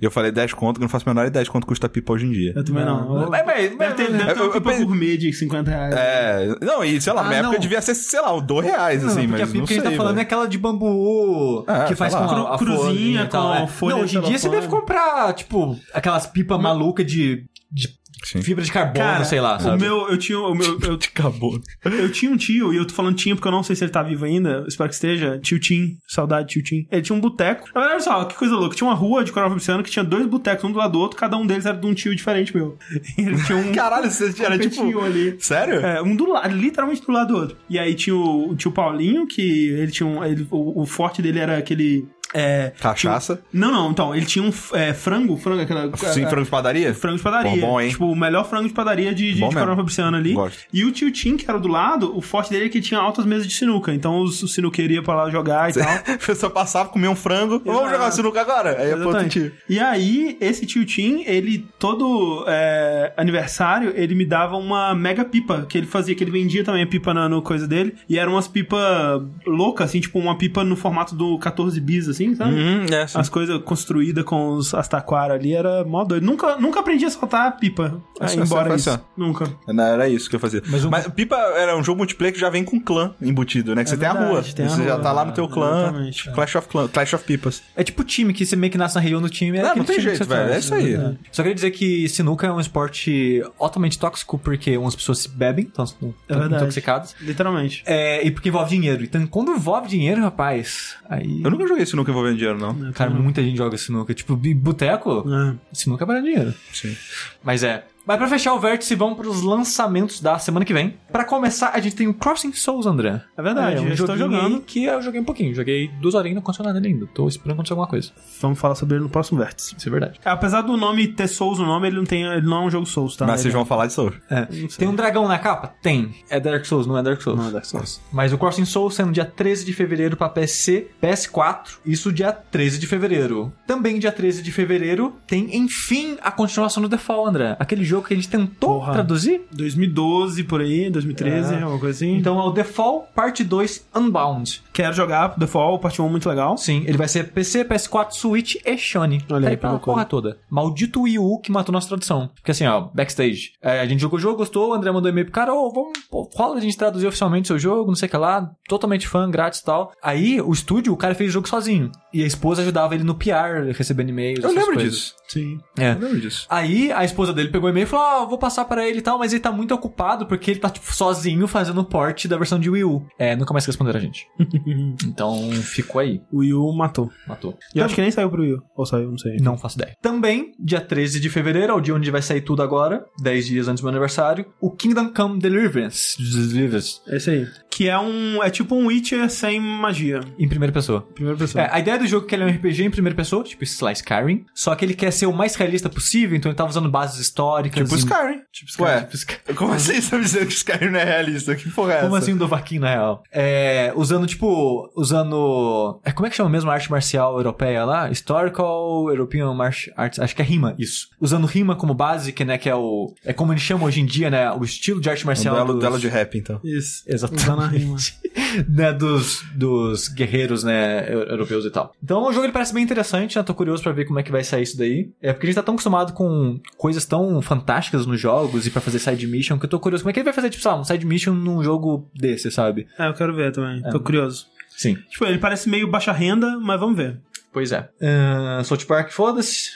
E 0.00 0.04
eu 0.04 0.10
falei 0.10 0.30
10 0.30 0.52
conto, 0.52 0.76
que 0.76 0.80
eu 0.82 0.84
não 0.84 0.88
faço 0.90 1.08
a 1.08 1.14
menor 1.14 1.26
ideia 1.26 1.44
de 1.44 1.50
quanto 1.50 1.66
custa 1.66 1.88
pipa 1.88 2.12
hoje 2.12 2.26
em 2.26 2.30
dia. 2.30 2.52
Eu 2.54 2.62
também 2.64 2.84
não. 2.84 3.28
Mas, 3.30 3.46
mas, 3.46 3.76
Deve 3.78 3.94
ter, 3.94 4.12
deve 4.12 4.34
ter 4.34 4.40
eu- 4.40 4.44
uma 4.44 4.52
pipa 4.52 4.72
gourmet 4.76 5.16
de 5.16 5.32
50 5.32 5.70
reais. 5.70 5.94
É, 5.96 6.54
não, 6.62 6.84
e 6.84 7.00
sei 7.00 7.12
lá, 7.12 7.22
na 7.22 7.26
Ah, 7.26 7.30
minha 7.30 7.42
não. 7.42 7.48
época 7.50 7.62
devia 7.62 7.80
ser, 7.80 7.94
sei 7.94 8.20
lá, 8.20 8.38
2 8.38 8.66
reais, 8.66 9.02
Não, 9.02 9.08
assim, 9.10 9.26
porque 9.28 9.32
mas 9.32 9.40
a 9.42 9.46
pipa 9.46 9.58
não 9.58 9.66
que 9.66 9.72
a 9.72 9.76
gente 9.76 9.84
tá 9.84 9.96
falando 9.96 10.18
é 10.18 10.22
aquela 10.22 10.46
de 10.46 10.58
bambu 10.58 11.64
É, 11.66 11.84
que 11.84 11.94
faz 11.94 12.14
com 12.14 12.20
lá. 12.26 12.54
a 12.54 12.58
Cru- 12.58 12.66
cruzinha 12.66 13.22
e 13.24 13.28
com 13.28 13.54
é. 13.54 13.66
folha 13.66 13.94
Não, 13.96 14.02
hoje 14.02 14.18
em 14.18 14.20
dia 14.22 14.38
você 14.38 14.48
deve 14.48 14.68
comprar, 14.68 15.32
tipo, 15.34 15.76
aquelas 15.94 16.26
pipas 16.26 16.60
malucas 16.60 17.06
de 17.06 17.44
de 17.70 17.88
Sim. 18.24 18.40
fibra 18.42 18.64
de 18.64 18.72
carbono, 18.72 18.96
Cara, 18.96 19.24
sei 19.24 19.40
lá, 19.40 19.56
o 19.56 19.60
sabe? 19.60 19.82
meu, 19.82 20.08
eu 20.08 20.16
tinha, 20.16 20.38
o 20.38 20.54
meu, 20.54 20.78
eu, 20.80 20.94
Acabou. 21.14 21.60
eu 21.84 22.10
tinha 22.10 22.30
um 22.32 22.36
tio, 22.36 22.72
e 22.72 22.76
eu 22.76 22.84
tô 22.86 22.94
falando 22.94 23.14
tinha 23.14 23.36
porque 23.36 23.46
eu 23.46 23.52
não 23.52 23.62
sei 23.62 23.76
se 23.76 23.84
ele 23.84 23.92
tá 23.92 24.02
vivo 24.02 24.24
ainda, 24.24 24.64
espero 24.66 24.88
que 24.88 24.94
esteja, 24.94 25.38
tio 25.38 25.60
Tim, 25.60 25.96
saudade 26.08 26.48
tio 26.48 26.62
Tim. 26.62 26.86
Ele 26.90 27.02
tinha 27.02 27.14
um 27.16 27.20
boteco, 27.20 27.68
na 27.74 27.80
verdade, 27.82 28.04
só, 28.04 28.24
que 28.24 28.34
coisa 28.34 28.54
louca, 28.56 28.74
tinha 28.74 28.88
uma 28.88 28.96
rua 28.96 29.22
de 29.22 29.30
Coronel 29.32 29.50
Fabriciano 29.50 29.82
que 29.84 29.90
tinha 29.90 30.04
dois 30.04 30.26
botecos, 30.26 30.64
um 30.64 30.72
do 30.72 30.78
lado 30.78 30.92
do 30.92 30.98
outro, 30.98 31.16
cada 31.18 31.36
um 31.36 31.46
deles 31.46 31.66
era 31.66 31.76
de 31.76 31.86
um 31.86 31.92
tio 31.94 32.16
diferente 32.16 32.56
meu. 32.56 32.76
E 33.18 33.20
ele 33.22 33.42
tinha 33.44 33.58
um... 33.58 33.70
Caralho, 33.76 34.10
você 34.10 34.32
era 34.42 34.58
tipo. 34.58 34.98
ali. 35.00 35.36
Sério? 35.38 35.80
É, 35.80 36.00
um 36.02 36.16
do 36.16 36.26
lado, 36.26 36.48
literalmente 36.56 37.02
do 37.02 37.12
lado 37.12 37.34
do 37.34 37.38
outro. 37.40 37.56
E 37.68 37.78
aí 37.78 37.94
tinha 37.94 38.16
o, 38.16 38.50
o 38.50 38.56
tio 38.56 38.72
Paulinho, 38.72 39.26
que 39.26 39.68
ele 39.68 39.92
tinha 39.92 40.06
um. 40.06 40.24
ele- 40.24 40.46
o, 40.50 40.82
o 40.82 40.86
forte 40.86 41.20
dele 41.20 41.38
era 41.38 41.58
aquele. 41.58 42.06
É, 42.38 42.72
Cachaça. 42.78 43.40
não, 43.50 43.72
não, 43.72 43.90
então, 43.90 44.14
ele 44.14 44.26
tinha 44.26 44.44
um 44.44 44.52
é, 44.74 44.92
frango, 44.92 45.38
frango, 45.38 45.62
aquela. 45.62 45.90
Sim, 45.96 46.24
é, 46.24 46.28
frango 46.28 46.44
de 46.44 46.50
padaria? 46.50 46.94
Frango 46.94 47.16
de 47.16 47.22
padaria. 47.22 47.50
Pô, 47.52 47.66
bom, 47.66 47.80
hein? 47.80 47.88
Tipo, 47.88 48.10
o 48.12 48.14
melhor 48.14 48.44
frango 48.46 48.68
de 48.68 48.74
padaria 48.74 49.14
de, 49.14 49.32
de, 49.32 49.40
Bom 49.40 49.48
de. 49.48 49.54
Coronel 49.54 49.76
Fabriciano 49.76 50.16
ali. 50.18 50.34
Gosto. 50.34 50.58
E 50.70 50.84
o 50.84 50.92
tio 50.92 51.10
Tim, 51.10 51.38
que 51.38 51.48
era 51.48 51.58
do 51.58 51.68
lado, 51.68 52.14
o 52.14 52.20
forte 52.20 52.50
dele 52.50 52.66
é 52.66 52.68
que 52.68 52.80
tinha 52.80 53.00
altas 53.00 53.24
mesas 53.24 53.46
de 53.46 53.54
sinuca. 53.54 53.94
Então 53.94 54.20
os, 54.20 54.42
o 54.42 54.48
sinuqueiro 54.48 54.92
ia 54.92 55.02
pra 55.02 55.14
lá 55.14 55.30
jogar 55.30 55.70
e 55.70 55.74
tal. 55.74 55.86
A 56.16 56.18
pessoa 56.18 56.50
passava, 56.50 56.90
comia 56.90 57.10
um 57.10 57.16
frango. 57.16 57.60
Vamos 57.64 57.80
Exato. 57.80 57.94
jogar 57.94 58.10
sinuca 58.12 58.40
agora? 58.42 58.76
Aí 58.78 58.90
é 58.90 59.28
tio. 59.28 59.52
E 59.68 59.80
aí, 59.80 60.36
esse 60.38 60.66
tio 60.66 60.84
Tim, 60.84 61.22
ele, 61.26 61.66
todo 61.78 62.44
é, 62.46 63.14
aniversário, 63.16 63.92
ele 63.96 64.14
me 64.14 64.26
dava 64.26 64.56
uma 64.56 64.94
mega 64.94 65.24
pipa, 65.24 65.64
que 65.66 65.78
ele 65.78 65.86
fazia, 65.86 66.14
que 66.14 66.22
ele 66.22 66.30
vendia 66.30 66.62
também 66.62 66.82
a 66.82 66.86
pipa 66.86 67.14
na 67.14 67.28
no 67.28 67.40
coisa 67.40 67.66
dele. 67.66 67.94
E 68.08 68.18
eram 68.18 68.32
umas 68.32 68.48
pipas 68.48 69.22
loucas, 69.46 69.88
assim, 69.88 70.00
tipo 70.00 70.18
uma 70.18 70.36
pipa 70.36 70.62
no 70.64 70.76
formato 70.76 71.14
do 71.14 71.38
14 71.38 71.80
bis, 71.80 72.08
assim, 72.08 72.25
sabe? 72.34 72.54
Hum, 72.54 72.86
é, 72.90 73.06
sim. 73.06 73.18
As 73.18 73.28
coisas 73.28 73.60
construídas 73.62 74.24
com 74.24 74.50
os, 74.54 74.74
as 74.74 74.88
taquaras 74.88 75.36
ali, 75.38 75.54
era 75.54 75.84
mó 75.84 76.04
doido. 76.04 76.24
Nunca, 76.24 76.56
nunca 76.56 76.80
aprendi 76.80 77.04
a 77.04 77.10
soltar 77.10 77.46
a 77.46 77.50
pipa, 77.50 78.00
É 78.20 78.26
ah, 78.26 78.34
embora 78.34 78.70
só- 78.70 78.74
isso. 78.76 78.90
só. 78.90 79.00
Nunca. 79.16 79.48
Não, 79.68 79.84
era 79.84 80.08
isso 80.08 80.28
que 80.28 80.36
eu 80.36 80.40
fazia. 80.40 80.62
Mas 80.66 80.84
Mas, 80.84 81.06
o- 81.06 81.10
Pipa 81.10 81.36
era 81.36 81.76
um 81.76 81.82
jogo 81.84 81.98
multiplayer 81.98 82.32
que 82.34 82.40
já 82.40 82.48
vem 82.50 82.64
com 82.64 82.80
clã 82.80 83.14
embutido, 83.20 83.74
né? 83.74 83.84
Que 83.84 83.90
É 83.90 83.92
você 83.92 83.96
tem 83.98 84.08
a 84.08 84.12
verdade, 84.12 84.32
rua. 84.32 84.42
tem 84.54 84.66
a 84.66 84.68
você 84.68 84.84
já 84.84 84.94
rua. 84.94 85.02
tá 85.02 85.12
lá 85.12 85.24
no 85.24 85.32
teu 85.32 85.48
clã. 85.48 85.82
Exatamente. 85.82 86.30
Clash 86.32 86.54
of 86.56 86.68
Clash 86.92 87.14
of 87.14 87.24
Pipas. 87.24 87.62
É 87.76 87.82
tipo 87.84 88.02
time 88.04 88.32
que 88.32 88.44
você 88.46 88.56
meio 88.56 88.70
que 88.70 88.78
nasce 88.78 88.94
na 88.94 89.00
região 89.00 89.20
do 89.20 89.28
time. 89.28 89.58
É 89.58 89.62
Não, 89.62 89.76
não 89.76 89.84
tem 89.84 90.00
jeito, 90.00 90.24
velho. 90.24 90.42
faz. 90.48 90.54
É 90.54 90.58
isso 90.58 90.74
aí. 90.74 90.94
É. 90.94 91.14
Só 91.32 91.42
queria 91.42 91.54
dizer 91.54 91.70
que 91.70 92.08
sinuca 92.08 92.46
é 92.46 92.52
um 92.52 92.60
esporte 92.60 93.42
altamente 93.58 93.98
tóxico 93.98 94.38
porque 94.38 94.76
umas 94.76 94.94
pessoas 94.94 95.18
se 95.18 95.28
bebem, 95.28 95.68
então 95.70 95.84
estão 95.84 96.14
É 96.28 96.34
verdade. 96.34 96.62
intoxicadas. 96.62 97.14
Literalmente. 97.20 97.82
É, 97.86 98.24
e 98.26 98.30
porque 98.30 98.48
envolve 98.48 98.70
dinheiro. 98.70 99.02
Então, 99.04 99.26
quando 99.26 99.52
envolve 99.52 99.88
dinheiro, 99.88 100.20
rapaz, 100.22 100.96
aí. 101.08 101.40
Eu 101.42 101.50
nunca 101.50 101.66
joguei 101.66 101.84
sinuca 101.86 102.05
envolvendo 102.10 102.36
dinheiro, 102.36 102.58
não. 102.58 102.92
Cara, 102.92 103.10
muita 103.10 103.42
gente 103.42 103.56
joga 103.56 103.76
sinuca. 103.76 104.12
Tipo, 104.14 104.36
boteco, 104.36 105.24
É. 105.30 105.54
sinuca 105.72 106.04
é 106.04 106.06
para 106.06 106.20
dinheiro. 106.20 106.54
Sim. 106.72 106.96
Mas 107.42 107.62
é. 107.62 107.84
Mas 108.06 108.18
pra 108.18 108.28
fechar 108.28 108.54
o 108.54 108.60
vértice, 108.60 108.94
vamos 108.94 109.16
pros 109.16 109.42
lançamentos 109.42 110.20
da 110.20 110.38
semana 110.38 110.64
que 110.64 110.72
vem. 110.72 110.94
Pra 111.10 111.24
começar, 111.24 111.70
a 111.74 111.80
gente 111.80 111.96
tem 111.96 112.06
o 112.06 112.14
Crossing 112.14 112.52
Souls, 112.52 112.86
André. 112.86 113.20
É 113.36 113.42
verdade, 113.42 113.76
é, 113.76 113.80
um 113.80 113.86
eu 113.88 113.94
estou 113.94 114.16
joguinho 114.16 114.40
jogando. 114.42 114.60
que 114.60 114.84
eu 114.84 115.02
joguei 115.02 115.20
um 115.20 115.24
pouquinho. 115.24 115.54
Joguei 115.54 115.88
duas 116.00 116.14
horinhas 116.14 116.32
e 116.32 116.34
não 116.36 116.42
aconteceu 116.42 116.64
nada 116.64 116.78
ainda. 116.78 117.06
Tô 117.12 117.26
esperando 117.26 117.54
acontecer 117.54 117.72
alguma 117.72 117.88
coisa. 117.88 118.12
Vamos 118.40 118.58
falar 118.58 118.76
sobre 118.76 118.96
ele 118.96 119.04
no 119.04 119.10
próximo 119.10 119.38
vértice. 119.38 119.74
Isso 119.76 119.88
é 119.88 119.90
verdade. 119.90 120.20
Apesar 120.24 120.62
do 120.62 120.76
nome 120.76 121.08
ter 121.08 121.26
Souls 121.26 121.58
no 121.58 121.66
nome, 121.66 121.88
ele 121.88 121.96
não, 121.96 122.04
tem, 122.04 122.22
ele 122.22 122.46
não 122.46 122.62
é 122.62 122.66
um 122.66 122.70
jogo 122.70 122.86
Souls, 122.86 123.16
tá? 123.16 123.26
Mas 123.26 123.40
vocês 123.40 123.52
vão 123.52 123.64
falar 123.64 123.86
de 123.86 123.92
Soul. 123.92 124.12
É. 124.30 124.46
Tem 124.78 124.86
um 124.86 124.94
dragão 124.94 125.26
na 125.26 125.38
capa? 125.38 125.74
Tem. 125.82 126.14
É 126.30 126.38
Dark 126.38 126.64
Souls, 126.64 126.86
não 126.86 126.96
é 126.96 127.02
Dark 127.02 127.20
Souls. 127.20 127.38
Não 127.38 127.48
é 127.48 127.50
Dark 127.50 127.64
Souls. 127.64 128.00
Mas 128.12 128.32
o 128.32 128.38
Crossing 128.38 128.64
Souls 128.64 128.94
sendo 128.94 129.10
dia 129.10 129.24
13 129.24 129.64
de 129.64 129.72
fevereiro 129.72 130.16
pra 130.16 130.28
PC, 130.28 130.88
PS4, 131.02 131.78
isso 131.84 132.12
dia 132.12 132.32
13 132.32 132.78
de 132.78 132.86
fevereiro. 132.86 133.52
Também 133.66 133.98
dia 133.98 134.12
13 134.12 134.42
de 134.42 134.52
fevereiro 134.52 135.16
tem, 135.26 135.56
enfim, 135.56 136.16
a 136.22 136.30
continuação 136.30 136.82
do 136.82 136.88
The 136.88 136.98
Fall, 136.98 137.26
André. 137.26 137.56
Aquele 137.58 137.84
jogo 137.84 137.95
que 138.02 138.12
a 138.14 138.16
gente 138.16 138.28
tentou 138.28 138.78
Porra. 138.80 138.92
traduzir. 138.94 139.42
2012, 139.52 140.44
por 140.44 140.60
aí, 140.60 140.90
2013, 140.90 141.54
É. 141.54 141.62
alguma 141.62 141.78
coisa 141.80 141.96
assim. 141.96 142.16
Então 142.16 142.38
é 142.38 142.42
o 142.44 142.52
The 142.52 142.64
Fall 142.64 143.08
Parte 143.14 143.44
2 143.44 143.86
Unbound. 143.94 144.62
Quero 144.72 144.94
jogar 144.94 145.30
The 145.38 145.46
Fall, 145.46 145.78
parte 145.78 146.00
1 146.02 146.08
muito 146.08 146.28
legal. 146.28 146.56
Sim, 146.56 146.84
ele 146.86 146.96
vai 146.98 147.08
ser 147.08 147.30
PC, 147.32 147.64
PS4, 147.64 148.12
Switch 148.12 148.56
e 148.64 148.78
Sony. 148.78 149.22
Olha 149.30 149.56
tá 149.56 149.68
aí, 149.68 149.72
loucura. 149.72 149.94
porra 149.94 150.04
toda. 150.04 150.38
Maldito 150.50 151.02
Wii 151.02 151.18
U 151.18 151.38
que 151.40 151.50
matou 151.52 151.72
nossa 151.72 151.88
tradução. 151.88 152.30
Porque 152.34 152.50
assim, 152.50 152.66
ó, 152.66 152.88
backstage. 152.94 153.52
É, 153.62 153.80
a 153.80 153.86
gente 153.86 154.00
jogou 154.00 154.18
o 154.18 154.22
jogo, 154.22 154.36
gostou, 154.38 154.70
o 154.70 154.74
André 154.74 154.90
mandou 154.92 155.10
e-mail 155.10 155.26
pro 155.26 155.32
cara, 155.34 155.54
ô, 155.54 155.70
vamos, 155.72 155.98
pô, 156.10 156.28
rola 156.34 156.56
a 156.56 156.60
gente 156.60 156.76
traduzir 156.76 157.06
oficialmente 157.06 157.48
seu 157.48 157.58
jogo, 157.58 157.88
não 157.88 157.94
sei 157.96 158.06
o 158.06 158.10
que 158.10 158.16
lá, 158.16 158.50
totalmente 158.68 159.06
fã, 159.08 159.30
grátis 159.30 159.60
e 159.60 159.64
tal. 159.64 159.92
Aí, 160.02 160.40
o 160.40 160.52
estúdio, 160.52 160.92
o 160.92 160.96
cara 160.96 161.14
fez 161.14 161.30
o 161.30 161.32
jogo 161.32 161.48
sozinho. 161.48 161.90
E 162.12 162.22
a 162.22 162.26
esposa 162.26 162.62
ajudava 162.62 162.94
ele 162.94 163.04
no 163.04 163.14
PR, 163.14 163.72
recebendo 163.76 164.08
e-mails. 164.10 164.38
Eu 164.42 164.50
essas 164.50 164.56
lembro 164.60 164.74
coisas. 164.74 164.92
disso. 164.94 165.14
Sim. 165.28 165.58
É. 165.78 165.92
Eu 165.92 165.98
lembro 165.98 166.20
disso. 166.20 166.46
Aí 166.48 166.90
a 166.92 167.04
esposa 167.04 167.32
dele 167.32 167.48
pegou 167.48 167.68
o 167.68 167.70
e-mail 167.72 167.85
e 167.86 167.90
falou: 167.90 168.22
Ó, 168.22 168.26
vou 168.26 168.38
passar 168.38 168.64
pra 168.64 168.86
ele 168.86 168.98
e 168.98 169.02
tal, 169.02 169.18
mas 169.18 169.32
ele 169.32 169.40
tá 169.40 169.52
muito 169.52 169.74
ocupado 169.74 170.26
porque 170.26 170.50
ele 170.50 170.60
tá, 170.60 170.70
tipo, 170.70 170.94
sozinho 170.94 171.46
fazendo 171.46 171.80
o 171.80 171.84
port 171.84 172.26
da 172.26 172.36
versão 172.36 172.58
de 172.58 172.70
Wii 172.70 172.84
U. 172.84 173.06
É, 173.18 173.34
nunca 173.36 173.52
mais 173.52 173.64
responderam 173.66 173.98
a 173.98 174.02
gente. 174.02 174.28
então 175.06 175.50
ficou 175.52 176.00
aí. 176.00 176.20
O 176.32 176.38
Wii 176.38 176.54
U 176.54 176.72
matou. 176.72 177.10
Matou. 177.26 177.56
E 177.74 177.78
eu 177.78 177.84
acho 177.84 177.94
que 177.94 178.00
nem 178.00 178.10
saiu 178.10 178.30
pro 178.30 178.42
Wii 178.42 178.54
U. 178.54 178.62
Ou 178.76 178.86
saiu, 178.86 179.10
não 179.10 179.18
sei. 179.18 179.36
Não 179.38 179.56
faço 179.56 179.78
ideia. 179.78 179.94
Também, 180.00 180.52
dia 180.58 180.80
13 180.80 181.20
de 181.20 181.30
fevereiro, 181.30 181.72
é 181.72 181.74
o 181.74 181.80
dia 181.80 181.94
onde 181.94 182.10
vai 182.10 182.22
sair 182.22 182.40
tudo 182.40 182.62
agora, 182.62 183.04
10 183.20 183.46
dias 183.46 183.68
antes 183.68 183.80
do 183.80 183.84
meu 183.84 183.90
aniversário, 183.90 184.46
o 184.60 184.70
Kingdom 184.70 185.12
Come 185.12 185.38
Deliverance. 185.38 186.16
Deliverance. 186.18 187.00
É 187.08 187.16
isso 187.16 187.30
aí. 187.30 187.46
Que 187.76 187.90
é 187.90 187.98
um. 187.98 188.42
É 188.42 188.48
tipo 188.48 188.74
um 188.74 188.86
Witcher 188.86 189.28
sem 189.28 189.60
magia. 189.60 190.20
Em 190.38 190.48
primeira 190.48 190.72
pessoa. 190.72 191.02
Primeira 191.14 191.36
pessoa. 191.38 191.62
É, 191.62 191.68
a 191.70 191.78
ideia 191.78 191.98
do 191.98 192.06
jogo 192.06 192.24
é 192.24 192.28
que 192.30 192.34
ele 192.34 192.42
é 192.42 192.46
um 192.46 192.48
RPG 192.48 192.84
em 192.84 192.90
primeira 192.90 193.14
pessoa, 193.14 193.44
tipo 193.44 193.62
Slice 193.64 194.00
Skyrim, 194.00 194.46
só 194.54 194.74
que 194.74 194.82
ele 194.82 194.94
quer 194.94 195.10
ser 195.10 195.26
o 195.26 195.32
mais 195.32 195.54
realista 195.56 195.90
possível, 195.90 196.34
então 196.38 196.50
ele 196.50 196.56
tava 196.56 196.70
usando 196.70 196.88
bases 196.90 197.20
históricas. 197.20 197.82
Tipo 197.82 197.94
e- 197.94 197.98
Skyrim. 197.98 198.40
Tipo 198.50 198.82
Ué, 198.82 199.00
Tipo 199.02 199.14
Sky- 199.16 199.54
como 199.54 199.72
assim 199.74 200.00
você 200.00 200.10
tá 200.10 200.16
me 200.16 200.24
dizendo 200.24 200.46
que 200.46 200.54
Skyrim 200.54 200.88
não 200.90 201.00
é 201.00 201.04
realista? 201.04 201.54
Que 201.54 201.68
porra 201.70 201.92
é 201.92 202.00
Como 202.00 202.16
essa? 202.16 202.24
assim 202.24 202.32
um 202.32 202.38
Dovaquinho, 202.38 202.80
na 202.80 202.88
real? 202.88 203.22
É, 203.30 203.92
usando, 203.94 204.26
tipo, 204.26 204.90
usando... 204.96 206.00
É, 206.02 206.12
como 206.12 206.26
é 206.26 206.30
que 206.30 206.36
chama 206.36 206.48
mesmo 206.48 206.70
a 206.70 206.74
arte 206.74 206.90
marcial 206.90 207.36
europeia 207.36 207.84
lá? 207.84 208.10
Historical 208.10 209.06
European 209.10 209.52
Martial 209.52 209.94
Arts, 209.98 210.18
acho 210.18 210.34
que 210.34 210.40
é 210.40 210.44
rima, 210.46 210.74
isso. 210.78 211.08
Usando 211.20 211.46
rima 211.46 211.76
como 211.76 211.92
base, 211.92 212.32
que, 212.32 212.42
né, 212.44 212.56
que 212.56 212.70
é 212.70 212.74
o... 212.74 213.12
É 213.24 213.34
como 213.34 213.52
eles 213.52 213.62
chamam 213.62 213.86
hoje 213.86 214.00
em 214.00 214.06
dia, 214.06 214.30
né, 214.30 214.50
o 214.52 214.64
estilo 214.64 214.98
de 215.00 215.10
arte 215.10 215.24
Um 215.24 215.26
marcial 215.26 215.54
duelo, 215.54 215.72
dos... 215.74 215.80
duelo 215.80 215.98
de 215.98 216.08
rap, 216.08 216.38
então. 216.38 216.58
Isso. 216.64 217.02
Exatamente. 217.06 217.65
Rima. 217.66 217.96
né, 218.68 218.92
dos, 218.92 219.42
dos 219.54 220.08
guerreiros, 220.08 220.62
né, 220.64 221.06
eu- 221.12 221.22
europeus 221.24 221.64
e 221.64 221.70
tal. 221.70 221.92
Então 222.02 222.22
o 222.22 222.32
jogo 222.32 222.46
ele 222.46 222.52
parece 222.52 222.72
bem 222.74 222.82
interessante, 222.82 223.36
né, 223.36 223.42
tô 223.42 223.54
curioso 223.54 223.82
pra 223.82 223.92
ver 223.92 224.04
como 224.06 224.18
é 224.18 224.22
que 224.22 224.32
vai 224.32 224.44
sair 224.44 224.62
isso 224.62 224.76
daí. 224.78 225.10
É 225.20 225.32
porque 225.32 225.46
a 225.46 225.48
gente 225.48 225.56
tá 225.56 225.62
tão 225.62 225.74
acostumado 225.74 226.12
com 226.12 226.58
coisas 226.76 227.04
tão 227.04 227.40
fantásticas 227.42 228.06
nos 228.06 228.20
jogos 228.20 228.66
e 228.66 228.70
pra 228.70 228.80
fazer 228.80 228.98
side 228.98 229.26
mission, 229.26 229.58
que 229.58 229.64
eu 229.66 229.70
tô 229.70 229.80
curioso 229.80 230.02
como 230.04 230.10
é 230.10 230.12
que 230.12 230.20
ele 230.20 230.24
vai 230.24 230.32
fazer, 230.34 230.50
tipo, 230.50 230.62
sei 230.62 230.70
lá, 230.70 230.80
um 230.80 230.84
side 230.84 231.04
mission 231.06 231.32
num 231.34 231.62
jogo 231.62 232.08
desse, 232.14 232.50
sabe? 232.50 232.86
É, 232.98 233.08
eu 233.08 233.14
quero 233.14 233.34
ver 233.34 233.52
também. 233.52 233.82
Tô 233.90 234.00
curioso. 234.00 234.46
Sim. 234.76 234.96
Tipo, 235.10 235.24
ele 235.24 235.38
parece 235.38 235.68
meio 235.68 235.90
baixa 235.90 236.12
renda, 236.12 236.58
mas 236.58 236.78
vamos 236.78 236.96
ver. 236.96 237.18
Pois 237.52 237.72
é. 237.72 237.88
Uh, 237.98 238.62
South 238.64 238.84
Park, 238.86 239.10
foda-se. 239.10 239.70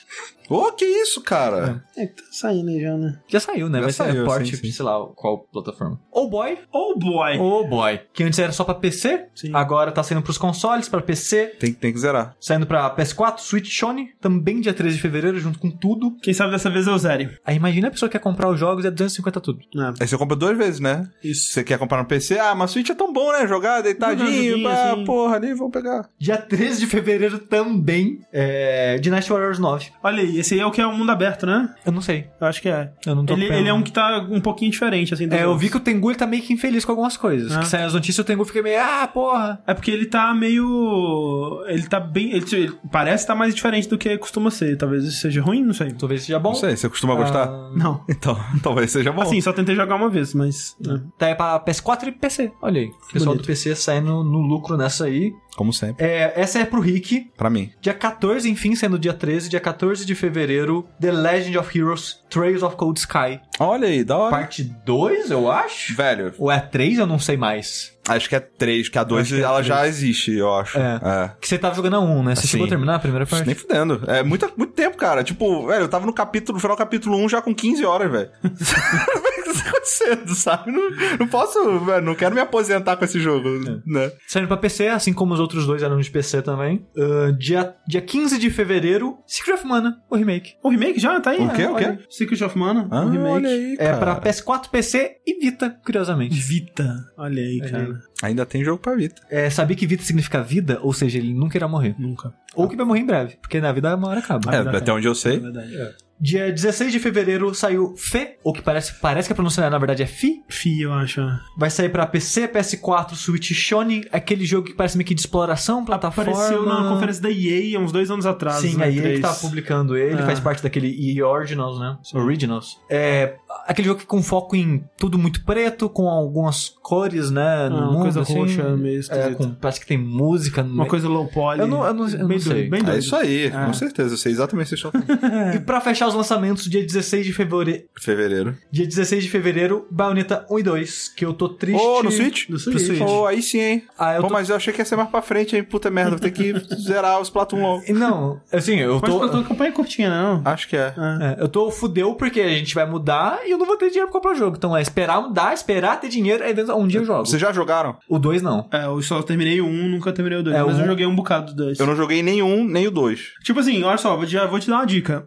Ô, 0.50 0.72
que 0.72 0.84
isso, 0.84 1.20
cara? 1.22 1.84
É, 1.96 2.06
tá 2.06 2.22
saindo 2.32 2.68
aí 2.70 2.80
já, 2.80 2.96
né? 2.96 3.18
Já 3.28 3.38
saiu, 3.40 3.68
né? 3.68 3.78
Já 3.78 3.84
vai 3.84 3.92
saiu, 3.92 4.12
ser 4.14 4.24
porte, 4.24 4.56
sim, 4.56 4.62
sim. 4.64 4.72
sei 4.72 4.84
lá, 4.84 5.06
qual 5.14 5.38
plataforma. 5.52 6.00
Oh 6.10 6.28
boy. 6.28 6.58
Oh 6.72 6.98
boy! 6.98 7.38
Oh 7.38 7.66
boy. 7.68 8.00
Que 8.12 8.24
antes 8.24 8.38
era 8.38 8.50
só 8.52 8.64
pra 8.64 8.74
PC, 8.74 9.26
Sim. 9.34 9.52
agora 9.54 9.92
tá 9.92 10.02
saindo 10.02 10.22
pros 10.22 10.36
consoles, 10.36 10.88
pra 10.88 11.00
PC, 11.00 11.54
Tem, 11.58 11.72
tem 11.72 11.92
que 11.92 11.98
zerar. 12.00 12.34
saindo 12.40 12.66
pra 12.66 12.94
PS4, 12.96 13.38
Switch, 13.38 13.78
Sony, 13.78 14.08
também 14.20 14.60
dia 14.60 14.74
13 14.74 14.96
de 14.96 15.02
fevereiro, 15.02 15.38
junto 15.38 15.58
com 15.58 15.70
tudo. 15.70 16.16
Quem 16.20 16.34
sabe 16.34 16.50
dessa 16.50 16.68
vez 16.68 16.86
eu 16.86 16.98
zere. 16.98 17.38
Aí 17.44 17.54
imagina 17.56 17.88
a 17.88 17.90
pessoa 17.90 18.08
que 18.08 18.18
quer 18.18 18.22
comprar 18.22 18.48
os 18.50 18.58
jogos 18.58 18.84
e 18.84 18.88
é 18.88 18.90
250 18.90 19.40
tudo. 19.40 19.60
É. 19.76 20.02
Aí 20.02 20.08
você 20.08 20.18
compra 20.18 20.36
duas 20.36 20.56
vezes, 20.58 20.80
né? 20.80 21.08
Isso. 21.22 21.52
Você 21.52 21.62
quer 21.62 21.78
comprar 21.78 21.98
no 22.02 22.08
PC? 22.08 22.38
Ah, 22.38 22.54
mas 22.56 22.72
Switch 22.72 22.90
é 22.90 22.94
tão 22.94 23.12
bom, 23.12 23.30
né? 23.32 23.46
Jogar 23.46 23.82
deitadinho, 23.82 24.26
joguinho, 24.28 24.62
pá, 24.68 24.92
assim. 24.92 25.04
porra, 25.04 25.36
ali, 25.36 25.54
vamos 25.54 25.72
pegar. 25.72 26.08
Dia 26.18 26.36
13 26.38 26.80
de 26.80 26.86
fevereiro 26.86 27.38
também 27.38 28.18
é 28.32 28.98
Dynasty 28.98 29.30
Warriors 29.30 29.58
9. 29.58 29.90
Olha 30.02 30.22
aí, 30.22 30.39
esse 30.40 30.54
aí 30.54 30.60
é 30.60 30.66
o 30.66 30.70
que 30.70 30.80
é 30.80 30.86
o 30.86 30.92
mundo 30.92 31.10
aberto, 31.10 31.46
né? 31.46 31.74
Eu 31.84 31.92
não 31.92 32.00
sei. 32.00 32.28
Eu 32.40 32.46
acho 32.46 32.60
que 32.60 32.68
é. 32.68 32.92
Eu 33.06 33.14
não 33.14 33.24
tô 33.24 33.34
Ele, 33.34 33.46
ele 33.46 33.68
é 33.68 33.72
um 33.72 33.82
que 33.82 33.92
tá 33.92 34.26
um 34.30 34.40
pouquinho 34.40 34.70
diferente, 34.70 35.14
assim. 35.14 35.28
É, 35.30 35.42
eu 35.44 35.50
outros. 35.50 35.60
vi 35.62 35.70
que 35.70 35.76
o 35.76 35.80
Tengu 35.80 36.10
ele 36.10 36.18
tá 36.18 36.26
meio 36.26 36.42
que 36.42 36.52
infeliz 36.52 36.84
com 36.84 36.92
algumas 36.92 37.16
coisas. 37.16 37.54
Ah. 37.56 37.60
Que 37.60 37.66
saem 37.68 37.84
as 37.84 37.94
notícias 37.94 38.18
o 38.18 38.24
Tengu 38.24 38.44
fica 38.44 38.62
meio, 38.62 38.80
ah, 38.80 39.06
porra. 39.06 39.62
É 39.66 39.74
porque 39.74 39.90
ele 39.90 40.06
tá 40.06 40.32
meio. 40.34 41.64
Ele 41.66 41.82
tá 41.86 42.00
bem. 42.00 42.32
Ele, 42.32 42.44
ele 42.52 42.72
parece 42.90 43.24
estar 43.24 43.34
mais 43.34 43.54
diferente 43.54 43.88
do 43.88 43.98
que 43.98 44.16
costuma 44.18 44.50
ser. 44.50 44.76
Talvez 44.76 45.04
isso 45.04 45.20
seja 45.20 45.40
ruim, 45.42 45.62
não 45.62 45.74
sei. 45.74 45.92
Talvez 45.92 46.22
seja 46.22 46.38
bom. 46.38 46.50
Não 46.50 46.56
sei, 46.56 46.76
você 46.76 46.88
costuma 46.88 47.14
gostar? 47.14 47.48
Ah, 47.48 47.70
Não. 47.74 48.04
Então, 48.20 48.38
talvez 48.62 48.90
seja 48.90 49.12
bom. 49.12 49.22
Assim, 49.22 49.40
só 49.40 49.52
tentei 49.52 49.74
jogar 49.74 49.94
uma 49.96 50.10
vez, 50.10 50.34
mas. 50.34 50.76
né. 50.80 51.00
Tá 51.18 51.26
aí 51.26 51.34
pra 51.34 51.58
PS4 51.60 52.08
e 52.08 52.12
PC. 52.12 52.52
Olha 52.60 52.80
aí. 52.80 52.86
O 52.86 53.12
pessoal 53.12 53.34
Bonito. 53.34 53.42
do 53.42 53.46
PC 53.46 53.74
saindo 53.74 54.22
no 54.22 54.40
lucro 54.40 54.76
nessa 54.76 55.04
aí. 55.04 55.32
Como 55.56 55.72
sempre. 55.72 56.04
É, 56.06 56.32
essa 56.36 56.58
é 56.58 56.64
pro 56.64 56.80
Rick. 56.80 57.30
Pra 57.36 57.50
mim. 57.50 57.70
Dia 57.80 57.92
14, 57.92 58.48
enfim, 58.48 58.74
sendo 58.74 58.98
dia 58.98 59.12
13, 59.12 59.48
dia 59.48 59.60
14 59.60 60.06
de 60.06 60.14
fevereiro, 60.14 60.88
The 61.00 61.10
Legend 61.12 61.58
of 61.58 61.78
Heroes 61.78 62.20
Trails 62.30 62.62
of 62.62 62.76
Cold 62.76 62.98
Sky. 62.98 63.40
Olha 63.58 63.88
aí, 63.88 64.02
da 64.04 64.16
hora. 64.16 64.30
Parte 64.30 64.62
2, 64.62 65.30
eu 65.30 65.50
acho? 65.50 65.94
Velho, 65.94 66.32
Ou 66.38 66.50
é 66.50 66.60
3, 66.60 66.98
eu 66.98 67.06
não 67.06 67.18
sei 67.18 67.36
mais. 67.36 67.94
acho 68.08 68.28
que 68.28 68.36
é 68.36 68.40
3, 68.40 68.88
que 68.88 68.98
a 68.98 69.04
2 69.04 69.32
é 69.32 69.40
ela 69.40 69.54
três. 69.54 69.66
já 69.66 69.86
existe, 69.86 70.32
eu 70.32 70.54
acho. 70.54 70.78
É. 70.78 71.00
é. 71.02 71.30
Que 71.40 71.46
você 71.48 71.58
tava 71.58 71.74
jogando 71.74 71.96
a 71.96 72.00
1, 72.00 72.22
né? 72.22 72.34
Você 72.34 72.38
Assim, 72.40 72.48
chegou 72.48 72.66
a 72.66 72.68
terminar 72.70 72.94
a 72.94 72.98
primeira 73.00 73.26
parte? 73.26 73.46
Nem 73.46 73.54
fudendo. 73.54 74.02
É 74.06 74.22
muito, 74.22 74.50
muito 74.56 74.72
tempo, 74.72 74.96
cara. 74.96 75.22
Tipo, 75.24 75.66
velho, 75.66 75.82
eu 75.82 75.88
tava 75.88 76.06
no 76.06 76.12
capítulo, 76.12 76.56
no 76.56 76.60
final 76.60 76.76
do 76.76 76.78
capítulo 76.78 77.16
1 77.18 77.28
já 77.28 77.42
com 77.42 77.54
15 77.54 77.84
horas, 77.84 78.10
velho. 78.10 78.30
tá 79.54 79.68
acontecendo, 79.68 80.34
sabe? 80.34 80.70
Não, 80.72 80.90
não 81.20 81.26
posso, 81.28 81.80
velho, 81.80 82.04
não 82.04 82.14
quero 82.14 82.34
me 82.34 82.40
aposentar 82.40 82.96
com 82.96 83.04
esse 83.04 83.20
jogo, 83.20 83.48
né? 83.86 84.12
Saindo 84.26 84.48
pra 84.48 84.56
PC, 84.56 84.88
assim 84.88 85.12
como 85.12 85.34
os 85.34 85.40
outros 85.40 85.66
dois 85.66 85.82
eram 85.82 85.98
de 85.98 86.10
PC 86.10 86.42
também. 86.42 86.86
Ah, 86.96 87.30
dia, 87.38 87.74
dia 87.86 88.00
15 88.00 88.38
de 88.38 88.50
fevereiro, 88.50 89.18
Secret 89.26 89.54
of 89.54 89.66
Mana, 89.66 89.96
o 90.10 90.16
remake. 90.16 90.54
O 90.62 90.68
remake 90.70 90.98
já 91.00 91.20
tá 91.20 91.30
aí? 91.30 91.40
O 91.44 91.50
quê? 91.52 91.62
É, 91.62 91.70
O 91.70 91.74
quê? 91.76 91.84
olha 91.84 91.90
aí. 91.92 91.98
Secret 92.10 92.42
of 92.44 92.58
Mana, 92.58 92.88
Ah, 92.90 93.04
o 93.04 93.08
remake. 93.10 93.30
olha 93.32 93.48
aí, 93.50 93.72
É 93.78 93.86
cara. 93.92 93.98
pra 94.16 94.20
PS4, 94.32 94.68
PC 94.70 95.16
e 95.26 95.40
Vita, 95.40 95.70
curiosamente. 95.84 96.38
Vita. 96.38 96.94
Olha 97.16 97.42
aí, 97.42 97.60
Olha 97.62 97.70
cara. 97.70 97.98
Ainda 98.22 98.44
tem 98.46 98.62
jogo 98.64 98.78
pra 98.80 98.94
Vita. 98.94 99.22
É, 99.30 99.48
sabia 99.50 99.76
que 99.76 99.86
Vita 99.86 100.02
significa 100.02 100.42
vida, 100.42 100.78
ou 100.82 100.92
seja, 100.92 101.18
ele 101.18 101.32
nunca 101.34 101.56
irá 101.56 101.66
morrer. 101.66 101.94
Nunca. 101.98 102.32
Ou 102.54 102.68
que 102.68 102.76
vai 102.76 102.84
morrer 102.84 103.00
em 103.00 103.06
breve, 103.06 103.36
porque 103.40 103.60
na 103.60 103.72
vida 103.72 103.94
uma 103.96 104.08
hora 104.08 104.20
acaba. 104.20 104.54
É, 104.54 104.76
até 104.76 104.92
onde 104.92 105.06
eu 105.06 105.12
É 105.12 105.14
sei. 105.14 105.38
verdade. 105.38 105.74
Dia 106.20 106.52
16 106.52 106.92
de 106.92 106.98
fevereiro 106.98 107.54
saiu 107.54 107.94
Fê, 107.96 108.36
ou 108.44 108.52
que 108.52 108.60
parece, 108.60 108.94
parece 109.00 109.28
que 109.28 109.32
a 109.32 109.34
pronúncia 109.34 109.68
na 109.70 109.78
verdade 109.78 110.02
é 110.02 110.06
Fi. 110.06 110.42
Fi, 110.48 110.82
eu 110.82 110.92
acho. 110.92 111.20
Vai 111.56 111.70
sair 111.70 111.88
pra 111.88 112.06
PC, 112.06 112.46
PS4, 112.48 113.14
Switch 113.14 113.52
Shone, 113.52 114.04
aquele 114.12 114.44
jogo 114.44 114.66
que 114.66 114.74
parece 114.74 114.96
meio 114.98 115.06
que 115.06 115.14
de 115.14 115.20
exploração, 115.22 115.84
plataforma. 115.84 116.30
Apareceu 116.32 116.66
na 116.66 116.88
conferência 116.90 117.22
da 117.22 117.30
EA 117.30 117.78
há 117.78 117.80
uns 117.82 117.90
dois 117.92 118.10
anos 118.10 118.26
atrás. 118.26 118.58
Sim, 118.58 118.76
né, 118.76 118.84
aí 118.84 118.92
ele 118.92 119.00
três. 119.02 119.16
que 119.16 119.22
tá 119.22 119.32
publicando 119.34 119.96
ele, 119.96 120.20
É. 120.20 120.24
faz 120.26 120.38
parte 120.40 120.62
daquele 120.62 120.88
EA 121.18 121.26
Originals, 121.26 121.78
né? 121.80 121.96
Originals. 122.14 122.78
É 122.90 123.34
aquele 123.66 123.88
jogo 123.88 124.00
que 124.00 124.06
com 124.06 124.22
foco 124.22 124.54
em 124.56 124.84
tudo 124.98 125.16
muito 125.18 125.42
preto, 125.44 125.88
com 125.88 126.08
algumas 126.08 126.68
cores, 126.82 127.30
né? 127.30 127.68
No 127.68 127.76
Ah, 127.76 127.80
uma 127.80 127.92
mundo, 127.92 128.02
coisa 128.02 128.20
assim. 128.22 128.34
roxa, 128.38 128.76
meio 128.76 129.00
É, 129.10 129.30
com- 129.34 129.50
parece 129.54 129.80
que 129.80 129.86
tem 129.86 129.96
música. 129.98 130.62
Uma 130.62 130.74
meio. 130.78 130.88
coisa 130.90 131.08
low 131.08 131.26
poly. 131.28 131.60
Eu 131.60 131.66
não- 131.66 131.84
eu 131.84 131.94
não- 131.94 132.08
eu 132.08 132.18
não 132.18 132.26
bem 132.28 132.38
sei. 132.38 132.52
Doido, 132.52 132.70
bem 132.70 132.80
É 132.80 132.84
doido. 132.84 132.98
isso 132.98 133.16
aí, 133.16 133.46
É. 133.46 133.50
com 133.50 133.72
certeza. 133.72 134.12
Eu 134.14 134.18
sei 134.18 134.32
exatamente 134.32 134.66
o 134.66 134.76
que 134.76 134.82
vocês 134.82 134.94
estão 135.08 135.18
falando. 135.18 135.54
E 135.56 135.60
pra 135.60 135.80
fechar 135.80 136.09
os 136.10 136.14
lançamentos, 136.16 136.64
dia 136.68 136.82
16 136.84 137.26
de 137.26 137.32
fevereiro. 137.32 137.84
Fevereiro. 137.98 138.56
Dia 138.70 138.86
16 138.86 139.24
de 139.24 139.30
fevereiro, 139.30 139.86
Bayonetta 139.90 140.46
1 140.50 140.58
e 140.58 140.62
2, 140.62 141.08
que 141.16 141.24
eu 141.24 141.32
tô 141.32 141.48
triste. 141.48 141.80
Ô, 141.82 142.02
no 142.02 142.10
Switch? 142.10 142.48
No 142.48 142.60
Pro 142.60 142.78
Switch. 142.78 142.98
Pô, 142.98 143.26
aí 143.26 143.42
sim, 143.42 143.60
hein? 143.60 143.84
Ah, 143.98 144.14
eu 144.14 144.22
Pô, 144.22 144.28
tô... 144.28 144.34
mas 144.34 144.48
eu 144.50 144.56
achei 144.56 144.72
que 144.72 144.80
ia 144.80 144.84
ser 144.84 144.96
mais 144.96 145.08
pra 145.08 145.22
frente, 145.22 145.56
hein? 145.56 145.62
Puta 145.62 145.90
merda, 145.90 146.10
vou 146.10 146.20
ter 146.20 146.30
que 146.30 146.52
zerar 146.76 147.20
os 147.20 147.28
Splatoon 147.28 147.60
logo. 147.62 147.92
Não, 147.92 148.40
assim, 148.52 148.76
eu 148.78 148.98
Mas 149.00 149.10
tô... 149.10 149.28
tô... 149.28 149.36
uma 149.38 149.44
campanha 149.44 149.72
curtinha, 149.72 150.10
né, 150.10 150.20
não? 150.22 150.42
Acho 150.44 150.68
que 150.68 150.76
é. 150.76 150.92
É, 151.38 151.42
eu 151.42 151.48
tô 151.48 151.70
fudeu 151.70 152.14
porque 152.14 152.40
a 152.40 152.48
gente 152.48 152.74
vai 152.74 152.84
mudar 152.88 153.40
e 153.46 153.50
eu 153.50 153.58
não 153.58 153.66
vou 153.66 153.76
ter 153.76 153.88
dinheiro 153.88 154.08
pra 154.10 154.14
comprar 154.20 154.32
o 154.32 154.34
jogo. 154.34 154.56
Então 154.56 154.76
é 154.76 154.82
esperar 154.82 155.20
mudar, 155.22 155.54
esperar 155.54 156.00
ter 156.00 156.08
dinheiro, 156.08 156.42
aí 156.44 156.54
um 156.74 156.86
dia 156.86 157.00
eu 157.00 157.04
jogo. 157.04 157.26
Vocês 157.26 157.40
já 157.40 157.52
jogaram? 157.52 157.96
O 158.08 158.18
2 158.18 158.42
não. 158.42 158.68
É, 158.72 158.84
eu 158.86 159.00
só 159.02 159.22
terminei 159.22 159.60
o 159.60 159.66
1, 159.66 159.88
nunca 159.88 160.12
terminei 160.12 160.38
o 160.38 160.42
2. 160.42 160.56
É, 160.56 160.62
mas 160.62 160.76
o 160.76 160.80
eu 160.80 160.84
um- 160.84 160.86
joguei 160.88 161.06
um 161.06 161.14
bocado 161.14 161.52
do 161.54 161.64
2. 161.64 161.78
Eu 161.78 161.86
não 161.86 161.96
joguei 161.96 162.22
nenhum, 162.22 162.64
nem 162.64 162.86
o 162.86 162.90
dois. 162.90 163.20
Tipo 163.44 163.60
assim, 163.60 163.82
olha 163.82 163.96
só, 163.98 164.16
vou 164.16 164.26
te, 164.26 164.36
vou 164.46 164.58
te 164.58 164.68
dar 164.68 164.76
uma 164.76 164.86
dica. 164.86 165.26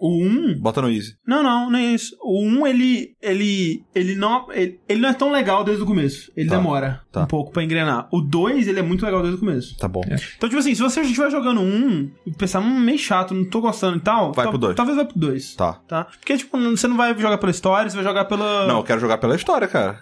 O 0.00 0.22
1. 0.22 0.60
Bota 0.60 0.80
no 0.82 0.90
Easy. 0.90 1.14
Não, 1.26 1.42
não, 1.42 1.70
nem 1.70 1.94
isso. 1.94 2.16
O 2.22 2.42
1, 2.44 2.66
ele. 2.66 3.16
Ele. 3.22 3.82
Ele 3.94 4.14
não. 4.14 4.46
Ele, 4.52 4.78
ele 4.88 5.00
não 5.00 5.08
é 5.08 5.14
tão 5.14 5.30
legal 5.30 5.64
desde 5.64 5.82
o 5.82 5.86
começo. 5.86 6.30
Ele 6.36 6.48
Tá, 6.48 6.56
demora 6.56 7.00
tá. 7.12 7.22
um 7.24 7.26
pouco 7.26 7.52
pra 7.52 7.62
engrenar. 7.62 8.08
O 8.12 8.20
2, 8.20 8.68
ele 8.68 8.78
é 8.78 8.82
muito 8.82 9.04
legal 9.04 9.20
desde 9.22 9.36
o 9.36 9.40
começo. 9.40 9.76
Tá 9.76 9.88
bom. 9.88 10.02
Então, 10.36 10.48
tipo 10.48 10.58
assim, 10.58 10.74
se 10.74 10.80
você 10.82 11.00
estiver 11.00 11.30
jogando 11.30 11.60
um 11.60 12.10
e 12.26 12.32
pensar, 12.32 12.60
hum, 12.60 12.80
meio 12.80 12.98
chato, 12.98 13.34
não 13.34 13.44
tô 13.44 13.60
gostando 13.60 13.96
e 13.96 14.00
tal. 14.00 14.32
Vai 14.32 14.48
pro 14.48 14.58
dois. 14.58 14.76
Talvez 14.76 14.96
vai 14.96 15.06
pro 15.06 15.18
2. 15.18 15.54
Tá. 15.54 15.74
Tá? 15.88 16.04
Porque, 16.04 16.36
tipo, 16.36 16.58
você 16.58 16.86
não 16.88 16.96
vai 16.96 17.16
jogar 17.18 17.38
pela 17.38 17.50
história, 17.50 17.90
você 17.90 17.96
vai 17.96 18.04
jogar 18.04 18.24
pela. 18.26 18.66
Não, 18.66 18.78
eu 18.78 18.84
quero 18.84 19.00
jogar 19.00 19.18
pela 19.18 19.34
história, 19.36 19.66
cara. 19.68 19.98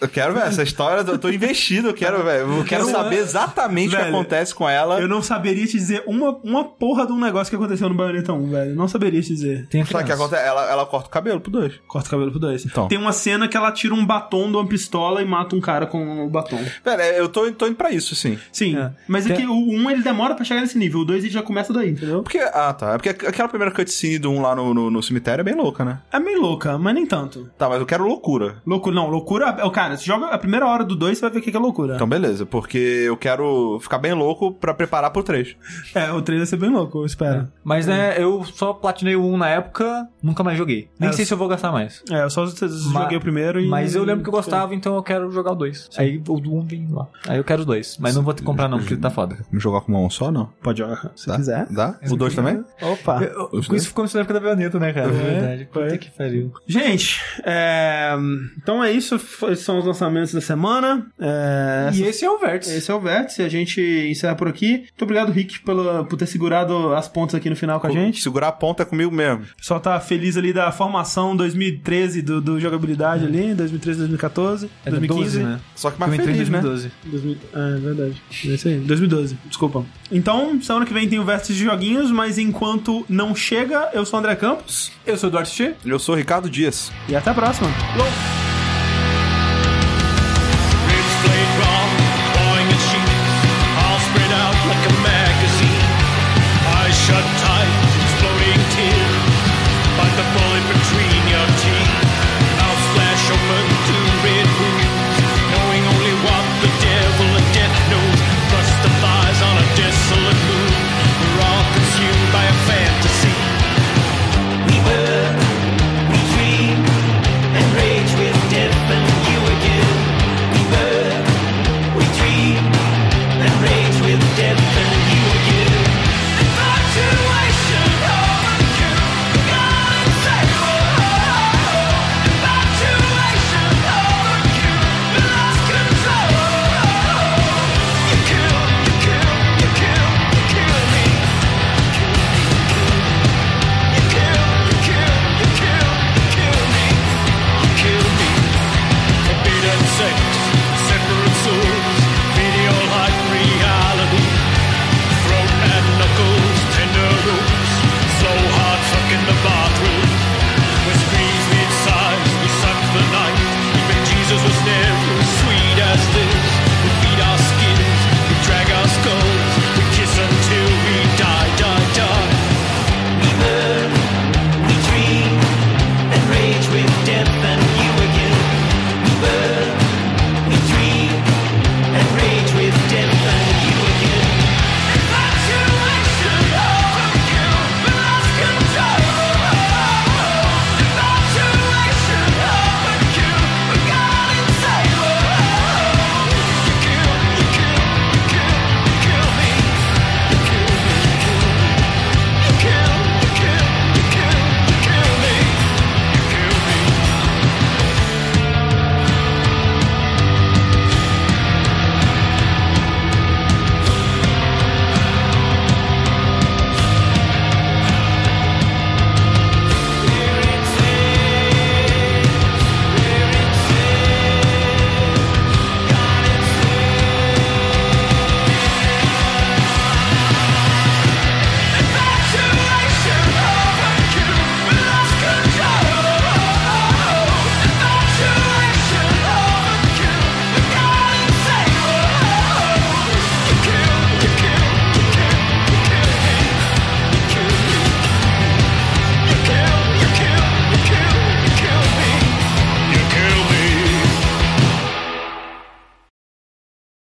Eu 0.00 0.08
quero, 0.08 0.32
velho, 0.32 0.46
essa 0.46 0.62
história, 0.62 1.00
eu 1.10 1.18
tô 1.18 1.28
investido, 1.28 1.88
eu 1.88 1.94
quero, 1.94 2.22
velho, 2.22 2.58
eu 2.58 2.64
quero 2.64 2.84
Eu- 2.84 2.90
saber 2.90 3.16
exatamente 3.16 3.88
o 3.88 3.90
que 3.90 3.96
Velho, 4.04 4.14
acontece 4.14 4.54
com 4.54 4.68
ela. 4.68 5.00
Eu 5.00 5.08
não 5.08 5.20
saberia 5.20 5.66
te 5.66 5.72
dizer 5.72 6.04
uma, 6.06 6.38
uma 6.44 6.62
porra 6.64 7.04
de 7.04 7.12
um 7.12 7.18
negócio 7.18 7.50
que 7.50 7.56
aconteceu 7.56 7.88
no 7.88 7.96
Bayonetta 7.96 8.32
1, 8.32 8.48
velho. 8.50 8.74
Não 8.76 8.86
saberia 8.86 9.20
te 9.20 9.28
dizer. 9.28 9.66
Tem 9.68 9.82
o 9.82 9.84
que 9.86 9.96
acontece? 9.96 10.42
Ela, 10.46 10.70
ela 10.70 10.86
corta 10.86 11.08
o 11.08 11.10
cabelo 11.10 11.40
pro 11.40 11.50
dois. 11.50 11.74
Corta 11.88 12.06
o 12.06 12.10
cabelo 12.12 12.30
pro 12.30 12.38
2. 12.38 12.66
Então. 12.66 12.86
Tem 12.86 12.96
uma 12.96 13.12
cena 13.12 13.48
que 13.48 13.56
ela 13.56 13.72
tira 13.72 13.92
um 13.92 14.06
batom 14.06 14.48
de 14.48 14.56
uma 14.56 14.66
pistola 14.68 15.20
e 15.20 15.24
mata 15.24 15.56
um 15.56 15.60
cara 15.60 15.84
com 15.86 16.24
o 16.26 16.30
batom. 16.30 16.60
Velho, 16.84 17.02
é, 17.02 17.18
eu 17.18 17.28
tô, 17.28 17.50
tô 17.50 17.66
indo 17.66 17.74
pra 17.76 17.90
isso, 17.90 18.14
sim. 18.14 18.38
Sim, 18.52 18.76
É. 18.78 18.92
mas 19.08 19.26
é 19.26 19.34
Tem- 19.34 19.38
que 19.44 19.46
o 19.50 19.52
1 19.72 19.90
ele 19.90 20.02
demora 20.02 20.34
pra 20.36 20.44
chegar 20.44 20.60
nesse 20.60 20.78
nível, 20.78 21.00
o 21.00 21.04
2 21.04 21.24
ele 21.24 21.32
já 21.32 21.42
começa 21.42 21.72
daí, 21.72 21.90
entendeu? 21.90 22.22
Porque, 22.22 22.38
ah, 22.38 22.72
tá. 22.72 22.94
É 22.94 22.98
porque 22.98 23.26
aquela 23.26 23.48
primeira 23.48 23.74
cutscene 23.74 24.18
do 24.20 24.30
um 24.30 24.40
lá 24.40 24.54
no, 24.54 24.72
no, 24.72 24.90
no 24.92 25.02
cemitério 25.02 25.40
é 25.40 25.44
bem 25.44 25.56
louca, 25.56 25.84
né? 25.84 25.98
É 26.12 26.20
meio 26.20 26.40
louca, 26.40 26.78
mas 26.78 26.94
nem 26.94 27.04
tanto. 27.04 27.50
Tá, 27.58 27.68
mas 27.68 27.80
eu 27.80 27.86
quero 27.86 28.04
loucura. 28.06 28.62
Loucura, 28.64 28.94
não, 28.94 29.08
loucura. 29.10 29.56
é- 29.58 29.87
Cara, 29.88 29.96
você 29.98 30.04
joga 30.04 30.26
a 30.26 30.38
primeira 30.38 30.66
hora 30.66 30.84
do 30.84 30.94
2, 30.96 31.16
você 31.18 31.22
vai 31.22 31.30
ver 31.30 31.38
o 31.38 31.42
que 31.42 31.50
que 31.50 31.56
é 31.56 31.60
loucura. 31.60 31.94
Então, 31.94 32.08
beleza, 32.08 32.44
porque 32.46 32.78
eu 32.78 33.16
quero 33.16 33.78
ficar 33.80 33.98
bem 33.98 34.12
louco 34.12 34.52
pra 34.52 34.74
preparar 34.74 35.10
pro 35.10 35.22
3. 35.22 35.56
É, 35.94 36.10
o 36.12 36.20
3 36.22 36.40
vai 36.40 36.46
ser 36.46 36.56
bem 36.56 36.70
louco, 36.70 36.98
eu 36.98 37.06
espero. 37.06 37.48
Mas, 37.64 37.86
né, 37.86 38.14
eu 38.22 38.44
só 38.44 38.72
platinei 38.72 39.16
o 39.16 39.24
1 39.24 39.36
na 39.36 39.48
época, 39.48 40.08
nunca 40.22 40.42
mais 40.44 40.56
joguei. 40.58 40.88
Nem 40.98 41.10
É, 41.10 41.12
sei 41.12 41.24
se 41.24 41.32
eu 41.32 41.38
vou 41.38 41.48
gastar 41.48 41.72
mais. 41.72 42.02
É, 42.10 42.22
eu 42.22 42.30
só 42.30 42.44
joguei 42.46 43.16
o 43.16 43.20
primeiro 43.20 43.60
e. 43.60 43.68
Mas 43.68 43.94
eu 43.94 44.04
lembro 44.04 44.22
que 44.22 44.28
eu 44.28 44.32
gostava, 44.32 44.74
então 44.74 44.94
eu 44.94 45.02
quero 45.02 45.30
jogar 45.30 45.52
o 45.52 45.56
2. 45.56 45.90
Aí 45.96 46.18
o 46.28 46.40
do 46.40 46.54
1 46.54 46.60
vem 46.66 46.88
lá. 46.90 47.06
Aí 47.26 47.36
eu 47.38 47.44
quero 47.44 47.60
os 47.60 47.66
dois. 47.66 47.96
Mas 47.98 48.14
não 48.14 48.22
vou 48.22 48.34
ter 48.34 48.40
que 48.40 48.46
comprar 48.46 48.68
não, 48.68 48.78
porque 48.78 48.96
tá 48.96 49.10
foda. 49.10 49.36
Vamos 49.50 49.62
jogar 49.62 49.80
com 49.80 49.92
uma 49.92 50.00
mão 50.00 50.10
só, 50.10 50.30
não? 50.30 50.50
Pode 50.62 50.78
jogar, 50.78 51.10
se 51.16 51.26
Dá? 51.26 51.36
quiser. 51.36 51.66
Dá? 51.70 51.98
O 52.10 52.16
2 52.16 52.34
também? 52.34 52.64
Opa. 52.82 53.22
Eu- 53.22 53.48
Com 53.66 53.74
isso 53.74 53.88
ficou 53.88 54.04
na 54.04 54.20
época 54.20 54.34
da 54.34 54.40
Bayonetta, 54.40 54.78
né, 54.78 54.92
cara? 54.92 55.08
É 55.08 55.10
verdade. 55.10 55.68
foi. 55.72 55.84
Puta 55.84 55.98
que 55.98 56.10
pariu. 56.10 56.52
Gente, 56.66 57.20
é, 57.44 58.14
então 58.56 58.82
é 58.82 58.90
isso. 58.92 59.16
Esses 59.16 59.64
são 59.78 59.80
os 59.80 59.86
lançamentos 59.86 60.32
da 60.32 60.40
semana. 60.40 61.06
É, 61.18 61.90
E 61.94 62.02
esse 62.02 62.24
é 62.24 62.30
o 62.30 62.38
Vértice. 62.38 62.74
Esse 62.76 62.90
é 62.90 62.94
o 62.94 63.00
Vértice, 63.00 63.42
a 63.42 63.48
gente 63.48 63.80
encerra 64.10 64.34
por 64.34 64.48
aqui. 64.48 64.78
Muito 64.78 65.02
obrigado, 65.02 65.32
Rick, 65.32 65.60
pela, 65.60 66.04
por 66.04 66.16
ter 66.16 66.26
segurado 66.26 66.94
as 66.94 67.08
pontas 67.08 67.34
aqui 67.34 67.48
no 67.48 67.56
final 67.56 67.80
com 67.80 67.86
a 67.86 67.90
gente. 67.90 68.20
Segurar 68.22 68.48
a 68.48 68.52
ponta 68.52 68.82
é 68.82 68.86
comigo 68.86 69.10
mesmo. 69.10 69.42
O 69.44 69.56
pessoal 69.56 69.80
tá 69.80 69.98
feliz 70.00 70.36
ali 70.36 70.52
da 70.52 70.70
formação 70.72 71.36
2013 71.36 72.22
do, 72.22 72.40
do 72.40 72.60
jogabilidade 72.60 73.24
ali, 73.24 73.54
2013, 73.54 73.98
2014, 74.00 74.70
É 74.84 74.90
2015. 74.90 75.38
12, 75.38 75.42
né? 75.44 75.60
Só 75.74 75.90
que 75.90 76.00
mais 76.00 76.12
em 76.12 76.16
feliz, 76.16 76.48
né? 76.48 76.60
2012. 76.60 76.92
2000, 77.04 77.36
ah, 77.54 77.74
é 77.76 77.80
verdade. 77.80 78.22
É 78.44 78.48
isso 78.48 78.68
aí. 78.68 78.78
2012, 78.78 79.38
desculpa. 79.46 79.84
Então, 80.10 80.60
semana 80.62 80.86
que 80.86 80.92
vem 80.92 81.08
tem 81.08 81.18
o 81.18 81.24
Vértice 81.24 81.52
de 81.52 81.64
Joguinhos, 81.64 82.10
mas 82.10 82.38
enquanto 82.38 83.04
não 83.08 83.34
chega, 83.34 83.90
eu 83.92 84.04
sou 84.04 84.18
o 84.18 84.20
André 84.20 84.34
Campos 84.36 84.90
Eu 85.06 85.16
sou 85.16 85.28
o 85.28 85.30
Eduardo. 85.30 85.48
Eu 85.84 85.98
sou 85.98 86.14
o 86.14 86.18
Ricardo 86.18 86.48
Dias. 86.50 86.90
e 87.08 87.14
até 87.14 87.30
a 87.30 87.34
próxima. 87.34 87.68
Falou! 87.68 88.57